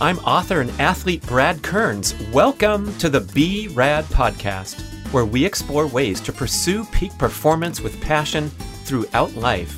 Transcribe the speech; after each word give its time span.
I'm 0.00 0.18
author 0.20 0.60
and 0.60 0.70
athlete 0.80 1.26
Brad 1.26 1.60
Kearns. 1.64 2.14
Welcome 2.32 2.96
to 2.98 3.08
the 3.08 3.22
Be 3.22 3.66
Rad 3.66 4.04
podcast, 4.04 4.80
where 5.12 5.24
we 5.24 5.44
explore 5.44 5.88
ways 5.88 6.20
to 6.20 6.32
pursue 6.32 6.84
peak 6.84 7.10
performance 7.18 7.80
with 7.80 8.00
passion 8.00 8.48
throughout 8.84 9.34
life. 9.34 9.70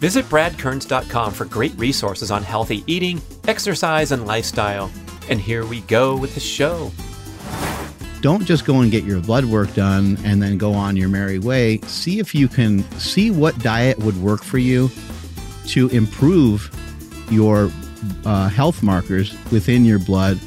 Visit 0.00 0.26
bradkearns.com 0.26 1.32
for 1.32 1.46
great 1.46 1.72
resources 1.78 2.30
on 2.30 2.42
healthy 2.42 2.84
eating, 2.86 3.22
exercise, 3.48 4.12
and 4.12 4.26
lifestyle. 4.26 4.90
And 5.30 5.40
here 5.40 5.64
we 5.64 5.80
go 5.82 6.14
with 6.14 6.34
the 6.34 6.40
show. 6.40 6.92
Don't 8.20 8.44
just 8.44 8.66
go 8.66 8.80
and 8.80 8.90
get 8.90 9.04
your 9.04 9.20
blood 9.20 9.46
work 9.46 9.72
done 9.72 10.18
and 10.24 10.42
then 10.42 10.58
go 10.58 10.74
on 10.74 10.94
your 10.94 11.08
merry 11.08 11.38
way. 11.38 11.78
See 11.86 12.18
if 12.18 12.34
you 12.34 12.48
can 12.48 12.82
see 12.98 13.30
what 13.30 13.58
diet 13.60 13.98
would 14.00 14.20
work 14.20 14.42
for 14.44 14.58
you 14.58 14.90
to 15.68 15.88
improve 15.88 16.70
your 17.30 17.70
uh, 18.24 18.48
health 18.48 18.82
markers 18.82 19.34
within 19.50 19.84
your 19.84 19.98
blood 19.98 20.38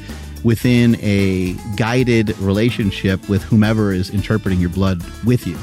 within 0.44 0.96
a 1.00 1.54
guided 1.76 2.36
relationship 2.38 3.28
with 3.28 3.42
whomever 3.42 3.92
is 3.92 4.10
interpreting 4.10 4.60
your 4.60 4.70
blood 4.70 5.02
with 5.24 5.46
you. 5.46 5.58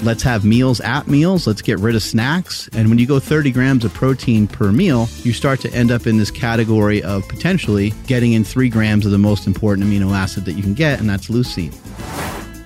Let's 0.00 0.22
have 0.22 0.44
meals 0.44 0.80
at 0.80 1.06
meals. 1.06 1.46
Let's 1.46 1.62
get 1.62 1.78
rid 1.78 1.94
of 1.94 2.02
snacks. 2.02 2.68
And 2.74 2.90
when 2.90 2.98
you 2.98 3.06
go 3.06 3.18
30 3.18 3.52
grams 3.52 3.84
of 3.84 3.94
protein 3.94 4.46
per 4.46 4.70
meal, 4.70 5.08
you 5.22 5.32
start 5.32 5.60
to 5.60 5.72
end 5.72 5.90
up 5.90 6.06
in 6.06 6.18
this 6.18 6.30
category 6.30 7.02
of 7.02 7.26
potentially 7.28 7.94
getting 8.06 8.32
in 8.32 8.44
three 8.44 8.68
grams 8.68 9.06
of 9.06 9.12
the 9.12 9.18
most 9.18 9.46
important 9.46 9.86
amino 9.86 10.12
acid 10.12 10.44
that 10.44 10.52
you 10.52 10.62
can 10.62 10.74
get, 10.74 11.00
and 11.00 11.08
that's 11.08 11.28
leucine. 11.28 11.74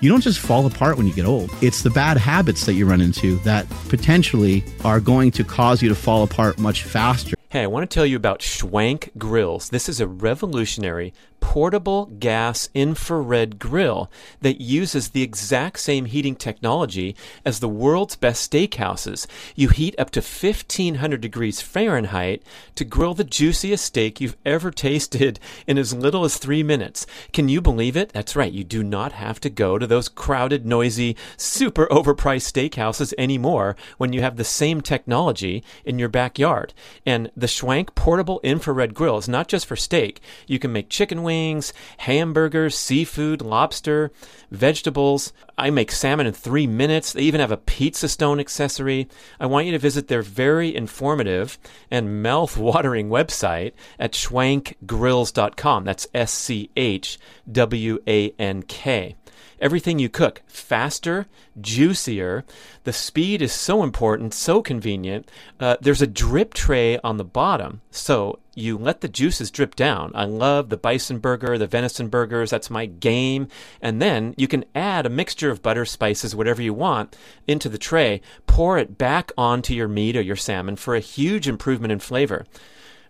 You 0.01 0.09
don't 0.09 0.21
just 0.21 0.39
fall 0.39 0.65
apart 0.65 0.97
when 0.97 1.07
you 1.07 1.13
get 1.13 1.25
old. 1.25 1.51
It's 1.61 1.81
the 1.81 1.89
bad 1.89 2.17
habits 2.17 2.65
that 2.65 2.73
you 2.73 2.85
run 2.85 3.01
into 3.01 3.37
that 3.39 3.69
potentially 3.89 4.63
are 4.83 4.99
going 4.99 5.31
to 5.31 5.43
cause 5.43 5.81
you 5.81 5.89
to 5.89 5.95
fall 5.95 6.23
apart 6.23 6.57
much 6.57 6.83
faster. 6.83 7.38
Hey, 7.51 7.63
I 7.63 7.65
want 7.65 7.89
to 7.89 7.91
tell 7.91 8.05
you 8.05 8.15
about 8.15 8.41
Schwank 8.41 9.09
Grills. 9.17 9.69
This 9.69 9.89
is 9.89 9.99
a 9.99 10.05
revolutionary 10.05 11.15
portable 11.39 12.05
gas 12.19 12.69
infrared 12.73 13.57
grill 13.57 14.11
that 14.41 14.61
uses 14.61 15.09
the 15.09 15.23
exact 15.23 15.79
same 15.79 16.05
heating 16.05 16.35
technology 16.35 17.15
as 17.45 17.59
the 17.59 17.69
world's 17.69 18.15
best 18.15 18.51
steakhouses. 18.51 19.25
You 19.55 19.69
heat 19.69 19.95
up 19.97 20.11
to 20.11 20.19
1500 20.19 21.21
degrees 21.21 21.61
Fahrenheit 21.61 22.43
to 22.75 22.85
grill 22.85 23.13
the 23.13 23.23
juiciest 23.23 23.85
steak 23.85 24.21
you've 24.21 24.37
ever 24.45 24.69
tasted 24.69 25.39
in 25.67 25.77
as 25.77 25.93
little 25.93 26.23
as 26.23 26.37
three 26.37 26.63
minutes. 26.63 27.07
Can 27.33 27.49
you 27.49 27.61
believe 27.61 27.97
it? 27.97 28.11
That's 28.13 28.35
right. 28.35 28.51
You 28.51 28.63
do 28.63 28.83
not 28.83 29.13
have 29.13 29.39
to 29.41 29.49
go 29.49 29.77
to 29.77 29.87
those 29.87 30.09
crowded, 30.09 30.65
noisy, 30.65 31.15
super 31.37 31.87
overpriced 31.87 32.51
steakhouses 32.51 33.13
anymore 33.17 33.75
when 33.97 34.13
you 34.13 34.21
have 34.21 34.37
the 34.37 34.43
same 34.43 34.81
technology 34.81 35.63
in 35.85 35.97
your 35.97 36.09
backyard. 36.09 36.73
And 37.05 37.31
the 37.35 37.47
Schwank 37.47 37.95
portable 37.95 38.39
infrared 38.43 38.93
grill 38.93 39.17
is 39.17 39.29
not 39.29 39.47
just 39.47 39.65
for 39.65 39.75
steak. 39.75 40.21
You 40.45 40.59
can 40.59 40.71
make 40.71 40.89
chicken 40.89 41.23
wings 41.23 41.28
wings, 41.29 41.73
hamburgers, 41.97 42.75
seafood, 42.75 43.39
lobster, 43.43 44.11
vegetables. 44.49 45.31
I 45.59 45.69
make 45.69 45.91
salmon 45.91 46.25
in 46.25 46.33
three 46.33 46.65
minutes. 46.65 47.13
They 47.13 47.21
even 47.21 47.39
have 47.39 47.51
a 47.51 47.57
pizza 47.57 48.09
stone 48.09 48.39
accessory. 48.39 49.07
I 49.39 49.45
want 49.45 49.67
you 49.67 49.71
to 49.73 49.77
visit 49.77 50.07
their 50.07 50.23
very 50.23 50.75
informative 50.75 51.59
and 51.91 52.23
mouth 52.23 52.57
watering 52.57 53.09
website 53.09 53.73
at 53.99 54.13
schwankgrills.com. 54.13 55.83
That's 55.83 56.07
S 56.15 56.31
C 56.31 56.71
H 56.75 57.19
W 57.51 57.99
A 58.07 58.31
N 58.39 58.63
K 58.63 59.15
everything 59.61 59.99
you 59.99 60.09
cook 60.09 60.41
faster, 60.47 61.27
juicier. 61.59 62.43
The 62.83 62.93
speed 62.93 63.41
is 63.41 63.51
so 63.51 63.83
important, 63.83 64.33
so 64.33 64.61
convenient. 64.61 65.29
Uh, 65.59 65.77
there's 65.81 66.01
a 66.01 66.07
drip 66.07 66.53
tray 66.53 66.97
on 66.99 67.17
the 67.17 67.23
bottom, 67.23 67.81
so 67.91 68.39
you 68.55 68.77
let 68.77 69.01
the 69.01 69.07
juices 69.07 69.51
drip 69.51 69.75
down. 69.75 70.11
I 70.13 70.25
love 70.25 70.69
the 70.69 70.77
bison 70.77 71.19
burger, 71.19 71.57
the 71.57 71.67
venison 71.67 72.09
burgers. 72.09 72.49
That's 72.49 72.69
my 72.69 72.85
game. 72.85 73.47
And 73.81 74.01
then 74.01 74.33
you 74.37 74.47
can 74.47 74.65
add 74.75 75.05
a 75.05 75.09
mixture 75.09 75.49
of 75.49 75.61
butter, 75.61 75.85
spices, 75.85 76.35
whatever 76.35 76.61
you 76.61 76.73
want 76.73 77.17
into 77.47 77.69
the 77.69 77.77
tray. 77.77 78.21
Pour 78.47 78.77
it 78.77 78.97
back 78.97 79.31
onto 79.37 79.73
your 79.73 79.87
meat 79.87 80.17
or 80.17 80.21
your 80.21 80.35
salmon 80.35 80.75
for 80.75 80.95
a 80.95 80.99
huge 80.99 81.47
improvement 81.47 81.91
in 81.91 81.99
flavor. 81.99 82.45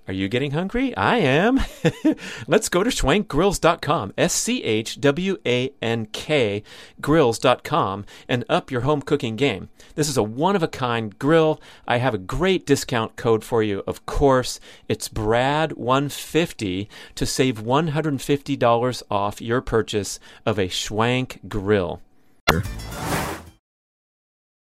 Are 0.10 0.14
you 0.14 0.28
getting 0.28 0.52
hungry? 0.52 0.98
I 0.98 1.18
am. 1.18 1.60
Let's 2.48 2.68
go 2.68 2.82
to 2.84 2.90
schwankgrills.com, 2.90 4.14
S 4.18 4.34
C 4.34 4.64
H 4.64 5.00
W 5.00 5.38
A 5.46 5.72
N 5.84 6.08
K 6.08 6.64
grills.com, 7.00 8.06
and 8.28 8.44
up 8.50 8.72
your 8.72 8.82
home 8.82 9.04
cooking 9.04 9.36
game. 9.36 9.70
This 9.94 10.10
is 10.10 10.18
a 10.18 10.24
one 10.24 10.56
of 10.56 10.64
a 10.64 10.68
kind 10.68 11.20
grill. 11.20 11.62
I 11.88 11.98
have 11.98 12.16
a 12.16 12.18
great 12.18 12.66
discount 12.66 13.18
code 13.18 13.44
for 13.44 13.62
you, 13.62 13.84
of 13.86 14.08
course. 14.08 14.60
It's 14.88 15.10
BRAD150 15.10 16.88
to 17.14 17.26
save 17.28 17.62
$150 17.62 19.04
off 19.12 19.42
your 19.42 19.62
purchase 19.62 20.20
of 20.44 20.58
a 20.58 20.70
Schwank 20.70 21.48
grill. 21.48 22.02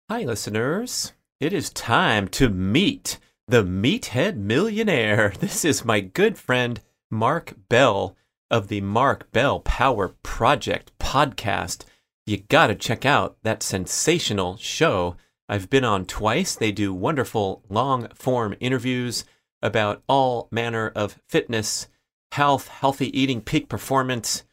Hi, 0.09 0.25
listeners. 0.25 1.13
It 1.39 1.53
is 1.53 1.69
time 1.69 2.27
to 2.29 2.49
meet 2.49 3.17
the 3.49 3.63
Meathead 3.63 4.35
Millionaire. 4.35 5.33
This 5.39 5.63
is 5.63 5.85
my 5.85 6.01
good 6.01 6.37
friend 6.37 6.81
Mark 7.09 7.55
Bell 7.69 8.17
of 8.51 8.67
the 8.67 8.81
Mark 8.81 9.31
Bell 9.31 9.61
Power 9.61 10.09
Project 10.21 10.91
podcast. 10.99 11.85
You 12.25 12.39
got 12.39 12.67
to 12.67 12.75
check 12.75 13.05
out 13.05 13.37
that 13.43 13.63
sensational 13.63 14.57
show. 14.57 15.15
I've 15.47 15.69
been 15.69 15.85
on 15.85 16.05
twice. 16.05 16.55
They 16.55 16.73
do 16.73 16.93
wonderful 16.93 17.63
long 17.69 18.09
form 18.09 18.53
interviews 18.59 19.23
about 19.61 20.03
all 20.09 20.49
manner 20.51 20.91
of 20.93 21.17
fitness, 21.29 21.87
health, 22.33 22.67
healthy 22.67 23.17
eating, 23.17 23.39
peak 23.39 23.69
performance, 23.69 24.43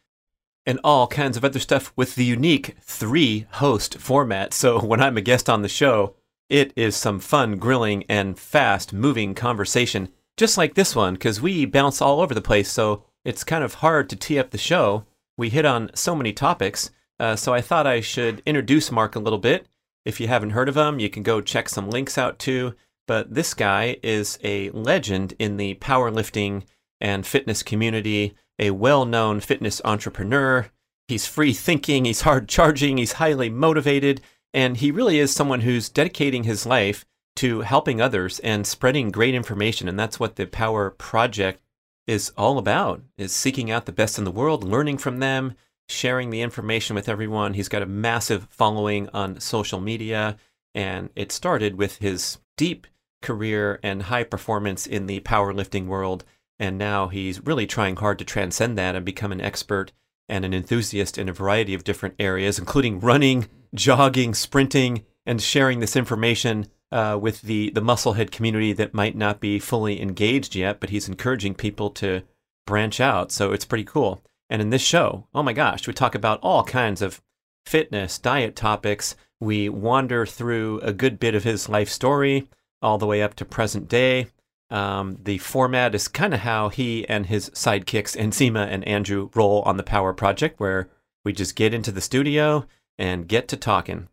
and 0.65 0.79
all 0.85 1.09
kinds 1.09 1.37
of 1.37 1.45
other 1.45 1.59
stuff 1.59 1.93
with 1.97 2.15
the 2.15 2.25
unique 2.25 2.77
three 2.81 3.47
host 3.55 3.99
format. 3.99 4.55
So 4.55 4.79
when 4.85 5.03
I'm 5.03 5.17
a 5.17 5.21
guest 5.21 5.51
on 5.51 5.63
the 5.63 5.69
show, 5.69 6.15
it 6.49 6.73
is 6.77 6.95
some 6.95 7.21
fun 7.21 7.57
grilling 7.57 8.05
and 8.09 8.39
fast 8.39 8.93
moving 8.93 9.35
conversation, 9.35 10.09
just 10.37 10.59
like 10.59 10.75
this 10.75 10.95
one, 10.95 11.15
because 11.15 11.41
we 11.41 11.65
bounce 11.65 12.01
all 12.03 12.21
over 12.21 12.35
the 12.35 12.43
place, 12.43 12.71
so 12.71 13.05
it's 13.25 13.45
kind 13.45 13.65
of 13.65 13.75
hard 13.75 14.11
to 14.11 14.17
tee 14.17 14.39
up 14.39 14.51
the 14.51 14.59
show. 14.59 15.07
We 15.37 15.49
hit 15.49 15.65
on 15.65 15.91
so 15.95 16.15
many 16.15 16.33
topics, 16.33 16.91
uh, 17.19 17.37
so 17.37 17.55
I 17.55 17.61
thought 17.61 17.87
I 17.87 18.01
should 18.01 18.43
introduce 18.45 18.93
Mark 18.93 19.17
a 19.17 19.21
little 19.21 19.39
bit. 19.39 19.67
If 20.05 20.21
you 20.21 20.29
haven't 20.29 20.51
heard 20.51 20.69
of 20.69 20.77
him, 20.77 20.99
you 20.99 21.09
can 21.09 21.23
go 21.23 21.41
check 21.41 21.69
some 21.69 21.89
links 21.89 22.19
out 22.19 22.39
too. 22.39 22.75
But 23.07 23.35
this 23.35 23.55
guy 23.55 23.97
is 24.03 24.39
a 24.43 24.71
legend 24.71 25.35
in 25.39 25.57
the 25.57 25.75
powerlifting 25.77 26.65
and 27.01 27.27
fitness 27.27 27.63
community, 27.63 28.35
a 28.59 28.71
well 28.71 29.05
known 29.05 29.41
fitness 29.41 29.81
entrepreneur. 29.85 30.71
He's 31.09 31.27
free 31.27 31.53
thinking, 31.53 32.07
he's 32.07 32.23
hard 32.23 32.49
charging, 32.49 32.97
he's 32.97 33.13
highly 33.13 33.51
motivated, 33.51 34.23
and 34.55 34.77
he 34.77 34.93
really 34.93 35.19
is 35.19 35.35
someone 35.35 35.61
who's 35.63 35.89
dedicating 35.89 36.45
his 36.45 36.65
life 36.65 37.05
to 37.37 37.63
helping 37.63 38.01
others 38.01 38.39
and 38.39 38.67
spreading 38.67 39.11
great 39.11 39.35
information. 39.35 39.89
And 39.89 39.99
that's 39.99 40.21
what 40.21 40.37
the 40.37 40.47
Power 40.47 40.91
Project 40.91 41.61
is 42.07 42.33
all 42.37 42.59
about, 42.59 43.03
is 43.19 43.35
seeking 43.35 43.71
out 43.71 43.87
the 43.87 43.93
best 43.93 44.17
in 44.17 44.25
the 44.25 44.31
world, 44.31 44.63
learning 44.63 44.99
from 44.99 45.19
them, 45.19 45.55
sharing 45.89 46.31
the 46.31 46.43
information 46.43 46.95
with 46.95 47.09
everyone. 47.09 47.55
He's 47.55 47.69
got 47.69 47.83
a 47.83 47.87
massive 47.87 48.47
following 48.51 49.09
on 49.09 49.41
social 49.41 49.81
media. 49.81 50.37
And 50.75 51.11
it 51.17 51.33
started 51.33 51.77
with 51.77 51.99
his 51.99 52.39
deep 52.57 52.87
career 53.23 53.81
and 53.83 54.05
high 54.05 54.25
performance 54.25 54.87
in 54.87 55.07
the 55.07 55.21
powerlifting 55.21 55.87
world. 55.87 56.25
And 56.61 56.79
now 56.79 57.09
he's 57.09 57.45
really 57.45 57.67
trying 57.67 57.97
hard 57.97 58.21
to 58.21 58.25
transcend 58.25 58.79
that 58.79 58.95
and 58.95 59.05
become 59.05 59.33
an 59.33 59.41
expert 59.41 59.91
and 60.29 60.45
an 60.45 60.55
enthusiast 60.55 61.19
in 61.19 61.29
a 61.29 61.33
variety 61.33 61.75
of 61.75 61.85
different 61.85 62.15
areas, 62.19 62.59
including 62.59 63.01
running, 63.01 63.49
jogging, 63.75 64.35
sprinting, 64.35 65.05
and 65.27 65.43
sharing 65.43 65.81
this 65.81 65.97
information 65.97 66.67
uh, 66.93 67.19
with 67.21 67.43
the, 67.43 67.71
the 67.71 67.81
musclehead 67.81 68.31
community 68.31 68.73
that 68.73 68.95
might 68.95 69.17
not 69.17 69.41
be 69.41 69.59
fully 69.59 70.01
engaged 70.01 70.55
yet, 70.55 70.81
but 70.81 70.91
he's 70.91 71.09
encouraging 71.09 71.55
people 71.55 71.91
to 71.91 72.23
branch 72.67 73.01
out. 73.01 73.33
So 73.33 73.53
it's 73.53 73.65
pretty 73.65 73.85
cool. 73.85 74.23
And 74.49 74.63
in 74.63 74.71
this 74.71 74.83
show, 74.83 75.27
oh 75.35 75.43
my 75.43 75.53
gosh, 75.53 75.87
we 75.87 75.93
talk 75.93 76.15
about 76.15 76.41
all 76.43 76.65
kinds 76.65 77.03
of 77.03 77.21
fitness, 77.67 78.19
diet 78.19 78.55
topics. 78.55 79.17
We 79.41 79.69
wander 79.69 80.27
through 80.27 80.81
a 80.81 80.93
good 80.93 81.19
bit 81.19 81.35
of 81.35 81.45
his 81.45 81.69
life 81.69 81.89
story 81.89 82.49
all 82.81 82.99
the 82.99 83.07
way 83.07 83.23
up 83.23 83.35
to 83.37 83.45
present 83.45 83.89
day. 83.89 84.29
Um, 84.71 85.19
the 85.23 85.39
format 85.39 85.95
is 85.95 86.09
kind 86.09 86.35
of 86.35 86.41
how 86.41 86.69
he 86.69 87.09
and 87.09 87.27
his 87.27 87.51
sidekicks, 87.51 88.17
Nsima 88.17 88.67
and 88.69 88.87
Andrew, 88.87 89.31
roll 89.35 89.63
on 89.63 89.77
the 89.77 89.83
Power 89.83 90.13
Project, 90.13 90.61
where 90.61 90.89
we 91.25 91.33
just 91.33 91.57
get 91.57 91.75
into 91.75 91.93
the 91.93 92.01
studio 92.01 92.67
and 92.99 93.29
get 93.29 93.49
to 93.49 93.57
talking. 93.57 94.09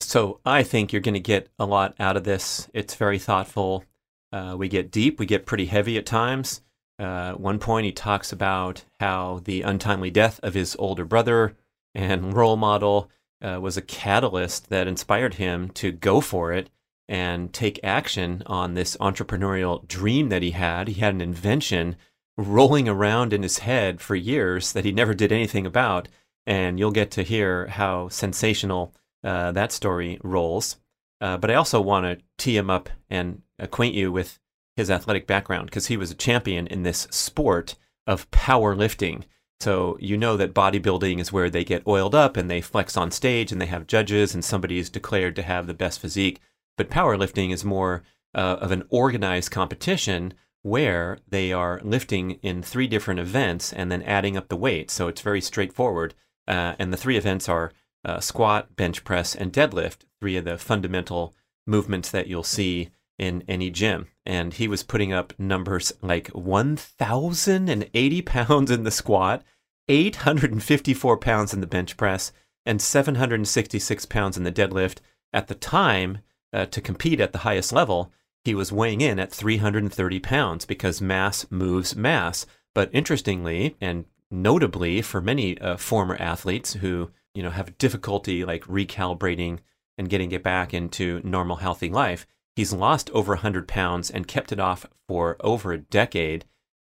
So 0.00 0.40
I 0.44 0.62
think 0.62 0.92
you're 0.92 1.02
going 1.02 1.14
to 1.14 1.20
get 1.20 1.48
a 1.58 1.66
lot 1.66 1.94
out 1.98 2.16
of 2.16 2.24
this. 2.24 2.68
It's 2.74 2.94
very 2.94 3.18
thoughtful. 3.18 3.84
Uh, 4.32 4.54
we 4.58 4.68
get 4.68 4.90
deep, 4.90 5.18
we 5.18 5.26
get 5.26 5.46
pretty 5.46 5.66
heavy 5.66 5.96
at 5.96 6.06
times. 6.06 6.60
Uh, 6.98 7.32
one 7.32 7.58
point, 7.58 7.84
he 7.84 7.92
talks 7.92 8.32
about 8.32 8.84
how 9.00 9.40
the 9.44 9.62
untimely 9.62 10.10
death 10.10 10.40
of 10.42 10.54
his 10.54 10.76
older 10.78 11.04
brother 11.04 11.54
and 11.94 12.32
role 12.36 12.56
model 12.56 13.10
uh, 13.42 13.58
was 13.60 13.76
a 13.76 13.82
catalyst 13.82 14.70
that 14.70 14.86
inspired 14.86 15.34
him 15.34 15.68
to 15.70 15.92
go 15.92 16.20
for 16.20 16.52
it 16.52 16.70
and 17.08 17.52
take 17.52 17.78
action 17.84 18.42
on 18.46 18.74
this 18.74 18.96
entrepreneurial 18.96 19.86
dream 19.86 20.28
that 20.28 20.42
he 20.42 20.50
had. 20.52 20.88
He 20.88 21.00
had 21.00 21.14
an 21.14 21.20
invention 21.20 21.96
rolling 22.36 22.88
around 22.88 23.32
in 23.32 23.42
his 23.42 23.58
head 23.58 24.00
for 24.00 24.14
years 24.14 24.72
that 24.72 24.84
he 24.84 24.92
never 24.92 25.14
did 25.14 25.32
anything 25.32 25.66
about. 25.66 26.08
And 26.46 26.78
you'll 26.78 26.92
get 26.92 27.10
to 27.12 27.22
hear 27.22 27.66
how 27.66 28.08
sensational 28.08 28.94
uh, 29.24 29.52
that 29.52 29.72
story 29.72 30.18
rolls. 30.22 30.76
Uh, 31.20 31.36
but 31.36 31.50
I 31.50 31.54
also 31.54 31.80
want 31.80 32.04
to 32.04 32.24
tee 32.38 32.56
him 32.56 32.70
up 32.70 32.88
and 33.10 33.42
acquaint 33.58 33.94
you 33.94 34.12
with 34.12 34.38
his 34.76 34.90
athletic 34.90 35.26
background 35.26 35.66
because 35.66 35.86
he 35.86 35.96
was 35.96 36.10
a 36.10 36.14
champion 36.14 36.66
in 36.66 36.82
this 36.82 37.08
sport 37.10 37.74
of 38.06 38.30
powerlifting. 38.30 39.24
So 39.60 39.96
you 40.00 40.18
know 40.18 40.36
that 40.36 40.54
bodybuilding 40.54 41.18
is 41.18 41.32
where 41.32 41.48
they 41.48 41.64
get 41.64 41.86
oiled 41.86 42.14
up 42.14 42.36
and 42.36 42.50
they 42.50 42.60
flex 42.60 42.96
on 42.96 43.10
stage 43.10 43.50
and 43.50 43.60
they 43.60 43.66
have 43.66 43.86
judges 43.86 44.34
and 44.34 44.44
somebody 44.44 44.78
is 44.78 44.90
declared 44.90 45.34
to 45.36 45.42
have 45.42 45.66
the 45.66 45.74
best 45.74 45.98
physique. 45.98 46.40
But 46.76 46.90
powerlifting 46.90 47.52
is 47.52 47.64
more 47.64 48.02
uh, 48.34 48.58
of 48.60 48.70
an 48.70 48.84
organized 48.90 49.50
competition 49.50 50.34
where 50.62 51.18
they 51.28 51.52
are 51.52 51.80
lifting 51.82 52.32
in 52.42 52.62
three 52.62 52.86
different 52.86 53.20
events 53.20 53.72
and 53.72 53.90
then 53.90 54.02
adding 54.02 54.36
up 54.36 54.48
the 54.48 54.56
weight. 54.56 54.90
So 54.90 55.08
it's 55.08 55.22
very 55.22 55.40
straightforward. 55.40 56.14
Uh, 56.46 56.74
and 56.78 56.92
the 56.92 56.96
three 56.96 57.16
events 57.16 57.48
are 57.48 57.72
uh, 58.04 58.20
squat, 58.20 58.76
bench 58.76 59.04
press, 59.04 59.34
and 59.34 59.52
deadlift, 59.52 59.98
three 60.20 60.36
of 60.36 60.44
the 60.44 60.58
fundamental 60.58 61.34
movements 61.66 62.10
that 62.10 62.28
you'll 62.28 62.42
see 62.42 62.90
in 63.18 63.42
any 63.48 63.70
gym. 63.70 64.06
And 64.24 64.54
he 64.54 64.68
was 64.68 64.82
putting 64.82 65.12
up 65.12 65.32
numbers 65.38 65.92
like 66.02 66.28
1,080 66.28 68.22
pounds 68.22 68.70
in 68.70 68.84
the 68.84 68.90
squat, 68.90 69.42
854 69.88 71.16
pounds 71.18 71.54
in 71.54 71.60
the 71.60 71.66
bench 71.66 71.96
press, 71.96 72.32
and 72.64 72.82
766 72.82 74.06
pounds 74.06 74.36
in 74.36 74.44
the 74.44 74.52
deadlift. 74.52 74.98
At 75.32 75.48
the 75.48 75.54
time, 75.54 76.18
uh, 76.52 76.66
to 76.66 76.80
compete 76.80 77.20
at 77.20 77.32
the 77.32 77.38
highest 77.38 77.72
level, 77.72 78.12
he 78.44 78.54
was 78.54 78.72
weighing 78.72 79.00
in 79.00 79.18
at 79.18 79.32
330 79.32 80.20
pounds 80.20 80.64
because 80.64 81.00
mass 81.00 81.46
moves 81.50 81.96
mass. 81.96 82.46
But 82.74 82.90
interestingly, 82.92 83.76
and 83.80 84.04
notably 84.30 85.02
for 85.02 85.20
many 85.20 85.58
uh, 85.58 85.76
former 85.76 86.16
athletes 86.16 86.74
who 86.74 87.10
you 87.34 87.42
know 87.42 87.50
have 87.50 87.78
difficulty 87.78 88.44
like 88.44 88.64
recalibrating 88.64 89.58
and 89.98 90.08
getting 90.08 90.32
it 90.32 90.42
back 90.42 90.74
into 90.74 91.20
normal 91.24 91.56
healthy 91.56 91.88
life, 91.88 92.26
he's 92.54 92.72
lost 92.72 93.10
over 93.10 93.32
100 93.32 93.66
pounds 93.68 94.10
and 94.10 94.28
kept 94.28 94.52
it 94.52 94.60
off 94.60 94.86
for 95.08 95.36
over 95.40 95.72
a 95.72 95.78
decade. 95.78 96.44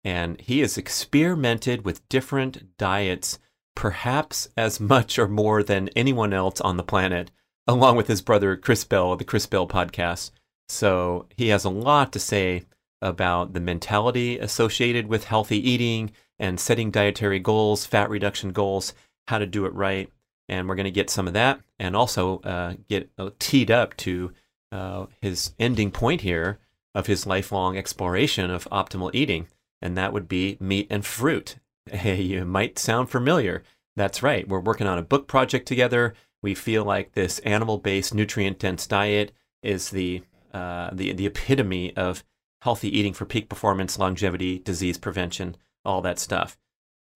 And 0.02 0.40
he 0.40 0.60
has 0.60 0.76
experimented 0.76 1.84
with 1.84 2.06
different 2.08 2.76
diets, 2.76 3.38
perhaps 3.74 4.48
as 4.56 4.80
much 4.80 5.18
or 5.18 5.28
more 5.28 5.62
than 5.62 5.88
anyone 5.96 6.32
else 6.32 6.60
on 6.60 6.76
the 6.76 6.82
planet, 6.82 7.30
along 7.66 7.96
with 7.96 8.08
his 8.08 8.20
brother 8.22 8.56
Chris 8.56 8.84
Bell, 8.84 9.16
the 9.16 9.24
Chris 9.24 9.46
Bell 9.46 9.66
podcast. 9.66 10.30
So 10.68 11.26
he 11.36 11.48
has 11.48 11.64
a 11.64 11.70
lot 11.70 12.12
to 12.12 12.18
say 12.18 12.64
about 13.02 13.52
the 13.52 13.60
mentality 13.60 14.38
associated 14.38 15.06
with 15.06 15.24
healthy 15.24 15.58
eating 15.58 16.10
and 16.38 16.58
setting 16.58 16.90
dietary 16.90 17.38
goals, 17.38 17.86
fat 17.86 18.10
reduction 18.10 18.52
goals, 18.52 18.94
how 19.28 19.38
to 19.38 19.46
do 19.46 19.66
it 19.66 19.74
right. 19.74 20.10
And 20.48 20.68
we're 20.68 20.74
going 20.74 20.84
to 20.84 20.90
get 20.90 21.10
some 21.10 21.26
of 21.26 21.34
that 21.34 21.60
and 21.78 21.96
also 21.96 22.40
uh, 22.40 22.74
get 22.88 23.10
uh, 23.18 23.30
teed 23.38 23.70
up 23.70 23.96
to 23.98 24.32
uh, 24.72 25.06
his 25.20 25.54
ending 25.58 25.90
point 25.90 26.20
here 26.20 26.58
of 26.94 27.06
his 27.06 27.26
lifelong 27.26 27.76
exploration 27.76 28.50
of 28.50 28.68
optimal 28.70 29.10
eating. 29.14 29.48
And 29.80 29.96
that 29.96 30.12
would 30.12 30.28
be 30.28 30.56
meat 30.60 30.86
and 30.90 31.04
fruit. 31.04 31.56
Hey, 31.92 32.22
you 32.22 32.46
might 32.46 32.78
sound 32.78 33.10
familiar. 33.10 33.62
That's 33.94 34.22
right. 34.22 34.48
We're 34.48 34.60
working 34.60 34.86
on 34.86 34.96
a 34.96 35.02
book 35.02 35.28
project 35.28 35.68
together. 35.68 36.14
We 36.40 36.54
feel 36.54 36.82
like 36.82 37.12
this 37.12 37.40
animal 37.40 37.76
based, 37.76 38.14
nutrient 38.14 38.58
dense 38.58 38.86
diet 38.86 39.32
is 39.62 39.90
the 39.90 40.22
uh, 40.54 40.90
the 40.92 41.12
the 41.12 41.26
epitome 41.26 41.94
of 41.94 42.24
healthy 42.62 42.96
eating 42.96 43.12
for 43.12 43.26
peak 43.26 43.50
performance, 43.50 43.98
longevity, 43.98 44.58
disease 44.60 44.96
prevention, 44.96 45.56
all 45.84 46.00
that 46.02 46.18
stuff. 46.18 46.56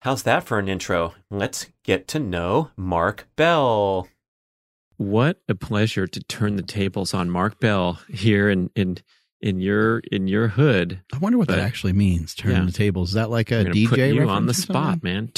How's 0.01 0.23
that 0.23 0.45
for 0.45 0.59
an 0.59 0.69
intro? 0.69 1.13
Let's 1.29 1.67
get 1.83 2.07
to 2.09 2.19
know 2.19 2.71
Mark 2.77 3.27
Bell. 3.35 4.07
What 4.97 5.41
a 5.47 5.55
pleasure 5.55 6.07
to 6.07 6.19
turn 6.23 6.55
the 6.55 6.61
tables 6.61 7.13
on 7.13 7.29
Mark 7.29 7.59
Bell 7.59 7.99
here 8.09 8.49
in 8.49 8.69
in 8.75 8.97
in 9.41 9.59
your 9.61 9.99
in 10.11 10.27
your 10.27 10.49
hood. 10.49 11.01
I 11.13 11.17
wonder 11.17 11.37
what 11.37 11.47
But- 11.47 11.55
that 11.57 11.65
actually 11.65 11.93
means. 11.93 12.33
Turn 12.35 12.51
Yeah. 12.51 12.65
the 12.65 12.71
tables. 12.71 13.09
Is 13.09 13.13
that 13.15 13.29
like 13.29 13.51
a 13.51 13.59
I'm 13.61 13.65
DJ 13.73 13.87
put 13.89 13.99
you 13.99 14.29
on 14.29 14.45
the 14.45 14.53
spot, 14.53 15.03
man. 15.03 15.31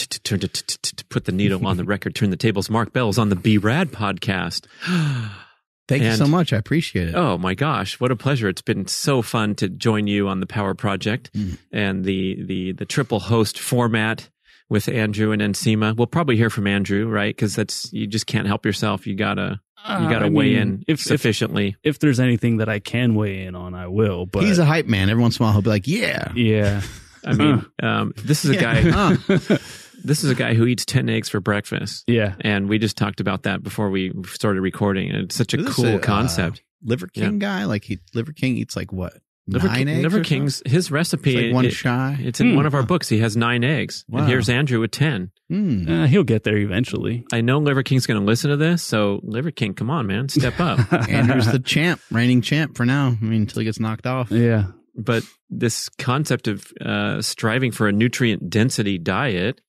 Put 1.09 1.25
the 1.25 1.31
needle 1.31 1.65
on 1.67 1.77
the 1.77 1.83
record. 1.83 2.15
Turn 2.15 2.29
the 2.31 2.37
tables. 2.37 2.69
Mark 2.69 2.93
Bell's 2.93 3.17
on 3.17 3.29
the 3.29 3.35
B 3.35 3.57
Rad 3.57 3.91
podcast. 3.91 4.65
Thank 5.99 6.03
you 6.03 6.15
so 6.15 6.27
much. 6.27 6.53
I 6.53 6.57
appreciate 6.57 7.09
it. 7.09 7.15
Oh 7.15 7.37
my 7.37 7.53
gosh, 7.53 7.99
what 7.99 8.11
a 8.11 8.15
pleasure! 8.15 8.47
It's 8.49 8.61
been 8.61 8.87
so 8.87 9.21
fun 9.21 9.55
to 9.55 9.69
join 9.69 10.07
you 10.07 10.27
on 10.27 10.39
the 10.39 10.47
Power 10.47 10.73
Project 10.73 11.31
Mm. 11.33 11.57
and 11.71 12.05
the 12.05 12.41
the 12.43 12.71
the 12.73 12.85
triple 12.85 13.19
host 13.19 13.59
format 13.59 14.29
with 14.69 14.87
Andrew 14.87 15.31
and 15.31 15.41
Nsima. 15.41 15.95
We'll 15.97 16.07
probably 16.07 16.37
hear 16.37 16.49
from 16.49 16.65
Andrew, 16.67 17.07
right? 17.07 17.35
Because 17.35 17.55
that's 17.55 17.91
you 17.91 18.07
just 18.07 18.25
can't 18.25 18.47
help 18.47 18.65
yourself. 18.65 19.05
You 19.05 19.15
gotta 19.15 19.59
you 19.87 19.93
Uh, 19.95 20.09
gotta 20.09 20.25
I 20.27 20.29
weigh 20.29 20.49
mean, 20.53 20.57
in 20.57 20.83
if, 20.87 20.99
if 20.99 21.01
sufficiently. 21.01 21.75
if 21.83 21.99
there's 21.99 22.19
anything 22.19 22.57
that 22.57 22.69
I 22.69 22.79
can 22.79 23.15
weigh 23.15 23.43
in 23.45 23.55
on, 23.55 23.73
I 23.73 23.87
will. 23.87 24.25
But 24.27 24.43
He's 24.43 24.59
a 24.59 24.65
hype 24.65 24.85
man. 24.87 25.09
Every 25.09 25.21
once 25.21 25.37
in 25.39 25.43
a 25.43 25.45
while, 25.45 25.53
he'll 25.53 25.61
be 25.63 25.69
like, 25.71 25.87
"Yeah, 25.87 26.31
yeah, 26.35 26.81
I 27.25 27.33
mean, 27.33 27.65
um, 27.83 28.13
this 28.15 28.45
is 28.45 28.51
a 28.51 28.53
Yeah. 28.61 29.15
guy. 29.25 29.57
Huh. 30.01 30.07
This 30.07 30.23
is 30.23 30.31
a 30.31 30.35
guy 30.35 30.53
who 30.53 30.65
eats 30.65 30.85
ten 30.85 31.09
eggs 31.09 31.29
for 31.29 31.39
breakfast. 31.39 32.03
yeah. 32.07 32.35
And 32.41 32.67
we 32.69 32.79
just 32.79 32.97
talked 32.97 33.19
about 33.19 33.43
that 33.43 33.63
before 33.63 33.89
we 33.89 34.11
started 34.27 34.61
recording. 34.61 35.09
And 35.09 35.19
it's 35.25 35.35
such 35.35 35.53
a 35.53 35.57
this 35.57 35.75
cool 35.75 35.85
a, 35.85 35.95
uh, 35.95 35.99
concept. 35.99 36.61
Liver 36.83 37.07
King 37.07 37.39
guy. 37.39 37.65
Like 37.65 37.83
he, 37.83 37.99
Liver 38.13 38.33
King 38.33 38.57
eats 38.57 38.75
like 38.75 38.91
what 38.91 39.13
Liver, 39.47 39.67
nine 39.67 39.77
King- 39.77 39.89
eggs? 39.89 40.03
Liver 40.03 40.07
or 40.07 40.23
something? 40.23 40.23
King's 40.39 40.63
his 40.65 40.89
recipe. 40.91 41.35
It's 41.35 41.45
like 41.47 41.53
one 41.53 41.65
it- 41.65 41.73
shy. 41.73 42.17
it's 42.21 42.39
in 42.39 42.51
Hmm. 42.51 42.55
one 42.55 42.65
of 42.65 42.73
our 42.73 42.83
books. 42.83 43.07
He 43.09 43.19
has 43.19 43.37
nine 43.37 43.63
eggs, 43.63 44.03
Wow. 44.09 44.19
and 44.21 44.27
here's 44.29 44.49
Andrew 44.49 44.79
with 44.79 44.91
ten. 44.91 45.29
Hmm. 45.49 45.87
Uh, 45.87 46.07
he'll 46.07 46.23
get 46.23 46.43
there 46.43 46.57
eventually. 46.57 47.25
I 47.31 47.41
know 47.41 47.59
Liver 47.59 47.83
King's 47.83 48.07
going 48.07 48.19
to 48.19 48.25
listen 48.25 48.49
to 48.49 48.57
this, 48.57 48.81
so 48.81 49.19
Liver 49.23 49.51
King, 49.51 49.73
come 49.75 49.89
on, 49.91 50.07
man, 50.07 50.29
step 50.29 50.59
up. 50.59 50.91
Andrew's 51.09 51.51
the 51.51 51.59
champ, 51.59 52.01
reigning 52.09 52.41
champ 52.41 52.75
for 52.77 52.85
now. 52.85 53.15
I 53.21 53.23
mean, 53.25 53.41
until 53.41 53.59
he 53.59 53.65
gets 53.65 53.79
knocked 53.79 54.07
off. 54.07 54.31
yeah. 54.31 54.67
but 54.95 55.23
this 55.49 55.89
concept 55.89 56.47
of 56.47 56.65
uh, 56.81 57.21
striving 57.21 57.71
for 57.71 57.87
a 57.87 57.91
nutrient 57.91 58.49
density 58.49 58.97
diet, 58.97 59.59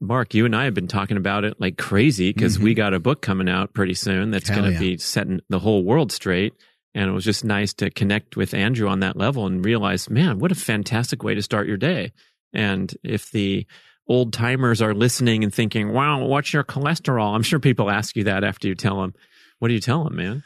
Mark, 0.00 0.32
you 0.34 0.46
and 0.46 0.56
I 0.56 0.64
have 0.64 0.74
been 0.74 0.88
talking 0.88 1.16
about 1.18 1.44
it 1.44 1.60
like 1.60 1.76
crazy 1.76 2.32
because 2.32 2.58
Mhm. 2.58 2.62
we 2.62 2.74
got 2.74 2.94
a 2.94 3.00
book 3.00 3.20
coming 3.20 3.48
out 3.48 3.74
pretty 3.74 3.94
soon 3.94 4.30
that's 4.30 4.48
going 4.48 4.64
to 4.64 4.72
yeah. 4.72 4.78
be 4.78 4.96
setting 4.98 5.40
the 5.48 5.58
whole 5.58 5.84
world 5.84 6.10
straight. 6.10 6.54
And 6.94 7.08
it 7.08 7.12
was 7.12 7.24
just 7.24 7.44
nice 7.44 7.72
to 7.74 7.90
connect 7.90 8.36
with 8.36 8.52
Andrew 8.54 8.88
on 8.88 9.00
that 9.00 9.16
level 9.16 9.46
and 9.46 9.64
realize, 9.64 10.08
man, 10.10 10.38
what 10.38 10.50
a 10.50 10.56
fantastic 10.56 11.22
way 11.22 11.34
to 11.34 11.42
start 11.42 11.68
your 11.68 11.76
day. 11.76 12.12
And 12.52 12.92
if 13.04 13.30
the 13.30 13.66
old 14.08 14.32
timers 14.32 14.82
are 14.82 14.94
listening 14.94 15.44
and 15.44 15.54
thinking, 15.54 15.92
wow, 15.92 16.24
what's 16.24 16.52
your 16.52 16.64
cholesterol? 16.64 17.34
I'm 17.34 17.42
sure 17.44 17.60
people 17.60 17.90
ask 17.90 18.16
you 18.16 18.24
that 18.24 18.42
after 18.42 18.66
you 18.66 18.74
tell 18.74 19.00
them. 19.02 19.14
What 19.60 19.68
do 19.68 19.74
you 19.74 19.80
tell 19.80 20.02
them, 20.02 20.16
man? 20.16 20.42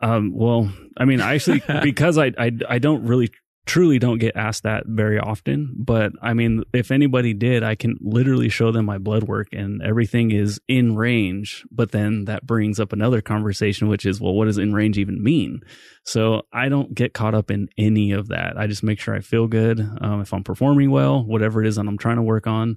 Um, 0.00 0.32
well, 0.34 0.70
I 0.98 1.06
mean, 1.06 1.20
I 1.22 1.34
actually, 1.36 1.62
because 1.82 2.18
I, 2.18 2.32
I, 2.36 2.50
I 2.68 2.78
don't 2.78 3.06
really, 3.06 3.30
truly 3.66 3.98
don't 3.98 4.18
get 4.18 4.36
asked 4.36 4.64
that 4.64 4.84
very 4.86 5.18
often. 5.18 5.74
But 5.76 6.12
I 6.22 6.34
mean, 6.34 6.64
if 6.72 6.90
anybody 6.90 7.32
did, 7.32 7.62
I 7.62 7.74
can 7.74 7.96
literally 8.00 8.48
show 8.48 8.72
them 8.72 8.84
my 8.84 8.98
blood 8.98 9.24
work 9.24 9.48
and 9.52 9.82
everything 9.82 10.30
is 10.30 10.60
in 10.68 10.96
range. 10.96 11.64
But 11.70 11.92
then 11.92 12.26
that 12.26 12.46
brings 12.46 12.78
up 12.78 12.92
another 12.92 13.20
conversation, 13.20 13.88
which 13.88 14.04
is, 14.04 14.20
well, 14.20 14.34
what 14.34 14.46
does 14.46 14.58
in 14.58 14.74
range 14.74 14.98
even 14.98 15.22
mean? 15.22 15.60
So 16.04 16.42
I 16.52 16.68
don't 16.68 16.94
get 16.94 17.14
caught 17.14 17.34
up 17.34 17.50
in 17.50 17.68
any 17.78 18.12
of 18.12 18.28
that. 18.28 18.58
I 18.58 18.66
just 18.66 18.82
make 18.82 19.00
sure 19.00 19.14
I 19.14 19.20
feel 19.20 19.46
good. 19.46 19.80
Um, 19.80 20.20
if 20.20 20.34
I'm 20.34 20.44
performing 20.44 20.90
well, 20.90 21.24
whatever 21.24 21.62
it 21.62 21.66
is 21.66 21.76
that 21.76 21.86
I'm 21.86 21.98
trying 21.98 22.16
to 22.16 22.22
work 22.22 22.46
on, 22.46 22.76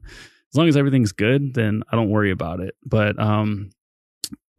as 0.53 0.57
long 0.57 0.69
as 0.69 0.77
everything's 0.77 1.11
good, 1.11 1.53
then 1.53 1.83
I 1.91 1.97
don't 1.97 2.09
worry 2.09 2.31
about 2.31 2.61
it. 2.61 2.75
But, 2.85 3.19
um, 3.19 3.71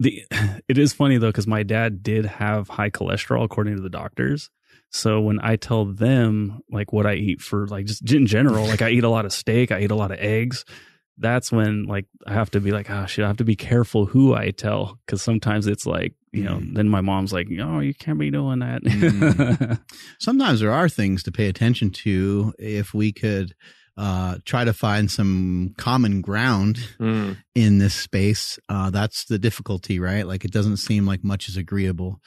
the 0.00 0.24
it 0.68 0.78
is 0.78 0.92
funny 0.92 1.18
though 1.18 1.28
because 1.28 1.46
my 1.46 1.62
dad 1.62 2.02
did 2.02 2.26
have 2.26 2.68
high 2.68 2.90
cholesterol 2.90 3.44
according 3.44 3.76
to 3.76 3.82
the 3.82 3.88
doctors 3.88 4.50
so 4.90 5.20
when 5.20 5.38
i 5.42 5.56
tell 5.56 5.84
them 5.84 6.60
like 6.70 6.92
what 6.92 7.06
i 7.06 7.14
eat 7.14 7.40
for 7.40 7.66
like 7.68 7.86
just 7.86 8.10
in 8.12 8.26
general 8.26 8.66
like 8.66 8.82
i 8.82 8.88
eat 8.90 9.04
a 9.04 9.08
lot 9.08 9.24
of 9.24 9.32
steak 9.32 9.70
i 9.72 9.80
eat 9.80 9.90
a 9.90 9.94
lot 9.94 10.10
of 10.10 10.18
eggs 10.18 10.64
that's 11.18 11.50
when 11.50 11.84
like 11.84 12.06
i 12.26 12.32
have 12.32 12.50
to 12.50 12.60
be 12.60 12.70
like 12.70 12.88
oh 12.90 13.04
shit 13.06 13.24
i 13.24 13.28
have 13.28 13.36
to 13.36 13.44
be 13.44 13.56
careful 13.56 14.06
who 14.06 14.34
i 14.34 14.50
tell 14.50 14.98
because 15.06 15.20
sometimes 15.20 15.66
it's 15.66 15.84
like 15.86 16.14
you 16.32 16.44
know 16.44 16.56
Mhm. 16.58 16.74
then 16.74 16.88
my 16.88 17.00
mom's 17.00 17.32
like 17.32 17.48
oh 17.60 17.80
you 17.80 17.92
can't 17.94 18.18
be 18.18 18.30
doing 18.30 18.60
that 18.60 18.82
Mhm. 18.82 19.80
Sometimes 20.20 20.60
there 20.60 20.72
are 20.72 20.88
things 20.88 21.22
to 21.24 21.32
pay 21.32 21.48
attention 21.48 21.90
to 21.90 22.52
if 22.58 22.92
we 22.94 23.12
could 23.12 23.54
uh, 23.96 24.38
try 24.44 24.62
to 24.64 24.72
find 24.72 25.10
some 25.10 25.74
common 25.76 26.20
ground 26.20 26.78
Mm. 27.00 27.36
in 27.56 27.78
this 27.78 27.94
space. 27.94 28.56
Uh, 28.68 28.90
that's 28.90 29.24
the 29.24 29.38
difficulty, 29.40 29.98
right? 29.98 30.24
Like 30.26 30.44
it 30.44 30.52
doesn't 30.52 30.76
seem 30.76 31.04
like 31.04 31.24
much 31.24 31.48
is 31.48 31.56
agreeable. 31.56 32.20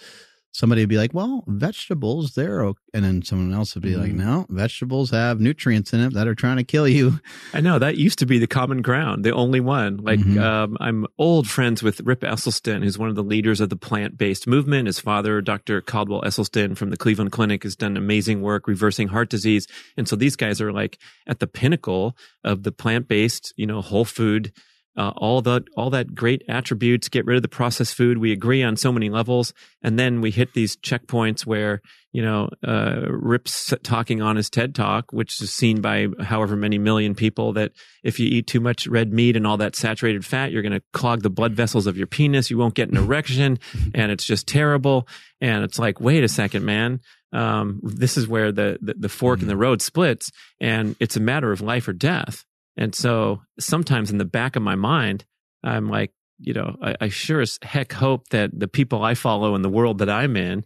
Somebody 0.54 0.82
would 0.82 0.90
be 0.90 0.98
like, 0.98 1.14
well, 1.14 1.44
vegetables, 1.48 2.34
they're 2.34 2.64
okay. 2.66 2.78
And 2.94 3.06
then 3.06 3.22
someone 3.24 3.54
else 3.54 3.74
would 3.74 3.84
be 3.84 3.96
like, 3.96 4.12
Mhm. 4.12 4.16
no, 4.18 4.46
vegetables 4.50 5.12
have 5.12 5.40
nutrients 5.40 5.94
in 5.94 6.02
it 6.02 6.14
that 6.14 6.28
are 6.28 6.36
trying 6.36 6.58
to 6.58 6.64
kill 6.64 6.88
you. 6.88 7.20
I 7.54 7.62
know 7.62 7.80
that 7.80 7.98
used 7.98 8.20
to 8.20 8.26
be 8.26 8.38
the 8.38 8.48
common 8.48 8.82
ground, 8.82 9.24
the 9.24 9.32
only 9.34 9.62
one. 9.62 9.98
Like, 9.98 10.20
Mhm. 10.20 10.42
um, 10.42 10.78
I'm 10.82 11.06
old 11.18 11.48
friends 11.48 11.82
with 11.82 12.02
Rip 12.02 12.22
Esselstyn, 12.22 12.84
who's 12.84 12.98
one 12.98 13.08
of 13.10 13.16
the 13.16 13.24
leaders 13.24 13.62
of 13.62 13.70
the 13.70 13.78
plant 13.78 14.18
based 14.18 14.46
movement. 14.46 14.88
His 14.88 15.00
father, 15.00 15.42
Dr. 15.42 15.80
Caldwell 15.80 16.22
Esselstyn 16.24 16.76
from 16.76 16.90
the 16.90 16.98
Cleveland 16.98 17.32
Clinic, 17.32 17.64
has 17.64 17.76
done 17.78 17.96
amazing 17.96 18.42
work 18.42 18.68
reversing 18.68 19.08
heart 19.08 19.30
disease. 19.30 19.68
And 19.96 20.08
so 20.08 20.16
these 20.18 20.36
guys 20.36 20.60
are 20.60 20.74
like 20.74 20.98
at 21.28 21.40
the 21.40 21.48
pinnacle 21.48 22.18
of 22.44 22.64
the 22.64 22.72
plant 22.74 23.08
based, 23.08 23.54
you 23.56 23.66
know, 23.66 23.82
whole 23.82 24.06
food. 24.06 24.52
Uh, 24.98 25.14
all 25.16 25.42
the 25.42 25.64
all 25.78 25.90
that 25.90 26.14
great 26.14 26.44
attributes. 26.50 27.08
Get 27.08 27.26
rid 27.26 27.38
of 27.38 27.42
the 27.42 27.48
processed 27.48 27.96
food. 27.96 28.18
We 28.18 28.34
agree 28.34 28.62
on 28.62 28.76
so 28.76 28.92
many 28.92 29.10
levels, 29.10 29.54
and 29.82 29.98
then 29.98 30.20
we 30.20 30.32
hit 30.32 30.54
these 30.54 30.76
checkpoints 30.76 31.46
where 31.46 31.82
you 32.12 32.22
know 32.22 32.50
uh, 32.68 33.04
Rip's 33.08 33.74
talking 33.84 34.22
on 34.22 34.36
his 34.36 34.50
TED 34.50 34.76
talk, 34.76 35.14
which 35.14 35.42
is 35.42 35.54
seen 35.54 35.80
by 35.80 36.08
however 36.20 36.58
many 36.58 36.78
million 36.78 37.16
people. 37.16 37.54
That 37.54 37.72
if 38.04 38.20
you 38.20 38.28
eat 38.28 38.48
too 38.48 38.60
much 38.60 38.86
red 38.86 39.14
meat 39.14 39.38
and 39.38 39.48
all 39.48 39.56
that 39.58 39.78
saturated 39.78 40.26
fat, 40.26 40.52
you're 40.52 40.62
going 40.62 40.74
to 40.74 40.84
clog 40.92 41.22
the 41.22 41.30
blood 41.30 41.54
vessels 41.54 41.88
of 41.88 41.98
your 41.98 42.08
penis. 42.08 42.50
You 42.50 42.58
won't 42.58 42.76
get 42.76 42.90
an 42.90 42.98
erection, 43.06 43.60
and 43.96 44.12
it's 44.12 44.26
just 44.26 44.46
terrible. 44.46 45.08
And 45.40 45.64
it's 45.64 45.80
like, 45.80 46.02
wait 46.02 46.26
a 46.26 46.28
second, 46.28 46.66
man. 46.66 47.00
Um, 47.32 47.80
this 47.82 48.18
is 48.18 48.28
where 48.28 48.52
the, 48.52 48.78
the 48.82 48.96
the 48.96 49.10
fork 49.10 49.42
in 49.42 49.48
the 49.48 49.56
road 49.56 49.82
splits, 49.82 50.32
and 50.60 50.98
it's 51.00 51.16
a 51.16 51.22
matter 51.22 51.54
of 51.54 51.62
life 51.62 51.88
or 51.88 51.94
death. 51.94 52.44
And 52.78 52.96
so 52.96 53.42
sometimes 53.60 54.12
in 54.12 54.18
the 54.18 54.26
back 54.26 54.56
of 54.56 54.64
my 54.64 54.76
mind, 54.76 55.26
I'm 55.64 55.90
like, 55.90 56.12
you 56.40 56.54
know, 56.54 56.76
I, 56.82 56.96
I 57.02 57.10
sure 57.10 57.42
as 57.42 57.60
heck 57.62 57.94
hope 57.94 58.30
that 58.30 58.58
the 58.58 58.68
people 58.68 59.04
I 59.04 59.14
follow 59.14 59.54
in 59.56 59.62
the 59.62 59.70
world 59.70 60.00
that 60.00 60.10
I'm 60.10 60.36
in 60.36 60.66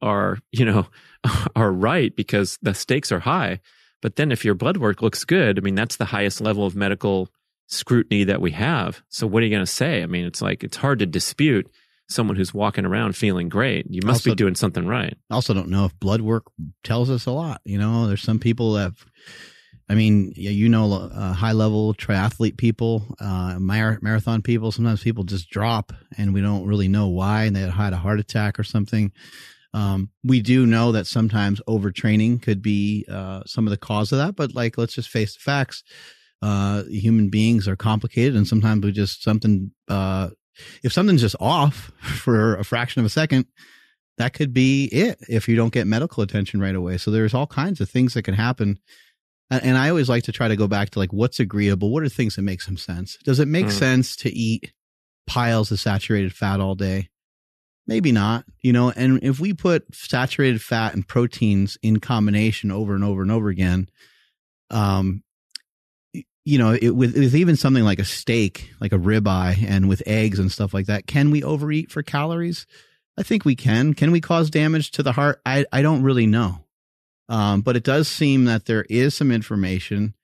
are, 0.00 0.38
you 0.52 0.64
know, 0.64 0.86
are 1.56 1.70
right 1.72 2.14
because 2.16 2.58
the 2.62 2.74
stakes 2.74 3.12
are 3.12 3.20
high. 3.20 3.60
But 4.00 4.16
then 4.16 4.32
if 4.32 4.44
your 4.44 4.54
blood 4.54 4.78
work 4.78 5.02
looks 5.02 5.24
good, 5.24 5.58
I 5.58 5.60
mean, 5.60 5.74
that's 5.74 5.96
the 5.96 6.06
highest 6.06 6.40
level 6.40 6.64
of 6.66 6.74
medical 6.74 7.28
scrutiny 7.68 8.24
that 8.24 8.40
we 8.40 8.50
have. 8.52 9.02
So 9.08 9.26
what 9.26 9.42
are 9.42 9.46
you 9.46 9.50
going 9.52 9.64
to 9.64 9.70
say? 9.70 10.02
I 10.02 10.06
mean, 10.06 10.24
it's 10.24 10.42
like, 10.42 10.64
it's 10.64 10.76
hard 10.76 10.98
to 11.00 11.06
dispute 11.06 11.70
someone 12.08 12.36
who's 12.36 12.52
walking 12.52 12.84
around 12.84 13.16
feeling 13.16 13.48
great. 13.48 13.86
You 13.88 14.00
must 14.04 14.26
Also- 14.26 14.30
be 14.30 14.34
doing 14.34 14.54
something 14.54 14.86
right. 14.86 15.16
I 15.30 15.34
also 15.34 15.54
don't 15.54 15.68
know 15.68 15.84
if 15.84 15.98
blood 16.00 16.20
work 16.20 16.44
tells 16.84 17.10
us 17.10 17.26
a 17.26 17.30
lot. 17.30 17.60
You 17.64 17.78
know, 17.78 18.06
there's 18.08 18.22
some 18.22 18.38
people 18.38 18.72
that, 18.74 18.92
I 19.92 19.94
mean, 19.94 20.32
you 20.36 20.70
know, 20.70 20.90
uh, 20.94 21.34
high 21.34 21.52
level 21.52 21.92
triathlete 21.92 22.56
people, 22.56 23.14
uh, 23.20 23.58
mar- 23.58 23.98
marathon 24.00 24.40
people. 24.40 24.72
Sometimes 24.72 25.02
people 25.02 25.22
just 25.22 25.50
drop, 25.50 25.92
and 26.16 26.32
we 26.32 26.40
don't 26.40 26.64
really 26.64 26.88
know 26.88 27.08
why, 27.08 27.44
and 27.44 27.54
they 27.54 27.60
had 27.60 27.92
a 27.92 27.98
heart 27.98 28.18
attack 28.18 28.58
or 28.58 28.64
something. 28.64 29.12
Um, 29.74 30.08
we 30.24 30.40
do 30.40 30.64
know 30.64 30.92
that 30.92 31.06
sometimes 31.06 31.60
overtraining 31.68 32.40
could 32.40 32.62
be 32.62 33.04
uh, 33.06 33.42
some 33.44 33.66
of 33.66 33.70
the 33.70 33.76
cause 33.76 34.12
of 34.12 34.18
that, 34.18 34.34
but 34.34 34.54
like, 34.54 34.78
let's 34.78 34.94
just 34.94 35.10
face 35.10 35.34
the 35.34 35.40
facts. 35.40 35.84
Uh, 36.40 36.84
human 36.84 37.28
beings 37.28 37.68
are 37.68 37.76
complicated, 37.76 38.34
and 38.34 38.48
sometimes 38.48 38.82
we 38.82 38.92
just 38.92 39.22
something. 39.22 39.72
Uh, 39.88 40.30
if 40.82 40.94
something's 40.94 41.20
just 41.20 41.36
off 41.38 41.92
for 42.00 42.56
a 42.56 42.64
fraction 42.64 43.00
of 43.00 43.04
a 43.04 43.10
second, 43.10 43.44
that 44.16 44.32
could 44.32 44.54
be 44.54 44.86
it 44.86 45.18
if 45.28 45.48
you 45.48 45.54
don't 45.54 45.74
get 45.74 45.86
medical 45.86 46.22
attention 46.22 46.62
right 46.62 46.74
away. 46.74 46.96
So 46.96 47.10
there's 47.10 47.34
all 47.34 47.46
kinds 47.46 47.82
of 47.82 47.90
things 47.90 48.14
that 48.14 48.22
can 48.22 48.32
happen. 48.32 48.78
And 49.60 49.76
I 49.76 49.88
always 49.88 50.08
like 50.08 50.24
to 50.24 50.32
try 50.32 50.48
to 50.48 50.56
go 50.56 50.66
back 50.68 50.90
to 50.90 50.98
like 50.98 51.12
what's 51.12 51.40
agreeable. 51.40 51.90
What 51.90 52.02
are 52.02 52.08
things 52.08 52.36
that 52.36 52.42
make 52.42 52.62
some 52.62 52.76
sense? 52.76 53.16
Does 53.24 53.38
it 53.40 53.48
make 53.48 53.66
Mm. 53.66 53.72
sense 53.72 54.16
to 54.16 54.30
eat 54.30 54.72
piles 55.26 55.70
of 55.70 55.80
saturated 55.80 56.32
fat 56.34 56.60
all 56.60 56.74
day? 56.74 57.08
Maybe 57.86 58.12
not, 58.12 58.44
you 58.60 58.72
know. 58.72 58.90
And 58.90 59.22
if 59.22 59.40
we 59.40 59.52
put 59.52 59.92
saturated 59.94 60.62
fat 60.62 60.94
and 60.94 61.06
proteins 61.06 61.76
in 61.82 61.98
combination 62.00 62.70
over 62.70 62.94
and 62.94 63.02
over 63.02 63.22
and 63.22 63.30
over 63.32 63.48
again, 63.48 63.88
um, 64.70 65.22
you 66.44 66.58
know, 66.58 66.72
it, 66.80 66.90
with, 66.90 67.14
with 67.16 67.34
even 67.34 67.56
something 67.56 67.84
like 67.84 67.98
a 67.98 68.04
steak, 68.04 68.70
like 68.80 68.92
a 68.92 68.98
ribeye, 68.98 69.64
and 69.68 69.88
with 69.88 70.02
eggs 70.06 70.38
and 70.38 70.50
stuff 70.50 70.72
like 70.74 70.86
that, 70.86 71.06
can 71.06 71.30
we 71.30 71.42
overeat 71.42 71.90
for 71.90 72.02
calories? 72.02 72.66
I 73.18 73.22
think 73.22 73.44
we 73.44 73.54
can. 73.54 73.94
Can 73.94 74.10
we 74.12 74.20
cause 74.20 74.48
damage 74.50 74.90
to 74.92 75.02
the 75.02 75.12
heart? 75.12 75.40
I, 75.44 75.66
I 75.72 75.82
don't 75.82 76.02
really 76.02 76.26
know. 76.26 76.64
Um, 77.32 77.62
but 77.62 77.76
it 77.76 77.82
does 77.84 78.08
seem 78.08 78.44
that 78.44 78.66
there 78.66 78.84
is 78.90 79.14
some 79.14 79.32
information. 79.32 80.14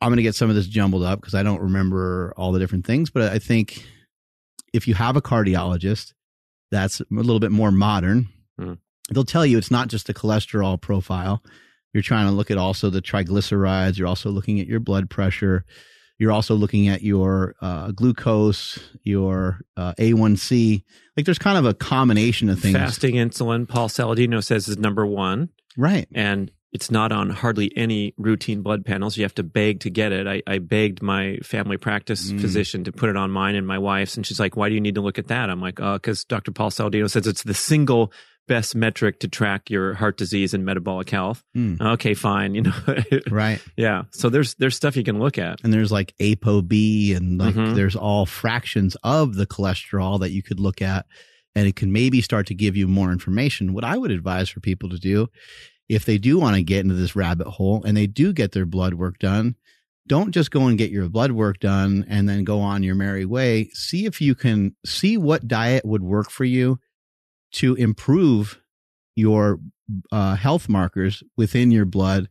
I'm 0.00 0.08
going 0.08 0.16
to 0.16 0.22
get 0.22 0.34
some 0.34 0.48
of 0.48 0.56
this 0.56 0.66
jumbled 0.66 1.02
up 1.02 1.20
because 1.20 1.34
I 1.34 1.42
don't 1.42 1.60
remember 1.60 2.32
all 2.36 2.52
the 2.52 2.58
different 2.58 2.86
things, 2.86 3.10
but 3.10 3.30
I 3.32 3.38
think 3.38 3.84
if 4.72 4.86
you 4.88 4.94
have 4.94 5.16
a 5.16 5.20
cardiologist 5.22 6.12
that's 6.70 7.00
a 7.00 7.04
little 7.10 7.40
bit 7.40 7.50
more 7.52 7.70
modern, 7.70 8.28
Hmm. 8.58 8.74
they'll 9.12 9.24
tell 9.24 9.44
you 9.46 9.58
it's 9.58 9.70
not 9.70 9.88
just 9.88 10.08
a 10.08 10.14
cholesterol 10.14 10.80
profile. 10.80 11.42
You're 11.92 12.02
trying 12.02 12.26
to 12.26 12.32
look 12.32 12.50
at 12.50 12.58
also 12.58 12.90
the 12.90 13.02
triglycerides. 13.02 13.98
You're 13.98 14.08
also 14.08 14.30
looking 14.30 14.60
at 14.60 14.66
your 14.66 14.80
blood 14.80 15.08
pressure. 15.10 15.64
You're 16.18 16.32
also 16.32 16.54
looking 16.54 16.88
at 16.88 17.02
your 17.02 17.54
uh, 17.62 17.92
glucose, 17.92 18.78
your 19.04 19.60
uh, 19.76 19.94
A1C. 19.98 20.82
Like 21.16 21.24
there's 21.26 21.38
kind 21.38 21.56
of 21.58 21.64
a 21.64 21.74
combination 21.74 22.48
of 22.48 22.58
things. 22.60 22.76
Fasting 22.76 23.14
insulin, 23.14 23.68
Paul 23.68 23.88
Saladino 23.88 24.42
says 24.42 24.66
is 24.68 24.78
number 24.78 25.06
one. 25.06 25.50
Right. 25.76 26.08
and 26.14 26.50
it's 26.70 26.90
not 26.90 27.12
on 27.12 27.30
hardly 27.30 27.72
any 27.76 28.12
routine 28.18 28.60
blood 28.60 28.84
panels. 28.84 29.16
You 29.16 29.24
have 29.24 29.34
to 29.36 29.42
beg 29.42 29.80
to 29.80 29.90
get 29.90 30.12
it. 30.12 30.26
I, 30.26 30.42
I 30.46 30.58
begged 30.58 31.00
my 31.00 31.38
family 31.42 31.78
practice 31.78 32.30
Mm. 32.30 32.40
physician 32.42 32.84
to 32.84 32.92
put 32.92 33.08
it 33.08 33.16
on 33.16 33.30
mine 33.30 33.54
and 33.54 33.66
my 33.66 33.78
wife's, 33.78 34.16
and 34.18 34.26
she's 34.26 34.38
like, 34.38 34.54
"Why 34.54 34.68
do 34.68 34.74
you 34.74 34.80
need 34.82 34.96
to 34.96 35.00
look 35.00 35.18
at 35.18 35.28
that?" 35.28 35.48
I'm 35.48 35.62
like, 35.62 35.80
"Oh, 35.80 35.94
because 35.94 36.24
Dr. 36.26 36.52
Paul 36.52 36.70
Saladino 36.70 37.08
says 37.10 37.26
it's 37.26 37.42
the 37.42 37.54
single 37.54 38.12
best 38.48 38.74
metric 38.76 39.20
to 39.20 39.28
track 39.28 39.70
your 39.70 39.94
heart 39.94 40.18
disease 40.18 40.52
and 40.52 40.62
metabolic 40.66 41.08
health." 41.08 41.42
Hmm. 41.54 41.76
Okay, 41.80 42.12
fine, 42.12 42.54
you 42.54 42.60
know, 42.62 42.74
Right. 43.30 43.62
yeah. 43.78 44.02
So 44.10 44.28
there's 44.28 44.54
there's 44.56 44.76
stuff 44.76 44.94
you 44.94 45.04
can 45.04 45.18
look 45.18 45.38
at. 45.38 45.60
and 45.64 45.72
there's 45.72 45.90
like 45.90 46.14
ApoB 46.20 47.16
and 47.16 47.38
like 47.38 47.54
Mhm. 47.54 47.76
there's 47.76 47.96
all 47.96 48.26
fractions 48.26 48.94
of 49.02 49.36
the 49.36 49.46
cholesterol 49.46 50.20
that 50.20 50.32
you 50.32 50.42
could 50.42 50.60
look 50.60 50.82
at 50.82 51.06
and 51.54 51.66
it 51.66 51.76
can 51.76 51.92
maybe 51.92 52.20
start 52.20 52.46
to 52.48 52.54
give 52.54 52.76
you 52.76 52.88
more 52.88 53.12
information. 53.12 53.72
What 53.72 53.84
I 53.84 53.96
would 53.96 54.10
advise 54.10 54.48
for 54.48 54.60
people 54.60 54.88
to 54.90 54.98
do 54.98 55.28
if 55.88 56.04
they 56.04 56.18
do 56.18 56.38
want 56.38 56.56
to 56.56 56.62
get 56.62 56.80
into 56.80 56.94
this 56.94 57.16
rabbit 57.16 57.48
hole 57.48 57.82
and 57.84 57.96
they 57.96 58.06
do 58.06 58.32
get 58.32 58.52
their 58.52 58.66
blood 58.66 58.94
work 58.94 59.18
done, 59.18 59.56
don't 60.06 60.32
just 60.32 60.50
go 60.50 60.66
and 60.66 60.78
get 60.78 60.90
your 60.90 61.08
blood 61.08 61.32
work 61.32 61.58
done 61.60 62.04
and 62.08 62.28
then 62.28 62.44
go 62.44 62.60
on 62.60 62.82
your 62.82 62.94
merry 62.94 63.24
way. 63.24 63.70
See 63.72 64.04
if 64.04 64.20
you 64.20 64.34
can 64.34 64.74
see 64.84 65.16
what 65.16 65.48
diet 65.48 65.84
would 65.84 66.02
work 66.02 66.30
for 66.30 66.44
you 66.44 66.78
to 67.52 67.74
improve 67.74 68.60
your 69.16 69.58
uh, 70.12 70.36
health 70.36 70.68
markers 70.68 71.22
within 71.36 71.70
your 71.70 71.86
blood 71.86 72.28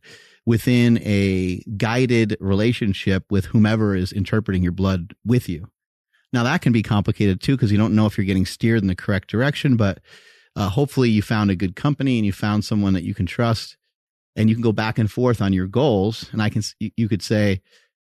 within 0.48 0.98
a 1.02 1.62
guided 1.76 2.34
relationship 2.40 3.22
with 3.28 3.44
whomever 3.44 3.94
is 3.94 4.12
interpreting 4.12 4.62
your 4.62 4.72
blood 4.72 5.14
with 5.22 5.46
you. 5.46 5.68
Now 6.32 6.42
that 6.44 6.60
can 6.62 6.72
be 6.72 6.82
complicated 6.82 7.40
too 7.40 7.56
because 7.56 7.72
you 7.72 7.78
don't 7.78 7.94
know 7.94 8.06
if 8.06 8.18
you're 8.18 8.24
getting 8.26 8.46
steered 8.46 8.82
in 8.82 8.88
the 8.88 8.94
correct 8.96 9.30
direction, 9.30 9.76
but 9.76 10.00
uh, 10.56 10.68
hopefully 10.68 11.08
you 11.10 11.22
found 11.22 11.50
a 11.50 11.56
good 11.56 11.76
company 11.76 12.18
and 12.18 12.26
you 12.26 12.32
found 12.32 12.64
someone 12.64 12.92
that 12.94 13.04
you 13.04 13.14
can 13.14 13.26
trust 13.26 13.76
and 14.36 14.48
you 14.48 14.54
can 14.54 14.62
go 14.62 14.72
back 14.72 14.98
and 14.98 15.10
forth 15.10 15.40
on 15.40 15.52
your 15.52 15.66
goals. 15.66 16.28
And 16.32 16.42
I 16.42 16.48
can, 16.50 16.62
you 16.78 17.08
could 17.08 17.22
say, 17.22 17.62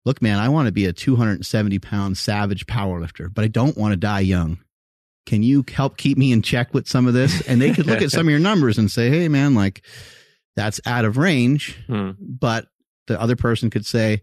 look, 0.05 0.21
man, 0.21 0.39
I 0.39 0.49
want 0.49 0.67
to 0.67 0.73
be 0.73 0.87
a 0.87 0.93
270 0.93 1.79
pound 1.79 2.19
savage 2.19 2.67
powerlifter, 2.67 3.33
but 3.33 3.45
I 3.45 3.49
don't 3.49 3.77
want 3.77 3.93
to 3.93 3.97
die 3.97 4.21
young. 4.21 4.59
Can 5.27 5.43
you 5.43 5.65
help 5.73 5.97
keep 5.97 6.19
me 6.19 6.33
in 6.33 6.43
check 6.43 6.75
with 6.75 6.89
some 6.89 7.07
of 7.07 7.15
this? 7.15 7.41
And 7.47 7.61
they 7.61 7.73
could 7.73 7.87
look 7.87 8.03
at 8.03 8.11
some 8.11 8.27
of 8.27 8.31
your 8.31 8.41
numbers 8.41 8.79
and 8.79 8.91
say, 8.91 9.11
Hey, 9.11 9.29
man, 9.29 9.55
like 9.55 9.83
that's 10.57 10.81
out 10.85 11.05
of 11.05 11.17
range 11.17 11.79
Hmm. 11.87 12.11
but 12.19 12.67
the 13.07 13.21
other 13.21 13.37
person 13.37 13.71
could 13.71 13.87
say 13.87 14.23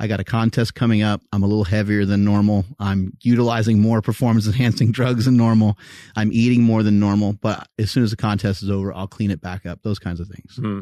i 0.00 0.06
got 0.06 0.20
a 0.20 0.24
contest 0.24 0.74
coming 0.74 1.02
up 1.02 1.22
i'm 1.32 1.42
a 1.42 1.46
little 1.46 1.64
heavier 1.64 2.04
than 2.04 2.24
normal 2.24 2.64
i'm 2.78 3.16
utilizing 3.22 3.80
more 3.80 4.00
performance 4.02 4.46
enhancing 4.46 4.92
drugs 4.92 5.24
than 5.24 5.36
normal 5.36 5.76
i'm 6.16 6.32
eating 6.32 6.62
more 6.62 6.82
than 6.82 6.98
normal 6.98 7.32
but 7.32 7.68
as 7.78 7.90
soon 7.90 8.02
as 8.02 8.10
the 8.10 8.16
contest 8.16 8.62
is 8.62 8.70
over 8.70 8.92
i'll 8.94 9.06
clean 9.06 9.30
it 9.30 9.40
back 9.40 9.66
up 9.66 9.82
those 9.82 9.98
kinds 9.98 10.20
of 10.20 10.28
things 10.28 10.56
Hmm. 10.56 10.80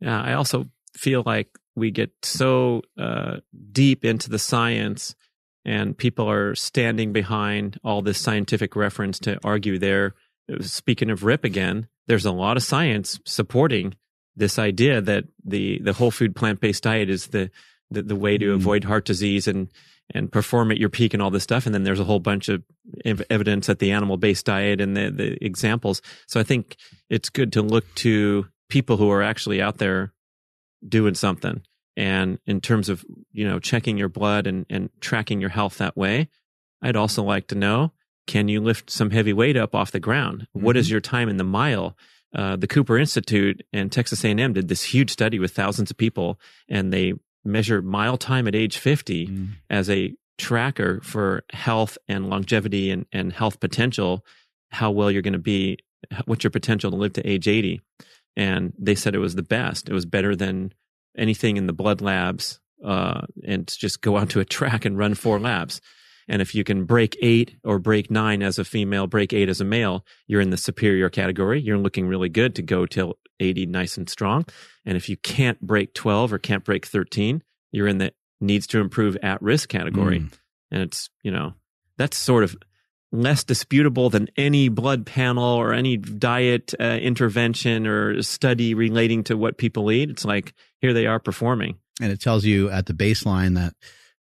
Yeah, 0.00 0.20
I 0.20 0.34
also 0.34 0.66
feel 0.94 1.22
like 1.26 1.48
we 1.74 1.90
get 1.90 2.10
so 2.22 2.82
uh, 2.98 3.38
deep 3.72 4.04
into 4.04 4.30
the 4.30 4.38
science, 4.38 5.14
and 5.64 5.96
people 5.96 6.30
are 6.30 6.54
standing 6.54 7.12
behind 7.12 7.78
all 7.84 8.02
this 8.02 8.18
scientific 8.18 8.76
reference 8.76 9.18
to 9.20 9.38
argue 9.44 9.78
there. 9.78 10.14
Speaking 10.60 11.10
of 11.10 11.24
Rip 11.24 11.44
again, 11.44 11.88
there's 12.06 12.24
a 12.24 12.32
lot 12.32 12.56
of 12.56 12.62
science 12.62 13.20
supporting 13.24 13.94
this 14.36 14.58
idea 14.58 15.00
that 15.00 15.24
the 15.44 15.80
the 15.80 15.92
whole 15.92 16.10
food 16.10 16.34
plant 16.34 16.60
based 16.60 16.84
diet 16.84 17.10
is 17.10 17.28
the, 17.28 17.50
the 17.90 18.02
the 18.02 18.16
way 18.16 18.38
to 18.38 18.46
Mm. 18.46 18.54
avoid 18.54 18.84
heart 18.84 19.04
disease 19.04 19.46
and 19.48 19.68
and 20.14 20.32
perform 20.32 20.70
at 20.70 20.78
your 20.78 20.88
peak 20.88 21.12
and 21.12 21.22
all 21.22 21.30
this 21.30 21.42
stuff. 21.42 21.66
And 21.66 21.74
then 21.74 21.84
there's 21.84 22.00
a 22.00 22.04
whole 22.04 22.18
bunch 22.20 22.48
of 22.48 22.62
ev- 23.04 23.22
evidence 23.28 23.66
that 23.66 23.78
the 23.78 23.92
animal 23.92 24.16
based 24.16 24.46
diet 24.46 24.80
and 24.80 24.96
the 24.96 25.10
the 25.10 25.44
examples. 25.44 26.00
So 26.26 26.40
I 26.40 26.42
think 26.44 26.76
it's 27.10 27.28
good 27.30 27.52
to 27.54 27.62
look 27.62 27.84
to 27.96 28.46
people 28.70 28.96
who 28.96 29.10
are 29.10 29.22
actually 29.22 29.60
out 29.62 29.78
there 29.78 30.12
doing 30.86 31.14
something. 31.14 31.62
And 31.96 32.38
in 32.46 32.60
terms 32.60 32.88
of, 32.88 33.04
you 33.32 33.46
know, 33.48 33.58
checking 33.58 33.98
your 33.98 34.08
blood 34.08 34.46
and, 34.46 34.64
and 34.70 34.88
tracking 35.00 35.40
your 35.40 35.50
health 35.50 35.78
that 35.78 35.96
way, 35.96 36.28
I'd 36.80 36.94
also 36.96 37.22
like 37.24 37.48
to 37.48 37.54
know 37.54 37.92
can 38.28 38.46
you 38.48 38.60
lift 38.60 38.90
some 38.90 39.10
heavy 39.10 39.32
weight 39.32 39.56
up 39.56 39.74
off 39.74 39.90
the 39.90 39.98
ground? 40.00 40.46
What 40.52 40.76
is 40.76 40.90
your 40.90 41.00
time 41.00 41.28
in 41.30 41.38
the 41.38 41.44
mile? 41.44 41.96
Uh, 42.34 42.56
the 42.56 42.66
Cooper 42.66 42.98
Institute 42.98 43.64
and 43.72 43.90
Texas 43.90 44.22
A&M 44.22 44.52
did 44.52 44.68
this 44.68 44.82
huge 44.84 45.10
study 45.10 45.38
with 45.38 45.52
thousands 45.52 45.90
of 45.90 45.96
people, 45.96 46.38
and 46.68 46.92
they 46.92 47.14
measure 47.48 47.82
mile 47.82 48.16
time 48.16 48.46
at 48.46 48.54
age 48.54 48.78
50 48.78 49.26
Mm. 49.26 49.48
as 49.70 49.88
a 49.90 50.14
tracker 50.38 51.00
for 51.02 51.42
health 51.52 51.98
and 52.06 52.30
longevity 52.30 52.90
and, 52.90 53.06
and 53.12 53.32
health 53.32 53.58
potential, 53.60 54.24
how 54.70 54.90
well 54.90 55.10
you're 55.10 55.22
going 55.22 55.32
to 55.32 55.38
be, 55.38 55.78
what's 56.26 56.44
your 56.44 56.50
potential 56.52 56.90
to 56.92 56.96
live 56.96 57.14
to 57.14 57.28
age 57.28 57.48
80. 57.48 57.80
And 58.36 58.72
they 58.78 58.94
said 58.94 59.14
it 59.16 59.18
was 59.18 59.34
the 59.34 59.42
best. 59.42 59.88
It 59.88 59.92
was 59.92 60.06
better 60.06 60.36
than 60.36 60.72
anything 61.16 61.56
in 61.56 61.66
the 61.66 61.72
blood 61.72 62.00
labs 62.00 62.60
uh, 62.84 63.22
and 63.44 63.66
just 63.66 64.00
go 64.00 64.16
out 64.16 64.30
to 64.30 64.40
a 64.40 64.44
track 64.44 64.84
and 64.84 64.96
run 64.96 65.14
four 65.14 65.40
laps. 65.40 65.80
And 66.28 66.42
if 66.42 66.54
you 66.54 66.62
can 66.62 66.84
break 66.84 67.16
eight 67.22 67.56
or 67.64 67.78
break 67.78 68.10
nine 68.10 68.42
as 68.42 68.58
a 68.58 68.64
female, 68.64 69.06
break 69.06 69.32
eight 69.32 69.48
as 69.48 69.60
a 69.60 69.64
male, 69.64 70.04
you're 70.26 70.40
in 70.40 70.50
the 70.50 70.56
superior 70.56 71.08
category. 71.08 71.60
You're 71.60 71.78
looking 71.78 72.06
really 72.06 72.28
good 72.28 72.54
to 72.56 72.62
go 72.62 72.84
till 72.84 73.18
80 73.40 73.66
nice 73.66 73.96
and 73.96 74.08
strong. 74.08 74.44
And 74.84 74.96
if 74.96 75.08
you 75.08 75.16
can't 75.16 75.60
break 75.60 75.94
12 75.94 76.32
or 76.32 76.38
can't 76.38 76.64
break 76.64 76.86
13, 76.86 77.42
you're 77.72 77.88
in 77.88 77.98
the 77.98 78.12
needs 78.40 78.66
to 78.68 78.80
improve 78.80 79.16
at 79.22 79.40
risk 79.42 79.68
category. 79.68 80.20
Mm. 80.20 80.32
And 80.70 80.82
it's, 80.82 81.08
you 81.22 81.30
know, 81.30 81.54
that's 81.96 82.16
sort 82.16 82.44
of 82.44 82.56
less 83.10 83.42
disputable 83.42 84.10
than 84.10 84.28
any 84.36 84.68
blood 84.68 85.06
panel 85.06 85.44
or 85.44 85.72
any 85.72 85.96
diet 85.96 86.74
uh, 86.78 86.84
intervention 86.84 87.86
or 87.86 88.22
study 88.22 88.74
relating 88.74 89.24
to 89.24 89.36
what 89.36 89.56
people 89.56 89.90
eat. 89.90 90.10
It's 90.10 90.26
like 90.26 90.52
here 90.80 90.92
they 90.92 91.06
are 91.06 91.18
performing. 91.18 91.76
and 92.00 92.12
it 92.12 92.20
tells 92.20 92.44
you 92.44 92.70
at 92.70 92.86
the 92.86 92.92
baseline 92.92 93.54
that 93.54 93.74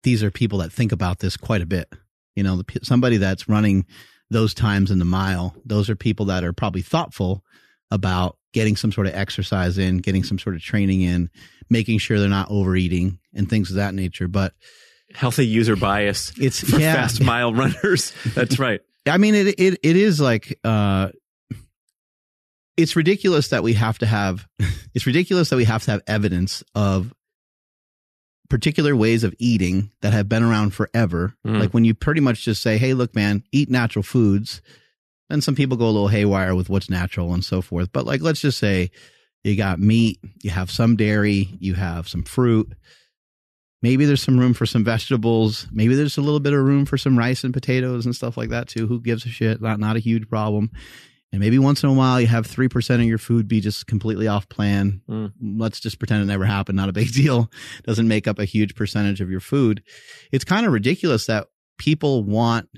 these 0.08 0.24
are 0.24 0.32
people 0.32 0.60
that 0.60 0.72
think 0.72 0.94
about 0.94 1.20
this 1.20 1.36
quite 1.36 1.62
a 1.62 1.66
bit. 1.66 1.92
You 2.34 2.42
know, 2.42 2.62
the, 2.62 2.80
somebody 2.82 3.18
that's 3.18 3.50
running 3.50 3.86
those 4.30 4.54
times 4.54 4.90
in 4.90 5.00
the 5.00 5.06
mile, 5.06 5.54
those 5.66 5.90
are 5.90 5.98
people 5.98 6.28
that 6.28 6.46
are 6.46 6.54
probably 6.54 6.82
thoughtful 6.82 7.44
about 7.92 8.38
getting 8.54 8.78
some 8.78 8.94
sort 8.94 9.08
of 9.08 9.14
exercise 9.14 9.78
in, 9.78 9.98
getting 9.98 10.24
some 10.24 10.40
sort 10.40 10.56
of 10.56 10.62
training 10.62 11.02
in, 11.02 11.30
making 11.70 12.00
sure 12.00 12.20
they're 12.20 12.30
not 12.30 12.50
overeating 12.50 13.20
and 13.34 13.50
things 13.50 13.70
of 13.70 13.76
that 13.76 13.94
nature. 13.94 14.30
But 14.30 14.54
Healthy 15.14 15.46
user 15.46 15.76
bias 15.88 16.32
it's 16.40 16.62
for 16.62 16.80
yeah, 16.80 16.94
fast 16.94 17.22
mile 17.22 17.54
runners. 17.54 18.14
That's 18.34 18.60
right. 18.60 18.80
I 19.06 19.18
mean, 19.18 19.36
it 19.36 19.60
it 19.60 19.80
it 19.84 19.98
is 19.98 20.22
like 20.22 20.58
uh, 20.64 21.10
it's 22.78 22.96
ridiculous 22.96 23.50
that 23.50 23.62
we 23.62 23.74
have 23.74 24.00
to 24.00 24.06
have. 24.06 24.48
It's 24.96 25.06
ridiculous 25.06 25.50
that 25.50 25.58
we 25.58 25.66
have 25.66 25.84
to 25.84 25.92
have 25.92 26.02
evidence 26.08 26.64
of 26.74 27.14
particular 28.50 28.96
ways 28.96 29.24
of 29.24 29.36
eating 29.40 29.92
that 30.02 30.14
have 30.14 30.30
been 30.30 30.44
around 30.44 30.72
forever. 30.74 31.36
Mm. 31.46 31.60
Like 31.60 31.74
when 31.74 31.86
you 31.86 31.94
pretty 31.94 32.22
much 32.22 32.44
just 32.44 32.62
say, 32.62 32.78
"Hey, 32.78 32.94
look, 32.94 33.16
man, 33.16 33.44
eat 33.52 33.70
natural 33.70 34.04
foods." 34.04 34.62
And 35.30 35.44
some 35.44 35.56
people 35.56 35.78
go 35.78 35.86
a 35.86 35.92
little 35.92 36.08
haywire 36.08 36.56
with 36.56 36.70
what's 36.70 36.90
natural 36.90 37.34
and 37.34 37.44
so 37.44 37.62
forth. 37.62 37.92
But 37.92 38.06
like, 38.06 38.22
let's 38.22 38.40
just 38.40 38.58
say 38.58 38.92
you 39.44 39.56
got 39.56 39.80
meat, 39.80 40.20
you 40.42 40.50
have 40.50 40.72
some 40.72 40.96
dairy, 40.96 41.50
you 41.60 41.74
have 41.74 42.08
some 42.08 42.24
fruit. 42.24 42.72
Maybe 43.82 44.06
there's 44.06 44.24
some 44.24 44.40
room 44.40 44.54
for 44.54 44.66
some 44.66 44.84
vegetables. 44.84 45.68
Maybe 45.72 45.96
there's 45.96 46.18
a 46.18 46.22
little 46.22 46.40
bit 46.40 46.54
of 46.54 46.64
room 46.64 46.86
for 46.86 46.98
some 46.98 47.18
rice 47.18 47.44
and 47.44 47.54
potatoes 47.54 48.06
and 48.06 48.16
stuff 48.16 48.38
like 48.38 48.50
that 48.50 48.68
too. 48.68 48.88
Who 48.88 49.00
gives 49.00 49.26
a 49.26 49.30
shit? 49.30 49.62
Not 49.62 49.80
not 49.80 49.96
a 49.96 50.00
huge 50.00 50.30
problem. 50.30 50.72
And 51.32 51.42
maybe 51.42 51.60
once 51.60 51.84
in 51.84 51.90
a 51.90 51.94
while 51.94 52.22
you 52.22 52.28
have 52.28 52.46
three 52.46 52.70
percent 52.70 53.02
of 53.02 53.08
your 53.08 53.18
food 53.18 53.48
be 53.48 53.60
just 53.60 53.88
completely 53.88 54.28
off 54.28 54.48
plan. 54.50 55.02
Mm. 55.10 55.34
Let's 55.58 55.80
just 55.80 56.00
pretend 56.00 56.24
it 56.24 56.26
never 56.26 56.46
happened. 56.46 56.78
Not 56.78 56.90
a 56.90 56.94
big 56.94 57.12
deal. 57.14 57.52
Doesn't 57.84 58.08
make 58.08 58.28
up 58.28 58.40
a 58.40 58.46
huge 58.46 58.76
percentage 58.76 59.22
of 59.22 59.30
your 59.30 59.42
food. 59.42 59.84
It's 60.32 60.46
kind 60.46 60.66
of 60.66 60.72
ridiculous 60.72 61.26
that 61.26 61.48
people 61.78 62.24
want 62.24 62.70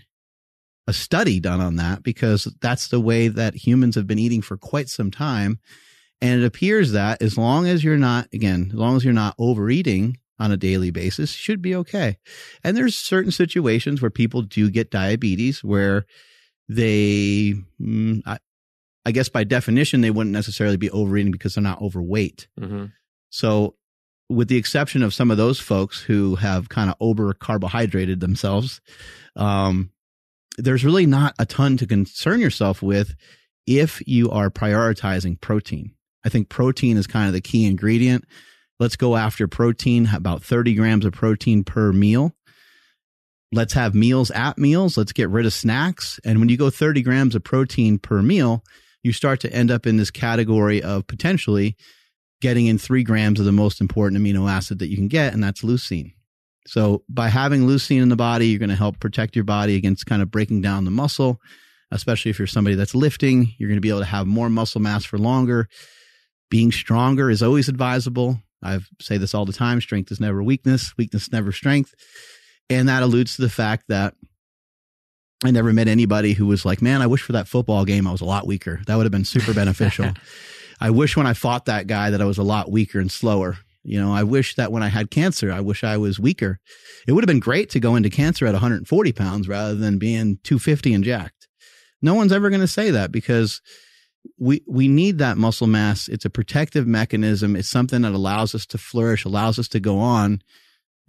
a 0.88 0.94
study 0.94 1.39
done 1.39 1.62
on 1.62 1.75
that 1.75 2.01
because 2.01 2.51
that's 2.62 2.88
the 2.88 3.00
way 3.00 3.27
that 3.27 3.56
humans 3.56 3.96
have 3.96 4.08
been 4.08 4.20
eating 4.20 4.41
for 4.41 4.58
quite 4.58 4.89
some 4.89 5.12
time. 5.12 5.60
And 6.22 6.41
it 6.41 6.46
appears 6.46 6.91
that 6.91 7.22
as 7.22 7.38
long 7.38 7.68
as 7.68 7.84
you're 7.84 7.98
not, 7.98 8.27
again, 8.34 8.70
as 8.74 8.75
long 8.77 8.96
as 8.96 9.06
you're 9.06 9.13
not 9.13 9.36
overeating 9.38 10.18
on 10.39 10.51
a 10.51 10.58
daily 10.58 10.89
basis, 10.89 11.32
should 11.32 11.62
be 11.62 11.75
okay. 11.75 12.18
And 12.63 12.75
there's 12.75 12.98
certain 12.98 13.32
situations 13.32 14.01
where 14.01 14.10
people 14.10 14.41
do 14.41 14.70
get 14.70 14.91
diabetes 14.91 15.63
where 15.63 16.06
they, 16.69 17.55
mm, 17.81 18.21
I, 18.25 18.38
I 19.05 19.11
guess 19.11 19.27
by 19.27 19.43
definition, 19.43 20.01
they 20.01 20.11
wouldn't 20.11 20.33
necessarily 20.33 20.77
be 20.77 20.91
overeating 20.91 21.31
because 21.31 21.55
they're 21.55 21.63
not 21.63 21.81
overweight. 21.81 22.47
hmm 22.57 22.85
So, 23.31 23.75
with 24.29 24.47
the 24.47 24.57
exception 24.57 25.01
of 25.01 25.13
some 25.13 25.31
of 25.31 25.38
those 25.38 25.59
folks 25.59 26.01
who 26.01 26.35
have 26.35 26.69
kind 26.69 26.89
of 26.91 26.95
over 26.99 27.33
carbohydrated 27.33 28.19
themselves, 28.19 28.79
um, 29.35 29.89
there's 30.59 30.85
really 30.85 31.07
not 31.07 31.33
a 31.39 31.46
ton 31.48 31.77
to 31.77 31.87
concern 31.87 32.39
yourself 32.39 32.83
with 32.83 33.15
if 33.65 34.07
you 34.07 34.29
are 34.29 34.51
prioritizing 34.51 35.41
protein. 35.41 35.94
I 36.24 36.29
think 36.29 36.50
protein 36.50 36.98
is 36.98 37.07
kind 37.07 37.27
of 37.27 37.33
the 37.33 37.41
key 37.41 37.65
ingredient. 37.65 38.25
Let's 38.79 38.96
go 38.96 39.15
after 39.15 39.48
protein, 39.48 40.07
about 40.13 40.44
30 40.44 40.75
grams 40.75 41.05
of 41.05 41.13
protein 41.13 41.63
per 41.63 41.91
meal. 41.91 42.35
Let's 43.51 43.74
have 43.74 43.96
meals 43.96 44.29
at 44.31 44.57
meals. 44.57 44.98
Let's 44.98 45.12
get 45.12 45.29
rid 45.29 45.46
of 45.46 45.53
snacks. 45.53 46.20
And 46.24 46.40
when 46.40 46.50
you 46.50 46.57
go 46.57 46.70
30 46.70 47.01
grams 47.01 47.35
of 47.35 47.44
protein 47.44 47.98
per 47.98 48.22
meal, 48.22 48.64
you 49.03 49.12
start 49.12 49.40
to 49.42 49.53
end 49.53 49.72
up 49.72 49.88
in 49.88 49.98
this 49.98 50.12
category 50.12 50.83
of 50.83 51.07
potentially 51.07 51.75
getting 52.42 52.68
in 52.68 52.77
three 52.77 53.03
grams 53.03 53.40
of 53.40 53.46
the 53.46 53.51
most 53.51 53.81
important 53.81 54.22
amino 54.22 54.50
acid 54.50 54.79
that 54.79 54.90
you 54.90 54.96
can 54.96 55.07
get, 55.07 55.33
and 55.33 55.44
that's 55.44 55.62
leucine. 55.62 56.14
So 56.68 57.03
by 57.09 57.29
having 57.29 57.68
leucine 57.68 58.01
in 58.01 58.09
the 58.09 58.16
body, 58.16 58.48
you're 58.48 58.59
going 58.59 58.70
to 58.70 58.75
help 58.75 59.00
protect 59.00 59.35
your 59.35 59.46
body 59.46 59.75
against 59.75 60.05
kind 60.05 60.22
of 60.22 60.29
breaking 60.29 60.62
down 60.62 60.85
the 60.85 60.92
muscle, 60.92 61.42
especially 61.92 62.29
if 62.29 62.38
you're 62.38 62.48
somebody 62.48 62.75
that's 62.75 62.96
lifting. 62.96 63.53
You're 63.57 63.70
going 63.70 63.77
to 63.77 63.81
be 63.81 63.90
able 63.90 64.00
to 64.00 64.05
have 64.05 64.27
more 64.27 64.50
muscle 64.50 64.81
mass 64.81 65.03
for 65.03 65.18
longer. 65.18 65.68
Being 66.51 66.72
stronger 66.72 67.29
is 67.29 67.42
always 67.42 67.70
advisable. 67.70 68.40
I 68.62 68.79
say 69.01 69.18
this 69.18 69.33
all 69.33 69.46
the 69.46 69.53
time 69.53 69.81
strength 69.81 70.12
is 70.12 70.20
never 70.20 70.44
weakness, 70.44 70.94
weakness 70.98 71.31
never 71.31 71.51
strength. 71.51 71.96
And 72.70 72.90
that 72.90 73.03
alludes 73.03 73.36
to 73.36 73.42
the 73.42 73.50
fact 73.50 73.86
that 73.88 74.16
I 75.44 75.51
never 75.51 75.72
met 75.72 75.88
anybody 75.88 76.34
who 76.34 76.46
was 76.46 76.66
like, 76.66 76.82
man, 76.82 77.01
I 77.01 77.08
wish 77.08 77.22
for 77.22 77.32
that 77.32 77.48
football 77.48 77.86
game 77.86 78.08
I 78.08 78.12
was 78.12 78.22
a 78.22 78.25
lot 78.25 78.46
weaker. 78.46 78.82
That 78.88 78.96
would 78.96 79.05
have 79.05 79.12
been 79.12 79.25
super 79.25 79.53
beneficial. 79.53 80.12
I 80.82 80.90
wish 80.92 81.18
when 81.18 81.27
I 81.27 81.34
fought 81.34 81.66
that 81.66 81.88
guy 81.88 82.10
that 82.10 82.22
I 82.22 82.25
was 82.25 82.38
a 82.38 82.44
lot 82.44 82.72
weaker 82.72 83.00
and 83.00 83.12
slower. 83.12 83.58
You 83.84 84.00
know, 84.01 84.14
I 84.14 84.24
wish 84.24 84.55
that 84.55 84.72
when 84.72 84.84
I 84.84 84.90
had 84.90 85.10
cancer, 85.10 85.51
I 85.51 85.62
wish 85.62 85.84
I 85.84 85.98
was 85.98 86.20
weaker. 86.20 86.60
It 87.08 87.14
would 87.14 87.24
have 87.24 87.29
been 87.29 87.40
great 87.40 87.70
to 87.72 87.79
go 87.79 87.96
into 87.96 88.10
cancer 88.10 88.46
at 88.46 88.53
140 88.53 89.12
pounds 89.14 89.48
rather 89.48 89.75
than 89.75 89.98
being 89.98 90.38
250 90.44 90.94
and 90.94 91.03
jacked. 91.03 91.48
No 92.01 92.14
one's 92.14 92.32
ever 92.32 92.50
going 92.50 92.62
to 92.62 92.68
say 92.68 92.92
that 92.92 93.12
because 93.12 93.62
we 94.38 94.62
we 94.68 94.88
need 94.88 95.18
that 95.20 95.38
muscle 95.38 95.68
mass. 95.68 96.08
It's 96.08 96.25
a 96.25 96.29
protective 96.29 96.88
mechanism. 96.88 97.55
It's 97.55 97.70
something 97.70 98.01
that 98.01 98.12
allows 98.12 98.53
us 98.53 98.66
to 98.68 98.77
flourish, 98.77 99.25
allows 99.25 99.60
us 99.60 99.70
to 99.70 99.79
go 99.79 100.00
on. 100.00 100.42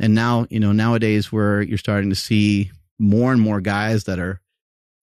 And 0.00 0.14
now, 0.14 0.46
you 0.50 0.58
know, 0.58 0.72
nowadays 0.72 1.30
where 1.30 1.62
you're 1.62 1.78
starting 1.78 2.10
to 2.10 2.16
see 2.16 2.72
more 2.98 3.32
and 3.32 3.40
more 3.40 3.60
guys 3.60 4.04
that 4.04 4.18
are 4.18 4.40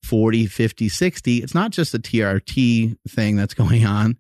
40, 0.03 0.47
50, 0.47 0.89
60, 0.89 1.37
it's 1.37 1.55
not 1.55 1.71
just 1.71 1.93
a 1.93 1.99
TRT 1.99 2.97
thing 3.07 3.35
that's 3.35 3.53
going 3.53 3.85
on 3.85 4.17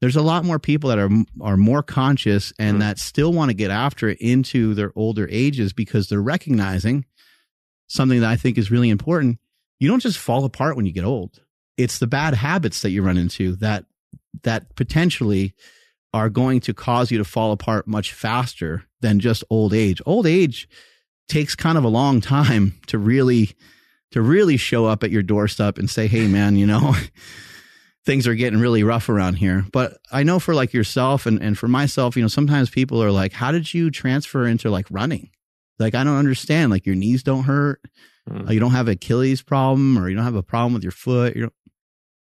there's 0.00 0.16
a 0.16 0.22
lot 0.22 0.44
more 0.44 0.58
people 0.58 0.90
that 0.90 0.98
are 0.98 1.10
are 1.40 1.56
more 1.56 1.82
conscious 1.82 2.52
and 2.58 2.76
Mm. 2.76 2.80
that 2.80 2.98
still 2.98 3.32
want 3.32 3.48
to 3.50 3.54
get 3.54 3.70
after 3.70 4.08
it 4.08 4.18
into 4.20 4.74
their 4.74 4.92
older 4.94 5.26
ages 5.30 5.72
because 5.72 6.08
they're 6.08 6.20
recognizing 6.20 7.06
something 7.88 8.20
that 8.20 8.30
I 8.30 8.36
think 8.36 8.58
is 8.58 8.70
really 8.70 8.90
important. 8.90 9.38
You 9.80 9.88
don't 9.88 10.02
just 10.02 10.18
fall 10.18 10.44
apart 10.44 10.76
when 10.76 10.86
you 10.86 10.92
get 10.92 11.04
old. 11.04 11.40
It's 11.76 11.98
the 11.98 12.06
bad 12.06 12.34
habits 12.34 12.82
that 12.82 12.90
you 12.90 13.02
run 13.02 13.18
into 13.18 13.56
that 13.56 13.86
that 14.42 14.76
potentially 14.76 15.54
are 16.12 16.28
going 16.28 16.60
to 16.60 16.74
cause 16.74 17.10
you 17.10 17.18
to 17.18 17.24
fall 17.24 17.52
apart 17.52 17.86
much 17.86 18.12
faster 18.12 18.84
than 19.06 19.20
just 19.20 19.44
old 19.50 19.72
age. 19.72 20.02
Old 20.04 20.26
age 20.26 20.68
takes 21.28 21.54
kind 21.54 21.78
of 21.78 21.84
a 21.84 21.88
long 21.88 22.20
time 22.20 22.74
to 22.88 22.98
really 22.98 23.50
to 24.12 24.20
really 24.22 24.56
show 24.56 24.86
up 24.86 25.02
at 25.02 25.10
your 25.10 25.22
doorstep 25.22 25.78
and 25.78 25.88
say, 25.88 26.06
"Hey 26.06 26.26
man, 26.26 26.56
you 26.56 26.66
know, 26.66 26.94
things 28.06 28.26
are 28.26 28.36
getting 28.36 28.60
really 28.60 28.84
rough 28.84 29.08
around 29.08 29.34
here. 29.34 29.66
But 29.72 29.98
I 30.12 30.22
know 30.22 30.38
for 30.38 30.54
like 30.54 30.72
yourself 30.72 31.26
and, 31.26 31.42
and 31.42 31.58
for 31.58 31.68
myself, 31.68 32.16
you 32.16 32.22
know, 32.22 32.28
sometimes 32.28 32.70
people 32.70 33.02
are 33.02 33.10
like, 33.10 33.32
how 33.32 33.50
did 33.50 33.74
you 33.74 33.90
transfer 33.90 34.46
into 34.46 34.70
like 34.70 34.86
running? 34.90 35.28
Like, 35.78 35.94
I 35.94 36.04
don't 36.04 36.16
understand. 36.16 36.70
Like 36.70 36.86
your 36.86 36.94
knees 36.94 37.24
don't 37.24 37.42
hurt. 37.42 37.82
Mm. 38.30 38.48
Uh, 38.48 38.52
you 38.52 38.60
don't 38.60 38.70
have 38.70 38.88
Achilles 38.88 39.42
problem 39.42 39.98
or 39.98 40.08
you 40.08 40.14
don't 40.14 40.24
have 40.24 40.36
a 40.36 40.42
problem 40.42 40.72
with 40.72 40.84
your 40.84 40.92
foot. 40.92 41.34
You 41.34 41.42
don't, 41.42 41.52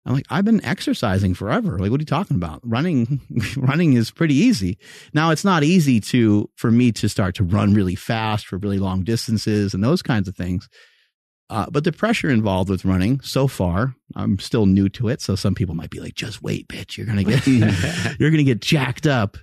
I'm 0.05 0.13
like, 0.13 0.25
I've 0.29 0.45
been 0.45 0.63
exercising 0.65 1.35
forever. 1.35 1.77
Like, 1.77 1.91
what 1.91 1.99
are 1.99 2.01
you 2.01 2.05
talking 2.05 2.35
about? 2.35 2.61
Running, 2.63 3.21
running 3.57 3.93
is 3.93 4.09
pretty 4.09 4.33
easy. 4.33 4.77
Now 5.13 5.29
it's 5.29 5.45
not 5.45 5.63
easy 5.63 5.99
to, 6.01 6.49
for 6.55 6.71
me 6.71 6.91
to 6.93 7.07
start 7.07 7.35
to 7.35 7.43
run 7.43 7.73
really 7.73 7.95
fast 7.95 8.47
for 8.47 8.57
really 8.57 8.79
long 8.79 9.03
distances 9.03 9.73
and 9.73 9.83
those 9.83 10.01
kinds 10.01 10.27
of 10.27 10.35
things. 10.35 10.67
Uh, 11.51 11.69
but 11.69 11.83
the 11.83 11.91
pressure 11.91 12.29
involved 12.29 12.69
with 12.69 12.85
running 12.85 13.19
so 13.19 13.45
far, 13.45 13.93
I'm 14.15 14.39
still 14.39 14.65
new 14.65 14.87
to 14.89 15.09
it. 15.09 15.21
So 15.21 15.35
some 15.35 15.53
people 15.53 15.75
might 15.75 15.89
be 15.89 15.99
like, 15.99 16.15
just 16.15 16.41
wait, 16.41 16.67
bitch. 16.69 16.97
You're 16.97 17.05
going 17.05 17.23
to 17.23 17.25
get, 17.25 17.45
you're 18.19 18.31
going 18.31 18.37
to 18.37 18.43
get 18.43 18.61
jacked 18.61 19.05
up. 19.05 19.37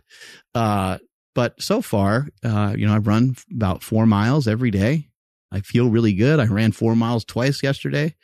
Uh, 0.55 0.99
but 1.35 1.61
so 1.62 1.83
far, 1.83 2.29
uh, 2.42 2.75
you 2.77 2.87
know, 2.87 2.94
I've 2.94 3.07
run 3.07 3.37
about 3.55 3.83
four 3.83 4.07
miles 4.07 4.49
every 4.49 4.71
day. 4.71 5.09
I 5.53 5.61
feel 5.61 5.90
really 5.90 6.14
good. 6.14 6.40
I 6.40 6.47
ran 6.47 6.73
four 6.73 6.97
miles 6.97 7.25
twice 7.25 7.62
yesterday. 7.62 8.14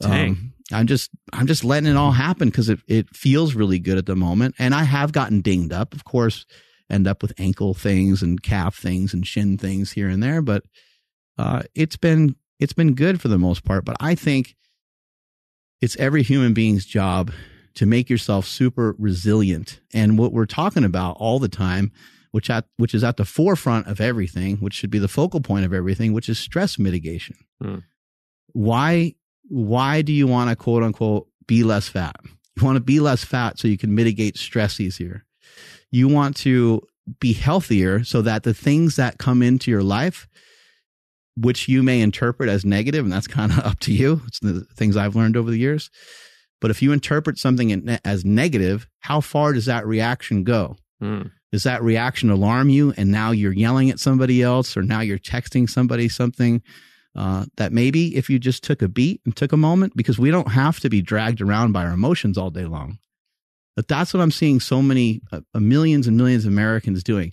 Dang. 0.00 0.30
Um, 0.30 0.52
I'm 0.72 0.86
just 0.86 1.10
I'm 1.32 1.46
just 1.46 1.64
letting 1.64 1.90
it 1.90 1.96
all 1.96 2.12
happen 2.12 2.48
because 2.48 2.68
it 2.68 2.80
it 2.86 3.14
feels 3.16 3.54
really 3.54 3.78
good 3.78 3.98
at 3.98 4.06
the 4.06 4.16
moment, 4.16 4.54
and 4.58 4.74
I 4.74 4.84
have 4.84 5.12
gotten 5.12 5.40
dinged 5.40 5.72
up, 5.72 5.94
of 5.94 6.04
course, 6.04 6.46
end 6.90 7.06
up 7.06 7.22
with 7.22 7.32
ankle 7.38 7.74
things 7.74 8.22
and 8.22 8.42
calf 8.42 8.76
things 8.76 9.14
and 9.14 9.26
shin 9.26 9.56
things 9.56 9.92
here 9.92 10.08
and 10.08 10.22
there, 10.22 10.42
but 10.42 10.64
uh, 11.38 11.62
it's 11.74 11.96
been 11.96 12.36
it's 12.58 12.72
been 12.72 12.94
good 12.94 13.20
for 13.20 13.28
the 13.28 13.38
most 13.38 13.64
part. 13.64 13.84
But 13.84 13.96
I 14.00 14.14
think 14.14 14.56
it's 15.80 15.96
every 15.96 16.22
human 16.22 16.54
being's 16.54 16.84
job 16.84 17.30
to 17.74 17.86
make 17.86 18.10
yourself 18.10 18.44
super 18.44 18.94
resilient, 18.98 19.80
and 19.94 20.18
what 20.18 20.32
we're 20.32 20.46
talking 20.46 20.84
about 20.84 21.16
all 21.18 21.38
the 21.38 21.48
time. 21.48 21.92
Which 22.30 22.50
at 22.50 22.66
which 22.76 22.94
is 22.94 23.02
at 23.02 23.16
the 23.16 23.24
forefront 23.24 23.86
of 23.86 24.02
everything, 24.02 24.58
which 24.58 24.74
should 24.74 24.90
be 24.90 24.98
the 24.98 25.08
focal 25.08 25.40
point 25.40 25.64
of 25.64 25.72
everything, 25.72 26.12
which 26.12 26.28
is 26.28 26.38
stress 26.38 26.78
mitigation. 26.78 27.36
Hmm. 27.60 27.78
Why 28.52 29.14
why 29.48 30.02
do 30.02 30.12
you 30.12 30.26
want 30.26 30.50
to 30.50 30.56
quote 30.56 30.82
unquote 30.82 31.28
be 31.46 31.64
less 31.64 31.88
fat? 31.88 32.16
You 32.56 32.64
want 32.64 32.76
to 32.76 32.82
be 32.84 33.00
less 33.00 33.24
fat 33.24 33.58
so 33.58 33.68
you 33.68 33.78
can 33.78 33.94
mitigate 33.94 34.36
stress 34.36 34.80
easier. 34.80 35.24
You 35.90 36.08
want 36.08 36.36
to 36.38 36.82
be 37.20 37.32
healthier 37.32 38.04
so 38.04 38.22
that 38.22 38.42
the 38.42 38.54
things 38.54 38.96
that 38.96 39.18
come 39.18 39.42
into 39.42 39.70
your 39.70 39.82
life, 39.82 40.28
which 41.36 41.68
you 41.68 41.82
may 41.82 42.00
interpret 42.00 42.50
as 42.50 42.64
negative, 42.64 43.04
and 43.04 43.12
that's 43.12 43.26
kind 43.28 43.52
of 43.52 43.60
up 43.60 43.78
to 43.80 43.92
you. 43.92 44.20
It's 44.26 44.40
the 44.40 44.66
things 44.76 44.96
I've 44.96 45.16
learned 45.16 45.36
over 45.36 45.50
the 45.50 45.58
years. 45.58 45.90
But 46.60 46.70
if 46.70 46.82
you 46.82 46.92
interpret 46.92 47.38
something 47.38 47.98
as 48.04 48.24
negative, 48.24 48.88
how 49.00 49.20
far 49.20 49.52
does 49.52 49.66
that 49.66 49.86
reaction 49.86 50.42
go? 50.42 50.76
Hmm. 51.00 51.22
Does 51.52 51.62
that 51.62 51.82
reaction 51.82 52.30
alarm 52.30 52.68
you? 52.68 52.92
And 52.96 53.10
now 53.10 53.30
you're 53.30 53.52
yelling 53.52 53.90
at 53.90 54.00
somebody 54.00 54.42
else, 54.42 54.76
or 54.76 54.82
now 54.82 55.00
you're 55.00 55.18
texting 55.18 55.70
somebody 55.70 56.08
something 56.08 56.62
uh, 57.18 57.46
that 57.56 57.72
maybe 57.72 58.16
if 58.16 58.30
you 58.30 58.38
just 58.38 58.62
took 58.62 58.80
a 58.80 58.88
beat 58.88 59.20
and 59.24 59.34
took 59.34 59.52
a 59.52 59.56
moment, 59.56 59.96
because 59.96 60.20
we 60.20 60.30
don't 60.30 60.52
have 60.52 60.78
to 60.78 60.88
be 60.88 61.02
dragged 61.02 61.40
around 61.40 61.72
by 61.72 61.84
our 61.84 61.92
emotions 61.92 62.38
all 62.38 62.48
day 62.48 62.64
long. 62.64 62.98
But 63.74 63.88
that's 63.88 64.14
what 64.14 64.20
I'm 64.20 64.30
seeing 64.30 64.60
so 64.60 64.80
many 64.80 65.20
uh, 65.32 65.40
uh, 65.52 65.58
millions 65.58 66.06
and 66.06 66.16
millions 66.16 66.44
of 66.44 66.52
Americans 66.52 67.02
doing. 67.02 67.32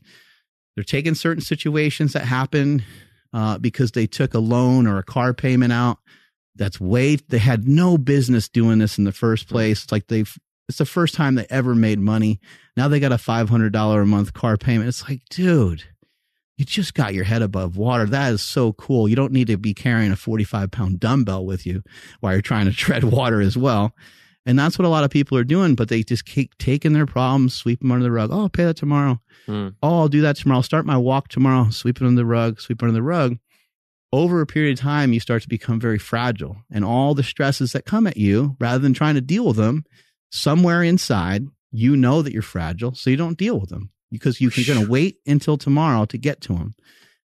They're 0.75 0.83
taking 0.83 1.13
certain 1.13 1.43
situations 1.43 2.13
that 2.13 2.25
happen 2.25 2.83
uh, 3.31 3.59
because 3.59 3.91
they 3.91 4.07
took 4.07 4.33
a 4.33 4.39
loan 4.39 4.87
or 4.87 4.97
a 4.97 5.03
car 5.03 5.35
payment 5.35 5.71
out. 5.71 5.99
That's 6.55 6.81
way 6.81 7.17
they 7.17 7.37
had 7.37 7.67
no 7.67 7.99
business 7.99 8.49
doing 8.49 8.79
this 8.79 8.97
in 8.97 9.03
the 9.03 9.11
first 9.11 9.47
place. 9.47 9.83
It's 9.83 9.91
like 9.91 10.07
they've 10.07 10.35
it's 10.67 10.79
the 10.79 10.85
first 10.85 11.13
time 11.13 11.35
they 11.35 11.45
ever 11.51 11.75
made 11.75 11.99
money. 11.99 12.39
Now 12.75 12.87
they 12.87 12.99
got 12.99 13.11
a 13.11 13.19
five 13.19 13.49
hundred 13.49 13.71
dollar 13.71 14.01
a 14.01 14.07
month 14.07 14.33
car 14.33 14.57
payment. 14.57 14.89
It's 14.89 15.07
like, 15.07 15.21
dude, 15.29 15.83
you 16.57 16.65
just 16.65 16.93
got 16.93 17.13
your 17.13 17.25
head 17.25 17.41
above 17.41 17.77
water. 17.77 18.05
That 18.05 18.33
is 18.33 18.41
so 18.41 18.73
cool. 18.73 19.09
You 19.09 19.15
don't 19.15 19.33
need 19.33 19.47
to 19.47 19.57
be 19.57 19.73
carrying 19.73 20.11
a 20.11 20.15
45 20.15 20.71
pound 20.71 20.99
dumbbell 20.99 21.45
with 21.45 21.65
you 21.65 21.83
while 22.21 22.33
you're 22.33 22.41
trying 22.41 22.65
to 22.65 22.71
tread 22.75 23.03
water 23.03 23.41
as 23.41 23.57
well. 23.57 23.93
And 24.47 24.59
that's 24.59 24.77
what 24.77 24.85
a 24.85 24.89
lot 24.89 25.03
of 25.03 25.09
people 25.09 25.37
are 25.39 25.43
doing, 25.43 25.73
but 25.73 25.89
they 25.89 26.03
just 26.03 26.25
keep 26.25 26.55
taking 26.59 26.93
their 26.93 27.07
problems, 27.07 27.55
sweep 27.55 27.79
them 27.79 27.91
under 27.91 28.03
the 28.03 28.11
rug. 28.11 28.29
Oh, 28.31 28.41
I'll 28.41 28.49
pay 28.49 28.65
that 28.65 28.77
tomorrow. 28.77 29.19
Hmm. 29.47 29.69
Oh, 29.81 30.01
I'll 30.01 30.07
do 30.07 30.21
that 30.21 30.35
tomorrow. 30.35 30.59
I'll 30.59 30.63
start 30.63 30.85
my 30.85 30.97
walk 30.97 31.29
tomorrow, 31.29 31.71
sweep 31.71 31.99
it 31.99 32.05
under 32.05 32.21
the 32.21 32.25
rug, 32.25 32.61
sweep 32.61 32.81
it 32.81 32.85
under 32.85 32.93
the 32.93 33.01
rug. 33.01 33.37
Over 34.13 34.41
a 34.41 34.45
period 34.45 34.77
of 34.77 34.83
time, 34.83 35.13
you 35.13 35.19
start 35.19 35.41
to 35.41 35.49
become 35.49 35.79
very 35.79 35.97
fragile. 35.97 36.57
And 36.71 36.85
all 36.85 37.15
the 37.15 37.23
stresses 37.23 37.71
that 37.71 37.85
come 37.85 38.05
at 38.05 38.17
you, 38.17 38.55
rather 38.59 38.79
than 38.79 38.93
trying 38.93 39.15
to 39.15 39.21
deal 39.21 39.45
with 39.47 39.57
them, 39.57 39.83
somewhere 40.31 40.83
inside, 40.83 41.47
you 41.71 41.97
know 41.97 42.21
that 42.21 42.31
you're 42.31 42.43
fragile, 42.43 42.93
so 42.93 43.09
you 43.09 43.17
don't 43.17 43.37
deal 43.37 43.59
with 43.59 43.69
them 43.69 43.89
because 44.15 44.39
you're 44.41 44.51
going 44.65 44.83
to 44.85 44.89
wait 44.91 45.17
until 45.27 45.57
tomorrow 45.57 46.05
to 46.05 46.17
get 46.17 46.41
to 46.41 46.53
them. 46.53 46.73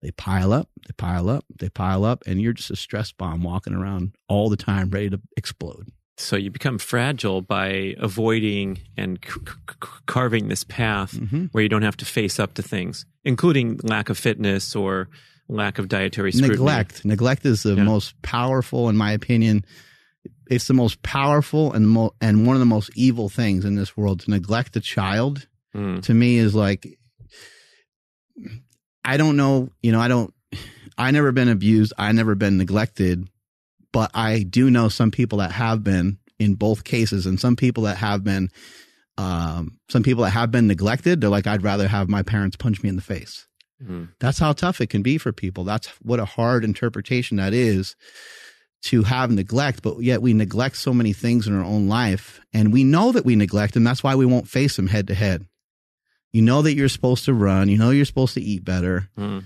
They 0.03 0.11
pile 0.12 0.53
up, 0.53 0.68
they 0.87 0.92
pile 0.96 1.29
up, 1.29 1.44
they 1.59 1.68
pile 1.68 2.05
up, 2.05 2.22
and 2.27 2.40
you're 2.40 2.53
just 2.53 2.70
a 2.70 2.77
stress 2.77 3.12
bomb 3.12 3.42
walking 3.42 3.75
around 3.75 4.14
all 4.29 4.49
the 4.49 4.57
time, 4.57 4.90
ready 4.90 5.11
to 5.11 5.20
explode. 5.37 5.88
So 6.18 6.37
you 6.37 6.51
become 6.51 6.79
fragile 6.79 7.42
by 7.42 7.94
avoiding 7.99 8.79
and 8.96 9.18
c- 9.22 9.33
c- 9.40 9.77
carving 10.07 10.49
this 10.49 10.64
path 10.64 11.12
Mhm. 11.14 11.49
where 11.53 11.62
you 11.62 11.68
don't 11.68 11.83
have 11.83 11.96
to 11.99 12.05
face 12.07 12.38
up 12.40 12.55
to 12.55 12.62
things, 12.62 13.05
including 13.25 13.79
lack 13.83 14.09
of 14.09 14.16
fitness 14.16 14.75
or 14.77 15.09
lack 15.49 15.79
of 15.79 15.88
dietary 15.88 16.33
scrutiny. 16.33 16.55
Neglect. 16.59 17.05
Neglect 17.05 17.44
is 17.44 17.62
the 17.64 17.75
Yeah. 17.75 17.85
most 17.85 18.20
powerful, 18.22 18.88
in 18.88 18.96
my 18.96 19.12
opinion. 19.12 19.64
It's 20.51 20.66
the 20.68 20.75
most 20.75 21.03
powerful 21.03 21.72
and 21.72 21.88
mo- 21.88 22.14
and 22.20 22.46
one 22.46 22.57
of 22.57 22.61
the 22.61 22.66
most 22.66 22.90
evil 22.94 23.29
things 23.29 23.64
in 23.64 23.75
this 23.75 23.96
world. 23.96 24.20
To 24.20 24.31
neglect 24.31 24.75
a 24.77 24.81
child, 24.81 25.46
Mm. 25.77 26.03
to 26.05 26.15
me, 26.15 26.39
is 26.39 26.55
like 26.55 26.99
I 29.05 29.17
don't 29.17 29.37
know. 29.37 29.69
You 29.83 29.93
know, 29.93 30.01
I 30.01 30.09
don't. 30.09 30.33
I 30.99 31.11
never 31.11 31.33
been 31.33 31.49
abused. 31.49 31.93
I 31.99 32.12
never 32.12 32.35
been 32.35 32.57
neglected, 32.57 33.29
but 33.93 34.11
I 34.15 34.43
do 34.43 34.71
know 34.71 34.89
some 34.89 35.11
people 35.11 35.39
that 35.39 35.53
have 35.53 35.85
been 35.85 36.19
in 36.39 36.55
both 36.55 36.85
cases, 36.85 37.27
and 37.27 37.39
some 37.39 37.57
people 37.57 37.85
that 37.85 37.99
have 37.99 38.25
been. 38.25 38.51
Um, 39.19 39.79
some 39.89 40.03
people 40.03 40.25
that 40.25 40.31
have 40.31 40.51
been 40.51 40.67
neglected, 40.67 41.23
they're 41.23 41.31
like, 41.31 41.47
I'd 41.47 41.62
rather 41.62 41.89
have 41.89 42.11
my 42.11 42.23
parents 42.23 42.55
punch 42.55 42.83
me 42.83 42.91
in 42.91 42.97
the 42.97 43.03
face. 43.03 43.49
Mm. 43.83 44.11
That's 44.21 44.39
how 44.39 44.53
tough 44.53 44.83
it 44.83 44.89
can 44.89 45.03
be 45.03 45.17
for 45.17 45.33
people. 45.33 45.65
That's 45.65 45.89
what 46.03 46.21
a 46.21 46.27
hard 46.27 46.65
interpretation 46.65 47.39
that 47.39 47.55
is 47.55 47.97
to 48.83 49.03
have 49.05 49.31
neglect, 49.31 49.83
but 49.83 50.01
yet 50.01 50.23
we 50.23 50.33
neglect 50.33 50.77
so 50.77 50.93
many 50.93 51.12
things 51.12 51.47
in 51.47 51.57
our 51.57 51.65
own 51.65 51.89
life 51.89 52.41
and 52.53 52.73
we 52.73 52.85
know 52.85 53.11
that 53.12 53.25
we 53.25 53.37
neglect 53.37 53.75
them. 53.75 53.85
That's 53.85 54.03
why 54.03 54.15
we 54.15 54.27
won't 54.27 54.49
face 54.49 54.77
them 54.77 54.87
head 54.87 55.09
to 55.09 55.15
head. 55.15 55.47
You 56.37 56.42
know 56.42 56.61
that 56.62 56.75
you're 56.75 56.88
supposed 56.90 57.25
to 57.25 57.33
run. 57.35 57.68
You 57.70 57.79
know 57.79 57.90
you're 57.90 58.05
supposed 58.05 58.35
to 58.35 58.42
eat 58.42 58.62
better. 58.64 59.09
Mm. 59.18 59.44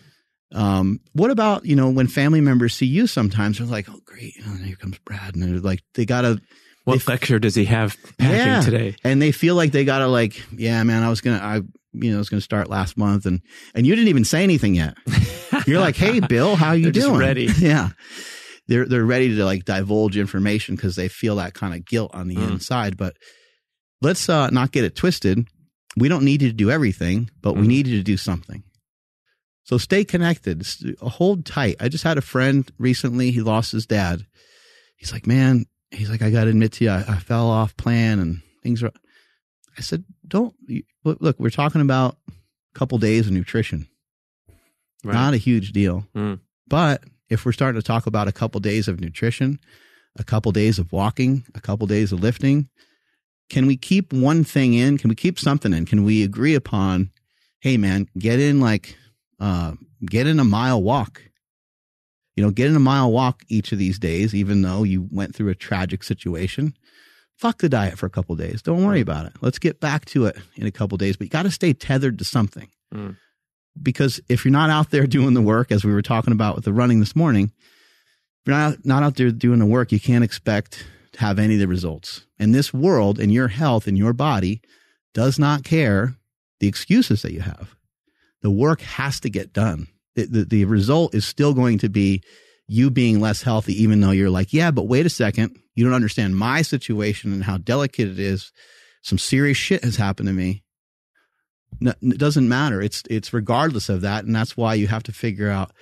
Um, 0.53 1.01
what 1.13 1.31
about, 1.31 1.65
you 1.65 1.77
know, 1.77 1.89
when 1.91 2.09
family 2.09 2.41
members 2.41 2.75
see 2.75 2.87
you 2.87 3.07
sometimes 3.07 3.59
they're 3.59 3.67
like, 3.69 3.89
oh, 3.89 4.01
great. 4.05 4.35
You 4.37 4.45
know, 4.45 4.55
here 4.57 4.75
comes 4.75 4.99
Brad. 5.05 5.35
And 5.35 5.43
they're 5.45 5.61
like, 5.61 5.81
they 5.95 6.05
got 6.05 6.23
to, 6.23 6.41
What 6.85 7.07
lecture 7.07 7.39
does 7.39 7.55
he 7.55 7.67
have 7.67 7.97
Yeah. 8.19 8.61
today? 8.61 8.97
and 9.05 9.23
they 9.23 9.31
feel 9.31 9.55
like 9.55 9.71
they 9.71 9.85
got 9.85 10.01
to 10.01 10.09
like, 10.09 10.43
yeah, 10.57 10.83
man, 10.83 11.05
I 11.05 11.09
was 11.11 11.21
going 11.21 11.39
to, 11.39 11.45
I, 11.45 11.57
you 11.93 12.11
know, 12.11 12.17
I 12.17 12.19
was 12.19 12.29
to 12.31 12.41
start 12.41 12.69
last 12.69 12.97
month 12.97 13.27
and, 13.27 13.41
and 13.75 13.87
you 13.87 13.95
didn't 13.95 14.09
even 14.09 14.25
say 14.25 14.43
anything 14.43 14.75
yet. 14.75 14.95
You're 15.69 15.81
like, 15.81 15.95
hey, 15.97 16.19
Bill, 16.19 16.57
how 16.57 16.73
you 16.73 16.91
doing? 16.91 17.17
ready. 17.17 17.49
Yeah. 17.59 17.91
They're, 18.67 18.87
they're 18.87 19.05
ready 19.05 19.37
to 19.37 19.45
like 19.45 19.65
divulge 19.65 20.17
information 20.17 20.75
because 20.75 20.97
they 20.97 21.07
feel 21.09 21.37
that 21.37 21.55
kind 21.55 21.75
of 21.75 21.85
guilt 21.85 22.11
on 22.15 22.27
the 22.27 22.37
Mm. 22.37 22.53
inside. 22.53 22.97
But 22.97 23.15
let's 24.03 24.29
uh, 24.29 24.51
not 24.51 24.73
get 24.73 24.83
it 24.85 24.97
twisted. 24.97 25.47
We 25.97 26.09
don't 26.09 26.25
need 26.25 26.43
you 26.43 26.49
to 26.49 26.55
do 26.55 26.71
everything, 26.71 27.31
but 27.43 27.55
we 27.55 27.63
Mhm. 27.63 27.69
need 27.69 27.87
you 27.89 27.97
to 27.99 28.03
do 28.05 28.17
something. 28.17 28.63
So 29.65 29.79
stay 29.79 30.05
connected. 30.05 30.67
Hold 31.01 31.45
tight. 31.45 31.77
I 31.81 31.89
just 31.89 32.05
had 32.05 32.19
a 32.19 32.23
friend 32.23 32.71
recently. 32.79 33.31
He 33.31 33.41
lost 33.41 33.73
his 33.73 33.87
dad. 33.87 34.27
He's 34.97 35.13
like, 35.13 35.27
man, 35.27 35.67
he's 35.91 36.11
like, 36.11 36.23
I 36.23 36.31
got 36.31 36.45
to 36.45 36.51
admit 36.51 36.73
to 36.73 36.85
you, 36.85 36.91
I, 36.91 37.05
I 37.09 37.19
fell 37.19 37.49
off 37.49 37.77
plan 37.77 38.19
and 38.19 38.41
things 38.63 38.83
are. 38.83 38.93
I 39.79 39.83
said, 39.83 40.05
don't 40.27 40.55
look. 41.05 41.19
look, 41.21 41.39
We're 41.41 41.51
talking 41.51 41.81
about 41.81 42.17
a 42.29 42.79
couple 42.79 42.99
days 42.99 43.27
of 43.27 43.33
nutrition 43.33 43.87
Right. 45.05 45.15
not 45.15 45.35
a 45.35 45.39
huge 45.39 45.73
deal. 45.73 46.07
Mm. 46.15 46.41
But 46.69 47.05
if 47.31 47.45
we're 47.47 47.53
starting 47.53 47.81
to 47.81 47.87
talk 47.87 48.07
about 48.07 48.29
a 48.29 48.33
couple 48.33 48.61
days 48.61 48.87
of 48.89 49.01
nutrition, 49.01 49.59
a 50.19 50.25
couple 50.25 50.53
days 50.53 50.79
of 50.79 50.93
walking, 50.93 51.45
a 51.55 51.61
couple 51.61 51.87
days 51.87 52.13
of 52.13 52.21
lifting, 52.21 52.69
can 53.51 53.67
we 53.67 53.77
keep 53.77 54.13
one 54.13 54.45
thing 54.45 54.73
in? 54.75 54.97
Can 54.97 55.09
we 55.11 55.15
keep 55.17 55.39
something 55.39 55.73
in? 55.75 55.85
Can 55.85 56.05
we 56.05 56.23
agree 56.23 56.55
upon, 56.55 57.11
hey 57.61 57.77
man, 57.77 58.09
get 58.19 58.39
in 58.41 58.61
like, 58.61 58.97
uh, 59.39 59.73
get 60.07 60.27
in 60.27 60.41
a 60.41 60.45
mile 60.45 60.83
walk. 60.83 61.21
You 62.37 62.45
know, 62.45 62.51
get 62.51 62.69
in 62.69 62.77
a 62.77 62.81
mile 62.81 63.11
walk 63.13 63.43
each 63.49 63.73
of 63.73 63.79
these 63.79 63.99
days, 63.99 64.35
even 64.35 64.63
though 64.63 64.83
you 64.85 65.07
went 65.11 65.35
through 65.35 65.51
a 65.51 65.55
tragic 65.55 66.03
situation. 66.03 66.75
Fuck 67.37 67.59
the 67.59 67.69
diet 67.69 67.99
for 67.99 68.07
a 68.07 68.11
couple 68.11 68.37
days. 68.37 68.63
Don't 68.63 68.85
worry 68.85 69.01
about 69.01 69.27
it. 69.27 69.33
Let's 69.41 69.59
get 69.59 69.81
back 69.81 70.05
to 70.07 70.27
it 70.27 70.37
in 70.57 70.67
a 70.67 70.71
couple 70.71 70.97
days. 70.97 71.17
But 71.17 71.25
you 71.27 71.31
got 71.31 71.43
to 71.43 71.51
stay 71.51 71.73
tethered 71.73 72.19
to 72.19 72.25
something 72.25 72.69
Mm. 72.95 73.17
because 73.83 74.21
if 74.29 74.45
you're 74.45 74.53
not 74.53 74.69
out 74.71 74.91
there 74.91 75.07
doing 75.07 75.35
the 75.35 75.43
work, 75.43 75.71
as 75.73 75.85
we 75.85 75.93
were 75.93 76.03
talking 76.03 76.33
about 76.33 76.55
with 76.57 76.65
the 76.65 76.73
running 76.73 77.01
this 77.01 77.15
morning, 77.17 77.47
if 77.55 78.47
you're 78.47 78.57
not, 78.57 78.85
not 78.85 79.03
out 79.03 79.17
there 79.17 79.31
doing 79.31 79.59
the 79.59 79.67
work, 79.67 79.93
you 79.93 80.01
can't 80.01 80.25
expect 80.25 80.85
have 81.19 81.39
any 81.39 81.55
of 81.55 81.61
the 81.61 81.69
results. 81.69 82.27
And 82.39 82.55
this 82.55 82.73
world 82.73 83.19
and 83.19 83.33
your 83.33 83.49
health 83.49 83.87
and 83.87 83.97
your 83.99 84.13
body 84.13 84.61
does 85.13 85.39
not 85.39 85.65
care 85.65 86.17
the 86.61 86.69
excuses 86.69 87.23
that 87.23 87.33
you 87.33 87.41
have. 87.41 87.75
The 88.43 88.51
work 88.51 88.81
has 88.81 89.21
to 89.21 89.31
get 89.31 89.53
done. 89.53 89.89
The, 90.15 90.27
the, 90.27 90.45
the 90.45 90.65
result 90.65 91.15
is 91.15 91.27
still 91.27 91.55
going 91.55 91.79
to 91.79 91.89
be 91.89 92.23
you 92.67 92.91
being 92.91 93.21
less 93.21 93.43
healthy, 93.43 93.83
even 93.83 94.01
though 94.01 94.13
you're 94.13 94.31
like, 94.31 94.53
yeah, 94.53 94.71
but 94.71 94.85
wait 94.85 95.07
a 95.07 95.11
second. 95.11 95.59
You 95.75 95.85
don't 95.85 95.95
understand 95.95 96.37
my 96.37 96.63
situation 96.63 97.33
and 97.33 97.45
how 97.45 97.59
delicate 97.59 98.09
it 98.09 98.19
is. 98.19 98.53
Some 99.03 99.19
serious 99.19 99.57
shit 99.57 99.83
has 99.83 99.97
happened 99.97 100.29
to 100.29 100.33
me 100.33 100.63
no, 101.79 101.93
it 102.03 102.19
doesn't 102.19 102.49
matter. 102.49 102.81
It's 102.81 103.03
it's 103.09 103.33
regardless 103.33 103.89
of 103.89 104.01
that, 104.03 104.25
and 104.25 104.35
that's 104.35 104.57
why 104.57 104.75
you 104.75 104.87
have 104.89 105.03
to 105.05 105.13
figure 105.13 105.51
out 105.51 105.73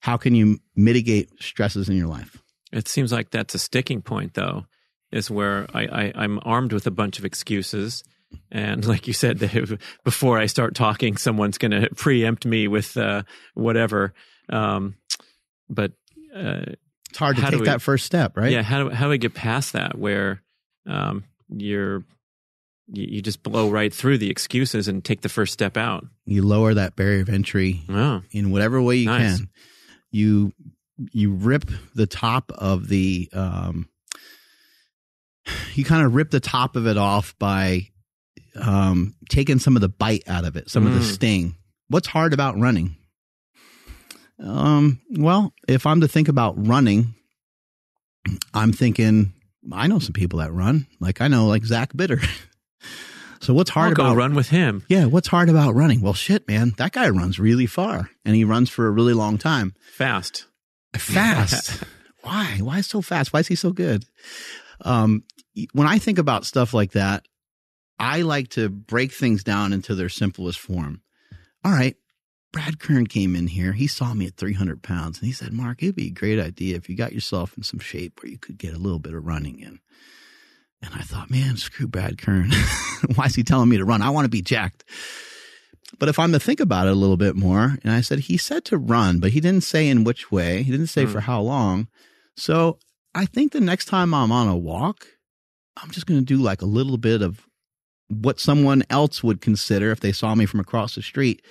how 0.00 0.16
can 0.16 0.34
you 0.34 0.58
mitigate 0.74 1.30
stresses 1.40 1.88
in 1.88 1.96
your 1.96 2.08
life. 2.08 2.42
It 2.72 2.88
seems 2.88 3.12
like 3.12 3.30
that's 3.30 3.54
a 3.54 3.58
sticking 3.58 4.02
point, 4.02 4.34
though, 4.34 4.66
is 5.12 5.30
where 5.30 5.66
I, 5.74 5.82
I, 5.86 6.12
I'm 6.16 6.40
armed 6.42 6.72
with 6.72 6.86
a 6.86 6.90
bunch 6.90 7.18
of 7.18 7.24
excuses. 7.24 8.02
And 8.50 8.84
like 8.86 9.06
you 9.06 9.12
said, 9.12 9.38
before 10.04 10.38
I 10.38 10.46
start 10.46 10.74
talking, 10.74 11.16
someone's 11.16 11.58
going 11.58 11.70
to 11.82 11.88
preempt 11.94 12.44
me 12.46 12.68
with 12.68 12.96
uh, 12.96 13.22
whatever. 13.54 14.12
Um, 14.48 14.96
but 15.68 15.92
uh, 16.34 16.62
It's 17.10 17.18
hard 17.18 17.36
to 17.36 17.42
take 17.42 17.60
we- 17.60 17.66
that 17.66 17.82
first 17.82 18.04
step, 18.04 18.36
right? 18.36 18.50
Yeah, 18.52 18.62
how 18.62 18.84
do 18.84 18.90
how 18.90 19.06
do 19.06 19.10
we 19.10 19.18
get 19.18 19.34
past 19.34 19.72
that 19.74 19.96
where 19.98 20.42
um, 20.86 21.24
you're 21.48 22.04
you, 22.88 23.06
you 23.16 23.22
just 23.22 23.42
blow 23.42 23.68
right 23.70 23.92
through 23.92 24.18
the 24.18 24.30
excuses 24.30 24.86
and 24.88 25.04
take 25.04 25.22
the 25.22 25.28
first 25.28 25.52
step 25.52 25.76
out? 25.76 26.04
You 26.24 26.42
lower 26.44 26.74
that 26.74 26.94
barrier 26.96 27.22
of 27.22 27.28
entry 27.28 27.82
Oh, 27.88 28.22
in 28.32 28.50
whatever 28.50 28.80
way 28.82 28.96
you 28.96 29.06
Nice. 29.06 29.38
can. 29.38 29.48
You 30.10 30.52
you 31.12 31.32
rip 31.32 31.70
the 31.94 32.06
top 32.06 32.52
of 32.52 32.88
the 32.88 33.28
um 33.32 33.88
you 35.74 35.84
kind 35.84 36.04
of 36.04 36.14
rip 36.14 36.30
the 36.30 36.40
top 36.40 36.76
of 36.76 36.86
it 36.86 36.96
off 36.96 37.34
by 37.38 37.88
um 38.60 39.14
taking 39.28 39.58
some 39.58 39.76
of 39.76 39.82
the 39.82 39.88
bite 39.88 40.22
out 40.26 40.44
of 40.44 40.56
it, 40.56 40.70
some 40.70 40.86
of 40.86 40.94
the 40.94 41.00
Mm. 41.00 41.14
sting. 41.14 41.56
What's 41.88 42.08
hard 42.08 42.32
about 42.32 42.58
running? 42.58 42.96
Um 44.42 45.00
well, 45.10 45.52
if 45.68 45.86
I'm 45.86 46.00
to 46.02 46.08
think 46.08 46.28
about 46.28 46.54
running, 46.66 47.14
I'm 48.52 48.72
thinking 48.72 49.32
I 49.72 49.86
know 49.86 49.98
some 49.98 50.12
people 50.12 50.38
that 50.40 50.52
run. 50.52 50.86
Like 51.00 51.20
I 51.20 51.28
know 51.28 51.46
like 51.46 51.64
Zach 51.64 51.96
Bitter. 51.96 52.20
so 53.40 53.54
what's 53.54 53.70
hard 53.70 53.88
I'll 53.90 53.94
go 53.94 54.04
about 54.06 54.16
run 54.16 54.34
with 54.34 54.48
him. 54.50 54.84
yeah, 54.88 55.06
what's 55.06 55.28
hard 55.28 55.48
about 55.48 55.74
running? 55.74 56.00
Well, 56.00 56.14
shit, 56.14 56.46
man, 56.48 56.72
that 56.78 56.92
guy 56.92 57.08
runs 57.08 57.38
really 57.38 57.66
far 57.66 58.10
and 58.24 58.34
he 58.36 58.44
runs 58.44 58.68
for 58.70 58.86
a 58.86 58.90
really 58.90 59.14
long 59.14 59.38
time. 59.38 59.74
Fast. 59.92 60.46
Fast. 60.96 61.82
Why? 62.22 62.58
Why 62.60 62.80
so 62.80 63.00
fast? 63.02 63.32
Why 63.32 63.40
is 63.40 63.48
he 63.48 63.54
so 63.54 63.70
good? 63.72 64.04
Um, 64.82 65.22
when 65.72 65.86
I 65.86 65.98
think 65.98 66.18
about 66.18 66.44
stuff 66.44 66.74
like 66.74 66.92
that, 66.92 67.26
I 67.98 68.22
like 68.22 68.48
to 68.50 68.68
break 68.68 69.12
things 69.12 69.42
down 69.42 69.72
into 69.72 69.94
their 69.94 70.08
simplest 70.08 70.58
form. 70.58 71.02
All 71.64 71.72
right. 71.72 71.96
Brad 72.52 72.78
Kearns 72.78 73.08
came 73.08 73.34
in 73.36 73.48
here. 73.48 73.72
He 73.72 73.86
saw 73.86 74.14
me 74.14 74.26
at 74.26 74.36
300 74.36 74.82
pounds 74.82 75.18
and 75.18 75.26
he 75.26 75.32
said, 75.32 75.52
Mark, 75.52 75.82
it'd 75.82 75.96
be 75.96 76.06
a 76.06 76.10
great 76.10 76.38
idea 76.38 76.76
if 76.76 76.88
you 76.88 76.96
got 76.96 77.12
yourself 77.12 77.54
in 77.56 77.62
some 77.62 77.80
shape 77.80 78.22
where 78.22 78.30
you 78.30 78.38
could 78.38 78.56
get 78.56 78.72
a 78.74 78.78
little 78.78 78.98
bit 78.98 79.14
of 79.14 79.26
running 79.26 79.58
in. 79.60 79.80
And 80.82 80.94
I 80.94 81.00
thought, 81.00 81.30
man, 81.30 81.56
screw 81.56 81.86
Brad 81.86 82.18
Kearns. 82.18 82.54
Why 83.14 83.26
is 83.26 83.34
he 83.34 83.42
telling 83.42 83.68
me 83.68 83.76
to 83.78 83.84
run? 83.84 84.00
I 84.02 84.10
want 84.10 84.24
to 84.26 84.30
be 84.30 84.42
jacked. 84.42 84.84
But 85.98 86.08
if 86.08 86.18
I'm 86.18 86.32
to 86.32 86.40
think 86.40 86.60
about 86.60 86.86
it 86.86 86.92
a 86.92 86.96
little 86.96 87.16
bit 87.16 87.34
more, 87.36 87.78
and 87.82 87.92
I 87.92 88.00
said, 88.00 88.20
he 88.20 88.36
said 88.36 88.64
to 88.66 88.78
run, 88.78 89.18
but 89.20 89.30
he 89.32 89.40
didn't 89.40 89.64
say 89.64 89.88
in 89.88 90.04
which 90.04 90.30
way. 90.30 90.62
He 90.62 90.70
didn't 90.70 90.88
say 90.88 91.04
Hmm. 91.04 91.12
for 91.12 91.20
how 91.20 91.40
long. 91.40 91.88
So 92.36 92.78
I 93.14 93.24
think 93.26 93.52
the 93.52 93.60
next 93.60 93.86
time 93.86 94.12
I'm 94.14 94.32
on 94.32 94.48
a 94.48 94.56
walk, 94.56 95.06
I'm 95.76 95.90
just 95.90 96.06
going 96.06 96.20
to 96.20 96.24
do 96.24 96.38
like 96.42 96.62
a 96.62 96.66
little 96.66 96.96
bit 96.98 97.22
of 97.22 97.46
what 98.08 98.40
someone 98.40 98.82
else 98.90 99.22
would 99.22 99.40
consider 99.40 99.90
if 99.90 100.00
they 100.00 100.12
saw 100.12 100.34
me 100.34 100.46
from 100.46 100.60
across 100.60 100.94
the 100.94 101.02
street. 101.02 101.42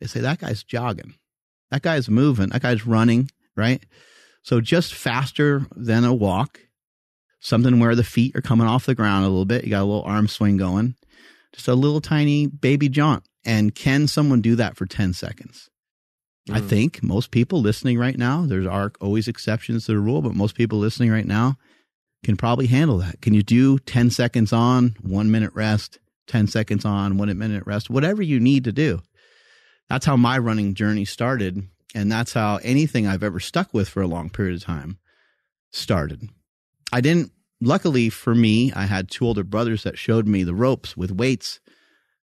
They 0.00 0.06
say, 0.06 0.20
that 0.20 0.38
guy's 0.40 0.62
jogging. 0.62 1.14
That 1.70 1.82
guy's 1.82 2.08
moving. 2.08 2.50
That 2.50 2.62
guy's 2.62 2.86
running, 2.86 3.30
right? 3.56 3.84
So 4.42 4.60
just 4.60 4.94
faster 4.94 5.66
than 5.74 6.04
a 6.04 6.14
walk, 6.14 6.60
something 7.40 7.78
where 7.80 7.94
the 7.94 8.04
feet 8.04 8.36
are 8.36 8.42
coming 8.42 8.66
off 8.66 8.86
the 8.86 8.94
ground 8.94 9.24
a 9.24 9.28
little 9.28 9.44
bit. 9.44 9.64
You 9.64 9.70
got 9.70 9.82
a 9.82 9.84
little 9.84 10.02
arm 10.04 10.28
swing 10.28 10.56
going, 10.56 10.94
just 11.52 11.68
a 11.68 11.74
little 11.74 12.00
tiny 12.00 12.46
baby 12.46 12.88
jaunt. 12.88 13.24
And 13.44 13.74
can 13.74 14.06
someone 14.06 14.40
do 14.40 14.56
that 14.56 14.76
for 14.76 14.86
10 14.86 15.12
seconds? 15.14 15.68
I 16.50 16.60
Mm. 16.60 16.68
think 16.68 17.02
most 17.02 17.30
people 17.30 17.60
listening 17.60 17.98
right 17.98 18.18
now, 18.18 18.44
there 18.46 18.70
are 18.70 18.92
always 19.00 19.28
exceptions 19.28 19.86
to 19.86 19.92
the 19.92 19.98
rule, 19.98 20.20
but 20.22 20.34
most 20.34 20.54
people 20.54 20.78
listening 20.78 21.10
right 21.10 21.26
now 21.26 21.56
can 22.24 22.36
probably 22.36 22.66
handle 22.66 22.98
that. 22.98 23.20
Can 23.20 23.34
you 23.34 23.42
do 23.42 23.78
10 23.78 24.10
seconds 24.10 24.52
on, 24.52 24.96
one 25.00 25.30
minute 25.30 25.52
rest, 25.54 25.98
10 26.26 26.48
seconds 26.48 26.84
on, 26.84 27.16
one 27.16 27.36
minute 27.38 27.64
rest, 27.66 27.90
whatever 27.90 28.22
you 28.22 28.40
need 28.40 28.64
to 28.64 28.72
do? 28.72 29.00
That's 29.88 30.06
how 30.06 30.16
my 30.16 30.38
running 30.38 30.74
journey 30.74 31.04
started. 31.04 31.68
And 31.94 32.10
that's 32.10 32.32
how 32.32 32.58
anything 32.62 33.06
I've 33.06 33.22
ever 33.22 33.38
stuck 33.38 33.72
with 33.72 33.88
for 33.88 34.02
a 34.02 34.08
long 34.08 34.30
period 34.30 34.56
of 34.56 34.64
time 34.64 34.98
started. 35.70 36.28
I 36.92 37.00
didn't, 37.00 37.30
luckily 37.60 38.10
for 38.10 38.34
me, 38.34 38.72
I 38.72 38.86
had 38.86 39.10
two 39.10 39.26
older 39.26 39.44
brothers 39.44 39.84
that 39.84 39.98
showed 39.98 40.26
me 40.26 40.42
the 40.42 40.54
ropes 40.54 40.96
with 40.96 41.12
weights, 41.12 41.60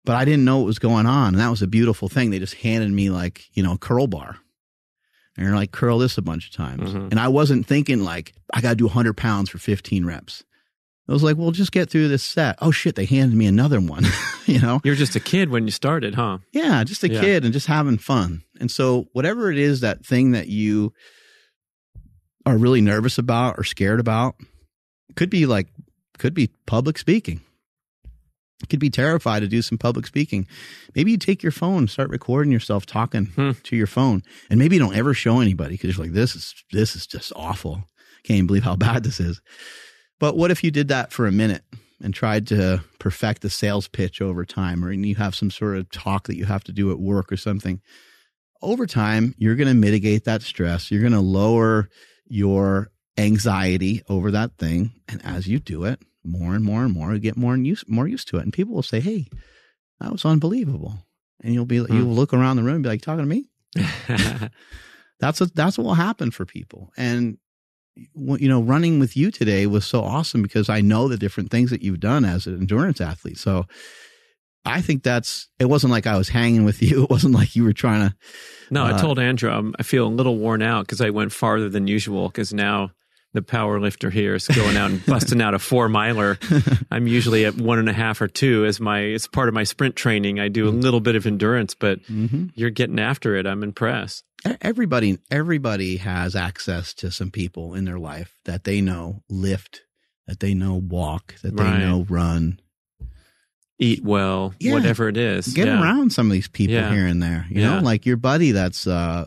but 0.04 0.14
I 0.14 0.24
didn't 0.24 0.44
know 0.44 0.58
what 0.58 0.66
was 0.66 0.78
going 0.78 1.06
on. 1.06 1.34
And 1.34 1.38
that 1.38 1.50
was 1.50 1.62
a 1.62 1.66
beautiful 1.66 2.08
thing. 2.08 2.30
They 2.30 2.38
just 2.38 2.54
handed 2.54 2.90
me 2.90 3.10
like, 3.10 3.44
you 3.54 3.62
know, 3.62 3.72
a 3.72 3.78
curl 3.78 4.06
bar. 4.06 4.38
And 5.36 5.46
they're 5.46 5.54
like, 5.54 5.70
curl 5.72 5.98
this 5.98 6.16
a 6.18 6.22
bunch 6.22 6.46
of 6.46 6.52
times. 6.54 6.92
Mhm. 6.92 7.10
And 7.10 7.20
I 7.20 7.28
wasn't 7.28 7.66
thinking 7.66 8.02
like, 8.02 8.32
I 8.54 8.60
got 8.60 8.70
to 8.70 8.76
do 8.76 8.86
100 8.86 9.16
pounds 9.16 9.50
for 9.50 9.58
15 9.58 10.04
reps. 10.06 10.42
I 11.08 11.12
was 11.12 11.22
like, 11.22 11.36
well, 11.36 11.52
just 11.52 11.70
get 11.72 11.88
through 11.88 12.08
this 12.08 12.24
set. 12.24 12.58
Oh 12.60 12.70
shit, 12.72 12.96
they 12.96 13.04
handed 13.04 13.36
me 13.36 13.46
another 13.46 13.80
one, 13.80 14.04
you 14.46 14.58
know? 14.60 14.80
You're 14.82 14.94
just 14.96 15.14
a 15.14 15.20
kid 15.20 15.50
when 15.50 15.64
you 15.64 15.70
started, 15.70 16.14
huh? 16.16 16.38
Yeah, 16.52 16.82
just 16.84 17.04
a 17.04 17.08
Yeah. 17.12 17.20
kid 17.20 17.44
and 17.44 17.52
just 17.52 17.66
having 17.68 17.98
fun. 17.98 18.42
And 18.58 18.70
so, 18.70 19.06
whatever 19.12 19.52
it 19.52 19.58
is, 19.58 19.80
that 19.80 20.04
thing 20.04 20.32
that 20.32 20.48
you 20.48 20.92
are 22.44 22.56
really 22.58 22.80
nervous 22.80 23.18
about 23.18 23.56
or 23.58 23.64
scared 23.64 24.00
about, 24.00 24.34
could 25.14 25.30
be 25.30 25.46
like, 25.46 25.68
could 26.18 26.34
be 26.34 26.50
public 26.66 26.98
speaking. 26.98 27.40
Could 28.70 28.80
be 28.80 28.88
terrified 28.90 29.40
to 29.40 29.48
do 29.48 29.60
some 29.60 29.76
public 29.78 30.06
speaking. 30.06 30.46
Maybe 30.94 31.10
you 31.10 31.18
take 31.18 31.42
your 31.42 31.52
phone, 31.52 31.88
start 31.88 32.08
recording 32.10 32.50
yourself 32.50 32.86
talking 32.86 33.26
Hmm. 33.26 33.50
to 33.64 33.76
your 33.76 33.86
phone, 33.86 34.22
and 34.48 34.58
maybe 34.58 34.76
you 34.76 34.80
don't 34.80 34.96
ever 34.96 35.12
show 35.14 35.40
anybody 35.40 35.74
because 35.74 35.96
you're 35.96 36.06
like, 36.06 36.14
this 36.14 36.34
is 36.34 36.54
this 36.72 36.96
is 36.96 37.06
just 37.06 37.32
awful. 37.36 37.84
Can't 38.24 38.38
even 38.38 38.46
believe 38.46 38.64
how 38.64 38.74
bad 38.88 39.04
this 39.04 39.20
is. 39.20 39.40
But 40.18 40.36
what 40.36 40.50
if 40.50 40.64
you 40.64 40.70
did 40.70 40.88
that 40.88 41.12
for 41.12 41.26
a 41.26 41.32
minute 41.32 41.62
and 42.02 42.14
tried 42.14 42.46
to 42.48 42.82
perfect 42.98 43.42
the 43.42 43.50
sales 43.50 43.88
pitch 43.88 44.22
over 44.22 44.44
time, 44.46 44.82
or 44.84 44.90
you 44.90 45.14
have 45.16 45.34
some 45.34 45.50
sort 45.50 45.76
of 45.76 45.90
talk 45.90 46.26
that 46.26 46.36
you 46.36 46.46
have 46.46 46.64
to 46.64 46.72
do 46.72 46.90
at 46.90 46.98
work 46.98 47.30
or 47.30 47.36
something? 47.36 47.80
Over 48.62 48.86
time, 48.86 49.34
you're 49.36 49.54
going 49.54 49.68
to 49.68 49.74
mitigate 49.74 50.24
that 50.24 50.40
stress. 50.42 50.90
You're 50.90 51.02
going 51.02 51.12
to 51.12 51.20
lower 51.20 51.90
your 52.26 52.90
anxiety 53.18 54.02
over 54.08 54.30
that 54.30 54.56
thing. 54.56 54.92
And 55.08 55.24
as 55.24 55.46
you 55.46 55.58
do 55.60 55.84
it 55.84 56.00
more 56.26 56.54
and 56.54 56.64
more 56.64 56.84
and 56.84 56.92
more, 56.92 57.12
you 57.12 57.18
get 57.20 57.36
more 57.36 57.54
and 57.54 57.66
used, 57.66 57.88
more 57.88 58.06
used 58.08 58.28
to 58.28 58.36
it. 58.38 58.42
And 58.42 58.52
people 58.52 58.74
will 58.74 58.82
say, 58.82 59.00
Hey, 59.00 59.26
that 60.00 60.12
was 60.12 60.24
unbelievable. 60.24 60.98
And 61.42 61.54
you'll 61.54 61.66
be, 61.66 61.76
Hmm. 61.76 61.92
you'll 61.94 62.14
look 62.14 62.32
around 62.34 62.56
the 62.56 62.62
room 62.62 62.76
and 62.76 62.82
be 62.82 62.88
like, 62.88 63.02
talking 63.02 63.24
to 63.24 63.26
me? 63.26 63.48
that's 65.20 65.40
what 65.40 65.54
that's 65.54 65.78
what 65.78 65.84
will 65.84 65.94
happen 65.94 66.30
for 66.30 66.44
people 66.44 66.92
and 66.96 67.38
you 67.94 68.48
know 68.48 68.60
running 68.62 68.98
with 69.00 69.16
you 69.16 69.30
today 69.30 69.66
was 69.66 69.86
so 69.86 70.02
awesome 70.02 70.42
because 70.42 70.68
i 70.68 70.80
know 70.80 71.08
the 71.08 71.16
different 71.16 71.50
things 71.50 71.70
that 71.70 71.82
you've 71.82 72.00
done 72.00 72.24
as 72.24 72.46
an 72.46 72.54
endurance 72.54 73.00
athlete 73.00 73.38
so 73.38 73.64
i 74.64 74.80
think 74.80 75.02
that's 75.02 75.48
it 75.58 75.66
wasn't 75.66 75.90
like 75.90 76.06
i 76.06 76.16
was 76.16 76.28
hanging 76.28 76.64
with 76.64 76.82
you 76.86 77.04
it 77.04 77.10
wasn't 77.10 77.34
like 77.34 77.56
you 77.56 77.64
were 77.64 77.72
trying 77.72 78.08
to 78.08 78.14
no, 78.70 78.84
I 78.84 78.90
Uh, 78.92 79.00
told 79.00 79.18
Andrew 79.20 79.50
I'm, 79.50 79.74
I 79.78 79.82
feel 79.84 80.06
a 80.06 80.08
little 80.08 80.38
worn 80.38 80.60
out 80.60 80.86
because 80.86 81.00
I 81.00 81.10
went 81.10 81.30
farther 81.32 81.68
than 81.68 81.86
usual 81.86 82.28
because 82.28 82.52
now 82.52 82.90
the 83.36 83.42
power 83.42 83.78
lifter 83.78 84.10
here 84.10 84.34
is 84.34 84.48
going 84.48 84.76
out 84.76 84.90
and 84.90 85.06
busting 85.06 85.40
out 85.40 85.54
a 85.54 85.58
four 85.60 85.88
miler. 85.88 86.38
I'm 86.90 87.06
usually 87.06 87.44
at 87.44 87.54
one 87.54 87.78
and 87.78 87.88
a 87.88 87.92
half 87.92 88.20
or 88.20 88.26
two 88.28 88.64
as 88.64 88.80
my 88.80 89.00
it's 89.00 89.28
part 89.28 89.48
of 89.48 89.54
my 89.54 89.62
sprint 89.64 89.94
training. 89.94 90.40
I 90.40 90.48
do 90.48 90.68
a 90.68 90.70
little 90.70 91.00
bit 91.00 91.14
of 91.14 91.26
endurance, 91.26 91.74
but 91.74 92.02
mm-hmm. 92.04 92.46
you're 92.54 92.70
getting 92.70 92.98
after 92.98 93.36
it. 93.36 93.46
I'm 93.46 93.62
impressed. 93.62 94.24
everybody 94.60 95.18
everybody 95.30 95.96
has 95.98 96.36
access 96.36 96.94
to 96.94 97.10
some 97.10 97.30
people 97.30 97.74
in 97.74 97.84
their 97.84 97.98
life 97.98 98.34
that 98.44 98.64
they 98.64 98.80
know 98.80 99.22
lift 99.28 99.82
that 100.26 100.40
they 100.40 100.54
know 100.54 100.74
walk 100.74 101.34
that 101.42 101.56
they 101.56 101.62
Right. 101.64 101.78
know 101.80 102.06
run 102.08 102.60
Eat 103.78 104.02
well, 104.02 104.54
Yeah. 104.58 104.72
whatever 104.72 105.06
it 105.08 105.18
is. 105.18 105.48
get 105.48 105.66
Yeah. 105.66 105.82
around 105.82 106.10
some 106.10 106.26
of 106.28 106.32
these 106.32 106.48
people 106.48 106.74
Yeah. 106.74 106.92
here 106.94 107.06
and 107.06 107.22
there. 107.22 107.44
You 107.50 107.60
know, 107.62 107.80
like 107.80 108.06
your 108.06 108.16
buddy 108.16 108.52
that's 108.52 108.86
uh 108.86 109.26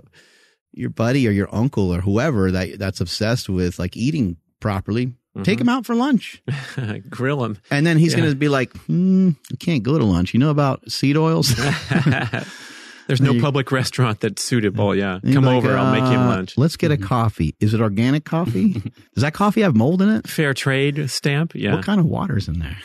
your 0.72 0.90
buddy 0.90 1.28
or 1.28 1.32
your 1.32 1.54
uncle 1.54 1.94
or 1.94 2.02
whoever 2.02 2.52
that 2.52 2.80
that's 2.80 3.02
obsessed 3.02 3.50
with 3.50 3.80
like 3.80 3.98
eating 3.98 4.38
properly. 4.60 5.14
Take 5.44 5.60
Mhm. 5.60 5.62
him 5.62 5.70
out 5.70 5.86
for 5.86 5.96
lunch. 5.96 6.42
grill 7.10 7.44
him. 7.46 7.58
And 7.72 7.86
then 7.86 7.98
he's 7.98 8.14
Yeah. 8.14 8.20
gonna 8.22 8.36
be 8.36 8.50
like, 8.50 8.76
hmm, 8.88 9.30
you 9.50 9.58
can't 9.60 9.84
go 9.84 9.98
to 9.98 10.04
lunch. 10.06 10.34
You 10.34 10.40
know 10.40 10.50
about 10.50 10.90
seed 10.92 11.16
oils? 11.18 11.54
There's 13.08 13.22
no 13.22 13.32
You- 13.34 13.42
public 13.42 13.72
restaurant 13.72 14.20
that's 14.20 14.44
suitable. 14.44 14.96
Yeah, 14.96 15.20
come 15.34 15.46
like, 15.46 15.58
over. 15.58 15.76
I'll 15.76 15.92
make 15.92 16.12
you 16.12 16.20
uh, 16.20 16.28
lunch. 16.28 16.58
Let's 16.60 16.78
get 16.78 16.92
a 16.92 16.98
Mhm. 16.98 17.04
coffee. 17.04 17.56
Is 17.60 17.74
it 17.74 17.82
organic 17.82 18.24
coffee? 18.24 18.74
Does 19.16 19.24
that 19.24 19.34
coffee 19.34 19.62
have 19.62 19.76
mold 19.76 20.02
in 20.04 20.10
it? 20.10 20.28
Fair 20.28 20.54
trade 20.54 21.10
stamp. 21.10 21.54
Yeah, 21.56 21.74
What 21.76 21.86
kind 21.86 22.00
of 22.00 22.06
water's 22.06 22.48
in 22.48 22.60
there? 22.60 22.78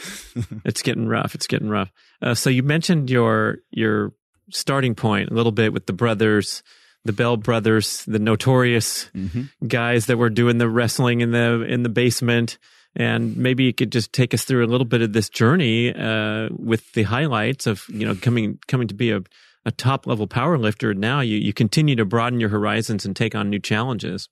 it's 0.65 0.81
getting 0.81 1.09
rough. 1.09 1.35
It's 1.35 1.47
getting 1.47 1.69
rough. 1.69 1.91
Uh, 2.23 2.35
so 2.35 2.49
you 2.49 2.63
mentioned 2.63 3.11
your 3.11 3.59
your 3.71 4.13
starting 4.51 4.95
point 4.95 5.31
a 5.31 5.35
little 5.35 5.53
bit 5.53 5.73
with 5.75 5.85
the 5.87 5.93
brothers, 5.93 6.63
the 7.05 7.13
Bell 7.13 7.37
brothers, 7.37 8.05
the 8.07 8.19
notorious 8.19 9.11
Mm-hmm. 9.15 9.67
guys 9.67 10.07
that 10.07 10.17
were 10.17 10.31
doing 10.31 10.59
the 10.59 10.69
wrestling 10.69 11.21
in 11.21 11.31
the 11.33 11.63
in 11.69 11.83
the 11.83 11.89
basement. 11.89 12.59
And 12.97 13.37
maybe 13.37 13.65
you 13.65 13.73
could 13.75 13.91
just 13.91 14.13
take 14.13 14.33
us 14.35 14.45
through 14.45 14.65
a 14.65 14.71
little 14.71 14.85
bit 14.85 15.03
of 15.03 15.13
this 15.13 15.29
journey 15.29 15.93
uh, 15.93 16.49
with 16.53 16.93
the 16.93 17.03
highlights 17.03 17.67
of 17.67 17.85
you 17.89 18.07
know 18.07 18.15
coming 18.15 18.59
coming 18.69 18.87
to 18.89 18.95
be 18.95 19.11
a, 19.11 19.21
a 19.67 19.73
top 19.73 20.07
level 20.07 20.27
power 20.29 20.57
lifter. 20.59 20.95
Now 20.95 21.21
you 21.21 21.37
you 21.37 21.53
continue 21.53 21.97
to 21.97 22.05
broaden 22.05 22.39
your 22.41 22.51
horizons 22.51 23.05
and 23.05 23.17
take 23.17 23.35
on 23.35 23.51
new 23.51 23.59
challenges. 23.59 24.29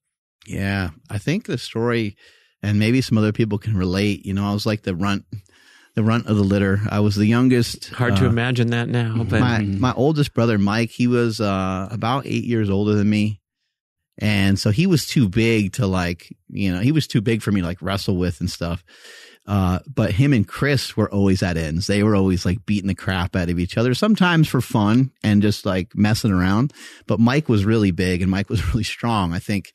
Yeah, 0.47 0.91
I 1.11 1.19
think 1.19 1.47
the 1.47 1.59
story, 1.59 2.17
and 2.63 2.79
maybe 2.79 3.01
some 3.01 3.19
other 3.19 3.33
people 3.33 3.59
can 3.59 3.77
relate. 3.77 4.25
You 4.25 4.35
know, 4.35 4.49
I 4.49 4.53
was 4.53 4.65
like 4.67 4.83
the 4.83 4.95
runt, 4.95 5.25
the 5.95 6.03
runt 6.03 6.27
of 6.27 6.37
the 6.37 6.43
litter. 6.43 6.81
I 6.91 7.01
was 7.01 7.17
the 7.17 7.27
youngest. 7.27 7.91
Hard 7.91 8.17
to 8.17 8.27
uh, 8.27 8.29
imagine 8.29 8.69
that 8.71 8.89
now, 8.89 9.25
but 9.25 9.41
my 9.41 9.61
my 9.61 9.93
oldest 9.93 10.35
brother 10.35 10.59
Mike, 10.59 10.91
he 10.91 11.07
was 11.07 11.41
uh, 11.41 11.89
about 11.91 12.27
eight 12.27 12.45
years 12.45 12.71
older 12.71 12.95
than 12.95 13.09
me, 13.11 13.41
And 14.19 14.59
so 14.59 14.71
he 14.71 14.87
was 14.87 15.07
too 15.07 15.29
big 15.29 15.75
to 15.75 15.87
like, 15.87 16.35
you 16.49 16.73
know, 16.73 16.81
he 16.81 16.93
was 16.93 17.07
too 17.07 17.21
big 17.21 17.43
for 17.43 17.53
me 17.53 17.61
to 17.61 17.67
like 17.67 17.83
wrestle 17.83 18.17
with 18.17 18.41
and 18.41 18.51
stuff. 18.51 18.85
Uh, 19.45 19.81
but 19.93 20.13
him 20.13 20.33
and 20.33 20.47
Chris 20.47 20.97
were 20.97 21.13
always 21.13 21.43
at 21.43 21.57
ends. 21.57 21.89
They 21.89 22.05
were 22.05 22.15
always 22.15 22.47
like 22.47 22.65
beating 22.65 22.87
the 22.87 22.95
crap 22.95 23.35
out 23.35 23.51
of 23.51 23.59
each 23.59 23.77
other, 23.77 23.93
sometimes 23.93 24.49
for 24.49 24.61
fun 24.61 25.11
and 25.25 25.43
just 25.43 25.67
like 25.67 25.97
messing 25.97 26.31
around. 26.31 26.73
But 27.07 27.19
Mike 27.19 27.49
was 27.49 27.65
really 27.65 27.91
big 27.91 28.23
and 28.23 28.31
Mike 28.31 28.49
was 28.49 28.65
really 28.69 28.85
strong. 28.85 29.33
I 29.33 29.41
think 29.41 29.73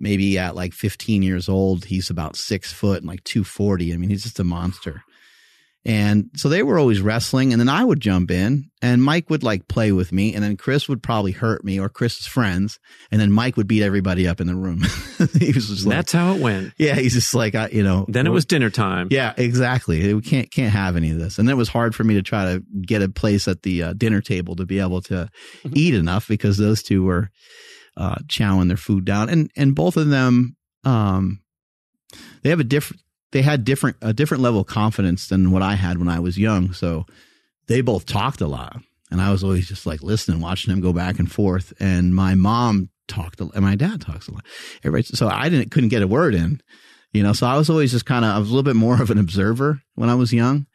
maybe 0.00 0.38
at 0.38 0.56
like 0.56 0.72
15 0.72 1.22
years 1.22 1.48
old, 1.48 1.84
he's 1.84 2.08
about 2.08 2.36
six 2.36 2.72
foot 2.72 2.98
and 2.98 3.06
like 3.06 3.22
240. 3.24 3.92
I 3.92 3.96
mean, 3.98 4.10
he's 4.10 4.22
just 4.24 4.40
a 4.40 4.44
monster. 4.44 5.02
And 5.84 6.30
so 6.36 6.48
they 6.48 6.62
were 6.62 6.78
always 6.78 7.00
wrestling 7.00 7.52
and 7.52 7.58
then 7.58 7.68
I 7.68 7.82
would 7.84 7.98
jump 8.00 8.30
in 8.30 8.70
and 8.82 9.02
Mike 9.02 9.28
would 9.30 9.42
like 9.42 9.66
play 9.66 9.90
with 9.90 10.12
me 10.12 10.32
and 10.32 10.44
then 10.44 10.56
Chris 10.56 10.88
would 10.88 11.02
probably 11.02 11.32
hurt 11.32 11.64
me 11.64 11.80
or 11.80 11.88
Chris's 11.88 12.26
friends. 12.28 12.78
And 13.10 13.20
then 13.20 13.32
Mike 13.32 13.56
would 13.56 13.66
beat 13.66 13.82
everybody 13.82 14.28
up 14.28 14.40
in 14.40 14.46
the 14.46 14.54
room. 14.54 14.82
he 15.40 15.50
was 15.50 15.68
just 15.68 15.84
like, 15.84 15.96
That's 15.96 16.12
how 16.12 16.34
it 16.34 16.40
went. 16.40 16.72
yeah, 16.78 16.94
he's 16.94 17.14
just 17.14 17.34
like, 17.34 17.56
I, 17.56 17.66
you 17.72 17.82
know, 17.82 18.06
Then 18.08 18.28
it 18.28 18.30
was 18.30 18.44
dinner 18.44 18.70
time. 18.70 19.08
yeah, 19.10 19.34
exactly. 19.36 20.14
We 20.14 20.22
can't 20.22 20.52
can't 20.52 20.72
have 20.72 20.94
any 20.94 21.10
of 21.10 21.18
this, 21.18 21.38
and 21.40 21.50
it 21.50 21.54
was 21.54 21.68
hard 21.68 21.96
for 21.96 22.04
me 22.04 22.14
to 22.14 22.22
try 22.22 22.44
to 22.54 22.62
get 22.82 23.02
a 23.02 23.08
place 23.08 23.48
at 23.48 23.62
the 23.62 23.82
uh, 23.82 23.92
dinner 23.94 24.20
table 24.20 24.54
to 24.56 24.64
be 24.66 24.78
able 24.78 25.00
to 25.02 25.28
Mhm. 25.64 25.76
eat 25.76 25.94
enough 25.96 26.28
because 26.28 26.58
those 26.58 26.84
two 26.84 27.02
were 27.02 27.28
uh, 27.96 28.16
chowing 28.28 28.68
their 28.68 28.76
food 28.76 29.04
down, 29.04 29.28
and 29.28 29.50
and 29.56 29.74
both 29.74 29.96
of 29.96 30.08
them, 30.10 30.56
um, 30.84 31.40
they 32.42 32.50
have 32.50 32.60
a 32.60 32.64
different. 32.64 33.02
They 33.32 33.42
had 33.42 33.64
different 33.64 33.96
a 34.00 34.12
different 34.12 34.42
level 34.42 34.60
of 34.60 34.66
confidence 34.66 35.28
than 35.28 35.50
what 35.50 35.62
I 35.62 35.74
had 35.74 35.98
when 35.98 36.08
I 36.08 36.20
was 36.20 36.38
young. 36.38 36.72
So 36.72 37.06
they 37.66 37.80
both 37.80 38.06
talked 38.06 38.40
a 38.40 38.46
lot, 38.46 38.80
and 39.10 39.20
I 39.20 39.30
was 39.30 39.42
always 39.42 39.68
just 39.68 39.86
like 39.86 40.02
listening, 40.02 40.40
watching 40.40 40.72
them 40.72 40.80
go 40.80 40.92
back 40.92 41.18
and 41.18 41.30
forth. 41.30 41.72
And 41.80 42.14
my 42.14 42.34
mom 42.34 42.90
talked, 43.08 43.40
a, 43.40 43.48
and 43.54 43.64
my 43.64 43.74
dad 43.74 44.00
talks 44.00 44.28
a 44.28 44.32
lot. 44.32 44.44
Everybody, 44.84 45.16
so 45.16 45.28
I 45.28 45.48
didn't 45.48 45.70
couldn't 45.70 45.90
get 45.90 46.02
a 46.02 46.06
word 46.06 46.34
in 46.34 46.60
you 47.12 47.22
know 47.22 47.32
so 47.32 47.46
i 47.46 47.56
was 47.56 47.70
always 47.70 47.92
just 47.92 48.06
kind 48.06 48.24
of 48.24 48.34
i 48.34 48.38
was 48.38 48.48
a 48.48 48.52
little 48.52 48.62
bit 48.62 48.76
more 48.76 49.00
of 49.00 49.10
an 49.10 49.18
observer 49.18 49.80
when 49.94 50.08
i 50.08 50.14
was 50.14 50.32
young 50.32 50.66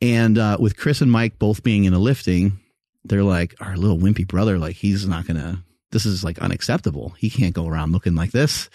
and 0.00 0.38
uh, 0.38 0.56
with 0.60 0.76
chris 0.76 1.00
and 1.00 1.10
mike 1.10 1.38
both 1.38 1.62
being 1.62 1.84
in 1.84 1.94
a 1.94 1.98
lifting 1.98 2.58
they're 3.04 3.22
like 3.22 3.54
our 3.60 3.76
little 3.76 3.98
wimpy 3.98 4.26
brother 4.26 4.58
like 4.58 4.76
he's 4.76 5.06
not 5.06 5.26
gonna 5.26 5.62
this 5.90 6.04
is 6.04 6.22
like 6.22 6.38
unacceptable 6.40 7.10
he 7.18 7.30
can't 7.30 7.54
go 7.54 7.66
around 7.66 7.92
looking 7.92 8.14
like 8.14 8.32
this 8.32 8.68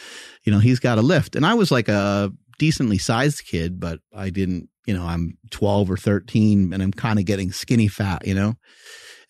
you 0.43 0.51
know 0.51 0.59
he's 0.59 0.79
got 0.79 0.97
a 0.97 1.01
lift 1.01 1.35
and 1.35 1.45
i 1.45 1.53
was 1.53 1.71
like 1.71 1.89
a 1.89 2.31
decently 2.57 2.97
sized 2.97 3.45
kid 3.45 3.79
but 3.79 3.99
i 4.15 4.29
didn't 4.29 4.69
you 4.85 4.93
know 4.93 5.05
i'm 5.05 5.37
12 5.51 5.91
or 5.91 5.97
13 5.97 6.73
and 6.73 6.83
i'm 6.83 6.91
kind 6.91 7.19
of 7.19 7.25
getting 7.25 7.51
skinny 7.51 7.87
fat 7.87 8.25
you 8.25 8.33
know 8.33 8.55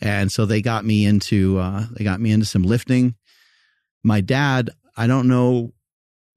and 0.02 0.32
so 0.32 0.46
they 0.46 0.62
got 0.62 0.84
me 0.84 1.06
into 1.06 1.58
uh, 1.60 1.86
they 1.96 2.04
got 2.04 2.20
me 2.20 2.32
into 2.32 2.46
some 2.46 2.64
lifting 2.64 3.16
my 4.04 4.22
dad 4.22 4.70
i 4.98 5.08
don't 5.08 5.28
know 5.28 5.72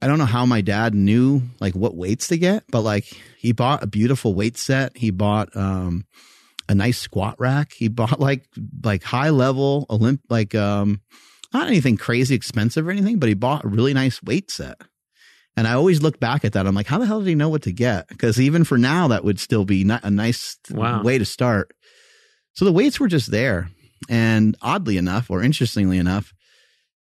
I 0.03 0.09
don't 0.09 0.19
know 0.19 0.27
how 0.27 0.45
my 0.45 0.61
dad 0.61 0.95
knew 0.95 1.43
like 1.59 1.75
what 1.75 1.97
weights 1.97 2.29
to 2.29 2.37
get, 2.37 2.65
but 2.71 2.83
like 2.83 3.05
he 3.39 3.53
bought 3.53 3.83
a 3.83 3.87
beautiful 3.87 4.35
weight 4.35 4.59
set. 4.59 4.97
He 4.97 5.11
bought 5.11 5.55
um 5.57 6.07
a 6.69 6.75
nice 6.75 6.99
squat 6.99 7.37
rack. 7.39 7.73
He 7.73 7.89
bought 7.89 8.21
like 8.21 8.47
like 8.85 9.03
high 9.03 9.31
level 9.31 9.87
Olymp 9.89 10.21
like 10.29 10.55
um 10.55 11.01
not 11.55 11.67
anything 11.67 11.97
crazy 11.97 12.35
expensive 12.35 12.87
or 12.87 12.91
anything, 12.91 13.19
but 13.19 13.29
he 13.29 13.35
bought 13.35 13.65
a 13.65 13.69
really 13.69 13.95
nice 13.95 14.23
weight 14.23 14.51
set. 14.51 14.77
And 15.57 15.67
I 15.67 15.73
always 15.73 16.03
look 16.03 16.21
back 16.21 16.45
at 16.45 16.53
that. 16.53 16.67
I'm 16.67 16.75
like, 16.75 16.87
how 16.87 16.99
the 16.99 17.07
hell 17.07 17.21
did 17.21 17.29
he 17.29 17.35
know 17.35 17.49
what 17.49 17.63
to 17.63 17.73
get? 17.73 18.09
Because 18.09 18.39
even 18.41 18.65
for 18.65 18.77
now, 18.77 19.09
that 19.09 19.25
would 19.25 19.41
still 19.41 19.65
be 19.65 19.85
not 19.85 20.05
a 20.05 20.11
nice 20.11 20.59
Wow. 20.71 21.03
way 21.03 21.17
to 21.19 21.25
start. 21.25 21.73
So 22.53 22.65
the 22.65 22.73
weights 22.73 23.01
were 23.01 23.09
just 23.09 23.31
there. 23.31 23.71
And 24.09 24.57
oddly 24.61 24.99
enough, 24.99 25.31
or 25.31 25.43
interestingly 25.43 25.97
enough, 25.99 26.35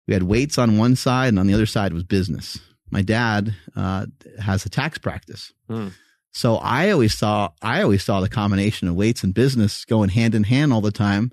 we 0.08 0.14
had 0.14 0.24
weights 0.24 0.58
on 0.58 0.78
one 0.78 0.98
side 0.98 1.30
and 1.30 1.40
on 1.40 1.48
the 1.48 1.54
other 1.54 1.66
side 1.66 1.94
was 1.94 2.04
business. 2.04 2.60
My 2.92 3.02
dad 3.02 3.56
uh, 3.76 4.08
has 4.40 4.66
a 4.66 4.70
tax 4.70 4.98
practice. 4.98 5.54
Hmm. 5.70 5.90
So 6.34 6.58
I 6.58 6.90
always 6.92 7.14
saw 7.18 7.50
I 7.62 7.82
always 7.84 8.04
saw 8.04 8.20
the 8.20 8.28
combination 8.28 8.88
of 8.88 8.96
weights 8.96 9.24
and 9.24 9.34
business 9.34 9.86
going 9.86 10.10
hand 10.10 10.36
in 10.36 10.44
hand 10.44 10.74
all 10.74 10.82
the 10.82 10.92
time. 10.92 11.32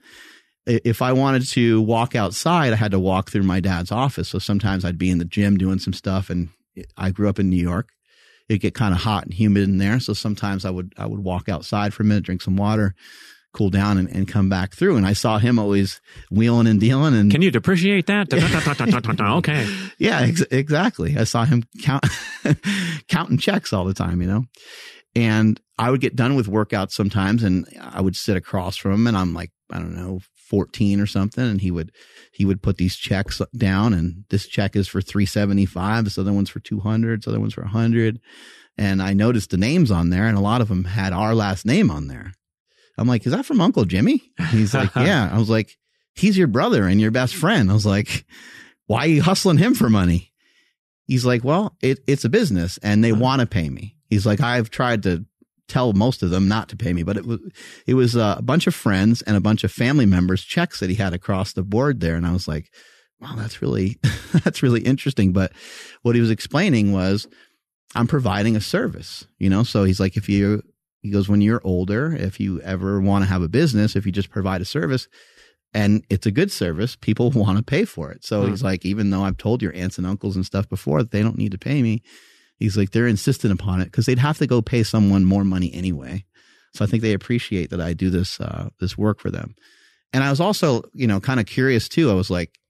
If 0.66 1.02
I 1.02 1.12
wanted 1.12 1.46
to 1.48 1.80
walk 1.80 2.14
outside, 2.14 2.72
I 2.72 2.76
had 2.76 2.92
to 2.92 3.00
walk 3.00 3.30
through 3.30 3.42
my 3.44 3.60
dad's 3.60 3.90
office. 3.90 4.28
So 4.28 4.38
sometimes 4.38 4.84
I'd 4.84 4.98
be 4.98 5.10
in 5.10 5.18
the 5.18 5.24
gym 5.24 5.56
doing 5.56 5.78
some 5.78 5.94
stuff 5.94 6.30
and 6.30 6.50
I 6.96 7.10
grew 7.10 7.28
up 7.28 7.38
in 7.38 7.50
New 7.50 7.56
York. 7.56 7.90
It'd 8.48 8.62
get 8.62 8.74
kind 8.74 8.92
of 8.94 9.00
hot 9.00 9.24
and 9.24 9.32
humid 9.34 9.64
in 9.64 9.78
there. 9.78 10.00
So 10.00 10.12
sometimes 10.12 10.64
I 10.64 10.70
would 10.70 10.92
I 10.98 11.06
would 11.06 11.20
walk 11.20 11.48
outside 11.48 11.94
for 11.94 12.02
a 12.02 12.06
minute, 12.06 12.24
drink 12.24 12.42
some 12.42 12.56
water, 12.56 12.94
cool 13.52 13.70
down 13.70 13.98
and, 13.98 14.08
and 14.08 14.26
come 14.28 14.48
back 14.48 14.74
through. 14.74 14.96
And 14.96 15.06
I 15.06 15.12
saw 15.12 15.38
him 15.38 15.58
always 15.58 16.00
wheeling 16.30 16.66
and 16.66 16.80
dealing 16.80 17.14
and 17.14 17.30
Can 17.30 17.42
you 17.42 17.50
depreciate 17.50 18.06
that? 18.06 18.28
Okay. 19.38 19.66
yeah, 19.98 20.20
ex- 20.20 20.44
exactly. 20.50 21.16
I 21.16 21.24
saw 21.24 21.44
him 21.44 21.64
count 21.82 22.04
counting 23.08 23.38
checks 23.38 23.72
all 23.72 23.84
the 23.84 23.94
time, 23.94 24.20
you 24.20 24.28
know. 24.28 24.44
And 25.16 25.60
I 25.78 25.90
would 25.90 26.00
get 26.00 26.14
done 26.14 26.36
with 26.36 26.46
workouts 26.46 26.92
sometimes, 26.92 27.42
and 27.42 27.66
I 27.80 28.00
would 28.00 28.14
sit 28.14 28.36
across 28.36 28.76
from 28.76 28.92
him, 28.92 29.06
and 29.08 29.16
I'm 29.16 29.34
like, 29.34 29.50
I 29.72 29.78
don't 29.78 29.96
know, 29.96 30.20
14 30.48 31.00
or 31.00 31.06
something, 31.06 31.42
and 31.42 31.60
he 31.60 31.70
would 31.72 31.90
he 32.30 32.44
would 32.44 32.62
put 32.62 32.76
these 32.76 32.96
checks 32.96 33.40
down, 33.56 33.92
and 33.92 34.24
this 34.30 34.46
check 34.46 34.76
is 34.76 34.88
for 34.88 35.00
375, 35.00 36.04
this 36.04 36.18
other 36.18 36.32
one's 36.32 36.50
for 36.50 36.60
200, 36.60 37.20
this 37.20 37.28
other 37.28 37.40
one's 37.40 37.54
for 37.54 37.62
100, 37.62 38.20
and 38.78 39.02
I 39.02 39.12
noticed 39.12 39.50
the 39.50 39.56
names 39.56 39.90
on 39.90 40.10
there, 40.10 40.26
and 40.26 40.38
a 40.38 40.42
lot 40.42 40.60
of 40.60 40.68
them 40.68 40.84
had 40.84 41.12
our 41.12 41.34
last 41.34 41.66
name 41.66 41.90
on 41.90 42.08
there. 42.08 42.32
I'm 43.00 43.08
like, 43.08 43.24
is 43.26 43.32
that 43.32 43.46
from 43.46 43.60
Uncle 43.60 43.84
Jimmy? 43.84 44.22
He's 44.50 44.74
like, 44.74 44.90
yeah. 44.96 45.30
I 45.32 45.38
was 45.38 45.48
like, 45.48 45.76
he's 46.14 46.36
your 46.36 46.48
brother 46.48 46.86
and 46.86 47.00
your 47.00 47.10
best 47.10 47.34
friend. 47.34 47.70
I 47.70 47.74
was 47.74 47.86
like, 47.86 48.26
why 48.86 49.00
are 49.00 49.08
you 49.08 49.22
hustling 49.22 49.58
him 49.58 49.74
for 49.74 49.88
money? 49.88 50.32
He's 51.06 51.24
like, 51.24 51.42
well, 51.42 51.76
it, 51.80 52.00
it's 52.06 52.24
a 52.24 52.28
business 52.28 52.78
and 52.82 53.02
they 53.02 53.12
want 53.12 53.40
to 53.40 53.46
pay 53.46 53.68
me. 53.68 53.96
He's 54.08 54.26
like, 54.26 54.40
I've 54.40 54.70
tried 54.70 55.02
to 55.04 55.24
tell 55.70 55.92
most 55.92 56.22
of 56.22 56.30
them 56.30 56.48
not 56.48 56.68
to 56.68 56.76
pay 56.76 56.92
me, 56.92 57.02
but 57.02 57.16
it 57.16 57.24
was, 57.26 57.38
it 57.86 57.94
was 57.94 58.16
uh, 58.16 58.34
a 58.38 58.42
bunch 58.42 58.66
of 58.66 58.74
friends 58.74 59.22
and 59.22 59.36
a 59.36 59.40
bunch 59.40 59.64
of 59.64 59.72
family 59.72 60.06
members 60.06 60.42
checks 60.44 60.80
that 60.80 60.90
he 60.90 60.96
had 60.96 61.14
across 61.14 61.52
the 61.52 61.62
board 61.62 62.00
there. 62.00 62.16
And 62.16 62.26
I 62.26 62.32
was 62.32 62.46
like, 62.48 62.70
wow, 63.20 63.34
that's 63.36 63.62
really, 63.62 63.98
that's 64.44 64.62
really 64.62 64.80
interesting. 64.82 65.32
But 65.32 65.52
what 66.02 66.14
he 66.14 66.20
was 66.20 66.30
explaining 66.30 66.92
was 66.92 67.26
I'm 67.94 68.06
providing 68.06 68.56
a 68.56 68.60
service, 68.60 69.26
you 69.38 69.48
know? 69.50 69.62
So 69.62 69.84
he's 69.84 70.00
like, 70.00 70.16
if 70.16 70.28
you, 70.28 70.62
he 71.02 71.10
goes, 71.10 71.28
when 71.28 71.40
you're 71.40 71.62
older, 71.64 72.14
if 72.14 72.38
you 72.40 72.60
ever 72.60 73.00
want 73.00 73.24
to 73.24 73.28
have 73.30 73.42
a 73.42 73.48
business, 73.48 73.96
if 73.96 74.04
you 74.06 74.12
just 74.12 74.30
provide 74.30 74.60
a 74.60 74.66
service, 74.66 75.08
and 75.72 76.04
it's 76.10 76.26
a 76.26 76.30
good 76.32 76.50
service, 76.52 76.96
people 76.96 77.30
want 77.34 77.56
to 77.58 77.64
pay 77.64 77.84
for 77.84 78.10
it. 78.10 78.24
So 78.24 78.44
Hmm. 78.44 78.50
he's 78.50 78.62
like, 78.62 78.84
even 78.84 79.10
though 79.10 79.22
I've 79.22 79.36
told 79.38 79.62
your 79.62 79.74
aunts 79.74 79.98
and 79.98 80.06
uncles 80.06 80.36
and 80.36 80.44
stuff 80.44 80.68
before 80.68 81.02
that 81.02 81.10
they 81.10 81.22
don't 81.22 81.38
need 81.38 81.52
to 81.52 81.58
pay 81.58 81.82
me, 81.82 82.02
he's 82.60 82.76
like, 82.76 82.90
they're 82.90 83.08
insistent 83.08 83.52
upon 83.52 83.80
it 83.80 83.86
because 83.86 84.06
they'd 84.06 84.18
have 84.20 84.38
to 84.38 84.46
go 84.46 84.62
pay 84.62 84.84
someone 84.84 85.24
more 85.24 85.42
money 85.42 85.72
anyway. 85.74 86.24
So 86.74 86.84
I 86.84 86.88
think 86.88 87.02
they 87.02 87.14
appreciate 87.14 87.70
that 87.70 87.80
I 87.80 87.94
do 87.94 88.10
this 88.10 88.40
uh, 88.40 88.68
this 88.78 88.96
work 88.96 89.18
for 89.18 89.30
them. 89.30 89.56
And 90.12 90.22
I 90.22 90.30
was 90.30 90.40
also, 90.40 90.82
you 90.92 91.08
know, 91.08 91.18
kind 91.18 91.40
of 91.40 91.46
curious 91.46 91.88
too. 91.88 92.10
I 92.10 92.14
was 92.14 92.30
like, 92.30 92.60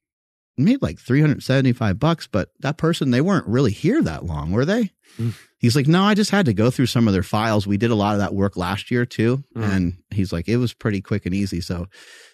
made 0.57 0.81
like 0.81 0.99
375 0.99 1.99
bucks, 1.99 2.27
but 2.27 2.49
that 2.59 2.77
person, 2.77 3.11
they 3.11 3.21
weren't 3.21 3.47
really 3.47 3.71
here 3.71 4.01
that 4.01 4.25
long, 4.25 4.51
were 4.51 4.65
they? 4.65 4.91
Mm. 5.17 5.35
He's 5.59 5.75
like, 5.75 5.87
no, 5.87 6.03
I 6.03 6.13
just 6.13 6.31
had 6.31 6.45
to 6.47 6.53
go 6.53 6.71
through 6.71 6.87
some 6.87 7.07
of 7.07 7.13
their 7.13 7.23
files. 7.23 7.67
We 7.67 7.77
did 7.77 7.91
a 7.91 7.95
lot 7.95 8.13
of 8.13 8.19
that 8.19 8.33
work 8.33 8.57
last 8.57 8.91
year 8.91 9.05
too. 9.05 9.43
Mm. 9.55 9.69
And 9.71 9.97
he's 10.11 10.33
like, 10.33 10.47
it 10.47 10.57
was 10.57 10.73
pretty 10.73 11.01
quick 11.01 11.25
and 11.25 11.35
easy. 11.35 11.61
So 11.61 11.87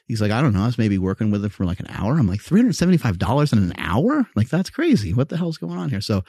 he's 0.07 0.21
like, 0.21 0.31
I 0.31 0.41
don't 0.41 0.53
know. 0.53 0.63
I 0.63 0.67
was 0.67 0.77
maybe 0.77 0.97
working 0.97 1.31
with 1.31 1.43
him 1.43 1.49
for 1.49 1.65
like 1.65 1.79
an 1.79 1.87
hour. 1.89 2.17
I'm 2.17 2.27
like, 2.27 2.41
$375 2.41 3.53
in 3.53 3.59
an 3.59 3.73
hour? 3.77 4.27
Like, 4.35 4.49
that's 4.49 4.69
crazy. 4.69 5.13
What 5.13 5.29
the 5.29 5.37
hell's 5.37 5.57
going 5.57 5.77
on 5.77 5.89
here? 5.89 6.01
So 6.01 6.23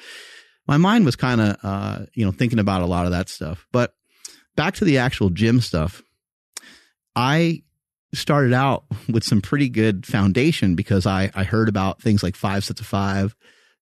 my 0.68 0.76
mind 0.76 1.06
was 1.06 1.16
kind 1.16 1.40
of, 1.40 1.56
uh, 1.62 1.98
you 2.12 2.24
know, 2.24 2.30
thinking 2.30 2.58
about 2.58 2.82
a 2.82 2.86
lot 2.86 3.06
of 3.06 3.12
that 3.12 3.28
stuff. 3.28 3.66
But 3.72 3.94
back 4.54 4.74
to 4.74 4.84
the 4.84 4.98
actual 4.98 5.30
gym 5.30 5.60
stuff. 5.60 6.02
I 7.16 7.62
started 8.14 8.52
out 8.52 8.84
with 9.08 9.24
some 9.24 9.40
pretty 9.40 9.68
good 9.68 10.06
foundation 10.06 10.74
because 10.74 11.06
I, 11.06 11.30
I 11.34 11.44
heard 11.44 11.68
about 11.68 12.00
things 12.00 12.22
like 12.22 12.36
five 12.36 12.64
sets 12.64 12.80
of 12.80 12.86
five, 12.86 13.34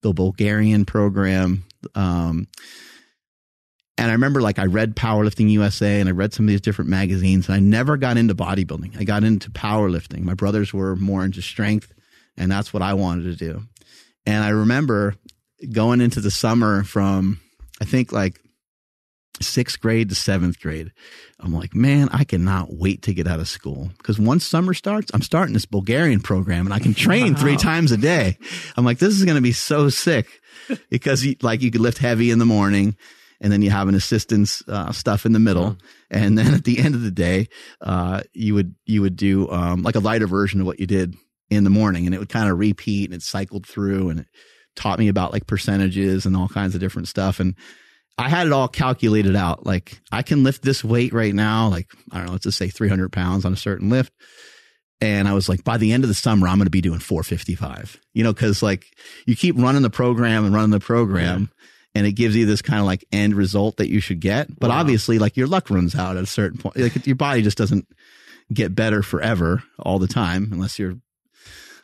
the 0.03 0.13
Bulgarian 0.13 0.85
program. 0.85 1.65
Um, 1.95 2.49
and 3.99 4.11
I 4.11 4.13
remember 4.13 4.41
like 4.41 4.59
I 4.59 4.67
read 4.67 4.95
Powerlifting 4.95 5.51
USA 5.51 6.01
and 6.01 6.09
I 6.09 6.13
read 6.13 6.35
some 6.35 6.47
of 6.47 6.51
these 6.51 6.61
different 6.61 6.91
magazines 6.91 7.49
and 7.49 7.57
I 7.57 7.61
never 7.61 7.97
got 7.97 8.17
into 8.17 8.35
bodybuilding. 8.35 8.99
I 8.99 9.05
got 9.05 9.25
into 9.25 9.51
powerlifting. 9.51 10.21
My 10.21 10.35
brothers 10.35 10.73
were 10.73 10.97
more 10.97 11.25
into 11.25 11.43
strength 11.43 11.93
and 12.37 12.51
that's 12.51 12.73
what 12.73 12.83
I 12.83 12.95
wanted 12.95 13.25
to 13.25 13.37
do. 13.37 13.63
And 14.27 14.45
I 14.45 14.51
remember 14.51 15.15
going 15.73 16.01
into 16.01 16.21
the 16.21 16.31
summer 16.31 16.83
from, 16.85 17.41
I 17.81 17.85
think 17.85 18.13
like 18.13 18.41
sixth 19.41 19.81
grade 19.81 20.09
to 20.09 20.15
seventh 20.15 20.61
grade. 20.61 20.93
I'm 21.41 21.53
like, 21.53 21.75
man, 21.75 22.09
I 22.11 22.25
cannot 22.25 22.69
wait 22.73 23.03
to 23.03 23.13
get 23.15 23.27
out 23.27 23.39
of 23.41 23.49
school 23.49 23.91
because 23.99 24.19
once 24.19 24.47
summer 24.47 24.73
starts, 24.73 25.11
I'm 25.13 25.21
starting 25.23 25.53
this 25.53 25.67
Bulgarian 25.67 26.21
program 26.21 26.67
and 26.67 26.73
I 26.73 26.79
can 26.79 26.95
train 26.95 27.35
Wow. 27.35 27.41
three 27.41 27.57
times 27.57 27.93
a 27.93 27.99
day. 27.99 28.39
I'm 28.77 28.85
like, 28.85 28.99
this 28.99 29.15
is 29.15 29.25
going 29.25 29.37
to 29.37 29.43
be 29.43 29.53
so 29.53 29.91
sick 29.91 30.41
because 30.91 31.23
you, 31.25 31.37
like 31.43 31.61
you 31.61 31.71
could 31.71 31.83
lift 31.83 31.99
heavy 31.99 32.31
in 32.31 32.39
the 32.39 32.47
morning 32.47 32.97
and 33.39 33.53
then 33.53 33.61
you 33.61 33.69
have 33.69 33.89
an 33.89 33.95
assistance 33.95 34.63
uh, 34.69 34.93
stuff 34.93 35.27
in 35.27 35.33
the 35.33 35.39
middle. 35.39 35.77
And 36.11 36.39
then 36.39 36.55
at 36.55 36.65
the 36.65 36.79
end 36.79 36.95
of 36.95 37.03
the 37.03 37.11
day, 37.11 37.49
uh, 37.83 38.23
you 38.33 38.55
would, 38.55 38.75
you 38.87 39.03
would 39.03 39.17
do, 39.17 39.51
um, 39.51 39.83
like 39.83 39.97
a 39.97 40.01
lighter 40.01 40.27
version 40.27 40.61
of 40.63 40.67
what 40.67 40.81
you 40.81 40.87
did 40.87 41.15
in 41.51 41.63
the 41.65 41.71
morning 41.71 42.07
and 42.07 42.15
it 42.15 42.19
would 42.19 42.31
kind 42.31 42.51
of 42.51 42.59
repeat 42.59 43.05
and 43.05 43.15
it 43.15 43.23
cycled 43.23 43.67
through 43.67 44.09
and 44.09 44.21
it 44.21 44.27
taught 44.77 44.99
me 44.99 45.09
about 45.09 45.33
like 45.33 45.47
percentages 45.47 46.27
and 46.27 46.37
all 46.37 46.49
kinds 46.49 46.75
of 46.75 46.81
different 46.81 47.09
stuff. 47.09 47.41
And 47.41 47.55
I 48.19 48.29
had 48.29 48.47
it 48.47 48.53
all 48.53 48.69
calculated 48.69 49.37
out. 49.37 49.67
Like 49.67 50.01
I 50.13 50.23
can 50.23 50.45
lift 50.45 50.63
this 50.63 50.85
weight 50.85 51.13
right 51.13 51.35
now, 51.35 51.69
like, 51.69 51.91
I 52.13 52.19
don't 52.19 52.27
know, 52.27 52.33
let's 52.33 52.45
just 52.45 52.59
say 52.59 52.69
300 52.69 53.13
pounds 53.13 53.45
on 53.45 53.53
a 53.53 53.57
certain 53.57 53.91
lift. 53.91 54.13
And 55.01 55.29
I 55.29 55.35
was 55.35 55.49
like, 55.49 55.65
by 55.65 55.77
the 55.77 55.93
end 55.93 56.05
of 56.05 56.09
the 56.09 56.15
summer, 56.15 56.49
I'm 56.49 56.57
going 56.57 56.67
to 56.67 56.71
be 56.71 56.81
doing 56.81 57.01
455, 57.01 58.01
you 58.15 58.25
know, 58.25 58.33
cause 58.33 58.63
like 58.63 58.87
you 59.27 59.37
keep 59.37 59.57
running 59.59 59.83
the 59.83 59.91
program 59.91 60.45
and 60.45 60.55
running 60.55 60.71
the 60.71 60.81
program. 60.81 61.41
Yeah. 61.41 61.67
And 61.97 62.07
it 62.07 62.13
gives 62.13 62.37
you 62.37 62.45
this 62.45 62.61
kind 62.61 62.81
of 62.81 62.87
like 62.87 63.07
end 63.11 63.35
result 63.35 63.79
that 63.79 63.89
you 63.89 64.01
should 64.01 64.21
get. 64.21 64.49
But 64.59 64.69
wow. 64.69 64.81
obviously, 64.81 65.19
like 65.19 65.37
your 65.37 65.47
luck 65.47 65.71
runs 65.71 65.95
out 65.95 66.19
at 66.19 66.23
a 66.23 66.27
certain 66.27 66.59
point. 66.59 66.77
Like 66.77 67.07
your 67.07 67.17
body 67.17 67.41
just 67.41 67.57
doesn't 67.57 67.89
get 68.53 68.75
better 68.75 69.03
forever 69.03 69.63
all 69.79 69.99
the 69.99 70.07
time 70.07 70.51
unless 70.53 70.79
you're 70.79 70.97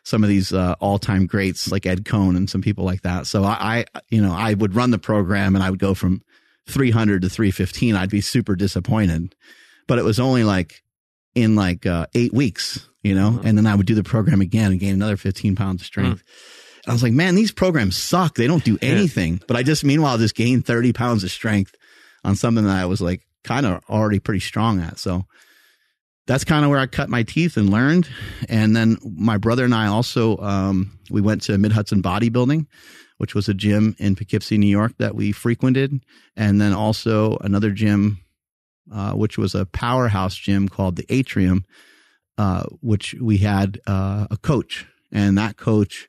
some 0.04 0.22
of 0.24 0.28
these 0.28 0.52
uh, 0.52 0.74
all-time 0.80 1.26
greats 1.26 1.70
like 1.70 1.86
Ed 1.86 2.04
Coan 2.04 2.36
and 2.36 2.50
some 2.50 2.60
people 2.60 2.84
like 2.84 3.02
that. 3.02 3.26
So 3.26 3.44
I, 3.44 3.84
I, 3.94 4.00
you 4.10 4.20
know, 4.20 4.32
I 4.32 4.54
would 4.54 4.74
run 4.74 4.90
the 4.90 4.98
program 4.98 5.54
and 5.54 5.62
I 5.62 5.70
would 5.70 5.78
go 5.78 5.94
from 5.94 6.22
300 6.68 7.22
to 7.22 7.28
315. 7.28 7.96
I'd 7.96 8.10
be 8.10 8.20
super 8.20 8.56
disappointed, 8.56 9.34
but 9.86 9.98
it 9.98 10.04
was 10.04 10.18
only 10.18 10.44
like 10.44 10.82
in 11.34 11.54
like 11.54 11.86
uh, 11.86 12.06
eight 12.14 12.32
weeks, 12.32 12.88
you 13.02 13.14
know, 13.14 13.30
mm-hmm. 13.30 13.46
and 13.46 13.56
then 13.56 13.66
I 13.66 13.74
would 13.74 13.86
do 13.86 13.94
the 13.94 14.02
program 14.02 14.40
again 14.40 14.72
and 14.72 14.80
gain 14.80 14.94
another 14.94 15.16
15 15.16 15.54
pounds 15.56 15.82
of 15.82 15.86
strength. 15.86 16.22
Mm-hmm. 16.22 16.90
I 16.90 16.92
was 16.92 17.02
like, 17.02 17.12
man, 17.12 17.36
these 17.36 17.52
programs 17.52 17.96
suck. 17.96 18.34
They 18.34 18.48
don't 18.48 18.64
do 18.64 18.76
anything. 18.82 19.34
Yeah. 19.34 19.44
But 19.46 19.56
I 19.56 19.62
just, 19.62 19.84
meanwhile, 19.84 20.18
just 20.18 20.34
gained 20.34 20.66
30 20.66 20.92
pounds 20.92 21.22
of 21.22 21.30
strength 21.30 21.76
on 22.24 22.34
something 22.34 22.64
that 22.64 22.76
I 22.76 22.86
was 22.86 23.00
like 23.00 23.22
kind 23.44 23.66
of 23.66 23.84
already 23.88 24.18
pretty 24.18 24.40
strong 24.40 24.80
at. 24.80 24.98
So 24.98 25.26
that's 26.26 26.44
kind 26.44 26.64
of 26.64 26.70
where 26.70 26.78
I 26.78 26.86
cut 26.86 27.08
my 27.08 27.22
teeth 27.22 27.56
and 27.56 27.70
learned. 27.70 28.08
And 28.48 28.76
then 28.76 28.98
my 29.02 29.38
brother 29.38 29.64
and 29.64 29.74
I 29.74 29.86
also, 29.86 30.38
um, 30.38 30.98
we 31.10 31.20
went 31.20 31.42
to 31.42 31.58
Mid 31.58 31.72
Hudson 31.72 32.02
Bodybuilding, 32.02 32.66
which 33.18 33.34
was 33.34 33.48
a 33.48 33.54
gym 33.54 33.96
in 33.98 34.14
Poughkeepsie, 34.14 34.58
New 34.58 34.68
York 34.68 34.92
that 34.98 35.14
we 35.14 35.32
frequented. 35.32 36.00
And 36.36 36.60
then 36.60 36.72
also 36.72 37.38
another 37.38 37.70
gym, 37.70 38.20
uh, 38.92 39.12
which 39.12 39.36
was 39.36 39.54
a 39.54 39.66
powerhouse 39.66 40.34
gym 40.34 40.68
called 40.68 40.96
the 40.96 41.06
Atrium, 41.08 41.64
uh, 42.38 42.64
which 42.80 43.14
we 43.20 43.38
had 43.38 43.80
uh, 43.86 44.26
a 44.30 44.36
coach. 44.36 44.86
And 45.10 45.36
that 45.38 45.56
coach 45.56 46.08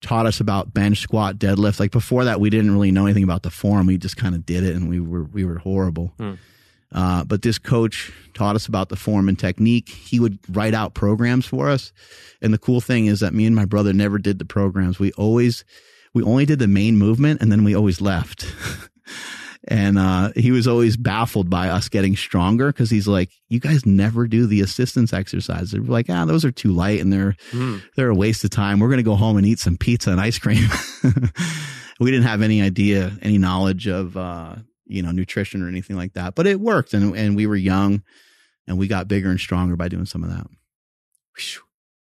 taught 0.00 0.26
us 0.26 0.40
about 0.40 0.72
bench, 0.72 0.98
squat, 0.98 1.36
deadlift. 1.36 1.80
Like 1.80 1.90
before 1.90 2.24
that, 2.24 2.40
we 2.40 2.50
didn't 2.50 2.70
really 2.70 2.92
know 2.92 3.04
anything 3.04 3.24
about 3.24 3.42
the 3.42 3.50
form. 3.50 3.86
We 3.86 3.98
just 3.98 4.16
kind 4.16 4.34
of 4.34 4.46
did 4.46 4.64
it 4.64 4.74
and 4.74 4.88
we 4.88 5.00
were, 5.00 5.24
we 5.24 5.44
were 5.44 5.58
horrible. 5.58 6.12
Hmm. 6.18 6.34
Uh, 6.92 7.24
but 7.24 7.42
this 7.42 7.58
coach 7.58 8.12
taught 8.34 8.56
us 8.56 8.66
about 8.66 8.88
the 8.88 8.96
form 8.96 9.28
and 9.28 9.38
technique. 9.38 9.88
He 9.88 10.20
would 10.20 10.38
write 10.48 10.74
out 10.74 10.94
programs 10.94 11.46
for 11.46 11.68
us. 11.68 11.92
And 12.40 12.52
the 12.52 12.58
cool 12.58 12.80
thing 12.80 13.06
is 13.06 13.20
that 13.20 13.34
me 13.34 13.46
and 13.46 13.54
my 13.54 13.66
brother 13.66 13.92
never 13.92 14.18
did 14.18 14.38
the 14.38 14.44
programs. 14.44 14.98
We 14.98 15.12
always, 15.12 15.64
we 16.14 16.22
only 16.22 16.46
did 16.46 16.58
the 16.58 16.68
main 16.68 16.96
movement 16.96 17.42
and 17.42 17.52
then 17.52 17.64
we 17.64 17.74
always 17.74 18.00
left. 18.00 18.46
and 19.68 19.98
uh, 19.98 20.32
he 20.34 20.50
was 20.50 20.66
always 20.66 20.96
baffled 20.96 21.50
by 21.50 21.68
us 21.68 21.88
getting 21.88 22.16
stronger 22.16 22.68
because 22.68 22.90
he's 22.90 23.06
like, 23.06 23.30
"You 23.48 23.60
guys 23.60 23.84
never 23.84 24.26
do 24.26 24.46
the 24.46 24.62
assistance 24.62 25.12
exercises." 25.12 25.72
They're 25.72 25.82
like, 25.82 26.06
"Ah, 26.08 26.24
those 26.24 26.44
are 26.44 26.50
too 26.50 26.72
light 26.72 27.00
and 27.00 27.12
they're 27.12 27.36
mm. 27.50 27.82
they're 27.94 28.08
a 28.08 28.14
waste 28.14 28.44
of 28.44 28.50
time. 28.50 28.80
We're 28.80 28.88
gonna 28.88 29.02
go 29.02 29.16
home 29.16 29.36
and 29.36 29.46
eat 29.46 29.58
some 29.58 29.76
pizza 29.76 30.10
and 30.10 30.20
ice 30.20 30.38
cream." 30.38 30.68
we 32.00 32.10
didn't 32.10 32.26
have 32.26 32.42
any 32.42 32.62
idea, 32.62 33.12
any 33.20 33.36
knowledge 33.36 33.86
of 33.86 34.16
uh, 34.16 34.56
you 34.88 35.02
know, 35.02 35.12
nutrition 35.12 35.62
or 35.62 35.68
anything 35.68 35.96
like 35.96 36.14
that. 36.14 36.34
But 36.34 36.46
it 36.46 36.60
worked 36.60 36.94
and 36.94 37.16
and 37.16 37.36
we 37.36 37.46
were 37.46 37.56
young 37.56 38.02
and 38.66 38.78
we 38.78 38.86
got 38.86 39.08
bigger 39.08 39.30
and 39.30 39.40
stronger 39.40 39.76
by 39.76 39.88
doing 39.88 40.06
some 40.06 40.24
of 40.24 40.30
that. 40.30 40.46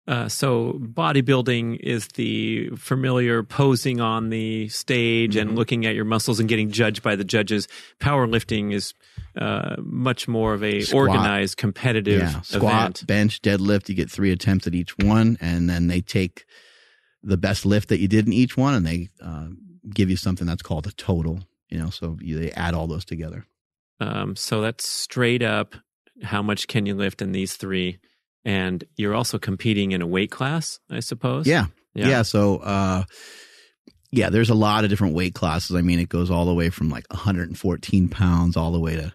Uh, 0.09 0.27
so 0.27 0.73
bodybuilding 0.73 1.79
is 1.81 2.09
the 2.15 2.71
familiar 2.71 3.43
posing 3.43 4.01
on 4.01 4.31
the 4.31 4.67
stage 4.69 5.35
mm-hmm. 5.35 5.51
and 5.51 5.59
looking 5.59 5.85
at 5.85 5.95
your 5.95 6.07
muscles 6.07 6.41
and 6.41 6.49
getting 6.49 6.71
judged 6.71 7.03
by 7.03 7.15
the 7.15 7.25
judges. 7.25 7.69
Powerlifting 8.01 8.73
is 8.73 8.95
uh, 9.37 9.77
much 9.81 10.27
more 10.27 10.55
of 10.55 10.65
a 10.65 10.81
Squat. 10.81 11.09
organized, 11.11 11.59
competitive 11.59 12.23
yeah. 12.23 12.41
Squat, 12.41 13.03
event. 13.03 13.07
bench, 13.07 13.43
deadlift. 13.43 13.91
You 13.91 13.95
get 13.95 14.11
three 14.11 14.33
attempts 14.33 14.67
at 14.67 14.75
each 14.75 14.97
one, 14.97 15.37
and 15.43 15.69
then 15.69 15.89
they 15.89 16.01
take 16.01 16.47
the 17.23 17.37
best 17.37 17.67
lift 17.67 17.91
that 17.91 18.01
you 18.01 18.09
did 18.09 18.27
in 18.27 18.33
each 18.33 18.57
one, 18.57 18.75
and 18.75 18.87
they 18.87 19.11
uh, 19.23 19.49
give 19.93 20.09
you 20.09 20.17
something 20.17 20.47
that's 20.47 20.63
called 20.63 20.87
a 20.87 20.93
total 20.93 21.41
you 21.69 21.79
know 21.79 21.91
so 21.91 22.17
you, 22.21 22.39
they 22.39 22.51
add 22.53 22.75
all 22.75 22.87
those 22.87 23.05
together. 23.05 23.47
Um, 24.01 24.37
so 24.37 24.61
that's 24.61 24.89
straight 24.89 25.43
up 25.43 25.75
how 26.23 26.43
much 26.43 26.67
can 26.67 26.87
you 26.87 26.95
lift 26.95 27.23
in 27.23 27.33
these 27.33 27.57
three? 27.57 27.99
And 28.45 28.85
you're 28.97 29.15
also 29.15 29.39
competing 29.39 29.93
in 29.93 30.03
a 30.03 30.07
weight 30.07 30.31
class 30.31 30.79
i 30.91 31.01
suppose? 31.01 31.47
Yeah. 31.47 31.67
Yeah, 31.95 32.09
yeah 32.09 32.23
so 32.23 32.59
uh, 32.59 33.05
yeah 34.11 34.31
there's 34.31 34.51
a 34.51 34.55
lot 34.55 34.85
of 34.85 34.91
different 34.91 35.15
weight 35.15 35.35
classes. 35.35 35.77
I 35.77 35.83
mean 35.83 35.99
it 35.99 36.09
goes 36.09 36.31
all 36.31 36.45
the 36.45 36.55
way 36.55 36.71
from 36.71 36.91
like 36.91 37.05
114 37.11 38.09
pounds 38.09 38.57
all 38.57 38.73
the 38.73 38.81
way 38.81 38.97
to 38.97 39.13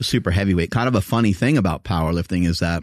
super 0.00 0.30
heavyweight. 0.30 0.70
Kind 0.70 0.88
of 0.88 0.94
a 0.94 1.00
funny 1.00 1.32
thing 1.32 1.56
about 1.56 1.84
powerlifting 1.84 2.46
is 2.46 2.58
that 2.60 2.82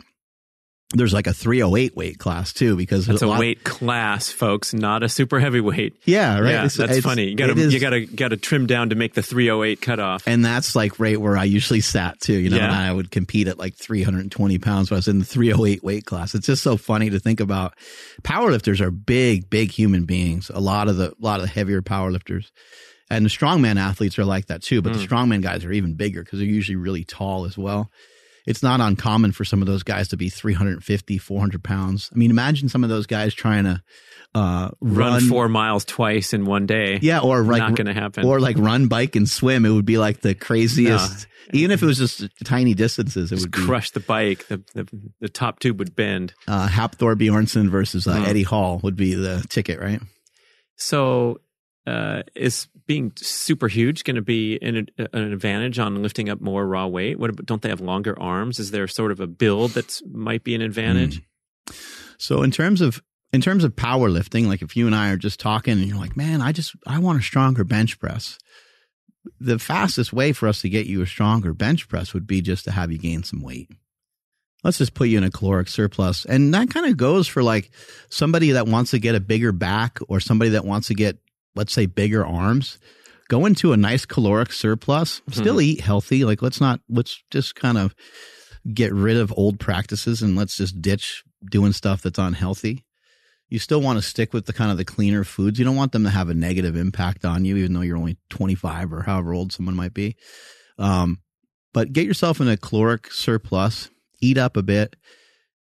there's 0.93 1.13
like 1.13 1.27
a 1.27 1.33
308 1.33 1.95
weight 1.95 2.19
class 2.19 2.53
too 2.53 2.75
because 2.75 3.09
it's 3.09 3.21
a, 3.21 3.27
a 3.27 3.39
weight 3.39 3.63
class 3.63 4.29
folks 4.29 4.73
not 4.73 5.03
a 5.03 5.09
super 5.09 5.39
heavyweight. 5.39 5.95
Yeah 6.05 6.39
right. 6.39 6.51
Yeah, 6.51 6.65
it's, 6.65 6.77
that's 6.77 6.97
it's, 6.97 7.05
funny. 7.05 7.29
You 7.29 7.35
gotta 7.35 7.69
you 7.69 7.79
gotta 7.79 8.05
gotta 8.05 8.37
trim 8.37 8.67
down 8.67 8.89
to 8.89 8.95
make 8.95 9.13
the 9.13 9.23
308 9.23 9.81
cutoff. 9.81 10.23
And 10.27 10.45
that's 10.45 10.75
like 10.75 10.99
right 10.99 11.19
where 11.19 11.37
i 11.37 11.43
usually 11.43 11.81
sat 11.81 12.19
too. 12.19 12.33
You 12.33 12.49
know 12.49 12.57
yeah. 12.57 12.65
and 12.65 12.75
i 12.75 12.91
would 12.91 13.11
compete 13.11 13.47
at 13.47 13.57
like 13.57 13.75
320 13.75 14.57
pounds 14.59 14.91
when 14.91 14.97
i 14.97 14.99
was 14.99 15.07
in 15.07 15.19
the 15.19 15.25
308 15.25 15.83
weight 15.83 16.05
class. 16.05 16.35
It's 16.35 16.47
just 16.47 16.63
so 16.63 16.77
funny 16.77 17.09
to 17.09 17.19
think 17.19 17.39
about. 17.39 17.73
Powerlifters 18.21 18.79
are 18.79 18.91
big 18.91 19.49
big 19.49 19.71
human 19.71 20.05
beings. 20.05 20.51
A 20.53 20.59
lot 20.59 20.87
of 20.87 20.97
the 20.97 21.11
a 21.11 21.15
lot 21.19 21.39
of 21.39 21.47
the 21.47 21.51
heavier 21.51 21.81
powerlifters. 21.81 22.51
And 23.09 23.25
the 23.25 23.29
strongman 23.29 23.79
athletes 23.79 24.17
are 24.17 24.25
like 24.25 24.47
that 24.47 24.63
too 24.63 24.81
but 24.81 24.93
mm. 24.93 24.95
the 24.95 25.07
strongman 25.07 25.43
guys 25.43 25.65
are 25.65 25.71
even 25.71 25.93
bigger 25.93 26.23
because 26.23 26.39
they're 26.39 26.47
usually 26.47 26.77
really 26.77 27.03
tall 27.03 27.45
as 27.45 27.57
well 27.57 27.91
it's 28.45 28.63
not 28.63 28.81
uncommon 28.81 29.31
for 29.31 29.45
some 29.45 29.61
of 29.61 29.67
those 29.67 29.83
guys 29.83 30.09
to 30.09 30.17
be 30.17 30.29
350, 30.29 31.17
400 31.17 31.63
pounds. 31.63 32.09
I 32.13 32.17
mean, 32.17 32.29
imagine 32.29 32.69
some 32.69 32.83
of 32.83 32.89
those 32.89 33.07
guys 33.07 33.33
trying 33.33 33.63
to 33.63 33.81
uh, 34.35 34.69
run, 34.81 35.13
run, 35.13 35.21
four 35.27 35.47
miles 35.47 35.85
twice 35.85 36.33
in 36.33 36.45
one 36.45 36.65
day. 36.65 36.99
Yeah, 37.01 37.19
or 37.19 37.43
like 37.43 37.59
not 37.59 37.75
going 37.75 37.87
to 37.87 37.93
happen. 37.93 38.25
Or 38.25 38.39
like 38.39 38.57
run, 38.57 38.87
bike, 38.87 39.15
and 39.15 39.29
swim. 39.29 39.65
It 39.65 39.69
would 39.69 39.85
be 39.85 39.97
like 39.97 40.21
the 40.21 40.35
craziest. 40.35 41.27
No. 41.51 41.59
Even 41.59 41.71
if 41.71 41.83
it 41.83 41.85
was 41.85 41.97
just 41.97 42.23
tiny 42.45 42.73
distances, 42.73 43.29
it 43.29 43.35
just 43.35 43.47
would 43.47 43.65
crush 43.65 43.91
the 43.91 43.99
bike. 43.99 44.47
The, 44.47 44.63
the, 44.73 44.87
the 45.19 45.27
top 45.27 45.59
tube 45.59 45.77
would 45.79 45.93
bend. 45.93 46.33
Uh, 46.47 46.69
Hafthor 46.69 47.15
Bjornsson 47.15 47.67
versus 47.69 48.07
uh, 48.07 48.17
oh. 48.17 48.23
Eddie 48.23 48.43
Hall 48.43 48.79
would 48.81 48.95
be 48.95 49.13
the 49.13 49.45
ticket, 49.49 49.81
right? 49.81 49.99
So 50.77 51.41
uh, 51.85 52.23
is 52.33 52.67
being 52.85 53.11
super 53.15 53.67
huge 53.67 54.03
going 54.03 54.15
to 54.15 54.21
be 54.21 54.59
an, 54.61 54.87
an, 54.97 55.31
advantage 55.33 55.79
on 55.79 56.01
lifting 56.01 56.29
up 56.29 56.41
more 56.41 56.65
raw 56.65 56.87
weight? 56.87 57.19
What 57.19 57.45
don't 57.45 57.61
they 57.61 57.69
have 57.69 57.81
longer 57.81 58.19
arms? 58.19 58.59
Is 58.59 58.71
there 58.71 58.87
sort 58.87 59.11
of 59.11 59.19
a 59.19 59.27
build 59.27 59.71
that 59.71 60.01
might 60.11 60.43
be 60.43 60.55
an 60.55 60.61
advantage? 60.61 61.21
Mm. 61.21 61.75
So 62.17 62.43
in 62.43 62.51
terms 62.51 62.81
of 62.81 63.01
in 63.31 63.41
terms 63.41 63.63
of 63.63 63.75
powerlifting, 63.75 64.47
like 64.47 64.61
if 64.61 64.77
you 64.77 64.85
and 64.85 64.95
I 64.95 65.09
are 65.11 65.17
just 65.17 65.39
talking 65.39 65.73
and 65.73 65.85
you're 65.85 65.97
like, 65.97 66.15
man, 66.15 66.41
I 66.41 66.51
just 66.51 66.75
I 66.87 66.99
want 66.99 67.19
a 67.19 67.23
stronger 67.23 67.63
bench 67.63 67.99
press. 67.99 68.37
The 69.39 69.57
fastest 69.57 70.13
way 70.13 70.33
for 70.33 70.47
us 70.47 70.61
to 70.61 70.69
get 70.69 70.85
you 70.85 71.01
a 71.01 71.07
stronger 71.07 71.53
bench 71.53 71.87
press 71.87 72.13
would 72.13 72.27
be 72.27 72.41
just 72.41 72.65
to 72.65 72.71
have 72.71 72.91
you 72.91 72.97
gain 72.97 73.23
some 73.23 73.41
weight. 73.41 73.69
Let's 74.63 74.77
just 74.77 74.93
put 74.93 75.09
you 75.09 75.17
in 75.17 75.23
a 75.23 75.31
caloric 75.31 75.67
surplus. 75.67 76.25
And 76.25 76.53
that 76.53 76.69
kind 76.69 76.85
of 76.85 76.95
goes 76.95 77.27
for 77.27 77.43
like 77.43 77.71
somebody 78.09 78.51
that 78.51 78.67
wants 78.67 78.91
to 78.91 78.99
get 78.99 79.15
a 79.15 79.19
bigger 79.19 79.51
back 79.51 79.99
or 80.07 80.19
somebody 80.19 80.51
that 80.51 80.65
wants 80.65 80.87
to 80.87 80.93
get 80.93 81.17
let's 81.55 81.73
say 81.73 81.85
bigger 81.85 82.25
arms, 82.25 82.79
go 83.29 83.45
into 83.45 83.73
a 83.73 83.77
nice 83.77 84.05
caloric 84.05 84.51
surplus, 84.51 85.21
still 85.29 85.55
mm-hmm. 85.55 85.61
eat 85.61 85.81
healthy. 85.81 86.25
Like 86.25 86.41
let's 86.41 86.61
not, 86.61 86.81
let's 86.89 87.23
just 87.31 87.55
kind 87.55 87.77
of 87.77 87.95
get 88.71 88.93
rid 88.93 89.17
of 89.17 89.33
old 89.35 89.59
practices 89.59 90.21
and 90.21 90.35
let's 90.35 90.57
just 90.57 90.81
ditch 90.81 91.23
doing 91.49 91.73
stuff 91.73 92.01
that's 92.01 92.19
unhealthy. 92.19 92.85
You 93.49 93.59
still 93.59 93.81
want 93.81 93.99
to 93.99 94.01
stick 94.01 94.33
with 94.33 94.45
the 94.45 94.53
kind 94.53 94.71
of 94.71 94.77
the 94.77 94.85
cleaner 94.85 95.23
foods. 95.23 95.59
You 95.59 95.65
don't 95.65 95.75
want 95.75 95.91
them 95.91 96.05
to 96.05 96.09
have 96.09 96.29
a 96.29 96.33
negative 96.33 96.75
impact 96.75 97.23
on 97.23 97.45
you, 97.45 97.57
even 97.57 97.73
though 97.73 97.81
you're 97.81 97.97
only 97.97 98.17
25 98.29 98.93
or 98.93 99.01
however 99.03 99.33
old 99.33 99.51
someone 99.51 99.75
might 99.75 99.93
be. 99.93 100.15
Um, 100.79 101.19
but 101.73 101.93
get 101.93 102.05
yourself 102.05 102.39
in 102.39 102.47
a 102.47 102.57
caloric 102.57 103.11
surplus, 103.11 103.89
eat 104.21 104.37
up 104.37 104.57
a 104.57 104.63
bit, 104.63 104.95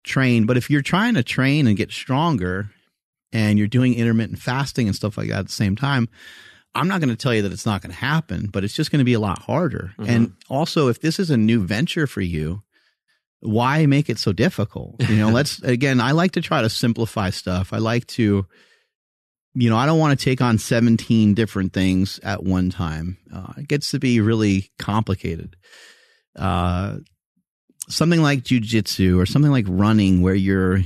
train. 0.05 0.47
But 0.47 0.57
if 0.57 0.71
you're 0.71 0.83
trying 0.83 1.15
to 1.15 1.23
train 1.23 1.67
and 1.67 1.77
get 1.77 1.93
stronger, 1.93 2.71
and 3.33 3.59
you're 3.59 3.69
doing 3.69 3.95
intermittent 3.95 4.39
fasting 4.39 4.87
and 4.87 4.97
stuff 4.97 5.19
like 5.19 5.29
that 5.29 5.41
at 5.41 5.47
the 5.47 5.53
same 5.53 5.77
time, 5.77 6.09
I'm 6.75 6.89
not 6.89 7.01
going 7.01 7.11
to 7.11 7.17
tell 7.17 7.35
you 7.35 7.43
that 7.43 7.53
it's 7.53 7.67
not 7.67 7.83
going 7.83 7.93
to 7.93 7.99
happen, 7.99 8.49
but 8.53 8.65
it's 8.65 8.75
just 8.75 8.91
going 8.91 9.01
to 9.01 9.05
be 9.05 9.15
a 9.15 9.21
lot 9.21 9.41
harder. 9.41 9.93
Mm-hmm. 9.99 10.11
And 10.11 10.33
also, 10.49 10.89
if 10.89 11.01
this 11.01 11.19
is 11.19 11.31
a 11.31 11.37
new 11.37 11.65
venture 11.65 12.07
for 12.07 12.21
you, 12.21 12.63
why 13.41 13.87
make 13.87 14.09
it 14.09 14.19
so 14.19 14.33
difficult? 14.33 14.97
You 15.09 15.17
know, 15.17 15.29
let's 15.33 15.63
again, 15.63 16.01
I 16.01 16.13
like 16.13 16.33
to 16.33 16.41
try 16.41 16.63
to 16.63 16.71
simplify 16.71 17.31
stuff. 17.31 17.73
I 17.73 17.79
like 17.79 18.07
to, 18.09 18.47
you 19.55 19.71
know, 19.71 19.77
I 19.77 19.87
don't 19.87 19.99
want 19.99 20.19
to 20.19 20.25
take 20.25 20.41
on 20.41 20.59
17 20.59 21.35
different 21.35 21.73
things 21.73 22.21
at 22.23 22.45
one 22.45 22.71
time. 22.71 23.19
Uh, 23.33 23.55
it 23.57 23.69
gets 23.69 23.91
to 23.93 23.99
be 23.99 24.21
really 24.21 24.71
complicated. 24.79 25.57
Uh, 26.37 26.99
something 27.89 28.23
like 28.23 28.43
jujitsu 28.43 29.21
or 29.21 29.27
something 29.27 29.51
like 29.51 29.67
running 29.69 30.23
where 30.23 30.35
you're 30.35 30.81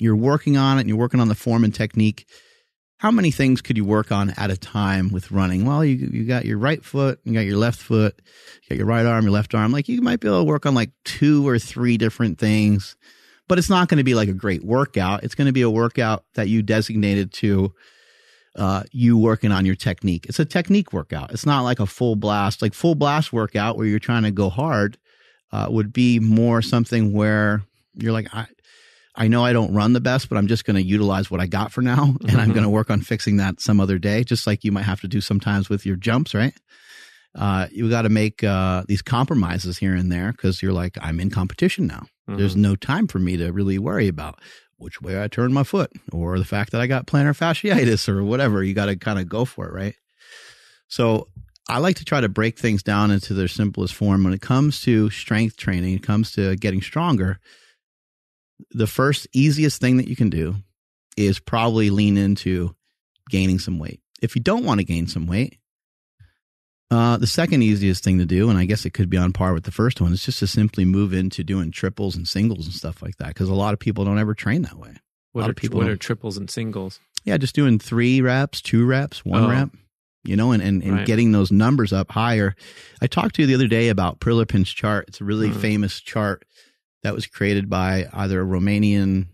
you're 0.00 0.16
working 0.16 0.56
on 0.56 0.78
it 0.78 0.80
and 0.80 0.88
you're 0.88 0.98
working 0.98 1.20
on 1.20 1.28
the 1.28 1.34
form 1.34 1.64
and 1.64 1.74
technique, 1.74 2.26
how 2.98 3.10
many 3.10 3.30
things 3.30 3.62
could 3.62 3.76
you 3.76 3.84
work 3.84 4.12
on 4.12 4.30
at 4.36 4.50
a 4.50 4.56
time 4.56 5.10
with 5.10 5.30
running? 5.30 5.64
Well, 5.64 5.84
you 5.84 6.08
you 6.12 6.24
got 6.24 6.44
your 6.44 6.58
right 6.58 6.84
foot, 6.84 7.18
you 7.24 7.32
got 7.32 7.40
your 7.40 7.56
left 7.56 7.80
foot, 7.80 8.20
you 8.62 8.68
got 8.68 8.78
your 8.78 8.86
right 8.86 9.06
arm, 9.06 9.24
your 9.24 9.32
left 9.32 9.54
arm. 9.54 9.72
Like 9.72 9.88
you 9.88 10.02
might 10.02 10.20
be 10.20 10.28
able 10.28 10.40
to 10.40 10.44
work 10.44 10.66
on 10.66 10.74
like 10.74 10.90
two 11.04 11.48
or 11.48 11.58
three 11.58 11.96
different 11.96 12.38
things, 12.38 12.96
but 13.48 13.58
it's 13.58 13.70
not 13.70 13.88
going 13.88 13.98
to 13.98 14.04
be 14.04 14.14
like 14.14 14.28
a 14.28 14.34
great 14.34 14.64
workout. 14.64 15.24
It's 15.24 15.34
going 15.34 15.46
to 15.46 15.52
be 15.52 15.62
a 15.62 15.70
workout 15.70 16.24
that 16.34 16.48
you 16.48 16.62
designated 16.62 17.32
to 17.34 17.72
uh, 18.56 18.82
you 18.92 19.16
working 19.16 19.52
on 19.52 19.64
your 19.64 19.76
technique. 19.76 20.26
It's 20.28 20.38
a 20.38 20.44
technique 20.44 20.92
workout. 20.92 21.32
It's 21.32 21.46
not 21.46 21.62
like 21.62 21.80
a 21.80 21.86
full 21.86 22.16
blast, 22.16 22.60
like 22.60 22.74
full 22.74 22.94
blast 22.94 23.32
workout 23.32 23.76
where 23.76 23.86
you're 23.86 23.98
trying 23.98 24.24
to 24.24 24.30
go 24.30 24.50
hard. 24.50 24.98
Uh, 25.52 25.66
would 25.68 25.92
be 25.92 26.20
more 26.20 26.62
something 26.62 27.12
where 27.12 27.62
you're 27.96 28.12
like, 28.12 28.32
I, 28.32 28.46
I 29.14 29.28
know 29.28 29.44
I 29.44 29.52
don't 29.52 29.74
run 29.74 29.92
the 29.92 30.00
best, 30.00 30.28
but 30.28 30.38
I'm 30.38 30.46
just 30.46 30.64
going 30.64 30.76
to 30.76 30.82
utilize 30.82 31.30
what 31.30 31.40
I 31.40 31.46
got 31.46 31.72
for 31.72 31.82
now, 31.82 32.14
and 32.28 32.40
I'm 32.40 32.50
going 32.50 32.62
to 32.62 32.70
work 32.70 32.90
on 32.90 33.00
fixing 33.00 33.38
that 33.38 33.60
some 33.60 33.80
other 33.80 33.98
day. 33.98 34.24
Just 34.24 34.46
like 34.46 34.64
you 34.64 34.72
might 34.72 34.84
have 34.84 35.00
to 35.00 35.08
do 35.08 35.20
sometimes 35.20 35.68
with 35.68 35.84
your 35.84 35.96
jumps, 35.96 36.34
right? 36.34 36.54
Uh, 37.34 37.68
you 37.70 37.88
got 37.88 38.02
to 38.02 38.08
make 38.08 38.42
uh, 38.42 38.82
these 38.88 39.02
compromises 39.02 39.78
here 39.78 39.94
and 39.94 40.10
there 40.10 40.32
because 40.32 40.62
you're 40.62 40.72
like, 40.72 40.98
I'm 41.00 41.20
in 41.20 41.30
competition 41.30 41.86
now. 41.86 42.06
There's 42.36 42.56
no 42.56 42.76
time 42.76 43.08
for 43.08 43.18
me 43.18 43.36
to 43.38 43.50
really 43.52 43.78
worry 43.78 44.06
about 44.06 44.40
which 44.76 45.02
way 45.02 45.20
I 45.22 45.28
turn 45.28 45.52
my 45.52 45.64
foot 45.64 45.92
or 46.12 46.38
the 46.38 46.44
fact 46.44 46.72
that 46.72 46.80
I 46.80 46.86
got 46.86 47.06
plantar 47.06 47.36
fasciitis 47.36 48.08
or 48.08 48.24
whatever. 48.24 48.62
You 48.62 48.72
got 48.72 48.86
to 48.86 48.96
kind 48.96 49.18
of 49.18 49.28
go 49.28 49.44
for 49.44 49.66
it, 49.66 49.74
right? 49.74 49.94
So 50.88 51.28
I 51.68 51.78
like 51.78 51.96
to 51.96 52.04
try 52.04 52.20
to 52.20 52.28
break 52.28 52.58
things 52.58 52.82
down 52.82 53.10
into 53.10 53.34
their 53.34 53.48
simplest 53.48 53.94
form. 53.94 54.24
When 54.24 54.32
it 54.32 54.40
comes 54.40 54.80
to 54.82 55.10
strength 55.10 55.56
training, 55.56 55.94
it 55.94 56.02
comes 56.02 56.32
to 56.32 56.56
getting 56.56 56.82
stronger. 56.82 57.38
The 58.70 58.86
first 58.86 59.26
easiest 59.32 59.80
thing 59.80 59.96
that 59.98 60.08
you 60.08 60.16
can 60.16 60.30
do 60.30 60.56
is 61.16 61.38
probably 61.38 61.90
lean 61.90 62.16
into 62.16 62.74
gaining 63.28 63.58
some 63.58 63.78
weight. 63.78 64.00
If 64.22 64.34
you 64.36 64.42
don't 64.42 64.64
want 64.64 64.80
to 64.80 64.84
gain 64.84 65.06
some 65.06 65.26
weight, 65.26 65.58
uh, 66.90 67.16
the 67.18 67.26
second 67.26 67.62
easiest 67.62 68.02
thing 68.02 68.18
to 68.18 68.26
do, 68.26 68.50
and 68.50 68.58
I 68.58 68.64
guess 68.64 68.84
it 68.84 68.90
could 68.90 69.08
be 69.08 69.16
on 69.16 69.32
par 69.32 69.54
with 69.54 69.62
the 69.64 69.70
first 69.70 70.00
one, 70.00 70.12
is 70.12 70.24
just 70.24 70.40
to 70.40 70.46
simply 70.46 70.84
move 70.84 71.12
into 71.12 71.44
doing 71.44 71.70
triples 71.70 72.16
and 72.16 72.26
singles 72.26 72.66
and 72.66 72.74
stuff 72.74 73.00
like 73.00 73.16
that. 73.18 73.28
Because 73.28 73.48
a 73.48 73.54
lot 73.54 73.72
of 73.74 73.78
people 73.80 74.04
don't 74.04 74.18
ever 74.18 74.34
train 74.34 74.62
that 74.62 74.76
way. 74.76 74.96
What 75.32 75.48
are 75.48 75.54
people 75.54 75.78
what 75.78 75.88
are 75.88 75.96
triples 75.96 76.36
and 76.36 76.50
singles? 76.50 76.98
Yeah, 77.24 77.36
just 77.36 77.54
doing 77.54 77.78
three 77.78 78.20
reps, 78.20 78.60
two 78.60 78.84
reps, 78.84 79.24
one 79.24 79.44
Oh. 79.44 79.50
rep, 79.50 79.70
you 80.24 80.34
know, 80.34 80.50
and, 80.50 80.60
and, 80.62 80.82
and 80.82 80.92
Right. 80.94 81.06
getting 81.06 81.30
those 81.30 81.52
numbers 81.52 81.92
up 81.92 82.10
higher. 82.10 82.56
I 83.00 83.06
talked 83.06 83.36
to 83.36 83.42
you 83.42 83.46
the 83.46 83.54
other 83.54 83.68
day 83.68 83.88
about 83.88 84.18
Prilipin's 84.18 84.70
chart. 84.72 85.04
It's 85.06 85.20
a 85.20 85.24
really 85.24 85.50
Mhm. 85.50 85.60
famous 85.60 86.00
chart 86.00 86.44
that 87.02 87.14
was 87.14 87.26
created 87.26 87.68
by 87.68 88.08
either 88.12 88.40
a 88.40 88.46
Romanian 88.46 89.26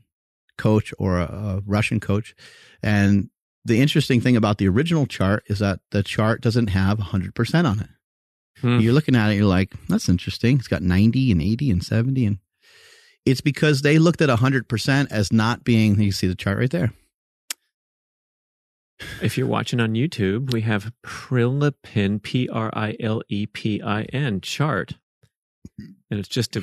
coach 0.59 0.93
or 0.99 1.19
a, 1.19 1.25
a 1.25 1.63
Russian 1.67 2.01
coach. 2.01 2.35
And 2.83 3.31
the 3.65 3.81
interesting 3.81 4.21
thing 4.21 4.37
about 4.37 4.59
the 4.59 4.69
original 4.69 5.07
chart 5.07 5.43
is 5.47 5.59
that 5.59 5.81
the 5.91 6.03
chart 6.03 6.41
doesn't 6.41 6.69
have 6.69 6.99
100% 6.99 7.65
on 7.65 7.81
it. 7.81 7.89
Hmm. 8.61 8.79
You're 8.79 8.95
looking 8.95 9.17
at 9.17 9.31
it, 9.31 9.37
you're 9.37 9.45
like, 9.45 9.75
that's 9.89 10.09
interesting. 10.09 10.57
It's 10.57 10.69
got 10.69 10.83
90 10.83 11.33
and 11.33 11.43
80 11.43 11.71
and 11.71 11.85
70. 11.85 12.27
And 12.27 12.39
it's 13.27 13.41
because 13.41 13.83
they 13.83 13.99
looked 13.99 14.23
at 14.23 14.29
100% 14.29 15.11
as 15.11 15.33
not 15.33 15.65
being, 15.65 16.01
you 16.01 16.13
see 16.13 16.29
the 16.29 16.35
chart 16.35 16.59
right 16.59 16.71
there. 16.71 16.93
If 19.21 19.37
you're 19.37 19.47
watching 19.47 19.81
on 19.81 19.93
YouTube, 19.93 20.53
we 20.53 20.63
have 20.63 20.91
Prilipin, 21.05 22.23
P 22.23 22.49
R 22.49 22.71
I 22.73 22.97
L 22.99 23.21
E 23.29 23.45
P 23.47 23.83
I 23.83 24.05
N 24.05 24.41
chart. 24.41 24.95
And 25.79 26.19
it's 26.19 26.29
just 26.29 26.57
a, 26.57 26.63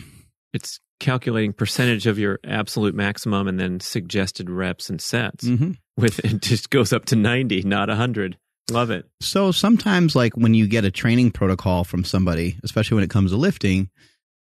it's 0.51 0.79
calculating 0.99 1.53
percentage 1.53 2.07
of 2.07 2.17
your 2.17 2.39
absolute 2.43 2.95
maximum 2.95 3.47
and 3.47 3.59
then 3.59 3.79
suggested 3.79 4.49
reps 4.49 4.89
and 4.89 5.01
sets. 5.01 5.45
Mm-hmm. 5.45 5.71
With 5.97 6.23
it 6.25 6.41
just 6.41 6.69
goes 6.69 6.93
up 6.93 7.05
to 7.05 7.15
90, 7.15 7.63
not 7.63 7.89
100. 7.89 8.37
Love 8.71 8.89
it. 8.89 9.05
So 9.21 9.51
sometimes, 9.51 10.15
like 10.15 10.35
when 10.37 10.53
you 10.53 10.67
get 10.67 10.85
a 10.85 10.91
training 10.91 11.31
protocol 11.31 11.83
from 11.83 12.03
somebody, 12.03 12.57
especially 12.63 12.95
when 12.95 13.03
it 13.03 13.09
comes 13.09 13.31
to 13.31 13.37
lifting, 13.37 13.89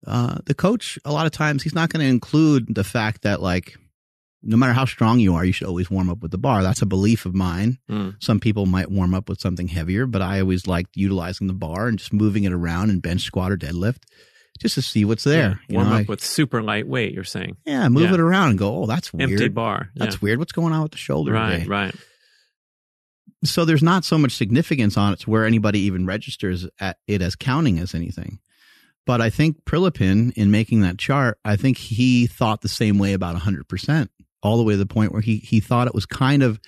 uh, 0.07 0.39
the 0.47 0.55
coach, 0.55 0.99
a 1.05 1.13
lot 1.13 1.27
of 1.27 1.33
times, 1.33 1.63
he's 1.63 1.75
not 1.75 1.91
going 1.91 2.05
to 2.05 2.11
include 2.11 2.75
the 2.75 2.85
fact 2.85 3.23
that, 3.23 3.43
like, 3.43 3.77
no 4.43 4.57
matter 4.57 4.73
how 4.73 4.85
strong 4.85 5.19
you 5.19 5.35
are, 5.35 5.45
you 5.45 5.53
should 5.53 5.67
always 5.67 5.91
warm 5.91 6.09
up 6.09 6.23
with 6.23 6.31
the 6.31 6.39
bar. 6.39 6.63
That's 6.63 6.83
a 6.83 6.87
belief 6.87 7.27
of 7.27 7.35
mine. 7.35 7.79
Hmm. 7.89 8.11
Some 8.21 8.41
people 8.41 8.65
might 8.67 8.91
warm 8.91 9.13
up 9.13 9.29
with 9.29 9.41
something 9.41 9.69
heavier, 9.69 10.07
but 10.07 10.23
I 10.23 10.41
always 10.41 10.67
liked 10.67 10.97
utilizing 10.97 11.47
the 11.47 11.53
bar 11.53 11.89
and 11.89 11.99
just 11.99 12.13
moving 12.13 12.45
it 12.45 12.53
around 12.53 12.91
and 12.91 13.03
bench 13.03 13.23
squat 13.23 13.51
or 13.51 13.57
deadlift 13.57 14.05
just 14.57 14.75
to 14.77 14.83
see 14.83 15.05
what's 15.05 15.25
there. 15.25 15.51
Yeah. 15.51 15.55
You 15.69 15.75
Warm 15.77 15.89
know, 15.91 15.95
up 15.97 16.01
I- 16.01 16.05
with 16.09 16.25
super 16.25 16.63
lightweight, 16.63 17.13
you're 17.13 17.25
saying. 17.25 17.57
yeah, 17.65 17.89
move 17.89 18.05
yeah. 18.11 18.15
it 18.15 18.21
around 18.21 18.51
and 18.51 18.59
go, 18.59 18.83
oh, 18.83 18.87
that's 18.87 19.13
weird. 19.13 19.31
Empty 19.33 19.49
bar. 19.49 19.91
Yeah. 19.95 20.05
That's 20.05 20.21
weird. 20.23 20.39
What's 20.39 20.53
going 20.53 20.73
on 20.73 20.83
with 20.83 20.93
the 20.93 20.99
shoulder? 20.99 21.33
right, 21.33 21.53
today? 21.61 21.67
right. 21.67 21.95
so 23.45 23.65
there's 23.65 23.83
not 23.83 24.05
so 24.05 24.19
much 24.19 24.33
significance 24.33 24.97
on 24.97 25.13
it 25.13 25.21
to 25.21 25.31
where 25.31 25.45
anybody 25.47 25.81
even 25.81 26.07
registers 26.07 26.67
at 26.81 26.99
it 27.07 27.23
as 27.23 27.37
counting 27.37 27.79
as 27.79 27.95
anything. 27.95 28.39
But 29.05 29.21
I 29.21 29.31
think 29.31 29.65
Prilipin, 29.65 30.33
in 30.37 30.51
making 30.51 30.81
that 30.81 30.99
chart, 30.99 31.39
I 31.45 31.55
think 31.57 31.79
he 31.79 32.27
thought 32.27 32.63
the 32.63 32.69
same 32.69 32.99
way 32.99 33.13
about 33.13 33.37
100%, 33.37 34.09
all 34.43 34.57
the 34.57 34.65
way 34.65 34.75
to 34.75 34.79
the 34.79 34.87
point 34.87 35.13
where 35.13 35.23
he, 35.23 35.37
he 35.37 35.61
thought 35.61 35.87
it 35.87 35.95
was 35.95 36.07
kind 36.07 36.43
of, 36.43 36.59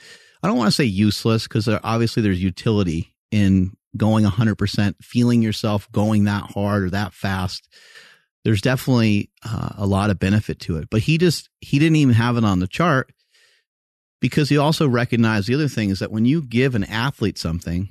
I 0.40 0.46
don't 0.46 0.56
want 0.56 0.68
to 0.68 0.72
say 0.76 0.84
useless 0.84 1.48
because 1.48 1.66
uh, 1.66 1.80
obviously 1.82 2.22
there's 2.22 2.40
utility 2.42 3.12
in 3.32 3.72
going 3.96 4.24
100%, 4.24 4.94
feeling 5.02 5.42
yourself 5.42 5.90
going 5.92 6.24
that 6.24 6.50
hard 6.50 6.84
or 6.84 6.90
that 6.90 7.12
fast. 7.14 7.68
There's 8.44 8.60
definitely 8.60 9.30
uh, 9.44 9.70
a 9.76 9.86
lot 9.86 10.10
of 10.10 10.18
benefit 10.18 10.60
to 10.60 10.78
it. 10.78 10.88
But 10.90 11.00
he 11.00 11.18
just, 11.18 11.48
he 11.60 11.78
didn't 11.78 11.96
even 11.96 12.14
have 12.14 12.36
it 12.36 12.44
on 12.44 12.60
the 12.60 12.68
chart 12.68 13.12
because 14.20 14.48
he 14.48 14.56
also 14.56 14.88
recognized 14.88 15.48
the 15.48 15.54
other 15.54 15.68
thing 15.68 15.90
is 15.90 15.98
that 16.00 16.10
when 16.10 16.24
you 16.24 16.42
give 16.42 16.74
an 16.74 16.84
athlete 16.84 17.38
something, 17.38 17.88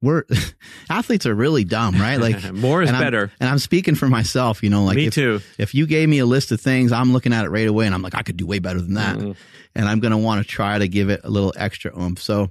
we're 0.00 0.24
athletes 0.90 1.26
are 1.26 1.34
really 1.34 1.64
dumb, 1.64 1.96
right? 1.96 2.20
Like 2.20 2.52
more 2.52 2.82
is 2.82 2.90
and 2.90 2.98
better. 2.98 3.32
and 3.40 3.48
I'm 3.48 3.58
speaking 3.58 3.94
for 3.94 4.06
myself, 4.06 4.62
you 4.62 4.70
know, 4.70 4.84
like 4.84 4.96
Me 4.96 5.06
if, 5.06 5.14
too. 5.14 5.40
if 5.58 5.74
you 5.74 5.86
gave 5.86 6.08
me 6.08 6.18
a 6.20 6.26
list 6.26 6.52
of 6.52 6.60
things, 6.60 6.92
I'm 6.92 7.12
looking 7.12 7.32
at 7.32 7.44
it 7.44 7.50
right 7.50 7.66
away 7.66 7.86
and 7.86 7.94
I'm 7.94 8.02
like, 8.02 8.14
I 8.14 8.22
could 8.22 8.36
do 8.36 8.46
way 8.46 8.58
better 8.58 8.80
than 8.80 8.94
that. 8.94 9.18
Mm. 9.18 9.36
And 9.74 9.88
I'm 9.88 10.00
going 10.00 10.12
to 10.12 10.18
want 10.18 10.42
to 10.42 10.48
try 10.48 10.78
to 10.78 10.88
give 10.88 11.10
it 11.10 11.20
a 11.24 11.30
little 11.30 11.52
extra 11.56 11.96
oomph. 11.98 12.22
So 12.22 12.50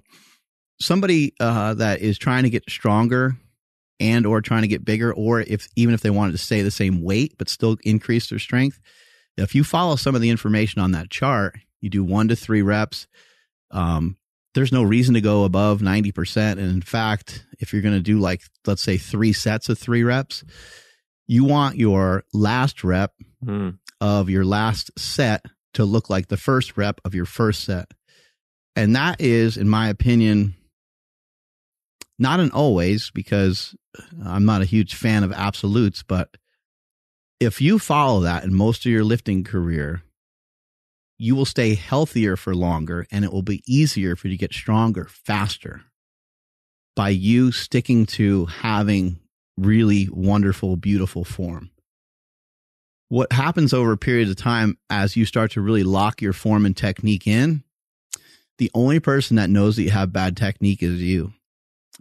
somebody 0.80 1.34
uh, 1.39 1.73
that 1.75 2.01
is 2.01 2.17
trying 2.17 2.43
to 2.43 2.49
get 2.49 2.69
stronger 2.69 3.36
and 3.99 4.25
or 4.25 4.41
trying 4.41 4.61
to 4.61 4.67
get 4.67 4.86
bigger, 4.86 5.13
or 5.13 5.41
if 5.41 5.67
even 5.75 5.93
if 5.93 6.01
they 6.01 6.09
wanted 6.09 6.34
to 6.34 6.38
stay 6.38 6.61
the 6.61 6.71
same 6.71 7.01
weight, 7.01 7.36
but 7.38 7.49
still 7.49 7.78
increase 7.84 8.30
their 8.30 8.39
strength, 8.39 8.80
if 9.38 9.55
you 9.55 9.63
follow 9.63 9.95
some 9.95 10.15
of 10.15 10.21
the 10.21 10.30
information 10.30 10.82
on 10.82 10.91
that 10.91 11.09
chart, 11.09 11.57
you 11.82 11.89
do 11.89 12.03
one 12.03 12.28
to 12.28 12.36
three 12.36 12.61
reps. 12.61 13.07
Um, 13.71 14.17
there's 14.53 14.71
no 14.71 14.82
reason 14.84 15.13
to 15.13 15.21
go 15.21 15.43
above 15.43 15.82
90%. 15.82 16.51
And 16.53 16.59
in 16.59 16.82
fact, 16.82 17.45
if 17.59 17.71
you're 17.73 17.82
going 17.84 17.93
to 17.95 18.01
do 18.01 18.17
like, 18.19 18.41
let's 18.65 18.82
say 18.82 18.97
three 18.97 19.34
sets 19.34 19.69
of 19.69 19.78
three 19.78 20.03
reps, 20.03 20.43
you 21.28 21.43
want 21.43 21.78
your 21.78 22.23
last 22.34 22.84
rep 22.84 23.13
Mm. 23.45 23.78
of 24.01 24.32
your 24.32 24.43
last 24.43 24.89
set 24.97 25.45
to 25.75 25.86
look 25.86 26.09
like 26.09 26.28
the 26.28 26.38
first 26.38 26.75
rep 26.75 26.99
of 27.05 27.13
your 27.13 27.25
first 27.25 27.63
set. 27.65 27.91
And 28.75 28.95
that 28.95 29.21
is, 29.21 29.57
in 29.57 29.69
my 29.69 29.89
opinion, 29.89 30.55
not 32.20 32.39
an 32.39 32.51
always 32.51 33.11
because 33.11 33.76
I'm 34.26 34.45
not 34.45 34.61
a 34.61 34.65
huge 34.65 34.95
fan 34.95 35.24
of 35.24 35.32
absolutes, 35.32 36.03
but 36.03 36.38
if 37.39 37.61
you 37.61 37.80
follow 37.80 38.22
that 38.22 38.43
in 38.43 38.53
most 38.53 38.86
of 38.86 38.91
your 38.91 39.03
lifting 39.03 39.43
career, 39.43 40.01
you 41.20 41.36
will 41.36 41.45
stay 41.45 41.76
healthier 41.76 42.36
for 42.36 42.55
longer 42.55 43.07
and 43.11 43.26
it 43.26 43.32
will 43.32 43.43
be 43.43 43.63
easier 43.68 44.15
for 44.15 44.28
you 44.28 44.34
to 44.34 44.39
get 44.39 44.53
stronger 44.53 45.05
faster 45.05 45.82
by 46.95 47.09
you 47.09 47.51
sticking 47.51 48.05
to 48.05 48.45
having 48.45 49.20
really 49.57 50.07
wonderful, 50.11 50.76
beautiful 50.76 51.24
form. 51.24 51.72
What 53.09 53.32
happens 53.32 53.74
over 53.74 53.91
a 53.91 53.97
period 53.97 54.30
of 54.30 54.36
time 54.36 54.78
as 54.89 55.15
you 55.15 55.26
start 55.26 55.51
to 55.51 55.61
really 55.61 55.84
lock 55.84 56.22
your 56.22 56.34
form 56.34 56.65
and 56.65 56.76
technique 56.76 57.26
in, 57.26 57.63
the 58.57 58.70
only 58.74 58.99
person 58.99 59.38
that 59.38 59.49
knows 59.49 59.76
that 59.76 59.84
you 59.84 59.91
have 59.91 60.11
bad 60.11 60.36
technique 60.36 60.84
is 60.84 61.01
you 61.01 61.34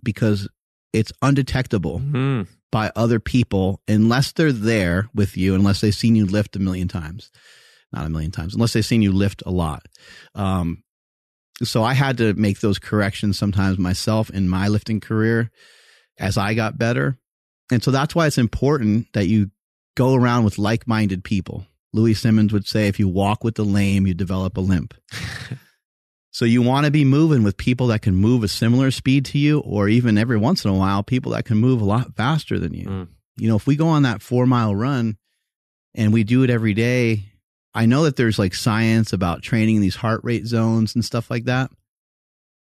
because 0.03 0.49
it's 0.93 1.13
undetectable 1.23 2.01
Mm. 2.01 2.47
by 2.73 2.91
other 2.97 3.21
people 3.21 3.81
unless 3.89 4.33
they're 4.33 4.53
there 4.53 5.09
with 5.15 5.37
you, 5.37 5.55
unless 5.55 5.81
they've 5.81 5.95
seen 5.95 6.17
you 6.17 6.27
lift 6.27 6.57
a 6.57 6.59
million 6.59 6.89
times. 6.89 7.31
Not 7.93 8.07
a 8.07 8.11
million 8.11 8.31
times, 8.33 8.55
unless 8.55 8.73
they've 8.73 8.85
seen 8.85 9.03
you 9.03 9.13
lift 9.13 9.43
a 9.47 9.51
lot. 9.51 9.87
Um, 10.35 10.83
so 11.63 11.83
I 11.83 11.95
had 11.95 12.19
to 12.19 12.35
make 12.35 12.61
those 12.61 12.79
corrections 12.79 13.39
sometimes 13.39 13.79
myself 13.79 14.29
in 14.31 14.49
my 14.49 14.69
lifting 14.69 15.01
career 15.01 15.51
as 16.19 16.37
I 16.37 16.55
got 16.55 16.77
better. 16.79 17.19
And 17.71 17.83
so 17.83 17.91
that's 17.91 18.15
why 18.15 18.27
it's 18.27 18.39
important 18.39 19.07
that 19.15 19.27
you 19.27 19.51
go 19.97 20.15
around 20.15 20.45
with 20.45 20.59
like 20.59 20.87
minded 20.87 21.25
people. 21.25 21.67
Louie 21.93 22.13
Simmons 22.15 22.53
would 22.53 22.67
say, 22.67 22.89
if 22.89 22.99
you 22.99 23.09
walk 23.09 23.43
with 23.45 23.55
the 23.55 23.65
lame, 23.65 24.07
you 24.07 24.13
develop 24.15 24.57
a 24.57 24.61
limp. 24.61 24.93
so 26.37 26.45
you 26.45 26.61
want 26.61 26.85
to 26.85 26.91
be 26.91 27.07
moving 27.07 27.45
with 27.45 27.57
people 27.57 27.87
that 27.87 28.03
can 28.03 28.15
move 28.15 28.45
a 28.45 28.49
similar 28.49 28.91
speed 28.91 29.25
to 29.25 29.39
you, 29.39 29.61
or 29.61 29.89
even 29.89 30.19
every 30.19 30.37
once 30.37 30.67
in 30.67 30.71
a 30.71 30.75
while, 30.75 31.03
people 31.03 31.33
that 31.33 31.47
can 31.47 31.57
move 31.57 31.81
a 31.81 31.87
lot 31.87 32.15
faster 32.15 32.59
than 32.59 32.75
you. 32.75 32.87
Mm. 32.87 33.09
You 33.39 33.49
know, 33.49 33.57
if 33.57 33.67
we 33.67 33.75
go 33.75 33.89
on 33.89 34.03
that 34.03 34.21
four 34.21 34.45
mile 34.45 34.75
run 34.75 35.17
and 35.95 36.13
we 36.13 36.25
do 36.25 36.43
it 36.43 36.51
every 36.51 36.75
day, 36.75 37.25
I 37.73 37.87
know 37.87 38.05
that 38.05 38.17
there's 38.17 38.39
like 38.39 38.55
science 38.55 39.15
about 39.15 39.41
training 39.41 39.81
these 39.81 39.97
heart 39.97 40.21
rate 40.25 40.45
zones 40.45 40.95
and 40.95 41.03
stuff 41.03 41.31
like 41.31 41.45
that. 41.45 41.71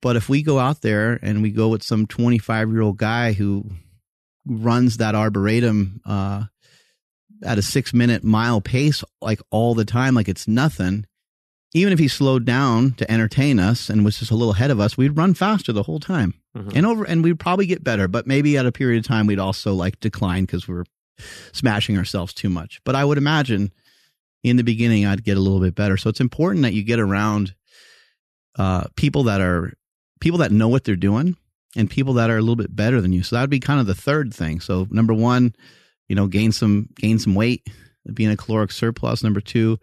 But 0.01 0.16
if 0.16 0.31
we 0.31 0.43
go 0.43 0.59
out 0.59 0.81
there 0.81 1.18
and 1.20 1.43
we 1.43 1.51
go 1.51 1.68
with 1.68 1.83
some 1.83 2.07
25 2.07 2.72
year 2.72 2.81
old 2.81 2.97
guy 2.97 3.35
who 3.35 3.66
runs 4.47 4.97
that 4.97 5.14
arboretum 5.14 6.01
uh, 6.07 6.45
at 7.45 7.59
a 7.59 7.62
six 7.62 7.93
minute 7.93 8.24
mile 8.24 8.62
pace 8.62 9.05
like 9.20 9.43
all 9.51 9.74
the 9.74 9.85
time, 9.85 10.14
like 10.14 10.31
it's 10.31 10.49
nothing, 10.49 11.05
even 11.77 11.93
if 11.93 11.99
he 11.99 12.09
slowed 12.09 12.45
down 12.45 12.93
to 12.93 13.11
entertain 13.11 13.59
us 13.61 13.91
and 13.91 14.05
was 14.05 14.18
just 14.18 14.31
a 14.31 14.35
little 14.35 14.55
ahead 14.55 14.70
of 14.70 14.81
us, 14.81 14.97
we'd 14.97 15.16
run 15.16 15.35
faster 15.35 15.72
the 15.72 15.83
whole 15.83 16.01
time 16.01 16.33
Mhm. 16.57 16.72
and 16.74 16.87
over, 16.87 17.05
and 17.05 17.22
we'd 17.22 17.39
probably 17.39 17.66
get 17.66 17.85
better. 17.85 18.09
But 18.09 18.27
maybe 18.27 18.57
at 18.57 18.64
a 18.66 18.72
period 18.72 18.99
of 18.99 19.07
time, 19.07 19.27
we'd 19.27 19.39
also 19.39 19.74
like 19.74 20.01
decline 20.01 20.45
because 20.45 20.66
we're 20.66 20.85
smashing 21.53 21.97
ourselves 21.99 22.33
too 22.33 22.49
much. 22.49 22.81
But 22.85 22.95
I 22.95 23.05
would 23.05 23.18
imagine 23.18 23.72
in 24.43 24.57
the 24.57 24.64
beginning, 24.64 25.05
I'd 25.07 25.24
get 25.24 25.37
a 25.37 25.41
little 25.41 25.61
bit 25.61 25.74
better. 25.74 25.97
So 25.97 26.09
it's 26.09 26.20
important 26.20 26.62
that 26.62 26.72
you 26.74 26.83
get 26.83 26.99
around 27.01 27.55
uh, 28.59 28.85
people 28.97 29.24
that 29.24 29.41
are 29.41 29.74
people 30.20 30.39
that 30.39 30.51
know 30.53 30.68
what 30.68 30.85
they're 30.85 30.97
doing 30.97 31.37
and 31.77 31.91
people 31.91 32.14
that 32.14 32.31
are 32.31 32.39
a 32.39 32.41
little 32.41 32.57
bit 32.57 32.74
better 32.74 33.01
than 33.03 33.12
you. 33.12 33.22
So 33.22 33.37
that 33.37 33.43
would 33.43 33.51
be 33.51 33.61
kind 33.61 33.81
of 33.81 33.87
the 33.87 33.95
third 33.95 34.33
thing. 34.33 34.61
So 34.61 34.87
number 34.91 35.12
one, 35.12 35.55
you 36.09 36.16
know, 36.16 36.27
gain 36.27 36.53
some 36.53 36.89
gain 36.97 37.18
some 37.18 37.35
weight, 37.35 37.66
being 38.14 38.31
a 38.31 38.37
caloric 38.37 38.72
surplus. 38.72 39.22
Number 39.22 39.41
two 39.43 39.79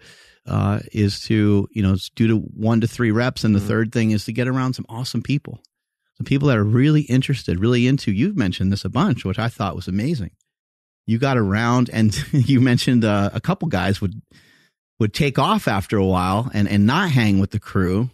uh, 0.46 0.80
is 0.92 1.22
to 1.22 1.68
you 1.72 1.82
know 1.84 1.96
do 2.16 2.28
to 2.28 2.36
one 2.38 2.82
to 2.82 2.88
three 2.88 3.12
reps, 3.12 3.44
and 3.44 3.56
the 3.56 3.60
Mhm. 3.60 3.68
third 3.68 3.92
thing 3.92 4.12
is 4.12 4.26
to 4.26 4.34
get 4.34 4.48
around 4.48 4.74
some 4.74 4.86
awesome 4.90 5.22
people, 5.22 5.62
some 6.18 6.26
people 6.26 6.48
that 6.50 6.58
are 6.58 6.64
really 6.64 7.02
interested, 7.02 7.60
really 7.60 7.88
into. 7.88 8.12
You've 8.12 8.36
mentioned 8.38 8.72
this 8.72 8.86
a 8.86 8.90
bunch, 8.90 9.24
which 9.26 9.40
I 9.40 9.48
thought 9.50 9.76
was 9.76 9.88
amazing. 9.88 10.32
You 11.08 11.18
got 11.18 11.38
around, 11.38 11.90
and 11.92 12.14
you 12.34 12.60
mentioned 12.62 13.04
uh, 13.06 13.30
a 13.34 13.42
couple 13.42 13.68
guys 13.70 14.02
would 14.02 14.22
would 15.00 15.14
take 15.14 15.40
off 15.40 15.68
after 15.68 15.98
a 15.98 16.06
while 16.06 16.50
and 16.54 16.68
and 16.68 16.86
not 16.86 17.10
hang 17.12 17.40
with 17.40 17.52
the 17.52 17.60
crew 17.60 18.10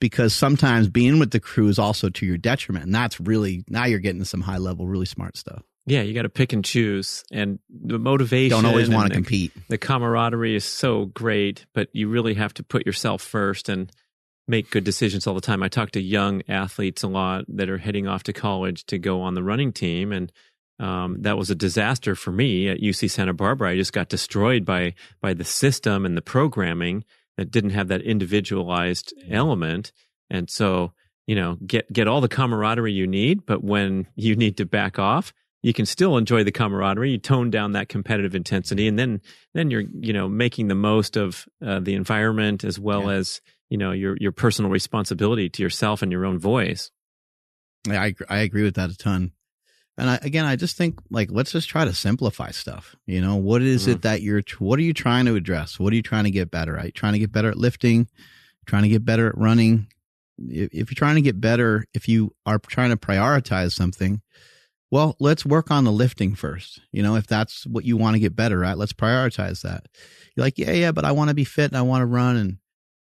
because 0.00 0.32
sometimes 0.34 0.88
being 0.88 1.18
with 1.18 1.30
the 1.30 1.40
crew 1.40 1.68
is 1.68 1.78
also 1.78 2.08
to 2.08 2.26
your 2.26 2.38
detriment, 2.38 2.86
and 2.86 2.94
that's 2.94 3.20
really 3.20 3.64
now 3.68 3.84
you're 3.84 3.98
getting 3.98 4.24
some 4.24 4.40
high 4.40 4.56
level, 4.58 4.86
really 4.88 5.06
smart 5.06 5.36
stuff. 5.36 5.62
Yeah, 5.86 6.02
you 6.02 6.14
got 6.14 6.22
to 6.22 6.28
pick 6.28 6.52
and 6.52 6.64
choose, 6.64 7.24
and 7.32 7.58
the 7.68 7.98
motivation. 7.98 8.50
Don't 8.50 8.66
always 8.66 8.90
want 8.90 9.08
to 9.08 9.14
compete. 9.14 9.52
The 9.68 9.78
camaraderie 9.78 10.54
is 10.54 10.64
so 10.64 11.06
great, 11.06 11.66
but 11.74 11.88
you 11.92 12.08
really 12.08 12.34
have 12.34 12.54
to 12.54 12.62
put 12.62 12.86
yourself 12.86 13.22
first 13.22 13.68
and 13.68 13.90
make 14.46 14.70
good 14.70 14.84
decisions 14.84 15.26
all 15.26 15.34
the 15.34 15.40
time. 15.40 15.62
I 15.62 15.68
talk 15.68 15.92
to 15.92 16.00
young 16.00 16.42
athletes 16.48 17.02
a 17.02 17.08
lot 17.08 17.44
that 17.48 17.70
are 17.70 17.78
heading 17.78 18.06
off 18.06 18.24
to 18.24 18.32
college 18.32 18.84
to 18.86 18.98
go 18.98 19.22
on 19.22 19.34
the 19.34 19.42
running 19.42 19.72
team, 19.72 20.12
and 20.12 20.30
um, 20.78 21.22
that 21.22 21.38
was 21.38 21.50
a 21.50 21.54
disaster 21.54 22.14
for 22.14 22.32
me 22.32 22.68
at 22.68 22.80
UC 22.80 23.10
Santa 23.10 23.32
Barbara. 23.32 23.70
I 23.70 23.76
just 23.76 23.92
got 23.92 24.08
destroyed 24.08 24.64
by 24.64 24.94
by 25.20 25.34
the 25.34 25.44
system 25.44 26.04
and 26.04 26.16
the 26.16 26.22
programming 26.22 27.04
that 27.36 27.50
didn't 27.50 27.70
have 27.70 27.88
that 27.88 28.02
individualized 28.02 29.14
element, 29.30 29.92
and 30.28 30.50
so 30.50 30.92
you 31.26 31.34
know 31.34 31.56
get 31.66 31.90
get 31.92 32.08
all 32.08 32.20
the 32.20 32.28
camaraderie 32.28 32.92
you 32.92 33.06
need, 33.06 33.46
but 33.46 33.64
when 33.64 34.06
you 34.14 34.36
need 34.36 34.56
to 34.58 34.66
back 34.66 34.98
off, 34.98 35.32
you 35.62 35.72
can 35.72 35.86
still 35.86 36.16
enjoy 36.16 36.42
the 36.44 36.52
camaraderie. 36.52 37.10
You 37.12 37.18
tone 37.18 37.50
down 37.50 37.72
that 37.72 37.88
competitive 37.88 38.34
intensity, 38.34 38.88
and 38.88 38.98
then 38.98 39.20
then 39.54 39.70
you're 39.70 39.84
you 40.00 40.12
know 40.12 40.28
making 40.28 40.68
the 40.68 40.74
most 40.74 41.16
of 41.16 41.46
uh, 41.64 41.80
the 41.80 41.94
environment 41.94 42.64
as 42.64 42.78
well 42.78 43.04
Yeah. 43.04 43.16
as 43.18 43.40
you 43.68 43.78
know 43.78 43.92
your 43.92 44.16
your 44.18 44.32
personal 44.32 44.70
responsibility 44.70 45.48
to 45.50 45.62
yourself 45.62 46.02
and 46.02 46.10
your 46.12 46.24
own 46.26 46.38
voice. 46.38 46.90
I 47.88 48.14
I 48.28 48.38
agree 48.38 48.62
with 48.62 48.74
that 48.76 48.90
a 48.90 48.96
ton. 48.96 49.32
And 49.98 50.08
I, 50.08 50.18
again, 50.22 50.46
I 50.46 50.56
just 50.56 50.78
think 50.78 50.98
like 51.10 51.28
let's 51.30 51.52
just 51.52 51.68
try 51.68 51.84
to 51.84 51.92
simplify 51.92 52.52
stuff. 52.52 52.96
You 53.06 53.20
know, 53.20 53.36
what 53.36 53.60
is 53.60 53.86
it 53.86 54.02
that 54.02 54.22
you're? 54.22 54.42
What 54.58 54.78
are 54.78 54.82
you 54.82 54.94
trying 54.94 55.26
to 55.26 55.34
address? 55.34 55.78
What 55.78 55.92
are 55.92 55.96
you 55.96 56.02
trying 56.02 56.24
to 56.24 56.30
get 56.30 56.50
better 56.50 56.78
at? 56.78 56.94
Trying 56.94 57.12
to 57.14 57.18
get 57.18 57.32
better 57.32 57.50
at 57.50 57.58
lifting, 57.58 58.08
trying 58.64 58.84
to 58.84 58.88
get 58.88 59.04
better 59.04 59.28
at 59.28 59.36
running. 59.36 59.88
If 60.38 60.90
you're 60.90 60.96
trying 60.96 61.16
to 61.16 61.20
get 61.20 61.38
better, 61.38 61.84
if 61.92 62.08
you 62.08 62.34
are 62.46 62.58
trying 62.58 62.90
to 62.90 62.96
prioritize 62.96 63.72
something, 63.72 64.22
well, 64.90 65.16
let's 65.20 65.46
work 65.46 65.70
on 65.70 65.84
the 65.84 65.92
lifting 65.92 66.34
first. 66.34 66.80
You 66.90 67.02
know, 67.02 67.14
if 67.14 67.26
that's 67.26 67.66
what 67.66 67.84
you 67.84 67.96
want 67.96 68.14
to 68.14 68.20
get 68.20 68.34
better 68.34 68.64
at, 68.64 68.78
let's 68.78 68.92
prioritize 68.92 69.62
that. 69.62 69.86
You're 70.34 70.44
like, 70.44 70.58
yeah, 70.58 70.72
yeah, 70.72 70.92
but 70.92 71.04
I 71.04 71.12
want 71.12 71.28
to 71.28 71.34
be 71.34 71.44
fit 71.44 71.70
and 71.70 71.76
I 71.76 71.82
want 71.82 72.02
to 72.02 72.06
run, 72.06 72.36
and 72.36 72.58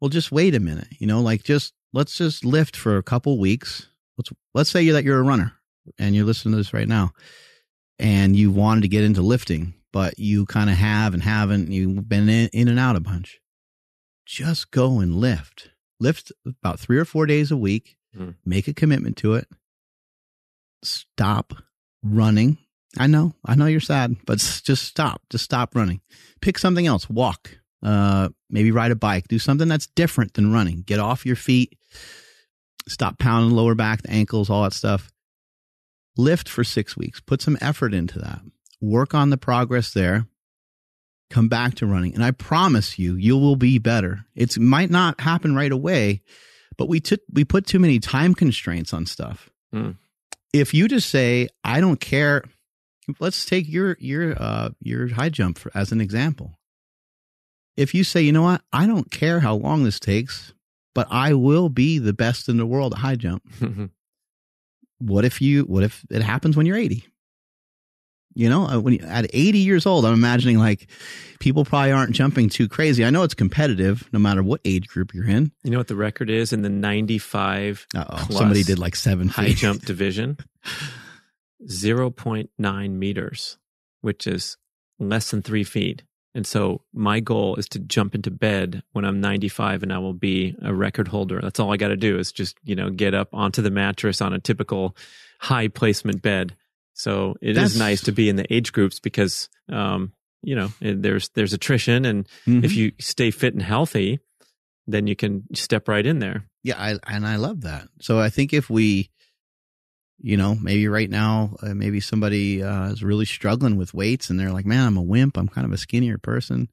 well, 0.00 0.08
just 0.08 0.32
wait 0.32 0.54
a 0.54 0.60
minute. 0.60 0.88
You 0.98 1.06
know, 1.06 1.20
like 1.20 1.42
just 1.42 1.72
let's 1.92 2.16
just 2.16 2.44
lift 2.44 2.76
for 2.76 2.96
a 2.96 3.02
couple 3.02 3.38
weeks. 3.38 3.88
Let's 4.16 4.30
let's 4.54 4.70
say 4.70 4.88
that 4.90 5.04
you're 5.04 5.18
a 5.18 5.24
runner 5.24 5.52
and 5.98 6.14
you're 6.14 6.24
listening 6.24 6.52
to 6.52 6.58
this 6.58 6.72
right 6.72 6.88
now, 6.88 7.12
and 7.98 8.36
you 8.36 8.50
wanted 8.50 8.82
to 8.82 8.88
get 8.88 9.04
into 9.04 9.22
lifting, 9.22 9.74
but 9.92 10.18
you 10.18 10.46
kind 10.46 10.70
of 10.70 10.76
have 10.76 11.12
and 11.12 11.22
haven't. 11.22 11.72
You've 11.72 12.08
been 12.08 12.28
in, 12.28 12.48
in 12.52 12.68
and 12.68 12.78
out 12.78 12.96
a 12.96 13.00
bunch. 13.00 13.40
Just 14.24 14.70
go 14.70 15.00
and 15.00 15.16
lift. 15.16 15.70
Lift 16.00 16.32
about 16.46 16.78
three 16.78 16.98
or 16.98 17.04
four 17.04 17.26
days 17.26 17.50
a 17.50 17.56
week. 17.56 17.96
Mm. 18.16 18.36
Make 18.44 18.68
a 18.68 18.74
commitment 18.74 19.16
to 19.18 19.34
it. 19.34 19.48
Stop 20.84 21.54
running. 22.02 22.58
I 22.98 23.06
know, 23.08 23.34
I 23.44 23.56
know 23.56 23.66
you're 23.66 23.80
sad, 23.80 24.16
but 24.24 24.38
just 24.38 24.84
stop. 24.84 25.22
Just 25.30 25.44
stop 25.44 25.74
running. 25.74 26.00
Pick 26.40 26.58
something 26.58 26.86
else. 26.86 27.10
Walk. 27.10 27.58
Uh, 27.82 28.30
maybe 28.48 28.70
ride 28.70 28.92
a 28.92 28.96
bike. 28.96 29.28
Do 29.28 29.38
something 29.38 29.68
that's 29.68 29.88
different 29.88 30.34
than 30.34 30.52
running. 30.52 30.82
Get 30.82 31.00
off 31.00 31.26
your 31.26 31.36
feet. 31.36 31.76
Stop 32.88 33.18
pounding 33.18 33.56
lower 33.56 33.74
back, 33.74 34.02
the 34.02 34.10
ankles, 34.10 34.48
all 34.48 34.62
that 34.62 34.72
stuff. 34.72 35.10
Lift 36.16 36.48
for 36.48 36.64
six 36.64 36.96
weeks. 36.96 37.20
Put 37.20 37.42
some 37.42 37.58
effort 37.60 37.92
into 37.92 38.18
that. 38.20 38.40
Work 38.80 39.14
on 39.14 39.30
the 39.30 39.36
progress 39.36 39.92
there. 39.92 40.26
Come 41.30 41.48
back 41.48 41.74
to 41.76 41.86
running, 41.86 42.14
and 42.14 42.22
I 42.22 42.30
promise 42.30 42.98
you, 42.98 43.16
you 43.16 43.36
will 43.36 43.56
be 43.56 43.78
better. 43.78 44.26
It 44.36 44.58
might 44.58 44.90
not 44.90 45.20
happen 45.20 45.54
right 45.54 45.72
away, 45.72 46.22
but 46.76 46.88
we 46.88 47.00
took 47.00 47.20
we 47.32 47.44
put 47.44 47.66
too 47.66 47.78
many 47.78 47.98
time 47.98 48.34
constraints 48.34 48.92
on 48.92 49.06
stuff. 49.06 49.50
Hmm. 49.72 49.92
If 50.54 50.72
you 50.72 50.86
just 50.86 51.10
say, 51.10 51.48
"I 51.64 51.80
don't 51.80 52.00
care," 52.00 52.44
let's 53.18 53.44
take 53.44 53.68
your 53.68 53.96
your 53.98 54.40
uh 54.40 54.70
your 54.80 55.08
high 55.08 55.28
jump 55.28 55.58
for, 55.58 55.72
as 55.74 55.90
an 55.90 56.00
example. 56.00 56.58
If 57.76 57.92
you 57.92 58.04
say, 58.04 58.22
"You 58.22 58.30
know 58.30 58.42
what? 58.42 58.62
I 58.72 58.86
don't 58.86 59.10
care 59.10 59.40
how 59.40 59.56
long 59.56 59.82
this 59.82 59.98
takes, 59.98 60.54
but 60.94 61.08
I 61.10 61.34
will 61.34 61.68
be 61.68 61.98
the 61.98 62.12
best 62.12 62.48
in 62.48 62.56
the 62.56 62.66
world 62.66 62.92
at 62.94 63.00
high 63.00 63.16
jump." 63.16 63.42
what 64.98 65.24
if 65.24 65.42
you 65.42 65.64
what 65.64 65.82
if 65.82 66.06
it 66.08 66.22
happens 66.22 66.56
when 66.56 66.66
you're 66.66 66.76
80 66.76 67.04
you 68.34 68.48
know 68.48 68.66
uh, 68.66 68.78
when 68.78 68.94
you, 68.94 69.00
at 69.00 69.26
80 69.32 69.58
years 69.58 69.86
old 69.86 70.04
i'm 70.04 70.14
imagining 70.14 70.58
like 70.58 70.88
people 71.40 71.64
probably 71.64 71.92
aren't 71.92 72.12
jumping 72.12 72.48
too 72.48 72.68
crazy 72.68 73.04
i 73.04 73.10
know 73.10 73.22
it's 73.22 73.34
competitive 73.34 74.08
no 74.12 74.18
matter 74.18 74.42
what 74.42 74.60
age 74.64 74.88
group 74.88 75.14
you're 75.14 75.28
in 75.28 75.52
you 75.62 75.70
know 75.70 75.78
what 75.78 75.88
the 75.88 75.96
record 75.96 76.30
is 76.30 76.52
in 76.52 76.62
the 76.62 76.68
95 76.68 77.86
uh-oh 77.94 78.16
Plus 78.26 78.38
somebody 78.38 78.62
did 78.62 78.78
like 78.78 78.96
seven 78.96 79.28
high 79.28 79.46
feet 79.46 79.56
jump 79.56 79.84
division? 79.84 80.38
0.9 81.66 82.90
meters, 82.90 83.58
which 84.00 84.26
is 84.26 84.56
less 84.98 85.30
than 85.30 85.42
three 85.42 85.64
feet. 85.64 86.02
And 86.34 86.46
so 86.46 86.82
my 86.92 87.20
goal 87.20 87.56
is 87.56 87.68
to 87.70 87.78
jump 87.78 88.14
into 88.14 88.30
bed 88.30 88.82
when 88.92 89.04
I'm 89.04 89.20
95 89.20 89.84
and 89.84 89.92
I 89.92 89.98
will 89.98 90.14
be 90.14 90.56
a 90.62 90.74
record 90.74 91.08
holder. 91.08 91.40
That's 91.40 91.60
all 91.60 91.72
I 91.72 91.76
got 91.76 91.88
to 91.88 91.96
do 91.96 92.18
is 92.18 92.32
just, 92.32 92.56
you 92.64 92.74
know, 92.74 92.90
get 92.90 93.14
up 93.14 93.28
onto 93.32 93.62
the 93.62 93.70
mattress 93.70 94.20
on 94.20 94.32
a 94.32 94.40
typical 94.40 94.96
high 95.38 95.68
placement 95.68 96.22
bed. 96.22 96.56
So 96.94 97.34
it 97.42 97.50
is 97.50 97.56
That's- 97.56 97.76
nice 97.76 98.02
to 98.04 98.12
be 98.12 98.28
in 98.28 98.36
the 98.36 98.52
age 98.54 98.72
groups 98.72 99.00
because, 99.00 99.48
um, 99.68 100.12
you 100.42 100.54
know, 100.54 100.72
there's, 100.80 101.28
there's 101.34 101.52
attrition. 101.52 102.04
And 102.04 102.26
Mhm. 102.46 102.64
if 102.64 102.74
you 102.76 102.92
stay 103.00 103.30
fit 103.30 103.52
and 103.54 103.62
healthy, 103.62 104.20
then 104.86 105.06
you 105.06 105.16
can 105.16 105.44
step 105.54 105.88
right 105.88 106.04
in 106.06 106.18
there. 106.20 106.46
yeah 106.62 106.76
I, 106.78 106.98
and 107.14 107.26
i 107.26 107.36
love 107.36 107.60
that 107.62 107.88
so 108.00 108.18
i 108.18 108.30
think 108.30 108.52
if 108.54 108.70
we 108.70 109.10
you 110.18 110.36
know 110.38 110.54
maybe 110.54 110.88
right 110.88 111.10
now 111.10 111.56
uh, 111.62 111.74
maybe 111.74 112.00
somebody 112.00 112.62
uh, 112.62 112.90
is 112.90 113.02
really 113.02 113.24
struggling 113.26 113.76
with 113.76 113.92
weights 113.92 114.30
and 114.30 114.38
they're 114.40 114.52
like 114.52 114.64
man 114.66 114.86
i'm 114.86 114.96
a 114.96 115.02
wimp 115.02 115.36
i'm 115.36 115.48
kind 115.48 115.66
of 115.66 115.72
a 115.72 115.76
skinnier 115.78 116.16
person 116.18 116.68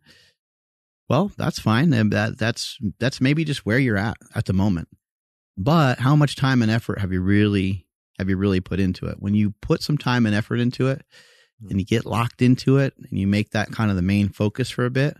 well 1.10 1.32
that's 1.38 1.60
fine 1.60 1.92
and 1.94 2.12
that 2.14 2.38
that's 2.38 2.78
that's 3.00 3.20
maybe 3.20 3.44
just 3.44 3.66
where 3.66 3.80
you're 3.80 3.98
at 3.98 4.16
at 4.36 4.46
the 4.46 4.54
moment 4.54 4.88
but 5.58 6.00
how 6.00 6.16
much 6.16 6.36
time 6.38 6.62
and 6.62 6.72
effort 6.72 7.00
have 7.00 7.12
you 7.12 7.20
really 7.22 7.86
have 8.22 8.30
you 8.30 8.38
really 8.38 8.62
put 8.62 8.80
into 8.80 9.08
it? 9.08 9.18
When 9.20 9.34
you 9.34 9.54
put 9.62 9.84
some 9.84 9.98
time 9.98 10.26
and 10.26 10.34
effort 10.34 10.60
into 10.60 10.88
it 10.88 11.04
and 11.70 11.80
you 11.80 11.86
get 11.86 12.06
locked 12.06 12.42
into 12.42 12.78
it 12.78 12.94
and 12.98 13.20
you 13.20 13.28
make 13.28 13.52
that 13.52 13.72
kind 13.72 13.90
of 13.90 13.96
the 13.96 14.02
main 14.02 14.30
focus 14.30 14.70
for 14.70 14.86
a 14.86 14.90
bit 14.90 15.18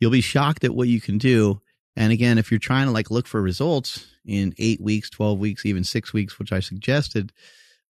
you'll 0.00 0.10
be 0.10 0.20
shocked 0.20 0.64
at 0.64 0.74
what 0.74 0.88
you 0.88 1.00
can 1.00 1.18
do. 1.18 1.60
And 1.96 2.12
again, 2.12 2.38
if 2.38 2.50
you're 2.50 2.60
trying 2.60 2.86
to 2.86 2.92
like 2.92 3.10
look 3.10 3.26
for 3.26 3.40
results 3.40 4.06
in 4.24 4.54
eight 4.58 4.80
weeks, 4.80 5.08
12 5.10 5.38
weeks, 5.38 5.64
even 5.64 5.84
six 5.84 6.12
weeks, 6.12 6.38
which 6.38 6.52
I 6.52 6.60
suggested, 6.60 7.32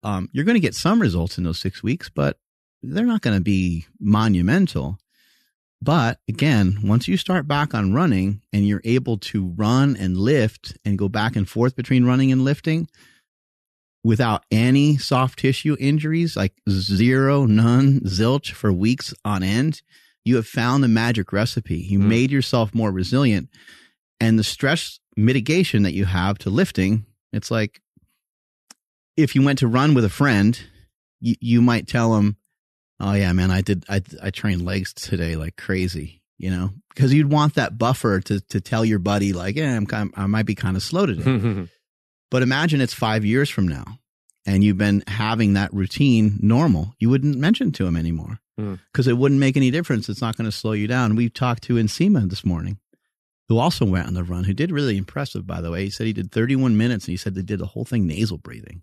um, 0.03 0.29
you're 0.33 0.45
going 0.45 0.55
to 0.55 0.61
get 0.61 0.75
some 0.75 1.01
results 1.01 1.39
in 1.39 1.45
those 1.45 1.59
six 1.59 1.83
weeks, 1.83 2.09
but 2.09 2.39
they're 2.83 3.05
not 3.05 3.23
going 3.23 3.37
to 3.37 3.43
be 3.43 3.87
monumental. 3.99 4.99
But 5.83 6.21
again, 6.29 6.79
once 6.85 7.09
you 7.09 7.17
start 7.17 7.49
back 7.49 7.75
on 7.75 7.93
running 7.93 8.43
and 8.53 8.67
you're 8.67 8.81
able 8.85 9.19
to 9.19 9.53
run 9.57 9.97
and 9.97 10.17
lift 10.17 10.77
and 10.85 10.99
go 10.99 11.09
back 11.09 11.37
and 11.37 11.49
forth 11.49 11.75
between 11.75 12.05
running 12.05 12.31
and 12.33 12.45
lifting 12.45 12.89
without 14.07 14.45
any 14.53 14.97
soft 14.97 15.39
tissue 15.41 15.77
injuries, 15.81 16.37
like 16.37 16.53
zero, 16.71 17.45
none, 17.45 17.99
zilch 18.03 18.53
for 18.53 18.73
weeks 18.73 19.13
on 19.25 19.43
end, 19.43 19.83
You 20.25 20.37
have 20.37 20.47
found 20.47 20.83
the 20.83 20.89
magic 20.89 21.33
recipe. 21.33 21.77
You 21.79 21.99
Mm. 22.01 22.07
made 22.07 22.31
yourself 22.33 22.75
more 22.75 22.91
resilient. 22.91 23.49
And 24.21 24.39
the 24.39 24.45
stress 24.45 24.99
mitigation 25.17 25.83
that 25.85 25.93
you 25.95 26.05
have 26.05 26.37
to 26.39 26.51
lifting, 26.51 27.07
it's 27.33 27.51
like 27.51 27.81
if 29.17 29.35
you 29.35 29.43
went 29.43 29.59
to 29.61 29.69
run 29.69 29.95
with 29.95 30.05
a 30.05 30.09
friend, 30.09 30.59
you, 31.21 31.35
you 31.41 31.63
might 31.63 31.87
tell 31.87 32.15
them, 32.15 32.37
Oh 32.99 33.13
yeah, 33.13 33.33
man, 33.35 33.51
I 33.51 33.61
did, 33.61 33.85
I, 33.89 34.01
I 34.23 34.31
trained 34.31 34.63
legs 34.65 34.93
today 34.95 35.37
like 35.37 35.57
crazy, 35.57 36.23
you 36.39 36.51
know, 36.51 36.71
because 36.95 37.13
you'd 37.13 37.31
want 37.31 37.55
that 37.55 37.77
buffer 37.79 38.21
to, 38.23 38.41
to 38.41 38.61
tell 38.61 38.85
your 38.85 38.99
buddy 38.99 39.33
like, 39.33 39.55
yeah, 39.57 39.77
I'm 39.77 39.87
kind 39.87 40.13
I 40.17 40.27
might 40.27 40.47
be 40.47 40.55
kind 40.55 40.77
of 40.77 40.83
slow 40.83 41.07
today. 41.07 41.69
But 42.31 42.43
imagine 42.43 42.81
it's 42.81 42.95
five 42.95 43.25
years 43.25 43.49
from 43.51 43.69
now 43.69 43.99
and 44.45 44.63
you've 44.65 44.79
been 44.79 45.03
having 45.07 45.55
that 45.55 45.73
routine 45.73 46.39
normal. 46.41 46.95
You 46.99 47.11
wouldn't 47.11 47.37
mention 47.39 47.73
to 47.73 47.87
him 47.87 47.97
anymore 47.97 48.41
Hmm. 48.59 48.75
because 48.93 49.07
it 49.07 49.19
wouldn't 49.19 49.41
make 49.41 49.57
any 49.57 49.71
difference. 49.71 50.09
It's 50.09 50.21
not 50.23 50.37
going 50.37 50.47
to 50.51 50.57
slow 50.57 50.73
you 50.73 50.87
down. 50.87 51.15
We 51.17 51.29
talked 51.29 51.63
to 51.65 51.75
Nsima 51.75 52.29
this 52.31 52.45
morning, 52.45 52.79
who 53.49 53.59
also 53.59 53.85
went 53.85 54.07
on 54.07 54.15
the 54.15 54.25
run, 54.25 54.45
who 54.45 54.55
did 54.55 54.71
really 54.73 54.97
impressive, 54.97 55.47
by 55.47 55.61
the 55.61 55.71
way. 55.71 55.85
He 55.85 55.91
said 55.91 56.07
he 56.07 56.13
did 56.15 56.33
31 56.33 56.77
minutes 56.77 57.05
and 57.07 57.13
he 57.13 57.17
said 57.19 57.35
they 57.35 57.43
did 57.43 57.59
the 57.61 57.67
whole 57.67 57.85
thing 57.85 58.07
nasal 58.07 58.39
breathing. 58.39 58.83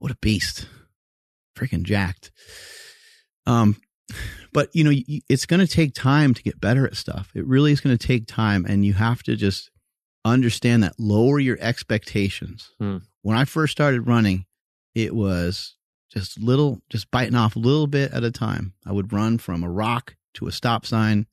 What 0.00 0.12
a 0.12 0.16
beast. 0.20 0.66
Freaking 1.56 1.82
jacked. 1.82 2.30
Um, 3.46 3.76
but 4.52 4.68
you 4.74 4.84
know, 4.84 4.92
it's 5.28 5.46
going 5.46 5.60
to 5.60 5.72
take 5.72 5.94
time 5.94 6.34
to 6.34 6.42
get 6.42 6.60
better 6.60 6.86
at 6.86 6.96
stuff. 6.96 7.30
It 7.34 7.46
really 7.46 7.72
is 7.72 7.80
going 7.80 7.96
to 7.96 8.06
take 8.06 8.26
time, 8.26 8.64
and 8.66 8.84
you 8.84 8.92
have 8.94 9.22
to 9.24 9.34
just 9.36 9.70
understand 10.24 10.82
that. 10.82 10.98
Lower 10.98 11.38
your 11.38 11.58
expectations. 11.60 12.70
Hmm. 12.78 12.98
When 13.22 13.36
I 13.36 13.44
first 13.44 13.72
started 13.72 14.06
running, 14.06 14.46
it 14.94 15.14
was 15.14 15.76
just 16.12 16.38
little, 16.40 16.80
just 16.90 17.10
biting 17.10 17.34
off 17.34 17.56
a 17.56 17.60
little 17.60 17.86
bit 17.86 18.12
at 18.12 18.24
a 18.24 18.30
time. 18.30 18.74
I 18.86 18.92
would 18.92 19.12
run 19.12 19.38
from 19.38 19.62
a 19.62 19.70
rock 19.70 20.16
to 20.34 20.46
a 20.46 20.52
stop 20.52 20.86
sign. 20.86 21.26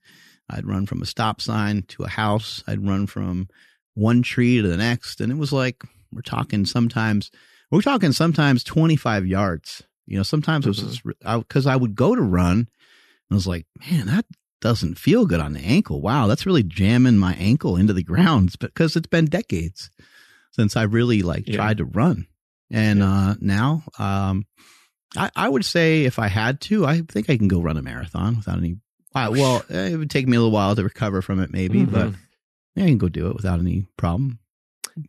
I'd 0.49 0.65
run 0.67 0.85
from 0.85 1.01
a 1.01 1.05
stop 1.05 1.41
sign 1.41 1.83
to 1.89 2.03
a 2.03 2.07
house. 2.09 2.63
I'd 2.67 2.85
run 2.85 3.07
from 3.07 3.47
one 3.93 4.21
tree 4.21 4.61
to 4.61 4.67
the 4.67 4.77
next, 4.77 5.21
and 5.21 5.31
it 5.31 5.37
was 5.37 5.51
like 5.53 5.83
we're 6.11 6.21
talking 6.21 6.65
sometimes. 6.65 7.31
We're 7.71 7.81
talking 7.81 8.11
sometimes 8.11 8.63
25 8.63 9.25
yards. 9.25 9.83
You 10.05 10.17
know, 10.17 10.23
sometimes 10.23 10.65
it 10.65 10.69
was 10.69 10.79
Mhm. 10.79 10.87
just 10.89 11.01
because 11.47 11.65
I 11.65 11.75
would 11.75 11.95
go 11.95 12.13
to 12.15 12.21
run 12.21 12.57
and 12.59 12.67
I 13.31 13.35
was 13.35 13.47
like, 13.47 13.65
man, 13.89 14.05
that 14.07 14.25
doesn't 14.61 14.97
feel 14.97 15.25
good 15.25 15.39
on 15.39 15.53
the 15.53 15.59
ankle. 15.59 16.01
Wow, 16.01 16.27
that's 16.27 16.45
really 16.45 16.63
jamming 16.63 17.17
my 17.17 17.33
ankle 17.35 17.75
into 17.77 17.93
the 17.93 18.03
ground 18.03 18.55
because 18.59 18.95
it's 18.95 19.07
been 19.07 19.25
decades 19.25 19.89
since 20.51 20.75
I 20.75 20.83
really 20.83 21.21
like 21.21 21.47
Yeah. 21.47 21.57
tried 21.57 21.77
to 21.77 21.85
run. 21.85 22.27
And 22.71 23.03
uh, 23.03 23.35
now, 23.41 23.83
um, 23.99 24.45
I, 25.15 25.29
I 25.35 25.49
would 25.49 25.63
say 25.65 26.05
if 26.05 26.17
I 26.19 26.27
had 26.27 26.61
to, 26.61 26.85
I 26.85 27.01
think 27.01 27.29
I 27.29 27.37
can 27.37 27.47
go 27.47 27.61
run 27.61 27.77
a 27.77 27.81
marathon 27.81 28.37
without 28.37 28.57
any. 28.57 28.77
Uh, 29.13 29.29
well, 29.31 29.63
it 29.69 29.97
would 29.97 30.09
take 30.09 30.27
me 30.27 30.35
a 30.35 30.39
little 30.39 30.51
while 30.51 30.75
to 30.75 30.83
recover 30.83 31.21
from 31.21 31.39
it, 31.39 31.51
maybe, 31.51 31.85
Mhm. 31.85 31.91
but 31.91 32.13
yeah, 32.75 32.83
I 32.85 32.87
can 32.87 32.97
go 32.97 33.07
do 33.07 33.27
it 33.27 33.35
without 33.35 33.59
any 33.59 33.85
problem. 33.97 34.39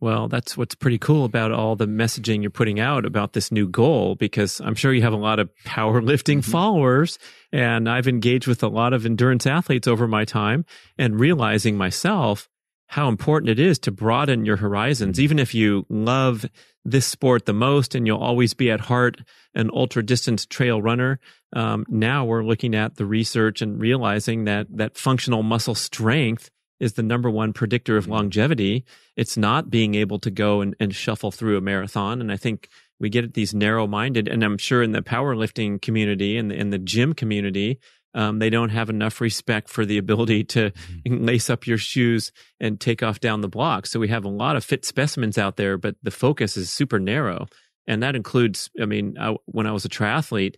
Well, 0.01 0.26
that's 0.26 0.57
what's 0.57 0.74
pretty 0.74 0.99
cool 0.99 1.24
about 1.24 1.53
all 1.53 1.76
the 1.76 1.87
messaging 1.87 2.43
you're 2.43 2.51
putting 2.51 2.80
out 2.80 3.05
about 3.05 3.34
this 3.34 3.53
new 3.53 3.68
goal, 3.68 4.16
because 4.16 4.61
I'm 4.61 4.74
sure 4.74 4.93
you 4.93 5.03
have 5.03 5.12
a 5.12 5.16
lot 5.16 5.39
of 5.39 5.49
powerlifting 5.64 6.39
Mhm. 6.39 6.45
followers. 6.51 7.18
And 7.53 7.89
I've 7.89 8.09
engaged 8.09 8.49
with 8.49 8.62
a 8.64 8.68
lot 8.68 8.93
of 8.93 9.07
endurance 9.07 9.47
athletes 9.47 9.87
over 9.87 10.09
my 10.09 10.24
time 10.24 10.64
and 10.99 11.20
realizing 11.20 11.76
myself 11.76 12.49
how 12.89 13.09
important 13.09 13.49
it 13.51 13.59
is 13.61 13.78
to 13.80 13.91
broaden 13.93 14.45
your 14.45 14.57
horizons. 14.57 15.20
Even 15.20 15.39
if 15.39 15.55
you 15.55 15.87
love 15.89 16.47
this 16.84 17.07
sport 17.07 17.45
the 17.47 17.53
most 17.53 17.95
and 17.95 18.07
you'll 18.07 18.18
always 18.18 18.55
be 18.55 18.70
at 18.70 18.80
heart 18.80 19.20
an 19.55 19.70
ultra 19.72 20.05
distance 20.05 20.47
trail 20.47 20.80
runner, 20.82 21.18
um, 21.53 21.84
now 21.89 22.24
we're 22.24 22.45
looking 22.45 22.74
at 22.74 22.97
the 22.97 23.05
research 23.07 23.61
and 23.62 23.80
realizing 23.80 24.45
that 24.45 24.66
that 24.76 24.97
functional 24.97 25.43
muscle 25.43 25.74
strength 25.74 26.51
is 26.81 26.95
the 26.95 27.03
number 27.03 27.31
one 27.31 27.53
predictor 27.53 27.97
of 27.97 28.09
longevity. 28.09 28.85
It's 29.16 29.37
not 29.37 29.70
being 29.70 29.95
able 29.95 30.18
to 30.20 30.31
go 30.31 30.61
and, 30.61 30.77
and 30.79 30.95
shuffle 30.95 31.31
through 31.31 31.57
a 31.57 31.61
marathon. 31.61 32.20
And 32.20 32.31
I 32.31 32.37
think 32.37 32.68
we 32.99 33.09
get 33.09 33.24
at 33.24 33.35
these 33.35 33.55
narrow 33.55 33.87
minded, 33.87 34.29
and 34.29 34.43
I'm 34.43 34.59
sure 34.59 34.83
in 34.83 34.93
the 34.93 35.03
powerlifting 35.03 35.81
community 35.81 36.37
and 36.37 36.51
the, 36.51 36.55
in 36.55 36.70
the 36.70 36.79
gym 36.79 37.12
community, 37.12 37.79
um, 38.14 38.39
they 38.39 38.49
don't 38.49 38.70
have 38.70 38.89
enough 38.89 39.20
respect 39.20 39.68
for 39.68 39.85
the 39.85 39.99
ability 39.99 40.45
to 40.45 40.72
lace 41.07 41.51
up 41.51 41.66
your 41.66 41.79
shoes 41.79 42.33
and 42.59 42.81
take 42.81 43.03
off 43.03 43.20
down 43.20 43.43
the 43.43 43.49
block. 43.49 43.87
So 43.87 44.01
we 44.01 44.09
have 44.09 44.24
a 44.24 44.31
lot 44.31 44.57
of 44.57 44.64
fit 44.64 44.85
specimens 44.85 45.37
out 45.37 45.57
there, 45.57 45.77
but 45.77 45.97
the 46.03 46.11
focus 46.11 46.57
is 46.57 46.70
super 46.70 46.99
narrow. 46.99 47.47
And 47.87 48.03
that 48.03 48.16
includes, 48.16 48.70
I 48.81 48.87
mean, 48.87 49.16
I, 49.20 49.37
when 49.45 49.66
I 49.66 49.72
was 49.72 49.85
a 49.85 49.91
triathlete, 49.91 50.57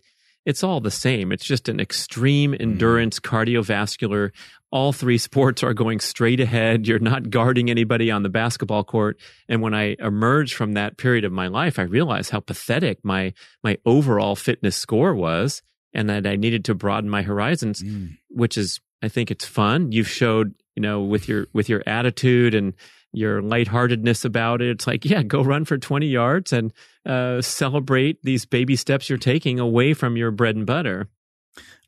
it's 0.49 0.63
all 0.63 0.81
the 0.81 0.89
same. 0.89 1.31
It's 1.31 1.45
just 1.45 1.69
an 1.69 1.79
extreme 1.79 2.53
hmm. 2.53 2.61
endurance, 2.61 3.19
cardiovascular. 3.19 4.31
All 4.71 4.91
three 4.91 5.17
sports 5.29 5.61
are 5.63 5.75
going 5.75 5.99
straight 5.99 6.39
ahead. 6.39 6.87
You're 6.87 6.97
not 6.97 7.29
guarding 7.29 7.69
anybody 7.69 8.09
on 8.09 8.23
the 8.23 8.29
basketball 8.29 8.83
court. 8.83 9.19
And 9.47 9.61
when 9.61 9.75
I 9.75 9.95
emerged 9.99 10.55
from 10.55 10.73
that 10.73 10.97
period 10.97 11.23
of 11.23 11.31
my 11.31 11.47
life, 11.47 11.77
I 11.77 11.83
realized 11.83 12.31
how 12.31 12.39
pathetic 12.39 12.97
my 13.03 13.33
my 13.63 13.77
overall 13.85 14.35
fitness 14.35 14.75
score 14.75 15.13
was, 15.13 15.61
and 15.93 16.09
that 16.09 16.25
I 16.25 16.35
needed 16.35 16.65
to 16.65 16.73
broaden 16.73 17.11
my 17.11 17.21
horizons 17.21 17.81
hmm. 17.81 18.07
which 18.29 18.57
is 18.57 18.79
I 19.01 19.07
think 19.07 19.31
it's 19.31 19.45
fun. 19.45 19.91
You've 19.91 20.09
showed, 20.09 20.55
you 20.75 20.81
know, 20.81 21.01
with 21.01 21.29
your 21.29 21.47
with 21.53 21.69
your 21.69 21.83
attitude 21.85 22.55
and 22.55 22.73
your 23.11 23.41
lightheartedness 23.41 24.23
about 24.25 24.61
it. 24.61 24.69
It's 24.69 24.87
like, 24.87 25.05
yeah, 25.05 25.23
go 25.23 25.41
run 25.43 25.65
for 25.65 25.77
20 25.77 26.07
yards 26.07 26.53
and 26.53 26.71
uh, 27.05 27.41
celebrate 27.41 28.21
these 28.23 28.45
baby 28.45 28.75
steps 28.75 29.09
you're 29.09 29.17
taking 29.17 29.59
away 29.59 29.93
from 29.93 30.15
your 30.17 30.31
bread 30.31 30.55
and 30.55 30.65
butter. 30.65 31.07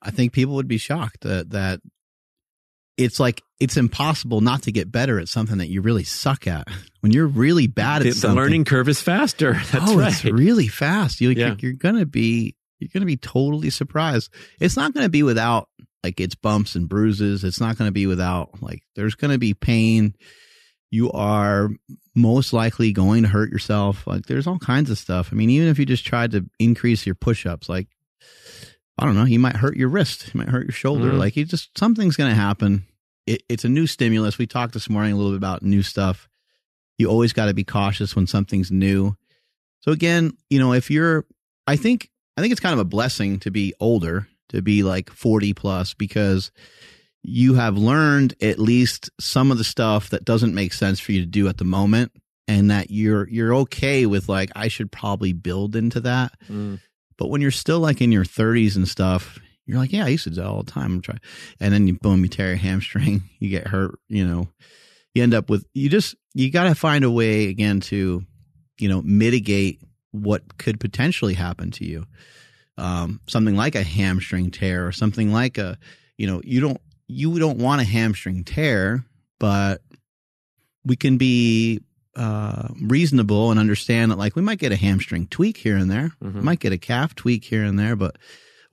I 0.01 0.11
think 0.11 0.33
people 0.33 0.55
would 0.55 0.67
be 0.67 0.79
shocked 0.79 1.21
that 1.21 1.51
that 1.51 1.79
it's 2.97 3.19
like 3.19 3.41
it's 3.59 3.77
impossible 3.77 4.41
not 4.41 4.63
to 4.63 4.71
get 4.71 4.91
better 4.91 5.19
at 5.19 5.27
something 5.27 5.59
that 5.59 5.69
you 5.69 5.81
really 5.81 6.03
suck 6.03 6.47
at. 6.47 6.67
When 7.01 7.11
you're 7.11 7.27
really 7.27 7.67
bad 7.67 8.05
at 8.05 8.13
The, 8.15 8.27
the 8.27 8.33
learning 8.33 8.65
curve 8.65 8.89
is 8.89 9.01
faster. 9.01 9.53
That's 9.71 9.91
oh, 9.91 9.97
right. 9.97 10.11
it's 10.11 10.25
really 10.25 10.67
fast. 10.67 11.21
You, 11.21 11.29
Yeah. 11.29 11.47
you're, 11.47 11.57
you're 11.59 11.73
gonna 11.73 12.05
be 12.05 12.55
you're 12.79 12.89
gonna 12.93 13.05
be 13.05 13.17
totally 13.17 13.69
surprised. 13.69 14.31
It's 14.59 14.75
not 14.75 14.93
gonna 14.93 15.09
be 15.09 15.23
without 15.23 15.69
like 16.03 16.19
its 16.19 16.35
bumps 16.35 16.75
and 16.75 16.89
bruises. 16.89 17.43
It's 17.43 17.59
not 17.61 17.77
gonna 17.77 17.91
be 17.91 18.07
without 18.07 18.61
like 18.61 18.81
there's 18.95 19.15
gonna 19.15 19.37
be 19.37 19.53
pain. 19.53 20.15
You 20.91 21.11
are 21.13 21.69
most 22.13 22.51
likely 22.53 22.91
going 22.91 23.23
to 23.23 23.29
hurt 23.29 23.49
yourself. 23.49 24.05
Like 24.05 24.25
there's 24.25 24.45
all 24.45 24.59
kinds 24.59 24.89
of 24.89 24.97
stuff. 24.97 25.29
I 25.31 25.35
mean, 25.35 25.49
even 25.49 25.69
if 25.69 25.79
you 25.79 25.85
just 25.85 26.05
tried 26.05 26.31
to 26.31 26.45
increase 26.59 27.05
your 27.05 27.15
push-ups, 27.15 27.69
like 27.69 27.87
I 28.97 29.05
don't 29.05 29.15
know, 29.15 29.23
you 29.25 29.39
might 29.39 29.55
hurt 29.55 29.77
your 29.77 29.89
wrist, 29.89 30.29
you 30.33 30.37
might 30.37 30.49
hurt 30.49 30.65
your 30.65 30.73
shoulder. 30.73 31.11
Mhm. 31.11 31.17
Like 31.17 31.35
you 31.37 31.45
just 31.45 31.75
something's 31.77 32.17
going 32.17 32.29
to 32.29 32.35
happen. 32.35 32.85
It, 33.25 33.41
it's 33.49 33.63
a 33.65 33.69
new 33.69 33.87
stimulus. 33.87 34.37
We 34.37 34.47
talked 34.47 34.73
this 34.73 34.89
morning 34.89 35.13
a 35.13 35.15
little 35.15 35.31
bit 35.31 35.37
about 35.37 35.63
new 35.63 35.81
stuff. 35.81 36.27
You 36.97 37.07
always 37.07 37.33
got 37.33 37.45
to 37.45 37.53
be 37.53 37.63
cautious 37.63 38.15
when 38.15 38.27
something's 38.27 38.71
new. 38.71 39.15
So 39.79 39.91
again, 39.91 40.37
you 40.49 40.59
know, 40.59 40.73
if 40.73 40.91
you're, 40.91 41.25
I 41.65 41.75
think, 41.77 42.11
I 42.37 42.41
think 42.41 42.51
it's 42.51 42.59
kind 42.59 42.73
of 42.73 42.79
a 42.79 42.85
blessing 42.85 43.39
to 43.39 43.49
be 43.49 43.73
older, 43.79 44.27
to 44.49 44.61
be 44.61 44.83
like 44.83 45.09
40 45.09 45.53
plus, 45.53 45.93
because 45.95 46.51
you 47.23 47.53
have 47.53 47.77
learned 47.77 48.33
at 48.41 48.59
least 48.59 49.09
some 49.19 49.51
of 49.51 49.57
the 49.57 49.63
stuff 49.63 50.09
that 50.09 50.25
doesn't 50.25 50.55
make 50.55 50.73
sense 50.73 50.99
for 50.99 51.11
you 51.11 51.21
to 51.21 51.27
do 51.27 51.47
at 51.47 51.57
the 51.57 51.63
moment 51.63 52.11
and 52.47 52.71
that 52.71 52.89
you're 52.89 53.27
you're 53.29 53.55
okay 53.55 54.05
with 54.05 54.27
like 54.27 54.51
I 54.55 54.67
should 54.67 54.91
probably 54.91 55.33
build 55.33 55.75
into 55.75 56.01
that. 56.01 56.33
Mm. 56.49 56.79
But 57.17 57.27
when 57.27 57.41
you're 57.41 57.51
still 57.51 57.79
like 57.79 58.01
in 58.01 58.11
your 58.11 58.25
30s 58.25 58.75
and 58.75 58.87
stuff, 58.87 59.37
you're 59.65 59.77
like, 59.77 59.93
yeah, 59.93 60.05
I 60.05 60.09
used 60.09 60.23
to 60.23 60.31
do 60.31 60.37
that 60.37 60.47
all 60.47 60.63
the 60.63 60.71
time. 60.71 60.95
I'm 60.95 61.01
trying, 61.01 61.19
and 61.59 61.73
then 61.73 61.87
you 61.87 61.93
boom, 61.93 62.23
you 62.23 62.29
tear 62.29 62.47
your 62.47 62.55
hamstring, 62.57 63.23
you 63.39 63.49
get 63.49 63.67
hurt. 63.67 63.99
You 64.07 64.25
know, 64.25 64.47
you 65.13 65.23
end 65.23 65.33
up 65.33 65.49
with 65.49 65.65
you 65.73 65.89
just 65.89 66.15
you 66.33 66.51
got 66.51 66.63
to 66.63 66.75
find 66.75 67.03
a 67.03 67.11
way 67.11 67.47
again 67.47 67.79
to, 67.81 68.23
you 68.79 68.89
know, 68.89 69.01
mitigate 69.01 69.81
what 70.11 70.57
could 70.57 70.79
potentially 70.79 71.35
happen 71.35 71.71
to 71.71 71.85
you. 71.85 72.05
Um, 72.77 73.21
something 73.27 73.55
like 73.55 73.75
a 73.75 73.83
hamstring 73.83 74.49
tear 74.49 74.87
or 74.87 74.91
something 74.91 75.31
like 75.31 75.57
a, 75.57 75.77
you 76.17 76.25
know, 76.25 76.41
you 76.43 76.59
don't 76.59 76.81
you 77.11 77.37
don't 77.39 77.57
want 77.57 77.81
a 77.81 77.83
hamstring 77.83 78.43
tear, 78.43 79.05
but 79.39 79.81
we 80.85 80.95
can 80.95 81.17
be 81.17 81.81
uh, 82.15 82.67
reasonable 82.81 83.51
and 83.51 83.59
understand 83.59 84.11
that 84.11 84.17
like 84.17 84.35
we 84.35 84.41
might 84.41 84.59
get 84.59 84.71
a 84.71 84.75
hamstring 84.75 85.27
tweak 85.27 85.57
here 85.57 85.77
and 85.77 85.89
there, 85.89 86.11
Mhm. 86.23 86.41
might 86.43 86.59
get 86.59 86.73
a 86.73 86.77
calf 86.77 87.15
tweak 87.15 87.45
here 87.45 87.63
and 87.63 87.77
there, 87.79 87.95
but 87.95 88.17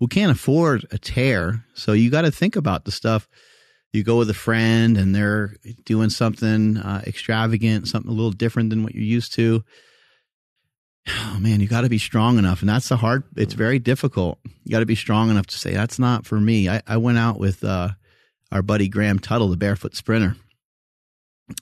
we 0.00 0.06
can't 0.08 0.32
afford 0.32 0.86
a 0.90 0.98
tear. 0.98 1.64
So 1.74 1.92
you 1.92 2.10
got 2.10 2.22
to 2.22 2.30
think 2.30 2.56
about 2.56 2.84
the 2.84 2.90
stuff. 2.92 3.28
You 3.92 4.02
go 4.02 4.18
with 4.18 4.28
a 4.30 4.34
friend 4.34 4.96
and 4.98 5.14
they're 5.14 5.56
doing 5.84 6.10
something 6.10 6.76
uh, 6.78 7.02
extravagant, 7.06 7.88
something 7.88 8.10
a 8.10 8.14
little 8.14 8.30
different 8.32 8.70
than 8.70 8.82
what 8.82 8.94
you're 8.94 9.04
used 9.04 9.34
to. 9.34 9.64
Oh 11.08 11.38
man, 11.40 11.60
you 11.60 11.68
got 11.68 11.82
to 11.82 11.88
be 11.88 11.98
strong 11.98 12.38
enough, 12.38 12.60
and 12.60 12.68
that's 12.68 12.88
the 12.90 12.96
hard. 12.98 13.22
It's 13.36 13.54
very 13.54 13.78
difficult. 13.78 14.38
You 14.64 14.72
got 14.72 14.80
to 14.80 14.86
be 14.86 14.94
strong 14.94 15.30
enough 15.30 15.46
to 15.46 15.58
say 15.58 15.72
that's 15.72 15.98
not 15.98 16.26
for 16.26 16.38
me. 16.38 16.68
I, 16.68 16.82
I 16.86 16.96
went 16.98 17.16
out 17.18 17.38
with 17.38 17.64
uh, 17.64 17.90
our 18.50 18.62
buddy 18.62 18.88
Graham 18.88 19.18
Tuttle, 19.18 19.48
the 19.48 19.56
barefoot 19.56 19.94
sprinter, 19.94 20.36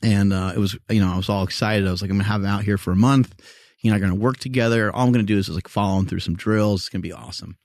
and 0.03 0.33
uh, 0.33 0.53
it 0.55 0.59
was 0.59 0.77
you 0.89 1.01
know 1.01 1.13
I 1.13 1.17
was 1.17 1.29
all 1.29 1.45
excited. 1.45 1.87
I 1.87 1.91
was 1.91 2.03
like, 2.03 2.11
I'm 2.11 2.17
gonna 2.17 2.29
have 2.29 2.43
him 2.43 2.47
out 2.49 2.65
here 2.65 2.79
for 2.79 2.93
a 2.93 2.97
month. 2.97 3.35
You 3.81 3.91
know, 3.91 3.97
I'm 3.97 4.01
gonna 4.01 4.15
work 4.15 4.39
together. 4.39 4.91
All 4.91 5.07
I'm 5.07 5.13
gonna 5.13 5.25
do 5.25 5.39
is 5.39 5.47
just 5.47 5.57
like 5.57 5.69
follow 5.69 5.99
him 5.99 6.07
through 6.07 6.21
some 6.21 6.37
drills. 6.37 6.83
It's 6.83 6.89
gonna 6.89 7.03
be 7.03 7.13
awesome. 7.13 7.59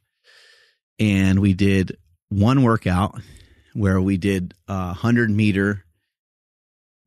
And 0.99 1.39
we 1.39 1.53
did 1.53 1.97
one 2.29 2.63
workout, 2.63 3.19
where 3.73 4.01
we 4.01 4.17
did 4.17 4.53
a 4.67 4.93
hundred 4.93 5.29
meter. 5.29 5.85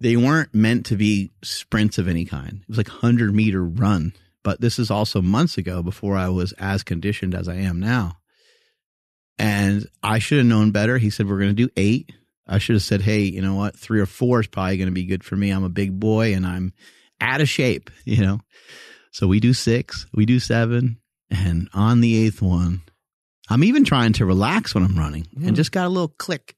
They 0.00 0.16
weren't 0.16 0.54
meant 0.54 0.86
to 0.86 0.96
be 0.96 1.30
sprints 1.42 1.98
of 1.98 2.08
any 2.08 2.24
kind. 2.24 2.60
It 2.62 2.68
was 2.68 2.76
like 2.76 2.88
hundred 2.88 3.34
meter 3.34 3.64
run, 3.64 4.12
but 4.42 4.60
this 4.60 4.78
is 4.78 4.90
also 4.90 5.22
months 5.22 5.56
ago 5.56 5.82
before 5.82 6.16
I 6.16 6.28
was 6.28 6.52
as 6.54 6.82
conditioned 6.82 7.34
as 7.34 7.48
I 7.48 7.54
am 7.54 7.80
now. 7.80 8.18
And 9.38 9.86
I 10.02 10.18
should 10.20 10.38
have 10.38 10.46
known 10.46 10.70
better. 10.70 10.96
He 10.98 11.10
said, 11.10 11.28
we're 11.28 11.38
going 11.38 11.54
to 11.54 11.66
do 11.66 11.70
eight. 11.76 12.12
I 12.46 12.58
should 12.58 12.74
have 12.76 12.82
said, 12.82 13.00
hey, 13.00 13.20
you 13.22 13.40
know 13.42 13.54
what? 13.54 13.76
Three 13.76 14.00
or 14.00 14.06
four 14.06 14.40
is 14.40 14.46
probably 14.46 14.76
going 14.76 14.88
to 14.88 14.92
be 14.94 15.06
good 15.06 15.24
for 15.24 15.34
me. 15.36 15.50
I'm 15.50 15.64
a 15.64 15.68
big 15.70 15.98
boy 15.98 16.34
and 16.34 16.46
I'm 16.46 16.72
out 17.20 17.40
of 17.40 17.48
shape, 17.48 17.90
you 18.04 18.18
know? 18.24 18.40
So 19.10 19.26
we 19.26 19.40
do 19.40 19.52
six, 19.52 20.06
we 20.12 20.26
do 20.26 20.38
seven. 20.40 20.98
And 21.30 21.68
on 21.74 22.00
the 22.00 22.16
eighth 22.26 22.42
one, 22.42 22.82
I'm 23.48 23.64
even 23.64 23.84
trying 23.84 24.12
to 24.14 24.26
relax 24.26 24.74
when 24.74 24.84
I'm 24.84 24.96
running 24.98 25.26
Hmm. 25.36 25.48
and 25.48 25.56
just 25.56 25.72
got 25.72 25.86
a 25.86 25.88
little 25.88 26.08
click, 26.08 26.54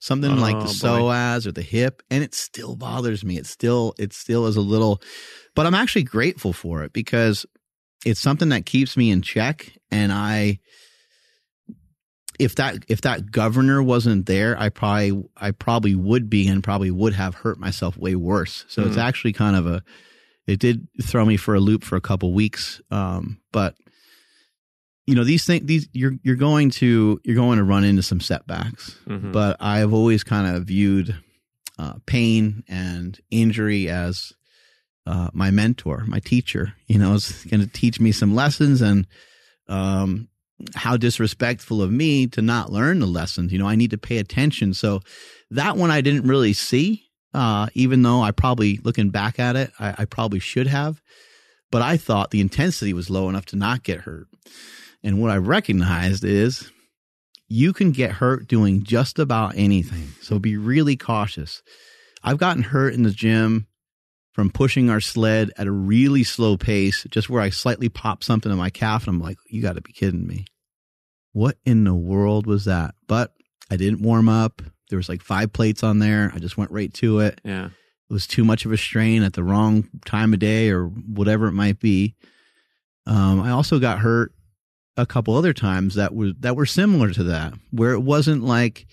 something 0.00 0.36
like 0.38 0.56
Oh, 0.56 0.60
the 0.60 0.64
boy. 0.66 0.70
psoas 0.72 1.46
or 1.46 1.52
the 1.52 1.62
hip. 1.62 2.02
And 2.10 2.22
it 2.24 2.34
still 2.34 2.76
bothers 2.76 3.24
me. 3.24 3.38
It 3.38 3.46
still, 3.46 3.94
it 3.98 4.12
still 4.12 4.46
is 4.46 4.56
a 4.56 4.60
little, 4.60 5.00
but 5.54 5.66
I'm 5.66 5.74
actually 5.74 6.02
grateful 6.04 6.52
for 6.52 6.82
it 6.82 6.92
because 6.92 7.46
it's 8.04 8.20
something 8.20 8.50
that 8.50 8.66
keeps 8.66 8.96
me 8.96 9.10
in 9.10 9.22
check. 9.22 9.72
And 9.90 10.12
I, 10.12 10.58
if 12.38 12.54
that 12.56 12.84
if 12.88 13.00
that 13.02 13.30
governor 13.30 13.82
wasn't 13.82 14.26
there, 14.26 14.58
I 14.58 14.68
probably 14.68 15.24
I 15.36 15.50
probably 15.50 15.94
would 15.94 16.30
be 16.30 16.46
and 16.48 16.62
probably 16.62 16.90
would 16.90 17.14
have 17.14 17.34
hurt 17.34 17.58
myself 17.58 17.96
way 17.96 18.14
worse. 18.14 18.64
So 18.68 18.82
it's 18.84 18.96
Mm. 18.96 19.02
actually 19.02 19.32
kind 19.32 19.56
of 19.56 19.66
a 19.66 19.82
it 20.46 20.58
did 20.60 20.86
throw 21.02 21.24
me 21.26 21.36
for 21.36 21.54
a 21.54 21.60
loop 21.60 21.84
for 21.84 21.96
a 21.96 22.00
couple 22.00 22.32
weeks. 22.32 22.80
Um, 22.90 23.40
but 23.52 23.74
you 25.06 25.14
know 25.14 25.24
these 25.24 25.44
things 25.44 25.66
these 25.66 25.88
you're 25.92 26.14
you're 26.22 26.36
going 26.36 26.70
to 26.70 27.20
you're 27.24 27.34
going 27.36 27.58
to 27.58 27.64
run 27.64 27.84
into 27.84 28.02
some 28.02 28.20
setbacks. 28.20 28.96
Mhm. 29.08 29.32
But 29.32 29.56
I've 29.60 29.92
always 29.92 30.22
kind 30.24 30.54
of 30.56 30.64
viewed 30.64 31.16
uh, 31.78 31.94
pain 32.06 32.62
and 32.68 33.18
injury 33.30 33.88
as 33.88 34.32
uh, 35.06 35.30
my 35.32 35.50
mentor, 35.50 36.04
my 36.06 36.18
teacher. 36.20 36.74
You 36.86 36.98
know, 36.98 37.14
is 37.14 37.44
going 37.50 37.60
to 37.62 37.66
teach 37.66 37.98
me 38.00 38.12
some 38.12 38.34
lessons 38.34 38.82
and 38.82 39.06
um, 39.68 40.28
how 40.74 40.96
disrespectful 40.96 41.82
of 41.82 41.90
me 41.90 42.26
to 42.28 42.42
not 42.42 42.72
learn 42.72 42.98
the 42.98 43.06
lessons. 43.06 43.52
You 43.52 43.58
know, 43.58 43.68
I 43.68 43.76
need 43.76 43.90
to 43.90 43.98
pay 43.98 44.18
attention. 44.18 44.74
So 44.74 45.00
that 45.50 45.76
one 45.76 45.90
I 45.90 46.00
didn't 46.00 46.28
really 46.28 46.52
see, 46.52 47.04
uh, 47.32 47.68
even 47.74 48.02
though 48.02 48.22
I 48.22 48.32
probably, 48.32 48.78
looking 48.82 49.10
back 49.10 49.38
at 49.38 49.56
it, 49.56 49.70
I, 49.78 49.94
I 49.98 50.04
probably 50.04 50.40
should 50.40 50.66
have. 50.66 51.00
But 51.70 51.82
I 51.82 51.96
thought 51.96 52.30
the 52.30 52.40
intensity 52.40 52.92
was 52.92 53.10
low 53.10 53.28
enough 53.28 53.46
to 53.46 53.56
not 53.56 53.82
get 53.82 54.00
hurt. 54.00 54.26
And 55.02 55.20
what 55.20 55.30
I 55.30 55.36
recognized 55.36 56.24
is 56.24 56.70
you 57.46 57.72
can 57.72 57.92
get 57.92 58.12
hurt 58.12 58.48
doing 58.48 58.82
just 58.82 59.18
about 59.18 59.54
anything. 59.56 60.12
So 60.22 60.38
be 60.38 60.56
really 60.56 60.96
cautious. 60.96 61.62
I've 62.22 62.38
gotten 62.38 62.62
hurt 62.62 62.94
in 62.94 63.04
the 63.04 63.10
gym 63.10 63.66
from 64.38 64.50
pushing 64.50 64.88
our 64.88 65.00
sled 65.00 65.50
at 65.58 65.66
a 65.66 65.72
really 65.72 66.22
slow 66.22 66.56
pace, 66.56 67.04
just 67.10 67.28
where 67.28 67.42
I 67.42 67.50
slightly 67.50 67.88
pop 67.88 68.22
something 68.22 68.52
in 68.52 68.56
my 68.56 68.70
calf 68.70 69.08
and 69.08 69.16
I'm 69.16 69.20
like, 69.20 69.36
you 69.48 69.60
got 69.60 69.72
to 69.72 69.80
be 69.80 69.92
kidding 69.92 70.28
me. 70.28 70.44
What 71.32 71.56
in 71.64 71.82
the 71.82 71.96
world 71.96 72.46
was 72.46 72.66
that? 72.66 72.94
But 73.08 73.32
I 73.68 73.76
didn't 73.76 74.00
warm 74.00 74.28
up. 74.28 74.62
There 74.90 74.96
was 74.96 75.08
like 75.08 75.22
five 75.22 75.52
plates 75.52 75.82
on 75.82 75.98
there. 75.98 76.30
I 76.32 76.38
just 76.38 76.56
went 76.56 76.70
right 76.70 76.94
to 76.94 77.18
it. 77.18 77.40
yeah. 77.42 77.64
It 77.66 78.12
was 78.12 78.28
too 78.28 78.44
much 78.44 78.64
of 78.64 78.70
a 78.70 78.76
strain 78.76 79.24
at 79.24 79.32
the 79.32 79.42
wrong 79.42 79.88
time 80.04 80.32
of 80.32 80.38
day 80.38 80.70
or 80.70 80.84
whatever 80.84 81.48
it 81.48 81.52
might 81.52 81.80
be. 81.80 82.14
Um, 83.08 83.40
I 83.40 83.50
also 83.50 83.80
got 83.80 83.98
hurt 83.98 84.32
a 84.96 85.04
couple 85.04 85.34
other 85.34 85.52
times 85.52 85.96
that 85.96 86.14
were 86.14 86.30
that 86.38 86.54
were 86.54 86.64
similar 86.64 87.10
to 87.10 87.24
that, 87.24 87.54
where 87.72 87.92
it 87.92 88.02
wasn't 88.02 88.44
like 88.44 88.86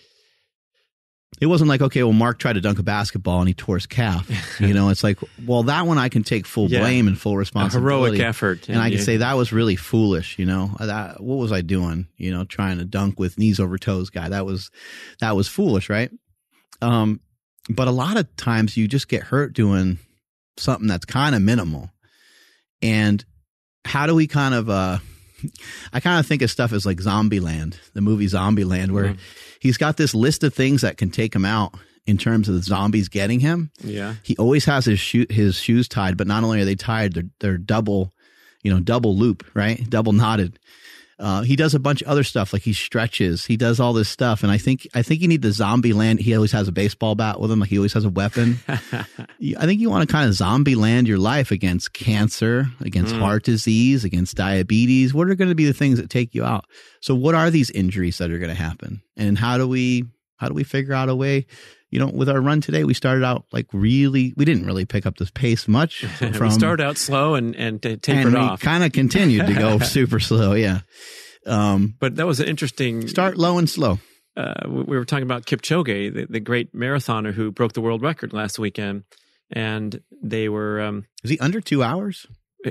it 1.41 1.47
wasn't 1.47 1.69
like 1.69 1.81
okay, 1.81 2.01
well, 2.03 2.13
Mark 2.13 2.39
tried 2.39 2.53
to 2.53 2.61
dunk 2.61 2.79
a 2.79 2.83
basketball 2.83 3.39
and 3.39 3.47
he 3.47 3.53
tore 3.53 3.75
his 3.75 3.85
calf. 3.87 4.29
You 4.59 4.73
know, 4.73 4.89
it's 4.89 5.03
like, 5.03 5.19
well, 5.45 5.63
that 5.63 5.85
one 5.85 5.97
I 5.97 6.07
can 6.09 6.23
take 6.23 6.45
full 6.47 6.69
Yeah. 6.69 6.79
blame 6.79 7.07
and 7.07 7.19
full 7.19 7.33
A 7.33 7.37
responsibility. 7.37 8.17
heroic 8.17 8.19
effort. 8.21 8.69
And 8.69 8.79
I 8.79 8.89
can 8.89 8.99
say 8.99 9.17
that 9.17 9.33
was 9.33 9.51
really 9.51 9.75
foolish, 9.75 10.39
you 10.39 10.45
know. 10.45 10.71
That 10.79 11.21
what 11.21 11.35
was 11.35 11.51
I 11.51 11.61
doing? 11.61 12.07
You 12.17 12.31
know, 12.31 12.45
trying 12.45 12.77
to 12.77 12.85
dunk 12.85 13.19
with 13.19 13.37
knees 13.37 13.59
over 13.59 13.77
toes 13.77 14.09
guy. 14.09 14.29
That 14.29 14.45
was 14.45 14.71
that 15.19 15.35
was 15.35 15.47
foolish, 15.47 15.89
right? 15.89 16.09
Um 16.81 17.19
but 17.69 17.87
a 17.87 17.91
lot 17.91 18.15
of 18.17 18.33
times 18.37 18.77
you 18.77 18.87
just 18.87 19.07
get 19.07 19.23
hurt 19.23 19.53
doing 19.53 19.97
something 20.57 20.87
that's 20.87 21.05
kind 21.05 21.35
of 21.35 21.41
minimal. 21.41 21.89
And 22.81 23.23
how 23.83 24.05
do 24.07 24.15
we 24.15 24.27
kind 24.27 24.53
of 24.53 24.69
uh 24.69 24.97
I 25.93 25.99
kind 25.99 26.19
of 26.19 26.25
think 26.25 26.41
of 26.41 26.49
stuff 26.51 26.73
as 26.73 26.85
like 26.85 26.97
Zombieland, 26.97 27.75
the 27.93 28.01
movie 28.01 28.27
Zombieland 28.27 28.91
where 28.91 29.13
Mhm. 29.13 29.17
he's 29.59 29.77
got 29.77 29.97
this 29.97 30.13
list 30.15 30.43
of 30.43 30.53
things 30.53 30.81
that 30.81 30.97
can 30.97 31.09
take 31.09 31.35
him 31.35 31.45
out 31.45 31.73
in 32.07 32.17
terms 32.17 32.47
of 32.47 32.55
the 32.55 32.61
zombies 32.61 33.09
getting 33.09 33.39
him 33.39 33.71
Yeah. 33.83 34.15
he 34.23 34.35
always 34.37 34.65
has 34.65 34.85
his 34.85 34.99
shoe 34.99 35.25
his 35.29 35.55
shoes 35.55 35.87
tied, 35.87 36.17
but 36.17 36.27
not 36.27 36.43
only 36.43 36.61
are 36.61 36.65
they 36.65 36.75
tied, 36.75 37.13
they're 37.13 37.29
they're 37.39 37.57
double, 37.57 38.13
you 38.63 38.71
know, 38.71 38.79
double 38.79 39.17
loop, 39.17 39.43
right? 39.53 39.89
Double 39.89 40.13
knotted. 40.13 40.59
Uh, 41.17 41.43
he 41.43 41.55
does 41.55 41.73
a 41.73 41.79
bunch 41.79 42.01
of 42.01 42.09
other 42.09 42.23
stuff 42.23 42.51
like 42.51 42.61
he 42.63 42.73
stretches. 42.73 43.45
He 43.45 43.55
does 43.55 43.79
all 43.79 43.93
this 43.93 44.09
stuff, 44.09 44.43
and 44.43 44.51
I 44.51 44.57
think 44.57 44.85
I 44.93 45.01
think 45.01 45.21
you 45.21 45.29
need 45.29 45.41
the 45.41 45.51
zombie 45.53 45.93
land. 45.93 46.19
He 46.19 46.35
always 46.35 46.51
has 46.51 46.67
a 46.67 46.73
baseball 46.73 47.15
bat 47.15 47.39
with 47.39 47.49
him, 47.49 47.59
like 47.61 47.69
he 47.69 47.77
always 47.77 47.93
has 47.93 48.03
a 48.03 48.09
weapon. 48.09 48.59
I 48.67 49.65
think 49.65 49.79
you 49.79 49.89
want 49.89 50.07
to 50.07 50.11
kind 50.11 50.27
of 50.27 50.33
zombie 50.35 50.75
land 50.75 51.07
your 51.07 51.17
life 51.17 51.51
against 51.51 51.93
cancer, 51.93 52.65
against 52.81 53.13
Mm. 53.15 53.19
heart 53.19 53.43
disease, 53.43 54.03
against 54.03 54.35
diabetes. 54.35 55.13
What 55.13 55.29
are 55.29 55.35
going 55.35 55.49
to 55.49 55.55
be 55.55 55.65
the 55.65 55.73
things 55.73 55.99
that 55.99 56.09
take 56.09 56.35
you 56.35 56.43
out? 56.43 56.65
So, 57.01 57.15
what 57.15 57.33
are 57.35 57.49
these 57.49 57.69
injuries 57.71 58.17
that 58.17 58.29
are 58.31 58.39
going 58.39 58.49
to 58.49 58.61
happen, 58.61 59.01
and 59.15 59.37
how 59.37 59.57
do 59.57 59.67
we 59.67 60.05
how 60.37 60.49
do 60.49 60.53
we 60.53 60.63
figure 60.65 60.93
out 60.93 61.07
a 61.07 61.15
way? 61.15 61.45
You 61.95 62.01
know, 62.01 62.11
with 62.13 62.27
our 62.27 62.41
run 62.41 62.59
today, 62.59 62.83
we 62.83 62.93
started 62.93 63.23
out 63.23 63.45
like 63.53 63.67
really. 63.71 64.33
We 64.35 64.43
didn't 64.43 64.65
really 64.65 64.83
pick 64.83 65.05
up 65.05 65.15
this 65.15 65.31
pace 65.31 65.65
much 65.65 66.03
from 66.17 66.33
we 66.39 66.49
start 66.49 66.81
out 66.81 66.97
slow 66.97 67.35
and 67.35 67.55
and 67.55 67.81
tapered 67.81 68.09
and 68.09 68.35
off. 68.35 68.59
kind 68.59 68.83
of 68.83 68.91
continued 68.91 69.47
to 69.47 69.53
go 69.53 69.79
super 69.97 70.19
slow. 70.19 70.55
Yeah. 70.55 70.81
Um, 71.45 71.95
but 71.97 72.17
that 72.17 72.27
was 72.27 72.41
an 72.41 72.49
interesting 72.49 73.07
start 73.07 73.37
low 73.37 73.57
and 73.57 73.69
slow. 73.69 73.99
uh, 74.35 74.67
we 74.67 74.81
we 74.83 74.97
were 74.97 75.05
talking 75.05 75.23
about 75.23 75.45
Kipchoge, 75.45 76.13
the, 76.13 76.25
the 76.29 76.41
great 76.41 76.75
marathoner 76.75 77.31
who 77.31 77.49
broke 77.49 77.71
the 77.71 77.81
world 77.81 78.01
record 78.01 78.33
last 78.33 78.59
weekend, 78.59 79.05
and 79.49 80.01
they 80.21 80.49
were 80.49 80.81
um, 80.81 81.05
Is 81.23 81.29
he 81.29 81.39
under 81.39 81.61
two 81.61 81.81
hours? 81.81 82.27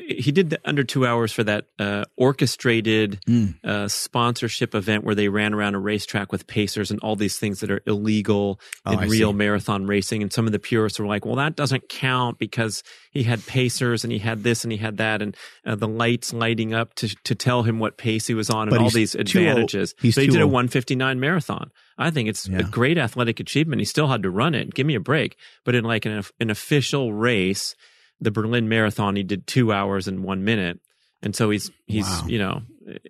He 0.09 0.32
did 0.32 0.51
the 0.51 0.61
under 0.64 0.84
two 0.84 1.07
hours 1.07 1.32
for 1.32 1.45
that 1.45 1.66
uh, 1.78 2.05
orchestrated 2.16 3.20
Mm. 3.26 3.55
uh, 3.64 3.88
sponsorship 3.88 4.74
event 4.74 5.05
where 5.05 5.14
they 5.14 5.28
ran 5.28 5.55
around 5.55 5.74
a 5.74 5.78
racetrack 5.78 6.32
with 6.32 6.47
pacers 6.47 6.90
and 6.90 7.01
all 7.01 7.16
these 7.16 7.38
things 7.38 7.61
that 7.61 7.70
are 7.70 7.80
illegal 7.86 8.61
Oh, 8.84 8.92
in 8.92 8.99
I 8.99 9.05
real 9.07 9.30
see. 9.32 9.36
marathon 9.36 9.86
racing. 9.86 10.22
And 10.22 10.32
some 10.32 10.47
of 10.47 10.53
the 10.53 10.59
purists 10.59 10.99
were 10.99 11.07
like, 11.07 11.24
"Well, 11.24 11.36
that 11.36 11.57
doesn't 11.57 11.88
count 11.88 12.38
because 12.38 12.82
he 13.11 13.22
had 13.22 13.45
pacers 13.47 14.05
and 14.05 14.12
he 14.12 14.18
had 14.18 14.42
this 14.42 14.64
and 14.64 14.72
he 14.72 14.78
had 14.78 14.97
that, 14.99 15.22
and 15.22 15.36
uh, 15.64 15.74
the 15.76 15.88
lights 15.88 16.32
lighting 16.32 16.74
up 16.74 16.95
to 16.97 17.09
to 17.24 17.34
tell 17.34 17.62
him 17.62 17.78
what 17.78 17.97
pace 17.97 18.26
he 18.26 18.34
was 18.34 18.51
on, 18.51 18.68
and 18.68 18.78
all 18.78 18.90
these 18.90 19.14
advantages." 19.14 19.95
So 20.01 20.20
he 20.20 20.26
did 20.26 20.40
a 20.40 20.47
159 20.47 21.18
marathon. 21.20 21.70
I 21.97 22.11
think 22.11 22.28
it's 22.28 22.49
Yeah. 22.49 22.59
a 22.59 22.62
great 22.64 22.99
athletic 22.99 23.38
achievement. 23.40 23.80
He 23.80 23.84
still 23.86 24.09
had 24.09 24.22
to 24.24 24.30
run 24.30 24.55
it. 24.55 24.74
Give 24.74 24.86
me 24.86 24.95
a 24.97 25.01
break. 25.01 25.36
But 25.64 25.74
in 25.76 25.84
like 25.84 26.05
an, 26.07 26.22
an 26.40 26.51
official 26.51 27.12
race, 27.12 27.74
the 28.25 28.31
Berlin 28.31 28.68
Marathon, 28.68 29.16
he 29.16 29.22
did 29.22 29.47
two 29.47 29.72
hours 29.72 30.09
and 30.09 30.25
one 30.25 30.45
minute. 30.45 30.81
And 31.22 31.35
so 31.35 31.49
he's 31.51 31.70
he's 31.87 32.07
Wow. 32.07 32.27
you 32.27 32.39
know 32.39 32.62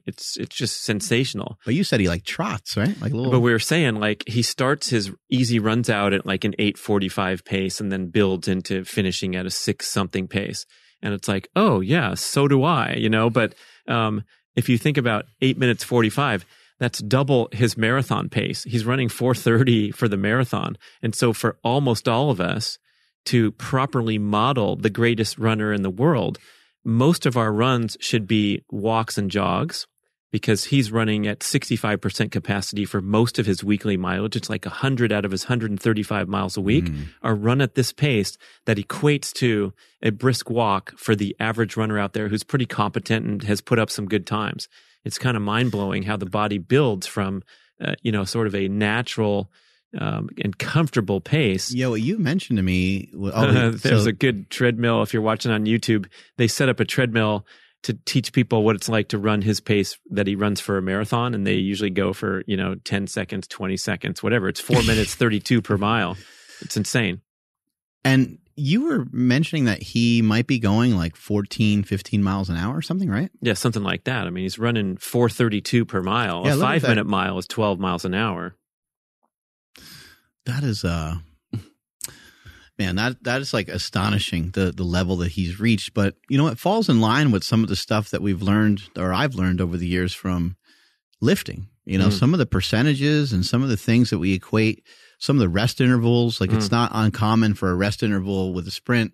it's 0.06 0.36
it's 0.36 0.54
just 0.54 0.84
sensational. 0.84 1.58
But 1.64 1.74
you 1.74 1.82
said 1.82 1.98
he 1.98 2.08
like 2.08 2.24
trots, 2.24 2.76
right? 2.76 2.94
Like 3.00 3.12
a 3.12 3.16
little. 3.16 3.32
But 3.32 3.40
we 3.40 3.50
were 3.50 3.58
saying 3.58 3.96
like 3.96 4.22
he 4.28 4.42
starts 4.42 4.90
his 4.90 5.10
easy 5.28 5.58
runs 5.58 5.90
out 5.90 6.12
at 6.12 6.24
like 6.24 6.44
an 6.44 6.54
eight 6.60 6.78
forty 6.78 7.08
five 7.08 7.44
pace 7.44 7.80
and 7.80 7.90
then 7.90 8.10
builds 8.10 8.46
into 8.46 8.84
finishing 8.84 9.34
at 9.34 9.46
a 9.46 9.50
six 9.50 9.88
something 9.88 10.28
pace. 10.28 10.64
And 11.02 11.12
it's 11.12 11.26
like, 11.26 11.48
oh 11.56 11.80
yeah, 11.80 12.14
so 12.14 12.46
do 12.46 12.62
I, 12.62 12.94
you 12.96 13.10
know. 13.10 13.30
But 13.30 13.54
um, 13.88 14.22
if 14.54 14.68
you 14.68 14.78
think 14.78 14.96
about 14.96 15.24
eight 15.40 15.58
minutes 15.58 15.82
forty 15.82 16.10
five, 16.10 16.46
that's 16.78 17.00
double 17.00 17.48
his 17.50 17.76
marathon 17.76 18.28
pace. 18.28 18.62
He's 18.62 18.86
running 18.86 19.08
four 19.08 19.34
thirty 19.34 19.90
for 19.90 20.06
the 20.06 20.16
marathon, 20.16 20.78
and 21.02 21.16
so 21.16 21.32
for 21.32 21.58
almost 21.64 22.06
all 22.08 22.30
of 22.30 22.40
us 22.40 22.78
to 23.26 23.52
properly 23.52 24.18
model 24.18 24.76
the 24.76 24.90
greatest 24.90 25.38
runner 25.38 25.72
in 25.72 25.82
the 25.82 25.90
world, 25.90 26.38
most 26.84 27.26
of 27.26 27.36
our 27.36 27.52
runs 27.52 27.96
should 28.00 28.26
be 28.26 28.62
walks 28.70 29.16
and 29.16 29.30
jogs 29.30 29.86
because 30.30 30.64
he's 30.64 30.90
running 30.90 31.28
at 31.28 31.38
65% 31.40 32.32
capacity 32.32 32.84
for 32.84 33.00
most 33.00 33.38
of 33.38 33.46
his 33.46 33.62
weekly 33.62 33.96
mileage. 33.96 34.34
It's 34.34 34.50
like 34.50 34.64
100 34.64 35.12
out 35.12 35.24
of 35.24 35.30
his 35.30 35.44
135 35.44 36.28
miles 36.28 36.56
a 36.56 36.60
week 36.60 36.86
Mm. 36.86 37.04
are 37.22 37.36
run 37.36 37.60
at 37.60 37.76
this 37.76 37.92
pace 37.92 38.36
that 38.66 38.76
equates 38.76 39.32
to 39.34 39.72
a 40.02 40.10
brisk 40.10 40.50
walk 40.50 40.92
for 40.98 41.14
the 41.14 41.36
average 41.38 41.76
runner 41.76 41.98
out 42.00 42.14
there 42.14 42.28
who's 42.28 42.42
pretty 42.42 42.66
competent 42.66 43.24
and 43.24 43.42
has 43.44 43.60
put 43.60 43.78
up 43.78 43.90
some 43.90 44.06
good 44.06 44.26
times. 44.26 44.68
It's 45.04 45.18
kind 45.18 45.36
of 45.36 45.42
mind 45.42 45.70
blowing 45.70 46.02
how 46.02 46.16
the 46.16 46.26
body 46.26 46.58
builds 46.58 47.06
from, 47.06 47.42
uh, 47.80 47.94
you 48.02 48.10
know, 48.10 48.24
sort 48.24 48.48
of 48.48 48.54
a 48.56 48.66
natural 48.68 49.50
um, 49.98 50.28
and 50.42 50.58
comfortable 50.58 51.20
pace 51.20 51.72
Yeah, 51.72 51.88
what 51.88 52.00
you 52.00 52.18
mentioned 52.18 52.56
to 52.58 52.62
me. 52.62 53.10
Oh, 53.14 53.70
There's 53.70 54.02
so- 54.04 54.08
a 54.08 54.12
good 54.12 54.50
treadmill. 54.50 55.02
If 55.02 55.12
you're 55.12 55.22
watching 55.22 55.52
on 55.52 55.66
YouTube, 55.66 56.06
they 56.36 56.46
set 56.48 56.68
up 56.68 56.80
a 56.80 56.84
treadmill 56.84 57.46
to 57.84 57.92
teach 58.06 58.32
people 58.32 58.62
what 58.64 58.74
it's 58.76 58.88
like 58.88 59.08
to 59.08 59.18
run 59.18 59.42
his 59.42 59.60
pace 59.60 59.98
that 60.10 60.26
he 60.26 60.34
runs 60.34 60.58
for 60.58 60.78
a 60.78 60.82
marathon, 60.82 61.34
and 61.34 61.46
they 61.46 61.54
usually 61.56 61.90
go 61.90 62.12
for 62.14 62.42
you 62.46 62.56
know 62.56 62.74
ten 62.76 63.06
seconds, 63.06 63.46
twenty 63.46 63.76
seconds, 63.76 64.22
whatever. 64.22 64.48
It's 64.48 64.60
four 64.60 64.82
minutes 64.84 65.14
thirty 65.14 65.38
two 65.40 65.60
per 65.60 65.76
mile. 65.76 66.16
It's 66.62 66.76
insane. 66.76 67.20
And 68.04 68.38
you 68.56 68.84
were 68.84 69.06
mentioning 69.10 69.64
that 69.64 69.82
he 69.82 70.22
might 70.22 70.46
be 70.46 70.58
going 70.60 70.94
like 70.96 71.16
14, 71.16 71.82
15 71.82 72.22
miles 72.22 72.48
an 72.50 72.56
hour 72.56 72.76
or 72.76 72.82
something, 72.82 73.10
right? 73.10 73.30
Yeah, 73.40 73.54
something 73.54 73.82
like 73.82 74.04
that. 74.04 74.26
I 74.26 74.30
mean, 74.30 74.44
he's 74.44 74.58
running 74.58 74.96
four 74.96 75.28
thirty 75.28 75.60
two 75.60 75.84
per 75.84 76.02
mile. 76.02 76.42
Yeah, 76.46 76.54
a 76.54 76.58
five 76.58 76.82
minute 76.84 77.06
mile 77.06 77.36
is 77.38 77.46
twelve 77.46 77.78
miles 77.80 78.04
an 78.04 78.14
hour. 78.14 78.56
That 80.46 80.62
is 80.64 80.84
uh 80.84 81.16
man, 82.78 82.96
that 82.96 83.22
that 83.24 83.40
is 83.40 83.54
like 83.54 83.68
astonishing 83.68 84.50
the 84.50 84.72
the 84.72 84.82
level 84.84 85.16
that 85.16 85.32
he's 85.32 85.60
reached. 85.60 85.94
But 85.94 86.16
you 86.28 86.36
know, 86.38 86.48
it 86.48 86.58
falls 86.58 86.88
in 86.88 87.00
line 87.00 87.30
with 87.30 87.44
some 87.44 87.62
of 87.62 87.68
the 87.68 87.76
stuff 87.76 88.10
that 88.10 88.22
we've 88.22 88.42
learned 88.42 88.82
or 88.96 89.12
I've 89.12 89.34
learned 89.34 89.60
over 89.60 89.76
the 89.76 89.86
years 89.86 90.12
from 90.14 90.56
lifting. 91.20 91.68
You 91.86 91.98
know, 91.98 92.08
Mm. 92.08 92.18
some 92.18 92.32
of 92.32 92.38
the 92.38 92.46
percentages 92.46 93.32
and 93.32 93.44
some 93.44 93.62
of 93.62 93.68
the 93.68 93.76
things 93.76 94.08
that 94.10 94.18
we 94.18 94.32
equate, 94.32 94.82
some 95.18 95.36
of 95.36 95.40
the 95.40 95.48
rest 95.50 95.80
intervals, 95.80 96.40
like 96.40 96.50
it's 96.52 96.68
Mm. 96.68 96.72
not 96.72 96.90
uncommon 96.94 97.54
for 97.54 97.70
a 97.70 97.74
rest 97.74 98.02
interval 98.02 98.54
with 98.54 98.66
a 98.66 98.70
sprint 98.70 99.12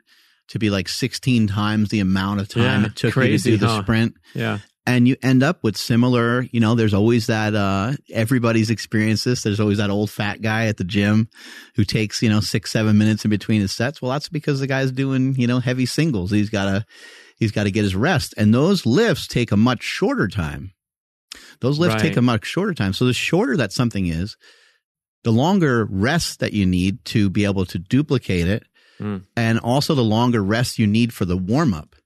to 0.49 0.59
be 0.59 0.71
like 0.71 0.89
16 0.89 1.47
times 1.49 1.89
the 1.91 2.01
amount 2.01 2.41
of 2.41 2.49
time 2.49 2.63
Yeah, 2.83 2.87
it 2.87 2.97
took 2.97 3.13
crazy, 3.13 3.51
you 3.51 3.57
to 3.57 3.61
do 3.61 3.67
the 3.67 3.73
huh? 3.73 3.83
sprint 3.83 4.15
Yeah, 4.35 4.59
and 4.91 5.07
you 5.09 5.17
end 5.23 5.43
up 5.43 5.63
with 5.63 5.77
similar 5.77 6.43
you 6.53 6.61
know 6.61 6.75
there's 6.75 6.95
always 6.95 7.27
that 7.27 7.55
uh 7.55 7.93
everybody's 8.13 8.71
experienced 8.71 9.25
this 9.25 9.43
there's 9.43 9.61
always 9.61 9.79
that 9.79 9.91
old 9.91 10.11
fat 10.11 10.43
guy 10.43 10.67
at 10.67 10.77
the 10.77 10.85
gym 10.85 11.29
who 11.77 11.85
takes 11.85 12.23
you 12.23 12.29
know 12.29 12.41
six 12.41 12.71
seven 12.71 12.99
minutes 12.99 13.25
in 13.25 13.31
between 13.31 13.61
his 13.61 13.73
sets. 13.73 14.01
Well 14.03 14.11
that's 14.13 14.29
because 14.29 14.61
the 14.61 14.67
guy's 14.67 14.93
doing 14.93 15.35
you 15.37 15.47
know 15.47 15.61
heavy 15.61 15.87
singles. 15.87 16.31
He's 16.31 16.51
got 16.51 16.65
to 16.67 16.85
he's 17.37 17.53
got 17.53 17.65
to 17.65 17.71
get 17.71 17.85
his 17.85 17.97
rest. 17.97 18.35
And 18.37 18.53
those 18.53 18.85
lifts 18.85 19.27
take 19.27 19.53
a 19.53 19.57
much 19.57 19.83
shorter 19.83 20.29
time. 20.29 20.73
Those 21.61 21.79
lifts 21.79 21.95
Right. 21.95 22.03
take 22.09 22.17
a 22.17 22.23
much 22.23 22.45
shorter 22.45 22.75
time. 22.75 22.93
So 22.93 23.05
the 23.07 23.15
shorter 23.15 23.57
that 23.57 23.73
something 23.73 24.07
is 24.07 24.37
the 25.25 25.31
longer 25.33 25.87
rest 25.91 26.41
that 26.41 26.53
you 26.53 26.67
need 26.67 27.05
to 27.07 27.29
be 27.31 27.45
able 27.45 27.65
to 27.67 27.79
duplicate 27.79 28.49
it. 28.49 28.65
Mm. 29.01 29.25
and 29.35 29.59
also 29.61 29.95
the 29.95 30.05
longer 30.05 30.43
rest 30.45 30.79
you 30.79 30.87
need 30.87 31.15
for 31.15 31.25
the 31.25 31.37
warm 31.37 31.73
up 31.73 31.97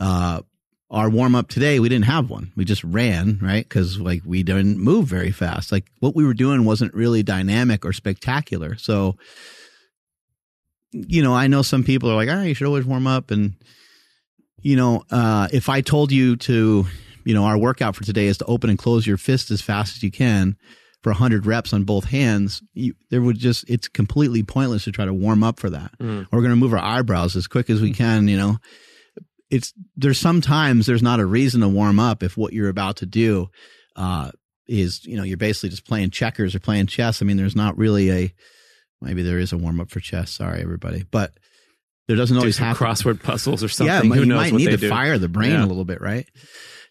uh 0.00 0.42
our 0.90 1.08
warm 1.08 1.34
up 1.34 1.48
today, 1.48 1.78
we 1.78 1.88
didn't 1.88 2.06
have 2.06 2.30
one. 2.30 2.52
We 2.56 2.64
just 2.64 2.82
ran, 2.82 3.38
right? 3.40 3.66
Because 3.66 4.00
like 4.00 4.22
we 4.24 4.42
didn't 4.42 4.78
move 4.78 5.06
very 5.06 5.30
fast. 5.30 5.70
Like 5.70 5.86
what 6.00 6.16
we 6.16 6.24
were 6.24 6.34
doing 6.34 6.64
wasn't 6.64 6.94
really 6.94 7.22
dynamic 7.22 7.84
or 7.84 7.92
spectacular. 7.92 8.76
So, 8.76 9.16
you 10.92 11.22
know, 11.22 11.34
I 11.34 11.46
know 11.46 11.62
some 11.62 11.84
people 11.84 12.10
are 12.10 12.16
like, 12.16 12.28
"Ah, 12.28 12.42
you 12.42 12.54
should 12.54 12.66
always 12.66 12.84
warm 12.84 13.06
up." 13.06 13.30
And 13.30 13.54
you 14.62 14.74
know, 14.74 15.04
uh, 15.10 15.48
if 15.52 15.68
I 15.68 15.80
told 15.80 16.10
you 16.10 16.36
to, 16.36 16.84
you 17.24 17.34
know, 17.34 17.44
our 17.44 17.56
workout 17.56 17.94
for 17.94 18.04
today 18.04 18.26
is 18.26 18.38
to 18.38 18.44
open 18.46 18.68
and 18.68 18.78
close 18.78 19.06
your 19.06 19.16
fist 19.16 19.50
as 19.52 19.62
fast 19.62 19.96
as 19.96 20.02
you 20.02 20.10
can 20.10 20.56
for 21.02 21.12
100 21.12 21.46
reps 21.46 21.72
on 21.72 21.84
both 21.84 22.04
hands, 22.04 22.62
you, 22.74 22.94
there 23.10 23.22
would 23.22 23.38
just 23.38 23.64
it's 23.70 23.86
completely 23.86 24.42
pointless 24.42 24.84
to 24.84 24.92
try 24.92 25.04
to 25.04 25.14
warm 25.14 25.44
up 25.44 25.60
for 25.60 25.70
that. 25.70 25.92
Mm. 26.00 26.26
We're 26.32 26.40
going 26.40 26.50
to 26.50 26.56
move 26.56 26.74
our 26.74 26.80
eyebrows 26.80 27.36
as 27.36 27.46
quick 27.46 27.70
as 27.70 27.80
we 27.80 27.92
can, 27.92 28.26
you 28.26 28.36
know 28.36 28.56
it's 29.50 29.72
there's 29.96 30.18
sometimes 30.18 30.86
there's 30.86 31.02
not 31.02 31.20
a 31.20 31.26
reason 31.26 31.60
to 31.60 31.68
warm 31.68 31.98
up 31.98 32.22
if 32.22 32.36
what 32.36 32.52
you're 32.52 32.68
about 32.68 32.96
to 32.96 33.06
do 33.06 33.48
uh 33.96 34.30
is 34.66 35.04
you 35.04 35.16
know 35.16 35.22
you're 35.24 35.36
basically 35.36 35.68
just 35.68 35.86
playing 35.86 36.10
checkers 36.10 36.54
or 36.54 36.60
playing 36.60 36.86
chess 36.86 37.20
i 37.20 37.24
mean 37.24 37.36
there's 37.36 37.56
not 37.56 37.76
really 37.76 38.10
a 38.10 38.34
maybe 39.02 39.22
there 39.22 39.38
is 39.38 39.52
a 39.52 39.58
warm 39.58 39.80
up 39.80 39.90
for 39.90 40.00
chess 40.00 40.30
sorry 40.30 40.60
everybody 40.62 41.04
but 41.10 41.32
there 42.08 42.16
doesn't 42.16 42.36
always 42.36 42.58
have 42.58 42.76
crossword 42.76 43.22
puzzles 43.22 43.62
or 43.64 43.68
something. 43.68 43.92
yeah 44.10 44.14
Who 44.14 44.20
you 44.20 44.26
knows 44.26 44.52
might 44.52 44.52
need 44.54 44.70
to 44.70 44.76
do? 44.76 44.88
fire 44.88 45.18
the 45.18 45.28
brain 45.28 45.50
Yeah. 45.52 45.64
a 45.64 45.66
little 45.66 45.84
bit 45.84 46.00
right 46.00 46.26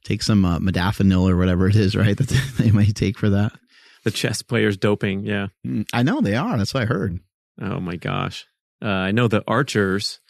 take 0.04 0.22
some 0.24 0.44
uh, 0.46 0.60
modafinil 0.60 1.30
or 1.30 1.38
whatever 1.38 1.68
it 1.68 1.76
is 1.76 1.96
right 1.96 2.18
that 2.22 2.28
they 2.58 2.72
might 2.72 2.96
take 2.96 3.18
for 3.18 3.30
that 3.32 3.52
The 4.06 4.12
chess 4.12 4.42
players 4.42 4.78
doping. 4.78 5.26
Yeah. 5.26 5.48
Mm, 5.66 5.86
i 5.94 6.04
know 6.04 6.20
they 6.22 6.36
are 6.36 6.58
that's 6.58 6.74
what 6.74 6.84
i 6.84 6.86
heard 6.86 7.20
Oh 7.62 7.82
my 7.82 7.98
gosh. 7.98 8.46
Uh, 8.82 8.88
I 8.88 9.12
know 9.12 9.28
the 9.28 9.44
archers 9.46 10.22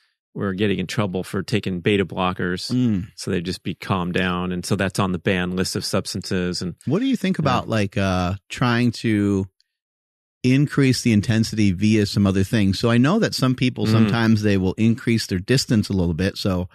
were 0.45 0.53
getting 0.53 0.79
in 0.79 0.87
trouble 0.87 1.23
for 1.23 1.43
taking 1.43 1.79
beta 1.81 2.05
blockers. 2.05 2.71
Mm. 2.71 3.07
So 3.15 3.29
they'd 3.31 3.45
just 3.45 3.63
be 3.63 3.75
calmed 3.75 4.13
down. 4.13 4.51
And 4.51 4.65
so 4.65 4.75
that's 4.75 4.99
on 4.99 5.11
the 5.11 5.19
banned 5.19 5.55
list 5.55 5.75
of 5.75 5.83
substances. 5.85 6.61
And 6.61 6.75
What 6.85 6.99
do 6.99 7.05
you 7.05 7.15
think 7.17 7.39
about 7.39 7.67
like 7.69 7.97
uh 7.97 8.35
trying 8.49 8.91
to 9.03 9.45
increase 10.43 11.01
the 11.01 11.11
intensity 11.11 11.71
via 11.71 12.05
some 12.05 12.25
other 12.25 12.43
things? 12.43 12.79
So 12.79 12.89
I 12.89 12.97
know 12.97 13.19
that 13.19 13.35
some 13.35 13.55
people 13.55 13.85
Mhm. 13.85 13.91
sometimes 13.91 14.41
they 14.41 14.57
will 14.57 14.73
increase 14.73 15.27
their 15.27 15.39
distance 15.39 15.89
a 15.89 15.93
little 15.93 16.13
bit. 16.13 16.37
So 16.37 16.69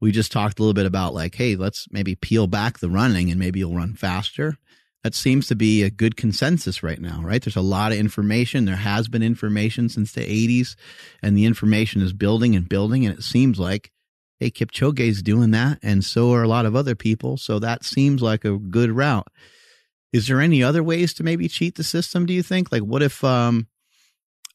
we 0.00 0.10
just 0.10 0.32
talked 0.32 0.58
a 0.58 0.62
little 0.62 0.74
bit 0.74 0.86
about 0.86 1.14
like, 1.14 1.34
hey, 1.36 1.56
let's 1.56 1.86
maybe 1.90 2.14
peel 2.14 2.46
back 2.46 2.78
the 2.80 2.90
running 2.90 3.30
and 3.30 3.38
maybe 3.38 3.60
you'll 3.60 3.76
run 3.76 3.94
faster. 3.94 4.58
That 5.04 5.14
seems 5.14 5.46
to 5.48 5.54
be 5.54 5.82
a 5.82 5.90
good 5.90 6.16
consensus 6.16 6.82
right 6.82 6.98
now, 6.98 7.20
right? 7.22 7.42
There's 7.42 7.56
a 7.56 7.60
lot 7.60 7.92
of 7.92 7.98
information. 7.98 8.64
There 8.64 8.74
has 8.74 9.06
been 9.06 9.22
information 9.22 9.90
since 9.90 10.12
the 10.12 10.22
80s, 10.22 10.76
and 11.22 11.36
the 11.36 11.44
information 11.44 12.00
is 12.00 12.14
building 12.14 12.56
and 12.56 12.66
building. 12.66 13.04
And 13.04 13.16
it 13.16 13.22
seems 13.22 13.58
like, 13.58 13.92
hey, 14.40 14.50
Kipchoge's 14.50 15.22
doing 15.22 15.50
that, 15.50 15.78
and 15.82 16.02
so 16.02 16.32
are 16.32 16.42
a 16.42 16.48
lot 16.48 16.64
of 16.64 16.74
other 16.74 16.94
people. 16.94 17.36
So 17.36 17.58
that 17.58 17.84
seems 17.84 18.22
like 18.22 18.46
a 18.46 18.56
good 18.56 18.90
route. 18.90 19.28
Is 20.14 20.26
there 20.26 20.40
any 20.40 20.62
other 20.62 20.82
ways 20.82 21.12
to 21.14 21.22
maybe 21.22 21.48
cheat 21.48 21.74
the 21.74 21.84
system? 21.84 22.24
Do 22.24 22.32
you 22.32 22.42
think? 22.42 22.72
Like, 22.72 22.82
what 22.82 23.02
if, 23.02 23.22
um, 23.22 23.66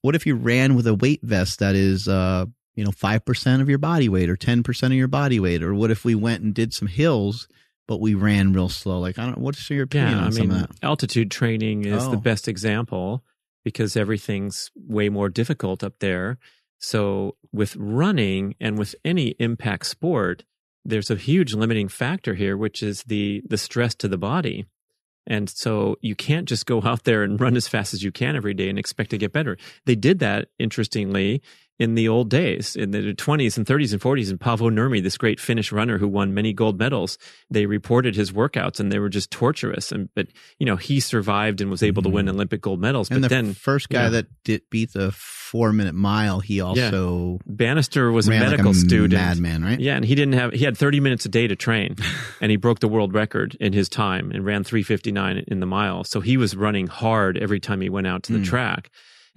what 0.02 0.16
if 0.16 0.26
you 0.26 0.34
ran 0.34 0.74
with 0.74 0.88
a 0.88 0.96
weight 0.96 1.22
vest 1.22 1.60
that 1.60 1.76
is, 1.76 2.08
uh, 2.08 2.48
you 2.74 2.84
know, 2.84 2.92
five 2.92 3.24
percent 3.24 3.62
of 3.62 3.70
your 3.70 3.78
body 3.78 4.10
weight 4.10 4.32
or 4.32 4.36
ten 4.36 4.64
percent 4.64 4.94
of 4.94 4.98
your 4.98 5.08
body 5.08 5.40
weight, 5.40 5.62
or 5.62 5.76
what 5.76 5.92
if 5.92 6.04
we 6.04 6.16
went 6.16 6.42
and 6.42 6.56
did 6.56 6.74
some 6.74 6.88
hills, 6.88 7.48
but 7.90 8.00
we 8.00 8.14
ran 8.14 8.54
real 8.54 8.70
slow? 8.70 9.00
Like, 9.00 9.18
I 9.18 9.26
don't. 9.26 9.40
What's 9.40 9.68
your 9.70 9.84
opinion 9.84 10.12
yeah, 10.20 10.22
on 10.22 10.28
I 10.28 10.30
some 10.30 10.48
mean, 10.50 10.52
of 10.62 10.68
that? 10.70 10.76
altitude 10.84 11.32
training 11.32 11.86
is 11.86 12.04
Oh. 12.04 12.12
the 12.12 12.18
best 12.18 12.48
example 12.48 13.24
because 13.66 13.98
everything's 13.98 14.70
way 14.76 15.10
more 15.10 15.28
difficult 15.28 15.84
up 15.84 15.96
there. 16.00 16.38
So 16.78 17.36
with 17.52 17.76
running 17.76 18.54
and 18.62 18.78
with 18.78 18.94
any 19.04 19.30
impact 19.40 19.88
sport, 19.88 20.44
there's 20.86 21.10
a 21.10 21.16
huge 21.16 21.54
limiting 21.56 21.88
factor 21.90 22.36
here, 22.36 22.56
which 22.56 22.84
is 22.84 23.04
the 23.04 23.42
the 23.50 23.58
stress 23.58 23.96
to 23.96 24.08
the 24.08 24.20
body. 24.20 24.68
And 25.26 25.50
so 25.50 25.96
you 26.02 26.16
can't 26.16 26.48
just 26.48 26.66
go 26.68 26.82
out 26.86 27.04
there 27.06 27.24
and 27.24 27.42
run 27.42 27.58
as 27.58 27.68
fast 27.68 27.94
as 27.96 28.04
you 28.04 28.12
can 28.12 28.36
every 28.36 28.54
day 28.54 28.70
and 28.70 28.78
expect 28.78 29.10
to 29.10 29.18
get 29.18 29.34
better. 29.34 29.58
They 29.88 29.96
did 29.96 30.20
that, 30.20 30.50
interestingly, 30.60 31.42
in 31.80 31.96
the 31.96 32.10
old 32.10 32.30
days, 32.30 32.76
in 32.76 32.92
the 32.92 33.14
20s 33.14 33.56
and 33.58 33.66
30s 33.66 33.94
and 33.94 34.02
40s. 34.02 34.30
And 34.30 34.40
Paavo 34.40 34.70
Nurmi, 34.70 35.02
this 35.02 35.18
great 35.18 35.40
Finnish 35.40 35.72
runner 35.72 35.98
who 35.98 36.10
won 36.10 36.34
many 36.34 36.52
gold 36.52 36.78
medals, 36.78 37.18
they 37.50 37.66
reported 37.66 38.16
his 38.16 38.34
workouts 38.34 38.80
and 38.82 38.92
they 38.92 39.00
were 39.00 39.08
just 39.08 39.32
torturous. 39.32 39.92
And 39.92 40.10
but 40.14 40.28
you 40.60 40.66
know 40.66 40.76
he 40.76 41.00
survived 41.00 41.62
and 41.62 41.72
was 41.72 41.82
able 41.82 42.04
to 42.04 42.10
win 42.10 42.28
Olympic 42.28 42.62
gold 42.62 42.82
medals. 42.82 43.08
Mm-hmm. 43.08 43.16
And 43.16 43.22
but 43.24 43.30
the 43.30 43.36
then 43.36 43.54
first 43.54 43.88
guy 43.90 44.04
yeah. 44.04 44.10
that 44.10 44.44
did 44.44 44.62
beat 44.70 44.92
the 44.94 45.12
four 45.14 45.72
minute 45.72 45.96
mile, 45.96 46.42
he 46.42 46.60
also 46.62 47.40
Bannister 47.48 48.12
was 48.12 48.28
a 48.28 48.32
medical 48.32 48.68
like 48.68 48.76
a 48.76 48.80
student. 48.80 49.14
madman, 49.14 49.64
right? 49.64 49.80
Yeah, 49.80 49.96
and 49.96 50.04
he 50.04 50.16
didn't 50.16 50.34
have 50.34 50.54
he 50.54 50.66
had 50.66 50.78
30 50.78 51.00
minutes 51.00 51.26
a 51.26 51.30
day 51.30 51.48
to 51.48 51.56
train 51.56 51.96
and 52.42 52.52
he 52.52 52.58
broke 52.58 52.80
the 52.80 52.88
world 52.90 53.14
record 53.14 53.56
in 53.60 53.72
his 53.74 53.88
time 53.90 54.32
and 54.32 54.46
ran 54.46 54.64
359 54.66 55.46
in 55.48 55.60
the 55.62 55.66
mile. 55.66 56.04
So 56.04 56.20
he 56.20 56.36
was 56.38 56.56
running 56.58 56.88
hard 56.88 57.38
every 57.38 57.60
time 57.62 57.80
he 57.82 57.90
went 57.90 58.06
out 58.06 58.24
to 58.24 58.34
the 58.34 58.40
Mm. 58.40 58.46
track. 58.46 58.90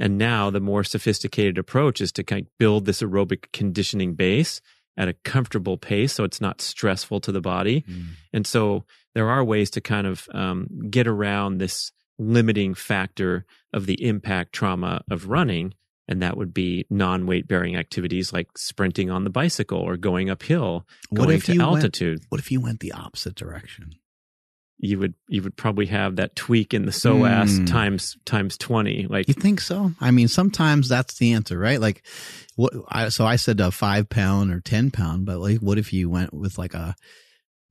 And 0.02 0.18
now 0.18 0.50
the 0.50 0.60
more 0.60 0.82
sophisticated 0.82 1.58
approach 1.58 2.00
is 2.00 2.10
to 2.12 2.24
kind 2.24 2.44
of 2.44 2.58
build 2.58 2.86
this 2.86 3.02
aerobic 3.02 3.52
conditioning 3.52 4.14
base 4.14 4.60
at 4.96 5.06
a 5.08 5.12
comfortable 5.24 5.78
pace 5.78 6.12
so 6.12 6.24
it's 6.24 6.40
not 6.40 6.60
stressful 6.60 7.20
to 7.20 7.30
the 7.30 7.40
body. 7.40 7.82
Mm. 7.88 8.06
And 8.32 8.46
so 8.46 8.84
there 9.14 9.30
are 9.30 9.44
ways 9.44 9.70
to 9.70 9.80
kind 9.80 10.08
of 10.08 10.28
um, 10.34 10.66
get 10.90 11.06
around 11.06 11.58
this 11.58 11.92
limiting 12.18 12.74
factor 12.74 13.46
of 13.72 13.86
the 13.86 14.04
impact 14.04 14.52
trauma 14.52 15.02
of 15.08 15.28
running. 15.28 15.72
And 16.08 16.20
that 16.20 16.36
would 16.36 16.52
be 16.52 16.84
non 16.90 17.24
weight 17.26 17.46
bearing 17.46 17.76
activities 17.76 18.32
like 18.32 18.58
sprinting 18.58 19.08
on 19.08 19.22
the 19.22 19.30
bicycle 19.30 19.78
or 19.78 19.96
going 19.96 20.30
uphill, 20.30 20.84
What 21.10 21.26
going 21.26 21.36
if 21.36 21.44
to 21.44 21.52
you 21.52 21.60
went- 21.60 21.70
What 22.28 22.40
if 22.40 22.50
you 22.50 22.60
went 22.60 22.80
the 22.80 22.90
opposite 22.90 23.36
direction? 23.36 23.92
You 24.84 24.98
would 24.98 25.14
you 25.28 25.42
would 25.42 25.56
probably 25.56 25.86
have 25.86 26.16
that 26.16 26.34
tweak 26.36 26.74
in 26.74 26.84
the 26.86 26.92
psoas 26.92 27.58
Mm. 27.60 27.66
times 27.68 28.16
times 28.24 28.58
20 28.58 29.06
like 29.08 29.28
You 29.28 29.34
think 29.34 29.60
so? 29.60 29.92
I 30.00 30.10
mean, 30.10 30.26
sometimes 30.28 30.88
that's 30.88 31.14
the 31.18 31.32
answer, 31.32 31.56
right? 31.58 31.80
Like, 31.80 32.04
what? 32.56 32.72
I, 32.88 33.08
so 33.08 33.24
I 33.24 33.36
said 33.36 33.60
a 33.60 33.70
five 33.70 34.08
pound 34.10 34.52
or 34.52 34.60
ten 34.60 34.90
pound, 34.90 35.24
but 35.24 35.38
like, 35.38 35.58
what 35.58 35.78
if 35.78 35.92
you 35.92 36.10
went 36.10 36.34
with 36.34 36.58
like 36.58 36.74
a, 36.74 36.96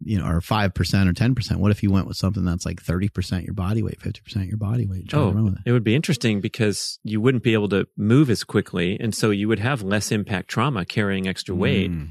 you 0.04 0.18
know, 0.18 0.26
or 0.26 0.40
five 0.42 0.74
percent 0.74 1.10
or 1.10 1.14
ten 1.14 1.36
percent? 1.36 1.60
What 1.60 1.72
if 1.72 1.84
you 1.84 1.92
went 1.92 2.08
with 2.08 2.16
something 2.16 2.46
that's 2.46 2.66
like 2.66 2.82
thirty 2.82 3.10
percent 3.10 3.44
your 3.44 3.54
body 3.56 3.84
weight, 3.84 4.00
fifty 4.02 4.22
percent 4.22 4.48
your 4.48 4.58
body 4.58 4.86
weight? 4.88 5.10
Try 5.10 5.20
to 5.20 5.26
run 5.26 5.38
Oh, 5.40 5.44
with 5.44 5.54
it. 5.56 5.60
it 5.66 5.72
would 5.74 5.84
be 5.84 5.96
interesting 5.96 6.40
because 6.40 6.98
you 7.04 7.20
wouldn't 7.20 7.44
be 7.44 7.52
able 7.54 7.70
to 7.70 7.88
move 7.98 8.30
as 8.30 8.46
quickly. 8.46 8.98
And 9.00 9.14
so 9.14 9.32
you 9.32 9.50
would 9.50 9.60
have 9.60 9.84
less 9.84 10.12
impact 10.14 10.48
trauma 10.50 10.86
carrying 10.86 11.28
extra 11.28 11.54
weight 11.54 11.92
Mm. 11.92 12.10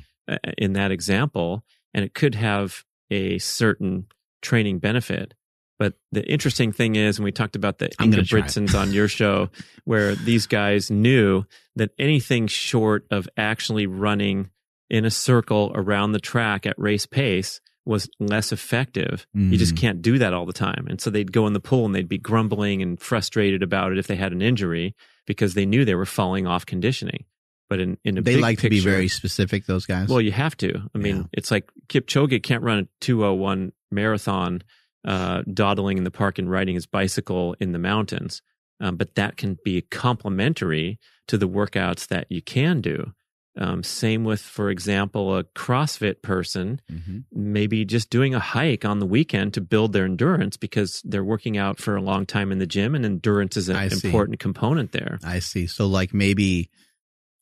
in 0.59 0.75
that 0.75 0.91
example. 0.93 1.65
And 1.95 2.05
it 2.05 2.13
could 2.15 2.35
have 2.37 2.85
a 3.11 3.39
certain 3.39 4.07
training 4.43 4.79
benefit. 4.79 5.35
But 5.79 5.95
the 6.13 6.23
interesting 6.31 6.73
thing 6.73 6.97
is, 6.97 7.17
and 7.19 7.25
we 7.25 7.33
talked 7.33 7.57
about 7.57 7.79
the 7.79 7.89
Ingebrigtsens 8.01 8.79
on 8.79 8.93
your 8.93 9.09
show, 9.09 9.49
where 9.85 10.15
these 10.15 10.47
guys 10.47 10.91
knew 10.91 11.45
that 11.77 11.91
anything 11.99 12.47
short 12.49 13.07
of 13.11 13.29
actually 13.39 13.87
running 13.87 14.51
in 14.91 15.05
a 15.07 15.11
circle 15.11 15.73
around 15.75 16.13
the 16.13 16.21
track 16.21 16.67
at 16.67 16.79
race 16.79 17.07
pace 17.07 17.61
was 17.87 18.11
less 18.21 18.53
effective. 18.53 19.27
You 19.33 19.57
just 19.57 19.75
Mm. 19.75 19.79
can't 19.81 20.03
do 20.03 20.19
that 20.19 20.35
all 20.35 20.45
the 20.45 20.53
time. 20.53 20.87
And 20.89 21.01
so 21.01 21.09
they'd 21.09 21.33
go 21.33 21.47
in 21.47 21.55
the 21.55 21.61
pool 21.61 21.87
and 21.87 21.95
they'd 21.95 22.09
be 22.09 22.19
grumbling 22.19 22.83
and 22.83 23.01
frustrated 23.01 23.63
about 23.63 23.91
it 23.93 23.99
if 23.99 24.07
they 24.07 24.17
had 24.17 24.33
an 24.33 24.43
injury 24.43 24.95
because 25.27 25.55
they 25.55 25.65
knew 25.65 25.85
they 25.87 25.95
were 25.95 26.05
falling 26.05 26.47
off 26.47 26.67
conditioning. 26.67 27.25
But 27.71 27.81
in, 27.81 27.97
in 28.05 28.19
a 28.19 28.23
They 28.23 28.37
like 28.37 28.59
to 28.61 28.69
be 28.69 28.81
very 28.81 29.09
specific. 29.09 29.65
Those 29.65 29.87
guys. 29.87 30.09
well, 30.09 30.21
you 30.21 30.33
have 30.33 30.57
to. 30.59 30.91
I 30.95 30.99
mean, 30.99 31.17
Yeah. 31.17 31.23
it's 31.33 31.51
like 31.51 31.71
Kipchoge 31.89 32.43
can't 32.43 32.63
run 32.63 32.81
a 32.81 32.89
201 33.01 33.73
marathon 33.91 34.63
uh, 35.05 35.43
dawdling 35.53 35.99
in 35.99 36.05
the 36.05 36.11
park 36.11 36.39
and 36.39 36.51
riding 36.51 36.75
his 36.75 36.87
bicycle 36.87 37.55
in 37.61 37.73
the 37.73 37.79
mountains. 37.79 38.43
Um, 38.81 38.97
but 38.97 39.15
that 39.17 39.37
can 39.37 39.59
be 39.65 39.83
complementary 39.83 40.99
to 41.29 41.37
the 41.39 41.49
workouts 41.49 42.07
that 42.09 42.27
you 42.31 42.43
can 42.43 42.81
do. 42.81 43.13
Um, 43.59 43.83
same 43.83 44.25
with, 44.25 44.41
for 44.41 44.71
example, 44.71 45.37
a 45.37 45.45
CrossFit 45.45 46.23
person, 46.23 46.81
Mhm. 46.91 47.25
maybe 47.33 47.85
just 47.85 48.09
doing 48.09 48.35
a 48.35 48.39
hike 48.39 48.85
on 48.85 49.01
the 49.01 49.07
weekend 49.07 49.53
to 49.55 49.61
build 49.61 49.93
their 49.93 50.05
endurance 50.05 50.57
because 50.57 51.03
they're 51.05 51.25
working 51.25 51.59
out 51.59 51.79
for 51.79 51.97
a 51.97 52.01
long 52.03 52.27
time 52.27 52.53
in 52.53 52.59
the 52.59 52.67
gym 52.67 52.95
and 52.95 53.05
endurance 53.05 53.57
is 53.57 53.69
an 53.69 53.77
I 53.77 53.89
see. 53.89 54.07
important 54.09 54.39
component 54.39 54.93
there. 54.93 55.19
I 55.25 55.41
see. 55.41 55.67
So 55.67 55.87
like 55.89 56.15
maybe 56.15 56.71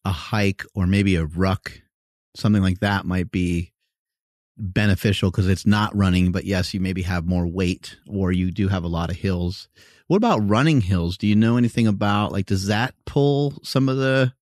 a 0.05 0.11
hike 0.13 0.65
or 0.75 0.87
maybe 0.87 1.15
a 1.17 1.27
ruck, 1.27 1.83
something 2.37 2.63
like 2.63 2.81
that 2.81 3.05
might 3.05 3.31
be 3.31 3.73
beneficial 4.59 5.31
because 5.31 5.49
it's 5.49 5.67
not 5.67 5.95
running, 5.97 6.33
but 6.33 6.45
yes, 6.45 6.75
you 6.75 6.81
maybe 6.81 7.03
have 7.03 7.27
more 7.27 7.47
weight 7.47 7.97
or 8.09 8.33
you 8.33 8.51
do 8.51 8.69
have 8.69 8.85
a 8.85 8.89
lot 8.89 9.11
of 9.11 9.17
hills. 9.17 9.69
What 10.09 10.17
about 10.17 10.49
running 10.49 10.81
hills? 10.81 11.17
Do 11.17 11.27
you 11.27 11.37
know 11.37 11.57
anything 11.57 11.87
about 11.87 12.33
like 12.33 12.47
does 12.47 12.67
that 12.67 12.95
pull 13.05 13.55
some 13.63 13.89
of 13.89 13.99
the 13.99 14.33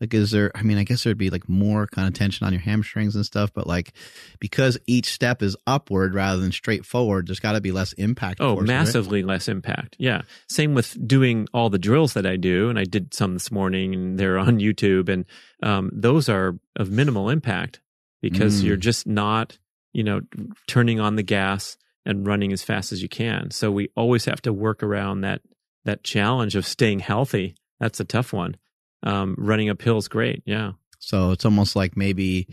like 0.00 0.12
is 0.12 0.30
there 0.30 0.50
I 0.54 0.62
mean 0.62 0.76
I 0.78 0.84
guess 0.84 1.04
there'd 1.04 1.16
be 1.16 1.30
like 1.30 1.48
more 1.48 1.86
kind 1.86 2.06
of 2.06 2.14
tension 2.14 2.46
on 2.46 2.52
your 2.52 2.60
hamstrings 2.60 3.16
and 3.16 3.24
stuff, 3.24 3.52
but 3.54 3.66
like 3.66 3.92
because 4.40 4.76
each 4.86 5.10
step 5.12 5.42
is 5.42 5.56
upward 5.66 6.14
rather 6.14 6.40
than 6.40 6.52
straight 6.52 6.84
forward, 6.84 7.28
there's 7.28 7.40
gotta 7.40 7.60
be 7.60 7.72
less 7.72 7.92
impact. 7.94 8.40
Oh, 8.40 8.56
right? 8.56 8.66
massively 8.66 9.22
less 9.22 9.48
impact. 9.48 9.96
Yeah. 9.98 10.22
Same 10.48 10.74
with 10.74 10.96
doing 11.06 11.48
all 11.54 11.70
the 11.70 11.78
drills 11.78 12.14
that 12.14 12.26
I 12.26 12.36
do. 12.36 12.68
And 12.68 12.78
I 12.78 12.84
did 12.84 13.14
some 13.14 13.34
this 13.34 13.50
morning 13.50 13.94
and 13.94 14.18
they're 14.18 14.38
on 14.38 14.58
YouTube. 14.60 15.08
And 15.08 15.24
um, 15.62 15.90
those 15.92 16.28
are 16.28 16.58
of 16.74 16.90
minimal 16.90 17.30
impact 17.30 17.80
because 18.22 18.60
Mm. 18.62 18.64
you're 18.66 18.76
just 18.76 19.06
not, 19.06 19.58
you 19.92 20.02
know, 20.04 20.20
turning 20.66 21.00
on 21.00 21.16
the 21.16 21.22
gas 21.22 21.76
and 22.04 22.26
running 22.26 22.52
as 22.52 22.62
fast 22.62 22.92
as 22.92 23.02
you 23.02 23.08
can. 23.08 23.50
So 23.50 23.70
we 23.70 23.88
always 23.96 24.24
have 24.26 24.40
to 24.42 24.52
work 24.52 24.82
around 24.82 25.22
that, 25.22 25.42
that 25.84 26.04
challenge 26.04 26.54
of 26.56 26.66
staying 26.66 27.00
healthy. 27.00 27.54
That's 27.80 28.00
a 28.00 28.04
tough 28.04 28.32
one. 28.32 28.56
Um, 29.02 29.34
running 29.38 29.68
uphill 29.70 29.98
is 29.98 30.08
great. 30.08 30.42
Yeah. 30.46 30.72
So 30.98 31.30
it's 31.30 31.44
almost 31.44 31.76
like 31.76 31.96
maybe 31.96 32.48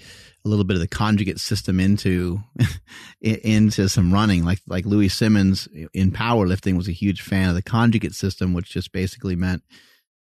a 0.45 0.49
little 0.49 0.65
bit 0.65 0.75
of 0.75 0.81
the 0.81 0.87
conjugate 0.87 1.39
system 1.39 1.79
into 1.79 2.41
into 3.21 3.87
some 3.89 4.13
running, 4.13 4.43
like 4.43 4.59
like 4.67 4.85
Louie 4.85 5.07
Simmons 5.09 5.67
in 5.93 6.11
powerlifting 6.11 6.75
was 6.75 6.87
a 6.87 6.91
huge 6.93 7.21
fan 7.21 7.49
of 7.49 7.55
the 7.55 7.61
conjugate 7.61 8.13
system, 8.13 8.53
which 8.53 8.69
just 8.69 8.91
basically 8.91 9.35
meant 9.35 9.63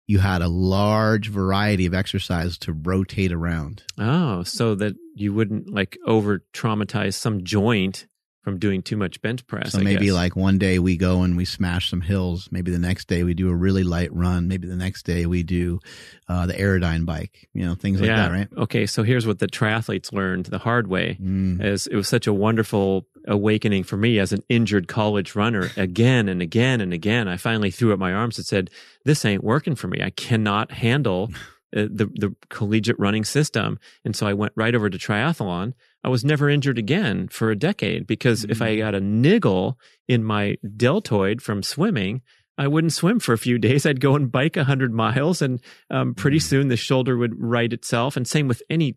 you 0.08 0.20
had 0.20 0.42
a 0.42 0.48
large 0.48 1.30
variety 1.30 1.86
of 1.86 1.94
exercise 1.94 2.58
to 2.60 2.74
rotate 2.74 3.32
around. 3.32 3.84
Oh, 3.98 4.44
so 4.44 4.76
that 4.76 4.96
you 5.16 5.34
wouldn't 5.34 5.74
like 5.74 5.98
over 6.06 6.44
traumatize 6.54 7.14
some 7.14 7.44
joint 7.44 8.08
from 8.44 8.60
doing 8.60 8.82
too 8.82 8.98
much 8.98 9.22
bench 9.22 9.48
press. 9.48 9.72
So 9.72 9.80
I 9.80 9.84
maybe 9.84 10.08
guess. 10.08 10.14
like 10.14 10.36
one 10.36 10.58
day 10.58 10.78
we 10.78 10.98
go 10.98 11.22
and 11.22 11.38
we 11.38 11.46
smash 11.46 11.90
some 11.90 12.02
hills. 12.02 12.50
Maybe 12.52 12.72
the 12.72 12.80
next 12.80 13.08
day 13.08 13.24
we 13.24 13.34
do 13.34 13.50
a 13.50 13.56
really 13.56 13.84
light 13.84 14.14
run. 14.14 14.50
Maybe 14.50 14.68
the 14.68 14.76
next 14.76 15.04
day 15.04 15.26
we 15.26 15.44
do 15.44 15.80
uh, 16.28 16.46
the 16.46 16.54
Airdyne 16.54 17.06
bike. 17.06 17.48
You 17.54 17.66
know, 17.66 17.76
things 17.76 18.02
like 18.02 18.10
yeah. 18.10 18.28
that, 18.28 18.32
right? 18.32 18.48
Okay, 18.58 18.86
so 18.86 19.04
here's 19.04 19.26
what 19.26 19.40
the 19.40 19.48
triathletes 19.48 20.12
learned 20.12 20.48
the 20.48 20.58
hard 20.58 20.88
way. 20.88 21.18
Mm. 21.22 21.64
Is 21.64 21.88
it 21.88 21.96
was 21.96 22.10
such 22.10 22.28
a 22.28 22.34
wonderful 22.34 23.08
awakening 23.28 23.84
for 23.84 23.96
me 23.96 24.20
as 24.20 24.34
an 24.34 24.44
injured 24.50 24.90
college 24.90 25.36
runner 25.36 25.70
again 25.78 26.28
and 26.28 26.42
again 26.42 26.82
and 26.82 26.94
again. 26.94 27.30
I 27.30 27.38
finally 27.38 27.72
threw 27.72 27.94
up 27.94 28.00
my 28.00 28.12
arms 28.12 28.38
and 28.38 28.46
said, 28.46 28.70
"This 29.06 29.24
ain't 29.24 29.44
working 29.44 29.76
for 29.76 29.88
me. 29.88 30.02
I 30.04 30.10
cannot 30.10 30.72
handle 30.72 31.32
uh, 31.76 31.88
the 31.90 32.12
the 32.14 32.36
collegiate 32.50 33.00
running 33.00 33.24
system." 33.24 33.80
And 34.04 34.16
so 34.16 34.28
I 34.28 34.34
went 34.34 34.52
right 34.58 34.76
over 34.76 34.90
to 34.90 34.98
triathlon. 34.98 35.74
I 36.04 36.10
was 36.10 36.26
never 36.26 36.50
injured 36.50 36.78
again 36.78 37.28
for 37.30 37.50
a 37.50 37.56
decade 37.56 38.06
because 38.08 38.44
if 38.44 38.62
I 38.62 38.76
got 38.78 38.96
a 38.96 39.00
niggle 39.00 39.78
in 40.08 40.24
my 40.24 40.58
deltoid 40.76 41.42
from 41.42 41.64
swimming, 41.64 42.22
I 42.58 42.68
wouldn't 42.68 42.94
swim 42.94 43.20
for 43.20 43.34
a 43.34 43.38
few 43.38 43.58
days. 43.68 43.86
I'd 43.86 44.02
go 44.02 44.16
and 44.16 44.32
bike 44.32 44.56
100 44.58 44.94
miles, 44.94 45.42
and 45.42 45.60
um, 45.90 46.14
pretty 46.14 46.40
soon 46.40 46.68
the 46.68 46.78
shoulder 46.78 47.18
would 47.18 47.34
right 47.40 47.72
itself. 47.72 48.18
And 48.18 48.28
same 48.28 48.48
with 48.48 48.62
any 48.70 48.96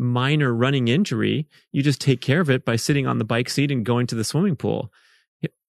minor 0.00 0.52
running 0.54 0.88
injury, 0.88 1.46
you 1.72 1.82
just 1.82 2.00
take 2.00 2.20
care 2.20 2.40
of 2.40 2.50
it 2.50 2.64
by 2.64 2.76
sitting 2.76 3.06
on 3.06 3.18
the 3.18 3.24
bike 3.24 3.48
seat 3.50 3.70
and 3.70 3.84
going 3.84 4.06
to 4.08 4.14
the 4.14 4.24
swimming 4.24 4.56
pool. 4.56 4.92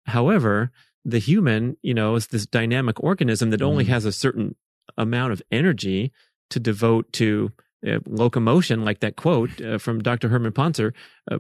However, 0.06 0.72
the 1.06 1.20
human, 1.20 1.78
you 1.82 1.94
know, 1.94 2.16
is 2.16 2.28
this 2.28 2.46
dynamic 2.46 3.02
organism 3.04 3.50
that 3.52 3.62
only 3.62 3.86
Mhm. 3.86 3.90
has 3.90 4.06
a 4.06 4.12
certain 4.12 4.56
amount 4.98 5.32
of 5.34 5.42
energy 5.52 6.12
to 6.50 6.60
devote 6.60 7.12
to 7.14 7.52
uh, 7.88 8.00
locomotion, 8.06 8.84
like 8.86 9.00
that 9.00 9.16
quote 9.16 9.62
uh, 9.62 9.78
from 9.78 10.02
Dr. 10.02 10.30
Herman 10.30 10.52
Pontzer. 10.52 10.94
Uh, 11.30 11.38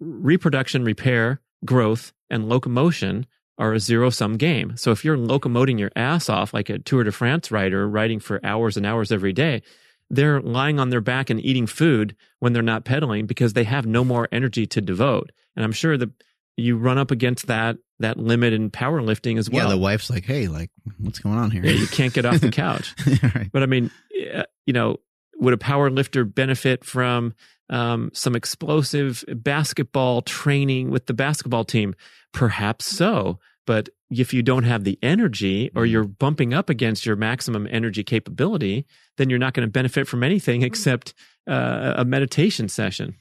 reproduction, 0.00 0.84
repair, 0.84 1.40
growth, 1.64 2.12
and 2.30 2.48
locomotion 2.48 3.26
are 3.58 3.72
a 3.72 3.80
zero 3.80 4.10
sum 4.10 4.36
game. 4.36 4.76
So 4.76 4.92
if 4.92 5.04
you're 5.04 5.16
locomoting 5.16 5.78
your 5.78 5.90
ass 5.96 6.28
off 6.28 6.54
like 6.54 6.70
a 6.70 6.78
Tour 6.78 7.04
de 7.04 7.12
France 7.12 7.50
rider, 7.50 7.88
riding 7.88 8.20
for 8.20 8.40
hours 8.44 8.76
and 8.76 8.86
hours 8.86 9.10
every 9.10 9.32
day, 9.32 9.62
they're 10.10 10.40
lying 10.40 10.78
on 10.78 10.90
their 10.90 11.00
back 11.00 11.28
and 11.28 11.44
eating 11.44 11.66
food 11.66 12.16
when 12.38 12.52
they're 12.52 12.62
not 12.62 12.84
pedaling 12.84 13.26
because 13.26 13.52
they 13.52 13.64
have 13.64 13.84
no 13.84 14.04
more 14.04 14.28
energy 14.32 14.66
to 14.66 14.80
devote. 14.80 15.32
And 15.56 15.64
I'm 15.64 15.72
sure 15.72 15.98
that 15.98 16.10
you 16.56 16.76
run 16.76 16.98
up 16.98 17.10
against 17.10 17.46
that 17.48 17.76
that 18.00 18.16
limit 18.16 18.52
in 18.52 18.70
powerlifting 18.70 19.38
as 19.38 19.50
well. 19.50 19.64
yeah, 19.64 19.70
the 19.70 19.78
wife's 19.78 20.08
like, 20.08 20.24
"Hey, 20.24 20.46
like, 20.46 20.70
what's 20.98 21.18
going 21.18 21.36
on 21.36 21.50
here?" 21.50 21.64
Yeah, 21.64 21.72
you 21.72 21.88
can't 21.88 22.12
get 22.12 22.24
off 22.24 22.40
the 22.40 22.50
couch. 22.50 22.94
right. 23.34 23.50
But 23.52 23.62
I 23.62 23.66
mean, 23.66 23.90
uh, 24.32 24.44
you 24.66 24.72
know, 24.72 24.98
would 25.38 25.54
a 25.54 25.58
power 25.58 25.90
lifter 25.90 26.24
benefit 26.24 26.84
from 26.84 27.34
um, 27.70 28.10
some 28.14 28.34
explosive 28.34 29.24
basketball 29.28 30.22
training 30.22 30.90
with 30.90 31.06
the 31.06 31.14
basketball 31.14 31.64
team? 31.64 31.94
Perhaps 32.32 32.86
so. 32.86 33.38
But 33.66 33.90
if 34.10 34.32
you 34.32 34.42
don't 34.42 34.64
have 34.64 34.84
the 34.84 34.98
energy 35.02 35.70
or 35.74 35.84
Mhm. 35.84 35.90
you're 35.90 36.04
bumping 36.04 36.54
up 36.54 36.70
against 36.70 37.04
your 37.04 37.16
maximum 37.16 37.66
energy 37.70 38.02
capability, 38.02 38.86
then 39.18 39.28
you're 39.28 39.38
not 39.38 39.52
going 39.52 39.66
to 39.68 39.70
benefit 39.70 40.08
from 40.08 40.22
anything 40.22 40.62
except 40.62 41.12
uh, 41.46 41.94
a 41.96 42.04
meditation 42.04 42.68
session. 42.68 43.14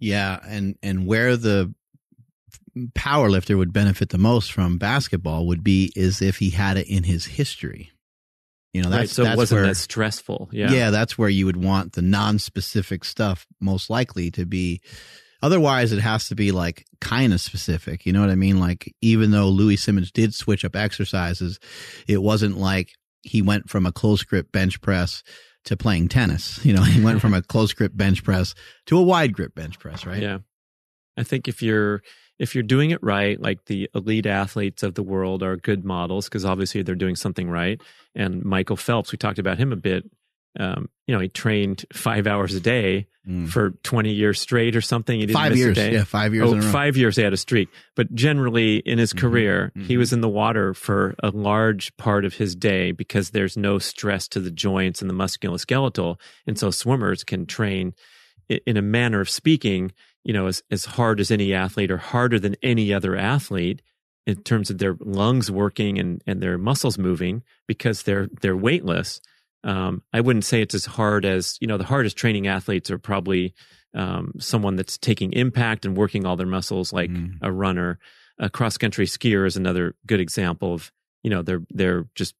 Yeah, 0.00 0.40
and 0.46 0.76
and 0.82 1.06
where 1.06 1.36
the 1.36 1.72
power 2.94 3.30
lifter 3.30 3.56
would 3.56 3.72
benefit 3.72 4.08
the 4.08 4.18
most 4.18 4.50
from 4.52 4.78
basketball 4.78 5.46
would 5.46 5.62
be 5.62 5.92
is 5.94 6.22
if 6.22 6.38
he 6.38 6.50
had 6.50 6.76
it 6.76 6.88
in 6.88 7.04
his 7.04 7.26
history. 7.26 7.90
You 8.72 8.82
know, 8.82 8.88
that's 8.88 9.00
right? 9.00 9.08
So 9.08 9.24
that's 9.24 9.34
it 9.34 9.36
wasn't 9.36 9.60
where, 9.62 9.70
as 9.70 9.78
stressful. 9.78 10.48
yeah. 10.52 10.70
Yeah. 10.72 10.90
that's 10.90 11.18
where 11.18 11.28
you 11.28 11.46
would 11.46 11.62
want 11.62 11.92
the 11.92 12.02
non-specific 12.02 13.04
stuff 13.04 13.46
most 13.60 13.90
likely 13.90 14.30
to 14.32 14.46
be. 14.46 14.80
Otherwise, 15.42 15.92
it 15.92 16.00
has 16.00 16.28
to 16.28 16.34
be 16.34 16.52
like 16.52 16.86
kind 17.00 17.34
of 17.34 17.40
specific. 17.40 18.06
You 18.06 18.12
know 18.12 18.20
what 18.20 18.30
I 18.30 18.36
mean? 18.36 18.60
Like 18.60 18.94
even 19.02 19.30
though 19.30 19.48
Louie 19.48 19.76
Simmons 19.76 20.10
did 20.10 20.34
switch 20.34 20.64
up 20.64 20.76
exercises, 20.76 21.58
it 22.06 22.22
wasn't 22.22 22.56
like 22.58 22.92
he 23.22 23.42
went 23.42 23.68
from 23.68 23.84
a 23.84 23.92
close 23.92 24.22
grip 24.22 24.52
bench 24.52 24.80
press 24.80 25.22
to 25.64 25.76
playing 25.76 26.08
tennis. 26.08 26.58
You 26.64 26.72
know, 26.72 26.82
he 26.82 27.04
went 27.04 27.20
from 27.20 27.34
a 27.34 27.42
close 27.42 27.72
grip 27.72 27.92
bench 27.94 28.24
press 28.24 28.54
to 28.86 28.96
a 28.98 29.02
wide 29.02 29.32
grip 29.34 29.54
bench 29.54 29.78
press, 29.78 30.06
right? 30.06 30.22
Yeah. 30.22 30.38
I 31.16 31.24
think 31.24 31.46
if 31.46 31.60
you're 31.62 32.02
if 32.38 32.54
you're 32.54 32.62
doing 32.64 32.90
it 32.90 33.02
right, 33.02 33.40
like 33.40 33.64
the 33.66 33.88
elite 33.94 34.26
athletes 34.26 34.82
of 34.82 34.94
the 34.94 35.02
world 35.02 35.42
are 35.42 35.56
good 35.56 35.84
models 35.84 36.26
because 36.28 36.44
obviously 36.44 36.82
they're 36.82 36.94
doing 36.94 37.16
something 37.16 37.48
right. 37.48 37.80
And 38.14 38.42
Michael 38.44 38.76
Phelps, 38.76 39.12
we 39.12 39.18
talked 39.18 39.38
about 39.38 39.58
him 39.58 39.72
a 39.72 39.76
bit. 39.76 40.10
Um, 40.58 40.88
you 41.06 41.14
know, 41.14 41.20
he 41.20 41.28
trained 41.28 41.84
five 41.92 42.26
hours 42.26 42.54
a 42.54 42.60
day 42.60 43.06
Mm. 43.26 43.48
for 43.48 43.70
20 43.84 44.12
years 44.12 44.40
straight 44.40 44.74
or 44.74 44.80
something. 44.80 45.20
He 45.20 45.26
didn't 45.26 45.36
Five 45.36 45.50
miss 45.52 45.58
years. 45.60 45.78
a 45.78 45.80
day. 45.80 45.92
Yeah, 45.92 46.02
five 46.02 46.34
years 46.34 46.48
Oh, 46.50 46.54
in 46.54 46.58
a 46.58 46.66
row. 46.66 46.72
five 46.72 46.96
years 46.96 47.14
he 47.14 47.22
had 47.22 47.32
a 47.32 47.36
streak. 47.36 47.68
But 47.94 48.12
generally 48.16 48.78
in 48.78 48.98
his 48.98 49.12
Mhm, 49.12 49.18
career, 49.20 49.72
he 49.76 49.94
mhm. 49.94 49.98
was 49.98 50.12
in 50.12 50.22
the 50.22 50.28
water 50.28 50.74
for 50.74 51.14
a 51.22 51.30
large 51.30 51.96
part 51.96 52.24
of 52.24 52.34
his 52.34 52.56
day 52.56 52.90
because 52.90 53.30
there's 53.30 53.56
no 53.56 53.78
stress 53.78 54.26
to 54.26 54.40
the 54.40 54.50
joints 54.50 55.00
and 55.00 55.08
the 55.08 55.14
musculoskeletal. 55.14 56.18
And 56.48 56.58
so 56.58 56.72
swimmers 56.72 57.22
can 57.22 57.46
train 57.46 57.94
in 58.48 58.76
a 58.76 58.82
manner 58.82 59.20
of 59.20 59.30
speaking, 59.30 59.92
you 60.24 60.32
know, 60.32 60.46
as, 60.46 60.62
as 60.70 60.84
hard 60.84 61.20
as 61.20 61.30
any 61.30 61.52
athlete 61.52 61.90
or 61.90 61.98
harder 61.98 62.38
than 62.38 62.56
any 62.62 62.92
other 62.92 63.16
athlete 63.16 63.82
in 64.26 64.36
terms 64.42 64.70
of 64.70 64.78
their 64.78 64.96
lungs 65.00 65.50
working 65.50 65.98
and, 65.98 66.22
and 66.26 66.40
their 66.42 66.56
muscles 66.58 66.96
moving 66.98 67.42
because 67.66 68.04
they're 68.04 68.28
they're 68.40 68.56
weightless. 68.56 69.20
Um, 69.64 70.02
I 70.12 70.20
wouldn't 70.20 70.44
say 70.44 70.60
it's 70.62 70.74
as 70.74 70.86
hard 70.86 71.24
as 71.24 71.56
you 71.60 71.66
know 71.66 71.76
the 71.78 71.84
hardest 71.84 72.16
training 72.16 72.46
athletes 72.46 72.90
are 72.90 72.98
probably 72.98 73.54
um, 73.94 74.32
someone 74.38 74.76
that's 74.76 74.96
taking 74.98 75.32
impact 75.32 75.84
and 75.84 75.96
working 75.96 76.24
all 76.24 76.36
their 76.36 76.46
muscles 76.46 76.92
like 76.92 77.10
Mhm. 77.10 77.38
a 77.42 77.50
runner. 77.52 77.98
A 78.38 78.48
cross 78.48 78.76
country 78.78 79.06
skier 79.06 79.46
is 79.46 79.56
another 79.56 79.94
good 80.06 80.18
example 80.20 80.72
of 80.74 80.90
you 81.22 81.30
know 81.30 81.42
they're 81.42 81.62
they're 81.70 82.06
just 82.14 82.34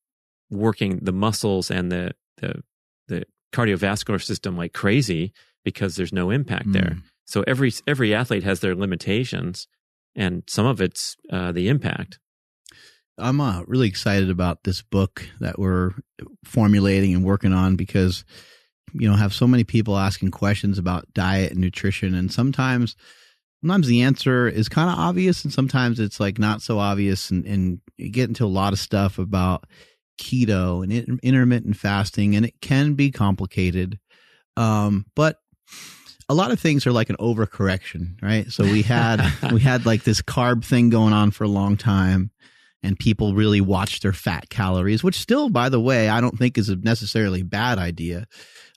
working 0.51 0.99
the 1.03 1.13
muscles 1.13 1.71
and 1.71 1.91
the 1.93 2.13
the 2.39 2.63
the 3.09 3.25
cardiovascular 3.53 4.23
system 4.23 4.57
like 4.57 4.73
crazy 4.73 5.33
because 5.65 5.97
there's 5.97 6.13
no 6.13 6.31
impact 6.31 6.73
there. 6.73 6.97
So 7.33 7.43
every 7.47 7.73
every 7.87 8.15
athlete 8.15 8.45
has 8.45 8.61
their 8.61 8.75
limitations, 8.75 9.67
and 10.15 10.43
some 10.47 10.67
of 10.67 10.83
it's 10.83 11.17
uh, 11.31 11.51
the 11.51 11.69
impact. 11.69 12.19
I'm 13.17 13.41
uh, 13.41 13.63
really 13.63 13.89
excited 13.89 14.29
about 14.29 14.65
this 14.65 14.83
book 14.83 15.27
that 15.41 15.59
we're 15.59 15.93
formulating 16.45 17.15
and 17.15 17.25
working 17.25 17.55
on 17.55 17.77
because 17.77 18.27
you 18.93 19.09
know 19.09 19.17
have 19.17 19.33
so 19.33 19.47
many 19.47 19.65
people 19.65 19.97
asking 19.97 20.31
questions 20.31 20.77
about 20.77 21.11
diet 21.15 21.53
and 21.53 21.61
nutrition, 21.63 22.15
and 22.15 22.31
sometimes 22.31 22.97
sometimes 23.63 23.87
the 23.87 24.03
answer 24.03 24.47
is 24.47 24.69
kind 24.69 24.91
of 24.91 24.99
obvious, 24.99 25.43
and 25.43 25.55
sometimes 25.55 26.01
it's 26.01 26.21
like 26.21 26.39
not 26.39 26.61
so 26.61 26.79
obvious, 26.79 27.31
and, 27.31 27.47
and 27.47 27.81
you 27.97 28.11
get 28.11 28.29
into 28.29 28.45
a 28.45 28.47
lot 28.47 28.75
of 28.75 28.79
stuff 28.79 29.19
about 29.19 29.65
keto 30.21 30.85
and 30.85 31.19
intermittent 31.23 31.79
fasting, 31.79 32.37
and 32.37 32.45
it 32.45 32.61
can 32.61 32.93
be 32.93 33.11
complicated. 33.11 33.99
Um, 34.55 35.07
but 35.17 35.39
a 36.29 36.35
lot 36.35 36.51
of 36.51 36.61
things 36.61 36.87
are 36.87 36.93
like 36.93 37.11
an 37.11 37.17
overcorrection, 37.17 38.23
right? 38.23 38.51
So 38.51 38.65
we 38.65 38.83
had 38.83 39.21
we 39.53 39.61
had 39.61 39.87
like 39.87 40.05
this 40.05 40.23
carb 40.23 40.65
thing 40.65 40.91
going 40.91 41.13
on 41.13 41.31
for 41.31 41.45
a 41.45 41.49
long 41.49 41.77
time 41.77 42.31
and 42.83 42.99
people 42.99 43.35
really 43.35 43.61
watch 43.61 44.01
their 44.01 44.13
fat 44.13 44.51
calories, 44.51 45.05
which 45.05 45.21
still, 45.21 45.49
by 45.49 45.69
the 45.69 45.81
way, 45.81 46.09
I 46.09 46.21
don't 46.21 46.37
think 46.37 46.59
is 46.59 46.69
a 46.69 46.77
necessarily 46.77 47.43
bad 47.43 47.79
idea. 47.79 48.27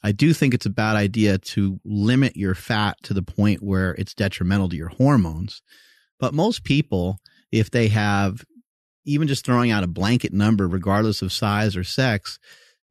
I 0.03 0.11
do 0.11 0.33
think 0.33 0.53
it's 0.53 0.67
a 0.67 0.71
bad 0.71 0.95
idea 0.95 1.39
to 1.39 1.79
limit 1.83 2.37
your 2.37 2.53
fat 2.53 2.97
to 3.03 3.13
the 3.13 3.23
point 3.23 3.63
where 3.63 3.95
it's 3.97 4.13
detrimental 4.13 4.69
to 4.69 4.75
your 4.75 4.89
hormones. 4.89 5.63
But 6.19 6.35
most 6.35 6.63
people, 6.63 7.17
if 7.51 7.71
they 7.71 7.87
have 7.87 8.45
even 9.05 9.27
just 9.27 9.45
throwing 9.45 9.71
out 9.71 9.83
a 9.83 9.87
blanket 9.87 10.33
number, 10.33 10.67
regardless 10.67 11.21
of 11.21 11.33
size 11.33 11.75
or 11.75 11.83
sex, 11.83 12.37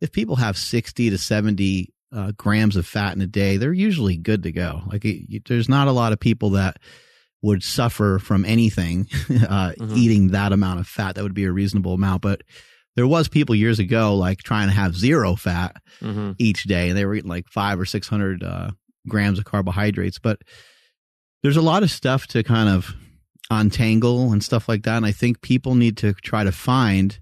if 0.01 0.11
people 0.11 0.37
have 0.37 0.59
60 0.59 1.11
to 1.11 1.19
70 1.19 1.94
uh, 2.15 2.33
grams 2.37 2.77
of 2.77 2.87
fat 2.87 3.15
in 3.17 3.21
a 3.21 3.27
day, 3.27 3.57
they're 3.57 3.73
usually 3.73 4.17
good 4.17 4.45
to 4.45 4.53
go. 4.53 4.83
Like 4.87 5.05
it, 5.05 5.45
there's 5.47 5.69
not 5.69 5.89
a 5.89 5.93
lot 5.93 6.13
of 6.13 6.21
people 6.21 6.51
that 6.51 6.79
would 7.43 7.63
suffer 7.63 8.19
from 8.19 8.45
anything 8.45 9.09
uh, 9.49 9.73
Mhm. 9.79 9.97
eating 9.97 10.29
that 10.29 10.53
amount 10.53 10.81
of 10.81 10.87
fat. 10.87 11.17
That 11.17 11.25
would 11.25 11.35
be 11.35 11.45
a 11.45 11.53
reasonable 11.53 11.93
amount. 11.95 12.23
But 12.23 12.43
there 12.97 13.07
was 13.07 13.27
people 13.29 13.55
years 13.57 13.81
ago 13.81 14.15
like 14.15 14.43
trying 14.43 14.69
to 14.69 14.75
have 14.75 14.95
zero 14.97 15.35
fat 15.37 15.77
hmm 16.01 16.33
each 16.39 16.63
day, 16.65 16.89
and 16.89 16.97
they 16.97 17.05
were 17.05 17.15
eating 17.17 17.29
like 17.29 17.49
five 17.49 17.79
or 17.81 17.85
six 17.85 18.07
hundred 18.09 18.43
uh, 18.45 18.71
grams 19.09 19.39
of 19.39 19.45
carbohydrates. 19.45 20.19
But 20.21 20.41
there's 21.43 21.57
a 21.59 21.63
lot 21.63 21.83
of 21.83 21.91
stuff 21.91 22.27
to 22.29 22.43
kind 22.43 22.69
of 22.69 22.95
untangle 23.51 24.33
and 24.33 24.43
stuff 24.43 24.69
like 24.69 24.85
that. 24.85 24.97
And 24.97 25.05
I 25.07 25.13
think 25.13 25.43
people 25.43 25.75
need 25.75 25.97
to 25.99 26.15
try 26.15 26.45
to 26.45 26.53
find 26.53 27.19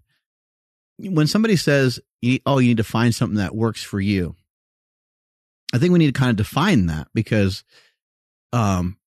when 0.98 1.27
somebody 1.27 1.56
says, 1.56 1.98
you- 2.20 2.39
"Oh, 2.47 2.59
you 2.59 2.69
need 2.69 2.77
to 2.77 2.85
find 2.85 3.14
something 3.14 3.39
that 3.39 3.56
works 3.56 3.82
for 3.82 4.01
you." 4.01 4.36
I 5.73 5.78
think 5.78 5.93
we 5.93 5.99
need 5.99 6.15
to 6.15 6.19
kind 6.19 6.31
of 6.31 6.36
define 6.36 6.86
that 6.86 7.09
because 7.15 7.65
um, 8.53 8.99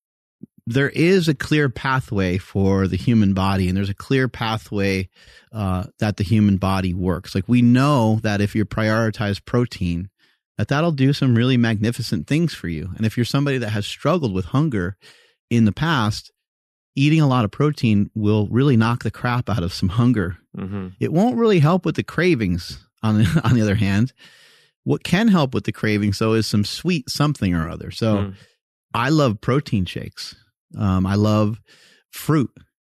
there 0.66 0.88
is 0.88 1.28
a 1.28 1.34
clear 1.34 1.68
pathway 1.68 2.38
for 2.38 2.88
the 2.88 2.96
human 2.96 3.34
body, 3.34 3.68
and 3.68 3.76
there's 3.76 3.88
a 3.88 3.94
clear 3.94 4.28
pathway 4.28 5.08
uh, 5.52 5.84
that 6.00 6.16
the 6.16 6.24
human 6.24 6.56
body 6.56 6.92
works. 6.92 7.34
Like 7.34 7.48
we 7.48 7.62
know 7.62 8.18
that 8.22 8.40
if 8.40 8.54
you 8.54 8.64
prioritize 8.64 9.44
protein, 9.44 10.10
that 10.58 10.68
that'll 10.68 10.92
do 10.92 11.12
some 11.12 11.34
really 11.34 11.56
magnificent 11.56 12.26
things 12.26 12.54
for 12.54 12.68
you. 12.68 12.90
And 12.96 13.06
if 13.06 13.16
you're 13.16 13.24
somebody 13.24 13.58
that 13.58 13.70
has 13.70 13.86
struggled 13.86 14.34
with 14.34 14.46
hunger 14.46 14.96
in 15.50 15.66
the 15.66 15.72
past, 15.72 16.32
eating 16.96 17.20
a 17.20 17.28
lot 17.28 17.44
of 17.44 17.50
protein 17.50 18.10
will 18.14 18.48
really 18.48 18.76
knock 18.76 19.02
the 19.02 19.10
crap 19.10 19.48
out 19.48 19.62
of 19.62 19.72
some 19.72 19.90
hunger 19.90 20.38
hmm 20.56 20.88
it 20.98 21.12
won't 21.12 21.36
really 21.36 21.58
help 21.58 21.84
with 21.84 21.96
the 21.96 22.02
cravings. 22.02 22.82
On 23.02 23.18
the, 23.18 23.40
on 23.44 23.54
the 23.54 23.60
other 23.60 23.74
hand, 23.74 24.12
what 24.86 25.02
can 25.02 25.26
help 25.26 25.52
with 25.52 25.64
the 25.64 25.72
cravings 25.72 26.20
though 26.20 26.32
is 26.34 26.46
some 26.46 26.64
sweet 26.64 27.10
something 27.10 27.52
or 27.54 27.68
other. 27.68 27.90
So 27.90 28.16
Mm. 28.18 28.34
I 28.94 29.08
love 29.10 29.40
protein 29.40 29.84
shakes. 29.84 30.36
Um, 30.78 31.04
I 31.06 31.16
love 31.16 31.60
fruit, 32.10 32.50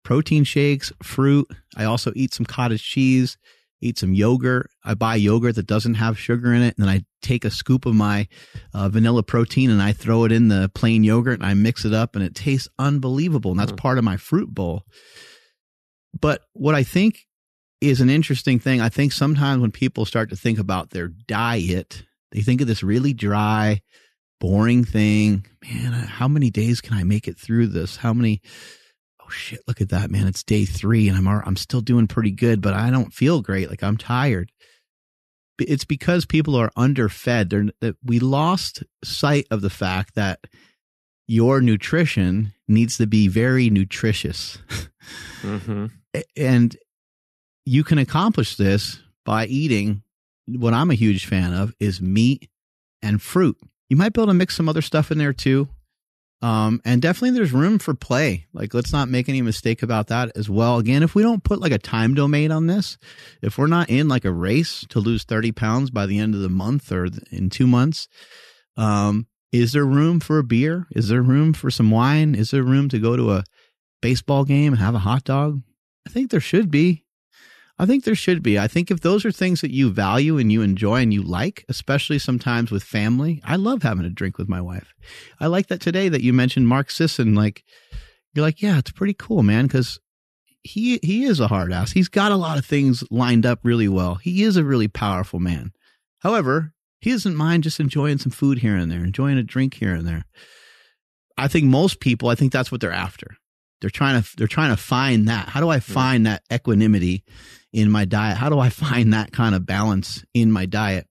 protein 0.05 0.45
shakes, 0.45 0.93
fruit. 1.03 1.49
I 1.77 1.85
also 1.85 2.13
eat 2.15 2.33
some 2.33 2.47
cottage 2.47 2.83
cheese, 2.85 3.37
eat 3.81 3.99
some 3.99 4.15
yogurt. 4.15 4.71
I 4.85 4.95
buy 4.95 5.17
yogurt 5.17 5.57
that 5.57 5.67
doesn't 5.67 5.95
have 5.95 6.17
sugar 6.19 6.55
in 6.55 6.63
it, 6.63 6.77
and 6.79 6.87
then 6.87 6.95
I 6.95 7.05
take 7.23 7.45
a 7.45 7.51
scoop 7.51 7.87
of 7.87 7.95
my 7.95 8.29
uh, 8.73 8.89
vanilla 8.89 9.23
protein 9.25 9.69
and 9.71 9.83
I 9.83 9.93
throw 9.93 10.25
it 10.25 10.33
in 10.33 10.47
the 10.49 10.71
plain 10.75 11.03
yogurt 11.05 11.41
and 11.41 11.47
I 11.47 11.55
mix 11.55 11.85
it 11.85 11.93
up, 11.93 12.15
and 12.15 12.25
it 12.25 12.35
tastes 12.37 12.69
unbelievable. 12.79 13.51
And 13.51 13.59
that's 13.61 13.73
Mm. 13.73 13.79
part 13.79 13.99
of 13.99 14.05
my 14.05 14.17
fruit 14.17 14.49
bowl. 14.55 14.85
But 16.19 16.43
what 16.53 16.75
I 16.75 16.83
think 16.83 17.27
is 17.81 18.01
an 18.01 18.11
interesting 18.11 18.59
thing, 18.59 18.81
I 18.81 18.89
think 18.89 19.13
sometimes 19.13 19.61
when 19.61 19.71
people 19.71 20.05
start 20.05 20.31
to 20.31 20.37
think 20.37 20.59
about 20.59 20.91
their 20.91 21.09
diet, 21.09 22.05
they 22.33 22.43
think 22.43 22.61
of 22.61 22.67
this 22.67 22.83
really 22.83 23.15
dry, 23.15 23.81
boring 24.41 24.85
thing. 24.85 25.47
Man, 25.63 25.93
how 25.93 26.29
many 26.29 26.51
days 26.51 26.81
can 26.81 26.97
I 26.97 27.05
make 27.05 27.27
it 27.27 27.39
through 27.39 27.69
this? 27.69 27.97
How 27.97 28.13
many? 28.13 28.41
Oh 29.21 29.31
shit! 29.31 29.61
Look 29.67 29.81
at 29.81 29.89
that, 29.91 30.11
man. 30.11 30.27
It's 30.27 30.43
day 30.43 30.65
three, 30.65 31.09
and 31.09 31.17
I'm 31.17 31.27
I'm 31.29 31.57
still 31.57 31.81
doing 31.81 32.07
pretty 32.07 32.33
good, 32.33 32.61
but 32.61 32.75
I 32.75 32.91
don't 32.91 33.15
feel 33.15 33.41
great. 33.41 33.71
Like 33.71 33.83
I'm 33.83 33.97
tired. 33.97 34.53
It's 35.59 35.85
because 35.85 36.25
people 36.25 36.57
are 36.57 36.71
underfed. 36.77 37.51
They're 37.51 37.67
that 37.81 37.97
we 38.05 38.19
lost 38.19 38.83
sight 39.05 39.47
of 39.51 39.61
the 39.61 39.71
fact 39.71 40.15
that 40.15 40.41
your 41.27 41.61
nutrition 41.61 42.53
needs 42.67 42.97
to 42.99 43.07
be 43.07 43.29
very 43.29 43.71
nutritious. 43.71 44.59
hmm 45.41 45.87
and 46.37 46.77
you 47.71 47.85
can 47.85 47.99
accomplish 47.99 48.57
this 48.57 48.99
by 49.25 49.47
eating 49.47 50.03
what 50.49 50.75
I'm 50.75 50.91
a 50.91 50.95
huge 50.95 51.27
fan 51.27 51.53
of 51.53 51.73
is 51.79 52.03
meat 52.03 52.51
and 53.01 53.23
fruit. 53.23 53.57
You 53.89 53.97
might 53.97 54.13
be 54.13 54.21
able 54.21 54.27
to 54.27 54.35
mix 54.35 54.57
some 54.57 54.69
other 54.69 54.83
stuff 54.83 55.13
in 55.13 55.19
there 55.19 55.33
too. 55.33 55.69
Um, 56.43 56.81
and 56.85 57.01
definitely 57.01 57.31
there's 57.31 57.53
room 57.53 57.79
for 57.79 57.95
play. 57.95 58.49
Like, 58.53 58.75
let's 58.75 58.93
not 58.93 59.09
make 59.09 59.29
any 59.29 59.41
mistake 59.41 59.85
about 59.85 60.09
that 60.09 60.33
as 60.35 60.51
well. 60.51 60.79
Again, 60.79 61.05
if 61.05 61.15
we 61.15 61.23
don't 61.23 61.45
put 61.45 61.61
like 61.61 61.71
a 61.71 61.79
time 61.79 62.13
domain 62.13 62.51
on 62.51 62.67
this, 62.67 62.99
if 63.41 63.57
we're 63.57 63.69
not 63.69 63.89
in 63.89 64.09
like 64.09 64.25
a 64.25 64.33
race 64.33 64.85
to 64.89 64.99
lose 64.99 65.23
30 65.23 65.53
pounds 65.53 65.91
by 65.91 66.07
the 66.07 66.19
end 66.19 66.35
of 66.35 66.41
the 66.41 66.49
month 66.49 66.91
or 66.91 67.07
in 67.31 67.51
two 67.51 67.69
months, 67.69 68.09
um, 68.77 69.29
is 69.53 69.71
there 69.75 69.87
room 69.87 70.19
for 70.19 70.39
a 70.39 70.45
beer? 70.45 70.89
Is 70.91 71.07
there 71.07 71.23
room 71.23 71.53
for 71.53 71.71
some 71.71 71.93
wine? 71.93 72.35
Is 72.35 72.51
there 72.51 72.65
room 72.65 72.89
to 72.89 72.99
go 72.99 73.15
to 73.15 73.31
a 73.31 73.45
baseball 74.03 74.45
game 74.45 74.73
and 74.73 74.83
have 74.83 74.97
a 74.97 75.01
hot 75.01 75.23
dog? 75.23 75.63
I 76.05 76.11
think 76.11 76.33
there 76.33 76.41
should 76.41 76.69
be. 76.69 77.05
I 77.81 77.87
think 77.87 78.05
there 78.05 78.15
should 78.15 78.43
be. 78.43 78.59
I 78.59 78.69
think 78.69 78.91
if 78.91 79.01
those 79.01 79.25
are 79.25 79.33
things 79.33 79.63
that 79.63 79.73
you 79.73 79.89
value 79.89 80.37
and 80.37 80.53
you 80.53 80.61
enjoy 80.61 80.97
and 80.97 81.15
you 81.15 81.23
like, 81.23 81.65
especially 81.67 82.19
sometimes 82.19 82.71
with 82.71 82.83
family, 82.83 83.41
I 83.43 83.57
love 83.57 83.83
having 83.83 84.05
a 84.05 84.11
drink 84.11 84.37
with 84.37 84.51
my 84.51 84.61
wife. 84.61 84.93
I 85.41 85.47
like 85.47 85.69
that 85.69 85.81
today 85.81 86.11
that 86.11 86.21
you 86.21 86.35
mentioned 86.35 86.69
Mark 86.69 86.91
Sisson. 86.91 87.35
Like, 87.35 87.65
you're 88.35 88.45
like, 88.45 88.61
yeah, 88.61 88.77
it's 88.77 88.91
pretty 88.91 89.15
cool, 89.15 89.43
man, 89.43 89.67
because 89.67 89.99
he 90.63 91.01
he 91.03 91.25
is 91.25 91.41
a 91.41 91.49
hard 91.49 91.73
ass. 91.73 91.93
He's 91.93 92.09
got 92.09 92.33
a 92.33 92.37
lot 92.37 92.59
of 92.59 92.67
things 92.67 93.03
lined 93.11 93.47
up 93.47 93.61
really 93.63 93.89
well. 93.89 94.17
He 94.17 94.43
is 94.43 94.59
a 94.59 94.65
really 94.65 94.89
powerful 94.89 95.41
man. 95.41 95.73
However, 96.19 96.75
he 97.01 97.13
doesn't 97.13 97.35
mind 97.35 97.63
just 97.63 97.81
enjoying 97.81 98.19
some 98.19 98.31
food 98.31 98.59
here 98.59 98.77
and 98.77 98.93
there, 98.93 99.03
enjoying 99.03 99.39
a 99.39 99.43
drink 99.43 99.73
here 99.73 99.95
and 99.95 100.07
there. 100.07 100.27
I 101.39 101.49
think 101.49 101.65
most 101.65 101.99
people, 102.01 102.29
I 102.29 102.35
think 102.35 102.53
that's 102.53 102.71
what 102.71 102.83
they're 102.83 102.93
after. 102.93 103.39
They're 103.81 103.89
trying 103.89 104.23
to 104.23 104.37
they're 104.37 104.47
trying 104.47 104.77
to 104.77 104.83
find 104.83 105.29
that. 105.29 105.49
How 105.49 105.61
do 105.61 105.71
I 105.71 105.81
find 105.81 106.27
that 106.27 106.43
equanimity 106.53 107.25
in 107.73 107.91
my 107.91 108.05
diet? 108.05 108.37
How 108.37 108.49
do 108.49 108.59
I 108.59 108.69
find 108.71 109.13
that 109.13 109.33
kind 109.33 109.55
of 109.55 109.67
balance 109.67 110.25
in 110.35 110.51
my 110.53 110.67
diet? 110.67 111.07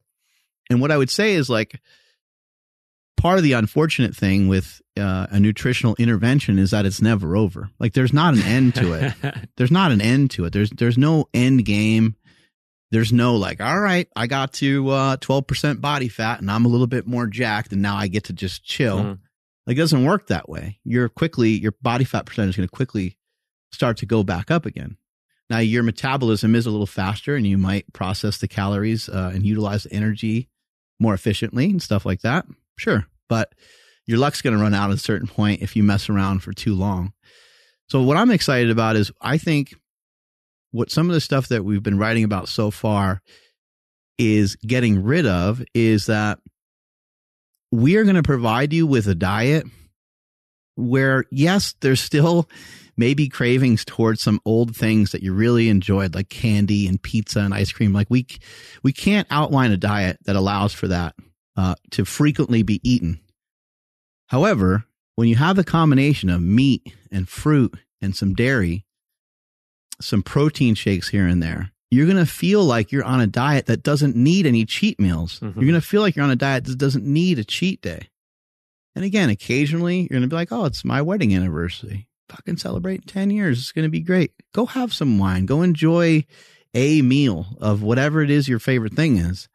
And 0.69 0.81
what 0.81 0.91
I 0.91 0.97
would 0.97 1.09
say 1.09 1.33
is 1.33 1.49
like 1.49 1.79
part 3.17 3.37
of 3.37 3.43
the 3.43 3.53
unfortunate 3.53 4.15
thing 4.15 4.47
with 4.47 4.81
uh, 4.97 5.27
a 5.31 5.39
nutritional 5.39 5.95
intervention 5.97 6.59
is 6.59 6.71
that 6.71 6.85
it's 6.85 7.01
never 7.01 7.35
over. 7.35 7.69
Like 7.79 7.93
there's 7.93 8.13
not 8.13 8.33
an 8.35 8.41
end 8.43 8.75
to 8.75 8.93
it. 8.93 9.13
there's 9.57 9.71
not 9.71 9.91
an 9.91 9.99
end 10.01 10.31
to 10.31 10.45
it. 10.45 10.53
There's 10.53 10.69
there's 10.69 10.97
no 10.97 11.27
end 11.33 11.65
game. 11.65 12.15
There's 12.91 13.13
no 13.13 13.35
like, 13.35 13.61
all 13.61 13.79
right, 13.79 14.07
I 14.15 14.25
got 14.25 14.53
to 14.53 14.89
uh, 14.89 15.17
12% 15.17 15.79
body 15.79 16.07
fat 16.07 16.39
and 16.39 16.49
I'm 16.49 16.65
a 16.65 16.69
little 16.69 16.87
bit 16.87 17.05
more 17.05 17.27
jacked 17.27 17.71
and 17.71 17.81
now 17.83 17.95
I 17.95 18.07
get 18.07 18.25
to 18.25 18.33
just 18.33 18.63
chill. 18.63 18.97
Mhm. 18.99 19.19
Like 19.67 19.77
it 19.77 19.81
doesn't 19.81 20.03
work 20.05 20.27
that 20.27 20.49
way. 20.49 20.79
You're 20.83 21.09
quickly 21.09 21.49
your 21.51 21.73
body 21.83 22.03
fat 22.03 22.25
percentage 22.25 22.51
is 22.51 22.57
going 22.57 22.67
to 22.67 22.75
quickly 22.75 23.15
start 23.71 23.97
to 23.97 24.07
go 24.07 24.23
back 24.23 24.49
up 24.49 24.65
again. 24.65 24.97
Now 25.49 25.59
your 25.59 25.83
metabolism 25.83 26.55
is 26.55 26.65
a 26.65 26.71
little 26.71 26.85
faster 26.85 27.35
and 27.35 27.45
you 27.45 27.57
might 27.57 27.91
process 27.93 28.37
the 28.37 28.47
calories 28.47 29.09
uh, 29.09 29.31
and 29.33 29.45
utilize 29.45 29.83
the 29.83 29.93
energy 29.93 30.49
more 30.99 31.13
efficiently 31.13 31.65
and 31.65 31.81
stuff 31.81 32.05
like 32.05 32.21
that. 32.21 32.45
Sure. 32.77 33.05
But 33.27 33.53
your 34.05 34.17
luck's 34.17 34.41
going 34.41 34.55
to 34.55 34.61
run 34.61 34.73
out 34.73 34.89
at 34.89 34.95
a 34.95 34.99
certain 34.99 35.27
point 35.27 35.61
if 35.61 35.75
you 35.75 35.83
mess 35.83 36.09
around 36.09 36.39
for 36.43 36.53
too 36.53 36.75
long. 36.75 37.13
So 37.89 38.01
what 38.03 38.17
I'm 38.17 38.31
excited 38.31 38.69
about 38.69 38.95
is 38.95 39.11
I 39.21 39.37
think 39.37 39.73
what 40.71 40.91
some 40.91 41.09
of 41.09 41.13
the 41.13 41.21
stuff 41.21 41.47
that 41.47 41.63
we've 41.63 41.83
been 41.83 41.97
writing 41.97 42.23
about 42.23 42.47
so 42.47 42.69
far 42.69 43.21
is 44.17 44.55
getting 44.57 45.03
rid 45.03 45.25
of 45.25 45.63
is 45.73 46.07
that 46.07 46.39
we 47.71 47.95
are 47.95 48.03
going 48.03 48.15
to 48.15 48.23
provide 48.23 48.73
you 48.73 48.85
with 48.85 49.07
a 49.07 49.15
diet 49.15 49.65
where 50.75 51.25
yes, 51.31 51.75
there's 51.81 52.01
still 52.01 52.47
maybe 52.99 53.29
cravings 53.29 53.85
towards 53.85 54.21
some 54.21 54.39
old 54.45 54.75
things 54.75 55.11
that 55.11 55.23
you 55.23 55.33
really 55.33 55.69
enjoyed 55.69 56.13
like 56.13 56.29
candy 56.29 56.85
and 56.87 57.01
pizza 57.01 57.39
and 57.39 57.53
ice 57.53 57.71
cream 57.71 57.93
like 57.93 58.07
we 58.09 58.27
we 58.83 58.91
can't 58.91 59.27
outline 59.31 59.71
a 59.71 59.77
diet 59.77 60.17
that 60.25 60.35
allows 60.35 60.73
for 60.73 60.87
that 60.89 61.15
uh, 61.55 61.75
to 61.91 62.05
frequently 62.05 62.61
be 62.61 62.79
eaten 62.83 63.19
However, 64.29 64.85
when 65.15 65.27
you 65.27 65.35
have 65.37 65.55
the 65.55 65.63
combination 65.63 66.29
of 66.29 66.39
meat 66.41 66.93
and 67.11 67.27
fruit 67.27 67.73
and 67.99 68.15
some 68.15 68.35
dairy, 68.35 68.85
some 69.99 70.21
protein 70.21 70.75
shakes 70.75 71.09
here 71.09 71.25
and 71.25 71.41
there, 71.41 71.71
you're 71.89 72.05
going 72.05 72.17
to 72.17 72.27
feel 72.27 72.63
like 72.63 72.91
you're 72.91 73.03
on 73.03 73.21
a 73.21 73.25
diet 73.27 73.65
that 73.65 73.81
doesn't 73.81 74.15
need 74.15 74.45
any 74.45 74.65
cheat 74.65 74.99
meals. 74.99 75.39
Mhm. 75.39 75.55
You're 75.55 75.71
going 75.71 75.73
to 75.73 75.81
feel 75.81 76.01
like 76.01 76.15
you're 76.15 76.25
on 76.25 76.31
a 76.31 76.35
diet 76.35 76.65
that 76.65 76.77
doesn't 76.77 77.05
need 77.05 77.39
a 77.39 77.43
cheat 77.43 77.81
day. 77.81 78.09
And 78.95 79.03
again, 79.03 79.29
occasionally 79.29 80.01
you're 80.01 80.09
going 80.09 80.21
to 80.21 80.27
be 80.27 80.35
like, 80.35 80.51
oh, 80.51 80.65
it's 80.65 80.85
my 80.85 81.01
wedding 81.01 81.35
anniversary. 81.35 82.07
Fucking 82.29 82.57
celebrate 82.57 83.07
10 83.07 83.31
years. 83.31 83.59
It's 83.59 83.71
going 83.71 83.83
to 83.83 83.89
be 83.89 84.01
great. 84.01 84.31
Go 84.53 84.65
have 84.65 84.93
some 84.93 85.17
wine. 85.17 85.45
Go 85.45 85.61
enjoy 85.61 86.25
a 86.73 87.01
meal 87.01 87.47
of 87.59 87.81
whatever 87.81 88.21
it 88.21 88.29
is 88.29 88.47
your 88.47 88.59
favorite 88.59 88.93
thing 88.93 89.17
is. 89.17 89.49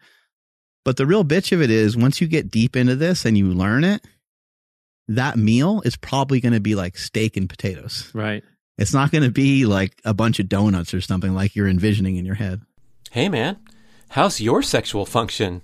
But 0.84 0.96
the 0.96 1.06
real 1.06 1.24
bitch 1.24 1.52
of 1.52 1.62
it 1.62 1.70
is 1.70 1.96
once 1.96 2.20
you 2.20 2.26
get 2.26 2.50
deep 2.50 2.76
into 2.76 2.96
this 2.96 3.24
and 3.24 3.38
you 3.38 3.46
learn 3.46 3.84
it, 3.84 4.04
that 5.08 5.36
meal 5.36 5.82
is 5.84 5.96
probably 5.96 6.40
going 6.40 6.52
to 6.52 6.60
be 6.60 6.74
like 6.74 6.98
steak 6.98 7.36
and 7.36 7.48
potatoes. 7.48 8.10
Right. 8.12 8.42
It's 8.76 8.92
not 8.92 9.12
going 9.12 9.24
to 9.24 9.30
be 9.30 9.66
like 9.66 10.00
a 10.04 10.12
bunch 10.12 10.40
of 10.40 10.48
donuts 10.48 10.92
or 10.92 11.00
something 11.00 11.34
like 11.34 11.54
you're 11.54 11.68
envisioning 11.68 12.16
in 12.16 12.24
your 12.24 12.34
head. 12.34 12.62
Hey, 13.12 13.28
man, 13.28 13.58
how's 14.10 14.40
your 14.40 14.62
sexual 14.62 15.06
function? 15.06 15.62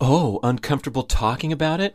Oh, 0.00 0.40
uncomfortable 0.42 1.02
talking 1.02 1.52
about 1.52 1.80
it? 1.80 1.94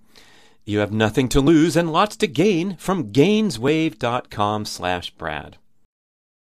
You 0.65 0.79
have 0.79 0.91
nothing 0.91 1.27
to 1.29 1.41
lose 1.41 1.75
and 1.75 1.91
lots 1.91 2.15
to 2.17 2.27
gain 2.27 2.75
from 2.77 3.11
gainswave.com 3.11 4.65
slash 4.65 5.11
Brad. 5.11 5.57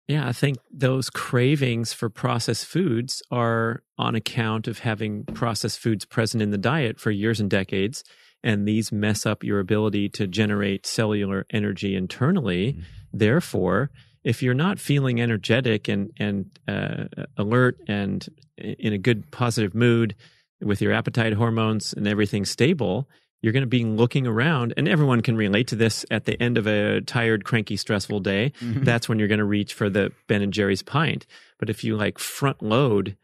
Yeah, 0.07 0.25
I 0.25 0.31
think 0.31 0.57
those 0.71 1.09
cravings 1.09 1.91
for 1.91 2.09
processed 2.09 2.65
foods 2.65 3.21
are 3.29 3.84
on 3.97 4.15
account 4.15 4.67
of 4.67 4.79
having 4.79 5.25
processed 5.25 5.79
foods 5.79 6.05
present 6.05 6.41
in 6.41 6.51
the 6.51 6.57
diet 6.57 6.99
for 6.99 7.11
years 7.11 7.41
and 7.41 7.49
decades. 7.49 8.05
And 8.41 8.65
these 8.65 8.91
mess 8.91 9.25
up 9.25 9.43
your 9.43 9.59
ability 9.59 10.07
to 10.09 10.27
generate 10.27 10.85
cellular 10.85 11.45
energy 11.49 11.95
internally. 11.95 12.73
Mm-hmm. 12.73 12.81
Therefore, 13.11 13.89
if 14.23 14.41
you're 14.41 14.53
not 14.53 14.79
feeling 14.79 15.19
energetic 15.19 15.89
and, 15.89 16.11
and 16.17 16.45
uh, 16.67 17.05
alert 17.35 17.77
and 17.88 18.25
in 18.57 18.93
a 18.93 18.97
good 18.97 19.29
positive 19.31 19.75
mood 19.75 20.15
with 20.61 20.81
your 20.81 20.93
appetite 20.93 21.34
hormones 21.34 21.93
and 21.93 22.07
everything 22.07 22.45
stable, 22.45 23.09
you're 23.41 23.53
going 23.53 23.61
to 23.61 23.68
be 23.68 23.84
looking 23.85 24.26
around 24.26 24.73
and 24.77 24.88
everyone 24.88 25.22
can 25.22 25.38
relate 25.38 25.68
to 25.68 25.76
this 25.76 26.05
at 26.09 26.26
the 26.26 26.41
end 26.41 26.57
of 26.57 26.65
a 26.68 27.01
tired 27.01 27.43
cranky 27.45 27.77
stressful 27.77 28.19
day 28.19 28.51
Mm-hmm. 28.61 28.84
that's 28.84 29.07
when 29.07 29.19
you're 29.19 29.27
going 29.27 29.38
to 29.39 29.45
reach 29.45 29.73
for 29.73 29.89
the 29.89 30.11
ben 30.27 30.41
and 30.41 30.51
jerry's 30.53 30.81
pint 30.81 31.26
but 31.59 31.69
if 31.69 31.84
you 31.84 31.95
like 31.95 32.18
front 32.19 32.61
load 32.64 33.15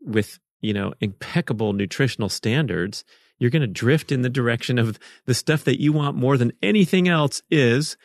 with 0.00 0.38
you 0.60 0.72
know 0.74 0.92
impeccable 1.00 1.72
nutritional 1.72 2.28
standards 2.28 3.04
you're 3.38 3.50
going 3.50 3.62
to 3.62 3.66
drift 3.66 4.12
in 4.12 4.22
the 4.22 4.28
direction 4.30 4.78
of 4.78 4.98
the 5.26 5.34
stuff 5.34 5.64
that 5.64 5.80
you 5.80 5.92
want 5.92 6.16
more 6.16 6.36
than 6.36 6.52
anything 6.62 7.08
else 7.08 7.42
is 7.50 7.96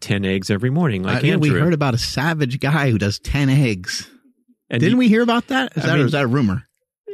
10 0.00 0.24
eggs 0.24 0.50
every 0.50 0.70
morning 0.70 1.02
like 1.02 1.22
Uh, 1.22 1.26
yeah, 1.26 1.36
we 1.36 1.48
heard 1.50 1.72
about 1.74 1.94
a 1.94 1.98
savage 1.98 2.58
guy 2.60 2.90
who 2.90 2.98
does 2.98 3.18
10 3.18 3.48
eggs. 3.48 4.08
and 4.68 4.80
Didn't 4.80 4.92
you, 4.94 4.98
we 4.98 5.08
hear 5.08 5.22
about 5.22 5.46
that? 5.48 5.76
Is 5.76 5.84
I 5.84 5.86
that, 5.88 5.98
or 6.00 6.04
is 6.06 6.12
that 6.12 6.24
a 6.24 6.26
rumor? 6.26 6.64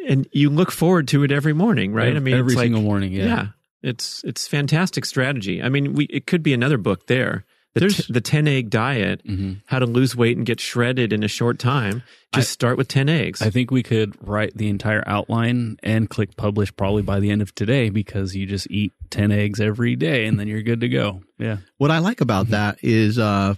and 0.08 0.26
you 0.32 0.50
look 0.50 0.72
forward 0.72 1.06
to 1.08 1.22
it 1.22 1.30
every 1.30 1.52
morning 1.52 1.92
right 1.92 2.08
Ev- 2.08 2.16
i 2.16 2.18
mean 2.20 2.34
every 2.34 2.52
it's 2.52 2.56
like- 2.56 2.64
single 2.64 2.82
morning. 2.82 3.12
Yeah. 3.12 3.24
yeah. 3.26 3.46
It's 3.82 4.22
it's 4.24 4.46
fantastic 4.48 5.04
strategy. 5.04 5.62
I 5.62 5.68
mean 5.68 5.94
we 5.94 6.04
it 6.06 6.26
could 6.26 6.42
be 6.42 6.52
another 6.54 6.78
book 6.78 7.06
there. 7.06 7.44
The, 7.74 7.80
There's- 7.80 8.06
t- 8.06 8.12
the 8.12 8.20
10 8.20 8.46
egg 8.48 8.68
diet 8.68 9.22
hmm 9.24 9.54
how 9.66 9.78
to 9.78 9.86
lose 9.86 10.14
weight 10.14 10.36
and 10.36 10.44
get 10.44 10.60
shredded 10.60 11.10
in 11.12 11.22
a 11.22 11.28
short 11.28 11.58
time. 11.58 12.02
Just 12.34 12.50
start 12.50 12.76
with 12.76 12.88
10 12.88 13.08
eggs. 13.08 13.40
I 13.42 13.48
think 13.50 13.70
we 13.70 13.82
could 13.82 14.14
write 14.26 14.54
the 14.56 14.68
entire 14.68 15.02
outline 15.06 15.76
and 15.82 16.08
click 16.10 16.36
publish 16.36 16.74
probably 16.76 17.02
by 17.02 17.18
the 17.20 17.30
end 17.30 17.40
of 17.42 17.54
today 17.54 17.88
because 17.90 18.34
you 18.36 18.44
just 18.46 18.70
eat 18.70 18.92
10 19.10 19.32
eggs 19.32 19.60
every 19.60 19.96
day 19.96 20.26
and 20.26 20.38
then 20.38 20.48
you're 20.48 20.62
good 20.62 20.80
to 20.80 20.88
go. 20.88 21.22
Yeah. 21.38 21.58
What 21.78 21.90
I 21.90 21.98
like 21.98 22.20
about 22.20 22.48
that 22.48 22.78
is, 22.82 23.18
uh, 23.18 23.54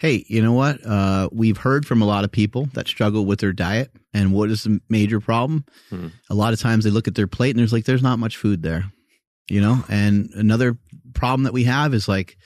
hey, 0.00 0.24
you 0.28 0.40
know 0.40 0.54
what? 0.54 0.84
Uh, 0.84 1.28
we've 1.30 1.58
heard 1.58 1.86
from 1.86 2.00
a 2.00 2.06
lot 2.06 2.24
of 2.24 2.32
people 2.32 2.66
that 2.72 2.88
struggle 2.88 3.26
with 3.26 3.38
their 3.38 3.52
diet. 3.52 3.90
And 4.14 4.32
what 4.32 4.50
is 4.50 4.64
the 4.64 4.80
major 4.88 5.20
problem? 5.20 5.66
Hmm. 5.90 6.08
A 6.30 6.34
lot 6.34 6.54
of 6.54 6.60
times 6.60 6.84
they 6.84 6.90
look 6.90 7.06
at 7.06 7.14
their 7.14 7.26
plate 7.26 7.50
and 7.50 7.58
there's 7.58 7.72
like, 7.72 7.84
there's 7.84 8.02
not 8.02 8.18
much 8.18 8.38
food 8.38 8.62
there, 8.62 8.86
you 9.50 9.60
know? 9.60 9.84
And 9.90 10.30
another 10.34 10.78
problem 11.12 11.42
that 11.44 11.52
we 11.52 11.64
have 11.64 11.92
is 11.92 12.08
like, 12.08 12.38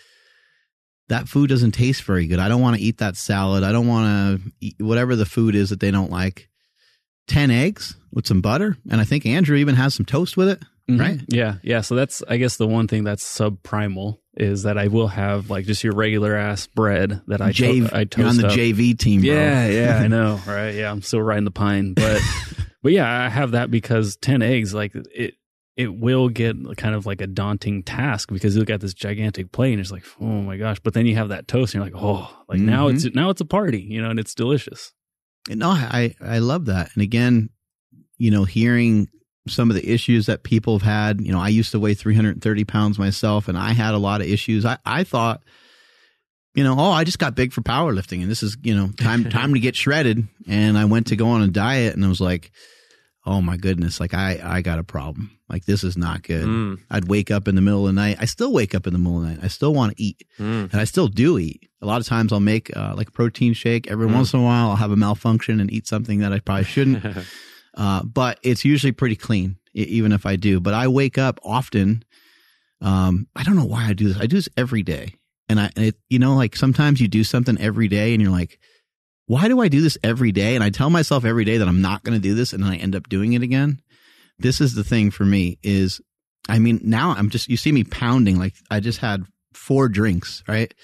that 1.08 1.28
food 1.28 1.48
doesn't 1.48 1.72
taste 1.72 2.02
very 2.02 2.26
good. 2.26 2.40
I 2.40 2.48
don't 2.48 2.62
want 2.62 2.76
to 2.76 2.82
eat 2.82 2.98
that 2.98 3.16
salad. 3.16 3.62
I 3.62 3.70
don't 3.70 3.86
want 3.86 4.42
to 4.42 4.52
eat 4.60 4.76
whatever 4.78 5.14
the 5.14 5.26
food 5.26 5.54
is 5.54 5.70
that 5.70 5.78
they 5.78 5.92
don't 5.92 6.10
like. 6.10 6.48
10 7.28 7.52
eggs 7.52 7.94
with 8.10 8.26
some 8.26 8.40
butter. 8.40 8.76
And 8.90 9.00
I 9.00 9.04
think 9.04 9.26
Andrew 9.26 9.56
even 9.56 9.76
has 9.76 9.94
some 9.94 10.06
toast 10.06 10.36
with 10.36 10.48
it. 10.48 10.62
Mhm. 10.90 11.00
Right. 11.00 11.20
Yeah. 11.28 11.56
Yeah. 11.62 11.80
So 11.80 11.94
that's, 11.94 12.22
I 12.28 12.36
guess, 12.36 12.56
the 12.56 12.66
one 12.66 12.88
thing 12.88 13.04
that's 13.04 13.24
subprimal 13.24 14.18
is 14.36 14.64
that 14.64 14.76
I 14.76 14.88
will 14.88 15.08
have 15.08 15.48
like 15.48 15.64
just 15.64 15.82
your 15.82 15.94
regular 15.94 16.34
ass 16.36 16.66
bread 16.66 17.22
that 17.28 17.40
I, 17.40 17.52
to- 17.52 17.62
JV, 17.62 17.92
I 17.92 17.98
you're 18.00 18.04
toast 18.06 18.28
on 18.28 18.36
the 18.36 18.46
up. 18.48 18.52
JV 18.52 18.98
team, 18.98 19.22
bro. 19.22 19.30
Yeah, 19.32 19.66
yeah, 19.68 19.96
I 19.98 20.08
know, 20.08 20.40
right? 20.46 20.74
Yeah, 20.74 20.90
I'm 20.90 21.00
still 21.02 21.22
riding 21.22 21.44
the 21.44 21.50
pine, 21.50 21.94
but 21.94 22.20
but 22.82 22.92
yeah, 22.92 23.08
I 23.08 23.28
have 23.28 23.52
that 23.52 23.70
because 23.70 24.16
ten 24.16 24.42
eggs, 24.42 24.74
like 24.74 24.92
it, 25.14 25.34
it 25.76 25.94
will 25.94 26.28
get 26.28 26.56
kind 26.76 26.94
of 26.94 27.06
like 27.06 27.20
a 27.20 27.26
daunting 27.26 27.82
task 27.82 28.30
because 28.30 28.54
you 28.54 28.60
look 28.60 28.70
at 28.70 28.80
this 28.80 28.92
gigantic 28.94 29.52
plate 29.52 29.72
and 29.72 29.80
it's 29.80 29.90
like, 29.92 30.04
oh 30.20 30.24
my 30.42 30.56
gosh! 30.58 30.80
But 30.80 30.92
then 30.94 31.06
you 31.06 31.14
have 31.16 31.30
that 31.30 31.48
toast 31.48 31.74
and 31.74 31.82
you're 31.84 31.92
like, 31.92 32.02
oh, 32.02 32.28
like 32.48 32.60
now 32.60 32.88
Mm-hmm. 32.88 32.96
it's 33.06 33.14
now 33.14 33.30
it's 33.30 33.40
a 33.40 33.44
party, 33.46 33.80
you 33.80 34.02
know, 34.02 34.10
and 34.10 34.18
it's 34.18 34.34
delicious. 34.34 34.92
No, 35.48 35.70
I 35.70 36.14
I 36.20 36.38
love 36.40 36.66
that. 36.66 36.90
And 36.94 37.02
again, 37.02 37.48
you 38.18 38.30
know, 38.30 38.44
hearing 38.44 39.08
some 39.46 39.70
of 39.70 39.76
the 39.76 39.88
issues 39.92 40.26
that 40.26 40.42
people 40.42 40.78
have 40.78 40.86
had. 40.88 41.20
You 41.20 41.32
know, 41.32 41.40
I 41.40 41.48
used 41.48 41.72
to 41.72 41.80
weigh 41.80 41.94
330 41.94 42.64
pounds 42.64 42.98
myself, 42.98 43.48
and 43.48 43.58
I 43.58 43.72
had 43.72 43.94
a 43.94 43.98
lot 43.98 44.20
of 44.20 44.26
issues. 44.26 44.64
I 44.64 44.78
I 44.84 45.04
thought 45.04 45.42
you 46.56 46.62
know, 46.62 46.76
oh, 46.78 46.92
I 46.92 47.02
just 47.02 47.18
got 47.18 47.34
big 47.34 47.52
for 47.52 47.62
powerlifting 47.62 48.22
and 48.22 48.30
this 48.30 48.40
is, 48.44 48.56
you 48.62 48.76
know, 48.76 48.88
time, 48.96 49.24
time 49.28 49.54
to 49.54 49.58
get 49.58 49.74
shredded. 49.74 50.28
And 50.46 50.78
I 50.78 50.84
went 50.84 51.08
to 51.08 51.16
go 51.16 51.30
on 51.30 51.42
a 51.42 51.48
diet 51.48 51.96
and 51.96 52.04
I 52.04 52.08
was 52.08 52.20
like, 52.20 52.52
oh 53.26 53.40
my 53.42 53.56
goodness, 53.56 53.98
like 53.98 54.14
I, 54.14 54.38
I 54.40 54.60
got 54.62 54.78
a 54.78 54.84
problem. 54.84 55.36
Like 55.48 55.64
this 55.64 55.82
is 55.82 55.96
not 55.96 56.22
good. 56.22 56.44
Mm. 56.46 56.78
I'd 56.88 57.08
wake 57.08 57.32
up 57.32 57.48
in 57.48 57.56
the 57.56 57.60
middle 57.60 57.80
of 57.80 57.92
the 57.92 58.00
night. 58.00 58.18
I 58.20 58.26
still 58.26 58.52
wake 58.52 58.72
up 58.72 58.86
in 58.86 58.92
the 58.92 59.00
middle 59.00 59.16
of 59.16 59.22
the 59.24 59.30
night. 59.30 59.40
I 59.42 59.48
still 59.48 59.74
want 59.74 59.96
to 59.96 60.00
eat 60.00 60.22
Mm. 60.38 60.70
and 60.72 60.80
I 60.80 60.84
still 60.84 61.08
do 61.08 61.38
eat. 61.38 61.68
A 61.82 61.86
lot 61.86 62.00
of 62.00 62.06
times 62.06 62.32
I'll 62.32 62.38
make 62.38 62.70
uh, 62.76 62.94
like 62.96 63.08
a 63.08 63.10
protein 63.12 63.52
shake. 63.52 63.90
Every 63.90 64.06
Mm. 64.06 64.14
once 64.14 64.32
in 64.32 64.38
a 64.38 64.42
while 64.44 64.70
I'll 64.70 64.76
have 64.76 64.92
a 64.92 64.96
malfunction 64.96 65.58
and 65.58 65.72
eat 65.72 65.88
something 65.88 66.20
that 66.20 66.32
I 66.32 66.38
probably 66.38 66.66
shouldn't. 66.66 67.04
uh, 67.76 68.02
but 68.04 68.38
it's 68.42 68.64
usually 68.64 68.92
pretty 68.92 69.16
clean, 69.16 69.56
even 69.72 70.12
if 70.12 70.26
I 70.26 70.36
do. 70.36 70.60
But 70.60 70.74
I 70.74 70.88
wake 70.88 71.18
up 71.18 71.40
often. 71.42 72.04
Um, 72.80 73.28
I 73.34 73.42
don't 73.42 73.56
know 73.56 73.64
why 73.64 73.86
I 73.86 73.92
do 73.92 74.08
this. 74.08 74.18
I 74.18 74.26
do 74.26 74.36
this 74.36 74.48
every 74.56 74.82
day, 74.82 75.14
and 75.48 75.60
I, 75.60 75.70
and 75.76 75.86
it, 75.86 75.96
you 76.08 76.18
know, 76.18 76.34
like 76.34 76.56
sometimes 76.56 77.00
you 77.00 77.08
do 77.08 77.24
something 77.24 77.58
every 77.58 77.88
day, 77.88 78.12
and 78.12 78.22
you're 78.22 78.30
like, 78.30 78.58
why 79.26 79.48
do 79.48 79.60
I 79.60 79.68
do 79.68 79.80
this 79.80 79.98
every 80.02 80.32
day? 80.32 80.54
And 80.54 80.62
I 80.62 80.70
tell 80.70 80.90
myself 80.90 81.24
every 81.24 81.44
day 81.44 81.58
that 81.58 81.68
I'm 81.68 81.80
not 81.80 82.02
going 82.02 82.16
to 82.16 82.22
do 82.22 82.34
this, 82.34 82.52
and 82.52 82.62
then 82.62 82.70
I 82.70 82.76
end 82.76 82.94
up 82.94 83.08
doing 83.08 83.32
it 83.32 83.42
again. 83.42 83.80
This 84.38 84.60
is 84.60 84.74
the 84.74 84.84
thing 84.84 85.10
for 85.10 85.24
me 85.24 85.58
is, 85.62 86.00
I 86.48 86.58
mean, 86.58 86.80
now 86.82 87.12
I'm 87.12 87.30
just 87.30 87.48
you 87.48 87.56
see 87.56 87.72
me 87.72 87.84
pounding 87.84 88.38
like 88.38 88.54
I 88.70 88.80
just 88.80 88.98
had 88.98 89.24
four 89.54 89.88
drinks, 89.88 90.42
right? 90.46 90.74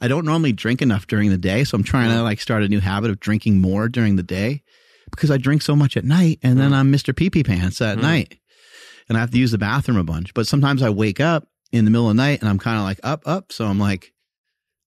I 0.00 0.08
don't 0.08 0.26
normally 0.26 0.52
drink 0.52 0.82
enough 0.82 1.06
during 1.06 1.30
the 1.30 1.38
day, 1.38 1.64
so 1.64 1.76
I'm 1.76 1.84
trying 1.84 2.10
to 2.10 2.22
like 2.22 2.40
start 2.40 2.62
a 2.62 2.68
new 2.68 2.80
habit 2.80 3.10
of 3.10 3.20
drinking 3.20 3.60
more 3.60 3.88
during 3.88 4.16
the 4.16 4.22
day 4.22 4.62
because 5.10 5.30
I 5.30 5.36
drink 5.36 5.62
so 5.62 5.76
much 5.76 5.96
at 5.96 6.04
night 6.04 6.38
and 6.42 6.58
then 6.58 6.72
I'm 6.74 6.92
Mr. 6.92 7.14
Pee 7.14 7.30
Pee 7.30 7.42
Pants 7.44 7.80
at 7.80 7.98
Mm. 7.98 8.02
night 8.02 8.38
and 9.08 9.16
I 9.16 9.20
have 9.20 9.30
to 9.30 9.38
use 9.38 9.50
the 9.52 9.58
bathroom 9.58 9.96
a 9.98 10.04
bunch. 10.04 10.34
But 10.34 10.46
sometimes 10.46 10.82
I 10.82 10.90
wake 10.90 11.20
up 11.20 11.46
in 11.72 11.84
the 11.84 11.90
middle 11.90 12.08
of 12.10 12.16
the 12.16 12.22
night 12.22 12.40
and 12.40 12.48
I'm 12.48 12.58
kind 12.58 12.78
of 12.78 12.84
like 12.84 13.00
up, 13.02 13.22
up. 13.26 13.52
So 13.52 13.66
I'm 13.66 13.78
like, 13.78 14.12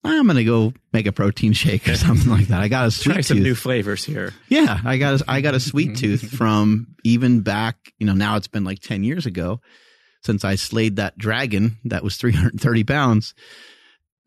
I'm 0.04 0.26
going 0.26 0.38
to 0.38 0.44
go 0.46 0.74
make 0.94 1.08
a 1.08 1.12
protein 1.12 1.54
shake 1.54 1.88
or 1.90 1.96
something 1.96 2.30
like 2.30 2.48
that. 2.48 2.62
I 2.62 2.68
got 2.68 2.88
a 2.88 2.92
sweet 2.92 3.14
Try 3.14 3.22
some 3.22 3.38
tooth. 3.38 3.44
new 3.46 3.56
flavors 3.56 4.04
here. 4.06 4.34
Yeah, 4.48 4.80
I 4.86 4.98
got 4.98 5.22
a, 5.22 5.26
I 5.28 5.42
got 5.42 5.56
a 5.56 5.60
sweet 5.60 5.98
tooth 5.98 6.22
from 6.30 6.96
even 7.04 7.42
back, 7.42 7.76
you 7.98 8.06
know, 8.06 8.14
now 8.14 8.36
it's 8.38 8.48
been 8.48 8.64
like 8.64 8.80
10 8.80 9.04
years 9.04 9.26
ago 9.26 9.60
since 10.24 10.44
I 10.46 10.56
slayed 10.56 10.98
that 10.98 11.18
dragon 11.18 11.78
that 11.86 12.04
was 12.04 12.18
330 12.18 12.84
pounds. 12.84 13.34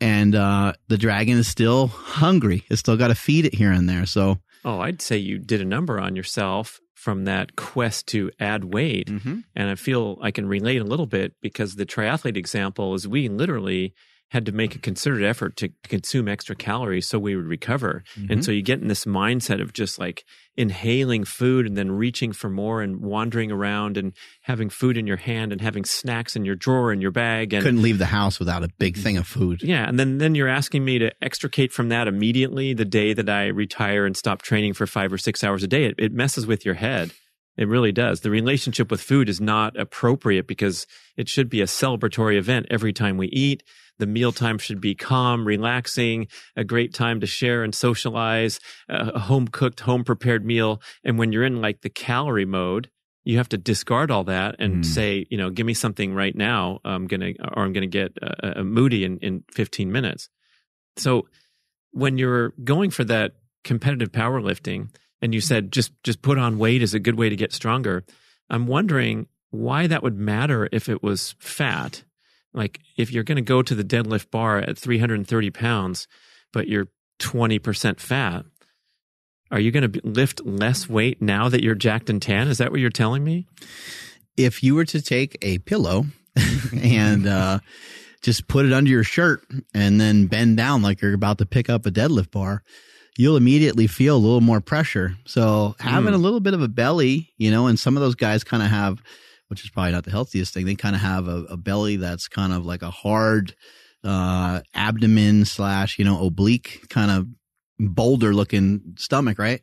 And 0.00 0.34
uh, 0.34 0.72
the 0.88 0.98
dragon 0.98 1.38
is 1.38 1.46
still 1.46 1.86
hungry. 1.86 2.64
It's 2.68 2.80
still 2.80 2.96
got 2.96 3.08
to 3.08 3.14
feed 3.14 3.44
it 3.44 3.54
here 3.54 3.70
and 3.70 3.88
there. 3.88 4.04
So, 4.04 4.38
Oh, 4.64 4.80
I'd 4.80 5.02
say 5.02 5.16
you 5.16 5.38
did 5.38 5.60
a 5.60 5.64
number 5.64 5.98
on 5.98 6.16
yourself 6.16 6.80
from 6.94 7.24
that 7.24 7.56
quest 7.56 8.06
to 8.08 8.30
add 8.38 8.64
weight. 8.64 9.08
Mm-hmm. 9.08 9.40
And 9.56 9.70
I 9.70 9.74
feel 9.74 10.18
I 10.22 10.30
can 10.30 10.46
relate 10.46 10.80
a 10.80 10.84
little 10.84 11.06
bit 11.06 11.34
because 11.40 11.74
the 11.74 11.86
triathlete 11.86 12.36
example 12.36 12.94
is 12.94 13.08
we 13.08 13.28
literally 13.28 13.94
had 14.32 14.46
to 14.46 14.52
make 14.52 14.74
a 14.74 14.78
concerted 14.78 15.22
effort 15.22 15.58
to 15.58 15.68
consume 15.84 16.26
extra 16.26 16.56
calories 16.56 17.06
so 17.06 17.18
we 17.18 17.36
would 17.36 17.44
recover. 17.44 18.02
And 18.16 18.28
mm-hmm. 18.28 18.40
so 18.40 18.50
you 18.50 18.62
get 18.62 18.80
in 18.80 18.88
this 18.88 19.04
mindset 19.04 19.60
of 19.60 19.74
just 19.74 19.98
like 19.98 20.24
inhaling 20.56 21.24
food 21.24 21.66
and 21.66 21.76
then 21.76 21.90
reaching 21.90 22.32
for 22.32 22.48
more 22.48 22.80
and 22.80 23.02
wandering 23.02 23.52
around 23.52 23.98
and 23.98 24.14
having 24.40 24.70
food 24.70 24.96
in 24.96 25.06
your 25.06 25.18
hand 25.18 25.52
and 25.52 25.60
having 25.60 25.84
snacks 25.84 26.34
in 26.34 26.46
your 26.46 26.54
drawer 26.54 26.92
and 26.92 27.02
your 27.02 27.10
bag 27.10 27.52
and 27.52 27.62
couldn't 27.62 27.82
leave 27.82 27.98
the 27.98 28.06
house 28.06 28.38
without 28.38 28.64
a 28.64 28.68
big 28.78 28.96
thing 28.96 29.18
of 29.18 29.26
food. 29.26 29.62
yeah, 29.62 29.86
and 29.86 30.00
then 30.00 30.16
then 30.16 30.34
you're 30.34 30.48
asking 30.48 30.82
me 30.82 30.98
to 30.98 31.12
extricate 31.22 31.70
from 31.70 31.90
that 31.90 32.08
immediately 32.08 32.72
the 32.72 32.86
day 32.86 33.12
that 33.12 33.28
I 33.28 33.48
retire 33.48 34.06
and 34.06 34.16
stop 34.16 34.40
training 34.40 34.72
for 34.72 34.86
five 34.86 35.12
or 35.12 35.18
six 35.18 35.44
hours 35.44 35.62
a 35.62 35.68
day. 35.68 35.84
It, 35.84 35.96
it 35.98 36.12
messes 36.12 36.46
with 36.46 36.64
your 36.64 36.74
head. 36.74 37.12
It 37.56 37.68
really 37.68 37.92
does. 37.92 38.20
The 38.20 38.30
relationship 38.30 38.90
with 38.90 39.00
food 39.02 39.28
is 39.28 39.40
not 39.40 39.78
appropriate 39.78 40.46
because 40.46 40.86
it 41.16 41.28
should 41.28 41.50
be 41.50 41.60
a 41.60 41.66
celebratory 41.66 42.36
event 42.36 42.66
every 42.70 42.92
time 42.92 43.16
we 43.18 43.28
eat. 43.28 43.62
The 43.98 44.06
mealtime 44.06 44.58
should 44.58 44.80
be 44.80 44.94
calm, 44.94 45.46
relaxing, 45.46 46.28
a 46.56 46.64
great 46.64 46.94
time 46.94 47.20
to 47.20 47.26
share 47.26 47.62
and 47.62 47.74
socialize, 47.74 48.58
a 48.88 49.18
home 49.18 49.48
cooked, 49.48 49.80
home 49.80 50.02
prepared 50.02 50.44
meal. 50.46 50.80
And 51.04 51.18
when 51.18 51.30
you're 51.30 51.44
in 51.44 51.60
like 51.60 51.82
the 51.82 51.90
calorie 51.90 52.46
mode, 52.46 52.90
you 53.24 53.36
have 53.36 53.50
to 53.50 53.58
discard 53.58 54.10
all 54.10 54.24
that 54.24 54.56
and 54.58 54.82
Mm. 54.82 54.86
say, 54.86 55.26
you 55.30 55.36
know, 55.36 55.50
give 55.50 55.66
me 55.66 55.74
something 55.74 56.14
right 56.14 56.34
now. 56.34 56.80
I'm 56.84 57.06
gonna, 57.06 57.32
or 57.54 57.64
I'm 57.64 57.72
gonna 57.72 57.86
get 57.86 58.16
uh, 58.20 58.54
uh, 58.56 58.62
moody 58.64 59.04
in 59.04 59.18
in 59.18 59.44
15 59.52 59.92
minutes. 59.92 60.28
So 60.96 61.28
when 61.92 62.18
you're 62.18 62.54
going 62.64 62.90
for 62.90 63.04
that 63.04 63.32
competitive 63.62 64.10
powerlifting, 64.10 64.88
and 65.22 65.32
you 65.32 65.40
said 65.40 65.72
just 65.72 65.92
just 66.02 66.20
put 66.20 66.36
on 66.36 66.58
weight 66.58 66.82
is 66.82 66.92
a 66.92 67.00
good 67.00 67.16
way 67.16 67.30
to 67.30 67.36
get 67.36 67.52
stronger, 67.52 68.04
I'm 68.50 68.66
wondering 68.66 69.28
why 69.50 69.86
that 69.86 70.02
would 70.02 70.18
matter 70.18 70.68
if 70.72 70.88
it 70.88 71.02
was 71.02 71.36
fat. 71.38 72.02
Like 72.52 72.80
if 72.98 73.12
you're 73.12 73.24
going 73.24 73.36
to 73.36 73.42
go 73.42 73.62
to 73.62 73.74
the 73.74 73.84
deadlift 73.84 74.30
bar 74.30 74.58
at 74.58 74.76
330 74.76 75.50
pounds, 75.50 76.08
but 76.52 76.68
you're 76.68 76.88
20% 77.20 78.00
fat, 78.00 78.44
are 79.50 79.60
you 79.60 79.70
going 79.70 79.90
to 79.90 80.00
lift 80.02 80.44
less 80.44 80.88
weight 80.88 81.22
now 81.22 81.48
that 81.48 81.62
you're 81.62 81.74
jacked 81.74 82.10
and 82.10 82.20
tan? 82.20 82.48
Is 82.48 82.58
that 82.58 82.70
what 82.70 82.80
you're 82.80 82.90
telling 82.90 83.22
me? 83.22 83.46
If 84.36 84.62
you 84.62 84.74
were 84.74 84.86
to 84.86 85.00
take 85.00 85.36
a 85.42 85.58
pillow 85.58 86.06
and 86.82 87.26
uh, 87.26 87.60
just 88.22 88.48
put 88.48 88.64
it 88.64 88.72
under 88.72 88.90
your 88.90 89.04
shirt 89.04 89.44
and 89.74 90.00
then 90.00 90.26
bend 90.26 90.56
down 90.56 90.80
like 90.80 91.02
you're 91.02 91.12
about 91.12 91.38
to 91.38 91.46
pick 91.46 91.68
up 91.68 91.84
a 91.84 91.90
deadlift 91.90 92.30
bar, 92.30 92.62
you'll 93.18 93.36
immediately 93.36 93.86
feel 93.86 94.16
a 94.16 94.18
little 94.18 94.40
more 94.40 94.60
pressure. 94.60 95.16
So 95.26 95.74
having 95.78 96.12
Mm. 96.12 96.16
a 96.16 96.18
little 96.18 96.40
bit 96.40 96.54
of 96.54 96.62
a 96.62 96.68
belly, 96.68 97.30
you 97.36 97.50
know, 97.50 97.66
and 97.66 97.78
some 97.78 97.96
of 97.96 98.02
those 98.02 98.14
guys 98.14 98.42
kind 98.44 98.62
of 98.62 98.70
have, 98.70 99.02
which 99.48 99.64
is 99.64 99.70
probably 99.70 99.92
not 99.92 100.04
the 100.04 100.10
healthiest 100.10 100.54
thing, 100.54 100.64
they 100.64 100.74
kind 100.74 100.94
of 100.96 101.02
have 101.02 101.28
a, 101.28 101.44
a 101.50 101.56
belly 101.56 101.96
that's 101.96 102.26
kind 102.28 102.52
of 102.52 102.64
like 102.64 102.82
a 102.82 102.90
hard 102.90 103.54
uh, 104.04 104.60
abdomen 104.74 105.44
slash, 105.44 105.98
you 105.98 106.04
know, 106.04 106.24
oblique 106.24 106.86
kind 106.88 107.10
of 107.10 107.26
boulder 107.78 108.34
looking 108.34 108.80
stomach, 108.96 109.38
right? 109.38 109.60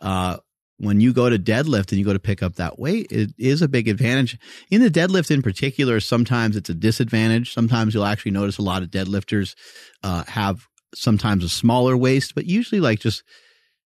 Uh, 0.00 0.38
when 0.78 0.98
you 0.98 1.12
go 1.12 1.28
to 1.28 1.38
deadlift 1.38 1.90
and 1.92 1.98
you 1.98 2.04
go 2.06 2.12
to 2.14 2.18
pick 2.18 2.42
up 2.42 2.54
that 2.56 2.78
weight, 2.78 3.06
it 3.10 3.30
is 3.38 3.60
a 3.60 3.68
big 3.68 3.86
advantage. 3.86 4.38
In 4.70 4.80
the 4.82 4.90
deadlift 4.90 5.30
in 5.30 5.42
particular, 5.42 6.00
sometimes 6.00 6.56
it's 6.56 6.70
a 6.70 6.74
disadvantage. 6.74 7.52
Sometimes 7.52 7.92
you'll 7.92 8.06
actually 8.06 8.30
notice 8.32 8.56
a 8.56 8.62
lot 8.62 8.82
of 8.82 8.88
deadlifters 8.90 9.54
uh, 10.02 10.24
have 10.26 10.66
sometimes 10.94 11.44
a 11.44 11.48
smaller 11.48 11.96
waist, 11.96 12.34
but 12.34 12.46
usually 12.46 12.80
like 12.80 13.00
just, 13.00 13.22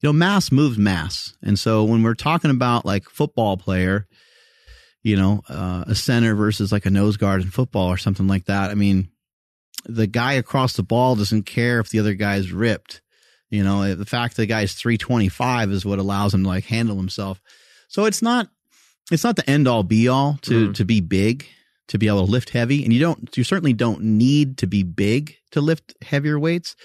you 0.01 0.09
know, 0.09 0.13
mass 0.13 0.51
moves 0.51 0.77
mass. 0.77 1.33
And 1.41 1.57
so 1.57 1.83
when 1.83 2.03
we're 2.03 2.13
talking 2.15 2.51
about 2.51 2.85
like 2.85 3.05
football 3.09 3.57
player, 3.57 4.07
you 5.03 5.15
know, 5.15 5.41
uh, 5.49 5.85
a 5.87 5.95
center 5.95 6.35
versus 6.35 6.71
like 6.71 6.85
a 6.85 6.89
nose 6.91 7.17
guard 7.17 7.41
in 7.41 7.49
football 7.49 7.87
or 7.87 7.97
something 7.97 8.27
like 8.27 8.45
that, 8.45 8.69
I 8.71 8.75
mean, 8.75 9.09
the 9.85 10.07
guy 10.07 10.33
across 10.33 10.73
the 10.73 10.83
ball 10.83 11.15
doesn't 11.15 11.43
care 11.47 11.79
if 11.79 11.89
the 11.89 11.99
other 11.99 12.13
guy's 12.13 12.51
ripped. 12.51 13.01
You 13.49 13.63
know, 13.63 13.95
the 13.95 14.05
fact 14.05 14.37
the 14.37 14.45
guy's 14.45 14.73
325 14.73 15.71
is 15.71 15.85
what 15.85 15.99
allows 15.99 16.33
him 16.33 16.43
to 16.43 16.47
like 16.49 16.65
handle 16.65 16.95
himself. 16.97 17.41
So 17.89 18.05
it's 18.05 18.21
not, 18.21 18.47
it's 19.11 19.23
not 19.23 19.35
the 19.35 19.49
end 19.49 19.67
all 19.67 19.83
be 19.83 20.07
all 20.07 20.37
to, 20.43 20.69
Mhm. 20.69 20.73
to 20.75 20.85
be 20.85 21.01
big, 21.01 21.47
to 21.89 21.97
be 21.97 22.07
able 22.07 22.25
to 22.25 22.31
lift 22.31 22.51
heavy. 22.51 22.83
And 22.83 22.93
you 22.93 22.99
don't, 22.99 23.35
you 23.35 23.43
certainly 23.43 23.73
don't 23.73 24.01
need 24.03 24.57
to 24.59 24.67
be 24.67 24.83
big 24.83 25.35
to 25.51 25.61
lift 25.61 25.93
heavier 26.01 26.39
weights. 26.39 26.75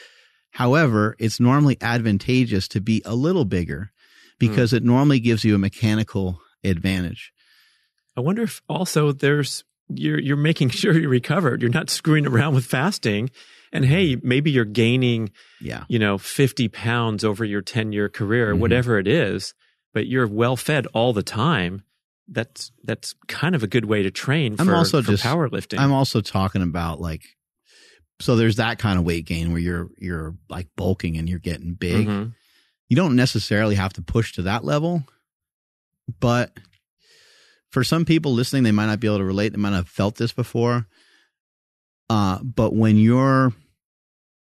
However, 0.51 1.17
it's 1.19 1.39
normally 1.41 1.77
advantageous 1.81 2.69
to 2.69 2.81
be 2.81 3.03
a 3.05 3.15
little 3.15 3.45
bigger 3.45 3.91
because 4.39 4.73
it 4.73 4.83
normally 4.83 5.21
gives 5.21 5.45
you 5.45 5.55
a 5.55 5.59
mechanical 5.59 6.41
advantage. 6.65 7.33
I 8.17 8.21
wonder 8.21 8.43
if 8.43 8.63
also 8.69 9.13
there's 9.13 9.65
you're 9.89 10.19
you're 10.19 10.37
making 10.37 10.71
sure 10.81 10.99
you're 10.99 11.11
recovered. 11.11 11.61
You're 11.63 11.71
not 11.71 11.91
screwing 11.91 12.27
around 12.27 12.55
with 12.55 12.65
fasting. 12.65 13.31
And 13.73 13.85
hey, 13.85 14.17
maybe 14.23 14.51
you're 14.51 14.65
gaining, 14.65 15.31
Yeah. 15.61 15.85
you 15.89 15.99
know, 15.99 16.17
50 16.19 16.69
pounds 16.69 17.25
over 17.25 17.45
your 17.45 17.61
10 17.63 17.93
year 17.93 18.09
career, 18.09 18.55
Mhm. 18.55 18.59
whatever 18.61 18.99
it 18.99 19.07
is, 19.09 19.53
but 19.93 20.07
you're 20.07 20.27
well 20.27 20.57
fed 20.57 20.87
all 20.95 21.13
the 21.13 21.23
time. 21.23 21.83
That's 22.29 22.73
that's 22.85 23.15
kind 23.29 23.55
of 23.55 23.63
a 23.63 23.67
good 23.67 23.85
way 23.85 24.03
to 24.03 24.11
train 24.11 24.57
I'm 24.59 24.71
also 24.71 25.03
for 25.03 25.13
just- 25.13 25.25
powerlifting. 25.25 25.79
I'm 25.79 25.93
also 25.93 26.21
talking 26.21 26.63
about 26.63 27.01
like, 27.01 27.23
so 28.21 28.37
there's 28.37 28.57
that 28.57 28.79
kind 28.79 28.99
of 28.99 29.05
weight 29.05 29.25
gain 29.27 29.53
where 29.53 29.61
you're, 29.61 29.89
you're 29.99 30.35
like 30.49 30.69
bulking 30.77 31.17
and 31.17 31.29
you're 31.29 31.39
getting 31.39 31.75
big. 31.75 32.07
Mhm. 32.07 32.35
You 32.89 32.97
don't 32.97 33.17
necessarily 33.17 33.75
have 33.75 33.93
to 33.95 34.03
push 34.03 34.33
to 34.35 34.43
that 34.43 34.65
level, 34.65 35.05
but 36.21 36.53
for 37.71 37.83
some 37.85 38.05
people 38.05 38.33
listening, 38.33 38.63
they 38.63 38.73
might 38.73 38.87
not 38.87 39.01
be 39.01 39.07
able 39.09 39.19
to 39.19 39.25
relate. 39.25 39.51
They 39.51 39.59
might 39.59 39.71
not 39.71 39.77
have 39.77 39.89
felt 39.89 40.17
this 40.17 40.33
before. 40.33 40.87
Uh, 42.09 42.39
but 42.43 42.75
when 42.75 42.97
you're, 42.97 43.53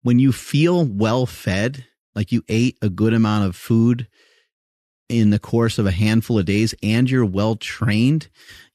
when 0.02 0.18
you 0.20 0.32
feel 0.32 0.84
well 0.84 1.26
fed, 1.26 1.84
like 2.14 2.32
you 2.32 2.42
ate 2.48 2.78
a 2.80 2.88
good 2.88 3.12
amount 3.12 3.46
of 3.46 3.56
food 3.56 4.06
in 5.10 5.30
the 5.30 5.38
course 5.38 5.78
of 5.78 5.86
a 5.86 5.90
handful 5.90 6.38
of 6.38 6.44
days 6.46 6.74
and 6.82 7.10
you're 7.10 7.24
well 7.26 7.56
trained, 7.56 8.28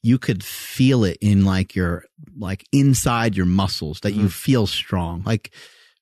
you 0.04 0.18
could 0.18 0.44
feel 0.44 1.04
it 1.04 1.18
in 1.22 1.46
like 1.46 1.76
your, 1.76 2.06
like 2.38 2.66
inside 2.72 3.36
your 3.36 3.46
muscles 3.46 4.02
that 4.02 4.12
you 4.14 4.26
Mhm. 4.26 4.32
feel 4.32 4.68
strong. 4.68 5.24
Like 5.26 5.52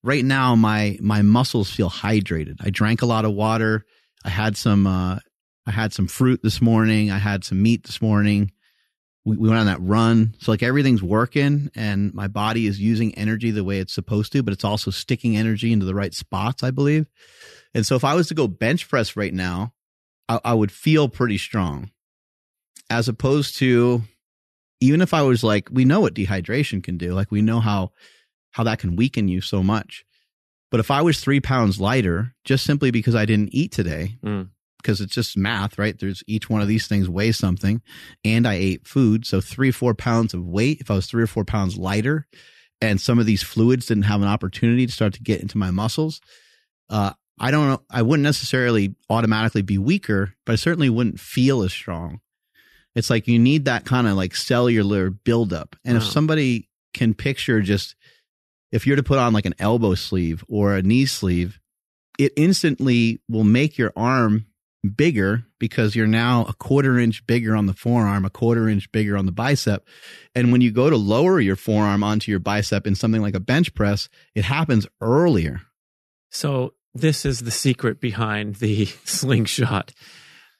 right 0.03 0.25
now, 0.25 0.55
my, 0.55 0.97
my 1.01 1.21
muscles 1.21 1.69
feel 1.71 1.89
hydrated. 1.89 2.55
I 2.59 2.69
drank 2.69 3.01
a 3.01 3.05
lot 3.05 3.25
of 3.25 3.33
water. 3.33 3.85
I 4.25 4.29
had 4.29 4.57
some, 4.57 4.87
uh, 4.87 5.19
I 5.65 5.71
had 5.71 5.93
some 5.93 6.07
fruit 6.07 6.41
this 6.43 6.61
morning. 6.61 7.11
I 7.11 7.19
had 7.19 7.43
some 7.45 7.61
meat 7.61 7.83
this 7.83 8.01
morning. 8.01 8.51
we, 9.25 9.37
we 9.37 9.47
went 9.47 9.59
on 9.61 9.67
that 9.67 9.81
run. 9.81 10.35
So 10.39 10.51
like 10.51 10.63
everything's 10.63 11.01
working 11.01 11.69
and 11.75 12.13
my 12.13 12.27
body 12.27 12.67
is 12.67 12.77
using 12.81 13.15
energy 13.15 13.51
the 13.51 13.63
way 13.63 13.79
it's 13.79 13.93
supposed 13.93 14.33
to, 14.33 14.43
but 14.43 14.51
it's 14.53 14.65
also 14.65 14.91
sticking 14.91 15.37
energy 15.37 15.71
into 15.71 15.85
the 15.85 15.95
right 15.95 16.13
spots, 16.13 16.61
I 16.63 16.71
believe. 16.71 17.05
And 17.73 17.85
so 17.85 17.95
if 17.95 18.03
I 18.03 18.15
was 18.15 18.27
to 18.27 18.33
go 18.33 18.49
bench 18.49 18.89
press 18.89 19.15
right 19.15 19.33
now, 19.33 19.73
I, 20.29 20.39
I 20.45 20.53
would 20.53 20.71
feel 20.71 21.09
pretty 21.09 21.37
strong 21.37 21.91
as 22.89 23.07
opposed 23.07 23.57
to 23.57 24.03
even 24.81 25.01
if 25.01 25.13
I 25.13 25.21
was 25.21 25.43
like, 25.43 25.69
we 25.71 25.85
know 25.85 26.01
what 26.01 26.13
dehydration 26.13 26.83
can 26.83 26.97
do. 26.97 27.13
Like 27.13 27.31
we 27.31 27.41
know 27.41 27.59
how, 27.61 27.91
how 28.51 28.63
that 28.63 28.79
can 28.79 28.95
weaken 28.97 29.27
you 29.29 29.39
so 29.39 29.63
much. 29.63 30.03
But 30.71 30.79
if 30.79 30.91
I 30.91 31.01
was 31.01 31.19
three 31.19 31.39
pounds 31.39 31.79
lighter, 31.79 32.33
just 32.43 32.65
simply 32.65 32.91
because 32.91 33.15
I 33.15 33.25
didn't 33.25 33.53
eat 33.53 33.71
today, 33.71 34.17
Mm. 34.23 34.49
because 34.77 34.99
it's 34.99 35.13
just 35.13 35.37
math, 35.37 35.77
right? 35.77 35.97
There's 35.97 36.23
each 36.27 36.49
one 36.49 36.61
of 36.61 36.67
these 36.67 36.87
things 36.87 37.07
weighs 37.09 37.37
something, 37.37 37.81
and 38.25 38.45
I 38.47 38.55
ate 38.55 38.87
food, 38.87 39.25
so 39.25 39.39
three 39.39 39.71
four 39.71 39.93
pounds 39.93 40.33
of 40.33 40.43
weight. 40.45 40.81
If 40.81 40.91
I 40.91 40.95
was 40.95 41.05
three 41.05 41.23
or 41.23 41.27
four 41.27 41.45
pounds 41.45 41.77
lighter, 41.77 42.27
and 42.81 42.99
some 42.99 43.19
of 43.19 43.25
these 43.25 43.43
fluids 43.43 43.85
didn't 43.85 44.03
have 44.03 44.21
an 44.21 44.27
opportunity 44.27 44.85
to 44.85 44.91
start 44.91 45.13
to 45.13 45.23
get 45.23 45.41
into 45.41 45.57
my 45.57 45.71
muscles, 45.71 46.19
uh, 46.89 47.13
I 47.39 47.51
don't 47.51 47.67
know. 47.67 47.81
I 47.89 48.01
wouldn't 48.01 48.23
necessarily 48.23 48.95
automatically 49.09 49.63
be 49.63 49.77
weaker, 49.77 50.35
but 50.45 50.53
I 50.53 50.55
certainly 50.55 50.89
wouldn't 50.89 51.19
feel 51.19 51.63
as 51.63 51.73
strong. 51.73 52.21
It's 52.95 53.09
like 53.09 53.27
you 53.27 53.39
need 53.39 53.65
that 53.65 53.85
kind 53.85 54.07
of 54.07 54.15
like 54.15 54.35
cellular 54.35 55.09
buildup, 55.09 55.75
and 55.83 55.97
if 55.97 56.03
uh-huh. 56.03 56.11
somebody 56.11 56.69
can 56.93 57.13
picture 57.15 57.61
just 57.61 57.95
if 58.71 58.85
you're 58.87 58.95
to 58.95 59.03
put 59.03 59.19
on 59.19 59.33
like 59.33 59.45
an 59.45 59.55
elbow 59.59 59.95
sleeve 59.95 60.43
or 60.47 60.75
a 60.75 60.81
knee 60.81 61.05
sleeve, 61.05 61.59
it 62.19 62.33
instantly 62.35 63.21
will 63.29 63.43
make 63.43 63.77
your 63.77 63.93
arm 63.95 64.45
bigger 64.95 65.45
because 65.59 65.95
you're 65.95 66.07
now 66.07 66.45
a 66.45 66.53
quarter 66.53 66.99
inch 66.99 67.25
bigger 67.25 67.55
on 67.55 67.67
the 67.67 67.73
forearm, 67.73 68.25
a 68.25 68.29
quarter 68.29 68.67
inch 68.67 68.91
bigger 68.91 69.15
on 69.15 69.25
the 69.25 69.31
bicep. 69.31 69.87
And 70.35 70.51
when 70.51 70.61
you 70.61 70.71
go 70.71 70.89
to 70.89 70.97
lower 70.97 71.39
your 71.39 71.55
forearm 71.55 72.03
onto 72.03 72.31
your 72.31 72.39
bicep 72.39 72.85
in 72.85 72.95
something 72.95 73.21
like 73.21 73.35
a 73.35 73.39
bench 73.39 73.73
press, 73.73 74.09
it 74.35 74.43
happens 74.43 74.87
earlier. 74.99 75.61
So 76.31 76.73
this 76.93 77.25
is 77.25 77.39
the 77.39 77.51
secret 77.51 77.99
behind 77.99 78.55
the 78.55 78.85
slingshot. 79.05 79.93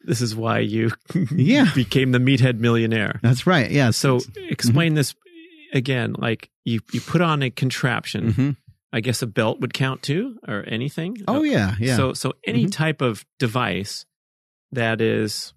This 0.06 0.22
is 0.22 0.36
why 0.36 0.60
you 0.60 0.92
Yeah. 1.36 1.72
became 1.74 2.12
the 2.12 2.20
meathead 2.20 2.60
millionaire. 2.60 3.20
That's 3.24 3.48
right. 3.48 3.70
Yeah. 3.72 3.92
So 3.92 4.20
explain 4.50 4.96
this 4.96 5.16
again. 5.74 6.14
Like 6.18 6.50
you, 6.66 6.82
you 6.92 7.00
put 7.02 7.22
on 7.22 7.42
a 7.44 7.50
contraption. 7.50 8.34
Mhm. 8.34 8.58
I 8.92 9.00
guess 9.00 9.22
a 9.24 9.28
belt 9.28 9.60
would 9.60 9.74
count 9.74 10.04
too, 10.04 10.38
or 10.48 10.64
anything. 10.68 11.18
Oh 11.28 11.42
yeah, 11.42 11.76
yeah. 11.80 11.96
So 11.96 12.14
so 12.14 12.34
any 12.46 12.66
Mhm. 12.66 12.72
type 12.72 13.02
of 13.02 13.26
device 13.40 14.06
that 14.72 15.02
is 15.02 15.54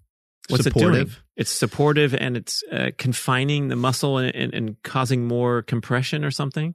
what's 0.49 0.65
it 0.65 0.73
doing? 0.73 0.85
Supportive. 0.85 1.23
It's 1.35 1.51
supportive 1.51 2.15
and 2.15 2.35
it's 2.35 2.63
uh, 2.71 2.89
confining 2.97 3.67
the 3.67 3.75
muscle 3.75 4.17
and, 4.17 4.33
and, 4.35 4.53
and 4.55 4.81
causing 4.81 5.27
more 5.27 5.61
compression 5.61 6.23
or 6.25 6.31
something. 6.31 6.73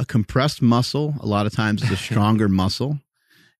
A 0.00 0.04
compressed 0.06 0.62
muscle 0.62 1.14
a 1.20 1.26
lot 1.26 1.46
of 1.46 1.52
times 1.52 1.82
is 1.82 1.90
a 1.90 1.96
stronger 2.08 2.48
muscle. 2.48 2.98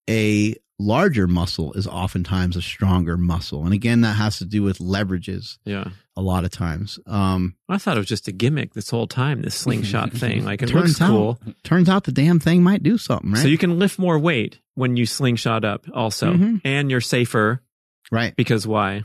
A 0.08 0.54
larger 0.78 1.26
muscle 1.26 1.74
is 1.74 1.86
oftentimes 1.86 2.56
a 2.56 2.62
stronger 2.62 3.16
muscle. 3.18 3.64
And 3.64 3.74
again, 3.74 4.00
that 4.00 4.14
has 4.14 4.38
to 4.38 4.46
do 4.46 4.62
with 4.62 4.78
leverages 4.78 5.58
Yeah. 5.66 5.84
a 6.16 6.22
lot 6.22 6.44
of 6.46 6.50
times. 6.50 6.98
Um, 7.06 7.54
I 7.68 7.76
thought 7.76 7.96
it 7.96 8.00
was 8.00 8.08
just 8.08 8.28
a 8.28 8.32
gimmick 8.32 8.72
this 8.72 8.88
whole 8.88 9.06
time, 9.06 9.42
this 9.42 9.54
slingshot 9.54 10.12
thing. 10.14 10.42
Like 10.44 10.62
it 10.62 10.70
Turns 10.70 10.98
looks 10.98 11.10
cool. 11.10 11.38
out, 11.46 11.54
turns 11.64 11.88
out 11.90 12.04
the 12.04 12.12
damn 12.12 12.40
thing 12.40 12.62
might 12.62 12.82
do 12.82 12.96
something, 12.96 13.32
right? 13.32 13.42
So 13.42 13.48
you 13.48 13.58
can 13.58 13.78
lift 13.78 13.98
more 13.98 14.18
weight 14.18 14.58
when 14.74 14.96
you 14.96 15.04
slingshot 15.04 15.64
up 15.66 15.84
also. 15.92 16.32
Mhm. 16.32 16.62
And 16.64 16.90
you're 16.90 17.02
safer 17.02 17.60
right. 18.10 18.34
because 18.34 18.66
why? 18.66 19.02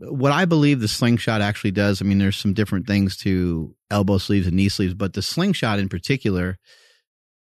What 0.00 0.32
I 0.32 0.44
believe 0.46 0.80
the 0.80 0.88
slingshot 0.88 1.40
actually 1.40 1.72
does, 1.72 2.00
I 2.00 2.04
mean, 2.04 2.18
there's 2.18 2.36
some 2.36 2.54
different 2.54 2.86
things 2.86 3.16
to 3.18 3.74
elbow 3.90 4.18
sleeves 4.18 4.46
and 4.46 4.56
knee 4.56 4.68
sleeves, 4.68 4.94
but 4.94 5.12
the 5.12 5.22
slingshot 5.22 5.78
in 5.78 5.88
particular, 5.88 6.58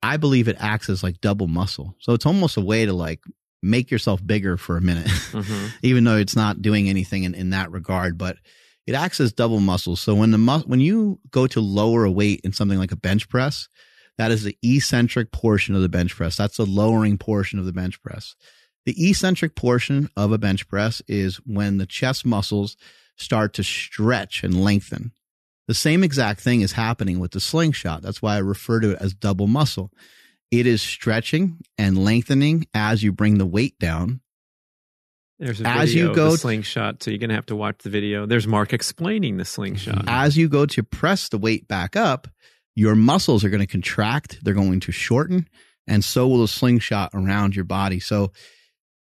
I 0.02 0.16
believe 0.16 0.46
it 0.48 0.56
acts 0.60 0.88
as 0.88 1.02
like 1.02 1.20
double 1.20 1.48
muscle. 1.48 1.96
So 1.98 2.12
it's 2.12 2.26
almost 2.26 2.56
a 2.56 2.60
way 2.60 2.86
to 2.86 2.92
like 2.92 3.20
make 3.62 3.90
yourself 3.90 4.24
bigger 4.24 4.56
for 4.56 4.76
a 4.76 4.80
minute. 4.80 5.06
Mhm. 5.06 5.72
even 5.82 6.04
though 6.04 6.16
it's 6.16 6.36
not 6.36 6.62
doing 6.62 6.88
anything 6.88 7.24
in, 7.24 7.34
in 7.34 7.50
that 7.50 7.72
regard, 7.72 8.16
but 8.16 8.36
it 8.86 8.94
acts 8.94 9.18
as 9.18 9.32
double 9.32 9.58
muscle. 9.58 9.96
So 9.96 10.14
when 10.14 10.30
the 10.30 10.38
mus- 10.38 10.66
when 10.66 10.80
you 10.80 11.18
go 11.30 11.46
to 11.48 11.60
lower 11.60 12.04
a 12.04 12.10
weight 12.10 12.40
in 12.44 12.52
something 12.52 12.78
like 12.78 12.92
a 12.92 12.96
bench 12.96 13.28
press, 13.28 13.68
that 14.18 14.30
is 14.30 14.44
the 14.44 14.56
eccentric 14.62 15.32
portion 15.32 15.74
of 15.74 15.82
the 15.82 15.88
bench 15.88 16.14
press. 16.14 16.36
That's 16.36 16.56
the 16.58 16.66
lowering 16.66 17.18
portion 17.18 17.58
of 17.58 17.64
the 17.66 17.72
bench 17.72 18.00
press. 18.00 18.36
The 18.86 19.10
eccentric 19.10 19.54
portion 19.54 20.08
of 20.16 20.32
a 20.32 20.38
bench 20.38 20.66
press 20.68 21.02
is 21.06 21.36
when 21.44 21.78
the 21.78 21.86
chest 21.86 22.24
muscles 22.24 22.76
start 23.16 23.52
to 23.54 23.62
stretch 23.62 24.42
and 24.44 24.64
lengthen. 24.64 25.12
The 25.68 25.74
same 25.74 26.04
exact 26.04 26.40
thing 26.40 26.60
is 26.60 26.72
happening 26.72 27.18
with 27.18 27.32
the 27.32 27.40
slingshot. 27.40 28.00
That's 28.02 28.22
why 28.22 28.36
I 28.36 28.38
refer 28.38 28.80
to 28.80 28.92
it 28.92 28.98
as 29.00 29.12
double 29.12 29.48
muscle. 29.48 29.92
It 30.52 30.66
is 30.66 30.80
stretching 30.80 31.58
and 31.76 32.04
lengthening 32.04 32.66
as 32.72 33.02
you 33.02 33.12
bring 33.12 33.38
the 33.38 33.46
weight 33.46 33.78
down 33.80 34.20
There's 35.40 35.60
a 35.60 35.66
As 35.66 35.88
video 35.88 36.04
you 36.04 36.10
of 36.10 36.16
go 36.16 36.30
the 36.30 36.38
slingshot, 36.38 37.02
so 37.02 37.10
you're 37.10 37.18
gonna 37.18 37.34
have 37.34 37.46
to 37.46 37.56
watch 37.56 37.78
the 37.82 37.90
video. 37.90 38.26
There's 38.26 38.46
Mark 38.46 38.72
explaining 38.72 39.36
the 39.36 39.44
slingshot. 39.44 40.04
as 40.06 40.36
you 40.36 40.48
go 40.48 40.64
to 40.66 40.82
press 40.84 41.28
the 41.28 41.38
weight 41.38 41.66
back 41.66 41.96
up, 41.96 42.28
your 42.76 42.94
muscles 42.94 43.42
are 43.42 43.50
going 43.50 43.60
to 43.60 43.66
contract, 43.66 44.38
they're 44.44 44.54
going 44.54 44.80
to 44.80 44.92
shorten, 44.92 45.48
and 45.88 46.04
so 46.04 46.28
will 46.28 46.42
the 46.42 46.48
slingshot 46.48 47.10
around 47.14 47.56
your 47.56 47.64
body. 47.64 47.98
So 47.98 48.32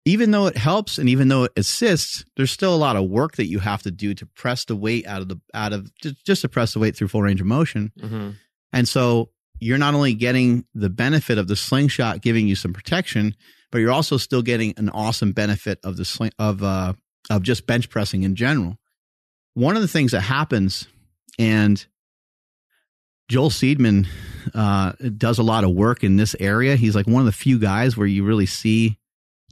even 0.06 0.30
though 0.30 0.46
it 0.46 0.56
helps 0.56 0.98
and 0.98 1.08
even 1.08 1.26
though 1.28 1.44
it 1.44 1.52
assists, 1.56 2.24
there's 2.36 2.52
still 2.52 2.72
a 2.72 2.76
lot 2.76 2.94
of 2.94 3.10
work 3.10 3.36
that 3.36 3.48
you 3.48 3.58
have 3.58 3.82
to 3.82 3.90
do 3.90 4.14
to 4.14 4.24
press 4.24 4.64
the 4.64 4.76
weight 4.76 5.04
out 5.06 5.20
of 5.20 5.28
the 5.28 5.38
out 5.52 5.72
of 5.72 5.90
just, 6.24 6.40
to 6.42 6.48
press 6.48 6.72
the 6.72 6.78
weight 6.78 6.96
through 6.96 7.08
full 7.08 7.22
range 7.22 7.40
of 7.40 7.46
motion. 7.46 7.92
Mhm. 8.00 8.36
And 8.72 8.88
so 8.88 9.30
you're 9.58 9.78
not 9.78 9.94
only 9.94 10.14
getting 10.14 10.64
the 10.74 10.88
benefit 10.88 11.38
of 11.38 11.48
the 11.48 11.56
slingshot 11.56 12.22
giving 12.22 12.46
you 12.46 12.54
some 12.54 12.72
protection, 12.72 13.34
but 13.72 13.78
you're 13.78 13.90
also 13.90 14.16
still 14.16 14.42
getting 14.42 14.74
an 14.76 14.88
awesome 14.90 15.32
benefit 15.32 15.80
of 15.82 15.96
the 15.96 16.04
sling 16.04 16.32
of 16.38 16.62
uh 16.62 16.92
of 17.28 17.42
just 17.42 17.66
bench 17.66 17.90
pressing 17.90 18.22
in 18.22 18.36
general. 18.36 18.78
One 19.54 19.74
of 19.74 19.82
the 19.82 19.88
things 19.88 20.12
that 20.12 20.20
happens, 20.20 20.86
and 21.38 21.84
Joel 23.28 23.50
Seedman 23.50 24.06
uh, 24.54 24.92
does 25.18 25.38
a 25.38 25.42
lot 25.42 25.64
of 25.64 25.70
work 25.72 26.04
in 26.04 26.14
this 26.14 26.36
area. 26.38 26.76
He's 26.76 26.94
like 26.94 27.08
one 27.08 27.20
of 27.20 27.26
the 27.26 27.32
few 27.32 27.58
guys 27.58 27.96
where 27.96 28.06
you 28.06 28.22
really 28.22 28.46
see 28.46 28.98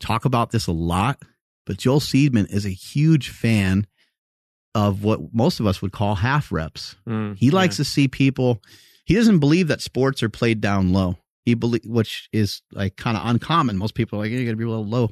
talk 0.01 0.25
about 0.25 0.51
this 0.51 0.67
a 0.67 0.73
lot. 0.73 1.21
But 1.67 1.79
Joel 1.79 2.01
Seedman 2.01 2.51
is 2.53 2.67
a 2.67 2.71
huge 2.71 3.31
fan 3.31 3.87
of 4.75 5.03
what 5.05 5.33
most 5.33 5.61
of 5.61 5.67
us 5.67 5.81
would 5.81 5.93
call 5.93 6.17
half 6.17 6.51
reps. 6.53 6.97
Mm, 7.09 7.37
He 7.39 7.51
likes 7.51 7.77
to 7.77 7.85
see 7.85 8.09
people. 8.09 8.61
He 9.07 9.15
doesn't 9.15 9.39
believe 9.39 9.69
that 9.69 9.81
sports 9.81 10.23
are 10.23 10.29
played 10.29 10.61
down 10.61 10.93
low. 10.93 11.17
He 11.45 11.55
believe, 11.55 11.83
which 11.87 12.29
is 12.33 12.63
like 12.73 12.97
kind 12.97 13.17
of 13.17 13.23
uncommon. 13.27 13.77
Most 13.79 13.95
people 13.95 14.19
are 14.19 14.23
like, 14.23 14.31
you 14.31 14.45
got 14.45 14.51
to 14.51 14.57
be 14.57 14.65
a 14.65 14.69
little 14.69 14.87
low 14.87 15.09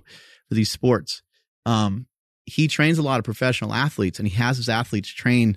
for 0.49 0.55
these 0.55 0.71
sports. 0.71 1.23
Um, 1.67 2.07
he 2.45 2.69
trains 2.69 2.99
a 2.99 3.03
lot 3.03 3.19
of 3.19 3.25
professional 3.25 3.73
athletes, 3.73 4.19
and 4.19 4.27
he 4.27 4.35
has 4.37 4.57
his 4.57 4.69
athletes 4.69 5.09
train 5.11 5.57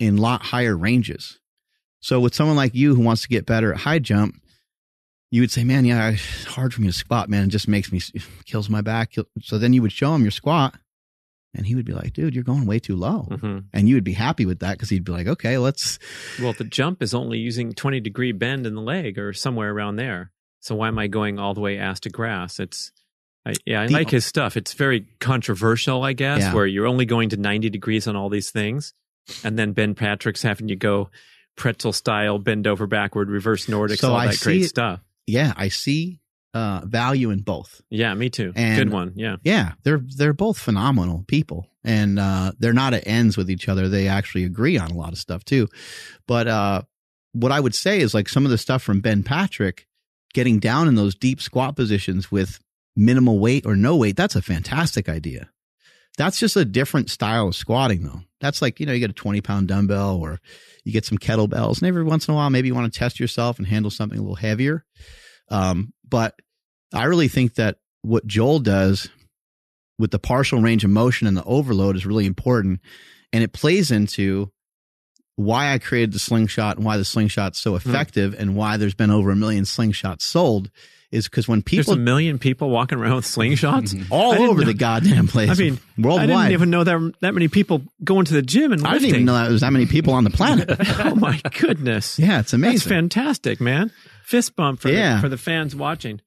in 0.00 0.16
lot 0.16 0.42
higher 0.42 0.76
ranges. 0.76 1.38
So 2.00 2.20
with 2.20 2.34
someone 2.34 2.56
like 2.56 2.74
you 2.74 2.94
who 2.94 3.02
wants 3.02 3.22
to 3.22 3.28
get 3.28 3.46
better 3.46 3.72
at 3.72 3.80
high 3.80 3.98
jump, 4.00 4.34
you 5.34 5.40
would 5.42 5.50
say, 5.50 5.64
"Man, 5.64 5.84
yeah, 5.84 6.10
it's 6.10 6.44
hard 6.44 6.72
for 6.72 6.80
me 6.80 6.86
to 6.86 6.92
squat. 6.92 7.28
Man, 7.28 7.44
it 7.44 7.48
just 7.48 7.66
makes 7.66 7.90
me 7.90 8.00
kills 8.44 8.70
my 8.70 8.80
back." 8.80 9.14
So 9.42 9.58
then 9.58 9.72
you 9.72 9.82
would 9.82 9.90
show 9.90 10.14
him 10.14 10.22
your 10.22 10.30
squat, 10.30 10.78
and 11.54 11.66
he 11.66 11.74
would 11.74 11.84
be 11.84 11.92
like, 11.92 12.12
"Dude, 12.12 12.34
you're 12.34 12.44
going 12.44 12.66
way 12.66 12.78
too 12.78 12.94
low." 12.94 13.26
Mhm. 13.30 13.64
And 13.72 13.88
you 13.88 13.96
would 13.96 14.04
be 14.04 14.12
happy 14.12 14.46
with 14.46 14.60
that 14.60 14.72
because 14.78 14.90
he'd 14.90 15.04
be 15.04 15.10
like, 15.12 15.26
"Okay, 15.26 15.58
let's." 15.58 15.98
Well, 16.40 16.52
the 16.52 16.62
jump 16.62 17.02
is 17.02 17.14
only 17.14 17.38
using 17.38 17.72
20 17.72 17.98
degree 18.00 18.30
bend 18.30 18.64
in 18.64 18.74
the 18.76 18.80
leg 18.80 19.18
or 19.18 19.32
somewhere 19.32 19.72
around 19.72 19.96
there. 19.96 20.30
So 20.60 20.76
why 20.76 20.86
am 20.88 20.98
I 21.00 21.08
going 21.08 21.38
all 21.40 21.52
the 21.52 21.60
way 21.60 21.78
ass 21.78 21.98
to 22.00 22.10
grass? 22.10 22.60
It's, 22.60 22.92
I, 23.44 23.54
yeah, 23.66 23.82
I 23.82 23.86
The- 23.88 23.92
like 23.92 24.10
his 24.10 24.24
stuff. 24.24 24.56
It's 24.56 24.72
very 24.72 25.06
controversial, 25.20 26.02
I 26.04 26.12
guess, 26.14 26.40
Yeah. 26.42 26.54
where 26.54 26.66
you're 26.66 26.86
only 26.86 27.04
going 27.06 27.28
to 27.30 27.36
90 27.36 27.68
degrees 27.70 28.06
on 28.06 28.14
all 28.16 28.30
these 28.30 28.50
things. 28.50 28.94
And 29.42 29.58
then 29.58 29.72
Ben 29.72 29.94
Patrick's 29.94 30.42
having 30.42 30.68
you 30.68 30.76
go 30.76 31.10
pretzel 31.56 31.92
style, 31.92 32.38
bend 32.38 32.66
over 32.66 32.86
backward, 32.86 33.28
reverse 33.30 33.66
Nordics, 33.66 33.98
So 33.98 34.10
all 34.10 34.16
I 34.16 34.28
that 34.28 34.40
great 34.40 34.62
it- 34.62 34.68
stuff. 34.68 35.00
Yeah, 35.26 35.52
I 35.56 35.68
see 35.68 36.20
uh, 36.52 36.82
value 36.84 37.30
in 37.30 37.40
both. 37.40 37.80
Yeah, 37.90 38.14
me 38.14 38.30
too. 38.30 38.52
And- 38.54 38.78
Good 38.78 38.92
one. 38.92 39.12
Yeah. 39.16 39.36
Yeah, 39.42 39.72
they're 39.82 40.02
they're 40.16 40.32
both 40.32 40.58
phenomenal 40.58 41.24
people, 41.26 41.66
and 41.82 42.18
uh, 42.18 42.52
they're 42.58 42.72
not 42.72 42.94
at 42.94 43.06
ends 43.06 43.36
with 43.36 43.50
each 43.50 43.68
other. 43.68 43.88
They 43.88 44.06
actually 44.08 44.44
agree 44.44 44.78
on 44.78 44.90
a 44.90 44.94
lot 44.96 45.12
of 45.12 45.18
stuff 45.18 45.44
too. 45.44 45.68
But 46.28 46.46
uh, 46.46 46.82
what 47.32 47.50
I 47.52 47.58
would 47.60 47.74
say 47.74 48.00
is 48.00 48.14
like 48.14 48.28
some 48.28 48.44
of 48.44 48.50
the 48.50 48.58
stuff 48.58 48.82
from 48.82 49.00
Ben 49.00 49.22
Patrick, 49.24 49.86
getting 50.32 50.58
down 50.60 50.86
in 50.88 50.94
those 50.94 51.14
deep 51.14 51.40
squat 51.40 51.74
positions 51.76 52.30
with 52.30 52.60
minimal 52.94 53.38
weight 53.40 53.66
or 53.66 53.74
no 53.74 53.96
weight. 53.96 54.16
That's 54.16 54.36
a 54.36 54.42
fantastic 54.42 55.08
idea. 55.08 55.50
That's 56.16 56.38
just 56.38 56.56
a 56.56 56.64
different 56.64 57.10
style 57.10 57.48
of 57.48 57.56
squatting, 57.56 58.04
though. 58.04 58.20
That's 58.40 58.62
like 58.62 58.78
you 58.78 58.86
know 58.86 58.92
you 58.92 59.00
get 59.00 59.10
a 59.10 59.14
twenty 59.14 59.40
pound 59.40 59.68
dumbbell 59.68 60.16
or 60.16 60.40
you 60.84 60.92
get 60.92 61.04
some 61.04 61.18
kettlebells, 61.18 61.78
and 61.78 61.88
every 61.88 62.04
once 62.04 62.28
in 62.28 62.34
a 62.34 62.36
while 62.36 62.50
maybe 62.50 62.68
you 62.68 62.74
want 62.74 62.92
to 62.92 62.98
test 62.98 63.18
yourself 63.18 63.58
and 63.58 63.66
handle 63.66 63.90
something 63.90 64.18
a 64.18 64.22
little 64.22 64.36
heavier. 64.36 64.84
Um, 65.50 65.92
but 66.08 66.34
I 66.92 67.04
really 67.04 67.28
think 67.28 67.54
that 67.54 67.78
what 68.02 68.26
Joel 68.26 68.60
does 68.60 69.08
with 69.98 70.10
the 70.10 70.18
partial 70.18 70.60
range 70.60 70.84
of 70.84 70.90
motion 70.90 71.26
and 71.26 71.36
the 71.36 71.44
overload 71.44 71.96
is 71.96 72.06
really 72.06 72.26
important. 72.26 72.80
and 73.32 73.42
it 73.42 73.52
plays 73.52 73.90
into 73.90 74.50
why 75.36 75.72
I 75.72 75.78
created 75.78 76.12
the 76.12 76.18
slingshot 76.20 76.76
and 76.76 76.86
why 76.86 76.96
the 76.96 77.04
slingshot's 77.04 77.58
so 77.58 77.74
effective 77.74 78.34
and 78.38 78.54
why 78.54 78.76
there's 78.76 78.94
been 78.94 79.10
over 79.10 79.30
a 79.30 79.36
million 79.36 79.64
slingshots 79.64 80.22
sold 80.22 80.70
is 81.10 81.28
because 81.28 81.46
when 81.46 81.62
people 81.62 81.94
There's 81.94 82.00
a 82.00 82.04
million 82.04 82.38
people 82.38 82.70
walking 82.70 82.98
around 82.98 83.16
with 83.16 83.24
slingshots. 83.24 84.06
all 84.10 84.32
over 84.34 84.60
know- 84.60 84.66
the 84.66 84.74
goddamn 84.74 85.28
place, 85.28 85.50
I 85.50 85.54
mean, 85.54 85.78
worldwide. 85.98 86.30
I 86.30 86.42
didn't 86.42 86.52
even 86.52 86.70
know 86.70 86.84
there 86.84 86.98
that 86.98 87.20
that 87.20 87.34
many 87.34 87.48
people 87.48 87.82
going 88.02 88.24
to 88.26 88.34
the 88.34 88.42
gym 88.42 88.72
and 88.72 88.86
I 88.86 88.94
didn't 88.94 89.08
even 89.08 89.24
know 89.24 89.34
that 89.34 89.44
there 89.44 89.52
was 89.52 89.60
that 89.62 89.72
many 89.72 89.86
people 89.86 90.12
on 90.14 90.24
the 90.24 90.30
planet. 90.30 90.68
oh 91.00 91.14
my 91.14 91.40
goodness! 91.58 92.18
yeah, 92.18 92.40
it's 92.40 92.52
amazing. 92.52 92.74
That's 92.76 92.86
fantastic, 92.86 93.60
man. 93.60 93.90
Fist 94.24 94.56
bump 94.56 94.80
for 94.80 94.88
Yeah. 94.88 95.16
the, 95.16 95.20
for 95.20 95.28
the 95.28 95.36
fans 95.38 95.76
watching. 95.76 96.20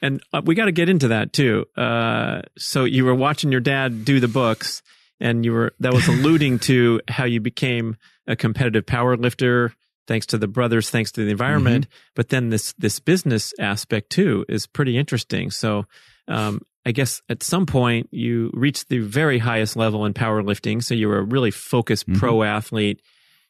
And 0.00 0.20
uh, 0.32 0.42
we 0.44 0.54
got 0.56 0.64
to 0.64 0.72
get 0.72 0.88
into 0.88 1.08
that 1.08 1.32
too. 1.32 1.64
Uh, 1.76 2.42
so 2.58 2.82
you 2.84 3.04
were 3.04 3.14
watching 3.14 3.52
your 3.52 3.60
dad 3.60 4.04
do 4.04 4.18
the 4.18 4.26
books, 4.26 4.82
and 5.20 5.44
you 5.44 5.52
were 5.52 5.72
that 5.78 5.92
was 5.92 6.08
alluding 6.08 6.58
to 6.60 7.00
how 7.08 7.24
you 7.24 7.40
became 7.40 7.96
a 8.26 8.34
competitive 8.34 8.84
power 8.86 9.16
lifter, 9.16 9.72
thanks 10.06 10.26
to 10.26 10.38
the 10.38 10.48
brothers, 10.48 10.90
thanks 10.90 11.12
to 11.12 11.24
the 11.24 11.30
environment. 11.30 11.86
Mm-hmm. 11.86 12.12
But 12.16 12.28
then 12.30 12.48
this 12.50 12.72
this 12.78 12.98
business 13.00 13.52
aspect 13.58 14.10
too 14.10 14.44
is 14.48 14.66
pretty 14.66 14.96
interesting. 14.98 15.50
So. 15.50 15.86
Um, 16.28 16.60
I 16.84 16.90
guess 16.90 17.22
at 17.28 17.44
some 17.44 17.64
point 17.66 18.08
you 18.10 18.50
reached 18.54 18.88
the 18.88 18.98
very 18.98 19.38
highest 19.38 19.76
level 19.76 20.04
in 20.04 20.14
powerlifting. 20.14 20.82
So 20.82 20.94
you 20.96 21.06
were 21.06 21.18
a 21.18 21.22
really 21.24 21.52
focused 21.52 22.08
Mhm. 22.08 22.16
pro 22.18 22.42
athlete 22.42 23.00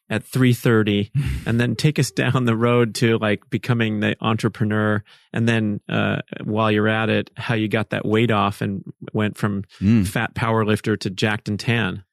at 0.07 0.23
330 0.23 1.11
and 1.47 1.59
then 1.59 1.75
take 1.75 1.97
us 1.97 2.11
down 2.11 2.45
the 2.45 2.55
road 2.55 2.93
to 2.95 3.17
like 3.17 3.49
becoming 3.49 4.01
the 4.01 4.15
entrepreneur 4.21 5.03
and 5.31 5.47
then 5.47 5.79
uh, 5.89 6.17
while 6.43 6.71
you're 6.71 6.87
at 6.87 7.09
it 7.09 7.31
how 7.35 7.55
you 7.55 7.67
got 7.67 7.89
that 7.89 8.05
weight 8.05 8.29
off 8.29 8.61
and 8.61 8.83
went 9.13 9.35
from 9.37 9.63
Mm. 9.81 10.05
fat 10.07 10.35
power 10.35 10.63
lifter 10.63 10.95
to 10.97 11.09
jacked 11.09 11.49
and 11.49 11.59
tan 11.59 12.03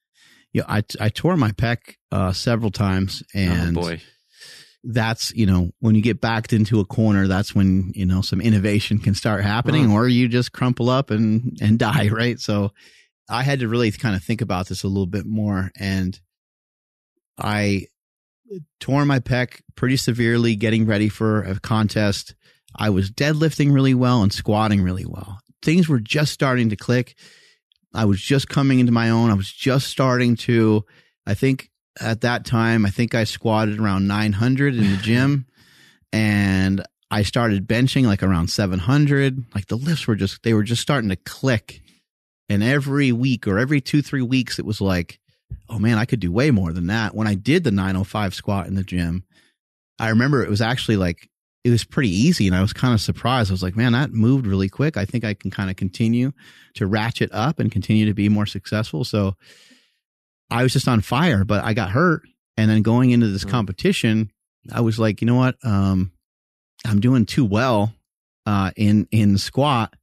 Yeah, 0.55 0.63
I 0.69 0.83
I 0.99 1.11
tore 1.11 1.37
my 1.37 1.51
pec 1.53 1.97
uh, 2.11 2.33
several 2.33 2.71
times, 2.71 3.23
and 3.35 3.77
oh 3.77 3.81
boy 3.83 4.01
that's 4.85 5.33
you 5.33 5.47
know 5.47 5.71
when 5.81 5.95
you 5.95 6.03
get 6.03 6.21
backed 6.21 6.53
into 6.53 6.81
a 6.81 6.85
corner, 6.85 7.27
that's 7.27 7.55
when 7.55 7.93
you 7.95 8.07
know 8.07 8.23
some 8.23 8.41
innovation 8.41 8.99
can 8.99 9.15
start 9.15 9.43
happening, 9.43 9.93
or 9.93 10.09
you 10.09 10.29
just 10.29 10.53
crumple 10.53 10.89
up 10.89 11.11
and 11.11 11.59
and 11.61 11.79
die, 11.81 12.09
right? 12.09 12.39
So 12.39 12.71
I 13.29 13.43
had 13.43 13.61
to 13.61 13.69
really 13.69 13.91
kind 13.93 14.17
of 14.17 14.23
think 14.23 14.41
about 14.41 14.69
this 14.69 14.83
a 14.83 14.89
little 14.89 15.07
bit 15.07 15.27
more, 15.27 15.71
and 15.79 16.19
I 17.39 17.87
tore 18.81 19.05
my 19.05 19.21
pec 19.21 19.61
pretty 19.77 19.97
severely 19.97 20.57
getting 20.57 20.87
ready 20.87 21.09
for 21.09 21.43
a 21.43 21.61
contest. 21.61 22.35
I 22.77 22.91
was 22.91 23.11
deadlifting 23.11 23.73
really 23.73 23.95
well 23.95 24.23
and 24.23 24.33
squatting 24.33 24.83
really 24.83 25.07
well. 25.07 25.41
Things 25.63 25.89
were 25.89 26.01
just 26.01 26.33
starting 26.33 26.71
to 26.71 26.77
click. 26.77 27.17
I 27.93 28.05
was 28.05 28.21
just 28.21 28.49
coming 28.49 28.79
into 28.79 28.93
my 28.93 29.11
own. 29.11 29.31
I 29.31 29.35
was 29.35 29.51
just 29.51 29.89
starting 29.89 30.37
to, 30.37 30.85
I 31.27 31.35
think 31.35 31.70
at 31.99 32.21
that 32.21 32.45
time, 32.45 32.87
I 32.87 32.91
think 32.91 33.15
I 33.15 33.25
squatted 33.25 33.81
around 33.81 34.07
900 34.07 34.75
in 34.75 34.91
the 34.91 34.97
gym 35.03 35.47
and 36.13 36.85
I 37.11 37.23
started 37.23 37.67
benching 37.67 38.05
like 38.05 38.23
around 38.23 38.49
700. 38.49 39.45
Like 39.55 39.67
the 39.67 39.77
lifts 39.77 40.07
were 40.07 40.15
just, 40.15 40.43
they 40.43 40.55
were 40.55 40.63
just 40.63 40.83
starting 40.83 41.11
to 41.11 41.17
click. 41.17 41.83
And 42.49 42.63
every 42.63 43.13
week 43.13 43.47
or 43.47 43.59
every 43.59 43.81
two, 43.81 44.03
three 44.03 44.23
weeks, 44.23 44.59
it 44.59 44.65
was 44.65 44.81
like, 44.81 45.19
oh 45.69 45.79
man, 45.79 45.99
I 45.99 46.05
could 46.05 46.21
do 46.21 46.33
way 46.33 46.51
more 46.51 46.73
than 46.73 46.89
that. 46.89 47.15
When 47.15 47.27
I 47.27 47.35
did 47.35 47.65
the 47.65 47.71
905 47.71 48.35
squat 48.35 48.67
in 48.67 48.75
the 48.75 48.85
gym, 48.85 49.25
I 49.99 50.09
remember 50.11 50.43
it 50.43 50.51
was 50.51 50.61
actually 50.61 50.97
like, 50.97 51.29
it 51.63 51.71
was 51.71 51.85
pretty 51.85 52.09
easy 52.09 52.47
and 52.47 52.57
I 52.57 52.63
was 52.63 52.73
kind 52.73 52.95
of 52.95 53.01
surprised. 53.01 53.51
I 53.51 53.55
was 53.55 53.63
like, 53.63 53.77
man, 53.77 53.93
that 53.93 54.13
moved 54.13 54.47
really 54.47 54.69
quick. 54.69 54.97
I 54.97 55.05
think 55.05 55.25
I 55.25 55.35
can 55.35 55.51
kind 55.51 55.69
of 55.69 55.77
continue 55.77 56.33
to 56.75 56.87
ratchet 56.87 57.31
up 57.33 57.59
and 57.59 57.71
continue 57.71 58.07
to 58.07 58.15
be 58.15 58.29
more 58.29 58.47
successful. 58.47 59.05
So 59.05 59.35
I 60.51 60.63
was 60.63 60.73
just 60.73 60.89
on 60.89 61.01
fire, 61.01 61.45
but 61.45 61.65
I 61.65 61.75
got 61.75 61.91
hurt. 61.91 62.23
And 62.57 62.71
then 62.71 62.83
going 62.83 63.11
into 63.11 63.29
this 63.29 63.45
Mm. 63.45 63.51
competition, 63.51 64.31
I 64.73 64.81
was 64.83 64.99
like, 64.99 65.21
you 65.21 65.27
know 65.27 65.37
what? 65.37 65.57
Um, 65.65 66.13
I'm 66.85 67.01
doing 67.01 67.27
too 67.27 67.45
well 67.45 67.95
uh, 68.47 68.71
in 68.77 69.07
in 69.11 69.33
the 69.33 69.39
squat 69.39 69.95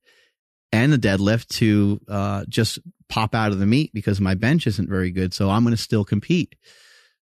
and 0.72 0.92
the 0.92 0.98
deadlift 0.98 1.48
to 1.58 2.00
uh, 2.08 2.46
just 2.50 2.80
pop 3.10 3.34
out 3.36 3.52
of 3.52 3.60
the 3.60 3.66
meet 3.66 3.94
because 3.94 4.20
my 4.20 4.36
bench 4.36 4.68
isn't 4.68 4.90
very 4.90 5.12
good. 5.12 5.34
So 5.34 5.50
I'm 5.50 5.64
going 5.64 5.76
to 5.76 5.82
still 5.82 6.04
compete. 6.04 6.56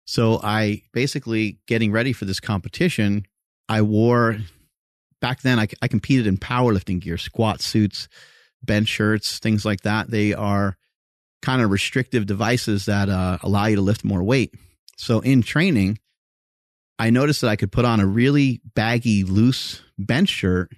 So 0.06 0.40
I 0.42 0.82
basically 0.92 1.59
getting 1.66 1.92
ready 1.92 2.12
for 2.12 2.24
this 2.26 2.40
competition. 2.40 3.24
I 3.68 3.82
wore 3.82 4.38
back 5.20 5.42
then. 5.42 5.59
I, 5.59 5.68
I 5.82 5.88
competed 5.88 6.26
in 6.26 6.36
powerlifting 6.36 7.01
gear, 7.01 7.16
squat 7.18 7.60
suits, 7.60 8.09
bench 8.62 8.88
shirts, 8.88 9.38
things 9.38 9.64
like 9.64 9.80
that. 9.82 10.10
They 10.10 10.32
are 10.34 10.76
kind 11.44 11.60
of 11.60 11.70
restrictive 11.70 12.24
devices 12.24 12.86
that 12.86 13.10
uh, 13.10 13.36
allow 13.42 13.66
you 13.66 13.76
to 13.76 13.82
lift 13.82 14.02
more 14.02 14.22
weight. 14.22 14.54
So 14.96 15.20
in 15.20 15.42
training, 15.42 15.98
I 16.98 17.10
noticed 17.10 17.42
that 17.42 17.50
I 17.50 17.56
could 17.56 17.70
put 17.70 17.84
on 17.84 18.00
a 18.00 18.06
really 18.06 18.62
baggy, 18.74 19.24
loose 19.24 19.82
bench 19.98 20.30
shirt 20.30 20.72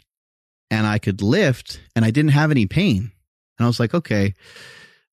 and 0.70 0.84
I 0.84 0.98
could 0.98 1.22
lift 1.22 1.80
and 1.94 2.04
I 2.04 2.10
didn't 2.10 2.32
have 2.32 2.50
any 2.50 2.66
pain. 2.66 3.12
And 3.58 3.64
I 3.64 3.66
was 3.66 3.78
like, 3.78 3.94
okay, 3.94 4.34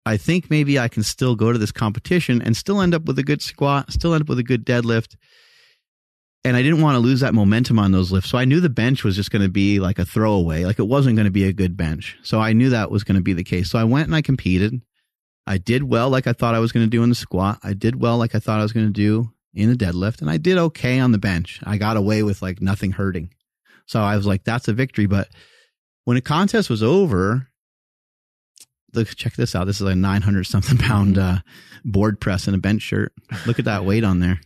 I 0.06 0.16
think 0.18 0.50
maybe 0.50 0.80
I 0.80 0.88
can 0.88 1.04
still 1.04 1.36
go 1.36 1.52
to 1.52 1.60
this 1.60 1.74
competition 1.74 2.42
and 2.42 2.56
still 2.56 2.82
end 2.82 2.96
up 2.96 3.06
with 3.06 3.20
a 3.20 3.24
good 3.24 3.42
squat, 3.42 3.92
still 3.92 4.14
end 4.14 4.22
up 4.22 4.30
with 4.30 4.40
a 4.40 4.44
good 4.44 4.66
deadlift. 4.66 5.16
And 6.46 6.56
I 6.56 6.64
didn't 6.64 6.82
want 6.82 6.96
to 6.96 7.00
lose 7.00 7.20
that 7.20 7.36
momentum 7.36 7.78
on 7.78 7.92
those 7.92 8.12
lifts. 8.12 8.30
So 8.30 8.38
I 8.38 8.46
knew 8.46 8.62
the 8.62 8.70
bench 8.70 9.04
was 9.04 9.16
just 9.16 9.30
going 9.30 9.44
to 9.44 9.50
be 9.50 9.80
like 9.80 10.00
a 10.00 10.06
throwaway, 10.06 10.64
like 10.64 10.80
it 10.80 10.88
wasn't 10.88 11.18
going 11.18 11.26
to 11.26 11.32
be 11.32 11.44
a 11.44 11.54
good 11.54 11.76
bench. 11.76 12.18
So 12.24 12.40
I 12.40 12.54
knew 12.54 12.70
that 12.70 12.90
was 12.90 13.04
going 13.04 13.18
to 13.18 13.22
be 13.22 13.34
the 13.34 13.44
case. 13.44 13.70
So 13.70 13.78
I 13.78 13.84
went 13.84 14.08
and 14.08 14.16
I 14.16 14.22
competed. 14.22 14.82
I 15.48 15.58
did 15.58 15.84
well, 15.84 16.10
like 16.10 16.28
I 16.28 16.34
thought 16.34 16.56
I 16.56 16.60
was 16.60 16.72
going 16.72 16.86
to 16.86 16.90
do 16.90 17.04
in 17.04 17.10
the 17.10 17.16
squat. 17.16 17.60
I 17.64 17.74
did 17.74 18.00
well, 18.00 18.18
like 18.18 18.36
I 18.36 18.40
thought 18.40 18.60
I 18.60 18.64
was 18.64 18.74
going 18.74 18.88
to 18.88 18.94
do 18.94 19.32
in 19.54 19.70
the 19.70 19.76
deadlift. 19.76 20.22
And 20.22 20.30
I 20.30 20.38
did 20.38 20.58
okay 20.58 21.00
on 21.00 21.12
the 21.12 21.18
bench. 21.18 21.60
I 21.64 21.78
got 21.78 21.98
away 21.98 22.24
with 22.24 22.42
like 22.42 22.62
nothing 22.62 22.92
hurting. 22.92 23.34
So 23.86 24.00
I 24.00 24.16
was 24.16 24.26
like, 24.26 24.44
that's 24.44 24.68
a 24.68 24.74
victory. 24.74 25.08
But 25.08 25.30
when 26.06 26.16
the 26.16 26.22
contest 26.22 26.70
was 26.70 26.84
over, 26.84 27.48
look, 28.94 29.10
check 29.16 29.34
this 29.34 29.56
out. 29.56 29.66
This 29.66 29.82
is 29.82 29.88
a 29.88 29.96
900 29.96 30.46
something 30.46 30.78
pound 30.78 31.18
uh, 31.18 31.40
board 31.84 32.22
press 32.22 32.48
and 32.48 32.56
a 32.56 32.60
bench 32.60 32.84
shirt. 32.84 33.14
Look 33.46 33.60
at 33.60 33.66
that 33.66 33.84
weight 33.84 34.04
on 34.04 34.20
there. 34.20 34.40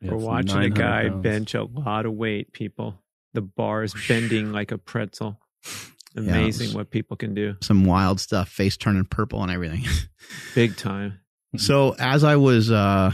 we're 0.00 0.14
it's 0.14 0.24
watching 0.24 0.62
a 0.62 0.70
guy 0.70 1.08
pounds. 1.08 1.22
bench 1.22 1.54
a 1.54 1.64
lot 1.64 2.06
of 2.06 2.14
weight 2.14 2.52
people 2.52 3.02
the 3.34 3.40
bar 3.40 3.82
is 3.82 3.94
bending 4.08 4.52
like 4.52 4.72
a 4.72 4.78
pretzel 4.78 5.38
it 5.64 5.92
amazing 6.16 6.68
was- 6.68 6.74
what 6.74 6.90
people 6.90 7.16
can 7.16 7.34
do 7.34 7.54
Some 7.60 7.84
wild 7.84 8.20
stuff, 8.20 8.48
face 8.48 8.76
turning 8.76 9.04
purple 9.04 9.42
and 9.42 9.50
everything. 9.50 9.84
big 10.54 10.76
time 10.76 11.18
So 11.56 11.94
as 11.98 12.24
I 12.24 12.36
was, 12.36 12.70
uh, 12.70 13.12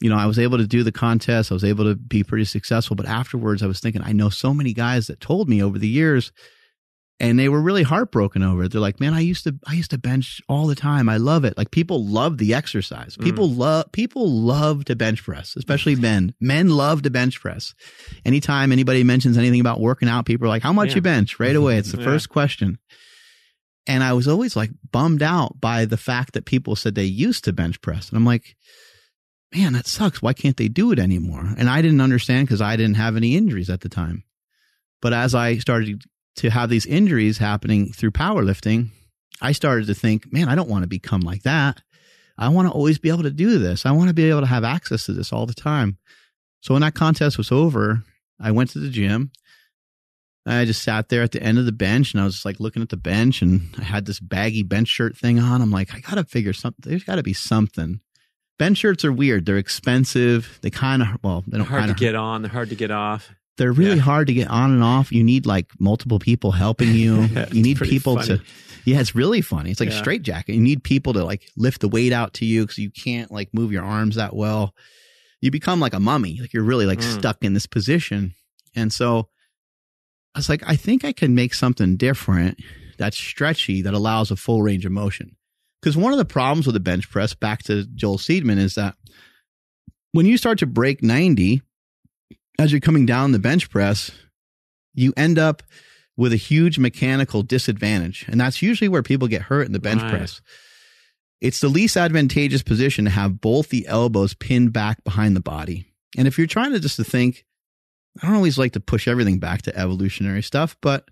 you 0.00 0.10
know, 0.10 0.16
I 0.16 0.26
was 0.26 0.38
able 0.38 0.58
to 0.58 0.66
do 0.66 0.82
the 0.82 0.92
contest. 0.92 1.50
I 1.50 1.54
was 1.54 1.64
able 1.64 1.84
to 1.84 1.94
be 1.94 2.22
pretty 2.24 2.44
successful. 2.44 2.96
But 2.96 3.06
afterwards, 3.06 3.62
I 3.62 3.66
was 3.66 3.80
thinking, 3.80 4.02
I 4.04 4.12
know 4.12 4.28
so 4.28 4.52
many 4.52 4.72
guys 4.72 5.06
that 5.06 5.20
told 5.20 5.48
me 5.48 5.62
over 5.62 5.78
the 5.78 5.88
years, 5.88 6.32
and 7.18 7.38
they 7.38 7.48
were 7.48 7.60
really 7.62 7.82
heartbroken 7.82 8.42
over 8.42 8.64
it. 8.64 8.72
They're 8.72 8.80
like, 8.80 9.00
"Man, 9.00 9.14
I 9.14 9.20
used 9.20 9.44
to, 9.44 9.54
I 9.66 9.72
used 9.74 9.90
to 9.92 9.98
bench 9.98 10.42
all 10.48 10.66
the 10.66 10.74
time. 10.74 11.08
I 11.08 11.16
love 11.16 11.44
it. 11.44 11.56
Like 11.56 11.70
people 11.70 12.04
love 12.04 12.38
the 12.38 12.52
exercise. 12.54 13.16
Mm. 13.16 13.24
People 13.24 13.50
love, 13.50 13.90
people 13.92 14.30
love 14.30 14.84
to 14.86 14.96
bench 14.96 15.22
press, 15.24 15.56
especially 15.56 15.96
men. 15.96 16.34
Men 16.40 16.68
love 16.68 17.02
to 17.02 17.10
bench 17.10 17.40
press. 17.40 17.74
Anytime 18.24 18.70
anybody 18.72 19.02
mentions 19.04 19.38
anything 19.38 19.60
about 19.60 19.80
working 19.80 20.08
out, 20.08 20.26
people 20.26 20.46
are 20.46 20.50
like, 20.50 20.62
"How 20.62 20.72
much 20.74 20.90
Yeah. 20.90 20.96
you 20.96 21.00
bench?" 21.02 21.40
Right 21.40 21.56
away, 21.56 21.78
it's 21.78 21.92
the 21.92 21.98
Yeah. 22.00 22.04
first 22.04 22.28
question. 22.28 22.78
And 23.86 24.02
I 24.02 24.12
was 24.14 24.26
always 24.26 24.56
like 24.56 24.70
bummed 24.90 25.22
out 25.22 25.60
by 25.60 25.84
the 25.84 25.96
fact 25.96 26.32
that 26.34 26.44
people 26.44 26.74
said 26.76 26.94
they 26.96 27.04
used 27.04 27.44
to 27.44 27.52
bench 27.52 27.80
press. 27.80 28.08
And 28.08 28.16
I'm 28.18 28.24
like, 28.26 28.56
man, 29.54 29.74
that 29.74 29.86
sucks. 29.86 30.20
Why 30.20 30.32
can't 30.32 30.56
they 30.56 30.66
do 30.66 30.90
it 30.90 30.98
anymore? 30.98 31.54
And 31.56 31.70
I 31.70 31.82
didn't 31.82 32.00
understand 32.00 32.48
because 32.48 32.60
I 32.60 32.74
didn't 32.74 32.96
have 32.96 33.16
any 33.16 33.36
injuries 33.36 33.70
at 33.70 33.82
the 33.82 33.88
time. 33.88 34.24
But 35.00 35.12
as 35.12 35.36
I 35.36 35.58
started 35.58 36.02
to 36.36 36.50
have 36.50 36.70
these 36.70 36.86
injuries 36.86 37.38
happening 37.38 37.92
through 37.92 38.10
powerlifting, 38.12 38.90
I 39.40 39.52
started 39.52 39.86
to 39.88 39.94
think, 39.94 40.32
man, 40.32 40.48
I 40.48 40.54
don't 40.54 40.68
want 40.68 40.82
to 40.82 40.88
become 40.88 41.20
like 41.22 41.42
that. 41.42 41.82
I 42.38 42.48
want 42.50 42.68
to 42.68 42.72
always 42.72 42.98
be 42.98 43.08
able 43.08 43.22
to 43.22 43.30
do 43.30 43.58
this. 43.58 43.86
I 43.86 43.92
want 43.92 44.08
to 44.08 44.14
be 44.14 44.28
able 44.28 44.40
to 44.40 44.46
have 44.46 44.64
access 44.64 45.06
to 45.06 45.12
this 45.12 45.32
all 45.32 45.46
the 45.46 45.54
time. 45.54 45.98
So 46.60 46.74
when 46.74 46.82
that 46.82 46.94
contest 46.94 47.38
was 47.38 47.50
over, 47.52 48.02
I 48.40 48.50
went 48.50 48.70
to 48.70 48.78
the 48.78 48.90
gym. 48.90 49.30
I 50.44 50.64
just 50.64 50.82
sat 50.82 51.08
there 51.08 51.22
at 51.22 51.32
the 51.32 51.42
end 51.42 51.58
of 51.58 51.64
the 51.64 51.72
bench 51.72 52.12
and 52.12 52.20
I 52.20 52.24
was 52.24 52.34
just 52.34 52.44
like 52.44 52.60
looking 52.60 52.82
at 52.82 52.90
the 52.90 52.96
bench 52.96 53.42
and 53.42 53.68
I 53.78 53.82
had 53.82 54.06
this 54.06 54.20
baggy 54.20 54.62
bench 54.62 54.88
shirt 54.88 55.16
thing 55.16 55.40
on. 55.40 55.60
I'm 55.60 55.72
like, 55.72 55.92
I 55.94 56.00
got 56.00 56.16
to 56.16 56.24
figure 56.24 56.52
something. 56.52 56.88
There's 56.88 57.02
got 57.02 57.16
to 57.16 57.22
be 57.22 57.32
something. 57.32 58.00
Bench 58.58 58.78
shirts 58.78 59.04
are 59.04 59.12
weird. 59.12 59.44
They're 59.44 59.58
expensive. 59.58 60.58
They 60.62 60.70
kind 60.70 61.02
of, 61.02 61.08
well, 61.22 61.42
they 61.48 61.58
don't 61.58 61.66
hard 61.66 61.88
to 61.88 61.94
get 61.94 62.14
on 62.14 62.42
they're 62.42 62.50
hard 62.50 62.68
to 62.68 62.76
get 62.76 62.90
off 62.90 63.30
they're 63.58 63.72
really 63.72 63.96
Yeah. 63.96 64.02
hard 64.02 64.26
to 64.28 64.34
get 64.34 64.48
on 64.48 64.72
and 64.72 64.82
off. 64.82 65.10
You 65.12 65.24
need 65.24 65.46
like 65.46 65.70
multiple 65.78 66.18
people 66.18 66.52
helping 66.52 66.92
you. 66.94 67.22
You 67.52 67.62
need 67.62 67.78
people 67.80 68.16
funny. 68.16 68.38
to, 68.38 68.42
yeah, 68.84 69.00
it's 69.00 69.14
really 69.14 69.40
funny. 69.40 69.70
It's 69.70 69.80
like 69.80 69.88
a 69.88 69.92
straight 69.98 70.22
jacket. 70.22 70.54
You 70.54 70.60
need 70.60 70.84
people 70.84 71.12
to 71.14 71.24
like 71.24 71.48
lift 71.56 71.80
the 71.80 71.88
weight 71.88 72.12
out 72.12 72.34
to 72.34 72.44
you 72.44 72.62
because 72.62 72.78
you 72.78 72.90
can't 72.90 73.30
like 73.32 73.52
move 73.54 73.72
your 73.72 73.84
arms 73.84 74.16
that 74.16 74.34
well. 74.36 74.74
You 75.40 75.50
become 75.50 75.80
like 75.80 75.94
a 75.94 76.00
mummy. 76.00 76.38
Like 76.40 76.52
you're 76.52 76.62
really 76.64 76.86
like 76.86 76.98
Mm. 77.00 77.18
stuck 77.18 77.44
in 77.44 77.54
this 77.54 77.66
position. 77.66 78.34
And 78.74 78.92
so 78.92 79.28
I 80.34 80.38
was 80.38 80.48
like, 80.48 80.62
I 80.66 80.76
think 80.76 81.04
I 81.04 81.12
can 81.12 81.34
make 81.34 81.54
something 81.54 81.96
different 81.96 82.58
that's 82.98 83.16
stretchy 83.16 83.82
that 83.82 83.94
allows 83.94 84.30
a 84.30 84.36
full 84.36 84.62
range 84.62 84.84
of 84.84 84.92
motion. 84.92 85.36
Because 85.80 85.96
one 85.96 86.12
of 86.12 86.18
the 86.18 86.24
problems 86.24 86.66
with 86.66 86.74
the 86.74 86.80
bench 86.80 87.08
press, 87.10 87.32
back 87.34 87.62
to 87.64 87.84
Joel 87.94 88.18
Seedman, 88.18 88.58
is 88.58 88.74
that 88.74 88.96
when 90.12 90.26
you 90.26 90.36
start 90.36 90.58
to 90.60 90.66
break 90.66 91.02
90, 91.02 91.62
as 92.58 92.72
you're 92.72 92.80
coming 92.80 93.06
down 93.06 93.32
the 93.32 93.38
bench 93.38 93.70
press, 93.70 94.10
you 94.94 95.12
end 95.16 95.38
up 95.38 95.62
with 96.16 96.32
a 96.32 96.36
huge 96.36 96.78
mechanical 96.78 97.42
disadvantage. 97.42 98.24
And 98.28 98.40
that's 98.40 98.62
usually 98.62 98.88
where 98.88 99.02
people 99.02 99.28
get 99.28 99.42
hurt 99.42 99.66
in 99.66 99.72
the 99.72 99.78
bench 99.78 100.02
Right. 100.02 100.10
press. 100.10 100.40
It's 101.42 101.60
the 101.60 101.68
least 101.68 101.96
advantageous 101.98 102.62
position 102.62 103.04
to 103.04 103.10
have 103.10 103.40
both 103.42 103.68
the 103.68 103.86
elbows 103.86 104.32
pinned 104.32 104.72
back 104.72 105.04
behind 105.04 105.36
the 105.36 105.40
body. 105.40 105.92
And 106.16 106.26
if 106.26 106.38
you're 106.38 106.46
trying 106.46 106.72
to 106.72 106.80
just 106.80 106.96
to 106.96 107.04
think, 107.04 107.44
I 108.22 108.26
don't 108.26 108.36
always 108.36 108.56
like 108.56 108.72
to 108.72 108.80
push 108.80 109.06
everything 109.06 109.38
back 109.38 109.62
to 109.62 109.78
evolutionary 109.78 110.42
stuff, 110.42 110.76
but 110.80 111.06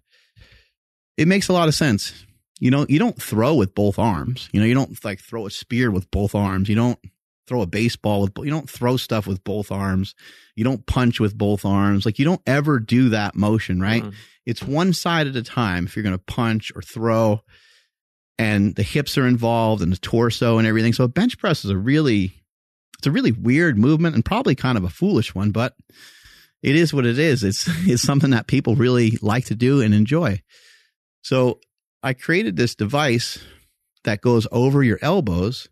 it 1.18 1.28
makes 1.28 1.48
a 1.48 1.52
lot 1.52 1.68
of 1.68 1.74
sense. 1.74 2.14
You 2.58 2.70
know, 2.70 2.86
you 2.88 2.98
don't 2.98 3.20
throw 3.20 3.54
with 3.54 3.74
both 3.74 3.98
arms. 3.98 4.48
You 4.52 4.60
know, 4.60 4.66
you 4.66 4.72
don't 4.74 5.04
like 5.04 5.20
throw 5.20 5.44
a 5.46 5.50
spear 5.50 5.90
with 5.90 6.10
both 6.10 6.34
arms. 6.34 6.70
You 6.70 6.76
don't 6.76 6.98
throw 7.46 7.62
a 7.62 7.66
baseball 7.66 8.22
with, 8.22 8.32
you 8.38 8.50
don't 8.50 8.68
throw 8.70 8.96
stuff 8.96 9.26
with 9.26 9.44
both 9.44 9.70
arms. 9.70 10.14
You 10.56 10.64
don't 10.64 10.86
punch 10.86 11.20
with 11.20 11.36
both 11.36 11.64
arms. 11.64 12.06
Like 12.06 12.18
you 12.18 12.24
don't 12.24 12.40
ever 12.46 12.78
do 12.80 13.10
that 13.10 13.34
motion, 13.34 13.80
right? 13.80 14.02
Mhm. 14.02 14.14
It's 14.46 14.62
one 14.62 14.92
side 14.92 15.26
at 15.26 15.36
a 15.36 15.42
time 15.42 15.86
if 15.86 15.96
you're 15.96 16.02
going 16.02 16.16
to 16.16 16.24
punch 16.24 16.72
or 16.74 16.82
throw 16.82 17.42
and 18.38 18.74
the 18.74 18.82
hips 18.82 19.16
are 19.16 19.26
involved 19.26 19.82
and 19.82 19.92
the 19.92 19.96
torso 19.96 20.58
and 20.58 20.66
everything. 20.66 20.92
So 20.92 21.04
a 21.04 21.08
bench 21.08 21.38
press 21.38 21.64
is 21.64 21.70
a 21.70 21.76
really, 21.78 22.32
it's 22.98 23.06
a 23.06 23.10
really 23.12 23.32
weird 23.32 23.78
movement 23.78 24.14
and 24.14 24.24
probably 24.24 24.54
kind 24.54 24.76
of 24.76 24.84
a 24.84 24.90
foolish 24.90 25.34
one, 25.34 25.50
but 25.50 25.74
it 26.62 26.76
is 26.76 26.92
what 26.94 27.06
it 27.06 27.18
is. 27.18 27.44
It's, 27.44 27.66
it's 27.86 28.02
something 28.02 28.30
that 28.30 28.46
people 28.46 28.74
really 28.74 29.18
like 29.22 29.46
to 29.46 29.54
do 29.54 29.80
and 29.80 29.94
enjoy. 29.94 30.40
So 31.22 31.60
I 32.02 32.12
created 32.14 32.56
this 32.56 32.74
device 32.74 33.38
that 34.04 34.20
goes 34.20 34.46
over 34.52 34.82
your 34.82 34.98
elbows, 35.00 35.68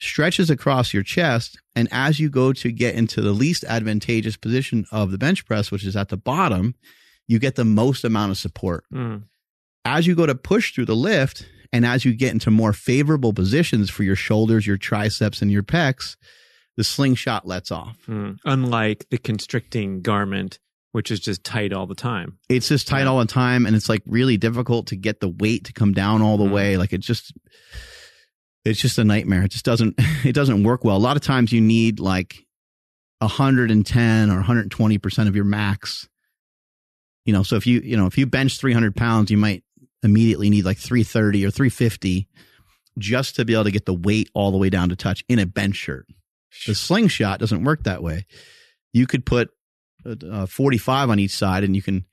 stretches 0.00 0.50
across 0.50 0.92
your 0.94 1.02
chest, 1.02 1.58
and 1.74 1.88
as 1.90 2.20
you 2.20 2.28
go 2.30 2.52
to 2.52 2.70
get 2.72 2.94
into 2.94 3.20
the 3.20 3.32
least 3.32 3.64
advantageous 3.64 4.36
position 4.36 4.86
of 4.92 5.10
the 5.10 5.18
bench 5.18 5.44
press, 5.46 5.70
which 5.70 5.84
is 5.84 5.96
at 5.96 6.08
the 6.08 6.16
bottom, 6.16 6.74
you 7.26 7.38
get 7.38 7.56
the 7.56 7.64
most 7.64 8.04
amount 8.04 8.30
of 8.30 8.38
support. 8.38 8.84
Mm. 8.92 9.24
As 9.84 10.06
you 10.06 10.14
go 10.14 10.26
to 10.26 10.34
push 10.34 10.74
through 10.74 10.86
the 10.86 10.96
lift, 10.96 11.46
and 11.72 11.84
as 11.84 12.04
you 12.04 12.14
get 12.14 12.32
into 12.32 12.50
more 12.50 12.72
favorable 12.72 13.32
positions 13.32 13.90
for 13.90 14.02
your 14.02 14.16
shoulders, 14.16 14.66
your 14.66 14.78
triceps, 14.78 15.42
and 15.42 15.50
your 15.50 15.62
pecs, 15.62 16.16
the 16.76 16.84
slingshot 16.84 17.46
lets 17.46 17.70
off. 17.70 17.96
Mm. 18.06 18.38
Unlike 18.44 19.06
the 19.10 19.18
constricting 19.18 20.00
garment, 20.00 20.58
which 20.92 21.10
is 21.10 21.20
just 21.20 21.44
tight 21.44 21.72
all 21.72 21.86
the 21.86 21.94
time. 21.94 22.38
it's 22.48 22.68
just 22.68 22.88
tight 22.88 23.00
Yeah. 23.02 23.06
all 23.08 23.18
the 23.18 23.26
time 23.26 23.66
and 23.66 23.76
it's 23.76 23.88
like 23.90 24.02
really 24.06 24.36
difficult 24.38 24.86
to 24.88 24.96
get 24.96 25.20
the 25.20 25.28
weight 25.28 25.64
to 25.64 25.72
come 25.74 25.92
down 25.92 26.22
all 26.22 26.38
the 26.38 26.44
Mm. 26.46 26.50
way 26.52 26.76
like 26.78 26.92
it 26.94 27.00
just 27.02 27.32
it's 28.68 28.80
just 28.80 28.98
a 28.98 29.04
nightmare 29.04 29.44
it 29.44 29.50
just 29.50 29.64
doesn't 29.64 29.94
it 30.24 30.34
doesn't 30.34 30.62
work 30.62 30.84
well 30.84 30.96
a 30.96 30.98
lot 30.98 31.16
of 31.16 31.22
times 31.22 31.52
you 31.52 31.60
need 31.60 32.00
like 32.00 32.46
110 33.18 34.30
or 34.30 34.42
120% 34.42 35.28
of 35.28 35.34
your 35.34 35.44
max 35.44 36.08
you 37.24 37.32
know 37.32 37.42
so 37.42 37.56
if 37.56 37.66
you 37.66 37.80
you 37.80 37.96
know 37.96 38.06
if 38.06 38.16
you 38.16 38.26
bench 38.26 38.58
300 38.58 38.94
pounds 38.94 39.30
you 39.30 39.36
might 39.36 39.64
immediately 40.02 40.50
need 40.50 40.64
like 40.64 40.78
330 40.78 41.44
or 41.44 41.50
350 41.50 42.28
just 42.98 43.36
to 43.36 43.44
be 43.44 43.54
able 43.54 43.64
to 43.64 43.70
get 43.70 43.86
the 43.86 43.94
weight 43.94 44.28
all 44.34 44.50
the 44.50 44.58
way 44.58 44.70
down 44.70 44.88
to 44.88 44.96
touch 44.96 45.24
in 45.28 45.38
a 45.38 45.46
bench 45.46 45.76
shirt 45.76 46.06
the 46.66 46.74
slingshot 46.74 47.38
doesn't 47.38 47.64
work 47.64 47.84
that 47.84 48.02
way. 48.02 48.26
You 48.92 49.06
could 49.06 49.24
put 49.24 49.50
uh, 50.04 50.16
uh, 50.30 50.46
45 50.46 51.10
on 51.10 51.18
each 51.18 51.32
side 51.32 51.64
and 51.64 51.76
you 51.76 51.82
can 51.82 52.04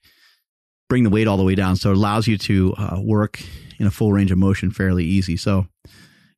bring 0.90 1.04
the 1.04 1.10
weight 1.10 1.28
all 1.28 1.38
the 1.38 1.44
way 1.44 1.56
down. 1.56 1.76
So 1.76 1.92
it 1.92 1.98
allows 1.98 2.28
you 2.28 2.38
to 2.38 2.74
uh, 2.78 3.00
work 3.02 3.42
in 3.80 3.88
a 3.88 3.92
full 3.92 4.14
range 4.14 4.32
of 4.32 4.38
motion 4.38 4.72
fairly 4.72 5.06
easy. 5.06 5.38
So, 5.38 5.68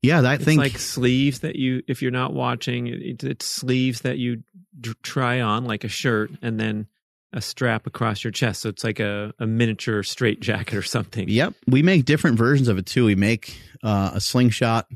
yeah, 0.07 0.21
that 0.21 0.35
It's 0.35 0.45
think 0.45 0.59
like 0.59 0.77
sleeves 0.77 1.39
that 1.41 1.55
you, 1.55 1.83
if 1.87 2.01
you're 2.01 2.11
not 2.11 2.33
watching, 2.33 2.87
it, 2.87 3.23
it's 3.23 3.45
sleeves 3.45 4.01
that 4.01 4.17
you 4.17 4.43
d- 4.79 4.93
try 5.03 5.41
on 5.41 5.65
like 5.65 5.83
a 5.83 5.87
shirt 5.89 6.31
and 6.41 6.59
then 6.59 6.87
a 7.33 7.41
strap 7.41 7.85
across 7.85 8.23
your 8.23 8.31
chest. 8.31 8.61
So 8.61 8.69
it's 8.69 8.83
like 8.83 8.99
a, 8.99 9.33
a 9.39 9.45
miniature 9.45 10.01
straight 10.03 10.39
jacket 10.39 10.75
or 10.75 10.81
something. 10.81 11.27
Yep. 11.27 11.53
We 11.67 11.83
make 11.83 12.05
different 12.05 12.37
versions 12.37 12.67
of 12.69 12.77
it 12.77 12.85
too. 12.85 13.05
We 13.05 13.15
make 13.15 13.59
uh, 13.83 14.11
a 14.13 14.21
slingshot 14.21 14.87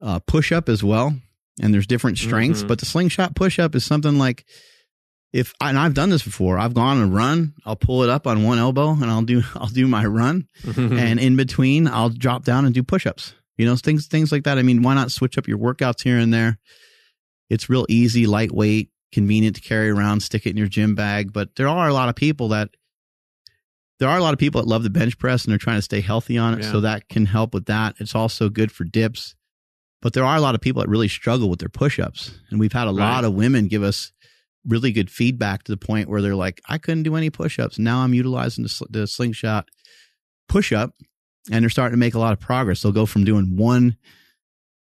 uh, 0.00 0.18
push 0.20 0.50
up 0.50 0.68
as 0.68 0.82
well. 0.82 1.14
And 1.60 1.72
there's 1.74 1.86
different 1.86 2.16
strengths, 2.18 2.62
Mhm. 2.64 2.68
but 2.68 2.78
the 2.78 2.86
slingshot 2.86 3.34
push 3.36 3.58
up 3.58 3.74
is 3.74 3.84
something 3.84 4.16
like 4.18 4.46
if 5.34 5.52
and 5.60 5.78
I've 5.78 5.92
done 5.94 6.08
this 6.08 6.22
before. 6.22 6.58
I've 6.58 6.72
gone 6.74 6.98
and 7.00 7.14
run, 7.14 7.52
I'll 7.66 7.76
pull 7.76 8.02
it 8.02 8.08
up 8.08 8.26
on 8.26 8.42
one 8.42 8.58
elbow 8.58 8.90
and 8.92 9.04
I'll 9.04 9.22
do 9.22 9.42
I'll 9.54 9.68
do 9.68 9.86
my 9.86 10.04
run 10.06 10.46
and 10.76 11.20
in 11.20 11.36
between 11.36 11.86
I'll 11.86 12.08
drop 12.08 12.44
down 12.44 12.64
and 12.64 12.74
do 12.74 12.82
push-ups. 12.82 13.34
You 13.58 13.66
know, 13.66 13.76
things 13.76 14.06
things 14.06 14.32
like 14.32 14.44
that. 14.44 14.58
I 14.58 14.62
mean, 14.62 14.82
why 14.82 14.94
not 14.94 15.12
switch 15.12 15.36
up 15.38 15.46
your 15.46 15.58
workouts 15.58 16.02
here 16.02 16.18
and 16.18 16.32
there? 16.32 16.58
It's 17.50 17.68
real 17.68 17.84
easy, 17.88 18.26
lightweight, 18.26 18.90
convenient 19.12 19.56
to 19.56 19.62
carry 19.62 19.90
around, 19.90 20.20
stick 20.20 20.46
it 20.46 20.50
in 20.50 20.56
your 20.56 20.68
gym 20.68 20.94
bag, 20.94 21.32
but 21.32 21.54
there 21.56 21.68
are 21.68 21.88
a 21.88 21.92
lot 21.92 22.08
of 22.08 22.14
people 22.14 22.48
that 22.48 22.70
there 23.98 24.08
are 24.08 24.18
a 24.18 24.22
lot 24.22 24.32
of 24.32 24.40
people 24.40 24.60
that 24.60 24.66
love 24.68 24.82
the 24.82 24.90
bench 24.90 25.18
press 25.18 25.44
and 25.44 25.52
they're 25.52 25.58
trying 25.58 25.78
to 25.78 25.82
stay 25.82 26.00
healthy 26.00 26.36
on 26.38 26.54
it, 26.54 26.62
Yeah. 26.64 26.72
so 26.72 26.80
that 26.80 27.08
can 27.08 27.26
help 27.26 27.54
with 27.54 27.66
that. 27.66 27.94
It's 28.00 28.14
also 28.14 28.48
good 28.48 28.72
for 28.72 28.84
dips. 28.84 29.34
But 30.00 30.12
there 30.14 30.24
are 30.24 30.34
a 30.36 30.40
lot 30.40 30.56
of 30.56 30.60
people 30.60 30.82
that 30.82 30.88
really 30.88 31.06
struggle 31.06 31.48
with 31.48 31.60
their 31.60 31.68
push-ups, 31.68 32.32
and 32.50 32.58
we've 32.58 32.72
had 32.72 32.88
a 32.88 32.90
lot 32.90 33.24
of 33.24 33.34
women 33.34 33.68
give 33.68 33.84
us 33.84 34.10
really 34.66 34.90
good 34.90 35.10
feedback 35.10 35.62
to 35.64 35.70
the 35.72 35.76
point 35.76 36.08
where 36.08 36.20
they're 36.20 36.34
like, 36.34 36.60
"I 36.68 36.78
couldn't 36.78 37.04
do 37.04 37.14
any 37.14 37.30
push-ups. 37.30 37.78
Now 37.78 37.98
I'm 38.00 38.12
utilizing 38.14 38.62
the, 38.64 38.68
sl- 38.68 38.86
the 38.90 39.06
slingshot 39.06 39.68
push-up, 40.48 40.94
and 41.50 41.62
they're 41.62 41.70
starting 41.70 41.94
to 41.94 41.98
make 41.98 42.14
a 42.14 42.18
lot 42.18 42.32
of 42.32 42.40
progress. 42.40 42.82
They'll 42.82 42.92
go 42.92 43.06
from 43.06 43.24
doing 43.24 43.56
one, 43.56 43.96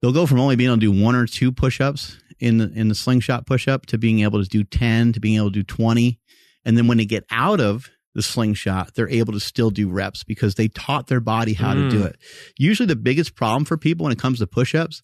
they'll 0.02 0.11
go 0.14 0.26
from 0.26 0.40
only 0.40 0.56
being 0.56 0.70
able 0.70 0.78
to 0.78 0.82
do 0.94 1.03
one 1.03 1.15
or 1.15 1.26
two 1.26 1.52
push-ups 1.52 2.18
in 2.40 2.57
the 2.57 2.72
in 2.74 2.90
the 2.90 2.95
slingshot 2.95 3.45
push-up 3.45 3.86
to 3.88 3.98
being 3.98 4.22
able 4.22 4.41
to 4.44 4.49
do 4.49 4.64
ten, 4.64 5.14
to 5.14 5.20
being 5.20 5.38
able 5.38 5.48
to 5.52 5.53
do 5.53 5.64
twenty, 5.64 6.20
and 6.65 6.78
then 6.78 6.88
when 6.88 6.98
they 6.98 7.06
get 7.06 7.26
out 7.30 7.60
of 7.61 7.90
the 8.15 8.22
slingshot, 8.22 8.94
they're 8.94 9.10
able 9.10 9.34
to 9.34 9.40
still 9.40 9.72
do 9.72 9.90
reps 9.90 10.24
because 10.24 10.53
they 10.56 10.68
taught 10.68 11.07
their 11.07 11.20
body 11.20 11.53
how 11.53 11.74
to 11.74 11.90
do 11.90 12.02
Mm. 12.02 12.10
it. 12.10 12.18
Usually, 12.60 12.86
the 12.86 12.95
biggest 12.95 13.34
problem 13.36 13.65
for 13.65 13.76
people 13.78 14.03
when 14.03 14.14
it 14.14 14.20
comes 14.20 14.38
to 14.40 14.45
push-ups 14.48 15.02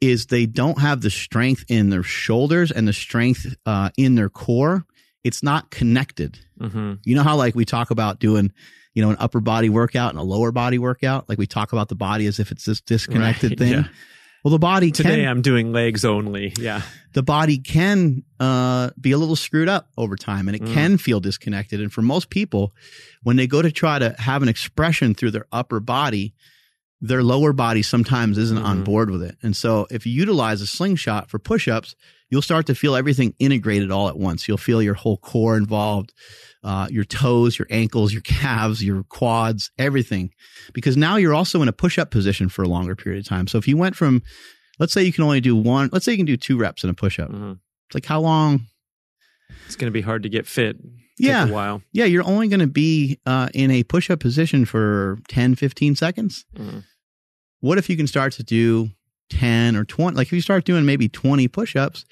is 0.00 0.26
they 0.26 0.44
don't 0.44 0.80
have 0.80 1.00
the 1.02 1.10
strength 1.10 1.64
in 1.68 1.88
their 1.90 2.02
shoulders 2.02 2.70
and 2.72 2.86
the 2.88 2.92
strength 2.92 3.54
uh, 3.64 3.90
in 3.96 4.14
their 4.16 4.28
core. 4.28 4.84
It's 5.24 5.42
not 5.42 5.70
connected. 5.70 6.38
hmm 6.60 6.94
You 7.04 7.14
know 7.14 7.22
how 7.22 7.36
like 7.36 7.54
we 7.54 7.64
talk 7.64 7.90
about 7.90 8.18
doing, 8.18 8.52
you 8.96 9.02
know, 9.02 9.10
an 9.10 9.16
upper 9.20 9.40
body 9.40 9.68
workout 9.68 10.10
and 10.10 10.18
a 10.18 10.22
lower 10.22 10.50
body 10.50 10.78
workout. 10.78 11.28
Like 11.28 11.36
we 11.38 11.46
talk 11.46 11.72
about 11.72 11.88
the 11.88 11.94
body 11.94 12.26
as 12.26 12.40
if 12.40 12.50
it's 12.50 12.64
this 12.64 12.80
disconnected 12.80 13.50
Right, 13.52 13.58
thing. 13.58 13.72
yeah. 13.72 13.84
Well, 14.42 14.52
the 14.52 14.58
body 14.58 14.90
Today 14.90 15.16
can 15.22 15.28
I'm 15.28 15.42
doing 15.42 15.72
legs 15.72 16.04
only. 16.04 16.54
Yeah. 16.58 16.80
the 17.12 17.22
body 17.22 17.58
can 17.58 18.22
uh, 18.40 18.90
be 19.00 19.10
a 19.12 19.18
little 19.18 19.36
screwed 19.36 19.68
up 19.68 19.90
over 19.98 20.16
time, 20.16 20.48
and 20.48 20.56
it 20.56 20.62
Mm. 20.62 20.72
can 20.72 20.96
feel 20.98 21.20
disconnected. 21.20 21.80
And 21.80 21.92
for 21.92 22.00
most 22.00 22.30
people, 22.30 22.72
when 23.22 23.36
they 23.36 23.46
go 23.46 23.60
to 23.60 23.70
try 23.72 23.98
to 23.98 24.14
have 24.18 24.42
an 24.42 24.48
expression 24.48 25.14
through 25.14 25.32
their 25.32 25.46
upper 25.52 25.80
body, 25.80 26.32
their 27.00 27.22
lower 27.22 27.52
body 27.52 27.82
sometimes 27.82 28.38
isn't 28.38 28.58
on 28.58 28.80
Mhm. 28.80 28.84
board 28.84 29.10
with 29.10 29.22
it. 29.22 29.36
And 29.42 29.54
so, 29.56 29.86
if 29.90 30.06
you 30.06 30.12
utilize 30.12 30.60
a 30.62 30.66
slingshot 30.66 31.28
for 31.30 31.38
push-ups, 31.38 31.94
you'll 32.30 32.42
start 32.42 32.66
to 32.66 32.74
feel 32.74 32.96
everything 32.96 33.34
integrated 33.38 33.90
all 33.90 34.08
at 34.08 34.18
once. 34.18 34.48
You'll 34.48 34.56
feel 34.56 34.82
your 34.82 34.94
whole 34.94 35.18
core 35.18 35.56
involved, 35.56 36.12
uh, 36.64 36.88
your 36.90 37.04
toes, 37.04 37.58
your 37.58 37.68
ankles, 37.70 38.12
your 38.12 38.22
calves, 38.22 38.82
your 38.82 39.04
quads, 39.04 39.70
everything. 39.78 40.30
Because 40.72 40.96
now 40.96 41.16
you're 41.16 41.34
also 41.34 41.60
in 41.62 41.68
a 41.68 41.72
push-up 41.72 42.10
position 42.10 42.48
for 42.48 42.62
a 42.62 42.68
longer 42.68 42.96
period 42.96 43.20
of 43.20 43.28
time. 43.28 43.46
So 43.46 43.58
if 43.58 43.68
you 43.68 43.76
went 43.76 43.94
from, 43.94 44.22
let's 44.78 44.92
say 44.92 45.04
you 45.04 45.12
can 45.12 45.24
only 45.24 45.40
do 45.42 45.54
one, 45.54 45.90
let's 45.92 46.04
say 46.04 46.12
you 46.12 46.18
can 46.18 46.26
do 46.26 46.36
two 46.36 46.56
reps 46.56 46.82
in 46.82 46.90
a 46.90 46.94
push-up. 46.94 47.30
hmm 47.30 47.52
It's 47.88 47.94
like 47.94 48.06
how 48.06 48.20
long? 48.20 48.66
It's 49.66 49.76
going 49.76 49.86
to 49.88 49.92
be 49.94 50.00
hard 50.00 50.22
to 50.24 50.28
get 50.28 50.46
fit. 50.46 50.76
Yeah. 51.18 51.46
a 51.48 51.52
while. 51.52 51.82
Yeah, 51.92 52.04
you're 52.04 52.26
only 52.26 52.48
going 52.48 52.60
to 52.60 52.66
be 52.66 53.18
uh, 53.26 53.48
in 53.54 53.70
a 53.70 53.82
push-up 53.84 54.20
position 54.20 54.64
for 54.64 55.18
10, 55.28 55.54
15 55.54 55.96
seconds. 55.96 56.44
Mhm. 56.56 56.84
What 57.60 57.78
if 57.78 57.88
you 57.88 57.96
can 57.96 58.06
start 58.06 58.32
to 58.34 58.42
do 58.42 58.90
10 59.30 59.76
or 59.76 59.84
20? 59.84 60.16
Like 60.16 60.28
if 60.28 60.32
you 60.32 60.40
start 60.40 60.64
doing 60.64 60.84
maybe 60.84 61.08
20 61.08 61.48
push-ups, 61.48 62.04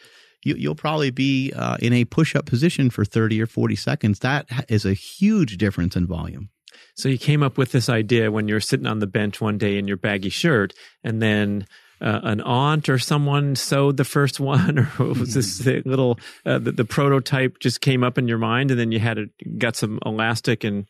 you, 0.42 0.54
you'll 0.56 0.74
probably 0.74 1.10
be 1.10 1.52
uh, 1.54 1.76
in 1.80 1.92
a 1.92 2.04
push-up 2.06 2.46
position 2.46 2.90
for 2.90 3.04
30 3.04 3.40
or 3.42 3.46
40 3.46 3.76
seconds. 3.76 4.18
That 4.20 4.46
is 4.68 4.84
a 4.84 4.94
huge 4.94 5.56
difference 5.58 5.96
in 5.96 6.06
volume. 6.06 6.48
So 6.96 7.08
you 7.08 7.18
came 7.18 7.42
up 7.42 7.56
with 7.58 7.72
this 7.72 7.88
idea 7.88 8.30
when 8.30 8.48
you 8.48 8.54
were 8.54 8.60
sitting 8.60 8.86
on 8.86 8.98
the 9.00 9.06
bench 9.06 9.40
one 9.40 9.58
day 9.58 9.78
in 9.78 9.86
your 9.86 9.96
baggy 9.96 10.28
shirt, 10.30 10.72
and 11.04 11.20
then 11.22 11.66
uh, 12.00 12.20
an 12.22 12.40
aunt 12.40 12.88
or 12.88 12.98
someone 12.98 13.56
sewed 13.56 13.96
the 13.96 14.04
first 14.04 14.40
one, 14.40 14.78
or 14.98 15.06
was 15.06 15.34
this 15.34 15.58
the 15.58 15.82
little 15.84 16.18
uh, 16.44 16.58
the, 16.58 16.72
the 16.72 16.84
prototype 16.84 17.58
just 17.60 17.80
came 17.80 18.02
up 18.04 18.18
in 18.18 18.28
your 18.28 18.38
mind, 18.38 18.70
and 18.70 18.78
then 18.80 18.92
you 18.92 18.98
had 19.00 19.18
it 19.18 19.58
got 19.58 19.76
some 19.76 19.98
elastic 20.04 20.64
and 20.64 20.86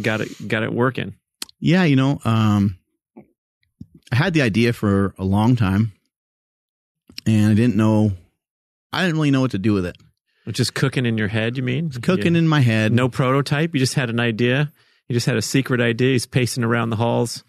got 0.00 0.20
it 0.20 0.48
got 0.48 0.62
it 0.62 0.72
working. 0.72 1.14
Yeah, 1.60 1.84
you 1.84 1.96
know, 1.96 2.20
um, 2.24 2.78
I 4.12 4.16
had 4.16 4.34
the 4.34 4.42
idea 4.42 4.72
for 4.72 5.14
a 5.18 5.24
long 5.24 5.56
time, 5.56 5.92
and 7.26 7.50
I 7.50 7.54
didn't 7.54 7.76
know, 7.76 8.12
I 8.92 9.02
didn't 9.02 9.16
really 9.16 9.30
know 9.30 9.40
what 9.40 9.50
to 9.52 9.58
do 9.58 9.72
with 9.72 9.86
it. 9.86 9.96
Just 10.48 10.74
cooking 10.74 11.06
in 11.06 11.18
your 11.18 11.26
head, 11.28 11.56
you 11.56 11.62
mean? 11.64 11.86
It's 11.86 11.98
cooking 11.98 12.34
Yeah. 12.34 12.38
in 12.40 12.46
my 12.48 12.60
head. 12.60 12.92
no 12.92 13.08
prototype. 13.08 13.74
You 13.74 13.80
just 13.80 13.94
had 13.94 14.10
an 14.10 14.20
idea. 14.20 14.70
You 15.08 15.14
just 15.14 15.26
had 15.26 15.36
a 15.36 15.42
secret 15.42 15.80
idea. 15.80 16.12
He's 16.12 16.24
pacing 16.26 16.62
around 16.62 16.90
the 16.90 16.96
halls. 16.96 17.42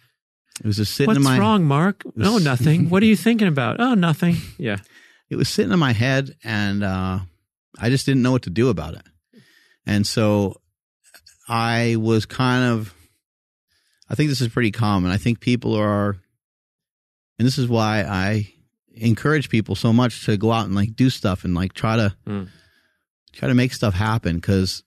It 0.60 0.66
was 0.66 0.78
just 0.78 0.94
sitting 0.96 1.08
What's 1.08 1.18
in 1.18 1.24
my 1.24 1.38
wrong, 1.40 1.64
Mark? 1.66 2.04
Oh, 2.20 2.38
nothing. 2.40 2.90
what 2.90 3.04
are 3.04 3.06
you 3.08 3.16
thinking 3.16 3.48
about? 3.48 3.80
Oh, 3.80 3.94
nothing. 3.94 4.38
Yeah. 4.58 4.78
it 5.30 5.36
was 5.36 5.50
sitting 5.50 5.72
in 5.72 5.80
my 5.80 5.94
head 5.94 6.36
and 6.44 6.84
uh, 6.84 7.20
I 7.78 7.90
just 7.90 8.06
didn't 8.06 8.24
know 8.24 8.32
what 8.32 8.44
to 8.44 8.50
do 8.50 8.70
about 8.70 8.96
it. 8.96 9.04
And 9.86 10.06
so 10.08 10.60
I 11.48 11.96
was 11.98 12.26
kind 12.26 12.64
of, 12.74 12.94
I 14.10 14.16
think 14.16 14.30
this 14.30 14.42
is 14.42 14.48
pretty 14.50 14.72
common. 14.72 15.12
I 15.12 15.18
think 15.18 15.40
people 15.40 15.76
are, 15.76 16.18
and 17.38 17.46
this 17.48 17.58
is 17.58 17.68
why 17.68 18.02
I 18.04 18.52
encourage 18.96 19.50
people 19.50 19.76
so 19.76 19.94
much 19.94 20.26
to 20.26 20.38
go 20.38 20.52
out 20.52 20.66
and 20.66 20.74
like 20.76 20.96
do 20.96 21.10
stuff 21.10 21.46
and 21.46 21.54
like 21.54 21.74
try 21.74 21.98
to, 21.98 22.16
Mm. 22.26 22.50
try 23.34 23.48
to 23.48 23.54
make 23.54 23.74
stuff 23.74 23.94
happen 23.94 24.38
because 24.38 24.84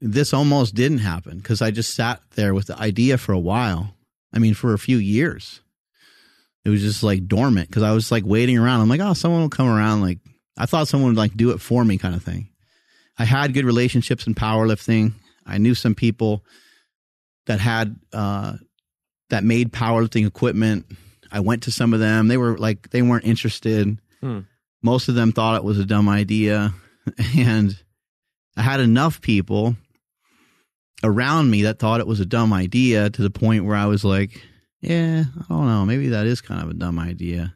this 0.00 0.34
almost 0.34 0.74
didn't 0.74 0.98
happen 0.98 1.38
because 1.38 1.62
I 1.62 1.70
just 1.70 1.94
sat 1.94 2.20
there 2.34 2.52
with 2.54 2.66
the 2.66 2.78
idea 2.78 3.16
for 3.18 3.32
a 3.32 3.38
while. 3.38 3.95
I 4.32 4.38
mean, 4.38 4.54
for 4.54 4.74
a 4.74 4.78
few 4.78 4.98
years 4.98 5.60
it 6.66 6.70
was 6.70 6.82
just 6.82 7.04
like 7.04 7.28
dormant 7.28 7.68
because 7.68 7.84
I 7.84 7.92
was 7.92 8.10
like 8.10 8.26
waiting 8.26 8.58
around. 8.58 8.80
I'm 8.80 8.88
like, 8.88 9.00
oh, 9.00 9.12
someone 9.12 9.40
will 9.40 9.48
come 9.48 9.68
around. 9.68 10.00
Like 10.02 10.18
I 10.58 10.66
thought 10.66 10.88
someone 10.88 11.10
would 11.10 11.16
like 11.16 11.36
do 11.36 11.52
it 11.52 11.60
for 11.60 11.84
me, 11.84 11.96
kind 11.96 12.16
of 12.16 12.24
thing. 12.24 12.48
I 13.16 13.24
had 13.24 13.54
good 13.54 13.64
relationships 13.64 14.26
in 14.26 14.34
powerlifting. 14.34 15.12
I 15.46 15.58
knew 15.58 15.76
some 15.76 15.94
people 15.94 16.44
that 17.46 17.60
had 17.60 17.94
uh, 18.12 18.54
that 19.30 19.44
made 19.44 19.72
powerlifting 19.72 20.26
equipment. 20.26 20.86
I 21.30 21.38
went 21.38 21.62
to 21.64 21.70
some 21.70 21.94
of 21.94 22.00
them. 22.00 22.26
They 22.26 22.36
were 22.36 22.58
like 22.58 22.90
they 22.90 23.00
weren't 23.00 23.26
interested. 23.26 24.00
Hmm. 24.20 24.40
Most 24.82 25.08
of 25.08 25.14
them 25.14 25.30
thought 25.30 25.56
it 25.56 25.64
was 25.64 25.78
a 25.78 25.86
dumb 25.86 26.08
idea, 26.08 26.74
and 27.36 27.78
I 28.56 28.62
had 28.62 28.80
enough 28.80 29.20
people 29.20 29.76
around 31.02 31.50
me 31.50 31.62
that 31.62 31.78
thought 31.78 32.00
it 32.00 32.06
was 32.06 32.20
a 32.20 32.26
dumb 32.26 32.52
idea 32.52 33.10
to 33.10 33.22
the 33.22 33.30
point 33.30 33.64
where 33.64 33.76
I 33.76 33.86
was 33.86 34.04
like, 34.04 34.40
yeah, 34.80 35.24
I 35.36 35.44
don't 35.48 35.66
know. 35.66 35.84
Maybe 35.84 36.08
that 36.08 36.26
is 36.26 36.40
kind 36.40 36.62
of 36.62 36.70
a 36.70 36.74
dumb 36.74 36.98
idea. 36.98 37.54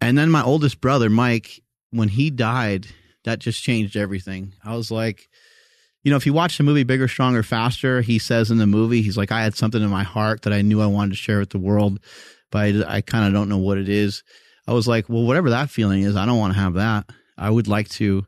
And 0.00 0.18
then 0.18 0.30
my 0.30 0.42
oldest 0.42 0.80
brother, 0.80 1.08
Mike, 1.08 1.62
when 1.90 2.08
he 2.08 2.30
died, 2.30 2.86
that 3.24 3.38
just 3.38 3.62
changed 3.62 3.96
everything. 3.96 4.52
I 4.64 4.76
was 4.76 4.90
like, 4.90 5.28
you 6.02 6.10
know, 6.10 6.16
if 6.16 6.26
you 6.26 6.34
watch 6.34 6.58
the 6.58 6.64
movie 6.64 6.84
Bigger, 6.84 7.08
Stronger, 7.08 7.42
Faster, 7.42 8.02
he 8.02 8.18
says 8.18 8.50
in 8.50 8.58
the 8.58 8.66
movie, 8.66 9.00
he's 9.00 9.16
like, 9.16 9.32
I 9.32 9.42
had 9.42 9.54
something 9.54 9.82
in 9.82 9.88
my 9.88 10.02
heart 10.02 10.42
that 10.42 10.52
I 10.52 10.60
knew 10.62 10.82
I 10.82 10.86
wanted 10.86 11.12
to 11.12 11.16
share 11.16 11.38
with 11.38 11.50
the 11.50 11.58
world, 11.58 12.00
but 12.50 12.60
I, 12.60 12.96
I 12.96 13.00
kind 13.00 13.26
of 13.26 13.32
don't 13.32 13.48
know 13.48 13.58
what 13.58 13.78
it 13.78 13.88
is. 13.88 14.22
I 14.68 14.72
was 14.72 14.86
like, 14.86 15.08
well, 15.08 15.24
whatever 15.24 15.50
that 15.50 15.70
feeling 15.70 16.02
is, 16.02 16.16
I 16.16 16.26
don't 16.26 16.38
want 16.38 16.52
to 16.52 16.60
have 16.60 16.74
that. 16.74 17.08
I 17.38 17.48
would 17.48 17.68
like 17.68 17.88
to 17.90 18.26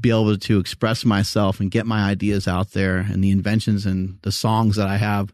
be 0.00 0.10
able 0.10 0.36
to 0.36 0.58
express 0.58 1.04
myself 1.04 1.60
and 1.60 1.70
get 1.70 1.86
my 1.86 2.08
ideas 2.08 2.46
out 2.46 2.72
there 2.72 2.98
and 2.98 3.22
the 3.22 3.30
inventions 3.30 3.86
and 3.86 4.18
the 4.22 4.32
songs 4.32 4.76
that 4.76 4.88
I 4.88 4.96
have. 4.96 5.32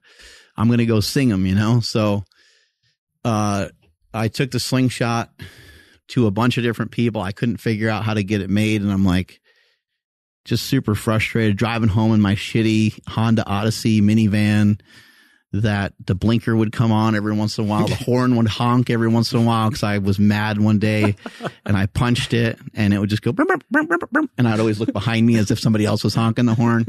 I'm 0.56 0.68
going 0.68 0.78
to 0.78 0.86
go 0.86 1.00
sing 1.00 1.28
them, 1.28 1.46
you 1.46 1.54
know? 1.54 1.80
So, 1.80 2.24
uh, 3.24 3.68
I 4.14 4.28
took 4.28 4.50
the 4.50 4.60
slingshot 4.60 5.30
to 6.08 6.26
a 6.26 6.30
bunch 6.30 6.58
of 6.58 6.64
different 6.64 6.90
people. 6.90 7.22
I 7.22 7.32
couldn't 7.32 7.56
figure 7.56 7.88
out 7.88 8.04
how 8.04 8.14
to 8.14 8.22
get 8.22 8.42
it 8.42 8.50
made. 8.50 8.82
And 8.82 8.92
I'm 8.92 9.04
like, 9.04 9.40
just 10.44 10.66
super 10.66 10.94
frustrated 10.94 11.56
driving 11.56 11.88
home 11.88 12.12
in 12.12 12.20
my 12.20 12.34
shitty 12.34 12.98
Honda 13.08 13.46
Odyssey 13.46 14.00
minivan 14.00 14.80
that 15.52 15.92
the 16.04 16.14
blinker 16.14 16.56
would 16.56 16.72
come 16.72 16.92
on 16.92 17.14
every 17.14 17.34
once 17.34 17.58
in 17.58 17.64
a 17.64 17.66
while. 17.66 17.86
The 17.86 17.94
horn 17.94 18.36
would 18.36 18.48
honk 18.48 18.88
every 18.88 19.08
once 19.08 19.32
in 19.32 19.38
a 19.38 19.42
while 19.42 19.68
because 19.68 19.82
I 19.82 19.98
was 19.98 20.18
mad 20.18 20.58
one 20.58 20.78
day 20.78 21.14
and 21.66 21.76
I 21.76 21.86
punched 21.86 22.32
it 22.32 22.58
and 22.74 22.94
it 22.94 22.98
would 22.98 23.10
just 23.10 23.22
go, 23.22 23.32
brum, 23.32 23.48
brum, 23.70 23.86
brum, 23.86 24.30
and 24.38 24.48
I'd 24.48 24.60
always 24.60 24.80
look 24.80 24.92
behind 24.92 25.26
me 25.26 25.36
as 25.36 25.50
if 25.50 25.60
somebody 25.60 25.84
else 25.84 26.04
was 26.04 26.14
honking 26.14 26.46
the 26.46 26.54
horn. 26.54 26.86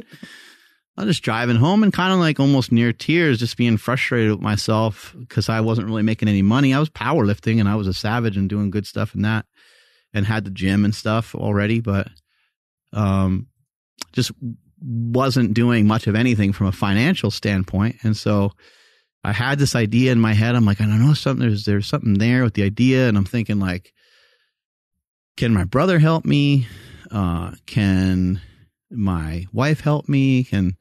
I 0.96 1.04
was 1.04 1.16
just 1.16 1.24
driving 1.24 1.56
home 1.56 1.84
and 1.84 1.92
kind 1.92 2.14
of 2.14 2.20
like 2.20 2.40
almost 2.40 2.72
near 2.72 2.94
tears, 2.94 3.40
just 3.40 3.58
being 3.58 3.78
frustrated 3.78 4.32
with 4.32 4.42
myself 4.42 5.14
because 5.20 5.50
I 5.50 5.60
wasn't 5.60 5.88
really 5.88 6.04
making 6.04 6.30
any 6.30 6.44
money. 6.44 6.74
I 6.74 6.80
was 6.80 6.90
powerlifting 6.90 7.60
and 7.60 7.68
I 7.68 7.76
was 7.76 7.88
a 7.88 7.94
savage 7.94 8.38
and 8.38 8.48
doing 8.48 8.70
good 8.70 8.86
stuff 8.86 9.14
and 9.16 9.26
that 9.26 9.46
and 10.14 10.26
had 10.26 10.46
the 10.46 10.52
gym 10.52 10.86
and 10.86 10.94
stuff 10.94 11.36
already, 11.36 11.82
but 11.82 12.08
um, 12.94 13.48
just 14.14 14.32
wasn't 14.84 15.54
doing 15.54 15.88
much 15.88 16.08
of 16.08 16.16
anything 16.16 16.52
from 16.52 16.68
a 16.68 16.72
financial 16.72 17.32
standpoint. 17.32 17.98
And 18.04 18.18
so 18.18 18.52
I 19.24 19.32
had 19.32 19.58
this 19.58 19.76
idea 19.76 20.12
in 20.12 20.20
my 20.20 20.34
head. 20.34 20.56
I'm 20.56 20.66
like, 20.66 20.82
I 20.82 20.86
don't 20.86 21.06
know 21.06 21.14
something. 21.14 21.48
There's 21.48 21.66
there's 21.66 21.88
something 21.88 22.16
there 22.16 22.44
with 22.44 22.54
the 22.54 22.64
idea, 22.64 23.08
and 23.08 23.18
I'm 23.18 23.26
thinking 23.26 23.60
like, 23.60 23.94
can 25.38 25.54
my 25.54 25.64
brother 25.64 26.00
help 26.00 26.26
me? 26.26 26.68
Uh, 27.10 27.52
can 27.66 28.42
my 28.92 29.46
wife 29.54 29.80
help 29.80 30.10
me? 30.10 30.44
Can 30.44 30.76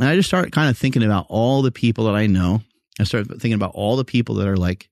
and 0.00 0.08
I 0.08 0.14
just 0.14 0.28
start 0.28 0.52
kind 0.52 0.70
of 0.70 0.78
thinking 0.78 1.02
about 1.02 1.26
all 1.28 1.62
the 1.62 1.72
people 1.72 2.04
that 2.04 2.14
I 2.14 2.26
know. 2.26 2.62
I 2.98 3.04
start 3.04 3.26
thinking 3.28 3.54
about 3.54 3.72
all 3.74 3.96
the 3.96 4.04
people 4.04 4.36
that 4.36 4.48
are 4.48 4.56
like 4.56 4.88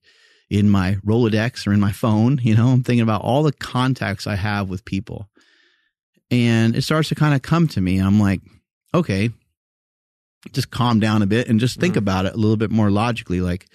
in 0.49 0.69
my 0.69 0.95
Rolodex 1.05 1.65
or 1.65 1.73
in 1.73 1.79
my 1.79 1.91
phone. 1.91 2.39
You 2.41 2.55
know, 2.55 2.67
I'm 2.69 2.83
thinking 2.83 3.01
about 3.01 3.21
all 3.21 3.43
the 3.43 3.53
contacts 3.53 4.27
I 4.27 4.35
have 4.35 4.69
with 4.69 4.85
people. 4.85 5.29
And 6.31 6.75
it 6.75 6.83
starts 6.83 7.09
to 7.09 7.15
kind 7.15 7.33
of 7.33 7.41
come 7.41 7.67
to 7.69 7.81
me. 7.81 7.97
I'm 7.99 8.19
like, 8.19 8.41
okay, 8.93 9.31
just 10.53 10.69
calm 10.71 10.99
down 10.99 11.21
a 11.21 11.27
bit 11.27 11.47
and 11.47 11.59
just 11.59 11.79
think 11.79 11.95
Mhm. 11.95 11.99
about 11.99 12.25
it 12.25 12.33
a 12.33 12.37
little 12.37 12.57
bit 12.57 12.71
more 12.71 12.91
logically. 12.91 13.41
Like, 13.41 13.67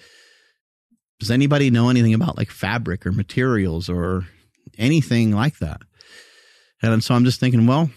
does 1.20 1.30
anybody 1.30 1.70
know 1.70 1.88
anything 1.88 2.14
about 2.14 2.36
like 2.36 2.50
fabric 2.50 3.06
or 3.06 3.12
materials 3.12 3.88
or 3.88 4.26
anything 4.78 5.32
like 5.32 5.58
that? 5.58 5.80
And 6.82 7.02
so 7.02 7.14
I'm 7.14 7.24
just 7.24 7.40
thinking, 7.40 7.66
well, 7.66 7.90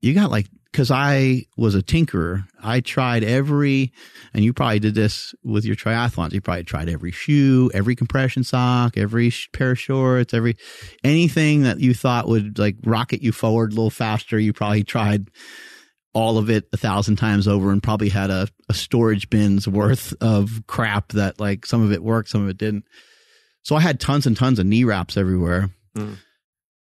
you 0.00 0.14
got 0.14 0.30
like, 0.30 0.46
because 0.72 0.90
I 0.90 1.46
was 1.56 1.74
a 1.74 1.82
tinkerer, 1.82 2.44
I 2.62 2.80
tried 2.80 3.24
every, 3.24 3.92
and 4.34 4.44
you 4.44 4.52
probably 4.52 4.78
did 4.78 4.94
this 4.94 5.34
with 5.42 5.64
your 5.64 5.76
triathlons. 5.76 6.32
You 6.32 6.40
probably 6.40 6.64
tried 6.64 6.88
every 6.88 7.10
shoe, 7.10 7.70
every 7.72 7.96
compression 7.96 8.44
sock, 8.44 8.96
every 8.96 9.30
sh- 9.30 9.48
pair 9.52 9.72
of 9.72 9.78
shorts, 9.78 10.34
every 10.34 10.56
anything 11.02 11.62
that 11.62 11.80
you 11.80 11.94
thought 11.94 12.28
would 12.28 12.58
like 12.58 12.76
rocket 12.84 13.22
you 13.22 13.32
forward 13.32 13.72
a 13.72 13.76
little 13.76 13.90
faster. 13.90 14.38
You 14.38 14.52
probably 14.52 14.84
tried 14.84 15.30
all 16.14 16.38
of 16.38 16.50
it 16.50 16.64
a 16.72 16.76
thousand 16.76 17.16
times 17.16 17.46
over 17.46 17.70
and 17.70 17.82
probably 17.82 18.08
had 18.08 18.30
a, 18.30 18.48
a 18.68 18.74
storage 18.74 19.30
bin's 19.30 19.68
worth 19.68 20.14
of 20.20 20.62
crap 20.66 21.12
that 21.12 21.40
like 21.40 21.64
some 21.64 21.82
of 21.82 21.92
it 21.92 22.02
worked, 22.02 22.28
some 22.28 22.42
of 22.42 22.48
it 22.48 22.58
didn't. 22.58 22.84
So 23.62 23.76
I 23.76 23.80
had 23.80 24.00
tons 24.00 24.26
and 24.26 24.36
tons 24.36 24.58
of 24.58 24.66
knee 24.66 24.84
wraps 24.84 25.16
everywhere. 25.16 25.70
Mm. 25.96 26.18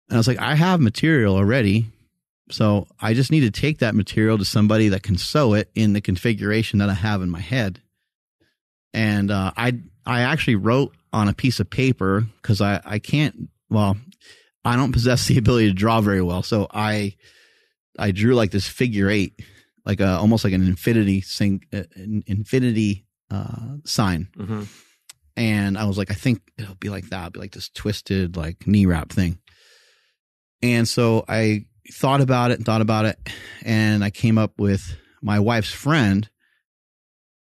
And 0.10 0.12
I 0.12 0.18
was 0.18 0.28
like, 0.28 0.40
I 0.40 0.56
have 0.56 0.80
material 0.80 1.36
already. 1.36 1.88
So 2.54 2.88
I 3.00 3.14
just 3.14 3.32
need 3.32 3.42
to 3.42 3.52
take 3.52 3.80
that 3.80 3.96
material 3.96 4.38
to 4.38 4.46
somebody 4.46 4.90
that 4.90 5.04
can 5.04 5.18
sew 5.18 5.54
it 5.56 5.72
in 5.74 5.94
the 5.94 6.02
configuration 6.02 6.80
that 6.80 6.90
I 6.90 6.94
have 6.94 7.22
in 7.22 7.30
my 7.30 7.40
head. 7.40 7.82
And 8.94 9.32
uh, 9.32 9.52
I 9.58 9.80
I 10.06 10.22
actually 10.22 10.56
wrote 10.56 10.96
on 11.12 11.28
a 11.28 11.34
piece 11.34 11.60
of 11.60 11.70
paper 11.70 12.26
because 12.42 12.62
I, 12.62 12.82
I 12.86 13.00
can't 13.00 13.50
well 13.70 13.98
I 14.64 14.76
don't 14.76 14.92
possess 14.92 15.28
the 15.28 15.38
ability 15.44 15.68
to 15.68 15.74
draw 15.74 16.00
very 16.02 16.22
well. 16.22 16.44
So 16.44 16.68
I 16.72 17.16
I 17.98 18.12
drew 18.12 18.36
like 18.36 18.52
this 18.52 18.68
figure 18.68 19.10
eight, 19.10 19.40
like 19.86 20.00
a 20.00 20.18
almost 20.18 20.44
like 20.44 20.54
an 20.54 20.66
infinity 20.68 21.22
sing, 21.22 21.64
uh, 21.74 21.84
an 21.96 22.24
infinity 22.28 23.08
uh, 23.32 23.78
sign. 23.86 24.28
hmm 24.38 24.64
And 25.36 25.76
I 25.78 25.86
was 25.86 25.98
like, 25.98 26.12
I 26.12 26.16
think 26.16 26.42
it'll 26.60 26.76
be 26.76 26.90
like 26.90 27.10
that. 27.10 27.20
It'll 27.20 27.32
be 27.32 27.40
like 27.40 27.54
this 27.54 27.70
twisted, 27.70 28.38
like 28.38 28.68
knee 28.68 28.86
wrap 28.86 29.12
thing. 29.12 29.40
And 30.62 30.88
so 30.88 31.26
I 31.28 31.66
thought 31.92 32.22
about 32.22 32.52
it 32.52 32.58
and 32.58 32.66
thought 32.66 32.82
about 32.82 33.06
it. 33.06 33.18
And 33.64 34.04
I 34.04 34.10
came 34.10 34.38
up 34.38 34.60
with 34.60 34.96
my 35.22 35.40
wife's 35.40 35.72
friend 35.72 36.30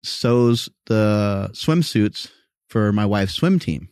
sews 0.04 0.70
the 0.86 1.50
swimsuits 1.54 2.30
for 2.68 2.92
my 2.92 3.06
wife's 3.06 3.34
swim 3.34 3.60
team. 3.60 3.90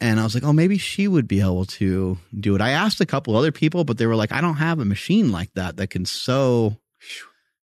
And 0.00 0.20
I 0.20 0.24
was 0.24 0.34
like, 0.34 0.44
oh, 0.44 0.52
maybe 0.52 0.76
she 0.76 1.08
would 1.08 1.26
be 1.26 1.40
able 1.40 1.64
to 1.66 2.18
do 2.38 2.54
it. 2.54 2.60
I 2.60 2.70
asked 2.70 3.00
a 3.00 3.06
couple 3.06 3.36
other 3.36 3.52
people, 3.52 3.84
but 3.84 3.96
they 3.96 4.06
were 4.06 4.16
like, 4.16 4.32
I 4.32 4.40
don't 4.40 4.56
have 4.56 4.78
a 4.78 4.84
machine 4.84 5.32
like 5.32 5.52
that 5.54 5.76
that 5.76 5.90
can 5.90 6.04
sew, 6.04 6.76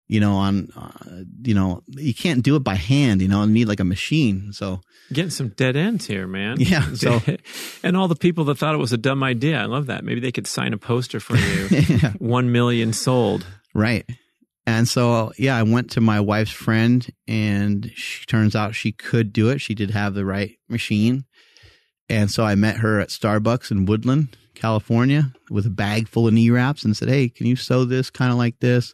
you 0.10 0.20
know, 0.20 0.34
on, 0.34 0.70
uh, 0.76 1.22
you 1.44 1.54
know, 1.54 1.84
you 1.88 2.14
can't 2.16 2.44
do 2.44 2.56
it 2.56 2.64
by 2.64 2.74
hand, 2.76 3.22
you 3.22 3.28
know, 3.28 3.44
you 3.44 3.52
need 3.52 3.68
like 3.68 3.80
a 3.80 3.86
machine. 3.86 4.52
So, 4.52 4.82
Getting 5.14 5.30
some 5.30 5.50
dead 5.50 5.76
ends 5.78 6.06
here, 6.08 6.28
man. 6.28 6.58
Yeah, 6.60 6.94
so- 6.96 7.22
and 7.84 7.96
all 7.96 8.08
the 8.08 8.16
people 8.16 8.44
that 8.46 8.58
thought 8.58 8.74
it 8.76 8.80
was 8.80 8.92
a 8.92 8.98
dumb 8.98 9.24
idea. 9.24 9.62
I 9.62 9.66
love 9.66 9.86
that. 9.86 10.04
Maybe 10.04 10.20
they 10.20 10.32
could 10.32 10.48
sign 10.48 10.74
a 10.74 10.78
poster 10.78 11.20
for 11.20 11.38
you. 11.38 11.68
yeah. 11.88 12.12
One 12.18 12.52
million 12.52 12.92
sold. 12.92 13.46
Right. 13.74 14.06
And 14.66 14.88
so, 14.88 15.32
yeah, 15.38 15.56
I 15.56 15.64
went 15.64 15.92
to 15.92 16.02
my 16.02 16.20
wife's 16.20 16.52
friend, 16.52 17.08
and 17.28 17.90
she 17.96 18.26
turns 18.26 18.56
out 18.56 18.76
she 18.76 18.92
could 18.92 19.32
do 19.32 19.50
it. 19.50 19.62
She 19.62 19.74
did 19.74 19.92
have 19.92 20.14
the 20.16 20.26
right 20.26 20.58
machine. 20.68 21.26
And 22.08 22.30
so 22.32 22.44
I 22.44 22.56
met 22.56 22.78
her 22.78 23.00
at 23.00 23.10
Starbucks 23.10 23.70
in 23.72 23.86
Woodland, 23.86 24.36
California, 24.56 25.34
with 25.52 25.68
a 25.68 25.72
bag 25.72 26.08
full 26.08 26.28
of 26.28 26.34
knee 26.34 26.50
wraps 26.50 26.84
and 26.84 26.98
said, 26.98 27.10
Hey, 27.10 27.30
can 27.30 27.46
you 27.46 27.56
sew 27.56 27.86
this 27.86 28.10
kind 28.10 28.32
of 28.32 28.38
like 28.40 28.60
this? 28.60 28.94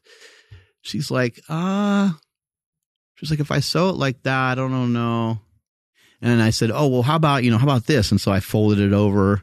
She's 0.85 1.11
like, 1.11 1.39
Ah, 1.49 2.17
she's 3.15 3.29
like, 3.29 3.39
if 3.39 3.51
I 3.51 3.59
sew 3.59 3.89
it 3.89 3.95
like 3.95 4.23
that, 4.23 4.51
I 4.51 4.55
don't 4.55 4.93
know. 4.93 5.39
And 6.21 6.31
then 6.31 6.39
I 6.39 6.51
said, 6.51 6.71
Oh, 6.73 6.87
well, 6.87 7.01
how 7.01 7.15
about, 7.17 7.43
you 7.43 7.51
know, 7.51 7.57
how 7.57 7.65
about 7.65 7.85
this? 7.87 8.11
And 8.11 8.21
so 8.21 8.31
I 8.31 8.39
folded 8.39 8.79
it 8.79 8.93
over 8.93 9.41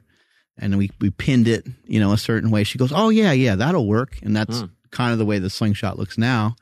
and 0.59 0.79
we, 0.79 0.91
we 1.01 1.11
pinned 1.11 1.49
it, 1.49 1.67
you 1.85 2.01
know, 2.01 2.13
a 2.13 2.19
certain 2.19 2.51
way. 2.51 2.65
She 2.65 2.79
goes, 2.79 2.93
Oh, 2.95 3.09
yeah, 3.11 3.33
yeah, 3.33 3.57
that'll 3.57 3.87
work. 3.87 4.19
And 4.23 4.35
that's 4.37 4.61
Hmm. 4.61 4.67
kind 4.91 5.13
of 5.13 5.19
the 5.19 5.25
way 5.27 5.39
the 5.39 5.51
slingshot 5.51 5.99
looks 5.99 6.17
now. 6.17 6.57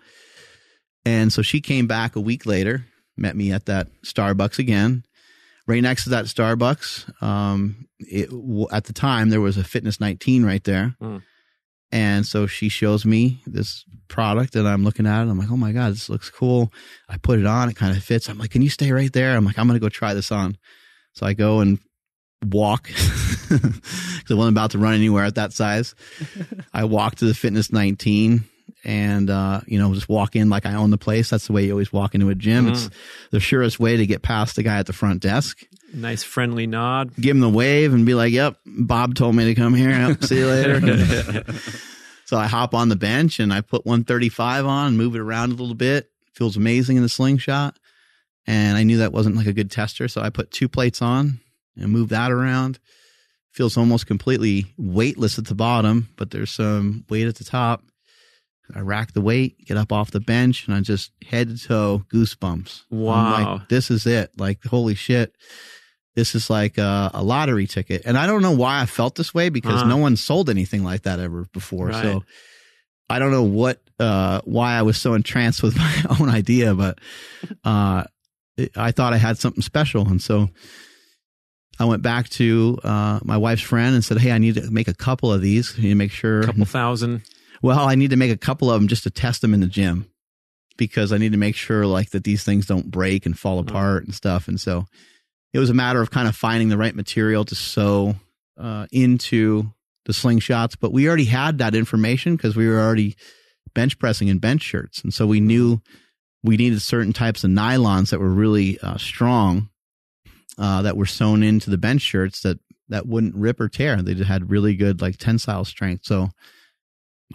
And 1.05 1.33
so 1.33 1.43
she 1.43 1.61
came 1.61 1.87
back 1.87 2.17
a 2.17 2.21
week 2.21 2.45
later 2.47 2.87
met 3.17 3.37
me 3.37 3.53
at 3.53 3.67
that 3.67 3.87
Starbucks 4.03 4.59
again. 4.59 5.05
Right 5.67 5.83
next 5.83 6.05
to 6.05 6.11
that 6.11 6.25
Starbucks, 6.25 7.23
um, 7.23 7.87
it, 7.99 8.31
at 8.73 8.85
the 8.85 8.93
time 8.95 9.29
there 9.29 9.43
was 9.43 9.59
a 9.59 9.63
Fitness 9.65 10.01
19 10.01 10.43
right 10.45 10.65
there, 10.65 10.97
Mm. 11.03 11.23
And 11.93 12.27
so 12.27 12.47
she 12.47 12.69
shows 12.69 13.05
me 13.05 13.41
this 13.47 13.85
product, 14.09 14.55
and 14.57 14.69
I'm 14.69 14.85
looking 14.85 15.07
at 15.07 15.23
it. 15.27 15.31
I'm 15.31 15.39
like, 15.39 15.51
oh 15.51 15.57
my 15.57 15.73
god, 15.73 15.93
this 15.93 16.09
looks 16.09 16.31
cool. 16.31 16.73
I 17.09 17.17
put 17.17 17.39
it 17.39 17.47
on, 17.47 17.69
it 17.69 17.77
kind 17.77 17.97
of 17.97 18.03
fits. 18.03 18.29
I'm 18.29 18.39
like, 18.39 18.51
can 18.51 18.63
you 18.63 18.71
stay 18.71 18.93
right 18.93 19.13
there? 19.13 19.37
I'm 19.37 19.45
like, 19.45 19.59
I'm 19.59 19.67
gonna 19.67 19.79
go 19.79 19.89
try 19.89 20.15
this 20.15 20.33
on. 20.33 20.57
So 21.13 21.27
I 21.27 21.35
go 21.35 21.61
and 21.61 21.79
walk 22.47 22.85
because 23.49 24.31
I 24.31 24.35
wasn't 24.35 24.57
about 24.57 24.71
to 24.73 24.79
run 24.79 24.95
anywhere 24.95 25.25
at 25.25 25.35
that 25.35 25.53
size. 25.53 25.95
I 26.73 26.85
walk 26.85 27.17
to 27.17 27.25
the 27.25 27.35
Fitness 27.35 27.73
19 27.73 28.45
and, 28.85 29.29
uh, 29.29 29.61
you 29.67 29.79
know, 29.79 29.93
just 29.93 30.09
walk 30.09 30.37
in 30.37 30.49
like 30.49 30.65
I 30.65 30.75
own 30.75 30.91
the 30.91 30.99
place. 30.99 31.31
That's 31.31 31.47
the 31.47 31.53
way 31.53 31.65
you 31.65 31.73
always 31.73 31.93
walk 31.93 32.15
into 32.15 32.31
a 32.31 32.35
gym. 32.35 32.69
It's 32.69 32.91
the 33.31 33.41
surest 33.41 33.79
way 33.79 33.97
to 33.97 34.07
get 34.07 34.23
past 34.23 34.57
the 34.57 34.63
guy 34.63 34.79
at 34.79 34.87
the 34.87 34.93
front 34.93 35.21
desk. 35.21 35.67
Nice 35.93 36.23
friendly 36.23 36.67
nod. 36.67 37.15
Give 37.17 37.37
him 37.37 37.41
the 37.41 37.49
wave 37.49 37.93
and 37.93 38.07
be 38.07 38.15
like, 38.15 38.33
yep, 38.33 38.57
Bob 38.65 39.15
told 39.15 39.35
me 39.35 39.47
to 39.47 39.55
come 39.55 39.75
here. 39.75 39.91
Yep, 39.91 40.25
see 40.25 40.39
you 40.39 40.47
later. 40.47 41.45
so 42.25 42.37
I 42.37 42.47
hop 42.47 42.75
on 42.75 42.89
the 42.89 42.97
bench 42.97 43.41
and 43.41 43.53
I 43.53 43.61
put 43.61 43.87
135 43.87 44.67
on, 44.67 44.87
and 44.89 44.97
move 44.97 45.15
it 45.15 45.21
around 45.21 45.53
a 45.53 45.57
little 45.57 45.75
bit. 45.75 46.11
Feels 46.35 46.57
amazing 46.57 46.97
in 46.97 47.03
the 47.03 47.09
slingshot. 47.09 47.79
And 48.47 48.77
I 48.77 48.83
knew 48.83 48.99
that 48.99 49.13
wasn't 49.13 49.37
like 49.37 49.47
a 49.47 49.53
good 49.53 49.71
tester. 49.71 50.09
So 50.09 50.21
I 50.21 50.31
put 50.31 50.51
two 50.51 50.69
plates 50.69 51.03
on 51.03 51.41
and 51.77 51.93
move 51.93 52.11
that 52.11 52.31
around. 52.33 52.79
Feels 53.53 53.77
almost 53.77 54.07
completely 54.07 54.67
weightless 54.79 55.39
at 55.39 55.47
the 55.47 55.55
bottom, 55.55 56.09
but 56.17 56.31
there's 56.31 56.51
some 56.51 57.05
weight 57.09 57.27
at 57.27 57.37
the 57.37 57.45
top. 57.45 57.83
I 58.75 58.81
rack 58.81 59.13
the 59.13 59.21
weight, 59.21 59.65
get 59.67 59.77
up 59.77 59.93
off 59.93 60.13
the 60.13 60.21
bench, 60.21 60.67
and 60.67 60.75
I 60.75 60.81
just 60.81 61.11
head 61.27 61.49
to 61.49 61.59
toe 61.59 62.05
goosebumps. 62.13 62.85
Wow. 62.91 63.33
like, 63.59 63.69
this 63.69 63.91
is 63.91 64.07
it. 64.07 64.31
Like, 64.39 64.65
holy 64.65 64.95
shit. 64.95 65.35
This 66.21 66.35
is 66.35 66.51
like 66.51 66.77
a, 66.77 67.11
a 67.15 67.23
lottery 67.23 67.67
ticket. 67.67 68.03
And 68.05 68.19
I 68.19 68.27
don't 68.27 68.43
know 68.43 68.53
why 68.53 68.83
I 68.83 68.85
felt 68.87 69.15
this 69.15 69.33
way 69.33 69.49
because 69.49 69.81
Uh-huh. 69.81 69.89
no 69.89 69.97
one 69.97 70.17
sold 70.17 70.51
anything 70.51 70.85
like 70.85 71.03
that 71.05 71.19
ever 71.19 71.47
before. 71.55 71.87
Right. 71.87 72.03
So 72.03 72.25
I 73.09 73.19
don't 73.19 73.31
know 73.31 73.45
what, 73.45 73.81
uh, 73.99 74.43
why 74.45 74.75
I 74.75 74.83
was 74.83 74.99
so 74.99 75.15
entranced 75.15 75.63
with 75.67 75.77
my 75.79 75.95
own 76.21 76.29
idea, 76.29 76.75
but, 76.75 76.99
uh, 77.65 78.05
it- 78.59 78.77
I 78.77 78.93
thought 78.93 79.15
I 79.15 79.17
had 79.17 79.39
something 79.39 79.63
special. 79.63 80.07
And 80.07 80.21
so 80.21 80.51
I 81.79 81.87
went 81.87 82.03
back 82.03 82.29
to, 82.31 82.79
uh, 82.85 83.21
my 83.25 83.39
wife's 83.39 83.63
friend 83.63 83.95
and 83.95 84.05
said, 84.05 84.19
Hey, 84.19 84.33
I 84.33 84.39
need 84.39 84.57
to 84.57 84.71
make 84.71 84.89
a 84.89 84.95
couple 84.95 85.33
of 85.33 85.41
these. 85.41 85.75
I 85.79 85.81
need 85.81 85.89
to 85.89 85.95
make 85.95 86.13
sure. 86.13 86.41
A 86.43 86.47
couple 86.47 86.67
thousand. 86.67 87.23
Well, 87.63 87.81
I 87.89 87.95
need 87.95 88.11
to 88.11 88.17
make 88.17 88.31
a 88.33 88.37
couple 88.37 88.71
of 88.71 88.79
them 88.81 88.89
just 88.89 89.05
to 89.05 89.11
test 89.11 89.41
them 89.41 89.55
in 89.55 89.61
the 89.61 89.67
gym 89.67 90.07
because 90.77 91.13
I 91.13 91.19
need 91.19 91.33
to 91.33 91.39
make 91.39 91.57
sure 91.57 91.87
like 91.87 92.11
that 92.11 92.25
these 92.25 92.45
things 92.45 92.67
don't 92.67 92.91
break 92.91 93.25
and 93.27 93.39
fall 93.39 93.59
apart 93.59 94.05
and 94.05 94.15
stuff. 94.15 94.49
And 94.49 94.61
so 94.61 94.85
it 95.53 95.59
was 95.59 95.71
a 95.71 95.75
matter 95.75 96.01
of 96.01 96.11
kind 96.11 96.29
of 96.29 96.37
finding 96.37 96.69
the 96.69 96.79
right 96.79 96.95
material 96.95 97.45
to 97.45 97.55
sew 97.55 98.15
uh, 98.59 98.87
into 98.93 99.73
the 100.05 100.13
slingshots. 100.13 100.77
But 100.79 100.93
we 100.93 101.09
already 101.09 101.25
had 101.25 101.59
that 101.59 101.75
information 101.75 102.37
because 102.37 102.57
we 102.57 102.69
were 102.69 102.81
already 102.81 103.17
bench 103.75 103.99
pressing 103.99 104.29
in 104.29 104.39
bench 104.39 104.63
shirts, 104.63 105.03
and 105.03 105.13
so 105.13 105.27
we 105.27 105.41
knew 105.41 105.81
we 106.43 106.57
needed 106.57 106.81
certain 106.83 107.13
types 107.13 107.45
of 107.45 107.51
nylons 107.51 108.11
that 108.11 108.21
were 108.21 108.31
really 108.31 108.79
uh, 108.81 108.97
strong 108.97 109.69
uh, 110.59 110.83
that 110.83 110.97
were 110.97 111.07
sewn 111.07 111.43
into 111.43 111.71
the 111.71 111.79
bench 111.79 112.03
shirts 112.03 112.41
that 112.43 112.59
that 112.89 113.07
wouldn't 113.07 113.35
rip 113.37 113.61
or 113.61 113.69
tear. 113.69 114.03
They 114.03 114.15
had 114.25 114.51
really 114.51 114.75
good 114.75 115.01
like 115.01 115.17
tensile 115.17 115.65
strength. 115.65 116.05
So 116.07 116.31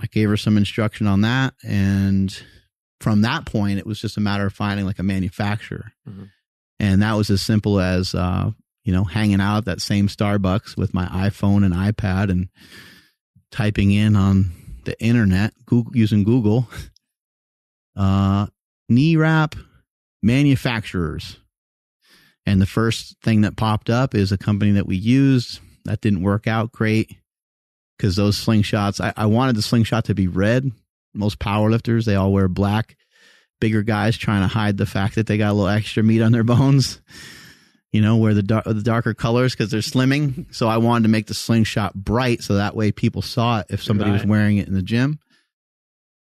I 0.01 0.07
gave 0.07 0.27
her 0.29 0.35
some 0.37 0.57
instruction 0.57 1.07
on 1.07 1.21
that. 1.21 1.53
And 1.63 2.37
from 2.99 3.21
that 3.21 3.45
point, 3.45 3.79
it 3.79 3.85
was 3.85 4.01
just 4.01 4.17
a 4.17 4.21
matter 4.21 4.45
of 4.45 4.53
finding 4.53 4.85
like 4.85 4.99
a 4.99 5.03
manufacturer. 5.03 5.93
Mhm. 6.07 6.29
And 6.79 7.01
that 7.01 7.13
was 7.13 7.29
as 7.29 7.41
simple 7.41 7.79
as, 7.79 8.13
uh, 8.13 8.51
you 8.83 8.93
know, 8.93 9.03
hanging 9.03 9.41
out 9.41 9.59
at 9.59 9.65
that 9.65 9.81
same 9.81 10.07
Starbucks 10.07 10.77
with 10.77 10.93
my 10.93 11.05
iPhone 11.05 11.65
and 11.65 11.73
iPad 11.73 12.29
and 12.29 12.49
typing 13.51 13.91
in 13.91 14.15
on 14.15 14.51
the 14.83 15.01
internet, 15.01 15.53
Google, 15.65 15.95
using 15.95 16.23
Google, 16.23 16.67
uh, 17.95 18.47
knee 18.89 19.15
wrap 19.15 19.55
manufacturers. 20.21 21.37
And 22.45 22.61
the 22.61 22.67
first 22.67 23.15
thing 23.23 23.41
that 23.41 23.57
popped 23.57 23.89
up 23.89 24.13
is 24.13 24.31
a 24.31 24.37
company 24.37 24.71
that 24.71 24.85
we 24.85 24.95
used 24.95 25.59
that 25.85 26.01
didn't 26.01 26.21
work 26.21 26.47
out 26.47 26.71
great 26.71 27.15
because 27.97 28.15
those 28.15 28.43
slingshots, 28.43 29.01
I, 29.01 29.13
I 29.15 29.25
wanted 29.25 29.55
the 29.55 29.61
slingshot 29.61 30.05
to 30.05 30.15
be 30.15 30.27
red. 30.27 30.71
Most 31.13 31.39
powerlifters, 31.39 32.05
they 32.05 32.15
all 32.15 32.33
wear 32.33 32.47
black. 32.47 32.97
Bigger 33.65 33.81
guys 33.81 34.15
trying 34.15 34.43
to 34.43 34.47
hide 34.47 34.77
the 34.77 34.85
fact 34.85 35.15
that 35.15 35.25
they 35.25 35.39
got 35.39 35.49
a 35.49 35.53
little 35.53 35.69
extra 35.69 36.03
meat 36.03 36.21
on 36.21 36.31
their 36.31 36.43
bones. 36.43 37.01
You 37.91 37.99
know, 37.99 38.17
wear 38.17 38.35
the 38.35 38.43
dar- 38.43 38.61
the 38.63 38.83
darker 38.83 39.15
colors 39.15 39.53
because 39.53 39.71
they're 39.71 39.79
slimming. 39.79 40.53
So 40.53 40.67
I 40.67 40.77
wanted 40.77 41.01
to 41.05 41.09
make 41.09 41.25
the 41.25 41.33
slingshot 41.33 41.95
bright 41.95 42.43
so 42.43 42.57
that 42.57 42.75
way 42.75 42.91
people 42.91 43.23
saw 43.23 43.61
it 43.61 43.65
if 43.71 43.81
somebody 43.81 44.11
was 44.11 44.23
wearing 44.23 44.57
it 44.57 44.67
in 44.67 44.75
the 44.75 44.83
gym. 44.83 45.17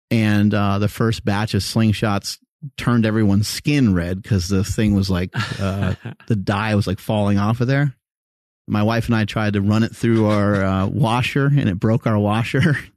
And 0.09 0.51
uh, 0.51 0.79
the 0.79 0.87
first 0.87 1.23
batch 1.23 1.53
of 1.53 1.61
slingshots 1.61 2.39
turned 2.75 3.05
everyone's 3.05 3.47
skin 3.47 3.93
red 3.93 4.19
because 4.19 4.47
the 4.47 4.63
thing 4.63 4.95
was 4.95 5.11
like 5.11 5.29
uh, 5.61 5.93
the 6.27 6.35
dye 6.35 6.73
was 6.73 6.87
like 6.87 6.97
falling 6.97 7.37
off 7.37 7.61
of 7.61 7.67
there. 7.67 7.93
My 8.67 8.81
wife 8.81 9.05
and 9.05 9.15
I 9.15 9.25
tried 9.25 9.53
to 9.53 9.61
run 9.61 9.83
it 9.83 9.95
through 9.95 10.25
our 10.25 10.63
uh, 10.63 10.87
washer 10.87 11.45
and 11.45 11.69
it 11.69 11.79
broke 11.79 12.07
our 12.07 12.17
washer. 12.17 12.79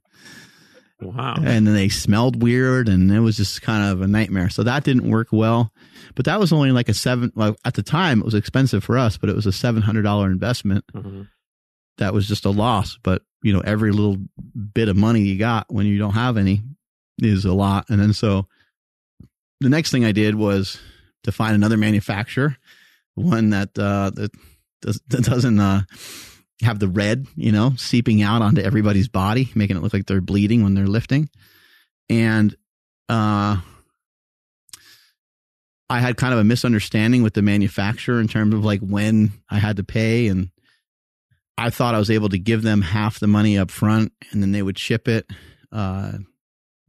wow. 1.01 1.35
and 1.37 1.65
then 1.67 1.73
they 1.73 1.89
smelled 1.89 2.41
weird 2.41 2.87
and 2.87 3.11
it 3.11 3.19
was 3.19 3.37
just 3.37 3.61
kind 3.61 3.91
of 3.91 4.01
a 4.01 4.07
nightmare. 4.07 4.49
So 4.49 4.63
that 4.63 4.83
didn't 4.83 5.09
work 5.09 5.29
well. 5.31 5.71
But 6.15 6.25
that 6.25 6.39
was 6.39 6.51
only 6.53 6.71
like 6.71 6.89
a 6.89 6.93
seven, 6.93 7.31
well, 7.35 7.55
at 7.65 7.73
the 7.73 7.83
time 7.83 8.19
it 8.19 8.25
was 8.25 8.33
expensive 8.33 8.83
for 8.83 8.97
us, 8.97 9.17
but 9.17 9.29
it 9.29 9.35
was 9.35 9.45
a 9.47 9.51
$700 9.51 10.25
investment. 10.31 10.85
Mhm. 10.93 11.27
That 11.97 12.13
was 12.13 12.27
just 12.27 12.45
a 12.45 12.49
loss. 12.49 12.97
But, 13.03 13.23
you 13.43 13.53
know, 13.53 13.61
every 13.61 13.91
little 13.91 14.17
bit 14.73 14.89
of 14.89 14.95
money 14.97 15.21
you 15.21 15.37
got 15.37 15.65
when 15.69 15.85
you 15.85 15.97
don't 15.97 16.13
have 16.13 16.37
any 16.37 16.61
is 17.19 17.45
a 17.45 17.53
lot. 17.53 17.89
And 17.89 17.99
then 17.99 18.13
so 18.13 18.47
the 19.59 19.69
next 19.69 19.91
thing 19.91 20.05
I 20.05 20.11
did 20.11 20.35
was 20.35 20.79
to 21.23 21.31
find 21.31 21.55
another 21.55 21.77
manufacturer, 21.77 22.57
one 23.15 23.51
that, 23.51 23.77
uh, 23.77 24.09
that, 24.15 24.31
does, 24.81 24.99
that 25.09 25.23
doesn't, 25.23 25.59
uh, 25.59 25.83
have 26.61 26.79
the 26.79 26.87
red, 26.87 27.27
you 27.35 27.51
know, 27.51 27.73
seeping 27.77 28.21
out 28.21 28.41
onto 28.41 28.61
everybody's 28.61 29.07
body, 29.07 29.49
making 29.55 29.77
it 29.77 29.83
look 29.83 29.93
like 29.93 30.05
they're 30.05 30.21
bleeding 30.21 30.63
when 30.63 30.73
they're 30.75 30.87
lifting. 30.87 31.29
And, 32.09 32.55
uh, 33.09 33.57
I 35.89 35.99
had 35.99 36.15
kind 36.15 36.33
of 36.33 36.39
a 36.39 36.43
misunderstanding 36.45 37.21
with 37.21 37.33
the 37.33 37.41
manufacturer 37.41 38.21
in 38.21 38.27
terms 38.29 38.53
of 38.53 38.63
like 38.63 38.79
when 38.79 39.31
I 39.49 39.59
had 39.59 39.75
to 39.77 39.83
pay 39.83 40.27
and 40.27 40.49
I 41.57 41.69
thought 41.69 41.95
I 41.95 41.99
was 41.99 42.09
able 42.09 42.29
to 42.29 42.39
give 42.39 42.61
them 42.61 42.81
half 42.81 43.19
the 43.19 43.27
money 43.27 43.57
up 43.57 43.69
front 43.69 44.13
and 44.31 44.41
then 44.41 44.53
they 44.53 44.61
would 44.61 44.79
ship 44.79 45.07
it. 45.09 45.29
Uh, 45.71 46.13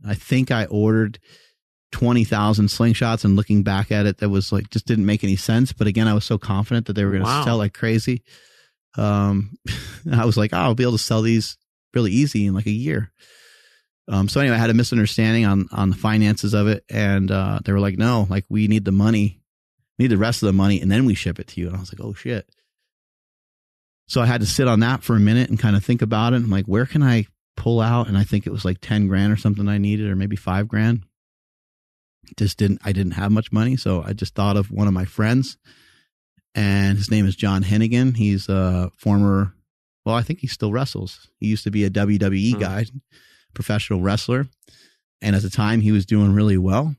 I 0.06 0.14
think 0.14 0.52
I 0.52 0.66
ordered 0.66 1.18
20,000 1.90 2.66
slingshots 2.66 3.24
and 3.24 3.34
looking 3.34 3.64
back 3.64 3.90
at 3.90 4.06
it, 4.06 4.18
that 4.18 4.28
was 4.28 4.52
like, 4.52 4.70
just 4.70 4.86
didn't 4.86 5.04
make 5.06 5.24
any 5.24 5.36
sense. 5.36 5.72
But 5.72 5.88
again, 5.88 6.06
I 6.06 6.14
was 6.14 6.24
so 6.24 6.38
confident 6.38 6.86
that 6.86 6.92
they 6.92 7.04
were 7.04 7.10
going 7.10 7.22
to 7.24 7.28
Wow. 7.28 7.44
sell 7.44 7.56
like 7.58 7.74
crazy. 7.74 8.22
Um, 8.96 9.56
I 10.12 10.24
was 10.24 10.36
like, 10.36 10.52
oh, 10.52 10.58
I'll 10.58 10.74
be 10.74 10.84
able 10.84 10.92
to 10.92 10.98
sell 10.98 11.22
these 11.22 11.56
really 11.94 12.10
easy 12.10 12.46
in 12.46 12.54
like 12.54 12.66
a 12.66 12.70
year. 12.70 13.12
Um, 14.08 14.28
so 14.28 14.40
anyway, 14.40 14.56
I 14.56 14.58
had 14.58 14.70
a 14.70 14.74
misunderstanding 14.74 15.46
on, 15.46 15.68
on 15.72 15.90
the 15.90 15.96
finances 15.96 16.54
of 16.54 16.66
it. 16.66 16.84
And, 16.90 17.30
uh, 17.30 17.60
they 17.64 17.72
were 17.72 17.80
like, 17.80 17.98
no, 17.98 18.26
like 18.28 18.44
we 18.48 18.66
need 18.66 18.84
the 18.84 18.92
money, 18.92 19.40
we 19.98 20.04
need 20.04 20.10
the 20.10 20.18
rest 20.18 20.42
of 20.42 20.46
the 20.48 20.52
money. 20.52 20.80
And 20.80 20.90
then 20.90 21.04
we 21.04 21.14
ship 21.14 21.38
it 21.38 21.48
to 21.48 21.60
you. 21.60 21.68
And 21.68 21.76
I 21.76 21.80
was 21.80 21.92
like, 21.92 22.04
oh 22.04 22.14
shit. 22.14 22.48
So 24.08 24.20
I 24.20 24.26
had 24.26 24.40
to 24.40 24.46
sit 24.46 24.68
on 24.68 24.80
that 24.80 25.02
for 25.02 25.16
a 25.16 25.20
minute 25.20 25.48
and 25.48 25.58
kind 25.58 25.76
of 25.76 25.84
think 25.84 26.02
about 26.02 26.32
it. 26.32 26.36
I'm 26.36 26.50
like, 26.50 26.66
where 26.66 26.86
can 26.86 27.02
I 27.02 27.26
pull 27.56 27.80
out? 27.80 28.08
And 28.08 28.18
I 28.18 28.24
think 28.24 28.46
it 28.46 28.52
was 28.52 28.64
like 28.64 28.78
10 28.80 29.06
grand 29.06 29.32
or 29.32 29.36
something 29.36 29.68
I 29.68 29.78
needed, 29.78 30.10
or 30.10 30.16
maybe 30.16 30.36
five 30.36 30.68
grand. 30.68 31.04
Just 32.36 32.58
didn't, 32.58 32.80
I 32.84 32.92
didn't 32.92 33.12
have 33.12 33.32
much 33.32 33.52
money. 33.52 33.76
So 33.76 34.02
I 34.04 34.12
just 34.12 34.34
thought 34.34 34.56
of 34.56 34.70
one 34.70 34.88
of 34.88 34.92
my 34.92 35.04
friends 35.04 35.56
and 36.54 36.98
his 36.98 37.10
name 37.10 37.26
is 37.26 37.36
John 37.36 37.62
Hennigan. 37.64 38.16
He's 38.16 38.48
a 38.48 38.90
former, 38.96 39.54
well, 40.04 40.14
I 40.14 40.22
think 40.22 40.40
he 40.40 40.46
still 40.46 40.72
wrestles. 40.72 41.28
He 41.38 41.46
used 41.48 41.64
to 41.64 41.70
be 41.70 41.84
a 41.84 41.90
WWE 41.90 42.54
Hmm. 42.54 42.60
guy, 42.60 42.86
professional 43.54 44.00
wrestler. 44.00 44.48
And 45.20 45.36
at 45.36 45.42
the 45.42 45.50
time 45.50 45.80
he 45.80 45.92
was 45.92 46.06
doing 46.06 46.32
really 46.32 46.58
well. 46.58 46.96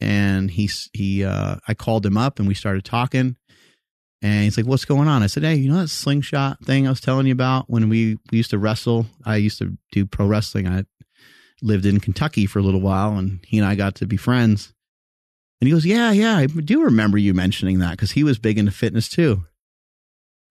And 0.00 0.50
he's, 0.50 0.90
he, 0.92 1.24
uh, 1.24 1.56
I 1.66 1.74
called 1.74 2.04
him 2.06 2.16
up 2.16 2.38
and 2.38 2.46
we 2.48 2.54
started 2.54 2.84
talking. 2.84 3.36
And 4.22 4.44
he's 4.44 4.56
like, 4.56 4.64
"What's 4.66 4.86
going 4.86 5.06
on?" 5.06 5.22
I 5.22 5.26
said, 5.26 5.42
"Hey, 5.42 5.56
you 5.56 5.70
know 5.70 5.80
that 5.82 5.88
slingshot 5.88 6.64
thing 6.64 6.86
I 6.86 6.90
was 6.90 7.00
telling 7.00 7.26
you 7.26 7.32
about 7.32 7.68
when 7.68 7.90
we 7.90 8.16
we 8.32 8.38
used 8.38 8.50
to 8.50 8.58
wrestle? 8.58 9.06
I 9.24 9.36
used 9.36 9.58
to 9.58 9.76
do 9.92 10.06
pro 10.06 10.26
wrestling. 10.26 10.66
I 10.66 10.84
lived 11.60 11.84
in 11.84 12.00
Kentucky 12.00 12.46
for 12.46 12.58
a 12.58 12.62
little 12.62 12.80
while, 12.80 13.18
and 13.18 13.40
he 13.46 13.58
and 13.58 13.66
I 13.66 13.74
got 13.74 13.96
to 13.96 14.06
be 14.06 14.16
friends." 14.16 14.72
And 15.60 15.68
he 15.68 15.72
goes, 15.72 15.86
"Yeah, 15.86 16.10
yeah, 16.12 16.36
I 16.36 16.46
do 16.46 16.84
remember 16.84 17.18
you 17.18 17.34
mentioning 17.34 17.78
that 17.78 17.92
because 17.92 18.12
he 18.12 18.24
was 18.24 18.38
big 18.38 18.58
into 18.58 18.72
fitness 18.72 19.08
too." 19.08 19.44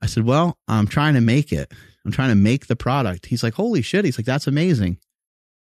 I 0.01 0.07
said, 0.07 0.25
"Well, 0.25 0.57
I'm 0.67 0.87
trying 0.87 1.13
to 1.15 1.21
make 1.21 1.51
it. 1.51 1.71
I'm 2.05 2.11
trying 2.11 2.29
to 2.29 2.35
make 2.35 2.67
the 2.67 2.75
product." 2.75 3.27
He's 3.27 3.43
like, 3.43 3.53
"Holy 3.53 3.81
shit!" 3.81 4.05
He's 4.05 4.17
like, 4.17 4.25
"That's 4.25 4.47
amazing." 4.47 4.97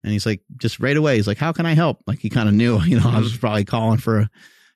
And 0.03 0.13
he's 0.13 0.25
like, 0.25 0.41
just 0.57 0.79
right 0.79 0.95
away, 0.95 1.15
he's 1.15 1.27
like, 1.27 1.39
"How 1.39 1.51
can 1.51 1.65
I 1.65 1.73
help?" 1.73 1.99
Like 2.05 2.19
he 2.19 2.29
kind 2.29 2.47
of 2.47 2.55
knew, 2.55 2.79
you 2.85 2.99
know, 2.99 3.09
I 3.09 3.19
was 3.19 3.31
mm-hmm. 3.31 3.39
probably 3.39 3.65
calling 3.65 3.97
for 3.97 4.19
a 4.19 4.29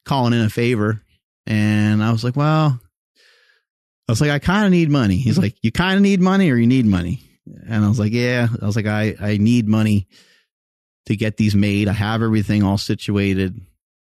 calling 0.06 0.34
in 0.34 0.42
a 0.42 0.50
favor. 0.50 1.02
And 1.46 2.04
I 2.04 2.12
was 2.12 2.24
like, 2.24 2.36
well, 2.36 2.80
I 4.08 4.12
was 4.12 4.22
like, 4.22 4.32
I 4.32 4.40
kind 4.40 4.66
of 4.66 4.72
need 4.72 4.90
money. 4.90 5.18
He's 5.18 5.36
mm-hmm. 5.36 5.44
like, 5.44 5.56
you 5.62 5.72
kind 5.72 5.96
of 5.96 6.02
need 6.02 6.20
money 6.20 6.52
or 6.52 6.56
you 6.56 6.68
need 6.68 6.86
money? 6.86 7.22
And 7.68 7.84
I 7.84 7.88
was 7.88 8.00
like, 8.00 8.12
yeah. 8.12 8.48
I 8.62 8.66
was 8.66 8.76
like, 8.76 8.88
I, 8.88 9.16
I 9.20 9.38
need 9.38 9.68
money 9.68 10.08
to 11.06 11.16
get 11.16 11.38
these 11.38 11.56
made. 11.56 11.88
I 11.88 11.94
have 11.94 12.22
everything 12.22 12.64
all 12.64 12.78
situated 12.78 13.60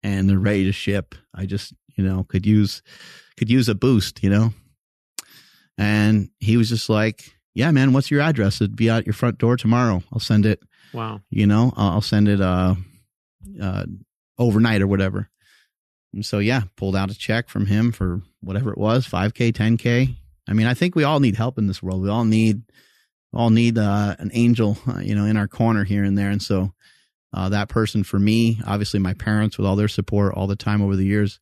and 0.04 0.30
they're 0.30 0.38
ready 0.40 0.66
to 0.66 0.72
ship. 0.72 1.16
I 1.34 1.46
just, 1.46 1.74
you 1.96 2.04
know, 2.04 2.26
could 2.28 2.46
use, 2.46 2.82
could 3.38 3.50
use 3.50 3.70
a 3.70 3.76
boost, 3.76 4.22
you 4.22 4.30
know? 4.30 4.54
And 5.78 6.30
he 6.40 6.58
was 6.58 6.70
just 6.70 6.90
like, 6.90 7.34
yeah, 7.56 7.72
man, 7.72 7.94
what's 7.94 8.12
your 8.12 8.22
address? 8.22 8.62
It'd 8.62 8.76
be 8.76 8.90
out 8.90 9.06
your 9.06 9.14
front 9.14 9.38
door 9.38 9.58
tomorrow. 9.58 10.04
I'll 10.12 10.20
send 10.20 10.46
it. 10.46 10.62
Wow. 10.94 11.22
You 11.30 11.48
know, 11.48 11.74
I'll 11.76 12.02
send 12.02 12.28
it, 12.28 12.42
uh, 12.42 12.76
uh, 13.62 13.86
overnight 14.38 14.82
or 14.82 14.88
whatever. 14.88 15.30
And 16.14 16.26
so, 16.26 16.40
yeah, 16.40 16.64
pulled 16.76 16.96
out 16.96 17.10
a 17.10 17.16
check 17.18 17.50
from 17.50 17.66
him 17.66 17.92
for 17.92 18.22
whatever 18.42 18.72
it 18.72 18.78
was 18.78 19.08
5K, 19.08 19.52
10K. 19.54 20.16
I 20.48 20.54
mean, 20.54 20.68
I 20.68 20.74
think 20.74 20.96
we 20.96 21.04
all 21.04 21.20
need 21.20 21.36
help 21.36 21.58
in 21.58 21.68
this 21.68 21.82
world. 21.82 22.02
We 22.02 22.10
all 22.10 22.26
need, 22.26 22.62
all 23.34 23.50
need 23.50 23.78
uh, 23.78 24.16
an 24.20 24.30
angel, 24.34 24.78
uh, 24.88 25.00
you 25.00 25.16
know, 25.16 25.26
in 25.26 25.38
our 25.38 25.48
corner 25.48 25.84
here 25.84 26.04
and 26.04 26.18
there. 26.18 26.30
And 26.30 26.42
so, 26.42 26.74
uh, 27.34 27.50
that 27.50 27.70
person 27.70 28.04
for 28.04 28.20
me, 28.20 28.60
obviously 28.66 29.00
my 29.00 29.14
parents 29.14 29.58
with 29.58 29.68
all 29.68 29.76
their 29.76 29.88
support 29.88 30.34
all 30.34 30.48
the 30.48 30.56
time 30.56 30.82
over 30.82 30.96
the 30.96 31.06
years, 31.06 31.40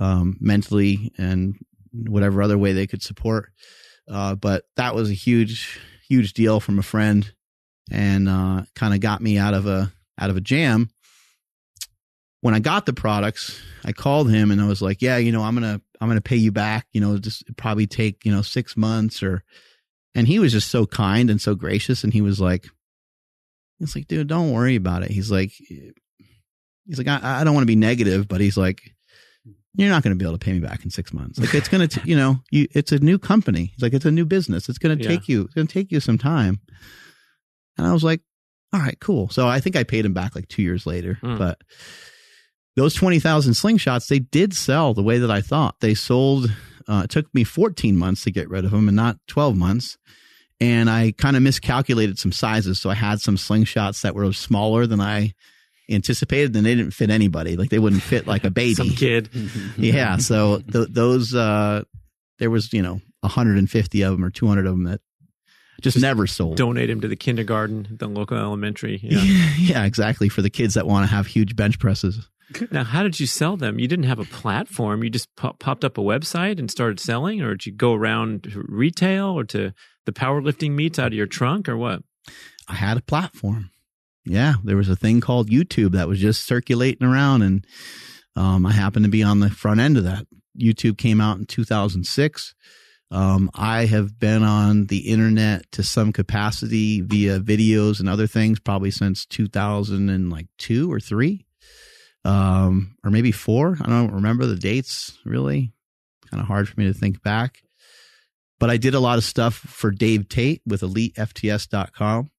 um, 0.00 0.36
mentally 0.40 1.12
and 1.18 1.56
whatever 1.92 2.42
other 2.42 2.58
way 2.58 2.72
they 2.72 2.86
could 2.86 3.02
support. 3.02 3.50
Uh, 4.10 4.34
but 4.34 4.64
that 4.76 4.94
was 4.94 5.10
a 5.10 5.14
huge, 5.14 5.80
huge 6.08 6.32
deal 6.32 6.60
from 6.60 6.78
a 6.78 6.82
friend 6.82 7.32
and, 7.90 8.28
uh, 8.28 8.62
kind 8.74 8.94
of 8.94 9.00
got 9.00 9.20
me 9.20 9.38
out 9.38 9.54
of 9.54 9.66
a, 9.66 9.92
out 10.18 10.30
of 10.30 10.36
a 10.36 10.40
jam 10.40 10.90
when 12.46 12.54
I 12.54 12.60
got 12.60 12.86
the 12.86 12.92
products, 12.92 13.60
I 13.84 13.90
called 13.90 14.30
him 14.30 14.52
and 14.52 14.60
I 14.60 14.68
was 14.68 14.80
like, 14.80 15.02
yeah, 15.02 15.16
you 15.16 15.32
know, 15.32 15.42
I'm 15.42 15.56
to, 15.56 15.80
I'm 16.00 16.10
to 16.14 16.20
pay 16.20 16.36
you 16.36 16.52
back, 16.52 16.86
you 16.92 17.00
know, 17.00 17.18
just 17.18 17.44
probably 17.56 17.88
take, 17.88 18.24
you 18.24 18.32
know, 18.32 18.42
six 18.42 18.76
months 18.76 19.20
or, 19.20 19.42
and 20.14 20.28
he 20.28 20.38
was 20.38 20.52
just 20.52 20.70
so 20.70 20.86
kind 20.86 21.28
and 21.28 21.40
so 21.40 21.56
gracious. 21.56 22.04
And 22.04 22.12
he 22.12 22.20
was 22.20 22.40
like, 22.40 22.68
it's 23.80 23.94
like, 23.96 24.06
dude, 24.06 24.26
don't 24.28 24.52
worry 24.52 24.76
about 24.76 25.02
it. 25.02 25.10
He's 25.10 25.30
like, 25.30 25.52
he's 25.58 26.98
like, 26.98 27.08
I, 27.08 27.40
I 27.40 27.44
don't 27.44 27.54
want 27.54 27.62
to 27.62 27.66
be 27.66 27.76
negative, 27.76 28.28
but 28.28 28.40
he's 28.40 28.56
like, 28.56 28.80
you're 29.74 29.90
not 29.90 30.02
going 30.02 30.16
to 30.16 30.18
be 30.18 30.24
able 30.26 30.38
to 30.38 30.44
pay 30.44 30.52
me 30.54 30.60
back 30.60 30.84
in 30.84 30.90
six 30.90 31.12
months. 31.12 31.38
Like 31.38 31.54
it's 31.54 31.68
going 31.68 31.86
to, 31.86 32.00
you 32.08 32.16
know, 32.16 32.38
you, 32.50 32.66
it's 32.72 32.92
a 32.92 32.98
new 32.98 33.18
company. 33.18 33.72
He's 33.74 33.82
like, 33.82 33.92
it's 33.92 34.06
a 34.06 34.10
new 34.10 34.24
business. 34.24 34.68
It's 34.70 34.78
going 34.78 34.96
to 34.96 35.04
Yeah. 35.04 35.10
take 35.10 35.28
you, 35.28 35.42
it's 35.42 35.54
going 35.54 35.66
to 35.66 35.72
take 35.72 35.92
you 35.92 36.00
some 36.00 36.16
time. 36.16 36.60
And 37.76 37.86
I 37.86 37.92
was 37.92 38.02
like, 38.02 38.22
all 38.72 38.80
right, 38.80 38.98
cool. 39.00 39.28
So 39.28 39.46
I 39.46 39.60
think 39.60 39.76
I 39.76 39.84
paid 39.84 40.06
him 40.06 40.14
back 40.14 40.34
like 40.34 40.48
two 40.48 40.62
years 40.62 40.86
later, 40.86 41.18
Hmm. 41.20 41.36
but 41.36 41.60
those 42.74 42.94
20,000 42.94 43.52
slingshots, 43.52 44.08
they 44.08 44.18
did 44.18 44.54
sell 44.54 44.94
the 44.94 45.02
way 45.02 45.18
that 45.18 45.30
I 45.30 45.40
thought. 45.42 45.76
They 45.80 45.94
sold, 45.94 46.50
uh, 46.88 47.02
it 47.04 47.10
took 47.10 47.32
me 47.34 47.44
14 47.44 47.96
months 47.96 48.22
to 48.24 48.30
get 48.30 48.48
rid 48.48 48.64
of 48.64 48.70
them 48.70 48.88
and 48.88 48.96
not 48.96 49.18
12 49.28 49.56
months. 49.56 49.98
And 50.60 50.88
I 50.88 51.12
kind 51.12 51.36
of 51.36 51.42
miscalculated 51.42 52.18
some 52.18 52.32
sizes. 52.32 52.78
So 52.78 52.88
I 52.88 52.94
had 52.94 53.20
some 53.20 53.36
slingshots 53.36 54.02
that 54.02 54.14
were 54.14 54.32
smaller 54.32 54.86
than 54.86 55.00
I 55.00 55.34
anticipated 55.90 56.56
and 56.56 56.64
they 56.64 56.74
didn't 56.74 56.92
fit 56.92 57.10
anybody. 57.10 57.56
Like 57.56 57.70
they 57.70 57.78
wouldn't 57.78 58.02
fit 58.02 58.26
like 58.26 58.44
a 58.44 58.50
baby. 58.62 58.74
Some 58.74 58.90
kid. 58.90 59.28
yeah. 59.76 60.16
So 60.16 60.58
th- 60.60 60.88
those, 60.90 61.34
uh, 61.34 61.82
there 62.38 62.50
was, 62.50 62.72
you 62.72 62.82
know, 62.82 63.00
150 63.20 64.02
of 64.02 64.12
them 64.12 64.24
or 64.24 64.30
200 64.30 64.66
of 64.66 64.72
them 64.72 64.84
that 64.84 65.00
just, 65.82 65.96
Just 65.96 66.02
never 66.02 66.26
sold. 66.26 66.56
Donate 66.56 66.88
them 66.88 67.02
to 67.02 67.08
the 67.08 67.16
kindergarten, 67.16 67.86
the 67.90 68.08
local 68.08 68.38
elementary. 68.38 68.98
Yeah. 69.02 69.20
yeah, 69.58 69.84
exactly. 69.84 70.28
For 70.30 70.40
the 70.40 70.50
kids 70.50 70.74
that 70.74 70.86
want 70.86 71.06
to 71.06 71.14
have 71.14 71.26
huge 71.26 71.54
bench 71.54 71.78
presses. 71.78 72.28
now, 72.70 72.84
how 72.84 73.02
did 73.02 73.20
you 73.20 73.26
sell 73.26 73.58
them? 73.58 73.78
You 73.78 73.86
didn't 73.86 74.06
have 74.06 74.18
a 74.18 74.24
platform. 74.24 75.04
You 75.04 75.10
just 75.10 75.28
pop, 75.36 75.58
popped 75.58 75.84
up 75.84 75.98
a 75.98 76.00
website 76.00 76.58
and 76.58 76.70
started 76.70 76.98
selling, 76.98 77.42
or 77.42 77.50
did 77.50 77.66
you 77.66 77.72
go 77.72 77.92
around 77.92 78.44
to 78.44 78.64
retail 78.66 79.26
or 79.38 79.44
to 79.44 79.74
the 80.06 80.12
powerlifting 80.12 80.72
meets 80.72 80.98
out 80.98 81.08
of 81.08 81.14
your 81.14 81.26
trunk, 81.26 81.68
or 81.68 81.76
what? 81.76 82.02
I 82.68 82.74
had 82.74 82.96
a 82.96 83.02
platform. 83.02 83.70
Yeah, 84.24 84.54
there 84.64 84.76
was 84.76 84.88
a 84.88 84.96
thing 84.96 85.20
called 85.20 85.50
YouTube 85.50 85.92
that 85.92 86.08
was 86.08 86.18
just 86.18 86.44
circulating 86.44 87.06
around, 87.06 87.42
and 87.42 87.66
um, 88.34 88.66
I 88.66 88.72
happened 88.72 89.04
to 89.04 89.10
be 89.10 89.22
on 89.22 89.40
the 89.40 89.50
front 89.50 89.80
end 89.80 89.96
of 89.96 90.04
that. 90.04 90.26
YouTube 90.58 90.98
came 90.98 91.20
out 91.20 91.38
in 91.38 91.46
2006. 91.46 92.54
Um, 93.10 93.50
I 93.54 93.86
have 93.86 94.18
been 94.18 94.42
on 94.42 94.86
the 94.86 95.08
internet 95.08 95.70
to 95.72 95.84
some 95.84 96.12
capacity 96.12 97.00
via 97.00 97.38
videos 97.38 98.00
and 98.00 98.08
other 98.08 98.26
things 98.26 98.58
probably 98.58 98.90
since 98.90 99.24
2000 99.26 100.10
and 100.10 100.30
like 100.30 100.48
two 100.58 100.92
or 100.92 100.98
three, 100.98 101.46
um, 102.24 102.96
or 103.04 103.10
maybe 103.12 103.30
four. 103.30 103.78
I 103.80 103.88
don't 103.88 104.14
remember 104.14 104.46
the 104.46 104.56
dates 104.56 105.16
really. 105.24 105.72
Kind 106.28 106.40
of 106.40 106.48
hard 106.48 106.68
for 106.68 106.80
me 106.80 106.86
to 106.86 106.92
think 106.92 107.22
back. 107.22 107.62
But 108.58 108.70
I 108.70 108.76
did 108.78 108.94
a 108.94 109.00
lot 109.00 109.18
of 109.18 109.24
stuff 109.24 109.54
for 109.54 109.90
Dave 109.90 110.28
Tate 110.28 110.62
with 110.66 110.80
EliteFTS.com. 110.80 112.30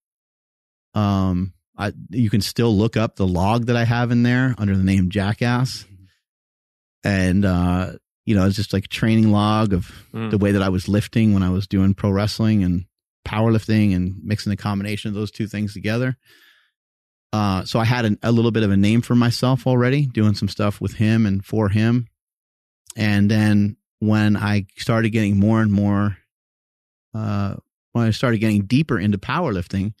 Um, 0.94 1.52
I, 1.76 1.92
you 2.10 2.28
can 2.28 2.40
still 2.40 2.76
look 2.76 2.96
up 2.96 3.14
the 3.16 3.26
log 3.26 3.66
that 3.66 3.76
I 3.76 3.84
have 3.84 4.10
in 4.10 4.24
there 4.24 4.54
under 4.58 4.76
the 4.76 4.82
name 4.82 5.10
Jackass. 5.10 5.84
And, 7.04 7.44
uh, 7.44 7.92
you 8.26 8.34
know, 8.34 8.46
it's 8.46 8.56
just 8.56 8.72
like 8.72 8.86
a 8.86 8.88
training 8.88 9.30
log 9.30 9.72
of 9.72 9.90
Mm. 10.12 10.30
the 10.30 10.38
way 10.38 10.52
that 10.52 10.62
I 10.62 10.70
was 10.70 10.88
lifting 10.88 11.34
when 11.34 11.42
I 11.44 11.50
was 11.50 11.66
doing 11.68 11.94
pro 11.94 12.10
wrestling 12.10 12.64
and 12.64 12.86
powerlifting 13.26 13.94
and 13.94 14.16
mixing 14.24 14.50
the 14.50 14.56
combination 14.56 15.08
of 15.10 15.14
those 15.14 15.30
two 15.30 15.46
things 15.46 15.72
together. 15.72 16.16
Uh, 17.32 17.64
so 17.64 17.78
I 17.78 17.84
had 17.84 18.06
an, 18.06 18.18
a 18.22 18.32
little 18.32 18.50
bit 18.50 18.62
of 18.64 18.70
a 18.70 18.76
name 18.76 19.02
for 19.02 19.14
myself 19.14 19.66
already, 19.66 20.06
doing 20.06 20.34
some 20.34 20.48
stuff 20.48 20.80
with 20.80 20.94
him 20.94 21.26
and 21.26 21.44
for 21.44 21.68
him. 21.68 22.08
And 22.96 23.30
then 23.30 23.76
when 24.00 24.36
I 24.36 24.66
started 24.76 25.10
getting 25.10 25.38
more 25.38 25.60
and 25.60 25.72
more, 25.72 26.18
uh, 27.14 27.56
when 27.92 28.06
I 28.06 28.10
started 28.10 28.38
getting 28.38 28.66
deeper 28.66 28.98
into 28.98 29.18
powerlifting, 29.18 29.94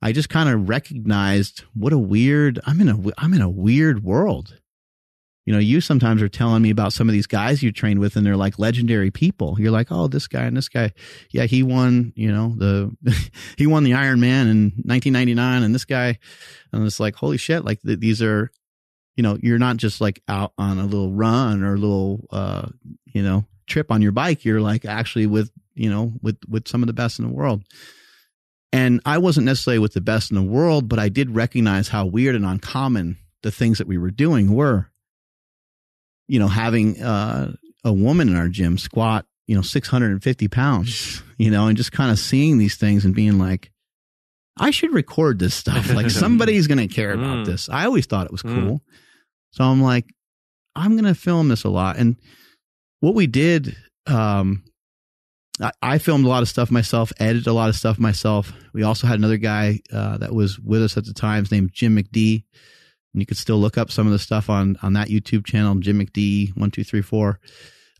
I 0.00 0.12
just 0.12 0.28
kind 0.28 0.48
of 0.48 0.68
recognized 0.68 1.64
what 1.74 1.92
a 1.92 1.98
weird 1.98 2.60
I'm 2.66 2.80
in 2.80 2.88
a 2.88 2.98
I'm 3.18 3.34
in 3.34 3.42
a 3.42 3.48
weird 3.48 4.04
world. 4.04 4.58
You 5.44 5.54
know, 5.54 5.60
you 5.60 5.80
sometimes 5.80 6.20
are 6.20 6.28
telling 6.28 6.60
me 6.60 6.68
about 6.68 6.92
some 6.92 7.08
of 7.08 7.14
these 7.14 7.26
guys 7.26 7.62
you 7.62 7.72
trained 7.72 8.00
with, 8.00 8.16
and 8.16 8.26
they're 8.26 8.36
like 8.36 8.58
legendary 8.58 9.10
people. 9.10 9.56
You're 9.58 9.70
like, 9.70 9.90
oh, 9.90 10.06
this 10.06 10.28
guy 10.28 10.42
and 10.42 10.54
this 10.54 10.68
guy, 10.68 10.92
yeah, 11.30 11.44
he 11.44 11.62
won. 11.62 12.12
You 12.14 12.30
know, 12.30 12.54
the 12.54 12.94
he 13.56 13.66
won 13.66 13.82
the 13.82 13.94
Iron 13.94 14.20
Man 14.20 14.46
in 14.46 14.62
1999, 14.84 15.62
and 15.62 15.74
this 15.74 15.86
guy, 15.86 16.18
and 16.70 16.86
it's 16.86 17.00
like, 17.00 17.16
holy 17.16 17.38
shit! 17.38 17.64
Like 17.64 17.80
th- 17.80 17.98
these 17.98 18.20
are, 18.20 18.50
you 19.18 19.22
know, 19.24 19.36
you're 19.42 19.58
not 19.58 19.78
just 19.78 20.00
like 20.00 20.22
out 20.28 20.52
on 20.56 20.78
a 20.78 20.84
little 20.84 21.12
run 21.12 21.64
or 21.64 21.74
a 21.74 21.76
little, 21.76 22.24
uh, 22.30 22.68
you 23.12 23.20
know, 23.20 23.44
trip 23.66 23.90
on 23.90 24.00
your 24.00 24.12
bike. 24.12 24.44
You're 24.44 24.60
like 24.60 24.84
actually 24.84 25.26
with, 25.26 25.50
you 25.74 25.90
know, 25.90 26.12
with 26.22 26.36
with 26.48 26.68
some 26.68 26.84
of 26.84 26.86
the 26.86 26.92
best 26.92 27.18
in 27.18 27.26
the 27.26 27.32
world. 27.34 27.64
And 28.72 29.00
I 29.04 29.18
wasn't 29.18 29.46
necessarily 29.46 29.80
with 29.80 29.94
the 29.94 30.00
best 30.00 30.30
in 30.30 30.36
the 30.36 30.42
world, 30.42 30.88
but 30.88 31.00
I 31.00 31.08
did 31.08 31.34
recognize 31.34 31.88
how 31.88 32.06
weird 32.06 32.36
and 32.36 32.44
uncommon 32.46 33.16
the 33.42 33.50
things 33.50 33.78
that 33.78 33.88
we 33.88 33.98
were 33.98 34.12
doing 34.12 34.54
were. 34.54 34.88
You 36.28 36.38
know, 36.38 36.48
having 36.48 37.02
uh, 37.02 37.54
a 37.84 37.92
woman 37.92 38.28
in 38.28 38.36
our 38.36 38.48
gym 38.48 38.78
squat, 38.78 39.26
you 39.48 39.56
know, 39.56 39.62
650 39.62 40.46
pounds, 40.48 41.22
you 41.38 41.50
know, 41.50 41.66
and 41.66 41.76
just 41.76 41.90
kind 41.90 42.12
of 42.12 42.18
seeing 42.20 42.58
these 42.58 42.76
things 42.76 43.04
and 43.04 43.14
being 43.14 43.38
like, 43.38 43.72
I 44.60 44.70
should 44.70 44.92
record 44.92 45.38
this 45.38 45.54
stuff. 45.54 45.90
Like 45.92 46.10
somebody's 46.24 46.66
going 46.68 46.86
to 46.86 46.94
care 46.94 47.12
about 47.14 47.38
Mm. 47.38 47.46
this. 47.46 47.68
I 47.68 47.84
always 47.86 48.06
thought 48.06 48.26
it 48.26 48.32
was 48.32 48.42
Mm. 48.42 48.80
So 49.50 49.64
I'm 49.64 49.82
like, 49.82 50.06
I'm 50.74 50.92
going 50.92 51.04
to 51.04 51.14
film 51.14 51.48
this 51.48 51.64
a 51.64 51.68
lot. 51.68 51.96
And 51.96 52.16
what 53.00 53.14
we 53.14 53.26
did, 53.26 53.76
um, 54.06 54.64
I, 55.60 55.72
I 55.82 55.98
filmed 55.98 56.24
a 56.24 56.28
lot 56.28 56.42
of 56.42 56.48
stuff 56.48 56.70
myself, 56.70 57.12
edited 57.18 57.46
a 57.46 57.52
lot 57.52 57.68
of 57.68 57.76
stuff 57.76 57.98
myself. 57.98 58.52
We 58.72 58.82
also 58.82 59.06
had 59.06 59.18
another 59.18 59.38
guy 59.38 59.80
uh, 59.92 60.18
that 60.18 60.32
was 60.32 60.58
with 60.58 60.82
us 60.82 60.96
at 60.96 61.04
the 61.04 61.14
time, 61.14 61.46
named 61.50 61.72
Jim 61.72 61.96
McD. 61.96 62.44
And 63.14 63.22
you 63.22 63.26
could 63.26 63.38
still 63.38 63.58
look 63.58 63.78
up 63.78 63.90
some 63.90 64.06
of 64.06 64.12
the 64.12 64.18
stuff 64.18 64.50
on 64.50 64.76
on 64.82 64.92
that 64.92 65.08
YouTube 65.08 65.46
channel, 65.46 65.74
Jim 65.76 65.98
McD 65.98 66.56
one 66.56 66.70
two 66.70 66.84
three 66.84 67.02
four. 67.02 67.40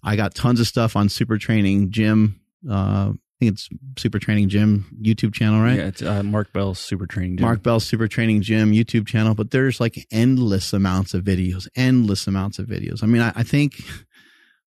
I 0.02 0.16
got 0.16 0.34
tons 0.34 0.60
of 0.60 0.66
stuff 0.66 0.96
on 0.96 1.08
Super 1.08 1.38
Training 1.38 1.90
Gym. 1.90 2.40
Uh, 2.70 3.12
I 3.40 3.44
think 3.44 3.52
it's 3.54 3.68
Super 3.96 4.18
Training 4.18 4.48
Gym 4.48 4.84
YouTube 5.00 5.32
channel, 5.32 5.60
right? 5.60 5.78
Yeah, 5.78 5.86
it's 5.86 6.02
uh, 6.02 6.24
Mark 6.24 6.52
Bell's 6.52 6.78
Super 6.80 7.06
Training 7.06 7.36
Gym. 7.36 7.42
Mark 7.46 7.62
Bell 7.62 7.78
Super 7.78 8.08
Training 8.08 8.42
Gym 8.42 8.72
YouTube 8.72 9.06
channel, 9.06 9.34
but 9.34 9.52
there's 9.52 9.78
like 9.78 10.06
endless 10.10 10.72
amounts 10.72 11.14
of 11.14 11.22
videos, 11.22 11.68
endless 11.76 12.26
amounts 12.26 12.58
of 12.58 12.66
videos. 12.66 13.02
I 13.04 13.06
mean, 13.06 13.22
I, 13.22 13.32
I 13.36 13.42
think, 13.44 13.76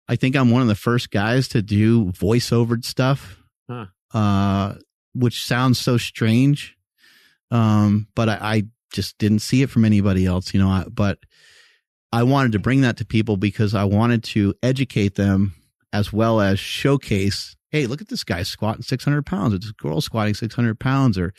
I 0.08 0.16
think 0.16 0.36
I'm 0.36 0.50
one 0.50 0.64
of 0.64 0.68
the 0.68 0.74
first 0.76 1.12
guys 1.12 1.48
to 1.50 1.62
do 1.62 2.06
voiceovered 2.14 2.86
stuff, 2.86 3.38
Huh. 3.70 3.86
uh, 4.16 4.76
which 5.14 5.46
sounds 5.46 5.78
so 5.80 5.98
strange. 5.98 6.76
Um, 7.52 8.08
but 8.16 8.30
I, 8.30 8.38
I 8.42 8.64
just 8.92 9.20
didn't 9.20 9.40
see 9.40 9.62
it 9.62 9.70
from 9.70 9.86
anybody 9.86 10.26
else, 10.26 10.56
you 10.56 10.60
know, 10.60 10.70
I, 10.70 10.86
but 10.92 11.20
I 12.12 12.24
wanted 12.24 12.54
to 12.54 12.60
bring 12.60 12.82
that 12.82 12.98
to 12.98 13.06
people 13.06 13.38
because 13.38 13.76
I 13.76 13.84
wanted 13.84 14.24
to 14.24 14.56
educate 14.64 15.14
them 15.14 15.54
as 15.94 16.12
well 16.12 16.42
as 16.42 16.60
showcase, 16.60 17.56
hey, 17.76 17.88
look 17.88 18.02
at 18.02 18.08
this 18.08 18.24
guy 18.24 18.44
squatting 18.44 18.82
600 18.84 19.26
pounds 19.26 19.54
or 19.54 19.58
this 19.60 19.72
girl 19.72 20.02
squatting 20.02 20.34
600 20.34 20.80
pounds 20.80 21.18
or 21.18 21.34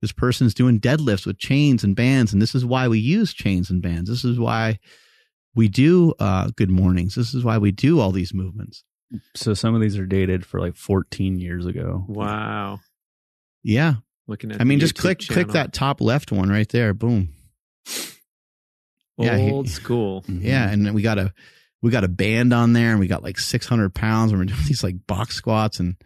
this 0.00 0.12
person's 0.12 0.54
doing 0.54 0.80
deadlifts 0.80 1.26
with 1.26 1.38
chains 1.38 1.84
and 1.84 1.96
bands 1.96 2.32
and 2.32 2.42
this 2.42 2.54
is 2.54 2.64
why 2.64 2.88
we 2.88 2.98
use 2.98 3.32
chains 3.32 3.70
and 3.70 3.80
bands 3.82 4.10
this 4.10 4.24
is 4.24 4.38
why 4.38 4.78
we 5.54 5.68
do 5.68 6.14
uh, 6.18 6.50
good 6.56 6.70
mornings. 6.70 7.14
This 7.14 7.34
is 7.34 7.44
why 7.44 7.58
we 7.58 7.72
do 7.72 8.00
all 8.00 8.10
these 8.10 8.32
movements. 8.32 8.84
So 9.34 9.54
some 9.54 9.74
of 9.74 9.80
these 9.80 9.98
are 9.98 10.06
dated 10.06 10.46
for 10.46 10.60
like 10.60 10.76
14 10.76 11.38
years 11.38 11.66
ago. 11.66 12.04
Wow. 12.08 12.80
Yeah, 13.62 13.96
Looking 14.26 14.52
at 14.52 14.60
I 14.60 14.64
mean, 14.64 14.80
just 14.80 14.94
YouTube 14.94 15.00
click 15.00 15.18
click 15.28 15.48
that 15.48 15.72
top 15.72 16.00
left 16.00 16.32
one 16.32 16.48
right 16.48 16.68
there. 16.68 16.94
Boom. 16.94 17.28
yeah, 19.18 19.36
he- 19.36 19.50
old 19.50 19.68
school. 19.68 20.24
Yeah, 20.26 20.68
and 20.68 20.94
we 20.94 21.02
got 21.02 21.18
a 21.18 21.32
we 21.82 21.90
got 21.90 22.04
a 22.04 22.08
band 22.08 22.52
on 22.52 22.72
there, 22.72 22.90
and 22.92 23.00
we 23.00 23.08
got 23.08 23.22
like 23.22 23.38
six 23.38 23.66
hundred 23.66 23.94
pounds, 23.94 24.32
and 24.32 24.40
we're 24.40 24.46
doing 24.46 24.60
these 24.66 24.82
like 24.84 25.06
box 25.06 25.34
squats, 25.34 25.80
and 25.80 25.96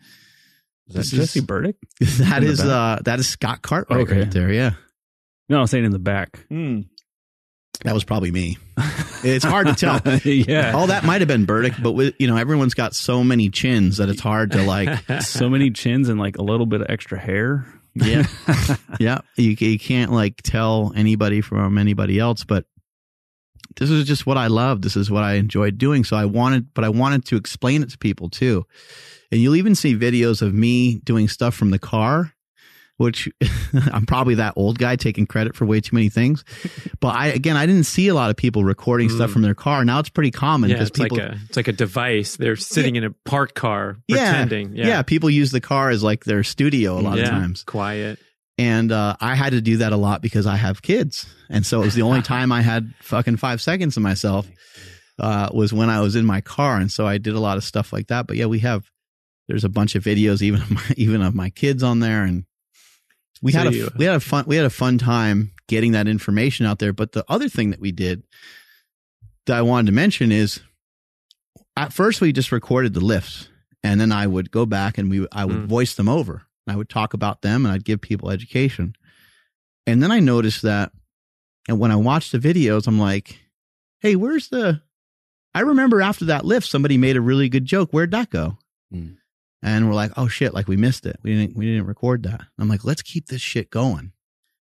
Is 0.89 0.95
that 0.95 0.99
This 1.01 1.13
is- 1.13 1.19
Jesse 1.19 1.41
Burdick? 1.41 1.77
that 2.01 2.39
In 2.39 2.45
the 2.45 2.51
is 2.51 2.61
back? 2.61 2.69
uh 2.69 3.03
that 3.05 3.19
is 3.21 3.29
Scott 3.29 3.63
Cartwright 3.63 4.01
Okay. 4.03 4.19
right 4.21 4.31
there. 4.31 4.53
Yeah, 4.53 4.73
No, 5.49 5.61
I'm 5.61 5.67
saying 5.67 5.85
in 5.85 5.93
the 5.93 5.99
back. 5.99 6.45
that 6.51 7.93
was 7.95 8.05
probably 8.05 8.31
me. 8.31 8.57
It's 9.23 9.45
hard 9.45 9.67
to 9.67 9.75
tell. 10.01 10.01
yeah. 10.25 10.73
All 10.73 10.87
that 10.89 11.05
might 11.05 11.21
have 11.21 11.29
been 11.29 11.45
Burdick, 11.47 11.75
but 11.83 11.93
with, 11.93 12.15
you 12.19 12.27
know 12.27 12.37
everyone's 12.37 12.75
got 12.75 12.95
so 12.95 13.23
many 13.25 13.51
chins 13.51 13.97
that 13.99 14.09
it's 14.09 14.21
hard 14.21 14.53
to 14.53 14.63
like. 14.63 15.23
so 15.23 15.49
many 15.51 15.71
chins 15.71 16.09
and 16.09 16.19
like 16.21 16.39
a 16.39 16.43
little 16.43 16.67
bit 16.67 16.81
of 16.81 16.87
extra 16.91 17.19
hair. 17.19 17.67
Yeah, 17.95 18.27
yeah. 19.01 19.21
You 19.37 19.57
you 19.59 19.79
can't 19.79 20.13
like 20.13 20.43
tell 20.43 20.93
anybody 20.95 21.41
from 21.41 21.79
anybody 21.79 22.19
else, 22.19 22.45
but 22.45 22.67
this 23.77 23.91
is 23.91 24.05
just 24.07 24.27
what 24.27 24.37
I 24.39 24.47
love. 24.49 24.83
This 24.83 24.97
is 24.97 25.11
what 25.11 25.23
I 25.25 25.35
enjoyed 25.35 25.79
doing. 25.79 26.05
So 26.05 26.17
I 26.17 26.25
wanted, 26.25 26.73
but 26.75 26.85
I 26.85 26.89
wanted 26.89 27.25
to 27.27 27.37
explain 27.37 27.83
it 27.83 27.91
to 27.91 27.99
people 27.99 28.29
too. 28.31 28.67
And 29.33 29.41
you'll 29.41 29.57
even 29.57 29.75
see 29.75 29.95
videos 29.97 30.43
of 30.43 30.55
me 30.55 30.97
doing 30.97 31.29
stuff 31.29 31.55
from 31.55 31.71
the 31.71 31.79
car, 31.79 32.33
which 32.97 33.29
I'm 33.93 34.07
probably 34.07 34.37
that 34.37 34.55
old 34.57 34.79
guy 34.79 34.97
taking 34.97 35.27
credit 35.27 35.55
for 35.57 35.67
way 35.67 35.81
too 35.81 35.95
many 35.95 36.09
things. 36.09 36.45
But 37.01 37.15
I, 37.15 37.27
again, 37.29 37.57
I 37.57 37.67
didn't 37.67 37.85
see 37.85 38.09
a 38.09 38.15
lot 38.15 38.31
of 38.31 38.37
people 38.37 38.65
recording 38.65 39.11
stuff 39.11 39.31
Mm. 39.31 39.33
from 39.35 39.43
their 39.43 39.55
car. 39.55 39.85
Now 39.85 39.99
it's 40.01 40.09
pretty 40.09 40.31
common 40.31 40.71
Yeah, 40.71 40.77
because 40.77 40.91
people, 40.91 41.19
like 41.19 41.27
a 41.33 41.39
it's 41.49 41.57
like 41.57 41.69
a 41.69 41.73
device. 41.73 42.37
They're 42.37 42.57
sitting 42.57 42.97
in 42.97 43.05
a 43.05 43.11
parked 43.27 43.55
car 43.55 43.99
Yeah. 44.09 44.31
pretending. 44.31 44.75
yeah. 44.75 44.87
Yeah, 44.89 45.03
people 45.03 45.29
use 45.29 45.51
the 45.51 45.61
car 45.61 45.91
as 45.91 46.03
like 46.03 46.25
their 46.25 46.43
studio 46.43 46.99
a 46.99 47.03
lot 47.03 47.19
Yeah. 47.19 47.25
of 47.25 47.31
times. 47.31 47.63
quiet. 47.65 48.19
And 48.59 48.91
uh, 48.91 49.17
I 49.21 49.35
had 49.35 49.51
to 49.53 49.61
do 49.61 49.79
that 49.79 49.93
a 49.93 49.97
lot 49.99 50.23
because 50.23 50.47
I 50.47 50.57
have 50.57 50.81
kids, 50.81 51.27
and 51.51 51.65
so 51.67 51.83
it 51.83 51.85
was 51.85 51.95
the 51.95 52.03
only 52.03 52.23
time 52.35 52.53
I 52.53 52.63
had 52.63 52.95
fucking 53.03 53.37
five 53.37 53.61
seconds 53.61 53.97
of 53.99 54.03
myself 54.03 54.49
uh, 55.19 55.51
was 55.53 55.73
when 55.75 55.91
I 55.91 56.01
was 56.01 56.17
in 56.17 56.25
my 56.25 56.41
car, 56.41 56.79
and 56.79 56.91
so 56.91 57.07
I 57.07 57.19
did 57.19 57.35
a 57.35 57.41
lot 57.41 57.59
of 57.59 57.65
stuff 57.65 57.93
like 57.93 58.07
that. 58.07 58.27
But 58.27 58.37
yeah, 58.37 58.47
we 58.47 58.61
have 58.61 58.91
there's 59.47 59.65
a 59.65 59.69
bunch 59.69 59.95
of 59.95 60.03
videos 60.05 60.41
even 60.43 60.63
of 60.63 60.71
my, 60.71 60.83
even 60.97 61.21
of 61.23 61.35
my 61.35 61.51
kids 61.51 61.83
on 61.83 62.01
there, 62.01 62.23
and 62.25 62.45
we 63.43 63.53
So 63.53 63.59
had 63.59 63.67
a 63.67 63.75
you- 63.77 63.91
we 63.99 64.07
had 64.07 64.15
a 64.17 64.21
fun 64.21 64.45
we 64.47 64.57
had 64.57 64.65
a 64.65 64.71
fun 64.71 64.97
time 64.97 65.53
getting 65.69 65.93
that 65.93 66.09
information 66.09 66.65
out 66.65 66.79
there. 66.79 66.95
But 66.95 67.13
the 67.13 67.25
other 67.29 67.51
thing 67.51 67.71
that 67.71 67.81
we 67.81 67.93
did 67.93 68.23
that 69.45 69.59
I 69.59 69.63
wanted 69.63 69.87
to 69.87 69.93
mention 69.93 70.33
is 70.33 70.61
at 71.77 71.93
first 71.93 72.23
we 72.23 72.33
just 72.33 72.53
recorded 72.53 72.95
the 72.95 73.01
lifts, 73.05 73.51
and 73.83 74.01
then 74.01 74.13
I 74.13 74.27
would 74.27 74.51
go 74.51 74.65
back 74.65 74.97
and 74.97 75.11
we 75.11 75.27
I 75.31 75.45
would 75.45 75.57
Mm. 75.65 75.67
voice 75.67 75.95
them 75.95 76.09
over. 76.09 76.45
I 76.67 76.77
would 76.77 76.89
talk 76.89 77.15
about 77.15 77.43
them 77.43 77.65
and 77.65 77.73
I'd 77.75 77.85
give 77.85 78.01
people 78.01 78.31
education. 78.31 78.95
And 79.87 80.03
then 80.03 80.11
I 80.11 80.21
noticed 80.21 80.63
that 80.63 80.93
and 81.69 81.79
when 81.81 81.91
I 81.91 81.97
watched 81.97 82.33
the 82.33 82.39
videos, 82.39 82.87
I'm 82.87 82.99
like, 82.99 83.39
hey, 84.01 84.17
where's 84.17 84.49
the 84.49 84.83
I 85.55 85.61
remember 85.61 86.03
after 86.03 86.27
that 86.27 86.45
lift, 86.45 86.69
somebody 86.69 86.99
made 86.99 87.17
a 87.17 87.21
really 87.21 87.49
good 87.49 87.65
joke. 87.65 87.91
Where'd 87.91 88.11
that 88.11 88.31
go? 88.31 88.59
Hmm. 88.93 89.13
And 89.63 89.89
we're 89.89 89.95
like, 89.95 90.13
oh 90.17 90.29
shit, 90.29 90.53
like 90.55 90.69
we 90.69 90.77
missed 90.77 91.07
it. 91.07 91.19
We 91.23 91.35
didn't 91.35 91.57
we 91.57 91.67
didn't 91.67 91.87
record 91.87 92.23
that. 92.25 92.43
I'm 92.59 92.69
like, 92.69 92.85
let's 92.85 93.03
keep 93.03 93.27
this 93.27 93.41
shit 93.41 93.71
going. 93.71 94.13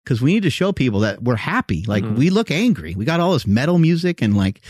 Cause 0.07 0.21
we 0.21 0.35
need 0.35 0.43
to 0.43 0.51
show 0.51 0.71
people 0.73 1.01
that 1.01 1.23
we're 1.23 1.37
happy. 1.37 1.85
Like 1.87 2.05
Mhm. 2.05 2.17
we 2.17 2.29
look 2.31 2.51
angry. 2.51 2.95
We 2.95 3.07
got 3.07 3.21
all 3.21 3.33
this 3.33 3.47
metal 3.47 3.79
music 3.79 4.21
and 4.23 4.37
like 4.37 4.61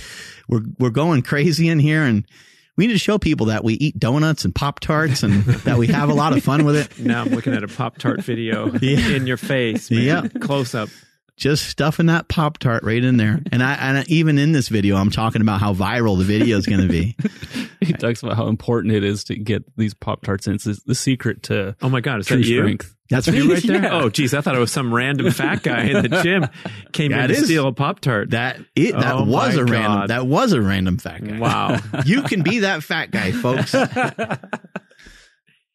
we're 0.49 0.63
we're 0.79 0.91
going 0.91 1.23
crazy 1.23 1.69
in 1.69 1.79
here 1.81 2.03
and 2.05 2.25
we 2.77 2.87
need 2.87 2.93
to 2.95 2.99
show 2.99 3.19
people 3.19 3.47
that 3.47 3.63
we 3.65 3.75
eat 3.75 3.99
donuts 3.99 4.45
and 4.45 4.55
pop 4.55 4.81
tarts 4.81 5.23
and 5.23 5.45
that 5.65 5.79
we 5.79 5.87
have 5.89 6.09
a 6.09 6.15
lot 6.15 6.37
of 6.37 6.43
fun 6.43 6.65
with 6.65 6.77
it. 6.77 6.99
Now 6.99 7.23
I'm 7.23 7.29
looking 7.31 7.53
at 7.55 7.63
a 7.63 7.69
Pop 7.69 7.99
Tart 7.99 8.23
video 8.23 8.73
Yeah. 8.83 9.09
in 9.11 9.27
your 9.27 9.37
face. 9.37 9.91
Man. 9.91 10.03
Yeah. 10.03 10.29
close 10.41 10.75
up. 10.75 10.89
just 11.37 11.67
stuffing 11.69 12.07
that 12.07 12.29
pop 12.29 12.59
tart 12.59 12.85
right 12.85 13.03
in 13.03 13.17
there. 13.17 13.41
And 13.53 13.63
I 13.63 13.75
and 13.75 14.09
even 14.09 14.39
in 14.39 14.53
this 14.53 14.69
video, 14.69 14.97
I'm 14.97 15.11
talking 15.11 15.41
about 15.43 15.61
how 15.61 15.75
viral 15.75 16.17
the 16.19 16.25
video 16.25 16.57
is 16.59 16.67
going 16.67 16.81
to 16.83 16.89
be. 16.89 17.17
he 17.81 17.93
talks 17.93 18.23
about 18.23 18.37
how 18.37 18.47
important 18.49 18.95
it 18.95 19.05
is 19.05 19.25
to 19.25 19.37
get 19.37 19.65
these 19.77 19.95
Pop 19.95 20.23
Tarts 20.23 20.47
in. 20.47 20.55
It's 20.55 20.65
the- 20.65 20.81
the 20.87 20.95
secret 20.95 21.45
to 21.45 21.75
Oh 21.83 21.89
my 21.89 22.01
God, 22.01 22.21
is 22.21 22.27
true 22.27 22.37
that 22.39 22.47
you? 22.47 22.79
Strength. 23.07 23.27
That's 23.27 23.37
You 23.37 23.53
right 23.55 23.63
there? 23.63 23.83
Yeah. 23.83 24.03
Oh, 24.03 24.09
geez, 24.11 24.35
I 24.35 24.41
thought 24.41 24.57
it 24.57 24.61
was 24.61 24.73
some 24.73 24.93
random 24.95 25.31
fat 25.31 25.63
guy 25.63 25.85
in 25.85 26.03
the 26.03 26.23
gym 26.23 26.47
came 26.93 27.11
That 27.13 27.31
in 27.31 27.37
to 27.37 27.43
is- 27.43 27.47
steal 27.47 27.69
a 27.69 27.73
Pop 27.73 28.01
Tart. 28.01 28.31
That 28.31 28.61
it 28.75 28.93
that 28.93 29.15
Oh 29.15 29.25
was 29.25 29.57
my 29.57 29.63
a 29.63 29.65
random 29.65 30.07
that 30.09 30.27
was 30.27 30.53
a 30.53 30.61
random 30.63 30.99
fat 30.99 31.25
guy. 31.25 31.39
Wow. 31.39 31.79
you 32.07 32.23
can 32.23 32.43
be 32.43 32.61
that 32.61 32.83
fat 32.83 33.11
guy, 33.11 33.33
folks. 33.33 33.75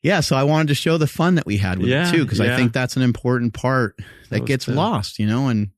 yeah, 0.02 0.22
so 0.22 0.36
I 0.36 0.44
wanted 0.44 0.70
to 0.70 0.76
show 0.76 0.98
the 0.98 1.08
fun 1.08 1.36
that 1.36 1.46
we 1.46 1.58
had 1.58 1.80
with 1.80 1.90
Yeah, 1.90 2.08
it 2.08 2.12
too, 2.14 2.24
because 2.24 2.40
I 2.40 2.56
think 2.56 2.74
that's 2.74 2.96
an 2.96 3.02
important 3.04 3.54
part 3.54 3.96
that 4.30 4.42
was 4.42 4.48
gets 4.48 4.66
the- 4.66 4.74
lost, 4.74 5.20
you 5.20 5.28
know, 5.28 5.48
and 5.48 5.70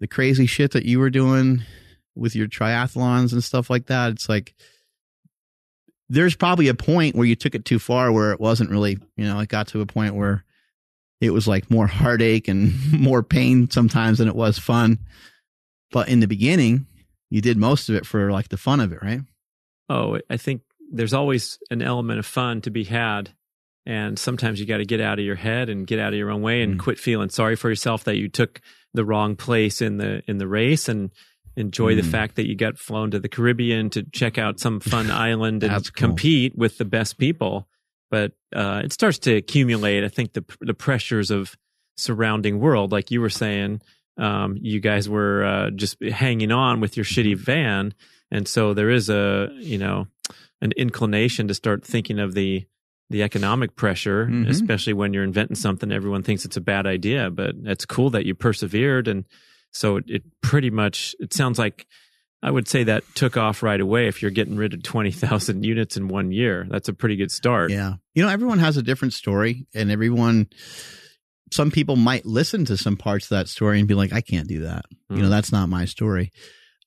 the 0.00 0.06
crazy 0.06 0.46
shit 0.46 0.72
that 0.72 0.84
you 0.84 0.98
were 0.98 1.10
doing 1.10 1.62
with 2.14 2.36
your 2.36 2.46
triathlons 2.46 3.32
and 3.32 3.42
stuff 3.42 3.70
like 3.70 3.86
that. 3.86 4.12
It's 4.12 4.28
like 4.28 4.54
there's 6.08 6.36
probably 6.36 6.68
a 6.68 6.74
point 6.74 7.16
where 7.16 7.26
you 7.26 7.34
took 7.34 7.54
it 7.54 7.64
too 7.64 7.78
far 7.78 8.12
where 8.12 8.32
it 8.32 8.40
wasn't 8.40 8.70
really, 8.70 8.98
you 9.16 9.24
know, 9.24 9.38
it 9.40 9.48
got 9.48 9.68
to 9.68 9.80
a 9.80 9.86
point 9.86 10.14
where 10.14 10.44
it 11.20 11.30
was 11.30 11.46
like 11.48 11.70
more 11.70 11.86
heartache 11.86 12.48
and 12.48 12.72
more 13.00 13.22
pain 13.22 13.70
sometimes 13.70 14.18
than 14.18 14.28
it 14.28 14.36
was 14.36 14.58
fun. 14.58 14.98
But 15.90 16.08
in 16.08 16.20
the 16.20 16.26
beginning, 16.26 16.86
you 17.30 17.40
did 17.40 17.56
most 17.56 17.88
of 17.88 17.94
it 17.94 18.06
for 18.06 18.30
like 18.32 18.48
the 18.48 18.56
fun 18.56 18.80
of 18.80 18.92
it, 18.92 18.98
right? 19.02 19.20
Oh, 19.88 20.18
I 20.30 20.36
think 20.36 20.62
there's 20.92 21.14
always 21.14 21.58
an 21.70 21.82
element 21.82 22.18
of 22.18 22.26
fun 22.26 22.60
to 22.62 22.70
be 22.70 22.84
had. 22.84 23.30
And 23.86 24.18
sometimes 24.18 24.58
you 24.60 24.66
got 24.66 24.78
to 24.78 24.86
get 24.86 25.00
out 25.00 25.18
of 25.18 25.24
your 25.26 25.34
head 25.34 25.68
and 25.68 25.86
get 25.86 25.98
out 25.98 26.12
of 26.14 26.18
your 26.18 26.30
own 26.30 26.40
way 26.42 26.62
and 26.62 26.76
Mm. 26.76 26.78
quit 26.78 26.98
feeling 26.98 27.28
sorry 27.28 27.54
for 27.54 27.68
yourself 27.68 28.04
that 28.04 28.16
you 28.16 28.28
took 28.28 28.60
the 28.94 29.04
wrong 29.04 29.36
place 29.36 29.82
in 29.82 29.98
the 29.98 30.22
in 30.26 30.38
the 30.38 30.46
race 30.48 30.88
and 30.88 31.10
enjoy 31.56 31.94
the 31.94 32.02
Mm. 32.02 32.10
fact 32.10 32.36
that 32.36 32.46
you 32.48 32.54
got 32.56 32.78
flown 32.78 33.10
to 33.10 33.20
the 33.20 33.28
Caribbean 33.28 33.90
to 33.90 34.02
check 34.04 34.38
out 34.38 34.58
some 34.58 34.80
fun 34.80 35.10
island 35.10 35.62
and 35.62 35.72
cool. 35.94 36.08
compete 36.08 36.56
with 36.56 36.78
the 36.78 36.84
best 36.86 37.18
people. 37.18 37.68
But 38.14 38.30
uh, 38.54 38.82
it 38.84 38.92
starts 38.92 39.18
to 39.26 39.34
accumulate. 39.34 40.04
I 40.04 40.08
think 40.16 40.28
the 40.34 40.44
the 40.60 40.74
pressures 40.86 41.30
of 41.32 41.56
surrounding 41.96 42.60
world, 42.60 42.92
like 42.92 43.10
you 43.10 43.20
were 43.20 43.30
saying, 43.44 43.80
um, 44.16 44.56
you 44.60 44.78
guys 44.80 45.08
were 45.08 45.44
uh, 45.44 45.70
just 45.70 46.00
hanging 46.02 46.52
on 46.52 46.80
with 46.80 46.96
your 46.96 47.04
shitty 47.04 47.36
van, 47.36 47.92
and 48.30 48.46
so 48.46 48.74
there 48.74 48.90
is 48.98 49.10
a 49.10 49.48
you 49.72 49.78
know 49.78 50.06
an 50.60 50.72
inclination 50.76 51.48
to 51.48 51.54
start 51.54 51.84
thinking 51.84 52.20
of 52.20 52.34
the 52.34 52.64
the 53.10 53.22
economic 53.22 53.74
pressure, 53.76 54.26
Mhm. 54.26 54.48
especially 54.48 54.92
when 54.94 55.12
you're 55.12 55.24
inventing 55.30 55.56
something 55.56 55.90
everyone 55.92 56.22
thinks 56.22 56.44
it's 56.44 56.56
a 56.56 56.60
bad 56.72 56.86
idea. 56.86 57.30
But 57.30 57.54
it's 57.64 57.84
cool 57.86 58.10
that 58.10 58.24
you 58.26 58.34
persevered, 58.34 59.08
and 59.08 59.24
so 59.72 59.96
it, 59.98 60.04
it 60.08 60.22
pretty 60.40 60.70
much 60.70 61.16
it 61.20 61.32
sounds 61.34 61.58
like 61.58 61.86
I 62.44 62.50
would 62.50 62.68
say 62.68 62.84
that 62.84 63.02
took 63.14 63.38
off 63.38 63.62
right 63.62 63.80
away. 63.80 64.06
If 64.06 64.20
you're 64.20 64.30
getting 64.30 64.56
rid 64.56 64.74
of 64.74 64.82
twenty 64.82 65.10
thousand 65.10 65.64
units 65.64 65.96
in 65.96 66.08
one 66.08 66.30
year, 66.30 66.66
that's 66.68 66.88
a 66.90 66.92
pretty 66.92 67.16
good 67.16 67.30
start. 67.30 67.70
Yeah. 67.70 67.94
You 68.14 68.22
know, 68.22 68.28
everyone 68.28 68.58
has 68.58 68.76
a 68.76 68.82
different 68.82 69.14
story, 69.14 69.66
and 69.74 69.90
everyone, 69.90 70.48
some 71.50 71.70
people 71.70 71.96
might 71.96 72.26
listen 72.26 72.64
to 72.66 72.76
some 72.76 72.96
parts 72.96 73.26
of 73.26 73.30
that 73.30 73.48
story 73.48 73.78
and 73.78 73.88
be 73.88 73.94
like, 73.94 74.12
I 74.12 74.20
can't 74.20 74.46
do 74.46 74.60
that. 74.62 74.84
You 75.10 75.16
know, 75.22 75.26
Mm. 75.28 75.30
that's 75.30 75.52
not 75.52 75.68
my 75.68 75.86
story. 75.86 76.32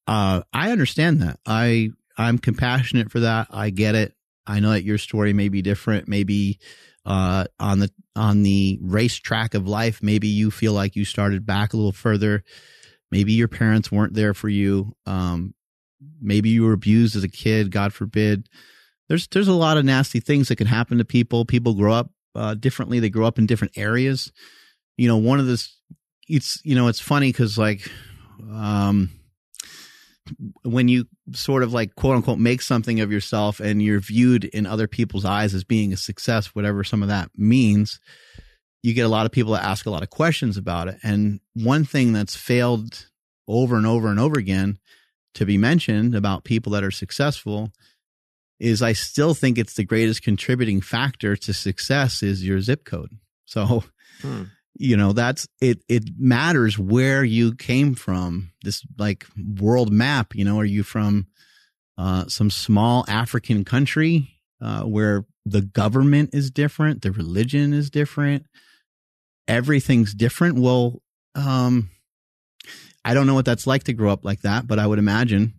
Uh, 0.05 0.41
I 0.53 0.71
understand 0.71 1.21
that. 1.23 1.39
I, 1.45 1.89
I'm 2.17 2.38
compassionate 2.38 3.11
for 3.11 3.21
that. 3.21 3.47
I 3.49 3.71
get 3.71 3.95
it. 3.95 4.13
I 4.45 4.59
know 4.59 4.69
that 4.69 4.84
your 4.84 4.97
story 4.99 5.34
may 5.34 5.49
be 5.49 5.61
different. 5.61 6.07
Maybe, 6.07 6.59
uh, 7.05 7.45
on 7.59 7.79
the, 7.79 7.89
on 8.15 8.43
the 8.43 8.79
racetrack 8.81 9.53
of 9.53 9.67
life, 9.67 10.01
maybe 10.03 10.27
you 10.27 10.51
feel 10.51 10.73
like 10.73 10.95
you 10.95 11.03
started 11.03 11.45
back 11.45 11.73
a 11.73 11.77
little 11.77 11.91
further. 11.91 12.43
Maybe 13.11 13.34
your 13.34 13.47
parents 13.47 13.91
weren't 13.91 14.13
there 14.13 14.34
for 14.34 14.49
you. 14.49 14.93
Um, 15.05 15.53
maybe 16.21 16.49
you 16.49 16.63
were 16.63 16.73
abused 16.73 17.15
as 17.15 17.23
a 17.23 17.29
kid, 17.29 17.71
God 17.71 17.93
forbid 17.93 18.47
there's 19.07 19.27
there's 19.27 19.47
a 19.47 19.53
lot 19.53 19.77
of 19.77 19.85
nasty 19.85 20.19
things 20.19 20.49
that 20.49 20.57
can 20.57 20.67
happen 20.67 20.97
to 20.97 21.05
people. 21.05 21.45
People 21.45 21.73
grow 21.73 21.93
up 21.93 22.11
uh, 22.35 22.53
differently. 22.55 22.99
They 22.99 23.09
grow 23.09 23.25
up 23.25 23.39
in 23.39 23.45
different 23.45 23.77
areas. 23.77 24.31
You 24.97 25.07
know, 25.07 25.17
one 25.17 25.39
of 25.39 25.47
this, 25.47 25.77
it's 26.27 26.59
you 26.63 26.75
know, 26.75 26.88
it's 26.88 26.99
funny 26.99 27.29
because 27.29 27.57
like, 27.57 27.89
um, 28.51 29.09
when 30.63 30.88
you 30.88 31.05
sort 31.34 31.63
of 31.63 31.73
like 31.73 31.95
quote 31.95 32.17
unquote 32.17 32.39
make 32.39 32.61
something 32.61 32.99
of 32.99 33.11
yourself 33.11 33.59
and 33.59 33.81
you're 33.81 34.01
viewed 34.01 34.43
in 34.43 34.65
other 34.65 34.88
people's 34.88 35.25
eyes 35.25 35.53
as 35.53 35.63
being 35.63 35.93
a 35.93 35.97
success, 35.97 36.47
whatever 36.47 36.84
some 36.84 37.01
of 37.01 37.09
that 37.09 37.31
means, 37.35 37.99
you 38.88 38.93
get 38.93 39.05
a 39.05 39.09
lot 39.09 39.26
of 39.26 39.34
people 39.34 39.51
that 39.51 39.65
ask 39.65 39.85
a 39.85 39.89
lot 39.89 40.01
of 40.01 40.09
questions 40.09 40.55
about 40.55 40.88
it. 40.88 40.97
And 41.03 41.41
one 41.53 41.84
thing 41.84 42.14
that's 42.14 42.38
failed 42.38 43.09
over 43.45 43.76
and 43.76 43.85
over 43.85 44.07
and 44.07 44.18
over 44.18 44.39
again 44.39 44.80
to 45.34 45.45
be 45.45 45.57
mentioned 45.57 46.15
about 46.15 46.45
people 46.45 46.72
that 46.72 46.85
are 46.85 46.91
successful 46.91 47.72
is 48.61 48.81
I 48.81 48.93
still 48.93 49.34
think 49.34 49.57
it's 49.57 49.73
the 49.73 49.84
greatest 49.84 50.23
contributing 50.23 50.80
factor 50.80 51.35
to 51.35 51.53
success 51.53 52.23
is 52.23 52.45
your 52.47 52.61
zip 52.61 52.85
code. 52.85 53.11
So, 53.45 53.84
Hmm. 54.22 54.43
you 54.73 54.95
know 54.97 55.11
that's 55.14 55.47
it 55.61 55.84
it 55.88 56.03
matters 56.18 56.80
where 56.80 57.23
you 57.23 57.53
came 57.55 57.93
from 57.93 58.51
this 58.64 58.84
like 58.97 59.27
world 59.59 59.91
map 59.91 60.34
you 60.34 60.43
know 60.45 60.59
are 60.59 60.65
you 60.65 60.81
from 60.84 61.27
uh 61.99 62.26
some 62.27 62.49
small 62.49 63.05
african 63.07 63.64
country 63.64 64.39
uh 64.59 64.84
where 64.84 65.26
the 65.45 65.61
government 65.61 66.31
is 66.34 66.49
different 66.49 67.01
the 67.03 67.11
religion 67.11 67.73
is 67.73 67.89
different 67.91 68.45
everything's 69.48 70.14
different 70.14 70.57
well 70.57 71.02
um 71.36 71.90
i 73.06 73.14
don't 73.14 73.28
know 73.28 73.34
what 73.34 73.45
that's 73.45 73.68
like 73.68 73.84
to 73.84 73.94
grow 73.94 74.11
up 74.11 74.26
like 74.26 74.41
that 74.41 74.68
but 74.68 74.80
i 74.80 74.88
would 74.88 74.99
imagine 74.99 75.53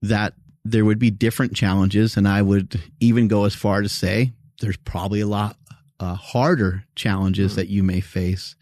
that 0.00 0.34
there 0.64 0.84
would 0.84 0.98
be 0.98 1.10
different 1.10 1.54
challenges 1.54 2.16
and 2.16 2.26
i 2.26 2.40
would 2.40 2.80
even 3.00 3.28
go 3.28 3.44
as 3.44 3.54
far 3.54 3.82
to 3.82 3.88
say 3.88 4.32
there's 4.60 4.76
probably 4.78 5.20
a 5.20 5.26
lot 5.26 5.56
uh, 6.02 6.14
harder 6.14 6.84
challenges 6.96 7.52
mm-hmm. 7.52 7.60
that 7.60 7.68
you 7.68 7.82
may 7.82 8.00
face. 8.00 8.56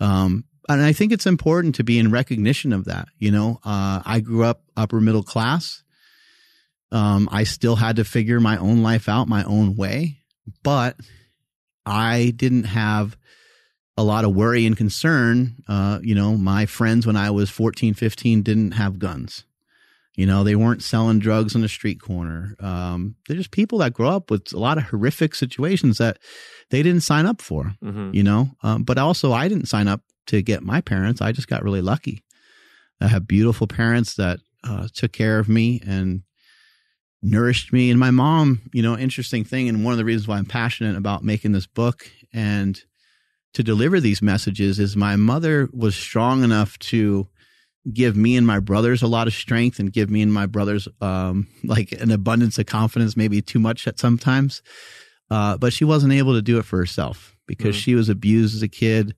Um, 0.00 0.44
and 0.68 0.82
I 0.82 0.92
think 0.92 1.12
it's 1.12 1.26
important 1.26 1.76
to 1.76 1.84
be 1.84 1.98
in 1.98 2.10
recognition 2.10 2.72
of 2.72 2.86
that. 2.86 3.08
You 3.18 3.30
know, 3.30 3.60
uh, 3.64 4.02
I 4.04 4.20
grew 4.20 4.44
up 4.44 4.62
upper 4.76 5.00
middle 5.00 5.22
class. 5.22 5.82
Um, 6.90 7.28
I 7.30 7.44
still 7.44 7.76
had 7.76 7.96
to 7.96 8.04
figure 8.04 8.40
my 8.40 8.56
own 8.56 8.82
life 8.82 9.08
out 9.08 9.28
my 9.28 9.44
own 9.44 9.76
way, 9.76 10.18
but 10.62 10.96
I 11.86 12.32
didn't 12.36 12.64
have 12.64 13.16
a 13.96 14.04
lot 14.04 14.24
of 14.24 14.34
worry 14.34 14.66
and 14.66 14.76
concern. 14.76 15.56
Uh, 15.68 15.98
you 16.02 16.14
know, 16.14 16.36
my 16.36 16.66
friends 16.66 17.06
when 17.06 17.16
I 17.16 17.30
was 17.30 17.50
14, 17.50 17.94
15 17.94 18.42
didn't 18.42 18.72
have 18.72 18.98
guns. 18.98 19.44
You 20.14 20.26
know, 20.26 20.44
they 20.44 20.56
weren't 20.56 20.82
selling 20.82 21.20
drugs 21.20 21.54
on 21.54 21.62
the 21.62 21.68
street 21.68 22.00
corner. 22.00 22.54
Um, 22.60 23.16
they're 23.26 23.36
just 23.36 23.50
people 23.50 23.78
that 23.78 23.94
grow 23.94 24.10
up 24.10 24.30
with 24.30 24.52
a 24.52 24.58
lot 24.58 24.76
of 24.76 24.84
horrific 24.84 25.34
situations 25.34 25.96
that 25.98 26.18
they 26.70 26.82
didn't 26.82 27.00
sign 27.02 27.24
up 27.24 27.40
for, 27.40 27.74
mm-hmm. 27.82 28.10
you 28.12 28.22
know. 28.22 28.50
Um, 28.62 28.82
but 28.82 28.98
also, 28.98 29.32
I 29.32 29.48
didn't 29.48 29.66
sign 29.66 29.88
up 29.88 30.02
to 30.26 30.42
get 30.42 30.62
my 30.62 30.82
parents. 30.82 31.22
I 31.22 31.32
just 31.32 31.48
got 31.48 31.62
really 31.62 31.80
lucky. 31.80 32.22
I 33.00 33.08
have 33.08 33.26
beautiful 33.26 33.66
parents 33.66 34.14
that 34.16 34.40
uh, 34.64 34.88
took 34.94 35.12
care 35.12 35.38
of 35.38 35.48
me 35.48 35.80
and 35.86 36.22
nourished 37.22 37.72
me. 37.72 37.90
And 37.90 37.98
my 37.98 38.10
mom, 38.10 38.60
you 38.72 38.82
know, 38.82 38.98
interesting 38.98 39.44
thing, 39.44 39.68
and 39.68 39.84
one 39.84 39.92
of 39.92 39.98
the 39.98 40.04
reasons 40.04 40.28
why 40.28 40.36
I'm 40.36 40.44
passionate 40.44 40.96
about 40.96 41.24
making 41.24 41.52
this 41.52 41.66
book 41.66 42.10
and 42.34 42.80
to 43.54 43.62
deliver 43.62 44.00
these 44.00 44.22
messages 44.22 44.78
is 44.78 44.96
my 44.96 45.16
mother 45.16 45.68
was 45.72 45.94
strong 45.94 46.42
enough 46.42 46.78
to 46.78 47.28
give 47.92 48.16
me 48.16 48.36
and 48.36 48.46
my 48.46 48.60
brothers 48.60 49.02
a 49.02 49.06
lot 49.06 49.26
of 49.26 49.34
strength 49.34 49.78
and 49.78 49.92
give 49.92 50.08
me 50.08 50.22
and 50.22 50.32
my 50.32 50.46
brothers 50.46 50.86
um, 51.00 51.48
like 51.64 51.92
an 51.92 52.10
abundance 52.10 52.58
of 52.58 52.66
confidence, 52.66 53.16
maybe 53.16 53.42
too 53.42 53.58
much 53.58 53.86
at 53.86 53.98
sometimes. 53.98 54.62
Uh, 55.30 55.56
but 55.56 55.72
she 55.72 55.84
wasn't 55.84 56.12
able 56.12 56.34
to 56.34 56.42
do 56.42 56.58
it 56.58 56.64
for 56.64 56.76
herself 56.76 57.36
because 57.46 57.76
mm. 57.76 57.80
she 57.80 57.94
was 57.94 58.08
abused 58.08 58.54
as 58.54 58.62
a 58.62 58.68
kid. 58.68 59.16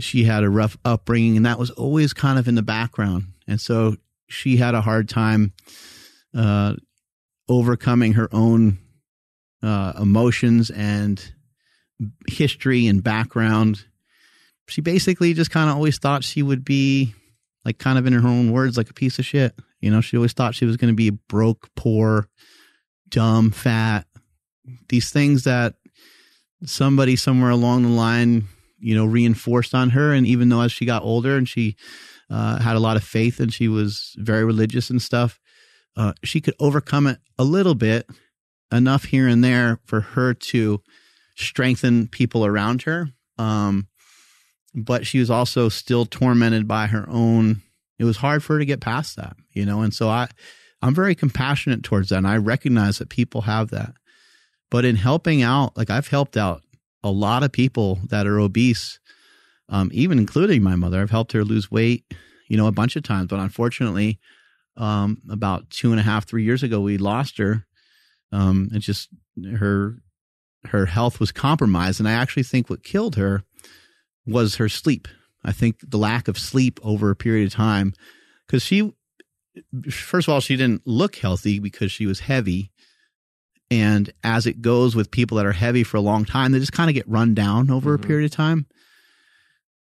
She 0.00 0.24
had 0.24 0.42
a 0.42 0.50
rough 0.50 0.76
upbringing, 0.84 1.36
and 1.36 1.46
that 1.46 1.58
was 1.58 1.70
always 1.70 2.12
kind 2.12 2.38
of 2.38 2.48
in 2.48 2.56
the 2.56 2.62
background. 2.62 3.26
And 3.46 3.60
so 3.60 3.96
she 4.28 4.56
had 4.56 4.74
a 4.74 4.80
hard 4.80 5.08
time 5.08 5.52
uh, 6.36 6.74
overcoming 7.48 8.14
her 8.14 8.28
own 8.32 8.78
uh, 9.62 9.92
emotions 10.00 10.70
and 10.70 11.33
history 12.28 12.86
and 12.86 13.02
background. 13.02 13.84
She 14.68 14.80
basically 14.80 15.34
just 15.34 15.50
kind 15.50 15.68
of 15.68 15.76
always 15.76 15.98
thought 15.98 16.24
she 16.24 16.42
would 16.42 16.64
be 16.64 17.14
like 17.64 17.78
kind 17.78 17.98
of 17.98 18.06
in 18.06 18.12
her 18.12 18.26
own 18.26 18.52
words, 18.52 18.76
like 18.76 18.90
a 18.90 18.94
piece 18.94 19.18
of 19.18 19.24
shit. 19.24 19.54
You 19.80 19.90
know, 19.90 20.00
she 20.00 20.16
always 20.16 20.32
thought 20.32 20.54
she 20.54 20.64
was 20.64 20.76
going 20.76 20.92
to 20.92 20.96
be 20.96 21.10
broke, 21.10 21.68
poor, 21.74 22.28
dumb, 23.08 23.50
fat. 23.50 24.06
These 24.88 25.10
things 25.10 25.44
that 25.44 25.74
somebody 26.64 27.16
somewhere 27.16 27.50
along 27.50 27.82
the 27.82 27.88
line, 27.90 28.44
you 28.78 28.94
know, 28.94 29.04
reinforced 29.04 29.74
on 29.74 29.90
her. 29.90 30.12
And 30.12 30.26
even 30.26 30.48
though 30.48 30.62
as 30.62 30.72
she 30.72 30.86
got 30.86 31.02
older 31.02 31.36
and 31.36 31.48
she 31.48 31.76
uh, 32.30 32.58
had 32.58 32.76
a 32.76 32.80
lot 32.80 32.96
of 32.96 33.04
faith 33.04 33.40
and 33.40 33.52
she 33.52 33.68
was 33.68 34.14
very 34.16 34.44
religious 34.44 34.88
and 34.88 35.02
stuff, 35.02 35.38
uh, 35.96 36.14
she 36.22 36.40
could 36.40 36.54
overcome 36.58 37.06
it 37.06 37.18
a 37.38 37.44
little 37.44 37.74
bit, 37.74 38.08
enough 38.72 39.04
here 39.04 39.28
and 39.28 39.42
there 39.42 39.78
for 39.84 40.00
her 40.00 40.34
to 40.34 40.82
strengthen 41.34 42.08
people 42.08 42.46
around 42.46 42.82
her. 42.82 43.08
Um, 43.38 43.88
but 44.74 45.06
she 45.06 45.18
was 45.18 45.30
also 45.30 45.68
still 45.68 46.04
tormented 46.04 46.66
by 46.66 46.86
her 46.86 47.06
own 47.08 47.62
it 47.96 48.04
was 48.04 48.16
hard 48.16 48.42
for 48.42 48.54
her 48.54 48.58
to 48.58 48.64
get 48.64 48.80
past 48.80 49.16
that 49.16 49.36
you 49.52 49.64
know? 49.64 49.82
And 49.82 49.94
so 49.94 50.08
i 50.08 50.28
i'm 50.82 50.94
very 50.94 51.14
compassionate 51.14 51.82
towards 51.82 52.08
that 52.08 52.18
and 52.18 52.26
i 52.26 52.36
recognize 52.36 52.98
that 52.98 53.08
people 53.08 53.42
have 53.42 53.70
that. 53.70 53.94
But 54.70 54.84
in 54.84 54.96
helping 54.96 55.42
out 55.42 55.76
like 55.76 55.90
i've 55.90 56.08
helped 56.08 56.36
out 56.36 56.62
a 57.02 57.10
lot 57.10 57.42
of 57.42 57.52
people 57.52 58.00
that 58.08 58.26
are 58.26 58.40
obese 58.40 58.98
um, 59.70 59.90
even 59.94 60.18
including 60.18 60.62
my 60.62 60.76
mother. 60.76 61.00
I've 61.00 61.10
helped 61.10 61.32
her 61.32 61.44
lose 61.44 61.70
weight 61.70 62.04
you 62.48 62.56
know 62.56 62.66
a 62.66 62.72
bunch 62.72 62.96
of 62.96 63.02
times 63.02 63.28
but 63.28 63.38
unfortunately 63.38 64.18
um, 64.76 65.22
about 65.30 65.70
two 65.70 65.92
and 65.92 66.00
a 66.00 66.02
half 66.02 66.26
three 66.26 66.42
years 66.42 66.62
ago 66.62 66.80
we 66.80 66.98
lost 66.98 67.38
her. 67.38 67.64
Um, 68.32 68.70
it 68.72 68.80
just 68.80 69.08
her 69.56 69.98
her 70.68 70.86
health 70.86 71.20
was 71.20 71.32
compromised 71.32 72.00
and 72.00 72.08
i 72.08 72.12
actually 72.12 72.42
think 72.42 72.68
what 72.68 72.82
killed 72.82 73.16
her 73.16 73.44
was 74.26 74.56
her 74.56 74.68
sleep. 74.68 75.08
I 75.44 75.52
think 75.52 75.78
the 75.82 75.98
lack 75.98 76.28
of 76.28 76.38
sleep 76.38 76.80
over 76.82 77.10
a 77.10 77.16
period 77.16 77.46
of 77.46 77.52
time, 77.52 77.92
because 78.46 78.62
she, 78.62 78.92
first 79.90 80.28
of 80.28 80.32
all, 80.32 80.40
she 80.40 80.56
didn't 80.56 80.86
look 80.86 81.16
healthy 81.16 81.58
because 81.58 81.92
she 81.92 82.06
was 82.06 82.20
heavy. 82.20 82.70
And 83.70 84.12
as 84.22 84.46
it 84.46 84.62
goes 84.62 84.94
with 84.94 85.10
people 85.10 85.36
that 85.36 85.46
are 85.46 85.52
heavy 85.52 85.84
for 85.84 85.96
a 85.96 86.02
long 86.02 86.24
time, 86.24 86.52
they 86.52 86.58
just 86.58 86.72
kind 86.72 86.88
of 86.88 86.94
get 86.94 87.08
run 87.08 87.34
down 87.34 87.70
over 87.70 87.94
mm-hmm. 87.94 88.04
a 88.04 88.06
period 88.06 88.26
of 88.26 88.36
time. 88.36 88.66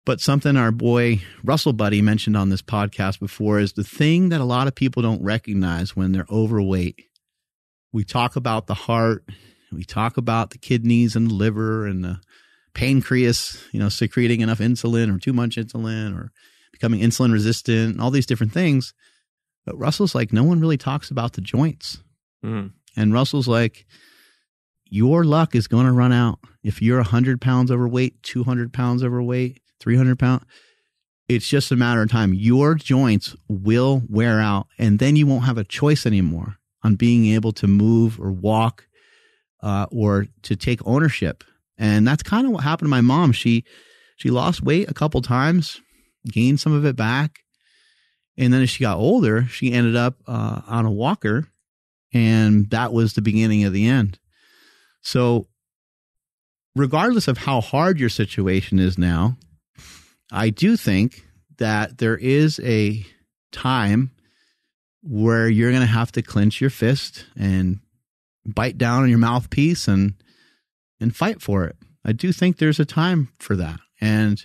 But 0.05 0.19
something 0.19 0.57
our 0.57 0.71
boy 0.71 1.21
Russell 1.43 1.73
Buddy 1.73 2.01
mentioned 2.01 2.35
on 2.35 2.49
this 2.49 2.61
podcast 2.61 3.19
before 3.19 3.59
is 3.59 3.73
the 3.73 3.83
thing 3.83 4.29
that 4.29 4.41
a 4.41 4.45
lot 4.45 4.67
of 4.67 4.75
people 4.75 5.03
don't 5.03 5.23
recognize 5.23 5.95
when 5.95 6.11
they're 6.11 6.25
overweight. 6.29 7.03
We 7.93 8.03
talk 8.03 8.35
about 8.35 8.67
the 8.67 8.73
heart, 8.73 9.25
we 9.71 9.83
talk 9.83 10.17
about 10.17 10.49
the 10.49 10.57
kidneys 10.57 11.15
and 11.15 11.29
the 11.29 11.33
liver 11.33 11.85
and 11.85 12.03
the 12.03 12.19
pancreas, 12.73 13.63
you 13.71 13.79
know, 13.79 13.89
secreting 13.89 14.41
enough 14.41 14.59
insulin 14.59 15.13
or 15.13 15.19
too 15.19 15.33
much 15.33 15.55
insulin 15.55 16.17
or 16.17 16.31
becoming 16.71 17.01
insulin 17.01 17.31
resistant, 17.31 17.99
all 17.99 18.11
these 18.11 18.25
different 18.25 18.53
things. 18.53 18.93
But 19.65 19.77
Russell's 19.77 20.15
like, 20.15 20.33
no 20.33 20.43
one 20.43 20.59
really 20.59 20.77
talks 20.77 21.11
about 21.11 21.33
the 21.33 21.41
joints. 21.41 21.99
Mm. 22.43 22.71
And 22.95 23.13
Russell's 23.13 23.47
like, 23.47 23.85
your 24.85 25.23
luck 25.23 25.55
is 25.55 25.67
going 25.67 25.85
to 25.85 25.91
run 25.91 26.11
out. 26.11 26.39
If 26.63 26.81
you're 26.81 26.97
100 26.97 27.39
pounds 27.39 27.71
overweight, 27.71 28.23
200 28.23 28.73
pounds 28.73 29.03
overweight, 29.03 29.61
300 29.79 30.19
pounds, 30.19 30.43
it's 31.29 31.47
just 31.47 31.71
a 31.71 31.77
matter 31.77 32.01
of 32.01 32.11
time. 32.11 32.33
Your 32.33 32.75
joints 32.75 33.35
will 33.47 34.01
wear 34.09 34.41
out, 34.41 34.67
and 34.77 34.99
then 34.99 35.15
you 35.15 35.25
won't 35.25 35.45
have 35.45 35.57
a 35.57 35.63
choice 35.63 36.05
anymore 36.05 36.57
on 36.83 36.95
being 36.95 37.25
able 37.27 37.53
to 37.53 37.67
move 37.67 38.19
or 38.19 38.31
walk 38.31 38.87
uh, 39.61 39.85
or 39.91 40.27
to 40.43 40.55
take 40.55 40.85
ownership 40.85 41.43
and 41.81 42.07
that's 42.07 42.21
kind 42.21 42.45
of 42.45 42.53
what 42.53 42.63
happened 42.63 42.85
to 42.85 42.91
my 42.91 43.01
mom. 43.01 43.31
She 43.31 43.65
she 44.15 44.29
lost 44.29 44.61
weight 44.61 44.89
a 44.89 44.93
couple 44.93 45.21
times, 45.21 45.81
gained 46.27 46.59
some 46.59 46.73
of 46.73 46.85
it 46.85 46.95
back, 46.95 47.39
and 48.37 48.53
then 48.53 48.61
as 48.61 48.69
she 48.69 48.83
got 48.83 48.97
older, 48.97 49.45
she 49.47 49.73
ended 49.73 49.95
up 49.95 50.15
uh, 50.27 50.61
on 50.67 50.85
a 50.85 50.91
walker, 50.91 51.47
and 52.13 52.69
that 52.69 52.93
was 52.93 53.13
the 53.13 53.21
beginning 53.21 53.63
of 53.63 53.73
the 53.73 53.87
end. 53.87 54.19
So, 55.01 55.47
regardless 56.75 57.27
of 57.27 57.39
how 57.39 57.61
hard 57.61 57.99
your 57.99 58.09
situation 58.09 58.77
is 58.77 58.99
now, 58.99 59.37
I 60.31 60.51
do 60.51 60.77
think 60.77 61.25
that 61.57 61.97
there 61.97 62.17
is 62.17 62.59
a 62.63 63.03
time 63.51 64.11
where 65.01 65.49
you're 65.49 65.71
going 65.71 65.81
to 65.81 65.87
have 65.87 66.11
to 66.11 66.21
clench 66.21 66.61
your 66.61 66.69
fist 66.69 67.25
and 67.35 67.79
bite 68.45 68.77
down 68.77 69.03
on 69.03 69.09
your 69.09 69.17
mouthpiece 69.17 69.87
and 69.87 70.13
and 70.99 71.15
fight 71.15 71.41
for 71.41 71.65
it. 71.65 71.75
I 72.05 72.11
do 72.11 72.31
think 72.31 72.57
there's 72.57 72.79
a 72.79 72.85
time 72.85 73.29
for 73.39 73.55
that. 73.55 73.79
And 73.99 74.43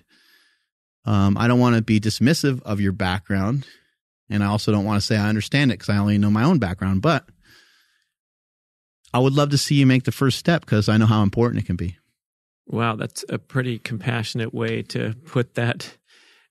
um, 1.04 1.36
I 1.38 1.48
don't 1.48 1.60
want 1.60 1.76
to 1.76 1.82
be 1.82 2.00
dismissive 2.00 2.62
of 2.62 2.80
your 2.80 2.92
background. 2.92 3.66
And 4.28 4.42
I 4.42 4.46
also 4.46 4.72
don't 4.72 4.84
want 4.84 5.00
to 5.00 5.06
say 5.06 5.16
I 5.16 5.28
understand 5.28 5.70
it 5.70 5.78
because 5.78 5.88
I 5.88 5.98
only 5.98 6.18
know 6.18 6.30
my 6.30 6.44
own 6.44 6.58
background. 6.58 7.02
But 7.02 7.26
I 9.14 9.18
would 9.18 9.34
love 9.34 9.50
to 9.50 9.58
see 9.58 9.76
you 9.76 9.86
make 9.86 10.04
the 10.04 10.12
first 10.12 10.38
step 10.38 10.62
because 10.62 10.88
I 10.88 10.96
know 10.96 11.06
how 11.06 11.22
important 11.22 11.62
it 11.62 11.66
can 11.66 11.76
be. 11.76 11.96
Wow, 12.66 12.96
that's 12.96 13.24
a 13.28 13.38
pretty 13.38 13.78
compassionate 13.78 14.52
way 14.52 14.82
to 14.82 15.14
put 15.26 15.54
that 15.54 15.96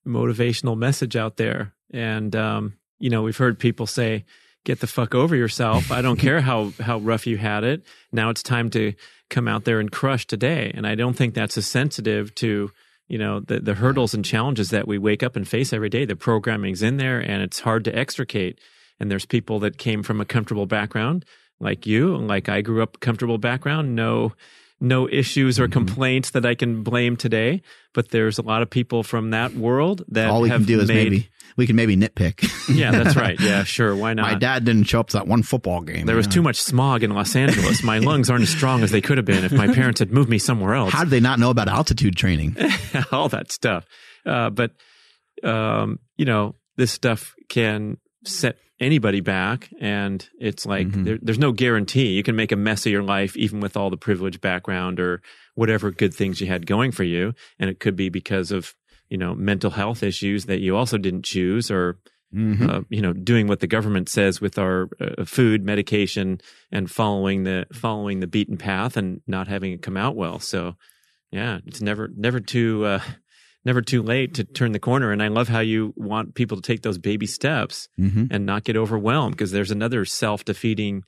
motivational 0.08 0.78
message 0.78 1.16
out 1.16 1.36
there. 1.36 1.74
And, 1.92 2.36
um, 2.36 2.78
you 3.00 3.10
know, 3.10 3.22
we've 3.22 3.38
heard 3.38 3.60
people 3.60 3.86
say, 3.86 4.24
get 4.66 4.82
the 4.82 4.88
fuck 4.88 5.16
over 5.16 5.36
yourself. 5.36 5.92
I 5.92 6.02
don't 6.02 6.20
care 6.20 6.42
how, 6.42 6.74
how 6.82 6.98
rough 6.98 7.26
you 7.26 7.38
had 7.38 7.64
it. 7.64 7.86
Now 8.12 8.30
it's 8.30 8.44
time 8.44 8.70
to 8.72 8.94
come 9.30 9.48
out 9.48 9.64
there 9.64 9.80
and 9.80 9.92
crush 9.92 10.28
today. 10.28 10.72
And 10.76 10.86
I 10.86 10.96
don't 10.96 11.14
think 11.14 11.34
that's 11.34 11.58
as 11.58 11.66
sensitive 11.66 12.36
to, 12.36 12.72
you 13.08 13.18
know, 13.18 13.40
the, 13.40 13.60
the 13.60 13.76
hurdles 13.76 14.14
and 14.14 14.26
challenges 14.26 14.72
that 14.72 14.88
we 14.88 14.98
wake 14.98 15.24
up 15.24 15.36
and 15.36 15.48
face 15.48 15.72
every 15.72 15.90
day. 15.90 16.04
The 16.04 16.16
programming's 16.16 16.82
in 16.82 16.98
there 16.98 17.20
and 17.20 17.42
it's 17.42 17.62
hard 17.62 17.86
to 17.86 17.98
extricate. 17.98 18.60
And 19.00 19.10
there's 19.10 19.26
people 19.26 19.60
that 19.60 19.78
came 19.78 20.04
from 20.04 20.20
a 20.20 20.26
comfortable 20.26 20.66
background 20.66 21.26
like 21.60 21.86
you, 21.86 22.18
like 22.18 22.50
I 22.50 22.62
grew 22.62 22.84
up 22.84 23.00
comfortable 23.00 23.38
background, 23.38 23.96
no, 23.96 24.34
no 24.82 25.08
issues 25.10 25.60
or 25.60 25.68
Mhm. 25.68 25.72
complaints 25.72 26.30
that 26.32 26.46
I 26.46 26.54
can 26.56 26.84
blame 26.84 27.16
today. 27.16 27.62
But 27.94 28.10
there's 28.10 28.38
a 28.38 28.42
lot 28.42 28.62
of 28.62 28.70
people 28.70 29.04
from 29.04 29.30
that 29.32 29.54
world 29.56 30.04
that 30.10 30.30
All 30.30 30.42
we 30.42 30.50
have 30.50 30.62
can 30.62 30.68
do 30.68 30.82
is 30.82 30.88
made, 30.90 30.96
maybe 31.12 31.30
we 31.56 31.66
can 31.66 31.76
maybe 31.76 31.96
nitpick. 31.96 32.50
Yeah, 32.76 32.92
that's 32.92 33.16
right. 33.16 33.40
Yeah, 33.40 33.64
sure. 33.64 33.96
Why 33.96 34.14
not? 34.14 34.24
My 34.32 34.36
dad 34.38 34.66
didn't 34.66 34.86
show 34.86 35.00
up 35.00 35.10
to 35.10 35.18
that 35.18 35.28
one 35.28 35.44
football 35.44 35.82
game. 35.82 36.06
There 36.08 36.16
was 36.16 36.28
know. 36.28 36.32
too 36.34 36.42
much 36.42 36.60
smog 36.62 37.04
in 37.04 37.12
Los 37.12 37.36
Angeles. 37.36 37.84
My 37.84 38.00
lungs 38.10 38.30
aren't 38.30 38.44
as 38.44 38.50
strong 38.50 38.84
as 38.84 38.92
they 38.92 39.02
could 39.02 39.18
have 39.18 39.26
been 39.26 39.46
if 39.46 39.54
my 39.54 39.68
parents 39.74 40.00
had 40.00 40.12
moved 40.12 40.30
me 40.30 40.40
somewhere 40.40 40.74
else. 40.74 40.92
How 40.92 41.04
did 41.04 41.12
they 41.12 41.20
not 41.22 41.40
know 41.40 41.52
about 41.52 41.68
altitude 41.70 42.16
training? 42.18 42.58
all 43.12 43.30
that 43.30 43.52
stuff. 43.52 43.86
Uh, 44.26 44.50
but 44.50 44.72
um, 45.44 46.00
you 46.18 46.26
know, 46.26 46.56
this 46.78 46.92
stuff 46.92 47.34
can 47.50 47.98
set 48.26 48.58
anybody 48.80 49.22
back, 49.22 49.70
and 49.80 50.28
it's 50.40 50.66
like 50.66 50.88
Mhm. 50.88 51.06
there, 51.06 51.20
there's 51.22 51.40
no 51.40 51.52
guarantee 51.54 52.08
you 52.08 52.24
can 52.24 52.36
make 52.36 52.52
a 52.52 52.58
mess 52.58 52.86
of 52.86 52.92
your 52.92 53.04
life, 53.04 53.38
even 53.38 53.62
with 53.62 53.78
all 53.78 53.90
the 53.90 53.98
privileged 53.98 54.42
background 54.42 55.00
or 55.00 55.22
whatever 55.54 55.92
good 55.92 56.14
things 56.14 56.42
you 56.42 56.48
had 56.48 56.66
going 56.66 56.92
for 56.92 57.04
you, 57.04 57.34
and 57.60 57.70
it 57.70 57.80
could 57.80 57.96
be 57.96 58.10
because 58.10 58.52
of 58.52 58.76
you 59.10 59.18
know 59.18 59.34
mental 59.36 59.72
health 59.72 60.04
issues 60.04 60.46
that 60.46 60.60
you 60.60 60.76
also 60.76 60.98
didn't 60.98 61.24
choose 61.26 61.72
or 61.72 61.98
Mhm. 62.34 62.70
uh, 62.70 62.82
you 62.90 63.02
know, 63.02 63.14
doing 63.14 63.48
what 63.48 63.62
the 63.62 63.68
government 63.68 64.10
says 64.10 64.42
with 64.42 64.58
our 64.58 64.90
uh, 65.00 65.24
food, 65.24 65.64
medication, 65.64 66.42
and 66.70 66.92
following 66.92 67.44
the 67.44 67.66
following 67.72 68.20
the 68.20 68.28
beaten 68.28 68.58
path 68.58 68.98
and 68.98 69.22
not 69.26 69.48
having 69.48 69.72
it 69.72 69.82
come 69.82 69.96
out 69.96 70.18
well. 70.18 70.40
So, 70.40 70.76
yeah, 71.32 71.60
it's 71.66 71.82
never 71.82 72.10
never 72.18 72.42
too 72.42 72.84
uh, 72.84 73.00
never 73.66 73.82
too 73.82 74.02
late 74.04 74.34
to 74.36 74.44
turn 74.44 74.72
the 74.72 74.80
corner. 74.80 75.12
And 75.12 75.22
I 75.24 75.28
love 75.28 75.48
how 75.48 75.60
you 75.60 75.94
want 75.98 76.36
people 76.36 76.58
to 76.58 76.64
take 76.64 76.84
those 76.84 76.98
baby 76.98 77.26
steps 77.26 77.88
Mhm. 78.00 78.28
and 78.32 78.46
not 78.46 78.64
get 78.64 78.78
overwhelmed 78.78 79.36
because 79.36 79.52
there's 79.52 79.72
another 79.72 80.06
self 80.06 80.46
defeating 80.46 81.04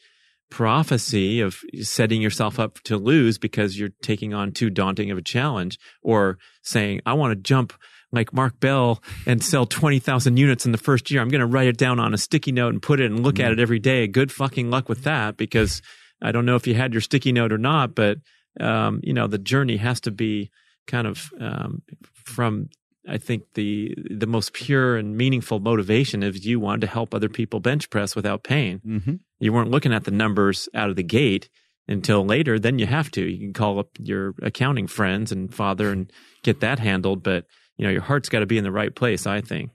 prophecy 0.50 1.42
of 1.42 1.60
setting 1.82 2.22
yourself 2.22 2.60
up 2.60 2.80
to 2.84 2.98
lose 2.98 3.38
because 3.38 3.78
you're 3.78 3.92
taking 4.02 4.34
on 4.34 4.52
too 4.52 4.70
daunting 4.70 5.12
of 5.12 5.18
a 5.18 5.22
challenge 5.22 5.78
or 6.02 6.38
saying, 6.64 7.02
I 7.06 7.14
want 7.14 7.32
to 7.32 7.36
jump 7.36 7.74
like 8.14 8.34
Mark 8.34 8.58
Bell 8.62 9.04
and 9.26 9.44
sell 9.44 9.66
20,000 9.66 10.38
units 10.38 10.66
in 10.66 10.72
the 10.72 10.78
first 10.78 11.12
year. 11.12 11.20
I'm 11.22 11.28
going 11.28 11.42
to 11.42 11.46
write 11.46 11.68
it 11.68 11.76
down 11.78 12.00
on 12.00 12.14
a 12.14 12.18
sticky 12.18 12.54
note 12.54 12.70
and 12.74 12.82
put 12.82 13.02
it 13.02 13.12
and 13.12 13.22
look 13.22 13.40
at 13.40 13.52
it 13.52 13.60
every 13.60 13.80
day. 13.80 14.08
Good 14.08 14.32
fucking 14.32 14.70
luck 14.70 14.88
with 14.88 15.04
that 15.04 15.36
because 15.36 15.82
I 16.22 16.32
don't 16.32 16.46
know 16.46 16.56
if 16.56 16.66
you 16.66 16.74
had 16.76 16.94
your 16.94 17.02
sticky 17.02 17.34
note 17.34 17.52
or 17.52 17.58
not, 17.58 17.94
but, 17.94 18.20
um, 18.62 19.02
you 19.04 19.14
know, 19.14 19.28
the 19.28 19.38
journey 19.38 19.76
has 19.78 20.00
to 20.02 20.12
be 20.12 20.50
kind 20.88 21.06
of, 21.06 21.30
um, 21.42 21.82
from, 22.28 22.70
I 23.08 23.18
think 23.18 23.44
the, 23.54 23.96
the 24.10 24.28
most 24.28 24.54
pure 24.54 24.98
and 24.98 25.18
meaningful 25.18 25.60
motivation 25.60 26.24
is 26.24 26.46
you 26.46 26.60
wanted 26.60 26.82
to 26.82 26.88
help 26.88 27.14
other 27.14 27.30
people 27.30 27.60
bench 27.60 27.90
press 27.90 28.16
without 28.16 28.44
pain. 28.44 28.82
Mhm. 28.86 29.20
You 29.40 29.54
weren't 29.54 29.72
looking 29.72 29.94
at 29.94 30.04
the 30.04 30.12
numbers 30.12 30.68
out 30.74 30.90
of 30.90 30.96
the 30.96 31.04
gate 31.04 31.50
until 31.88 32.26
later. 32.26 32.60
Then 32.60 32.80
you 32.80 32.86
have 32.86 33.10
to. 33.12 33.22
You 33.22 33.38
can 33.38 33.54
call 33.54 33.80
up 33.80 33.90
your 34.00 34.34
accounting 34.42 34.88
friends 34.88 35.32
and 35.32 35.54
father 35.54 35.92
and 35.92 36.12
get 36.44 36.60
that 36.60 36.80
handled. 36.80 37.24
But 37.24 37.46
you 37.78 37.86
know, 37.86 37.92
your 37.92 38.02
heart's 38.02 38.30
got 38.30 38.40
to 38.40 38.46
be 38.46 38.58
in 38.58 38.64
the 38.64 38.72
right 38.72 38.94
place. 38.94 39.26
I 39.28 39.42
think. 39.42 39.72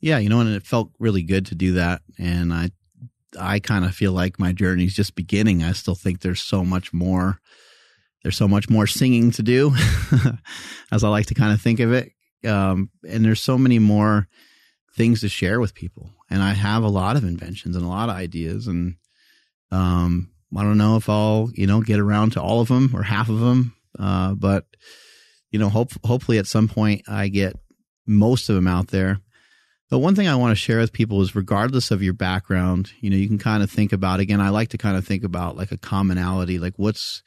Yeah, 0.00 0.18
you 0.18 0.28
know, 0.28 0.40
and 0.40 0.50
it 0.50 0.66
felt 0.66 0.90
really 0.98 1.22
good 1.22 1.46
to 1.46 1.54
do 1.54 1.72
that. 1.72 2.02
And 2.18 2.52
I, 2.52 2.70
I 3.38 3.60
kind 3.60 3.84
of 3.84 3.94
feel 3.94 4.12
like 4.12 4.38
my 4.38 4.52
journey's 4.52 4.94
just 4.94 5.14
beginning. 5.14 5.62
I 5.62 5.72
still 5.72 5.94
think 5.94 6.20
there's 6.20 6.42
so 6.42 6.64
much 6.64 6.92
more. 6.92 7.40
There's 8.26 8.36
so 8.36 8.48
much 8.48 8.68
more 8.68 8.88
singing 8.88 9.30
to 9.30 9.42
do, 9.44 9.72
as 10.90 11.04
I 11.04 11.08
like 11.08 11.26
to 11.26 11.34
kind 11.34 11.52
of 11.52 11.60
think 11.60 11.78
of 11.78 11.92
it. 11.92 12.10
Um, 12.44 12.90
and 13.08 13.24
there's 13.24 13.40
so 13.40 13.56
many 13.56 13.78
more 13.78 14.26
things 14.96 15.20
to 15.20 15.28
share 15.28 15.60
with 15.60 15.76
people. 15.76 16.10
And 16.28 16.42
I 16.42 16.52
have 16.52 16.82
a 16.82 16.88
lot 16.88 17.14
of 17.14 17.22
inventions 17.22 17.76
and 17.76 17.84
a 17.84 17.88
lot 17.88 18.08
of 18.08 18.16
ideas. 18.16 18.66
And 18.66 18.96
um, 19.70 20.32
I 20.56 20.64
don't 20.64 20.76
know 20.76 20.96
if 20.96 21.08
I'll, 21.08 21.50
you 21.54 21.68
know, 21.68 21.82
get 21.82 22.00
around 22.00 22.32
to 22.32 22.42
all 22.42 22.60
of 22.60 22.66
them 22.66 22.90
or 22.96 23.04
half 23.04 23.28
of 23.28 23.38
them. 23.38 23.76
Uh, 23.96 24.34
but 24.34 24.66
you 25.52 25.60
know, 25.60 25.68
hope 25.68 25.92
hopefully 26.04 26.38
at 26.38 26.48
some 26.48 26.66
point 26.66 27.02
I 27.08 27.28
get 27.28 27.56
most 28.08 28.48
of 28.48 28.56
them 28.56 28.66
out 28.66 28.88
there. 28.88 29.20
But 29.88 30.00
one 30.00 30.16
thing 30.16 30.26
I 30.26 30.34
want 30.34 30.50
to 30.50 30.60
share 30.60 30.80
with 30.80 30.92
people 30.92 31.22
is 31.22 31.36
regardless 31.36 31.92
of 31.92 32.02
your 32.02 32.12
background, 32.12 32.90
you 33.00 33.08
know, 33.08 33.16
you 33.16 33.28
can 33.28 33.38
kind 33.38 33.62
of 33.62 33.70
think 33.70 33.92
about 33.92 34.18
again, 34.18 34.40
I 34.40 34.48
like 34.48 34.70
to 34.70 34.78
kind 34.78 34.96
of 34.96 35.06
think 35.06 35.22
about 35.22 35.56
like 35.56 35.70
a 35.70 35.78
commonality, 35.78 36.58
like 36.58 36.74
what's 36.74 37.22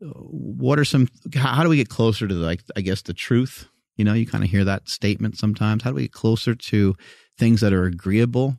what 0.00 0.78
are 0.78 0.84
some 0.84 1.08
how 1.34 1.62
do 1.62 1.68
we 1.68 1.76
get 1.76 1.88
closer 1.88 2.26
to 2.26 2.34
like 2.34 2.62
I 2.76 2.80
guess 2.80 3.02
the 3.02 3.14
truth? 3.14 3.68
You 3.96 4.04
know, 4.04 4.14
you 4.14 4.26
kind 4.26 4.44
of 4.44 4.50
hear 4.50 4.64
that 4.64 4.88
statement 4.88 5.36
sometimes. 5.36 5.82
How 5.82 5.90
do 5.90 5.96
we 5.96 6.02
get 6.02 6.12
closer 6.12 6.54
to 6.54 6.96
things 7.38 7.60
that 7.60 7.72
are 7.72 7.84
agreeable? 7.84 8.56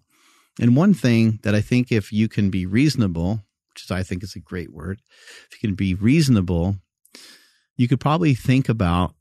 And 0.59 0.76
one 0.76 0.93
thing 0.93 1.39
that 1.43 1.55
I 1.55 1.61
think 1.61 1.91
if 1.91 2.11
you 2.11 2.27
can 2.27 2.49
be 2.49 2.65
reasonable, 2.65 3.41
which 3.73 3.85
is 3.85 3.91
I 3.91 4.03
think 4.03 4.23
is 4.23 4.35
a 4.35 4.39
great 4.39 4.72
word, 4.72 4.99
if 5.49 5.61
you 5.61 5.68
can 5.68 5.76
be 5.76 5.95
reasonable, 5.95 6.76
you 7.77 7.88
could 7.88 7.99
probably 7.99 8.35
think 8.35 8.69
about 8.69 9.15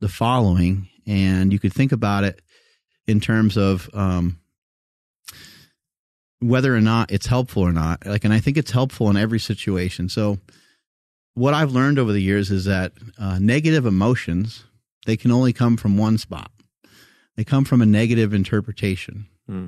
the 0.00 0.08
following, 0.08 0.88
and 1.06 1.52
you 1.52 1.60
could 1.60 1.72
think 1.72 1.92
about 1.92 2.24
it 2.24 2.40
in 3.06 3.20
terms 3.20 3.56
of 3.56 3.88
um, 3.94 4.40
whether 6.40 6.74
or 6.74 6.80
not 6.80 7.12
it's 7.12 7.26
helpful 7.26 7.62
or 7.62 7.72
not. 7.72 8.04
Like, 8.04 8.24
and 8.24 8.34
I 8.34 8.40
think 8.40 8.56
it's 8.56 8.72
helpful 8.72 9.10
in 9.10 9.16
every 9.16 9.38
situation. 9.38 10.08
So, 10.08 10.38
what 11.34 11.54
I've 11.54 11.72
learned 11.72 11.98
over 11.98 12.12
the 12.12 12.20
years 12.22 12.50
is 12.50 12.64
that 12.66 12.92
uh, 13.18 13.38
negative 13.40 13.86
emotions 13.86 14.64
they 15.06 15.16
can 15.16 15.32
only 15.32 15.52
come 15.52 15.76
from 15.76 15.96
one 15.98 16.16
spot. 16.18 16.50
They 17.36 17.44
come 17.44 17.64
from 17.64 17.80
a 17.82 17.86
negative 17.86 18.32
interpretation, 18.34 19.26
Hmm. 19.48 19.66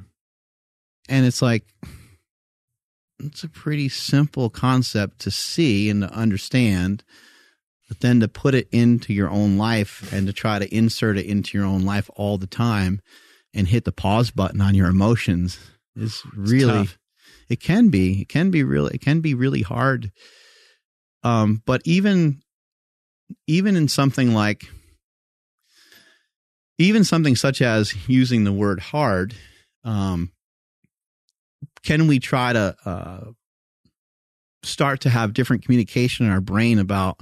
and 1.09 1.27
it's 1.27 1.43
like 1.43 1.65
it's 3.19 3.43
a 3.43 3.49
pretty 3.49 3.89
simple 3.89 4.51
concept 4.51 5.19
to 5.21 5.31
see 5.31 5.89
and 5.91 6.03
to 6.03 6.13
understand 6.13 7.03
but 7.89 8.01
then 8.01 8.19
to 8.21 8.29
put 8.29 8.55
it 8.55 8.67
into 8.73 9.13
your 9.13 9.29
own 9.31 9.59
life 9.59 10.11
and 10.13 10.27
to 10.27 10.33
try 10.33 10.59
to 10.59 10.75
insert 10.75 11.19
it 11.19 11.27
into 11.27 11.57
your 11.57 11.67
own 11.67 11.85
life 11.85 12.09
all 12.17 12.39
the 12.39 12.47
time 12.47 13.01
and 13.53 13.69
hit 13.69 13.85
the 13.85 13.93
pause 13.93 14.31
button 14.31 14.61
on 14.61 14.75
your 14.75 14.89
emotions 14.89 15.59
is 15.97 16.23
really 16.35 16.87
tough. 16.87 16.99
it 17.49 17.61
can 17.61 17.89
be 17.89 18.23
it 18.23 18.29
can 18.29 18.51
be 18.51 18.63
really 18.65 18.95
it 18.95 19.01
can 19.01 19.21
be 19.21 19.35
really 19.35 19.63
hard 19.63 20.11
um 21.25 21.63
but 21.67 21.83
even 21.85 22.41
even 23.47 23.77
in 23.77 23.89
something 23.89 24.33
like 24.35 24.65
even 26.79 27.05
something 27.05 27.35
such 27.35 27.61
as 27.63 27.95
using 28.09 28.45
the 28.45 28.53
word 28.53 28.79
hard 28.79 29.35
um 29.85 30.31
can 31.83 32.07
we 32.07 32.19
try 32.19 32.53
to 32.53 32.77
uh 32.85 33.25
start 34.63 35.01
to 35.03 35.11
have 35.11 35.35
different 35.35 35.65
communication 35.65 36.27
in 36.27 36.33
our 36.33 36.41
brain 36.41 36.79
about 36.79 37.21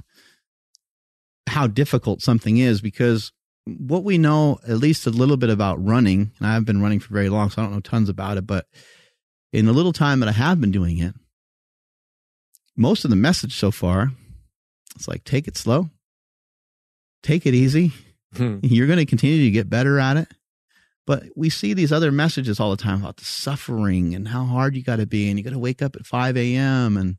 how 1.47 1.67
difficult 1.67 2.21
something 2.21 2.57
is? 2.57 2.81
Because 2.81 3.33
what 3.65 4.03
we 4.03 4.17
know 4.17 4.59
at 4.67 4.77
least 4.77 5.07
a 5.07 5.11
little 5.11 5.37
bit 5.37 5.49
about 5.49 5.83
running 5.83 6.31
and 6.37 6.47
i've 6.47 6.65
been 6.65 6.81
running 6.81 6.99
for 6.99 7.13
very 7.13 7.29
long 7.29 7.49
so 7.49 7.61
i 7.61 7.65
don't 7.65 7.73
know 7.73 7.79
tons 7.79 8.09
about 8.09 8.37
it 8.37 8.45
but 8.45 8.65
in 9.53 9.65
the 9.65 9.71
little 9.71 9.93
time 9.93 10.19
that 10.19 10.27
i 10.27 10.33
have 10.33 10.59
been 10.59 10.69
doing 10.69 10.97
it 10.97 11.13
most 12.75 13.03
of 13.03 13.09
the 13.09 13.15
message 13.15 13.55
so 13.55 13.71
far 13.71 14.11
it's 14.95 15.07
like 15.07 15.23
take 15.23 15.47
it 15.47 15.57
slow 15.57 15.89
take 17.21 17.45
it 17.45 17.53
easy 17.53 17.91
Hmm. 18.35 18.57
you're 18.63 18.87
going 18.87 18.97
to 18.97 19.05
continue 19.05 19.43
to 19.43 19.51
get 19.51 19.69
better 19.69 19.99
at 19.99 20.17
it 20.17 20.27
but 21.05 21.23
we 21.35 21.49
see 21.49 21.73
these 21.73 21.91
other 21.91 22.11
messages 22.11 22.59
all 22.59 22.71
the 22.71 22.77
time 22.77 23.01
about 23.01 23.17
the 23.17 23.25
suffering 23.25 24.15
and 24.15 24.29
how 24.29 24.45
hard 24.45 24.75
you 24.75 24.81
got 24.81 24.95
to 24.95 25.05
be 25.05 25.29
and 25.29 25.37
you 25.37 25.43
got 25.43 25.51
to 25.51 25.59
wake 25.59 25.83
up 25.83 25.95
at 25.95 26.07
5 26.07 26.35
a.m 26.35 26.97
and 26.97 27.17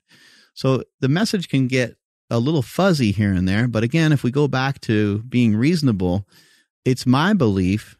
so 0.54 0.82
the 1.00 1.08
message 1.08 1.48
can 1.48 1.68
get 1.68 1.96
a 2.30 2.38
little 2.38 2.62
fuzzy 2.62 3.12
here 3.12 3.32
and 3.32 3.48
there. 3.48 3.68
But 3.68 3.82
again, 3.84 4.12
if 4.12 4.22
we 4.22 4.30
go 4.30 4.48
back 4.48 4.80
to 4.82 5.22
being 5.24 5.56
reasonable, 5.56 6.26
it's 6.84 7.06
my 7.06 7.32
belief 7.32 7.98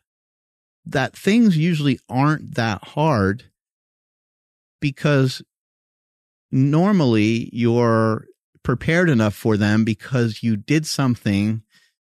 that 0.86 1.16
things 1.16 1.56
usually 1.56 1.98
aren't 2.08 2.54
that 2.56 2.84
hard 2.84 3.44
because 4.80 5.42
normally 6.54 7.50
you're 7.52 8.26
prepared 8.62 9.10
enough 9.10 9.34
for 9.34 9.56
them 9.56 9.84
because 9.84 10.42
you 10.42 10.56
did 10.56 10.86
something 10.86 11.62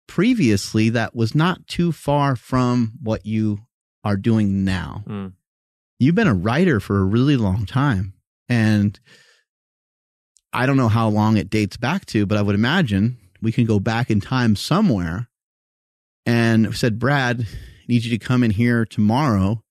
previously 0.09 0.91
that 0.91 1.15
was 1.15 1.35
not 1.35 1.67
too 1.69 1.93
far 1.93 2.35
from 2.35 2.93
what 3.01 3.25
you 3.25 3.61
are 4.03 4.17
doing 4.17 4.65
now. 4.65 5.05
Hmm. 5.07 5.29
You've 6.01 6.17
been 6.17 6.27
a 6.27 6.35
writer 6.35 6.81
for 6.81 6.99
a 6.99 7.05
really 7.05 7.37
long 7.37 7.65
time. 7.65 8.15
And 8.49 8.99
I 10.53 10.67
don't 10.67 10.77
know 10.77 10.89
how 10.89 11.09
long 11.09 11.37
it 11.37 11.49
dates 11.49 11.77
back 11.77 12.05
to, 12.07 12.27
but 12.27 12.37
I 12.37 12.43
would 12.43 12.57
imagine 12.57 13.19
we 13.41 13.53
can 13.53 13.67
go 13.67 13.79
back 13.79 14.11
in 14.11 14.21
time 14.21 14.57
somewhere 14.57 15.29
and 16.27 16.75
said, 16.75 16.99
Brad, 16.99 17.43
I 17.43 17.85
need 17.87 18.05
you 18.05 18.11
to 18.11 18.25
come 18.25 18.43
in 18.43 18.51
here 18.51 18.85
tomorrow 18.85 19.63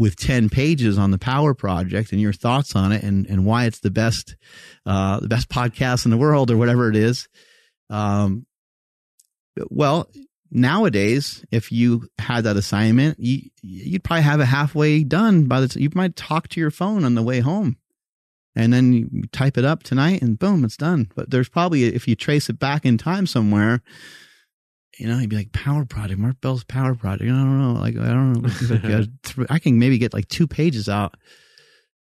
with 0.00 0.16
10 0.16 0.48
pages 0.48 0.96
on 0.96 1.10
the 1.10 1.18
power 1.18 1.52
project 1.52 2.10
and 2.10 2.22
your 2.22 2.32
thoughts 2.32 2.74
on 2.74 2.90
it 2.90 3.02
and, 3.02 3.26
and 3.26 3.44
why 3.44 3.66
it's 3.66 3.80
the 3.80 3.90
best, 3.90 4.34
uh, 4.86 5.20
the 5.20 5.28
best 5.28 5.50
podcast 5.50 6.06
in 6.06 6.10
the 6.10 6.16
world 6.16 6.50
or 6.50 6.56
whatever 6.56 6.88
it 6.88 6.96
is. 6.96 7.28
Um, 7.90 8.46
well, 9.68 10.10
nowadays, 10.50 11.44
if 11.50 11.70
you 11.70 12.08
had 12.18 12.44
that 12.44 12.56
assignment, 12.56 13.20
you, 13.20 13.50
you'd 13.60 14.02
probably 14.02 14.22
have 14.22 14.40
it 14.40 14.46
halfway 14.46 15.04
done 15.04 15.44
by 15.44 15.60
the 15.60 15.68
time 15.68 15.82
you 15.82 15.90
might 15.94 16.16
talk 16.16 16.48
to 16.48 16.60
your 16.60 16.70
phone 16.70 17.04
on 17.04 17.14
the 17.14 17.22
way 17.22 17.40
home 17.40 17.76
and 18.56 18.72
then 18.72 18.94
you 18.94 19.24
type 19.32 19.58
it 19.58 19.66
up 19.66 19.82
tonight 19.82 20.22
and 20.22 20.38
boom, 20.38 20.64
it's 20.64 20.78
done. 20.78 21.10
But 21.14 21.28
there's 21.28 21.50
probably, 21.50 21.84
if 21.84 22.08
you 22.08 22.16
trace 22.16 22.48
it 22.48 22.58
back 22.58 22.86
in 22.86 22.96
time 22.96 23.26
somewhere, 23.26 23.82
you 25.00 25.08
know, 25.08 25.18
you'd 25.18 25.30
be 25.30 25.36
like 25.36 25.52
power 25.52 25.84
project, 25.84 26.20
Mark 26.20 26.40
Bell's 26.40 26.62
power 26.64 26.94
project. 26.94 27.24
I 27.30 27.34
don't 27.34 27.58
know. 27.74 27.80
Like, 27.80 27.96
I 27.96 28.08
don't 28.08 28.32
know. 28.34 28.48
Like, 28.70 28.84
uh, 28.84 29.44
I 29.54 29.58
can 29.58 29.78
maybe 29.78 29.98
get 29.98 30.12
like 30.12 30.28
two 30.28 30.46
pages 30.46 30.88
out 30.88 31.14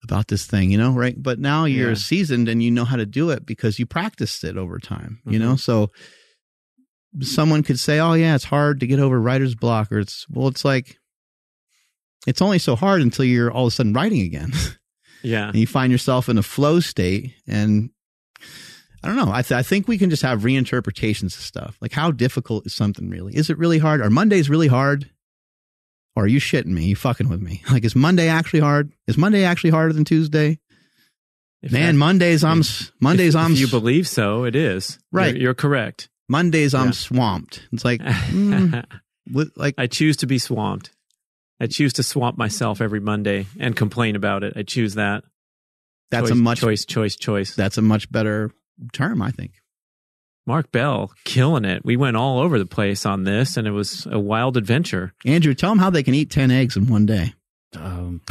about 0.04 0.28
this 0.30 0.46
thing, 0.46 0.72
you 0.72 0.78
know, 0.78 0.92
right? 0.94 1.16
But 1.22 1.40
now 1.40 1.66
you're 1.66 1.90
Yeah. 1.90 1.96
seasoned 1.96 2.48
and 2.48 2.62
you 2.64 2.72
know 2.72 2.86
how 2.86 2.96
to 2.96 3.06
do 3.06 3.32
it 3.32 3.46
because 3.46 3.80
you 3.80 3.86
practiced 3.86 4.44
it 4.44 4.56
over 4.56 4.80
time, 4.80 5.20
you 5.26 5.38
Mhm. 5.40 5.42
know? 5.42 5.56
So 5.56 5.92
someone 7.22 7.64
could 7.64 7.80
say, 7.80 8.00
oh, 8.00 8.14
yeah, 8.14 8.36
it's 8.36 8.44
hard 8.46 8.80
to 8.82 8.88
get 8.88 9.00
over 9.00 9.20
writer's 9.20 9.56
block, 9.56 9.92
or 9.92 10.00
it's, 10.00 10.26
well, 10.30 10.48
it's 10.48 10.64
like, 10.66 10.98
it's 12.28 12.42
only 12.42 12.60
so 12.60 12.76
hard 12.76 13.02
until 13.02 13.26
you're 13.26 13.52
all 13.52 13.68
of 13.68 13.74
a 13.74 13.76
sudden 13.76 13.94
writing 13.94 14.22
again 14.22 14.52
Yeah. 15.24 15.48
and 15.50 15.56
you 15.58 15.68
find 15.68 15.92
yourself 15.92 16.30
in 16.30 16.38
a 16.38 16.44
flow 16.44 16.80
state. 16.80 17.34
And 17.48 17.90
I 19.06 19.08
don't 19.10 19.18
know. 19.18 19.32
I, 19.32 19.42
th- 19.44 19.58
I 19.58 19.62
think 19.64 19.88
we 19.88 19.98
can 19.98 20.10
just 20.10 20.24
have 20.24 20.42
reinterpretations 20.42 21.36
of 21.36 21.42
stuff. 21.44 21.78
Like, 21.82 21.92
how 21.92 22.12
difficult 22.12 22.66
is 22.66 22.74
something 22.74 23.10
really? 23.10 23.36
Is 23.36 23.50
it 23.50 23.58
really 23.58 23.78
hard? 23.78 24.02
Are 24.02 24.10
Mondays 24.10 24.50
really 24.50 24.68
hard? 24.68 25.10
Or 26.16 26.24
are 26.24 26.28
you 26.28 26.40
shitting 26.40 26.68
me? 26.68 26.86
you 26.86 26.96
fucking 26.96 27.30
with 27.30 27.42
me? 27.42 27.62
Like, 27.72 27.84
is 27.86 27.96
Monday 27.96 28.28
actually 28.30 28.62
hard? 28.62 28.92
Is 29.08 29.18
Monday 29.18 29.44
actually 29.44 29.70
harder 29.72 29.94
than 29.94 30.06
Tuesday? 30.06 30.60
If 31.62 31.72
Man, 31.72 31.96
that- 31.96 32.00
Mondays 32.00 32.44
I'm 32.44 32.60
s- 32.60 32.92
Mondays 33.00 33.36
if, 33.36 33.42
I'm 33.42 33.52
If 33.54 33.60
you 33.60 33.68
believe 33.68 34.08
so, 34.08 34.44
it 34.46 34.56
is. 34.56 34.98
Right. 35.12 35.34
You're, 35.36 35.44
you're 35.44 35.54
correct. 35.54 36.10
Mondays 36.28 36.74
I'm 36.74 36.94
swamped. 36.94 37.68
It's 37.72 37.86
like, 37.86 38.02
mm, 38.02 38.84
like 39.56 39.76
I 39.78 39.88
choose 39.88 40.18
to 40.18 40.28
be 40.28 40.40
swamped. 40.40 40.92
I 41.60 41.68
choose 41.68 41.94
to 41.94 42.04
swamp 42.04 42.38
myself 42.38 42.82
every 42.82 43.00
Monday 43.00 43.46
and 43.60 43.76
complain 43.76 44.16
about 44.16 44.44
it. 44.44 44.54
I 44.56 44.64
choose 44.64 44.96
that. 44.96 45.24
that's 46.12 46.30
choice, 46.30 46.32
a 46.32 46.36
much 46.36 46.60
choice, 46.60 46.86
choice, 46.86 47.16
choice. 47.16 47.56
that's 47.56 47.78
a 47.78 47.82
much 47.82 48.12
better 48.12 48.52
term, 48.94 49.22
I 49.22 49.32
think. 49.32 49.54
Mark 50.48 50.72
Bell 50.72 51.12
killing 51.24 51.66
it. 51.66 51.84
We 51.84 51.98
went 51.98 52.18
all 52.18 52.40
over 52.40 52.60
the 52.60 52.68
place 52.68 53.06
on 53.06 53.24
this, 53.24 53.58
and 53.58 53.68
it 53.68 53.72
was 53.72 54.06
a 54.10 54.20
wild 54.20 54.58
adventure. 54.58 55.14
Andrew, 55.26 55.56
tell 55.56 55.72
them 55.72 55.80
how 55.80 55.90
they 55.90 56.04
can 56.04 56.14
eat 56.14 56.30
ten 56.30 56.52
eggs 56.52 56.78
in 56.78 56.88
one 56.88 57.08
day. 57.08 57.34
Um, 57.76 58.22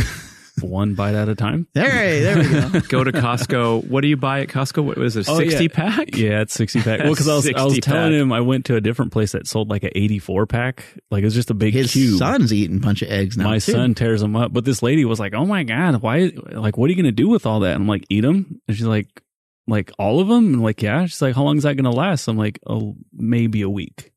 one 0.61 0.95
bite 0.95 1.17
at 1.17 1.29
a 1.29 1.35
time. 1.35 1.67
There, 1.75 1.91
there 1.91 2.39
we 2.39 2.45
go. 2.81 2.81
Go 2.89 3.05
to 3.05 3.11
Costco. 3.11 3.89
what 3.89 4.03
do 4.03 4.07
you 4.09 4.17
buy 4.17 4.43
at 4.43 4.49
Costco? 4.49 4.85
What 4.85 4.97
was 4.97 5.17
it? 5.17 5.29
Oh, 5.29 5.41
yeah. 5.41 5.49
Sixty 5.51 5.69
pack? 5.69 6.17
Yeah, 6.17 6.43
it's 6.43 6.55
sixty 6.55 6.81
pack. 6.81 7.01
Well, 7.05 7.11
because 7.13 7.27
I 7.27 7.35
was, 7.35 7.53
I 7.53 7.65
was 7.65 7.79
telling 7.81 8.13
him 8.13 8.33
I 8.33 8.41
went 8.43 8.67
to 8.67 8.77
a 8.77 8.81
different 8.81 9.11
place 9.11 9.33
that 9.33 9.49
sold 9.49 9.69
like 9.69 9.83
an 9.83 9.91
eighty-four 9.97 10.47
pack. 10.47 10.85
Like 11.11 11.23
it 11.23 11.27
was 11.27 11.35
just 11.35 11.51
a 11.51 11.55
big 11.55 11.75
His 11.75 11.91
cube. 11.93 12.19
son's 12.19 12.53
eating 12.53 12.77
a 12.77 12.81
bunch 12.81 13.03
of 13.03 13.11
eggs 13.11 13.37
now. 13.37 13.45
My 13.45 13.59
too. 13.59 13.73
son 13.73 13.95
tears 13.95 14.21
them 14.21 14.37
up, 14.37 14.53
but 14.53 14.65
this 14.65 14.85
lady 14.85 15.05
was 15.05 15.19
like, 15.19 15.35
"Oh 15.35 15.45
my 15.47 15.65
god, 15.65 16.01
why? 16.01 16.31
Like, 16.53 16.79
what 16.79 16.87
are 16.87 16.93
you 16.93 16.97
gonna 16.97 17.11
do 17.11 17.29
with 17.29 17.45
all 17.45 17.59
that?" 17.61 17.75
And 17.75 17.83
I'm 17.83 17.89
like, 17.89 18.07
"Eat 18.09 18.21
them." 18.21 18.61
And 18.69 18.77
she's 18.77 18.87
like, 18.87 19.09
"Like 19.67 19.93
all 19.99 20.21
of 20.21 20.29
them?" 20.29 20.55
And 20.55 20.63
like, 20.63 20.83
"Yeah." 20.83 21.07
She's 21.07 21.23
like, 21.23 21.35
"How 21.35 21.43
long 21.43 21.57
is 21.57 21.63
that 21.65 21.77
gonna 21.77 21.91
last?" 21.91 22.29
I'm 22.29 22.37
like, 22.39 22.59
"Oh, 22.67 22.97
maybe 23.13 23.63
a 23.63 23.71
week." 23.71 24.13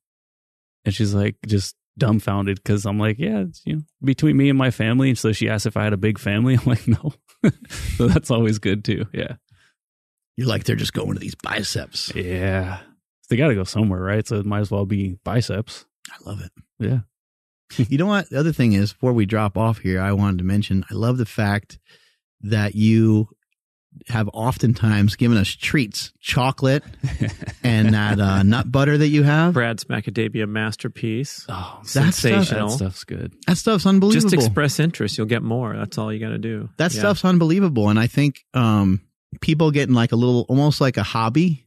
And 0.85 0.93
she's 0.93 1.13
like, 1.13 1.35
just 1.45 1.75
dumbfounded 1.97 2.57
because 2.57 2.85
I'm 2.85 2.99
like, 2.99 3.17
"Yeah, 3.19 3.39
it's 3.41 3.61
you 3.65 3.77
know 3.77 3.81
between 4.03 4.37
me 4.37 4.49
and 4.49 4.57
my 4.57 4.71
family." 4.71 5.09
And 5.09 5.17
so 5.17 5.31
she 5.31 5.49
asked 5.49 5.65
if 5.65 5.77
I 5.77 5.83
had 5.83 5.93
a 5.93 5.97
big 5.97 6.19
family. 6.19 6.55
I'm 6.59 6.65
like, 6.65 6.87
"No." 6.87 7.13
so 7.97 8.07
that's 8.07 8.31
always 8.31 8.59
good 8.59 8.83
too. 8.83 9.05
Yeah, 9.13 9.35
You're 10.37 10.47
like 10.47 10.63
they're 10.63 10.75
just 10.75 10.93
going 10.93 11.13
to 11.13 11.19
these 11.19 11.35
biceps. 11.35 12.11
yeah. 12.15 12.79
They 13.29 13.35
got 13.35 13.49
to 13.49 13.55
go 13.55 13.65
somewhere, 13.65 14.01
right? 14.01 14.25
So 14.25 14.37
it 14.37 14.45
might 14.45 14.61
as 14.61 14.71
well 14.71 14.85
be 14.85 15.19
biceps. 15.25 15.85
I 16.09 16.15
love 16.29 16.39
it. 16.41 16.51
Yeah. 16.79 16.99
you 17.89 17.97
know 17.97 18.05
what? 18.05 18.29
The 18.29 18.39
other 18.39 18.53
thing 18.53 18.71
is, 18.71 18.93
before 18.93 19.11
we 19.11 19.25
drop 19.25 19.57
off 19.57 19.79
here, 19.79 19.99
I 19.99 20.13
wanted 20.13 20.37
to 20.37 20.43
mention 20.45 20.85
I 20.89 20.93
love 20.93 21.17
the 21.17 21.25
fact 21.25 21.77
that 22.41 22.75
you 22.75 23.27
have 24.07 24.29
oftentimes 24.33 25.15
given 25.15 25.37
us 25.37 25.47
treats, 25.49 26.11
chocolate 26.19 26.83
and 27.63 27.93
that 27.93 28.19
uh, 28.19 28.43
nut 28.43 28.71
butter 28.71 28.97
that 28.97 29.07
you 29.07 29.23
have. 29.23 29.53
Brad's 29.53 29.83
macadamia 29.85 30.47
masterpiece. 30.47 31.45
Oh, 31.49 31.79
That 31.81 31.87
stuff- 31.89 32.13
sensational. 32.15 32.69
that 32.69 32.75
stuff's 32.75 33.03
good. 33.03 33.33
That 33.47 33.57
stuff's 33.57 33.85
unbelievable. 33.85 34.29
Just 34.29 34.33
express 34.45 34.79
interest. 34.79 35.17
You'll 35.17 35.27
get 35.27 35.43
more. 35.43 35.75
That's 35.75 35.97
all 35.97 36.11
you 36.13 36.19
got 36.19 36.29
to 36.29 36.37
do. 36.37 36.69
that 36.77 36.93
Yeah. 36.93 36.99
stuff's 36.99 37.25
unbelievable, 37.25 37.89
and 37.89 37.99
I 37.99 38.07
think 38.07 38.45
um, 38.53 39.01
people 39.41 39.71
getting 39.71 39.95
like 39.95 40.11
a 40.11 40.15
little, 40.15 40.45
almost 40.49 40.79
like 40.81 40.97
a 40.97 41.03
hobby 41.03 41.65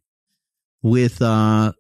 with 0.83 1.21
uh, 1.23 1.73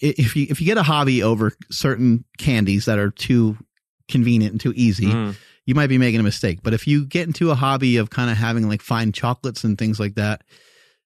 if 0.00 0.34
you 0.36 0.46
if 0.50 0.60
you 0.60 0.66
get 0.66 0.78
a 0.78 0.82
hobby 0.82 1.22
over 1.22 1.52
certain 1.70 2.24
candies 2.38 2.86
that 2.86 2.98
are 2.98 3.10
too 3.10 3.56
convenient 4.08 4.52
and 4.52 4.60
too 4.60 4.72
easy, 4.76 5.06
Mm. 5.06 5.36
You 5.66 5.74
might 5.74 5.88
be 5.88 5.98
making 5.98 6.20
a 6.20 6.24
mistake. 6.24 6.60
But 6.62 6.74
if 6.74 6.86
you 6.86 7.06
get 7.06 7.26
into 7.26 7.50
a 7.50 7.54
hobby 7.54 7.96
of 7.96 8.10
kind 8.10 8.30
of 8.30 8.36
having 8.36 8.68
like 8.68 8.82
fine 8.82 9.12
chocolates 9.12 9.64
and 9.64 9.78
things 9.78 9.98
like 9.98 10.14
that, 10.16 10.42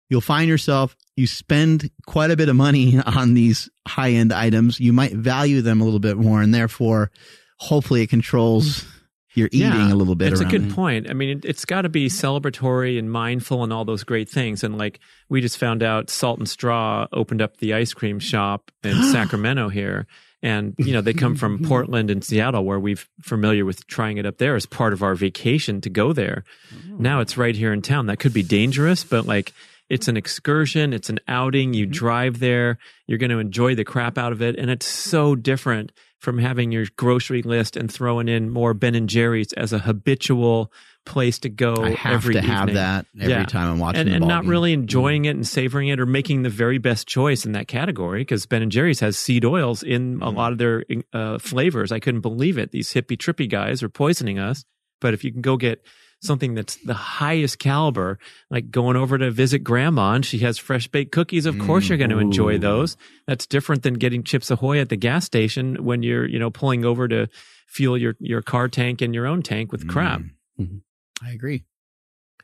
you'll 0.08 0.20
find 0.20 0.48
yourself 0.48 0.96
you 1.18 1.26
spend 1.26 1.90
quite 2.06 2.30
a 2.30 2.36
bit 2.36 2.48
of 2.48 2.54
money 2.54 2.98
on 3.06 3.34
these 3.34 3.68
high 3.86 4.12
end 4.12 4.32
items. 4.32 4.78
You 4.78 4.92
might 4.92 5.12
value 5.12 5.60
them 5.62 5.80
a 5.80 5.84
little 5.84 5.98
bit 5.98 6.16
more, 6.16 6.40
and 6.40 6.54
therefore, 6.54 7.10
hopefully, 7.58 8.02
it 8.02 8.06
controls 8.08 8.84
mm. 8.84 8.86
your 9.34 9.48
eating 9.48 9.72
Yeah, 9.72 9.92
a 9.92 9.96
little 9.96 10.14
bit. 10.14 10.32
It's 10.32 10.40
a 10.40 10.44
good 10.44 10.68
it. 10.68 10.74
point. 10.74 11.10
I 11.10 11.14
mean, 11.14 11.38
it, 11.38 11.44
it's 11.44 11.64
got 11.64 11.82
to 11.82 11.88
be 11.88 12.06
celebratory 12.06 13.00
and 13.00 13.10
mindful 13.10 13.64
and 13.64 13.72
all 13.72 13.84
those 13.84 14.04
great 14.04 14.28
things. 14.28 14.62
And 14.62 14.78
like 14.78 15.00
we 15.28 15.40
just 15.40 15.58
found 15.58 15.82
out, 15.82 16.08
Salt 16.08 16.38
and 16.38 16.48
Straw 16.48 17.08
opened 17.12 17.42
up 17.42 17.56
the 17.56 17.74
ice 17.74 17.92
cream 17.92 18.20
shop 18.20 18.70
in 18.84 18.94
Sacramento 19.12 19.68
here. 19.70 20.06
And, 20.42 20.74
you 20.78 20.92
know, 20.92 21.00
they 21.00 21.14
come 21.14 21.34
from 21.34 21.58
Portland 21.64 22.10
and 22.10 22.22
Seattle 22.22 22.64
where 22.64 22.78
we've 22.78 23.08
familiar 23.22 23.64
with 23.64 23.86
trying 23.88 24.18
it 24.18 24.26
up 24.26 24.38
there 24.38 24.54
as 24.54 24.66
part 24.66 24.92
of 24.92 25.02
our 25.02 25.14
vacation 25.14 25.80
to 25.80 25.90
go 25.90 26.12
there. 26.12 26.44
Oh. 26.72 26.96
Now 26.98 27.20
it's 27.20 27.36
right 27.36 27.56
here 27.56 27.72
in 27.72 27.82
town. 27.82 28.06
That 28.06 28.18
could 28.18 28.32
be 28.32 28.44
dangerous, 28.44 29.02
but 29.02 29.26
like 29.26 29.52
it's 29.88 30.08
an 30.08 30.16
excursion. 30.16 30.92
It's 30.92 31.08
an 31.08 31.18
outing. 31.28 31.74
You 31.74 31.86
mm-hmm. 31.86 31.92
drive 31.92 32.40
there. 32.40 32.78
You're 33.06 33.18
going 33.18 33.30
to 33.30 33.38
enjoy 33.38 33.74
the 33.74 33.84
crap 33.84 34.18
out 34.18 34.32
of 34.32 34.42
it. 34.42 34.56
And 34.56 34.70
it's 34.70 34.86
so 34.86 35.34
different 35.34 35.92
from 36.18 36.38
having 36.38 36.72
your 36.72 36.86
grocery 36.96 37.42
list 37.42 37.76
and 37.76 37.92
throwing 37.92 38.28
in 38.28 38.50
more 38.50 38.74
Ben 38.74 38.94
and 38.94 39.08
Jerry's 39.08 39.52
as 39.52 39.72
a 39.72 39.78
habitual 39.78 40.72
place 41.06 41.38
to 41.38 41.48
go 41.48 41.76
I 41.76 41.90
have 41.92 42.14
every 42.14 42.34
to 42.34 42.42
have 42.42 42.74
that 42.74 43.06
every 43.18 43.32
Yeah. 43.32 43.44
time 43.44 43.70
I'm 43.72 43.78
watching 43.78 44.00
And, 44.02 44.10
and 44.10 44.26
not 44.26 44.42
game. 44.42 44.50
really 44.50 44.72
mm-hmm. 44.74 44.82
enjoying 44.82 45.24
it 45.24 45.30
and 45.36 45.46
savoring 45.46 45.88
it 45.88 45.98
or 45.98 46.06
making 46.06 46.42
the 46.42 46.50
very 46.50 46.76
best 46.76 47.08
choice 47.08 47.46
in 47.46 47.52
that 47.52 47.66
category 47.66 48.20
because 48.20 48.44
Ben 48.44 48.62
and 48.62 48.70
Jerry's 48.70 49.00
has 49.00 49.16
seed 49.16 49.44
oils 49.44 49.82
in 49.82 50.16
a 50.20 50.26
mm-hmm. 50.26 50.36
lot 50.36 50.52
of 50.52 50.58
their 50.58 50.84
uh, 51.14 51.38
flavors. 51.38 51.92
I 51.92 52.00
couldn't 52.00 52.20
believe 52.20 52.58
it. 52.58 52.72
These 52.72 52.92
hippie 52.92 53.16
trippy 53.16 53.48
guys 53.48 53.82
are 53.82 53.88
poisoning 53.88 54.38
us. 54.38 54.64
But 55.00 55.14
if 55.14 55.24
you 55.24 55.32
can 55.32 55.40
go 55.40 55.56
get 55.56 55.82
something 56.20 56.54
that's 56.54 56.76
the 56.84 56.94
highest 56.94 57.58
caliber, 57.58 58.18
like 58.50 58.70
going 58.70 58.96
over 58.96 59.18
to 59.18 59.30
visit 59.30 59.60
grandma 59.60 60.12
and 60.14 60.24
she 60.26 60.38
has 60.38 60.58
fresh 60.58 60.88
baked 60.88 61.12
cookies, 61.12 61.46
of 61.46 61.58
course 61.58 61.88
you're 61.88 61.98
going 61.98 62.10
to 62.10 62.18
enjoy 62.18 62.58
those. 62.58 62.96
That's 63.26 63.46
different 63.46 63.82
than 63.82 63.94
getting 63.94 64.22
Chips 64.24 64.50
Ahoy 64.50 64.80
at 64.80 64.88
the 64.88 64.96
gas 64.96 65.24
station 65.24 65.84
when 65.84 66.02
you're, 66.02 66.26
you 66.26 66.38
know, 66.38 66.50
pulling 66.50 66.84
over 66.84 67.06
to 67.08 67.28
fuel 67.66 67.96
your, 67.96 68.14
your 68.18 68.42
car 68.42 68.68
tank 68.68 69.00
and 69.02 69.14
your 69.14 69.26
own 69.26 69.42
tank 69.42 69.70
with 69.72 69.86
crap. 69.88 70.22
Mm. 70.60 70.80
I 71.22 71.30
agree. 71.30 71.64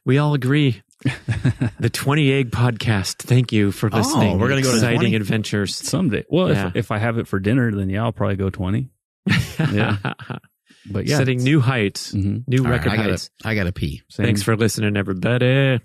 We 0.04 0.18
all 0.18 0.34
agree. 0.34 0.82
the 1.80 1.90
20 1.90 2.32
Egg 2.32 2.50
Podcast. 2.50 3.16
Thank 3.22 3.52
you 3.52 3.72
for 3.72 3.90
Oh, 3.92 3.96
listening. 3.98 4.38
we're 4.38 4.48
gonna 4.48 4.62
go 4.62 4.70
to 4.70 4.76
Exciting 4.76 4.98
20? 5.00 5.16
adventures. 5.16 5.74
Someday. 5.76 6.24
Well, 6.30 6.48
Yeah. 6.50 6.68
if 6.68 6.76
if 6.76 6.90
I 6.90 6.98
have 6.98 7.18
it 7.18 7.26
for 7.26 7.38
dinner, 7.40 7.70
then 7.72 7.90
yeah, 7.90 8.04
I'll 8.04 8.12
probably 8.12 8.36
go 8.36 8.48
twenty. 8.50 8.90
Yeah. 9.58 9.98
But 10.86 11.06
yeah, 11.06 11.16
Setting 11.18 11.42
new 11.42 11.60
heights, 11.60 12.12
hmm 12.12 12.38
new 12.46 12.58
All 12.58 12.64
right, 12.70 12.78
record 12.78 12.92
I 12.92 12.96
gotta, 12.96 13.10
heights. 13.10 13.30
I 13.44 13.54
gotta 13.54 13.72
pee. 13.72 14.02
Thanks 14.12 14.42
for 14.42 14.56
listening, 14.56 14.96
everybody. 14.96 15.80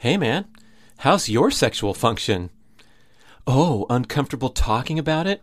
Hey 0.00 0.16
man, 0.16 0.46
how's 0.98 1.28
your 1.28 1.50
sexual 1.50 1.94
function? 1.94 2.50
Oh, 3.46 3.86
uncomfortable 3.90 4.48
talking 4.50 4.98
about 4.98 5.26
it? 5.26 5.42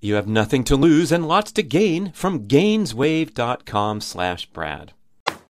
You 0.00 0.14
have 0.14 0.28
nothing 0.28 0.62
to 0.64 0.76
lose 0.76 1.10
and 1.10 1.26
lots 1.26 1.50
to 1.52 1.62
gain 1.62 2.12
from 2.12 2.46
gainswave.com 2.46 4.00
slash 4.00 4.46
Brad. 4.46 4.92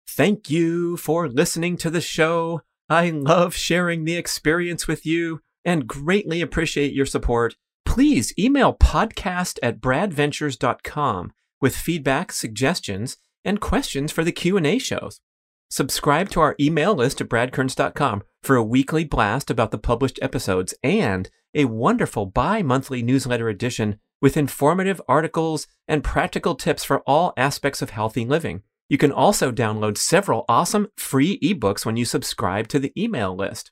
Thank 0.09 0.49
you 0.49 0.97
for 0.97 1.29
listening 1.29 1.77
to 1.77 1.89
the 1.89 2.01
show. 2.01 2.61
I 2.89 3.11
love 3.11 3.55
sharing 3.55 4.03
the 4.03 4.15
experience 4.15 4.87
with 4.87 5.05
you 5.05 5.41
and 5.63 5.87
greatly 5.87 6.41
appreciate 6.41 6.93
your 6.93 7.05
support. 7.05 7.55
Please 7.85 8.33
email 8.37 8.73
podcast 8.73 9.59
at 9.61 9.79
bradventures.com 9.79 11.33
with 11.61 11.75
feedback, 11.75 12.31
suggestions, 12.31 13.17
and 13.45 13.61
questions 13.61 14.11
for 14.11 14.23
the 14.23 14.31
Q&A 14.31 14.79
shows. 14.79 15.21
Subscribe 15.69 16.29
to 16.29 16.41
our 16.41 16.55
email 16.59 16.93
list 16.95 17.21
at 17.21 17.29
bradkearns.com 17.29 18.23
for 18.43 18.55
a 18.55 18.63
weekly 18.63 19.05
blast 19.05 19.49
about 19.49 19.71
the 19.71 19.77
published 19.77 20.19
episodes 20.21 20.73
and 20.83 21.29
a 21.53 21.65
wonderful 21.65 22.25
bi-monthly 22.25 23.01
newsletter 23.03 23.47
edition 23.47 23.99
with 24.21 24.37
informative 24.37 25.01
articles 25.07 25.67
and 25.87 26.03
practical 26.03 26.55
tips 26.55 26.83
for 26.83 26.99
all 27.01 27.33
aspects 27.35 27.81
of 27.81 27.89
healthy 27.89 28.25
living. 28.25 28.61
You 28.87 28.97
can 28.97 29.11
also 29.11 29.51
download 29.51 29.97
several 29.97 30.45
awesome 30.47 30.87
free 30.97 31.39
ebooks 31.39 31.85
when 31.85 31.97
you 31.97 32.05
subscribe 32.05 32.67
to 32.69 32.79
the 32.79 32.93
email 33.01 33.35
list. 33.35 33.71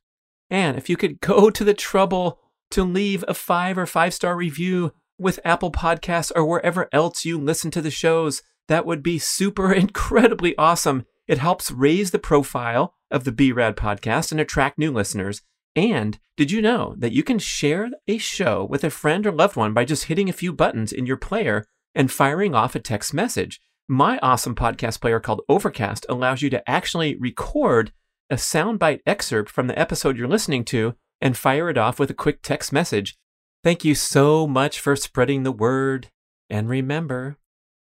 And 0.49 0.77
if 0.77 0.89
you 0.89 0.97
could 0.97 1.19
go 1.19 1.49
to 1.51 1.63
the 1.63 1.73
trouble 1.73 2.39
to 2.71 2.83
leave 2.83 3.23
a 3.27 3.33
five 3.33 3.77
or 3.77 3.85
five 3.85 4.13
star 4.13 4.35
review 4.35 4.93
with 5.17 5.39
Apple 5.43 5.71
Podcasts 5.71 6.31
or 6.35 6.45
wherever 6.45 6.87
else 6.93 7.25
you 7.25 7.37
listen 7.37 7.71
to 7.71 7.81
the 7.81 7.91
shows, 7.91 8.41
that 8.69 8.85
would 8.85 9.03
be 9.03 9.19
super 9.19 9.73
incredibly 9.85 10.57
awesome. 10.57 11.05
It 11.27 11.37
helps 11.37 11.69
raise 11.69 12.11
the 12.11 12.19
profile 12.19 12.95
of 13.11 13.23
the 13.23 13.31
BRAD 13.31 13.75
podcast 13.75 14.31
and 14.31 14.39
attract 14.39 14.79
new 14.79 14.91
listeners. 14.91 15.41
And 15.79 16.19
did 16.35 16.51
you 16.51 16.61
know 16.61 16.93
that 16.97 17.13
you 17.13 17.23
can 17.23 17.39
share 17.39 17.89
a 18.05 18.17
show 18.17 18.65
with 18.69 18.83
a 18.83 18.89
friend 18.89 19.25
or 19.25 19.31
loved 19.31 19.55
one 19.55 19.73
by 19.73 19.85
just 19.85 20.05
hitting 20.05 20.27
a 20.27 20.33
few 20.33 20.51
buttons 20.51 20.91
in 20.91 21.05
your 21.05 21.15
player 21.15 21.63
and 21.95 22.11
firing 22.11 22.53
off 22.53 22.75
a 22.75 22.79
text 22.79 23.13
message? 23.13 23.61
My 23.87 24.19
awesome 24.21 24.55
podcast 24.55 24.99
player 24.99 25.21
called 25.21 25.39
Overcast 25.47 26.05
allows 26.09 26.41
you 26.41 26.49
to 26.49 26.69
actually 26.69 27.15
record 27.15 27.93
a 28.29 28.35
soundbite 28.35 28.99
excerpt 29.05 29.49
from 29.49 29.67
the 29.67 29.79
episode 29.79 30.17
you're 30.17 30.27
listening 30.27 30.65
to 30.65 30.95
and 31.21 31.37
fire 31.37 31.69
it 31.69 31.77
off 31.77 31.97
with 31.97 32.11
a 32.11 32.13
quick 32.13 32.41
text 32.41 32.73
message. 32.73 33.15
Thank 33.63 33.85
you 33.85 33.95
so 33.95 34.47
much 34.47 34.81
for 34.81 34.97
spreading 34.97 35.43
the 35.43 35.53
word. 35.53 36.09
And 36.49 36.67
remember, 36.67 37.37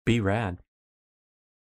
be 0.06 0.19
rad. 0.19 0.60